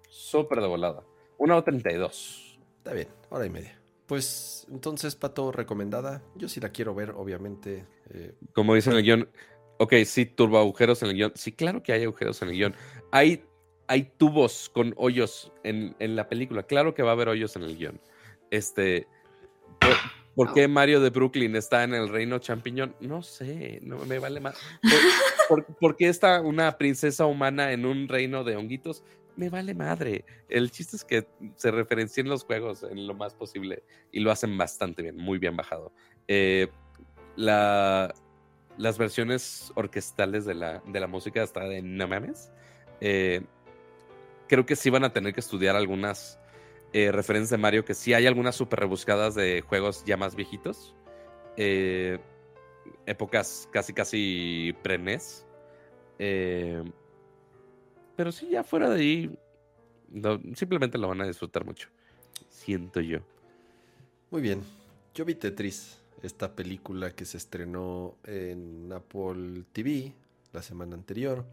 Súper 0.09 0.61
de 0.61 0.67
volada. 0.67 1.03
Una 1.38 1.58
o 1.58 1.64
32. 1.64 2.59
Está 2.77 2.93
bien, 2.93 3.08
hora 3.30 3.45
y 3.45 3.50
media. 3.50 3.80
Pues 4.06 4.66
entonces, 4.72 5.16
Pato, 5.16 5.51
recomendada. 5.51 6.22
Yo 6.35 6.48
sí 6.48 6.59
la 6.61 6.69
quiero 6.69 6.95
ver, 6.95 7.11
obviamente. 7.11 7.85
Eh, 8.11 8.35
Como 8.53 8.74
dice 8.76 8.92
en 8.92 8.98
el 8.98 9.03
guion, 9.03 9.30
Ok, 9.80 9.93
sí, 10.06 10.26
turbo 10.26 10.58
agujeros 10.58 11.03
en 11.03 11.09
el 11.09 11.16
guion. 11.16 11.32
Sí, 11.35 11.51
claro 11.51 11.84
que 11.84 11.93
hay 11.93 12.03
agujeros 12.03 12.42
en 12.42 12.50
el 12.50 12.56
guion. 12.56 12.76
Hay, 13.11 13.43
hay 13.88 14.11
tubos 14.17 14.69
con 14.74 14.93
hoyos 14.98 15.51
en, 15.64 15.95
la 16.00 16.27
película. 16.27 16.64
Claro 16.64 16.95
que 16.95 17.03
va 17.03 17.09
a 17.09 17.14
haber 17.14 17.30
hoyos 17.30 17.56
en 17.56 17.64
el 17.64 17.77
guion. 17.77 18.01
Este. 18.50 19.08
¿Por, 20.38 20.53
qué 20.53 20.67
Mario 20.67 21.01
de 21.01 21.09
Brooklyn 21.09 21.56
está 21.56 21.83
en 21.83 21.95
el 21.95 22.09
reino 22.09 22.38
champiñón? 22.38 22.95
No 22.99 23.24
sé, 23.24 23.80
no 23.82 23.98
me 24.06 24.19
vale 24.19 24.40
más. 24.40 24.56
¿Por, 25.80 25.95
qué 25.98 26.09
está 26.09 26.41
una 26.41 26.77
princesa 26.77 27.25
humana 27.25 27.72
en 27.72 27.88
un 27.88 28.07
reino 28.07 28.43
de 28.43 28.56
honguitos? 28.56 29.03
Me 29.35 29.49
vale 29.49 29.74
madre. 29.74 30.25
El 30.48 30.69
chiste 30.69 30.95
es 30.95 31.03
que 31.03 31.27
se 31.56 31.72
referencien 31.72 32.30
los 32.30 32.43
juegos 32.43 32.83
en 32.83 33.07
lo 33.07 33.16
más 33.16 33.33
posible 33.33 33.82
y 34.11 34.19
lo 34.19 34.30
hacen 34.30 34.56
bastante 34.59 35.01
bien, 35.01 35.17
muy 35.17 35.40
bien 35.40 35.57
bajado. 35.57 35.91
Eh, 36.27 36.67
la, 37.35 38.14
las 38.77 38.99
versiones 38.99 39.72
orquestales 39.74 40.45
de 40.45 40.53
la, 40.53 40.83
de 40.85 40.99
la 40.99 41.07
música 41.07 41.41
hasta 41.41 41.64
de 41.64 41.82
no 41.82 42.07
mames. 42.07 42.51
Eh, 43.01 43.41
creo 44.48 44.67
que 44.67 44.75
sí 44.75 44.91
van 44.91 45.03
a 45.03 45.11
tener 45.11 45.33
que 45.33 45.40
estudiar 45.40 45.75
algunas 45.75 46.40
eh, 46.98 47.11
referencias 47.11 47.51
de 47.51 47.58
Mario, 47.58 47.85
que 47.85 47.93
sí 47.93 48.14
hay 48.14 48.26
algunas 48.26 48.56
súper 48.56 48.80
rebuscadas 48.80 49.35
de 49.35 49.61
juegos 49.61 50.03
ya 50.06 50.17
más 50.17 50.35
viejitos. 50.35 50.95
Eh, 51.56 52.17
épocas 53.06 53.69
casi 53.72 53.93
casi 53.93 54.76
pre-NES. 54.82 55.45
pero 56.17 56.92
sí, 58.32 58.50
ya 58.50 58.64
fuera 58.64 58.90
de 58.90 59.00
ahí, 59.00 59.38
simplemente 60.56 60.98
lo 60.98 61.08
van 61.08 61.22
a 61.22 61.27
disfrutar 61.27 61.66
mucho. 61.66 61.90
Siento 62.50 63.00
yo. 63.00 63.19
Muy 64.32 64.42
bien. 64.42 64.64
Yo 65.14 65.24
vi 65.24 65.35
Tetris 65.35 66.01
esta 66.24 66.56
película 66.56 67.11
que 67.11 67.26
se 67.26 67.38
estrenó 67.38 68.16
en 68.24 68.92
Apple 68.92 69.64
TV 69.72 70.14
la 70.51 70.61
semana 70.61 70.95
anterior. 70.95 71.45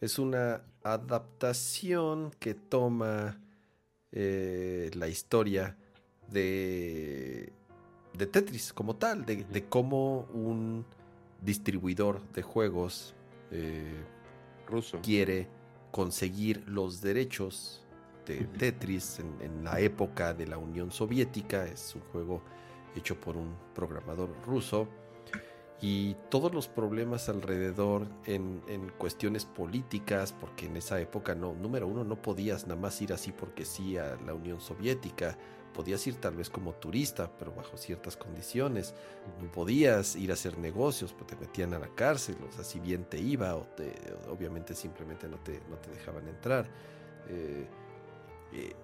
Es 0.00 0.18
una 0.18 0.62
adaptación 0.82 2.32
que 2.40 2.54
toma 2.54 3.38
eh, 4.12 4.90
la 4.94 5.08
historia 5.08 5.76
de, 6.30 7.52
de 8.12 8.26
Tetris 8.26 8.72
como 8.72 8.96
tal, 8.96 9.24
de, 9.24 9.64
cómo 9.68 10.28
un 10.32 10.84
distribuidor 11.40 12.20
de 12.32 12.42
juegos 12.42 13.14
eh, 13.50 14.04
ruso. 14.66 15.00
quiere 15.02 15.48
conseguir 15.90 16.62
los 16.68 17.00
derechos 17.00 17.84
de 18.26 18.44
Tetris 18.44 19.18
en, 19.18 19.34
en, 19.40 19.64
la 19.64 19.80
época 19.80 20.32
de 20.32 20.46
la 20.46 20.58
Unión 20.58 20.92
Soviética. 20.92 21.66
Es 21.66 21.94
un 21.94 22.02
juego 22.12 22.42
hecho 22.94 23.20
por 23.20 23.36
un 23.36 23.56
programador 23.74 24.30
ruso, 24.46 24.88
y 25.82 26.14
todos 26.30 26.54
los 26.54 26.68
problemas 26.68 27.28
alrededor 27.28 28.06
en, 28.24 28.62
cuestiones 28.98 29.44
políticas, 29.44 30.32
porque 30.32 30.66
en 30.66 30.76
esa 30.76 31.00
época 31.00 31.34
no, 31.34 31.54
número 31.54 31.88
uno, 31.88 32.04
no 32.04 32.22
podías 32.22 32.68
nada 32.68 32.80
más 32.80 33.02
ir 33.02 33.12
así 33.12 33.32
porque 33.32 33.64
sí 33.64 33.98
a 33.98 34.16
la 34.24 34.32
Unión 34.32 34.60
Soviética, 34.60 35.36
podías 35.74 36.06
ir 36.06 36.14
tal 36.16 36.36
vez 36.36 36.50
como 36.50 36.72
turista, 36.74 37.32
pero 37.36 37.52
bajo 37.52 37.76
ciertas 37.76 38.16
condiciones, 38.16 38.94
no 39.42 39.50
podías 39.50 40.14
ir 40.14 40.30
a 40.30 40.34
hacer 40.34 40.56
negocios, 40.56 41.12
pues 41.12 41.26
te 41.26 41.36
metían 41.36 41.74
a 41.74 41.80
la 41.80 41.88
cárcel, 41.88 42.36
o 42.48 42.52
sea, 42.52 42.62
si 42.62 42.78
bien 42.78 43.04
te 43.04 43.18
iba, 43.18 43.56
o 43.56 43.62
te, 43.62 43.92
obviamente 44.30 44.76
simplemente 44.76 45.28
no 45.28 45.38
te, 45.38 45.60
no 45.68 45.78
te 45.78 45.90
dejaban 45.90 46.28
entrar. 46.28 46.70
Eh, 47.28 47.66
eh, 48.52 48.76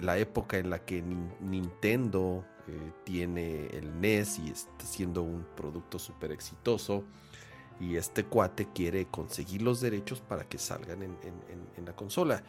la 0.00 0.18
época 0.18 0.58
en 0.58 0.70
la 0.70 0.80
que 0.80 1.04
Nintendo 1.40 2.44
tiene 3.04 3.66
el 3.66 4.00
NES 4.00 4.38
y 4.40 4.50
está 4.50 4.84
siendo 4.84 5.22
un 5.22 5.46
producto 5.56 5.98
súper 5.98 6.32
exitoso. 6.32 7.04
Y 7.78 7.96
este 7.96 8.24
cuate 8.24 8.68
quiere 8.72 9.06
conseguir 9.06 9.62
los 9.62 9.80
derechos 9.80 10.20
para 10.20 10.48
que 10.48 10.58
salgan 10.58 11.02
en, 11.02 11.84
la 11.84 11.94
consola. 11.94 12.42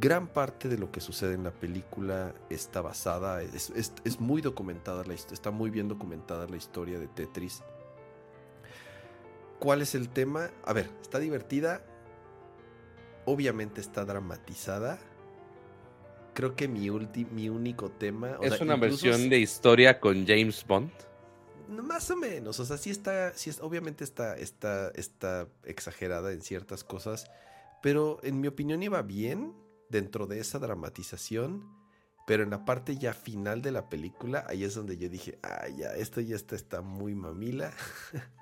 Gran 0.00 0.26
parte 0.26 0.68
de 0.68 0.78
lo 0.78 0.90
que 0.90 1.00
sucede 1.00 1.34
en 1.34 1.44
la 1.44 1.52
película 1.52 2.34
está 2.50 2.80
basada, 2.80 3.42
es, 3.42 4.20
muy 4.20 4.42
documentada, 4.42 5.04
la, 5.04 5.14
está 5.14 5.50
muy 5.50 5.70
bien 5.70 5.86
documentada 5.86 6.48
la 6.48 6.56
historia 6.56 6.98
de 6.98 7.06
Tetris. 7.06 7.62
¿Cuál 9.60 9.82
es 9.82 9.94
el 9.94 10.08
tema? 10.08 10.50
A 10.64 10.72
ver, 10.72 10.90
está 11.00 11.20
divertida, 11.20 11.84
obviamente 13.24 13.80
está 13.80 14.04
dramatizada, 14.04 14.98
creo 16.34 16.54
que 16.56 16.68
mi, 16.68 16.90
mi 16.90 17.48
único 17.48 17.90
tema. 17.90 18.38
¿Es 18.42 18.60
una 18.60 18.76
versión 18.76 19.30
de 19.30 19.38
historia 19.38 20.00
con 20.00 20.26
James 20.26 20.64
Bond? 20.66 20.90
Más 21.68 22.10
o 22.10 22.16
menos, 22.16 22.60
o 22.60 22.64
sea, 22.66 22.76
sí 22.76 22.90
está, 22.90 23.32
sí 23.34 23.48
es, 23.48 23.60
obviamente 23.60 24.04
está, 24.04 24.36
está, 24.36 24.90
está 24.90 25.48
exagerada 25.64 26.30
en 26.32 26.42
ciertas 26.42 26.84
cosas, 26.84 27.30
pero 27.82 28.20
en 28.22 28.38
mi 28.40 28.48
opinión 28.48 28.82
iba 28.82 29.00
bien 29.00 29.54
dentro 29.88 30.26
de 30.26 30.40
esa 30.40 30.58
dramatización, 30.58 31.64
pero 32.26 32.42
en 32.42 32.50
la 32.50 32.66
parte 32.66 32.98
ya 32.98 33.14
final 33.14 33.62
de 33.62 33.72
la 33.72 33.88
película, 33.88 34.44
ahí 34.46 34.62
es 34.62 34.74
donde 34.74 34.98
yo 34.98 35.08
dije, 35.08 35.38
ah, 35.42 35.66
ya, 35.74 35.94
esto 35.94 36.20
ya 36.20 36.36
está, 36.36 36.54
está 36.54 36.82
muy 36.82 37.14
mamila. 37.14 37.72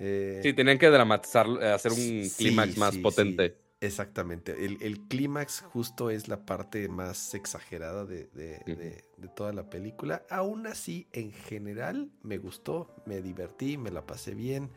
Eh, 0.00 0.40
sí, 0.42 0.52
tenían 0.52 0.76
que 0.76 0.88
dramatizar, 0.88 1.46
hacer 1.62 1.92
un 1.92 2.28
clímax 2.36 2.76
más 2.76 2.98
potente. 2.98 3.56
Exactamente. 3.84 4.64
El, 4.64 5.00
clímax 5.08 5.60
justo 5.72 6.10
es 6.10 6.28
la 6.28 6.46
parte 6.46 6.88
más 6.88 7.34
exagerada 7.34 8.06
de, 8.06 9.02
toda 9.36 9.52
la 9.52 9.68
película. 9.68 10.24
Aún 10.30 10.66
así, 10.66 11.06
en 11.12 11.32
general, 11.32 12.10
me 12.22 12.38
gustó, 12.38 12.94
me 13.06 13.20
divertí, 13.20 13.76
me 13.76 13.90
la 13.90 14.06
pasé 14.06 14.34
bien. 14.34 14.70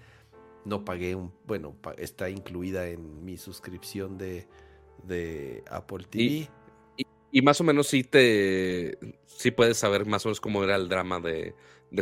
No 0.65 0.83
pagué 0.83 1.15
un. 1.15 1.31
Bueno, 1.45 1.75
está 1.97 2.29
incluida 2.29 2.87
en 2.89 3.23
mi 3.23 3.37
suscripción 3.37 4.17
de, 4.17 4.45
Apple 5.69 6.05
TV. 6.09 6.49
Y, 7.31 7.41
más 7.41 7.61
o 7.61 7.63
menos 7.63 7.87
sí 7.87 8.03
te. 8.03 8.97
Sí 9.25 9.51
puedes 9.51 9.77
saber 9.77 10.05
más 10.05 10.25
o 10.25 10.29
menos 10.29 10.41
cómo 10.41 10.63
era 10.63 10.75
el 10.75 10.89
drama 10.89 11.19
de, 11.19 11.53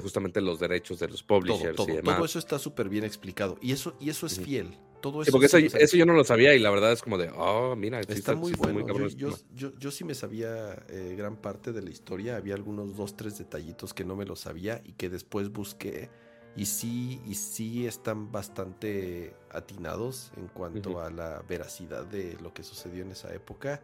justamente 0.02 0.42
los 0.42 0.60
derechos 0.60 1.00
de 1.00 1.10
los 1.10 1.22
publishers 1.22 1.76
todo, 1.76 1.90
y 1.90 1.98
demás. 1.98 2.16
Todo 2.16 2.26
eso 2.26 2.40
está 2.40 2.58
súper 2.58 2.90
bien 2.90 3.04
explicado. 3.04 3.58
Y 3.62 3.74
eso, 3.74 3.96
y 4.00 4.10
eso 4.10 4.26
es 4.26 4.40
fiel 4.40 4.76
porque 5.12 5.46
eso, 5.46 5.98
yo 5.98 6.06
no 6.06 6.14
lo 6.14 6.24
sabía 6.24 6.56
y 6.56 6.60
la 6.60 6.70
verdad 6.70 6.92
es 6.92 7.02
como 7.02 7.18
de, 7.18 7.30
oh, 7.36 7.76
mira, 7.76 8.00
está, 8.02 8.36
muy 8.36 8.54
bueno. 8.54 9.08
yo, 9.08 9.92
sí 9.92 10.04
me 10.04 10.16
sabía 10.16 10.86
eh, 10.90 11.16
gran 11.18 11.38
parte 11.38 11.72
de 11.72 11.82
la 11.82 11.90
historia. 11.90 12.38
Había 12.38 12.56
algunos 12.56 12.96
dos, 12.96 13.16
tres 13.16 13.38
detallitos 13.38 13.94
que 13.94 14.06
no 14.06 14.16
me 14.16 14.26
lo 14.26 14.36
sabía 14.36 14.82
y 14.84 14.94
que 14.94 15.10
después 15.10 15.50
busqué. 15.50 16.10
Y 16.56 16.68
sí, 16.68 17.22
y 17.26 17.36
sí 17.36 17.86
están 17.86 18.32
bastante 18.32 19.36
atinados 19.52 20.32
en 20.38 20.48
cuanto 20.48 21.02
a 21.02 21.10
la 21.10 21.44
veracidad 21.48 22.06
de 22.06 22.38
lo 22.42 22.54
que 22.54 22.64
sucedió 22.64 23.04
en 23.04 23.12
esa 23.12 23.34
época. 23.34 23.82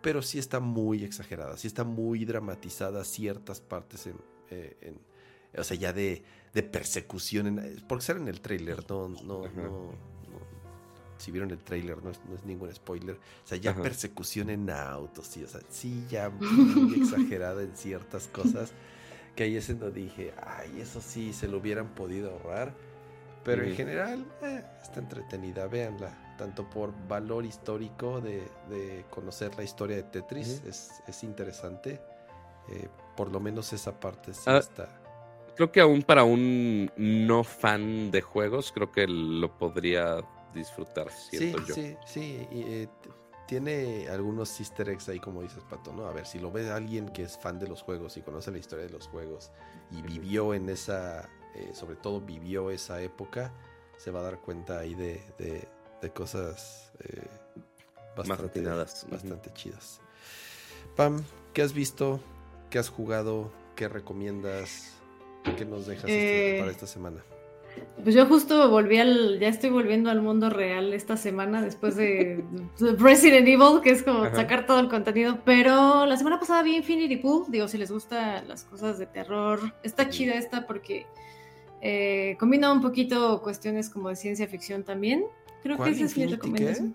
Pero 0.00 0.22
sí 0.22 0.38
está 0.38 0.60
muy 0.60 1.04
exagerada, 1.04 1.58
sí 1.58 1.66
está 1.66 1.84
muy 1.84 2.24
dramatizada 2.24 3.04
ciertas 3.04 3.60
partes 3.60 4.06
en, 4.06 4.16
eh, 4.50 4.94
o 5.56 5.64
sea, 5.64 5.76
ya 5.76 5.92
de, 5.92 6.22
persecución, 6.72 7.46
en, 7.46 7.84
porque 7.86 8.04
ser 8.04 8.16
en 8.16 8.28
el 8.28 8.40
trailer, 8.40 8.84
no, 8.88 9.08
no, 9.08 9.48
no, 9.48 9.92
si 11.20 11.30
vieron 11.30 11.50
el 11.50 11.58
trailer, 11.58 12.02
no 12.02 12.10
es, 12.10 12.20
ningún 12.44 12.74
spoiler. 12.74 13.16
O 13.16 13.46
sea, 13.46 13.58
ya 13.58 13.74
persecución 13.74 14.50
en 14.50 14.70
autos, 14.70 15.26
sí, 15.26 15.44
o 15.44 15.48
sea, 15.48 15.60
sí, 15.68 16.04
ya 16.08 16.30
muy 16.40 17.02
exagerada 17.02 17.62
en 17.62 17.76
ciertas 17.76 18.26
cosas. 18.28 18.72
Que 19.36 19.44
ahí 19.44 19.56
es 19.56 19.70
en 19.70 19.78
donde 19.78 20.00
dije, 20.00 20.32
ay, 20.42 20.80
eso 20.80 21.00
sí, 21.00 21.32
se 21.32 21.46
lo 21.46 21.58
hubieran 21.58 21.94
podido 21.94 22.30
ahorrar. 22.30 22.74
Pero 23.44 23.64
en 23.64 23.74
general, 23.74 24.26
eh, 24.42 24.62
está 24.82 25.00
entretenida, 25.00 25.66
véanla. 25.66 26.34
Tanto 26.36 26.68
por 26.68 26.92
valor 27.08 27.44
histórico 27.44 28.20
de, 28.20 29.04
conocer 29.10 29.54
la 29.56 29.62
historia 29.62 29.96
de 29.96 30.02
Tetris, 30.04 30.62
es, 30.66 31.22
interesante. 31.22 32.00
Eh, 32.68 32.88
por 33.16 33.30
lo 33.30 33.40
menos 33.40 33.72
esa 33.72 33.98
parte 33.98 34.32
sí 34.32 34.42
ah, 34.46 34.58
está. 34.58 34.88
Creo 35.56 35.72
que 35.72 35.80
aún 35.80 36.02
para 36.02 36.24
un 36.24 36.90
no 36.96 37.44
fan 37.44 38.10
de 38.10 38.22
juegos, 38.22 38.72
creo 38.72 38.92
que 38.92 39.06
lo 39.06 39.58
podría 39.58 40.22
disfrutar, 40.54 41.10
siento 41.10 41.58
sí, 41.58 41.64
yo. 41.66 41.74
Sí, 41.74 41.96
sí, 42.06 42.48
eh, 42.50 42.88
tiene 43.50 44.08
algunos 44.08 44.60
easter 44.60 44.88
eggs 44.90 45.08
ahí, 45.08 45.18
como 45.18 45.42
dices, 45.42 45.64
Pato, 45.68 45.92
¿no? 45.92 46.06
A 46.06 46.12
ver, 46.12 46.24
si 46.24 46.38
lo 46.38 46.52
ve 46.52 46.70
alguien 46.70 47.08
que 47.08 47.24
es 47.24 47.36
fan 47.36 47.58
de 47.58 47.66
los 47.66 47.82
juegos 47.82 48.16
y 48.16 48.22
conoce 48.22 48.52
la 48.52 48.58
historia 48.58 48.84
de 48.84 48.92
los 48.92 49.08
juegos 49.08 49.50
y 49.90 50.02
vivió 50.02 50.54
en 50.54 50.68
esa, 50.68 51.28
eh, 51.56 51.72
sobre 51.74 51.96
todo 51.96 52.20
vivió 52.20 52.70
esa 52.70 53.02
época, 53.02 53.52
se 53.96 54.12
va 54.12 54.20
a 54.20 54.22
dar 54.22 54.40
cuenta 54.40 54.78
ahí 54.78 54.94
de, 54.94 55.20
de, 56.00 56.10
cosas 56.12 56.92
eh, 57.00 57.26
bastante, 58.16 58.62
bastante 58.62 59.52
chidas. 59.52 60.00
Pam, 60.94 61.20
¿qué 61.52 61.62
has 61.62 61.72
visto? 61.72 62.20
¿Qué 62.70 62.78
has 62.78 62.88
jugado? 62.88 63.50
¿Qué 63.74 63.88
recomiendas? 63.88 64.94
¿Qué 65.56 65.64
nos 65.64 65.86
dejas 65.86 66.08
este, 66.08 66.56
para 66.60 66.70
esta 66.70 66.86
semana? 66.86 67.24
Pues 68.02 68.14
yo 68.14 68.24
justo 68.26 68.70
volví 68.70 68.98
al, 68.98 69.38
ya 69.38 69.48
estoy 69.48 69.68
volviendo 69.70 70.10
al 70.10 70.22
mundo 70.22 70.48
real 70.48 70.94
esta 70.94 71.16
semana 71.16 71.60
después 71.62 71.96
de 71.96 72.42
Resident 72.98 73.46
Evil, 73.46 73.80
que 73.82 73.90
es 73.90 74.02
como 74.02 74.24
sacar 74.34 74.66
todo 74.66 74.80
el 74.80 74.88
contenido, 74.88 75.40
pero 75.44 76.06
la 76.06 76.16
semana 76.16 76.40
pasada 76.40 76.62
vi 76.62 76.76
Infinity 76.76 77.16
Pool, 77.16 77.44
digo, 77.48 77.68
si 77.68 77.76
les 77.76 77.90
gustan 77.90 78.48
las 78.48 78.64
cosas 78.64 78.98
de 78.98 79.06
terror, 79.06 79.74
está 79.82 80.08
chida 80.08 80.34
esta 80.34 80.66
porque 80.66 81.06
Eh, 81.82 82.36
combina 82.38 82.70
un 82.70 82.82
poquito 82.82 83.40
cuestiones 83.42 83.88
como 83.88 84.10
de 84.10 84.16
ciencia 84.16 84.46
ficción 84.46 84.84
también. 84.84 85.24
Creo 85.62 85.78
que 85.78 85.90
esa 85.90 86.04
es 86.04 86.16
mi 86.16 86.26
recomendación. 86.26 86.94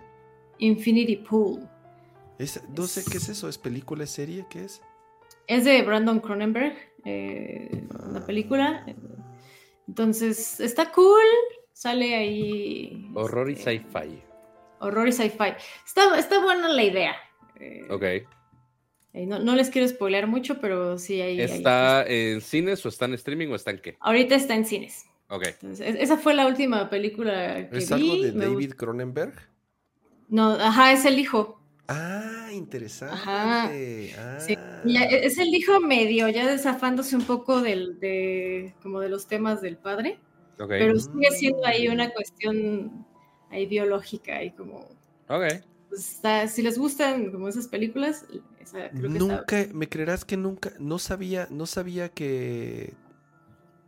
Infinity 0.59 1.17
Pool. 1.17 1.67
no 2.77 2.83
sé 2.87 3.03
qué 3.09 3.17
es 3.17 3.29
eso, 3.29 3.49
¿es 3.49 3.57
película, 3.57 4.03
es 4.03 4.11
serie? 4.11 4.45
¿Qué 4.49 4.65
es? 4.65 4.81
Es 5.47 5.65
de 5.65 5.81
Brandon 5.83 6.19
Cronenberg, 6.19 6.75
eh, 7.03 7.83
una 8.07 8.19
ah. 8.19 8.25
película. 8.25 8.85
Entonces, 9.87 10.59
está 10.59 10.91
cool. 10.91 11.21
Sale 11.73 12.15
ahí. 12.15 13.11
Horror 13.13 13.49
y 13.49 13.53
este, 13.53 13.79
sci-fi. 13.79 14.21
Horror 14.79 15.07
y 15.07 15.11
sci-fi. 15.11 15.53
Está, 15.85 16.17
está 16.17 16.41
buena 16.41 16.69
la 16.69 16.83
idea. 16.83 17.15
Eh, 17.59 17.85
ok. 17.89 18.03
Eh, 19.13 19.25
no, 19.25 19.55
les 19.55 19.69
quiero 19.69 19.87
spoilear 19.87 20.27
mucho, 20.27 20.59
pero 20.59 20.97
sí 20.97 21.21
hay. 21.21 21.39
¿Está 21.39 22.05
en 22.05 22.41
cines 22.41 22.85
o 22.85 22.89
está 22.89 23.05
en 23.05 23.13
streaming 23.13 23.47
o 23.47 23.55
está 23.55 23.71
en 23.71 23.79
qué? 23.79 23.97
Ahorita 24.01 24.35
está 24.35 24.55
en 24.55 24.65
cines. 24.65 25.05
Ok. 25.29 25.43
esa 25.79 26.17
fue 26.17 26.33
la 26.33 26.45
última 26.45 26.89
película 26.89 27.67
que 27.69 27.77
¿Es 27.77 27.91
algo 27.91 28.15
de 28.15 28.31
David 28.31 28.73
Cronenberg? 28.73 29.33
No, 30.27 30.51
ajá, 30.51 30.91
es 30.91 31.05
el 31.05 31.17
hijo. 31.17 31.59
Ah, 31.87 32.49
interesante. 32.51 33.15
Ajá. 33.15 33.69
Sí, 33.69 34.11
ah. 34.17 34.37
e, 34.85 35.25
es 35.25 35.37
el 35.37 35.53
hijo 35.53 35.79
medio, 35.79 36.27
ya 36.29 36.49
desafándose 36.49 37.15
un 37.15 37.23
poco 37.23 37.61
del, 37.61 37.99
de, 37.99 38.73
como 38.81 38.99
de 38.99 39.09
los 39.09 39.27
temas 39.27 39.61
del 39.61 39.77
padre. 39.77 40.19
Okay. 40.59 40.79
Pero 40.79 40.99
sigue 40.99 41.31
siendo 41.31 41.65
ahí 41.65 41.87
una 41.87 42.07
mm. 42.07 42.11
cuestión 42.11 43.05
ahí 43.51 43.65
biológica 43.65 44.43
y 44.43 44.51
como. 44.51 44.87
Ok. 45.27 45.45
Pues, 45.89 46.21
si 46.51 46.61
les 46.61 46.77
gustan 46.77 47.31
como 47.31 47.47
esas 47.47 47.67
películas, 47.67 48.25
nunca, 48.91 49.67
me 49.73 49.87
creerás 49.87 50.25
que 50.25 50.37
nunca, 50.37 50.73
no 50.79 50.99
sabía, 50.99 51.47
no 51.51 51.65
sabía 51.65 52.09
que, 52.09 52.93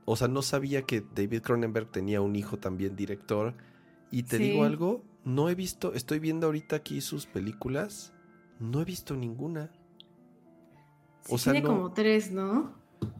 o 0.05 0.15
sea, 0.15 0.27
no 0.27 0.41
sabía 0.41 0.83
que 0.83 1.03
David 1.15 1.41
Cronenberg 1.41 1.91
tenía 1.91 2.21
un 2.21 2.35
hijo 2.35 2.57
también 2.57 2.95
director. 2.95 3.55
Y 4.09 4.23
te 4.23 4.37
digo 4.37 4.63
algo, 4.63 5.03
no 5.27 5.49
he 5.49 5.55
visto, 5.55 5.93
estoy 5.93 6.19
viendo 6.19 6.47
ahorita 6.47 6.77
aquí 6.77 7.01
sus 7.01 7.25
películas, 7.25 8.13
no 8.59 8.79
he 8.79 8.85
visto 8.85 9.13
ninguna. 9.13 9.69
o 11.29 11.37
sea, 11.37 11.51
tiene 11.51 11.67
como 11.67 11.91
tres, 11.91 12.31
¿no? 12.31 12.73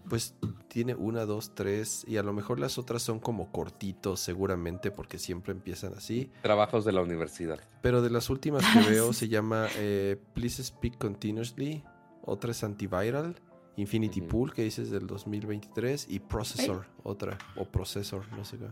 Pues 0.07 0.33
tiene 0.69 0.95
una, 0.95 1.25
dos, 1.25 1.53
tres, 1.53 2.05
y 2.07 2.15
a 2.15 2.23
lo 2.23 2.31
mejor 2.31 2.59
las 2.61 2.77
otras 2.77 3.01
son 3.01 3.19
como 3.19 3.51
cortitos, 3.51 4.21
seguramente, 4.21 4.89
porque 4.89 5.19
siempre 5.19 5.51
empiezan 5.51 5.95
así. 5.95 6.31
Trabajos 6.41 6.85
de 6.85 6.93
la 6.93 7.01
universidad. 7.01 7.59
Pero 7.81 8.01
de 8.01 8.09
las 8.09 8.29
últimas 8.29 8.63
que 8.71 8.79
veo 8.89 9.11
se 9.11 9.27
llama 9.27 9.67
eh, 9.75 10.15
Please 10.33 10.63
Speak 10.63 10.97
Continuously, 10.97 11.83
otra 12.23 12.51
es 12.51 12.63
Antiviral, 12.63 13.35
Infinity 13.75 14.21
Pool, 14.21 14.53
que 14.53 14.63
dices 14.63 14.89
del 14.91 15.07
2023, 15.07 16.07
y 16.09 16.19
Processor, 16.19 16.85
otra, 17.03 17.37
o 17.57 17.65
Processor, 17.65 18.31
no 18.31 18.45
sé 18.45 18.57
qué. 18.57 18.69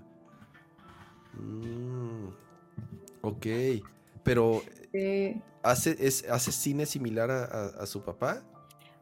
Mm, 1.38 2.30
ok, 3.26 3.45
pero 4.24 4.62
¿hace, 5.64 5.95
es, 6.00 6.26
¿hace 6.30 6.52
cine 6.52 6.86
similar 6.86 7.32
a 7.32 7.86
su 7.86 8.02
papá? 8.04 8.44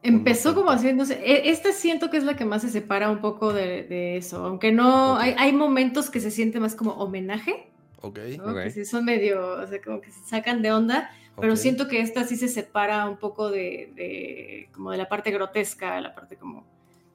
Empezó 0.04 0.54
como 0.54 0.70
haciéndose, 0.70 1.14
e, 1.14 1.48
este 1.48 1.72
siento 1.72 2.10
que 2.10 2.18
es 2.18 2.24
la 2.24 2.36
que 2.36 2.44
más 2.44 2.60
se 2.60 2.68
separa 2.68 3.10
un 3.10 3.22
poco 3.22 3.54
de, 3.54 4.18
eso, 4.18 4.44
aunque 4.44 4.70
no, 4.70 5.16
hay, 5.16 5.52
momentos 5.54 6.10
que 6.10 6.20
se 6.20 6.30
siente 6.30 6.60
más 6.60 6.74
como 6.74 6.92
homenaje. 6.92 7.70
Ok. 8.02 8.18
Que 8.62 8.70
sí 8.70 8.84
son 8.84 9.06
medio, 9.06 9.62
o 9.62 9.66
sea, 9.66 9.80
como 9.80 10.02
que 10.02 10.10
se 10.10 10.22
sacan 10.24 10.60
de 10.60 10.72
onda, 10.72 11.10
pero 11.40 11.56
siento 11.56 11.88
que 11.88 12.02
esta 12.02 12.24
sí 12.24 12.36
se 12.36 12.48
separa 12.48 13.08
un 13.08 13.16
poco 13.16 13.50
de, 13.50 14.68
como 14.72 14.90
de 14.90 14.98
la 14.98 15.08
parte 15.08 15.30
grotesca, 15.30 15.98
la 16.02 16.14
parte 16.14 16.36
como... 16.36 16.66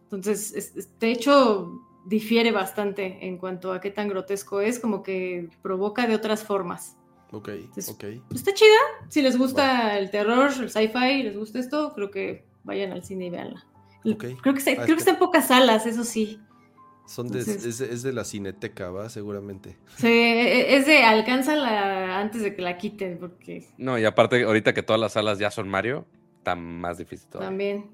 Entonces, 0.06 0.90
de 1.00 1.12
hecho, 1.12 1.72
difiere 2.08 2.52
bastante 2.52 3.20
en 3.28 3.38
cuanto 3.38 3.72
a 3.72 3.82
qué 3.82 3.92
tan 3.92 4.08
grotesco 4.08 4.62
es, 4.62 4.80
como 4.80 5.04
que 5.04 5.50
provoca 5.62 6.08
de 6.08 6.16
otras 6.16 6.44
formas. 6.44 6.98
Ok, 7.32 7.50
ok. 7.90 8.04
Está 8.34 8.54
chida, 8.54 8.80
si 9.08 9.22
les 9.22 9.38
gusta 9.38 9.98
el 10.00 10.10
terror, 10.10 10.52
el 10.60 10.70
sci-fi, 10.70 11.24
les 11.24 11.38
gusta 11.38 11.60
esto, 11.60 11.94
creo 11.94 12.10
que 12.10 12.46
vayan 12.64 12.92
al 12.92 13.04
cine 13.04 13.28
y 13.28 13.30
veanla. 13.30 13.66
Creo, 14.02 14.18
que 14.18 14.60
está, 14.60 14.72
ah, 14.72 14.84
creo 14.84 14.96
que 14.96 15.00
está 15.00 15.12
en 15.12 15.20
pocas 15.20 15.48
salas, 15.48 15.86
eso 15.86 16.04
sí. 16.04 16.40
Son 17.06 17.28
de, 17.28 17.40
es, 17.40 18.04
de, 18.04 18.14
la 18.14 18.24
cineteca, 18.24 18.92
¿va? 18.92 19.10
Seguramente. 19.10 19.78
Sí, 19.98 20.08
e, 20.08 20.76
es 20.76 20.86
de 20.86 21.04
alcánzala 21.04 22.20
antes 22.20 22.44
de 22.44 22.56
que 22.56 22.62
la 22.62 22.78
quiten, 22.78 23.18
porque. 23.18 23.68
No, 23.78 23.98
y 23.98 24.06
aparte, 24.06 24.44
ahorita 24.44 24.74
que 24.74 24.84
todas 24.84 25.00
las 25.00 25.14
salas 25.14 25.40
ya 25.40 25.50
son 25.50 25.68
Mario, 25.68 26.06
está 26.38 26.56
más 26.56 27.00
difícil 27.00 27.28
todavía. 27.28 27.50
También. 27.50 27.90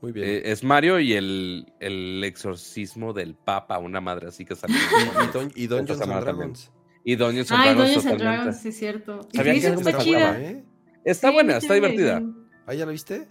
Muy 0.00 0.12
bien. 0.12 0.28
Eh, 0.28 0.42
es 0.44 0.62
Mario 0.62 1.00
y 1.00 1.14
el, 1.14 1.72
el, 1.80 2.22
exorcismo 2.22 3.12
del 3.12 3.34
Papa, 3.34 3.78
una 3.78 4.00
madre 4.00 4.28
así 4.28 4.44
que 4.44 4.54
salió. 4.54 4.76
y, 5.54 5.64
y 5.64 5.66
Dungeons 5.66 6.00
and 6.00 6.20
Dragons. 6.20 6.72
Y 7.08 7.14
Dungeons 7.14 7.52
and 7.52 7.62
Dragons. 7.62 7.84
Dungeons 7.84 8.06
and 8.06 8.20
Dragons, 8.20 8.60
sí, 8.60 8.68
es 8.68 8.78
cierto. 8.78 9.28
¿Sabía 9.32 9.52
que 9.54 9.66
está 9.68 9.98
chida? 9.98 10.40
¿eh? 10.40 10.64
Está 11.04 11.30
buena, 11.30 11.56
está 11.58 11.74
divertida. 11.74 12.20
¿Ah, 12.66 12.74
ya 12.74 12.84
la 12.84 12.90
viste? 12.90 13.28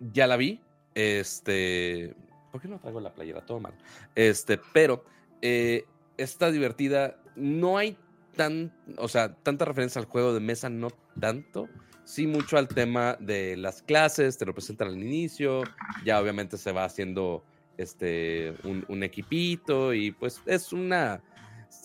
ya 0.00 0.26
la 0.26 0.36
vi. 0.36 0.60
Este. 0.94 2.14
¿Por 2.52 2.60
qué 2.60 2.68
no 2.68 2.78
traigo 2.78 3.00
la 3.00 3.12
playera? 3.12 3.44
Todo 3.44 3.60
mal. 3.60 3.74
Este, 4.14 4.60
pero 4.72 5.04
eh, 5.42 5.84
está 6.16 6.50
divertida. 6.50 7.18
No 7.34 7.78
hay 7.78 7.98
tan. 8.36 8.72
O 8.96 9.08
sea, 9.08 9.34
tanta 9.34 9.64
referencia 9.64 10.00
al 10.00 10.06
juego 10.06 10.32
de 10.32 10.40
mesa, 10.40 10.70
no 10.70 10.88
tanto. 11.20 11.68
Sí, 12.04 12.26
mucho 12.26 12.56
al 12.56 12.68
tema 12.68 13.16
de 13.18 13.56
las 13.56 13.82
clases, 13.82 14.38
te 14.38 14.46
lo 14.46 14.54
presentan 14.54 14.88
al 14.88 15.02
inicio. 15.02 15.64
Ya 16.04 16.20
obviamente 16.20 16.56
se 16.56 16.70
va 16.70 16.84
haciendo 16.84 17.44
este 17.76 18.54
un, 18.62 19.02
equipito. 19.02 19.92
Y 19.92 20.12
pues 20.12 20.40
es 20.46 20.72
una. 20.72 21.20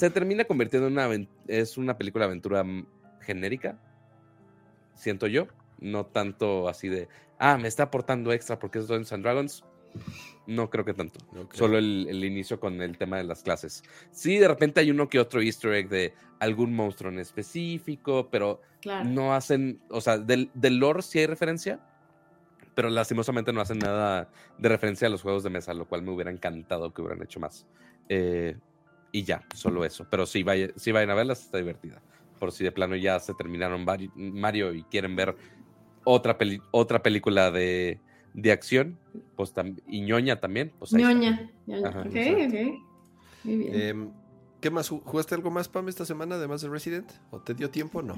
Se 0.02 0.10
termina 0.10 0.46
convirtiendo 0.46 0.88
en 0.88 0.94
una. 0.94 1.28
Es 1.46 1.78
una 1.78 1.96
película 1.96 2.26
de 2.26 2.30
aventura 2.30 2.66
genérica. 3.20 3.78
Siento 4.96 5.28
yo. 5.28 5.46
No 5.78 6.08
tanto 6.08 6.68
así 6.68 6.90
de 6.90 7.08
ah, 7.38 7.60
me 7.60 7.68
está 7.68 7.84
aportando 7.84 8.34
extra 8.34 8.58
porque 8.58 8.80
es 8.80 8.88
Dungeons 8.88 9.14
and 9.14 9.22
Dragons. 9.22 9.64
No 10.48 10.72
creo 10.72 10.86
que 10.86 10.96
tanto. 10.96 11.20
Solo 11.52 11.78
el, 11.78 12.24
inicio 12.24 12.60
con 12.60 12.82
el 12.82 12.98
tema 12.98 13.18
de 13.18 13.26
las 13.26 13.44
clases. 13.44 13.84
Sí, 14.10 14.40
de 14.40 14.48
repente 14.48 14.80
hay 14.80 14.90
uno 14.90 15.08
que 15.08 15.20
otro 15.20 15.40
easter 15.40 15.72
egg 15.74 15.90
de 15.90 16.16
algún 16.40 16.74
monstruo 16.74 17.12
en 17.12 17.20
específico, 17.20 18.28
pero 18.32 18.60
no 19.06 19.36
hacen, 19.36 19.82
o 19.92 20.02
sea, 20.02 20.18
del, 20.18 20.50
del, 20.56 20.78
lore 20.78 21.04
sí 21.04 21.20
hay 21.20 21.28
referencia, 21.28 21.80
pero 22.74 22.90
lastimosamente 22.90 23.54
no 23.54 23.62
hacen 23.62 23.78
nada 23.78 24.32
de 24.58 24.68
referencia 24.68 25.08
a 25.08 25.12
los 25.12 25.22
juegos 25.22 25.44
de 25.44 25.52
mesa, 25.52 25.76
lo 25.76 25.88
cual 25.88 26.02
me 26.02 26.10
hubiera 26.10 26.32
encantado 26.32 26.92
que 26.92 27.04
hubieran 27.04 27.22
hecho 27.22 27.40
más. 27.40 27.68
Eh, 28.10 28.58
y 29.12 29.24
ya, 29.24 29.44
solo 29.54 29.86
eso. 29.86 30.08
Pero 30.10 30.26
sí, 30.26 30.44
vaya, 30.44 30.70
sí 30.76 30.92
vayan 30.92 31.10
a 31.10 31.16
verlas, 31.16 31.42
está 31.42 31.58
divertida. 31.58 32.02
Por 32.40 32.52
si 32.52 32.64
de 32.64 32.72
plano 32.72 32.96
ya 32.96 33.20
se 33.20 33.34
terminaron 33.34 33.86
Mario 34.16 34.74
y 34.74 34.84
quieren 34.84 35.16
ver 35.16 35.36
otra, 36.04 36.38
otra 36.72 37.04
película 37.04 37.52
de, 37.52 38.00
de 38.34 38.52
acción, 38.52 38.98
pues 39.36 39.54
y 39.88 40.02
ñoña 40.02 40.40
también. 40.40 40.72
Pues 40.80 40.94
ñoña, 40.94 41.52
ok, 41.68 42.06
ok. 42.06 42.16
Muy 43.44 43.58
bien. 43.58 43.82
Em, 43.82 44.12
¿Qué 44.60 44.70
más? 44.70 44.90
¿Jugaste 44.90 45.34
algo 45.34 45.50
más, 45.50 45.68
Pam, 45.68 45.90
esta 45.90 46.06
semana, 46.06 46.36
además 46.36 46.62
de 46.62 46.70
Resident? 46.70 47.12
¿O 47.32 47.40
te 47.40 47.56
dio 47.56 47.72
tiempo 47.72 48.04
no? 48.04 48.16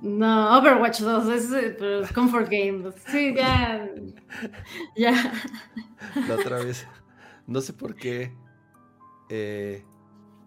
No, 0.00 0.58
Overwatch 0.58 1.00
2, 1.00 1.28
es, 1.28 1.52
es 1.52 2.12
Comfort 2.12 2.48
Game. 2.50 2.90
Sí, 3.06 3.34
ya. 3.34 3.88
ya. 4.96 5.32
La 6.26 6.34
otra 6.34 6.58
vez. 6.58 6.86
No 7.46 7.60
sé 7.60 7.74
por 7.74 7.94
qué. 7.94 8.32
Eh, 9.28 9.84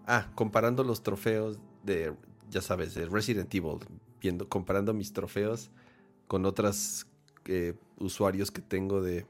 ah, 0.08 0.26
comparando 0.34 0.82
los 0.82 1.02
trofeos 1.02 1.58
de, 1.84 2.14
ya 2.50 2.62
sabes, 2.62 2.94
de 2.94 3.06
Resident 3.06 3.54
Evil. 3.54 3.78
Viendo, 4.20 4.48
comparando 4.48 4.92
mis 4.92 5.12
trofeos 5.12 5.70
con 6.26 6.44
otros 6.44 7.06
eh, 7.44 7.74
usuarios 7.98 8.50
que 8.50 8.60
tengo 8.60 9.00
de, 9.00 9.26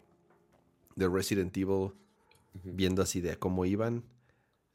de 0.96 1.08
Resident 1.08 1.54
Evil, 1.56 1.92
viendo 2.64 3.02
así 3.02 3.20
de 3.20 3.36
cómo 3.36 3.66
iban. 3.66 4.02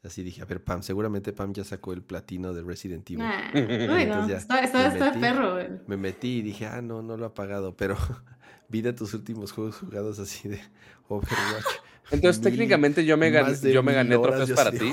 Así 0.04 0.22
dije, 0.22 0.42
a 0.42 0.44
ver, 0.44 0.62
Pam, 0.62 0.82
seguramente 0.82 1.32
Pam 1.32 1.54
ya 1.54 1.64
sacó 1.64 1.94
el 1.94 2.02
platino 2.02 2.52
de 2.52 2.62
Resident 2.62 3.10
Evil. 3.10 3.24
no, 4.08 4.26
está, 4.28 5.18
perro. 5.18 5.56
Me 5.86 5.96
metí 5.96 6.38
y 6.38 6.42
dije, 6.42 6.66
ah, 6.66 6.82
no, 6.82 7.02
no 7.02 7.16
lo 7.16 7.24
ha 7.24 7.34
pagado, 7.34 7.74
pero 7.74 7.96
vi 8.68 8.82
de 8.82 8.92
tus 8.92 9.14
últimos 9.14 9.52
juegos 9.52 9.78
jugados 9.78 10.18
así 10.18 10.48
de 10.48 10.60
Overwatch. 11.08 11.83
Entonces, 12.10 12.42
técnicamente 12.42 13.04
yo 13.04 13.16
me 13.16 13.30
gané, 13.30 13.54
yo 13.72 13.82
me 13.82 13.92
gané 13.92 14.18
trofeos 14.18 14.52
para 14.52 14.70
ti. 14.70 14.92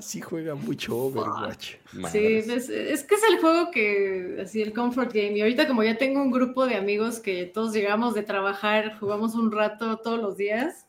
sí 0.00 0.20
juega 0.20 0.54
mucho 0.54 0.96
Overwatch. 0.96 1.76
Sí, 2.12 2.42
pues, 2.46 2.68
es, 2.68 3.04
que 3.04 3.14
es 3.14 3.22
el 3.30 3.38
juego 3.40 3.70
que, 3.70 4.38
así, 4.42 4.60
el 4.60 4.72
comfort 4.72 5.12
game. 5.12 5.38
Y 5.38 5.40
ahorita 5.40 5.66
como 5.66 5.82
ya 5.82 5.96
tengo 5.96 6.20
un 6.20 6.30
grupo 6.30 6.66
de 6.66 6.76
amigos 6.76 7.20
que 7.20 7.46
todos 7.46 7.72
llegamos 7.72 8.14
de 8.14 8.22
trabajar, 8.22 8.98
jugamos 8.98 9.34
un 9.34 9.50
rato 9.50 9.98
todos 9.98 10.20
los 10.20 10.36
días. 10.36 10.86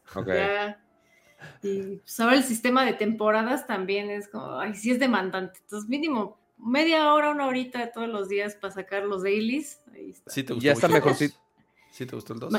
y 1.64 1.98
pues 1.98 2.20
ahora 2.20 2.36
el 2.36 2.44
sistema 2.44 2.86
de 2.86 2.94
temporadas 2.94 3.66
también 3.68 4.10
es 4.10 4.28
como, 4.28 4.60
ay, 4.60 4.76
sí 4.76 4.92
es 4.92 5.00
demandante. 5.00 5.60
Entonces, 5.62 5.90
mínimo 5.90 6.38
media 6.58 7.14
hora, 7.14 7.30
una 7.30 7.48
horita 7.48 7.92
todos 7.92 8.10
los 8.10 8.28
días 8.28 8.56
para 8.56 8.74
sacar 8.74 9.04
los 9.04 9.24
dailies. 9.24 9.80
Ahí 9.94 10.12
está. 10.12 10.56
ya 10.60 10.74
está 10.74 10.88
mejor. 10.88 11.16
¿Sí 11.16 12.06
te 12.06 12.16
gustó 12.16 12.34
el 12.34 12.40
2? 12.40 12.54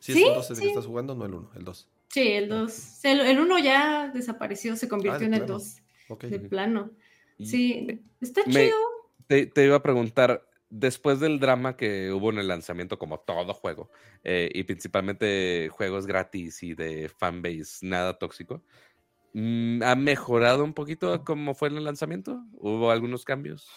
¿Sí, 0.00 0.12
es 0.12 0.18
el 0.18 0.34
2 0.34 0.50
el 0.50 0.60
que 0.60 0.68
estás 0.68 0.86
jugando? 0.86 1.14
No 1.14 1.24
el 1.26 1.34
1, 1.34 1.50
el 1.56 1.64
2. 1.64 1.78
Sí, 1.78 1.98
Sí, 2.08 2.32
el 2.32 2.48
2. 2.48 3.04
El 3.04 3.38
1 3.38 3.58
ya 3.58 4.08
desapareció, 4.08 4.76
se 4.76 4.88
convirtió 4.88 5.20
ah, 5.20 5.26
en 5.26 5.34
el 5.34 5.46
2. 5.46 5.82
De 6.22 6.40
plano. 6.40 6.90
Sí, 7.38 8.00
está 8.20 8.42
chido. 8.44 8.76
Te, 9.26 9.64
iba 9.64 9.76
a 9.76 9.82
preguntar, 9.82 10.48
después 10.70 11.20
del 11.20 11.38
drama 11.38 11.76
que 11.76 12.10
hubo 12.12 12.30
en 12.30 12.38
el 12.38 12.48
lanzamiento, 12.48 12.98
como 12.98 13.20
todo 13.20 13.52
juego, 13.52 13.90
eh, 14.24 14.50
y 14.54 14.64
principalmente 14.64 15.68
juegos 15.70 16.06
gratis 16.06 16.62
y 16.62 16.74
de 16.74 17.10
fanbase 17.10 17.86
nada 17.86 18.18
tóxico, 18.18 18.62
mm, 19.34 19.82
¿ha 19.82 19.94
mejorado 19.96 20.64
un 20.64 20.72
poquito 20.72 21.24
cómo 21.24 21.54
fue 21.54 21.68
en 21.68 21.76
el 21.76 21.84
lanzamiento? 21.84 22.42
¿Hubo 22.54 22.90
algunos 22.90 23.24
cambios? 23.26 23.68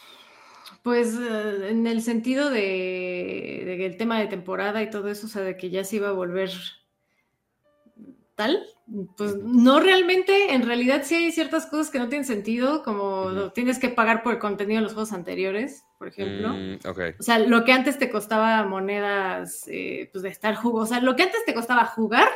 Pues 0.84 1.16
eh, 1.16 1.70
en 1.70 1.86
el 1.86 2.02
sentido 2.02 2.50
de, 2.50 3.64
de, 3.66 3.86
el 3.86 3.98
tema 3.98 4.20
de 4.20 4.28
temporada 4.28 4.82
y 4.82 4.90
todo 4.90 5.10
eso, 5.10 5.28
o 5.28 5.30
sea, 5.30 5.44
de 5.44 5.58
que 5.58 5.70
ya 5.70 5.84
se 5.84 5.98
iba 5.98 6.10
a 6.10 6.14
volver 6.14 6.52
tal, 8.36 8.66
pues 9.18 9.36
no 9.38 9.80
realmente, 9.80 10.54
en 10.54 10.66
realidad 10.66 11.04
sí 11.04 11.16
hay 11.16 11.32
ciertas 11.32 11.66
cosas 11.66 11.90
que 11.90 12.00
no 12.00 12.10
tienen 12.10 12.26
sentido, 12.26 12.84
como 12.84 13.52
tienes 13.54 13.80
que 13.80 13.90
pagar 13.90 14.24
por 14.24 14.34
el 14.34 14.40
contenido 14.40 14.80
de 14.80 14.84
los 14.84 14.94
juegos 14.94 15.14
anteriores, 15.14 15.84
por 15.98 16.08
ejemplo. 16.08 16.50
Mm, 16.50 16.80
o 17.20 17.24
sea, 17.24 17.40
lo 17.40 17.64
que 17.64 17.74
antes 17.74 17.98
te 17.98 18.10
costaba 18.10 18.64
monedas, 18.64 19.66
eh, 19.68 20.10
pues 20.12 20.24
de 20.24 20.30
estar 20.30 20.56
jugando, 20.56 20.84
o 20.84 20.86
sea, 20.88 21.00
lo 21.00 21.16
que 21.16 21.24
antes 21.24 21.46
te 21.46 21.54
costaba 21.54 21.86
jugar, 21.86 22.28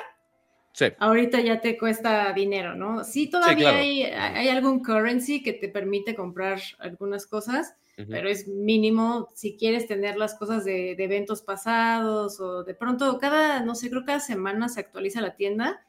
ahorita 0.99 1.41
ya 1.41 1.61
te 1.61 1.77
cuesta 1.77 2.33
dinero, 2.33 2.75
¿no? 2.75 3.03
Sí, 3.03 3.29
todavía 3.29 3.77
hay, 3.77 4.03
hay, 4.03 4.49
algún 4.49 4.83
currency 4.83 5.41
que 5.41 5.53
te 5.53 5.69
permite 5.69 6.15
comprar 6.15 6.59
algunas 6.79 7.25
cosas, 7.25 7.75
pero 7.95 8.27
es 8.27 8.47
mínimo 8.47 9.29
si 9.33 9.55
quieres 9.55 9.87
tener 9.87 10.17
las 10.17 10.35
cosas 10.35 10.65
de, 10.65 10.95
de, 10.95 11.03
eventos 11.03 11.41
pasados 11.41 12.39
o 12.41 12.63
de 12.63 12.73
pronto 12.75 13.17
cada, 13.19 13.61
no 13.61 13.73
sé, 13.73 13.89
creo 13.89 14.03
cada 14.03 14.19
semana 14.19 14.67
se 14.67 14.81
actualiza 14.81 15.21
la 15.21 15.35
tienda 15.35 15.81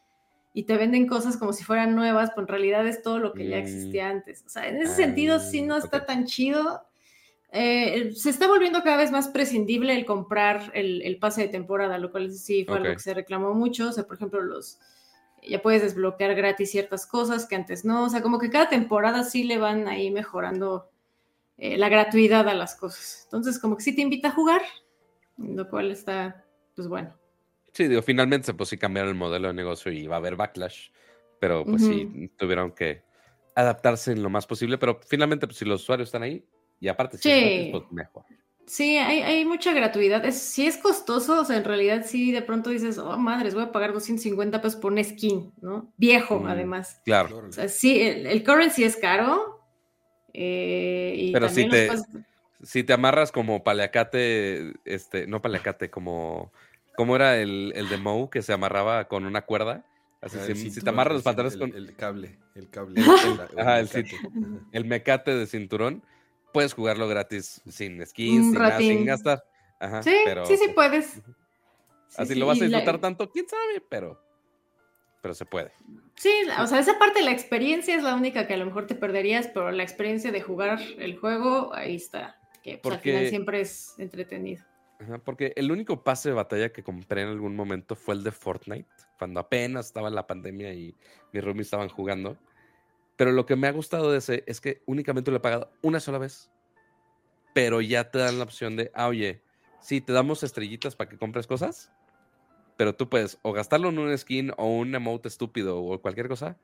y 0.56 0.62
te 0.62 0.78
venden 0.78 1.06
cosas 1.06 1.36
como 1.36 1.52
si 1.52 1.64
fueran 1.64 1.94
nuevas, 1.94 2.30
pero 2.30 2.40
en 2.40 2.48
realidad 2.48 2.86
es 2.86 3.02
todo 3.02 3.18
lo 3.18 3.34
que 3.34 3.46
ya 3.46 3.58
existía 3.58 4.06
mm. 4.06 4.10
antes. 4.10 4.42
O 4.46 4.48
sea, 4.48 4.66
en 4.66 4.78
ese 4.78 4.94
sentido 4.94 5.38
sí 5.38 5.60
no 5.60 5.76
está 5.76 6.06
tan 6.06 6.24
chido. 6.24 6.86
Eh, 7.52 8.12
se 8.14 8.30
está 8.30 8.48
volviendo 8.48 8.82
cada 8.82 8.96
vez 8.96 9.10
más 9.10 9.28
prescindible 9.28 9.94
el 9.94 10.04
comprar 10.04 10.70
el, 10.74 11.18
pase 11.18 11.42
de 11.42 11.48
temporada, 11.48 11.98
lo 11.98 12.10
cual 12.10 12.32
sí 12.32 12.64
fue 12.64 12.78
algo 12.78 12.92
que 12.92 12.98
se 12.98 13.14
reclamó 13.14 13.54
mucho. 13.54 13.88
O 13.88 13.92
sea, 13.92 14.04
por 14.04 14.16
ejemplo, 14.16 14.40
los 14.42 14.78
ya 15.42 15.62
puedes 15.62 15.82
desbloquear 15.82 16.34
gratis 16.34 16.70
ciertas 16.70 17.06
cosas 17.06 17.46
que 17.46 17.54
antes 17.56 17.84
no. 17.84 18.04
O 18.04 18.08
sea, 18.08 18.22
como 18.22 18.38
que 18.38 18.50
cada 18.50 18.68
temporada 18.68 19.22
sí 19.24 19.44
le 19.44 19.58
van 19.58 19.88
ahí 19.88 20.10
mejorando 20.10 20.90
eh, 21.56 21.78
la 21.78 21.88
gratuidad 21.88 22.48
a 22.48 22.54
las 22.54 22.74
cosas. 22.74 23.22
Entonces, 23.24 23.58
como 23.58 23.76
que 23.76 23.82
sí 23.82 23.94
te 23.94 24.02
invita 24.02 24.28
a 24.28 24.32
jugar, 24.32 24.62
lo 25.38 25.68
cual 25.68 25.90
está, 25.90 26.44
pues 26.74 26.88
bueno. 26.88 27.14
Sí, 27.72 27.88
digo, 27.88 28.02
finalmente 28.02 28.54
pues 28.54 28.70
sí 28.70 28.78
cambiaron 28.78 29.10
el 29.10 29.16
modelo 29.16 29.48
de 29.48 29.54
negocio 29.54 29.92
y 29.92 30.06
va 30.06 30.16
a 30.16 30.18
haber 30.18 30.34
backlash, 30.34 30.88
pero 31.38 31.62
pues 31.62 31.84
sí 31.84 32.30
tuvieron 32.38 32.72
que 32.72 33.02
adaptarse 33.54 34.12
en 34.12 34.22
lo 34.22 34.30
más 34.30 34.46
posible, 34.46 34.78
pero 34.78 34.98
finalmente 35.06 35.46
pues 35.46 35.58
si 35.58 35.66
los 35.66 35.82
usuarios 35.82 36.08
están 36.08 36.22
ahí 36.22 36.42
y 36.80 36.88
aparte 36.88 37.18
sí, 37.18 37.68
pues, 37.72 37.84
mejor. 37.90 38.24
Sí, 38.66 38.96
hay, 38.96 39.22
hay, 39.22 39.44
mucha 39.44 39.72
gratuidad. 39.72 40.24
Es, 40.24 40.38
si 40.40 40.66
es 40.66 40.76
costoso, 40.76 41.40
o 41.40 41.44
sea, 41.44 41.56
en 41.56 41.64
realidad 41.64 42.04
sí, 42.04 42.32
de 42.32 42.42
pronto 42.42 42.70
dices, 42.70 42.98
oh, 42.98 43.16
madres, 43.16 43.54
voy 43.54 43.62
a 43.62 43.70
pagar 43.70 43.92
250 43.92 44.60
pesos 44.60 44.80
por 44.80 44.92
un 44.92 45.02
skin, 45.04 45.52
¿no? 45.62 45.92
Viejo, 45.96 46.40
mm, 46.40 46.46
además. 46.48 47.00
Claro. 47.04 47.46
O 47.48 47.52
sea, 47.52 47.68
sí, 47.68 48.00
el, 48.00 48.42
currency 48.42 48.82
es 48.82 48.96
caro. 48.96 49.64
Eh, 50.32 51.30
Pero 51.32 51.48
si 51.48 51.68
te, 51.68 51.90
si 52.62 52.82
te 52.82 52.92
amarras 52.92 53.30
como 53.30 53.62
paleacate, 53.62 54.74
este, 54.84 55.28
no 55.28 55.40
paleacate, 55.40 55.88
como 55.88 56.50
¿Cómo 56.96 57.14
era 57.14 57.38
el, 57.38 57.72
el 57.76 57.88
de 57.88 57.98
Moe 57.98 58.30
que 58.30 58.42
se 58.42 58.52
amarraba 58.52 59.06
con 59.06 59.26
una 59.26 59.42
cuerda? 59.42 59.84
Así, 60.22 60.38
ah, 60.40 60.54
si, 60.54 60.80
te 60.80 60.88
amarras 60.88 61.14
los 61.14 61.22
pantalones 61.22 61.58
con. 61.58 61.74
El 61.74 61.94
cable, 61.94 62.38
el 62.54 62.70
cable. 62.70 63.02
El, 63.02 63.06
ajá, 63.60 63.80
el, 63.80 63.88
el, 64.72 64.84
mecate 64.86 65.34
de 65.34 65.46
cinturón, 65.46 66.02
puedes 66.56 66.72
jugarlo 66.72 67.06
gratis 67.06 67.60
sin 67.68 68.04
skins, 68.06 68.56
sin, 68.78 69.04
gastar. 69.04 69.44
Ajá, 69.78 70.02
sí, 70.02 70.16
sí, 70.46 70.56
sí 70.56 70.68
puedes. 70.74 71.20
Así 72.16 72.34
lo 72.34 72.46
vas 72.46 72.62
a 72.62 72.64
disfrutar 72.64 72.98
tanto, 72.98 73.28
quién 73.30 73.46
sabe, 73.46 73.82
pero, 73.90 74.18
pero 75.20 75.34
se 75.34 75.44
puede. 75.44 75.70
Sí, 76.14 76.32
o 76.58 76.66
sea, 76.66 76.78
esa 76.78 76.98
parte 76.98 77.18
de 77.18 77.26
la 77.26 77.32
experiencia 77.32 77.94
es 77.94 78.02
la 78.02 78.14
única 78.14 78.46
que 78.46 78.54
a 78.54 78.56
lo 78.56 78.64
mejor 78.64 78.86
te 78.86 78.94
perderías, 78.94 79.48
pero 79.48 79.70
la 79.70 79.82
experiencia 79.82 80.32
de 80.32 80.40
jugar 80.40 80.80
el 80.96 81.18
juego, 81.18 81.74
ahí 81.74 81.96
está. 81.96 82.40
Que 82.62 82.78
pues, 82.78 82.94
al 82.94 83.00
final 83.02 83.28
siempre 83.28 83.60
es 83.60 83.94
entretenido 83.98 84.64
porque 85.24 85.52
el 85.56 85.70
único 85.70 86.02
pase 86.02 86.30
de 86.30 86.34
batalla 86.34 86.72
que 86.72 86.82
compré 86.82 87.22
en 87.22 87.28
algún 87.28 87.54
momento 87.54 87.96
fue 87.96 88.14
el 88.14 88.22
de 88.22 88.32
Fortnite, 88.32 88.88
cuando 89.18 89.40
apenas 89.40 89.86
estaba 89.86 90.08
la 90.08 90.26
pandemia 90.26 90.72
y 90.72 90.94
mis 91.32 91.44
roomies 91.44 91.66
estaban 91.66 91.88
jugando. 91.88 92.38
Pero 93.16 93.32
lo 93.32 93.46
que 93.46 93.56
me 93.56 93.66
ha 93.66 93.72
gustado 93.72 94.12
de 94.12 94.18
ese 94.18 94.44
es 94.46 94.60
que 94.60 94.82
únicamente 94.86 95.30
lo 95.30 95.38
he 95.38 95.40
pagado 95.40 95.72
una 95.82 96.00
sola 96.00 96.18
vez. 96.18 96.50
Pero 97.54 97.80
ya 97.80 98.10
te 98.10 98.18
dan 98.18 98.38
la 98.38 98.44
opción 98.44 98.76
de, 98.76 98.90
ah, 98.94 99.08
oye, 99.08 99.42
sí, 99.80 100.00
te 100.00 100.12
damos 100.12 100.42
estrellitas 100.42 100.94
para 100.94 101.08
que 101.08 101.18
compres 101.18 101.46
cosas, 101.46 101.90
pero 102.76 102.94
tú 102.94 103.08
puedes 103.08 103.38
o 103.42 103.52
gastarlo 103.52 103.88
en 103.88 103.98
un 103.98 104.16
skin 104.16 104.52
o 104.58 104.66
un 104.66 104.94
emote 104.94 105.28
estúpido 105.28 105.82
o 105.82 106.00
cualquier 106.00 106.28
cosa, 106.28 106.58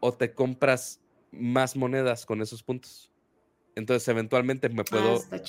o 0.00 0.12
te 0.12 0.32
compras 0.32 1.00
más 1.30 1.76
monedas 1.76 2.24
con 2.24 2.40
esos 2.40 2.62
puntos. 2.62 3.12
Entonces, 3.74 4.08
eventualmente 4.08 4.70
me 4.70 4.84
puedo 4.84 5.22
ah, 5.30 5.40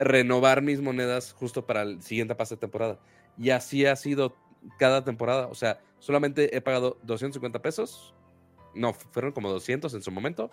renovar 0.00 0.62
mis 0.62 0.80
monedas 0.80 1.32
justo 1.32 1.64
para 1.64 1.82
el 1.82 2.02
siguiente 2.02 2.34
pase 2.34 2.56
de 2.56 2.60
temporada. 2.60 2.98
Y 3.38 3.50
así 3.50 3.86
ha 3.86 3.94
sido 3.94 4.36
cada 4.78 5.04
temporada. 5.04 5.46
O 5.46 5.54
sea, 5.54 5.80
solamente 6.00 6.56
he 6.56 6.60
pagado 6.60 6.98
250 7.04 7.62
pesos. 7.62 8.14
No, 8.74 8.92
fueron 8.92 9.32
como 9.32 9.50
200 9.50 9.92
en 9.94 10.02
su 10.02 10.10
momento. 10.10 10.50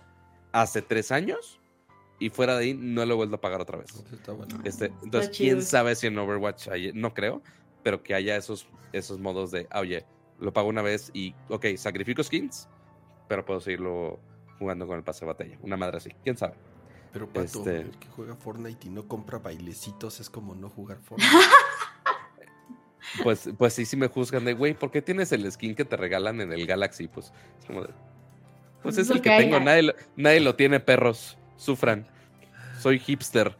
Hace 0.51 0.81
tres 0.81 1.11
años. 1.11 1.59
Y 2.19 2.29
fuera 2.29 2.57
de 2.57 2.65
ahí 2.65 2.73
no 2.73 3.05
lo 3.05 3.13
he 3.13 3.17
vuelto 3.17 3.37
a 3.37 3.41
pagar 3.41 3.61
otra 3.61 3.77
vez. 3.77 4.03
Este, 4.65 4.91
entonces, 5.03 5.35
quién 5.35 5.63
sabe 5.63 5.95
si 5.95 6.07
en 6.07 6.17
Overwatch 6.17 6.67
hay, 6.67 6.91
no 6.93 7.13
creo, 7.13 7.41
pero 7.81 8.03
que 8.03 8.13
haya 8.13 8.35
esos, 8.35 8.67
esos 8.91 9.19
modos 9.19 9.51
de, 9.51 9.67
ah, 9.71 9.79
oye, 9.79 10.05
lo 10.39 10.51
pago 10.51 10.67
una 10.67 10.81
vez 10.81 11.11
y, 11.13 11.33
ok, 11.47 11.65
sacrifico 11.77 12.21
skins, 12.21 12.67
pero 13.29 13.45
puedo 13.45 13.61
seguirlo 13.61 14.19
jugando 14.57 14.85
con 14.85 14.97
el 14.97 15.03
pase 15.03 15.21
de 15.21 15.27
batalla. 15.27 15.57
Una 15.61 15.77
madre 15.77 15.97
así, 15.97 16.09
quién 16.23 16.37
sabe. 16.37 16.55
Pero 17.13 17.27
Pato, 17.27 17.41
este 17.41 17.77
el 17.81 17.97
que 17.97 18.07
juega 18.09 18.35
Fortnite 18.35 18.87
y 18.87 18.89
no 18.89 19.07
compra 19.07 19.39
bailecitos 19.39 20.19
es 20.19 20.29
como 20.29 20.55
no 20.55 20.69
jugar 20.69 20.99
Fortnite. 20.99 21.31
pues, 23.23 23.49
pues 23.57 23.73
sí, 23.73 23.85
sí 23.85 23.97
me 23.97 24.07
juzgan 24.07 24.45
de, 24.45 24.53
güey, 24.53 24.73
¿por 24.73 24.91
qué 24.91 25.01
tienes 25.01 25.31
el 25.31 25.49
skin 25.51 25.73
que 25.73 25.85
te 25.85 25.97
regalan 25.97 26.41
en 26.41 26.51
el 26.51 26.67
Galaxy? 26.67 27.07
Pues 27.07 27.31
es 27.59 27.65
como 27.65 27.83
de, 27.83 27.93
pues 28.83 28.97
es 28.97 29.09
el 29.09 29.21
que 29.21 29.29
tengo, 29.29 29.59
nadie, 29.59 29.93
nadie 30.15 30.39
lo 30.39 30.55
tiene, 30.55 30.79
perros, 30.79 31.37
sufran. 31.57 32.07
Soy 32.79 32.99
hipster. 32.99 33.55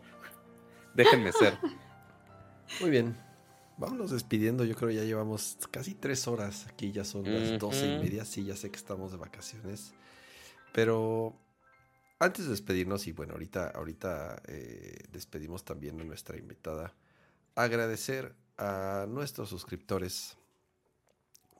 Déjenme 0.94 1.32
ser. 1.32 1.58
Muy 2.80 2.90
bien. 2.90 3.18
Vámonos 3.78 4.12
despidiendo. 4.12 4.66
Yo 4.66 4.76
creo 4.76 4.90
que 4.90 4.96
ya 4.96 5.04
llevamos 5.04 5.58
casi 5.72 5.94
tres 5.94 6.28
horas. 6.28 6.68
Aquí 6.68 6.92
ya 6.92 7.04
son 7.04 7.24
las 7.32 7.60
doce 7.60 7.86
y 7.86 8.00
media. 8.00 8.26
Sí, 8.26 8.44
ya 8.44 8.56
sé 8.56 8.70
que 8.70 8.78
estamos 8.78 9.12
de 9.12 9.18
vacaciones. 9.18 9.94
Pero 10.74 11.38
antes 12.20 12.46
de 12.46 12.52
despedirnos, 12.52 13.08
y 13.08 13.14
bueno, 13.14 13.34
ahorita, 13.34 13.70
ahorita 13.70 14.42
eh, 14.48 14.98
despedimos 15.12 15.64
también 15.64 16.00
a 16.02 16.04
nuestra 16.04 16.38
invitada, 16.38 16.94
agradecer 17.56 18.36
a 18.58 19.06
nuestros 19.08 19.50
suscriptores. 19.50 20.38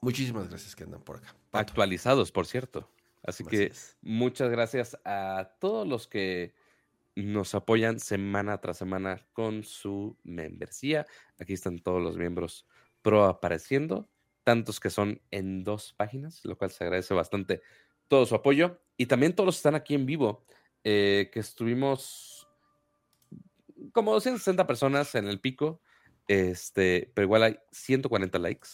Muchísimas 0.02 0.48
gracias 0.48 0.76
que 0.76 0.84
andan 0.84 1.00
por 1.00 1.16
acá. 1.16 1.34
Actualizados, 1.52 2.30
por 2.30 2.46
cierto. 2.46 2.88
Así 3.22 3.44
que 3.44 3.72
muchas 4.00 4.50
gracias 4.50 4.98
a 5.04 5.56
todos 5.60 5.86
los 5.86 6.06
que 6.06 6.54
nos 7.16 7.54
apoyan 7.54 8.00
semana 8.00 8.58
tras 8.58 8.78
semana 8.78 9.20
con 9.32 9.62
su 9.62 10.16
membresía. 10.22 11.06
Aquí 11.38 11.52
están 11.52 11.78
todos 11.78 12.02
los 12.02 12.16
miembros 12.16 12.66
pro 13.02 13.24
apareciendo, 13.24 14.08
tantos 14.44 14.80
que 14.80 14.90
son 14.90 15.20
en 15.30 15.64
dos 15.64 15.92
páginas, 15.92 16.44
lo 16.44 16.56
cual 16.56 16.70
se 16.70 16.84
agradece 16.84 17.14
bastante 17.14 17.62
todo 18.08 18.26
su 18.26 18.34
apoyo. 18.34 18.80
Y 18.96 19.06
también 19.06 19.34
todos 19.34 19.46
los 19.46 19.56
que 19.56 19.60
están 19.60 19.74
aquí 19.74 19.94
en 19.94 20.06
vivo, 20.06 20.44
eh, 20.84 21.30
que 21.32 21.40
estuvimos 21.40 22.48
como 23.92 24.12
260 24.12 24.66
personas 24.66 25.14
en 25.14 25.26
el 25.26 25.40
pico, 25.40 25.80
este, 26.28 27.10
pero 27.14 27.24
igual 27.26 27.42
hay 27.42 27.58
140 27.72 28.38
likes. 28.38 28.68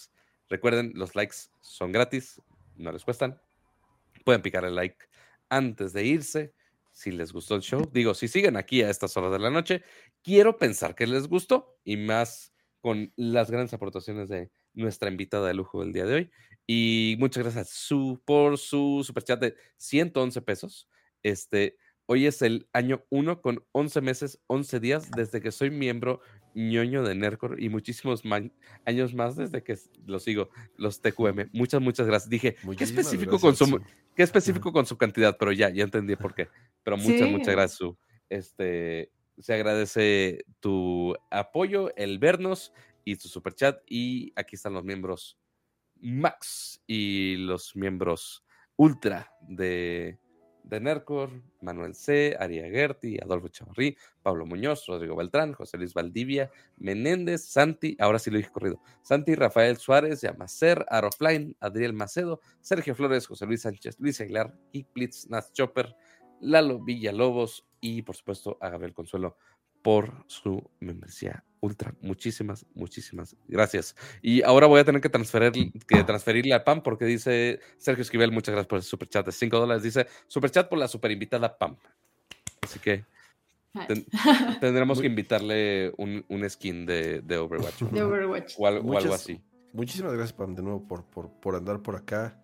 Recuerden, 0.49 0.93
los 0.95 1.15
likes 1.15 1.37
son 1.61 1.93
gratis, 1.93 2.41
no 2.77 2.93
les 2.93 3.05
cuestan. 3.05 3.41
Pueden 4.27 4.43
picar 4.43 4.65
el 4.65 4.75
like 4.75 4.97
antes 5.49 5.93
de 5.93 6.05
irse 6.05 6.53
si 6.91 7.13
les 7.13 7.33
gustó 7.33 7.55
el 7.55 7.63
show. 7.63 7.89
Digo, 7.93 8.13
si 8.13 8.27
siguen 8.27 8.57
aquí 8.57 8.83
a 8.83 8.91
estas 8.91 9.17
horas 9.17 9.31
de 9.31 9.39
la 9.39 9.51
noche, 9.51 9.85
quiero 10.21 10.59
pensar 10.59 10.97
que 10.97 11.07
les 11.07 11.29
gustó 11.29 11.79
y 11.85 11.97
más 11.97 12.53
con 12.81 13.13
las 13.15 13.53
grandes 13.53 13.73
aportaciones 13.73 14.29
de 14.29 14.51
nuestra 14.75 15.11
invitada 15.11 15.47
de 15.47 15.55
lujo 15.55 15.81
del 15.81 15.93
día 15.93 16.07
de 16.07 16.15
hoy. 16.15 16.31
Y 16.67 17.15
muchas 17.21 17.45
gracias 17.45 17.71
su, 17.71 18.21
por 18.25 18.59
su 18.59 19.05
superchat 19.07 19.41
de 19.41 19.55
111 19.77 20.43
pesos. 20.43 20.89
Este, 21.23 21.77
hoy 22.07 22.27
es 22.27 22.43
el 22.43 22.69
año 22.73 23.05
1 23.11 23.43
con 23.43 23.65
11 23.71 24.01
meses, 24.01 24.41
11 24.49 24.81
días 24.81 25.09
desde 25.13 25.41
que 25.41 25.53
soy 25.53 25.71
miembro 25.71 26.21
ñoño 26.57 27.05
de 27.05 27.15
Nercor 27.15 27.63
y 27.63 27.69
muchísimos 27.69 28.25
años 28.85 29.15
más 29.15 29.37
desde 29.37 29.63
que 29.63 29.79
lo 30.05 30.19
sigo, 30.19 30.51
los 30.77 31.01
TQM. 31.01 31.51
Muchas, 31.53 31.81
muchas 31.81 32.09
gracias. 32.09 32.29
Dije, 32.29 32.57
¿qué 32.77 32.83
específico, 32.83 33.39
con 33.39 33.55
su, 33.55 33.81
¿qué 34.17 34.23
específico 34.23 34.73
con 34.73 34.87
su 34.87 34.97
cantidad? 34.97 35.37
Pero 35.39 35.53
ya, 35.53 35.69
ya 35.69 35.85
entendí 35.85 36.17
por 36.17 36.35
qué. 36.35 36.49
Pero 36.83 36.97
muchas, 36.97 37.29
muchas 37.29 37.55
gracias, 37.55 37.79
Su. 37.79 37.99
Este, 38.29 39.13
se 39.39 39.55
agradece 39.55 40.45
tu 40.61 41.15
apoyo, 41.31 41.95
el 41.97 42.19
vernos 42.19 42.73
y 43.05 43.17
tu 43.17 43.29
super 43.29 43.55
chat. 43.55 43.79
Y 43.87 44.33
aquí 44.35 44.57
están 44.57 44.73
los 44.73 44.85
miembros 44.85 45.39
Max 46.01 46.83
y 46.87 47.37
los 47.37 47.77
miembros 47.77 48.43
Ultra 48.79 49.33
de 49.41 50.19
de 50.67 50.81
Nercor, 50.81 51.31
Manuel 51.61 51.95
C., 51.95 52.37
Aria 52.39 52.69
Gerti, 52.69 53.19
Adolfo 53.23 53.49
Chavarrí, 53.49 53.97
Pablo 54.23 54.47
Muñoz, 54.47 54.87
Rodrigo 54.87 55.17
Beltrán, 55.17 55.53
José 55.53 55.79
Luis 55.79 55.95
Valdivia, 55.95 56.51
Menéndez, 56.77 57.45
Santi, 57.45 57.97
ahora 57.99 58.19
sí 58.19 58.31
lo 58.31 58.37
dije 58.37 58.51
corrido, 58.51 58.81
Santi, 59.03 59.35
Rafael 59.35 59.77
Suárez, 59.77 60.21
Yamacer, 60.21 60.85
Arofline, 60.89 61.57
Adriel 61.61 61.93
Macedo, 61.93 62.41
Sergio 62.61 62.95
Flores, 62.95 63.27
José 63.27 63.47
Luis 63.47 63.63
Sánchez, 63.63 63.99
Luis 64.01 64.21
Aguilar, 64.21 64.55
Blitz, 64.95 65.29
Naz 65.29 65.53
Chopper, 65.53 65.95
Lalo 66.41 66.83
Villalobos 66.83 67.67
y 67.81 68.03
por 68.03 68.17
supuesto 68.17 68.59
a 68.61 68.69
Gabriel 68.69 68.93
Consuelo 68.93 69.37
por 69.87 70.25
su 70.27 70.69
membresía 70.81 71.45
ultra. 71.61 71.95
Muchísimas, 72.01 72.67
muchísimas 72.75 73.37
gracias. 73.47 73.95
Y 74.21 74.43
ahora 74.43 74.67
voy 74.67 74.81
a 74.81 74.85
tener 74.85 75.01
que, 75.01 75.09
transferir, 75.09 75.53
que 75.87 76.03
transferirle 76.03 76.55
a 76.55 76.65
Pam 76.65 76.83
porque 76.83 77.05
dice 77.05 77.61
Sergio 77.79 78.03
Esquivel, 78.03 78.33
muchas 78.33 78.53
gracias 78.53 78.67
por 78.67 78.79
el 78.79 78.83
superchat 78.83 79.27
de 79.27 79.31
5 79.31 79.61
dólares. 79.61 79.85
Dice 79.85 80.09
superchat 80.27 80.69
por 80.69 80.81
la 80.81 80.89
super 80.89 81.13
invitada 81.13 81.57
Pam. 81.57 81.77
Así 82.63 82.81
que 82.81 83.05
tendremos 84.61 85.01
que 85.01 85.07
invitarle 85.07 85.93
un, 85.99 86.51
skin 86.51 86.85
de, 86.85 87.23
Overwatch. 87.39 87.83
De 87.83 88.03
Overwatch. 88.03 88.55
O, 88.59 88.67
algo 88.67 89.15
así. 89.15 89.41
Muchísimas 89.73 90.15
gracias, 90.15 90.33
Pam, 90.33 90.53
de 90.57 90.63
nuevo 90.63 90.85
por, 90.89 91.05
por, 91.05 91.31
por 91.31 91.55
andar 91.55 91.81
por 91.81 91.95
acá. 91.95 92.43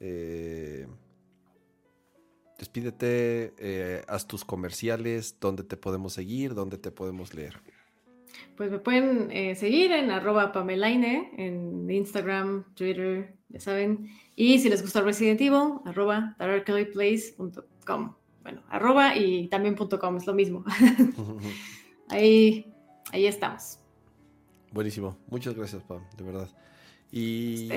Eh, 0.00 0.88
Despídete, 2.60 3.54
eh, 3.56 4.02
haz 4.06 4.26
tus 4.26 4.44
comerciales, 4.44 5.36
dónde 5.40 5.64
te 5.64 5.78
podemos 5.78 6.12
seguir, 6.12 6.52
dónde 6.54 6.76
te 6.76 6.90
podemos 6.90 7.32
leer. 7.32 7.58
Pues 8.54 8.70
me 8.70 8.78
pueden 8.78 9.30
eh, 9.32 9.54
seguir 9.54 9.92
en 9.92 10.10
arroba 10.10 10.52
pamelaine, 10.52 11.32
en 11.38 11.90
Instagram, 11.90 12.66
Twitter, 12.74 13.34
ya 13.48 13.60
saben. 13.60 14.10
Y 14.36 14.58
si 14.58 14.68
les 14.68 14.82
gusta 14.82 15.00
Resident 15.00 15.40
Evil, 15.40 15.80
arroba 15.86 16.36
darklyplace.com. 16.38 18.14
Bueno, 18.42 18.62
arroba 18.68 19.16
y 19.16 19.48
también 19.48 19.74
.com, 19.74 20.16
es 20.18 20.26
lo 20.26 20.34
mismo. 20.34 20.62
ahí, 22.08 22.70
ahí 23.10 23.24
estamos. 23.24 23.78
Buenísimo. 24.70 25.16
Muchas 25.30 25.54
gracias, 25.54 25.82
Pam, 25.82 26.02
de 26.14 26.24
verdad. 26.24 26.48
Y 27.10 27.70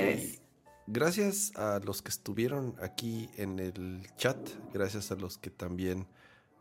gracias 0.88 1.56
a 1.56 1.80
los 1.84 2.02
que 2.02 2.10
estuvieron 2.10 2.76
aquí 2.82 3.30
en 3.38 3.60
el 3.60 4.08
chat, 4.18 4.38
gracias 4.74 5.12
a 5.12 5.16
los 5.16 5.38
que 5.38 5.50
también 5.50 6.08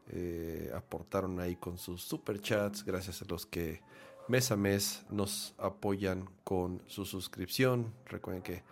eh, 0.08 0.70
aportaron 0.74 1.40
ahí 1.40 1.56
con 1.56 1.78
sus 1.78 2.02
super 2.02 2.40
chats, 2.40 2.84
gracias 2.84 3.22
a 3.22 3.24
los 3.26 3.46
que 3.46 3.80
mes 4.28 4.50
a 4.50 4.56
mes 4.56 5.04
nos 5.10 5.54
apoyan 5.58 6.28
con 6.44 6.82
su 6.86 7.04
suscripción. 7.04 7.92
Recuerden 8.06 8.42
que 8.42 8.62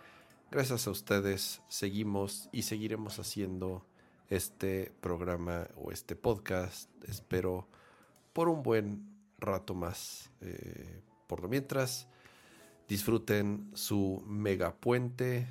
gracias 0.49 0.87
a 0.87 0.91
ustedes 0.91 1.61
seguimos 1.67 2.49
y 2.51 2.63
seguiremos 2.63 3.19
haciendo 3.19 3.85
este 4.29 4.93
programa 5.01 5.67
o 5.75 5.91
este 5.91 6.15
podcast. 6.15 6.89
Espero 7.07 7.67
por 8.33 8.47
un 8.47 8.63
buen 8.63 9.11
rato 9.39 9.73
más. 9.73 10.31
Eh, 10.41 11.01
por 11.27 11.41
lo 11.41 11.49
mientras, 11.49 12.07
disfruten 12.91 13.71
su 13.73 14.21
mega 14.27 14.75
puente, 14.75 15.47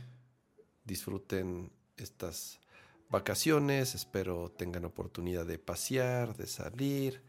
disfruten 0.85 1.73
estas 1.97 2.61
vacaciones, 3.09 3.95
espero 3.95 4.51
tengan 4.51 4.85
oportunidad 4.85 5.47
de 5.47 5.59
pasear, 5.59 6.37
de 6.37 6.47
salir, 6.47 7.23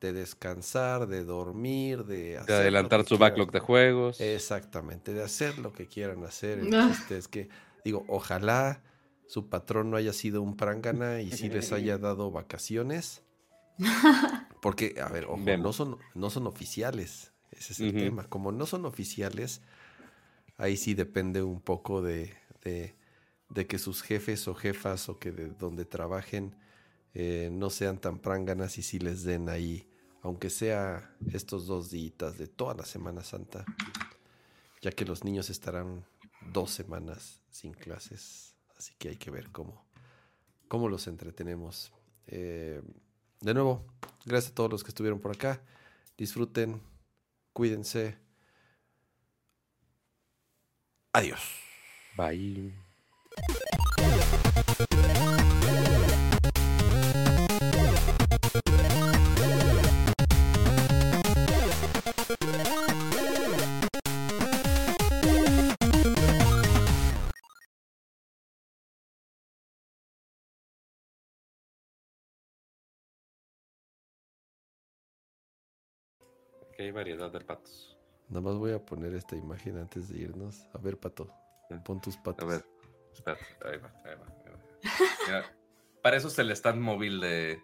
de 0.00 0.12
descansar, 0.12 1.08
de 1.08 1.24
dormir, 1.24 2.04
de, 2.04 2.38
adelantar 2.38 3.04
su 3.06 3.18
backlog 3.18 3.50
de 3.50 3.58
juegos. 3.58 4.20
Exactamente, 4.20 5.12
de 5.12 5.24
hacer 5.24 5.58
lo 5.58 5.72
que 5.72 5.88
quieran 5.88 6.22
hacer. 6.22 6.60
es 7.10 7.26
que, 7.26 7.48
digo, 7.84 8.04
ojalá 8.06 8.84
su 9.26 9.48
patrón 9.48 9.90
no 9.90 9.96
haya 9.96 10.12
sido 10.12 10.42
un 10.42 10.56
prangana 10.56 11.22
y 11.22 11.32
sí 11.32 11.48
les 11.48 11.72
haya 11.72 11.98
dado 11.98 12.30
vacaciones. 12.30 13.24
Porque, 14.62 14.94
a 15.04 15.08
ver, 15.08 15.26
no 15.58 15.72
son, 15.72 15.98
no 16.14 16.30
son 16.30 16.46
oficiales. 16.46 17.32
Ese 17.56 17.72
es 17.72 17.80
el 17.80 17.92
tema. 17.94 18.24
Como 18.28 18.52
no 18.52 18.66
son 18.66 18.84
oficiales, 18.84 19.62
ahí 20.58 20.76
sí 20.76 20.94
depende 20.94 21.42
un 21.42 21.60
poco 21.60 22.02
de, 22.02 22.34
de, 22.62 23.66
que 23.66 23.78
sus 23.78 24.02
jefes 24.02 24.46
o 24.48 24.54
jefas 24.54 25.08
o 25.08 25.18
que 25.18 25.32
de 25.32 25.48
donde 25.48 25.84
trabajen 25.84 26.54
eh, 27.14 27.48
no 27.52 27.70
sean 27.70 27.98
tan 27.98 28.18
pránganas 28.18 28.78
y 28.78 28.82
sí 28.82 28.98
les 28.98 29.22
den 29.22 29.48
ahí, 29.48 29.88
aunque 30.22 30.50
sea 30.50 31.14
estos 31.32 31.66
dos 31.66 31.90
días 31.90 32.36
de 32.36 32.46
toda 32.46 32.74
la 32.74 32.84
Semana 32.84 33.24
Santa, 33.24 33.64
ya 34.82 34.90
que 34.90 35.04
los 35.04 35.24
niños 35.24 35.48
estarán 35.48 36.04
dos 36.52 36.70
semanas 36.70 37.40
sin 37.50 37.72
clases, 37.72 38.54
así 38.76 38.92
que 38.98 39.10
hay 39.10 39.16
que 39.16 39.30
ver 39.30 39.50
cómo, 39.50 39.86
cómo 40.68 40.88
los 40.88 41.06
entretenemos. 41.06 41.92
Eh, 42.26 42.82
de 43.40 43.54
nuevo, 43.54 43.84
gracias 44.24 44.52
a 44.52 44.54
todos 44.54 44.70
los 44.70 44.84
que 44.84 44.90
estuvieron 44.90 45.20
por 45.20 45.30
acá. 45.30 45.62
Disfruten 46.18 46.80
Cuídense. 47.56 48.18
Adiós. 51.14 51.40
Bye. 52.14 52.74
Hay 76.86 76.92
variedad 76.92 77.30
de 77.30 77.40
patos. 77.40 77.96
Nada 78.28 78.40
más 78.40 78.56
voy 78.56 78.72
a 78.72 78.84
poner 78.84 79.14
esta 79.14 79.36
imagen 79.36 79.78
antes 79.78 80.08
de 80.08 80.18
irnos. 80.18 80.66
A 80.72 80.78
ver, 80.78 80.98
pato, 80.98 81.28
pon 81.84 82.00
tus 82.00 82.16
patos. 82.16 82.44
A 82.44 82.52
ver, 82.52 82.64
espérate, 83.12 83.44
ahí 83.64 83.78
va, 83.78 83.92
ahí 84.04 84.16
va. 84.16 85.44
para 86.02 86.16
eso 86.16 86.28
es 86.28 86.38
el 86.38 86.50
stand 86.52 86.80
móvil 86.80 87.20
de, 87.20 87.60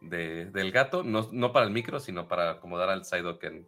del 0.00 0.72
gato, 0.72 1.02
no, 1.02 1.28
no, 1.32 1.52
para 1.52 1.66
el 1.66 1.72
micro, 1.72 2.00
sino 2.00 2.28
para 2.28 2.52
acomodar 2.52 2.90
al 2.90 3.04
Psyduck 3.04 3.42
en, 3.44 3.66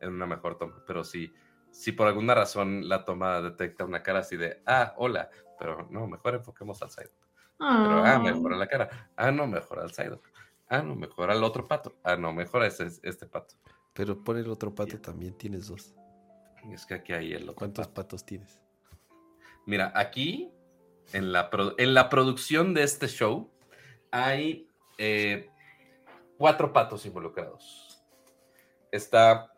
en 0.00 0.08
una 0.10 0.26
mejor 0.26 0.58
toma. 0.58 0.82
Pero 0.86 1.04
si, 1.04 1.32
si 1.70 1.92
por 1.92 2.08
alguna 2.08 2.34
razón 2.34 2.88
la 2.88 3.04
toma 3.04 3.40
detecta 3.40 3.84
una 3.84 4.02
cara 4.02 4.20
así 4.20 4.36
de, 4.36 4.62
ah, 4.66 4.94
hola, 4.96 5.30
pero 5.58 5.86
no, 5.90 6.06
mejor 6.06 6.34
enfoquemos 6.34 6.82
al 6.82 6.90
Psyduck. 6.90 7.26
Pero, 7.58 8.04
ah, 8.04 8.18
mejora 8.18 8.56
la 8.56 8.66
cara. 8.66 9.10
Ah, 9.16 9.30
no, 9.30 9.46
mejora 9.46 9.82
al 9.82 9.92
Psyduck. 9.92 10.28
Ah, 10.68 10.82
no, 10.82 10.94
mejora 10.94 11.32
el 11.34 11.42
otro 11.42 11.66
pato. 11.66 11.96
Ah, 12.02 12.16
no, 12.16 12.32
mejora 12.32 12.66
este, 12.66 12.88
este 13.02 13.26
pato. 13.26 13.54
Pero 13.96 14.22
por 14.22 14.36
el 14.36 14.50
otro 14.50 14.74
pato 14.74 15.00
también 15.00 15.32
tienes 15.34 15.68
dos. 15.68 15.94
Es 16.70 16.84
que 16.84 16.94
aquí 16.94 17.12
hay 17.12 17.32
el 17.32 17.44
otro 17.44 17.54
¿Cuántos 17.54 17.88
patos 17.88 18.24
tienes? 18.24 18.60
Mira, 19.64 19.92
aquí 19.94 20.52
en 21.12 21.32
la, 21.32 21.48
en 21.78 21.94
la 21.94 22.08
producción 22.08 22.74
de 22.74 22.82
este 22.82 23.08
show 23.08 23.50
hay 24.10 24.68
eh, 24.98 25.48
cuatro 26.36 26.72
patos 26.72 27.06
involucrados. 27.06 28.02
Está, 28.92 29.52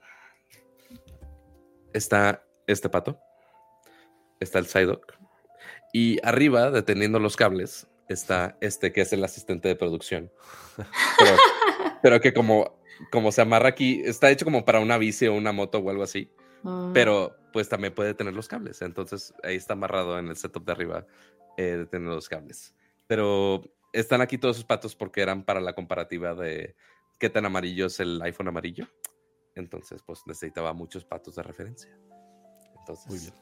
está 1.92 2.44
este 2.66 2.88
pato, 2.88 3.18
está 4.40 4.58
el 4.58 4.66
Psyduck, 4.66 5.18
y 5.92 6.18
arriba, 6.26 6.70
deteniendo 6.70 7.18
los 7.18 7.36
cables, 7.36 7.86
está 8.08 8.56
este 8.60 8.92
que 8.92 9.02
es 9.02 9.12
el 9.12 9.24
asistente 9.24 9.68
de 9.68 9.76
producción. 9.76 10.30
pero 12.02 12.20
que 12.20 12.32
como 12.32 12.77
como 13.10 13.32
se 13.32 13.42
amarra 13.42 13.68
aquí, 13.68 14.02
está 14.04 14.30
hecho 14.30 14.44
como 14.44 14.64
para 14.64 14.80
una 14.80 14.98
bici 14.98 15.26
o 15.26 15.34
una 15.34 15.52
moto 15.52 15.78
o 15.78 15.90
algo 15.90 16.02
así. 16.02 16.30
Ah. 16.64 16.90
Pero 16.92 17.36
pues 17.52 17.68
también 17.68 17.94
puede 17.94 18.14
tener 18.14 18.34
los 18.34 18.48
cables. 18.48 18.82
Entonces 18.82 19.34
ahí 19.42 19.56
está 19.56 19.74
amarrado 19.74 20.18
en 20.18 20.28
el 20.28 20.36
setup 20.36 20.64
de 20.64 20.72
arriba 20.72 21.06
eh, 21.56 21.76
de 21.78 21.86
tener 21.86 22.08
los 22.08 22.28
cables. 22.28 22.74
Pero 23.06 23.62
están 23.92 24.20
aquí 24.20 24.38
todos 24.38 24.56
sus 24.56 24.64
patos 24.64 24.94
porque 24.94 25.20
eran 25.20 25.44
para 25.44 25.60
la 25.60 25.74
comparativa 25.74 26.34
de 26.34 26.76
qué 27.18 27.30
tan 27.30 27.46
amarillo 27.46 27.86
es 27.86 28.00
el 28.00 28.20
iPhone 28.22 28.48
amarillo. 28.48 28.86
Entonces, 29.54 30.02
pues 30.02 30.22
necesitaba 30.26 30.72
muchos 30.72 31.04
patos 31.04 31.34
de 31.34 31.42
referencia. 31.42 31.90
Entonces, 32.78 33.06
muy 33.08 33.18
bien. 33.18 33.34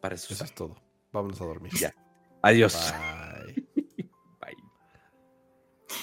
Para 0.00 0.16
eso, 0.16 0.34
eso 0.34 0.44
es 0.44 0.54
todo. 0.54 0.76
Vámonos 1.12 1.40
a 1.40 1.44
dormir. 1.44 1.72
Ya. 1.78 1.94
Adiós. 2.42 2.92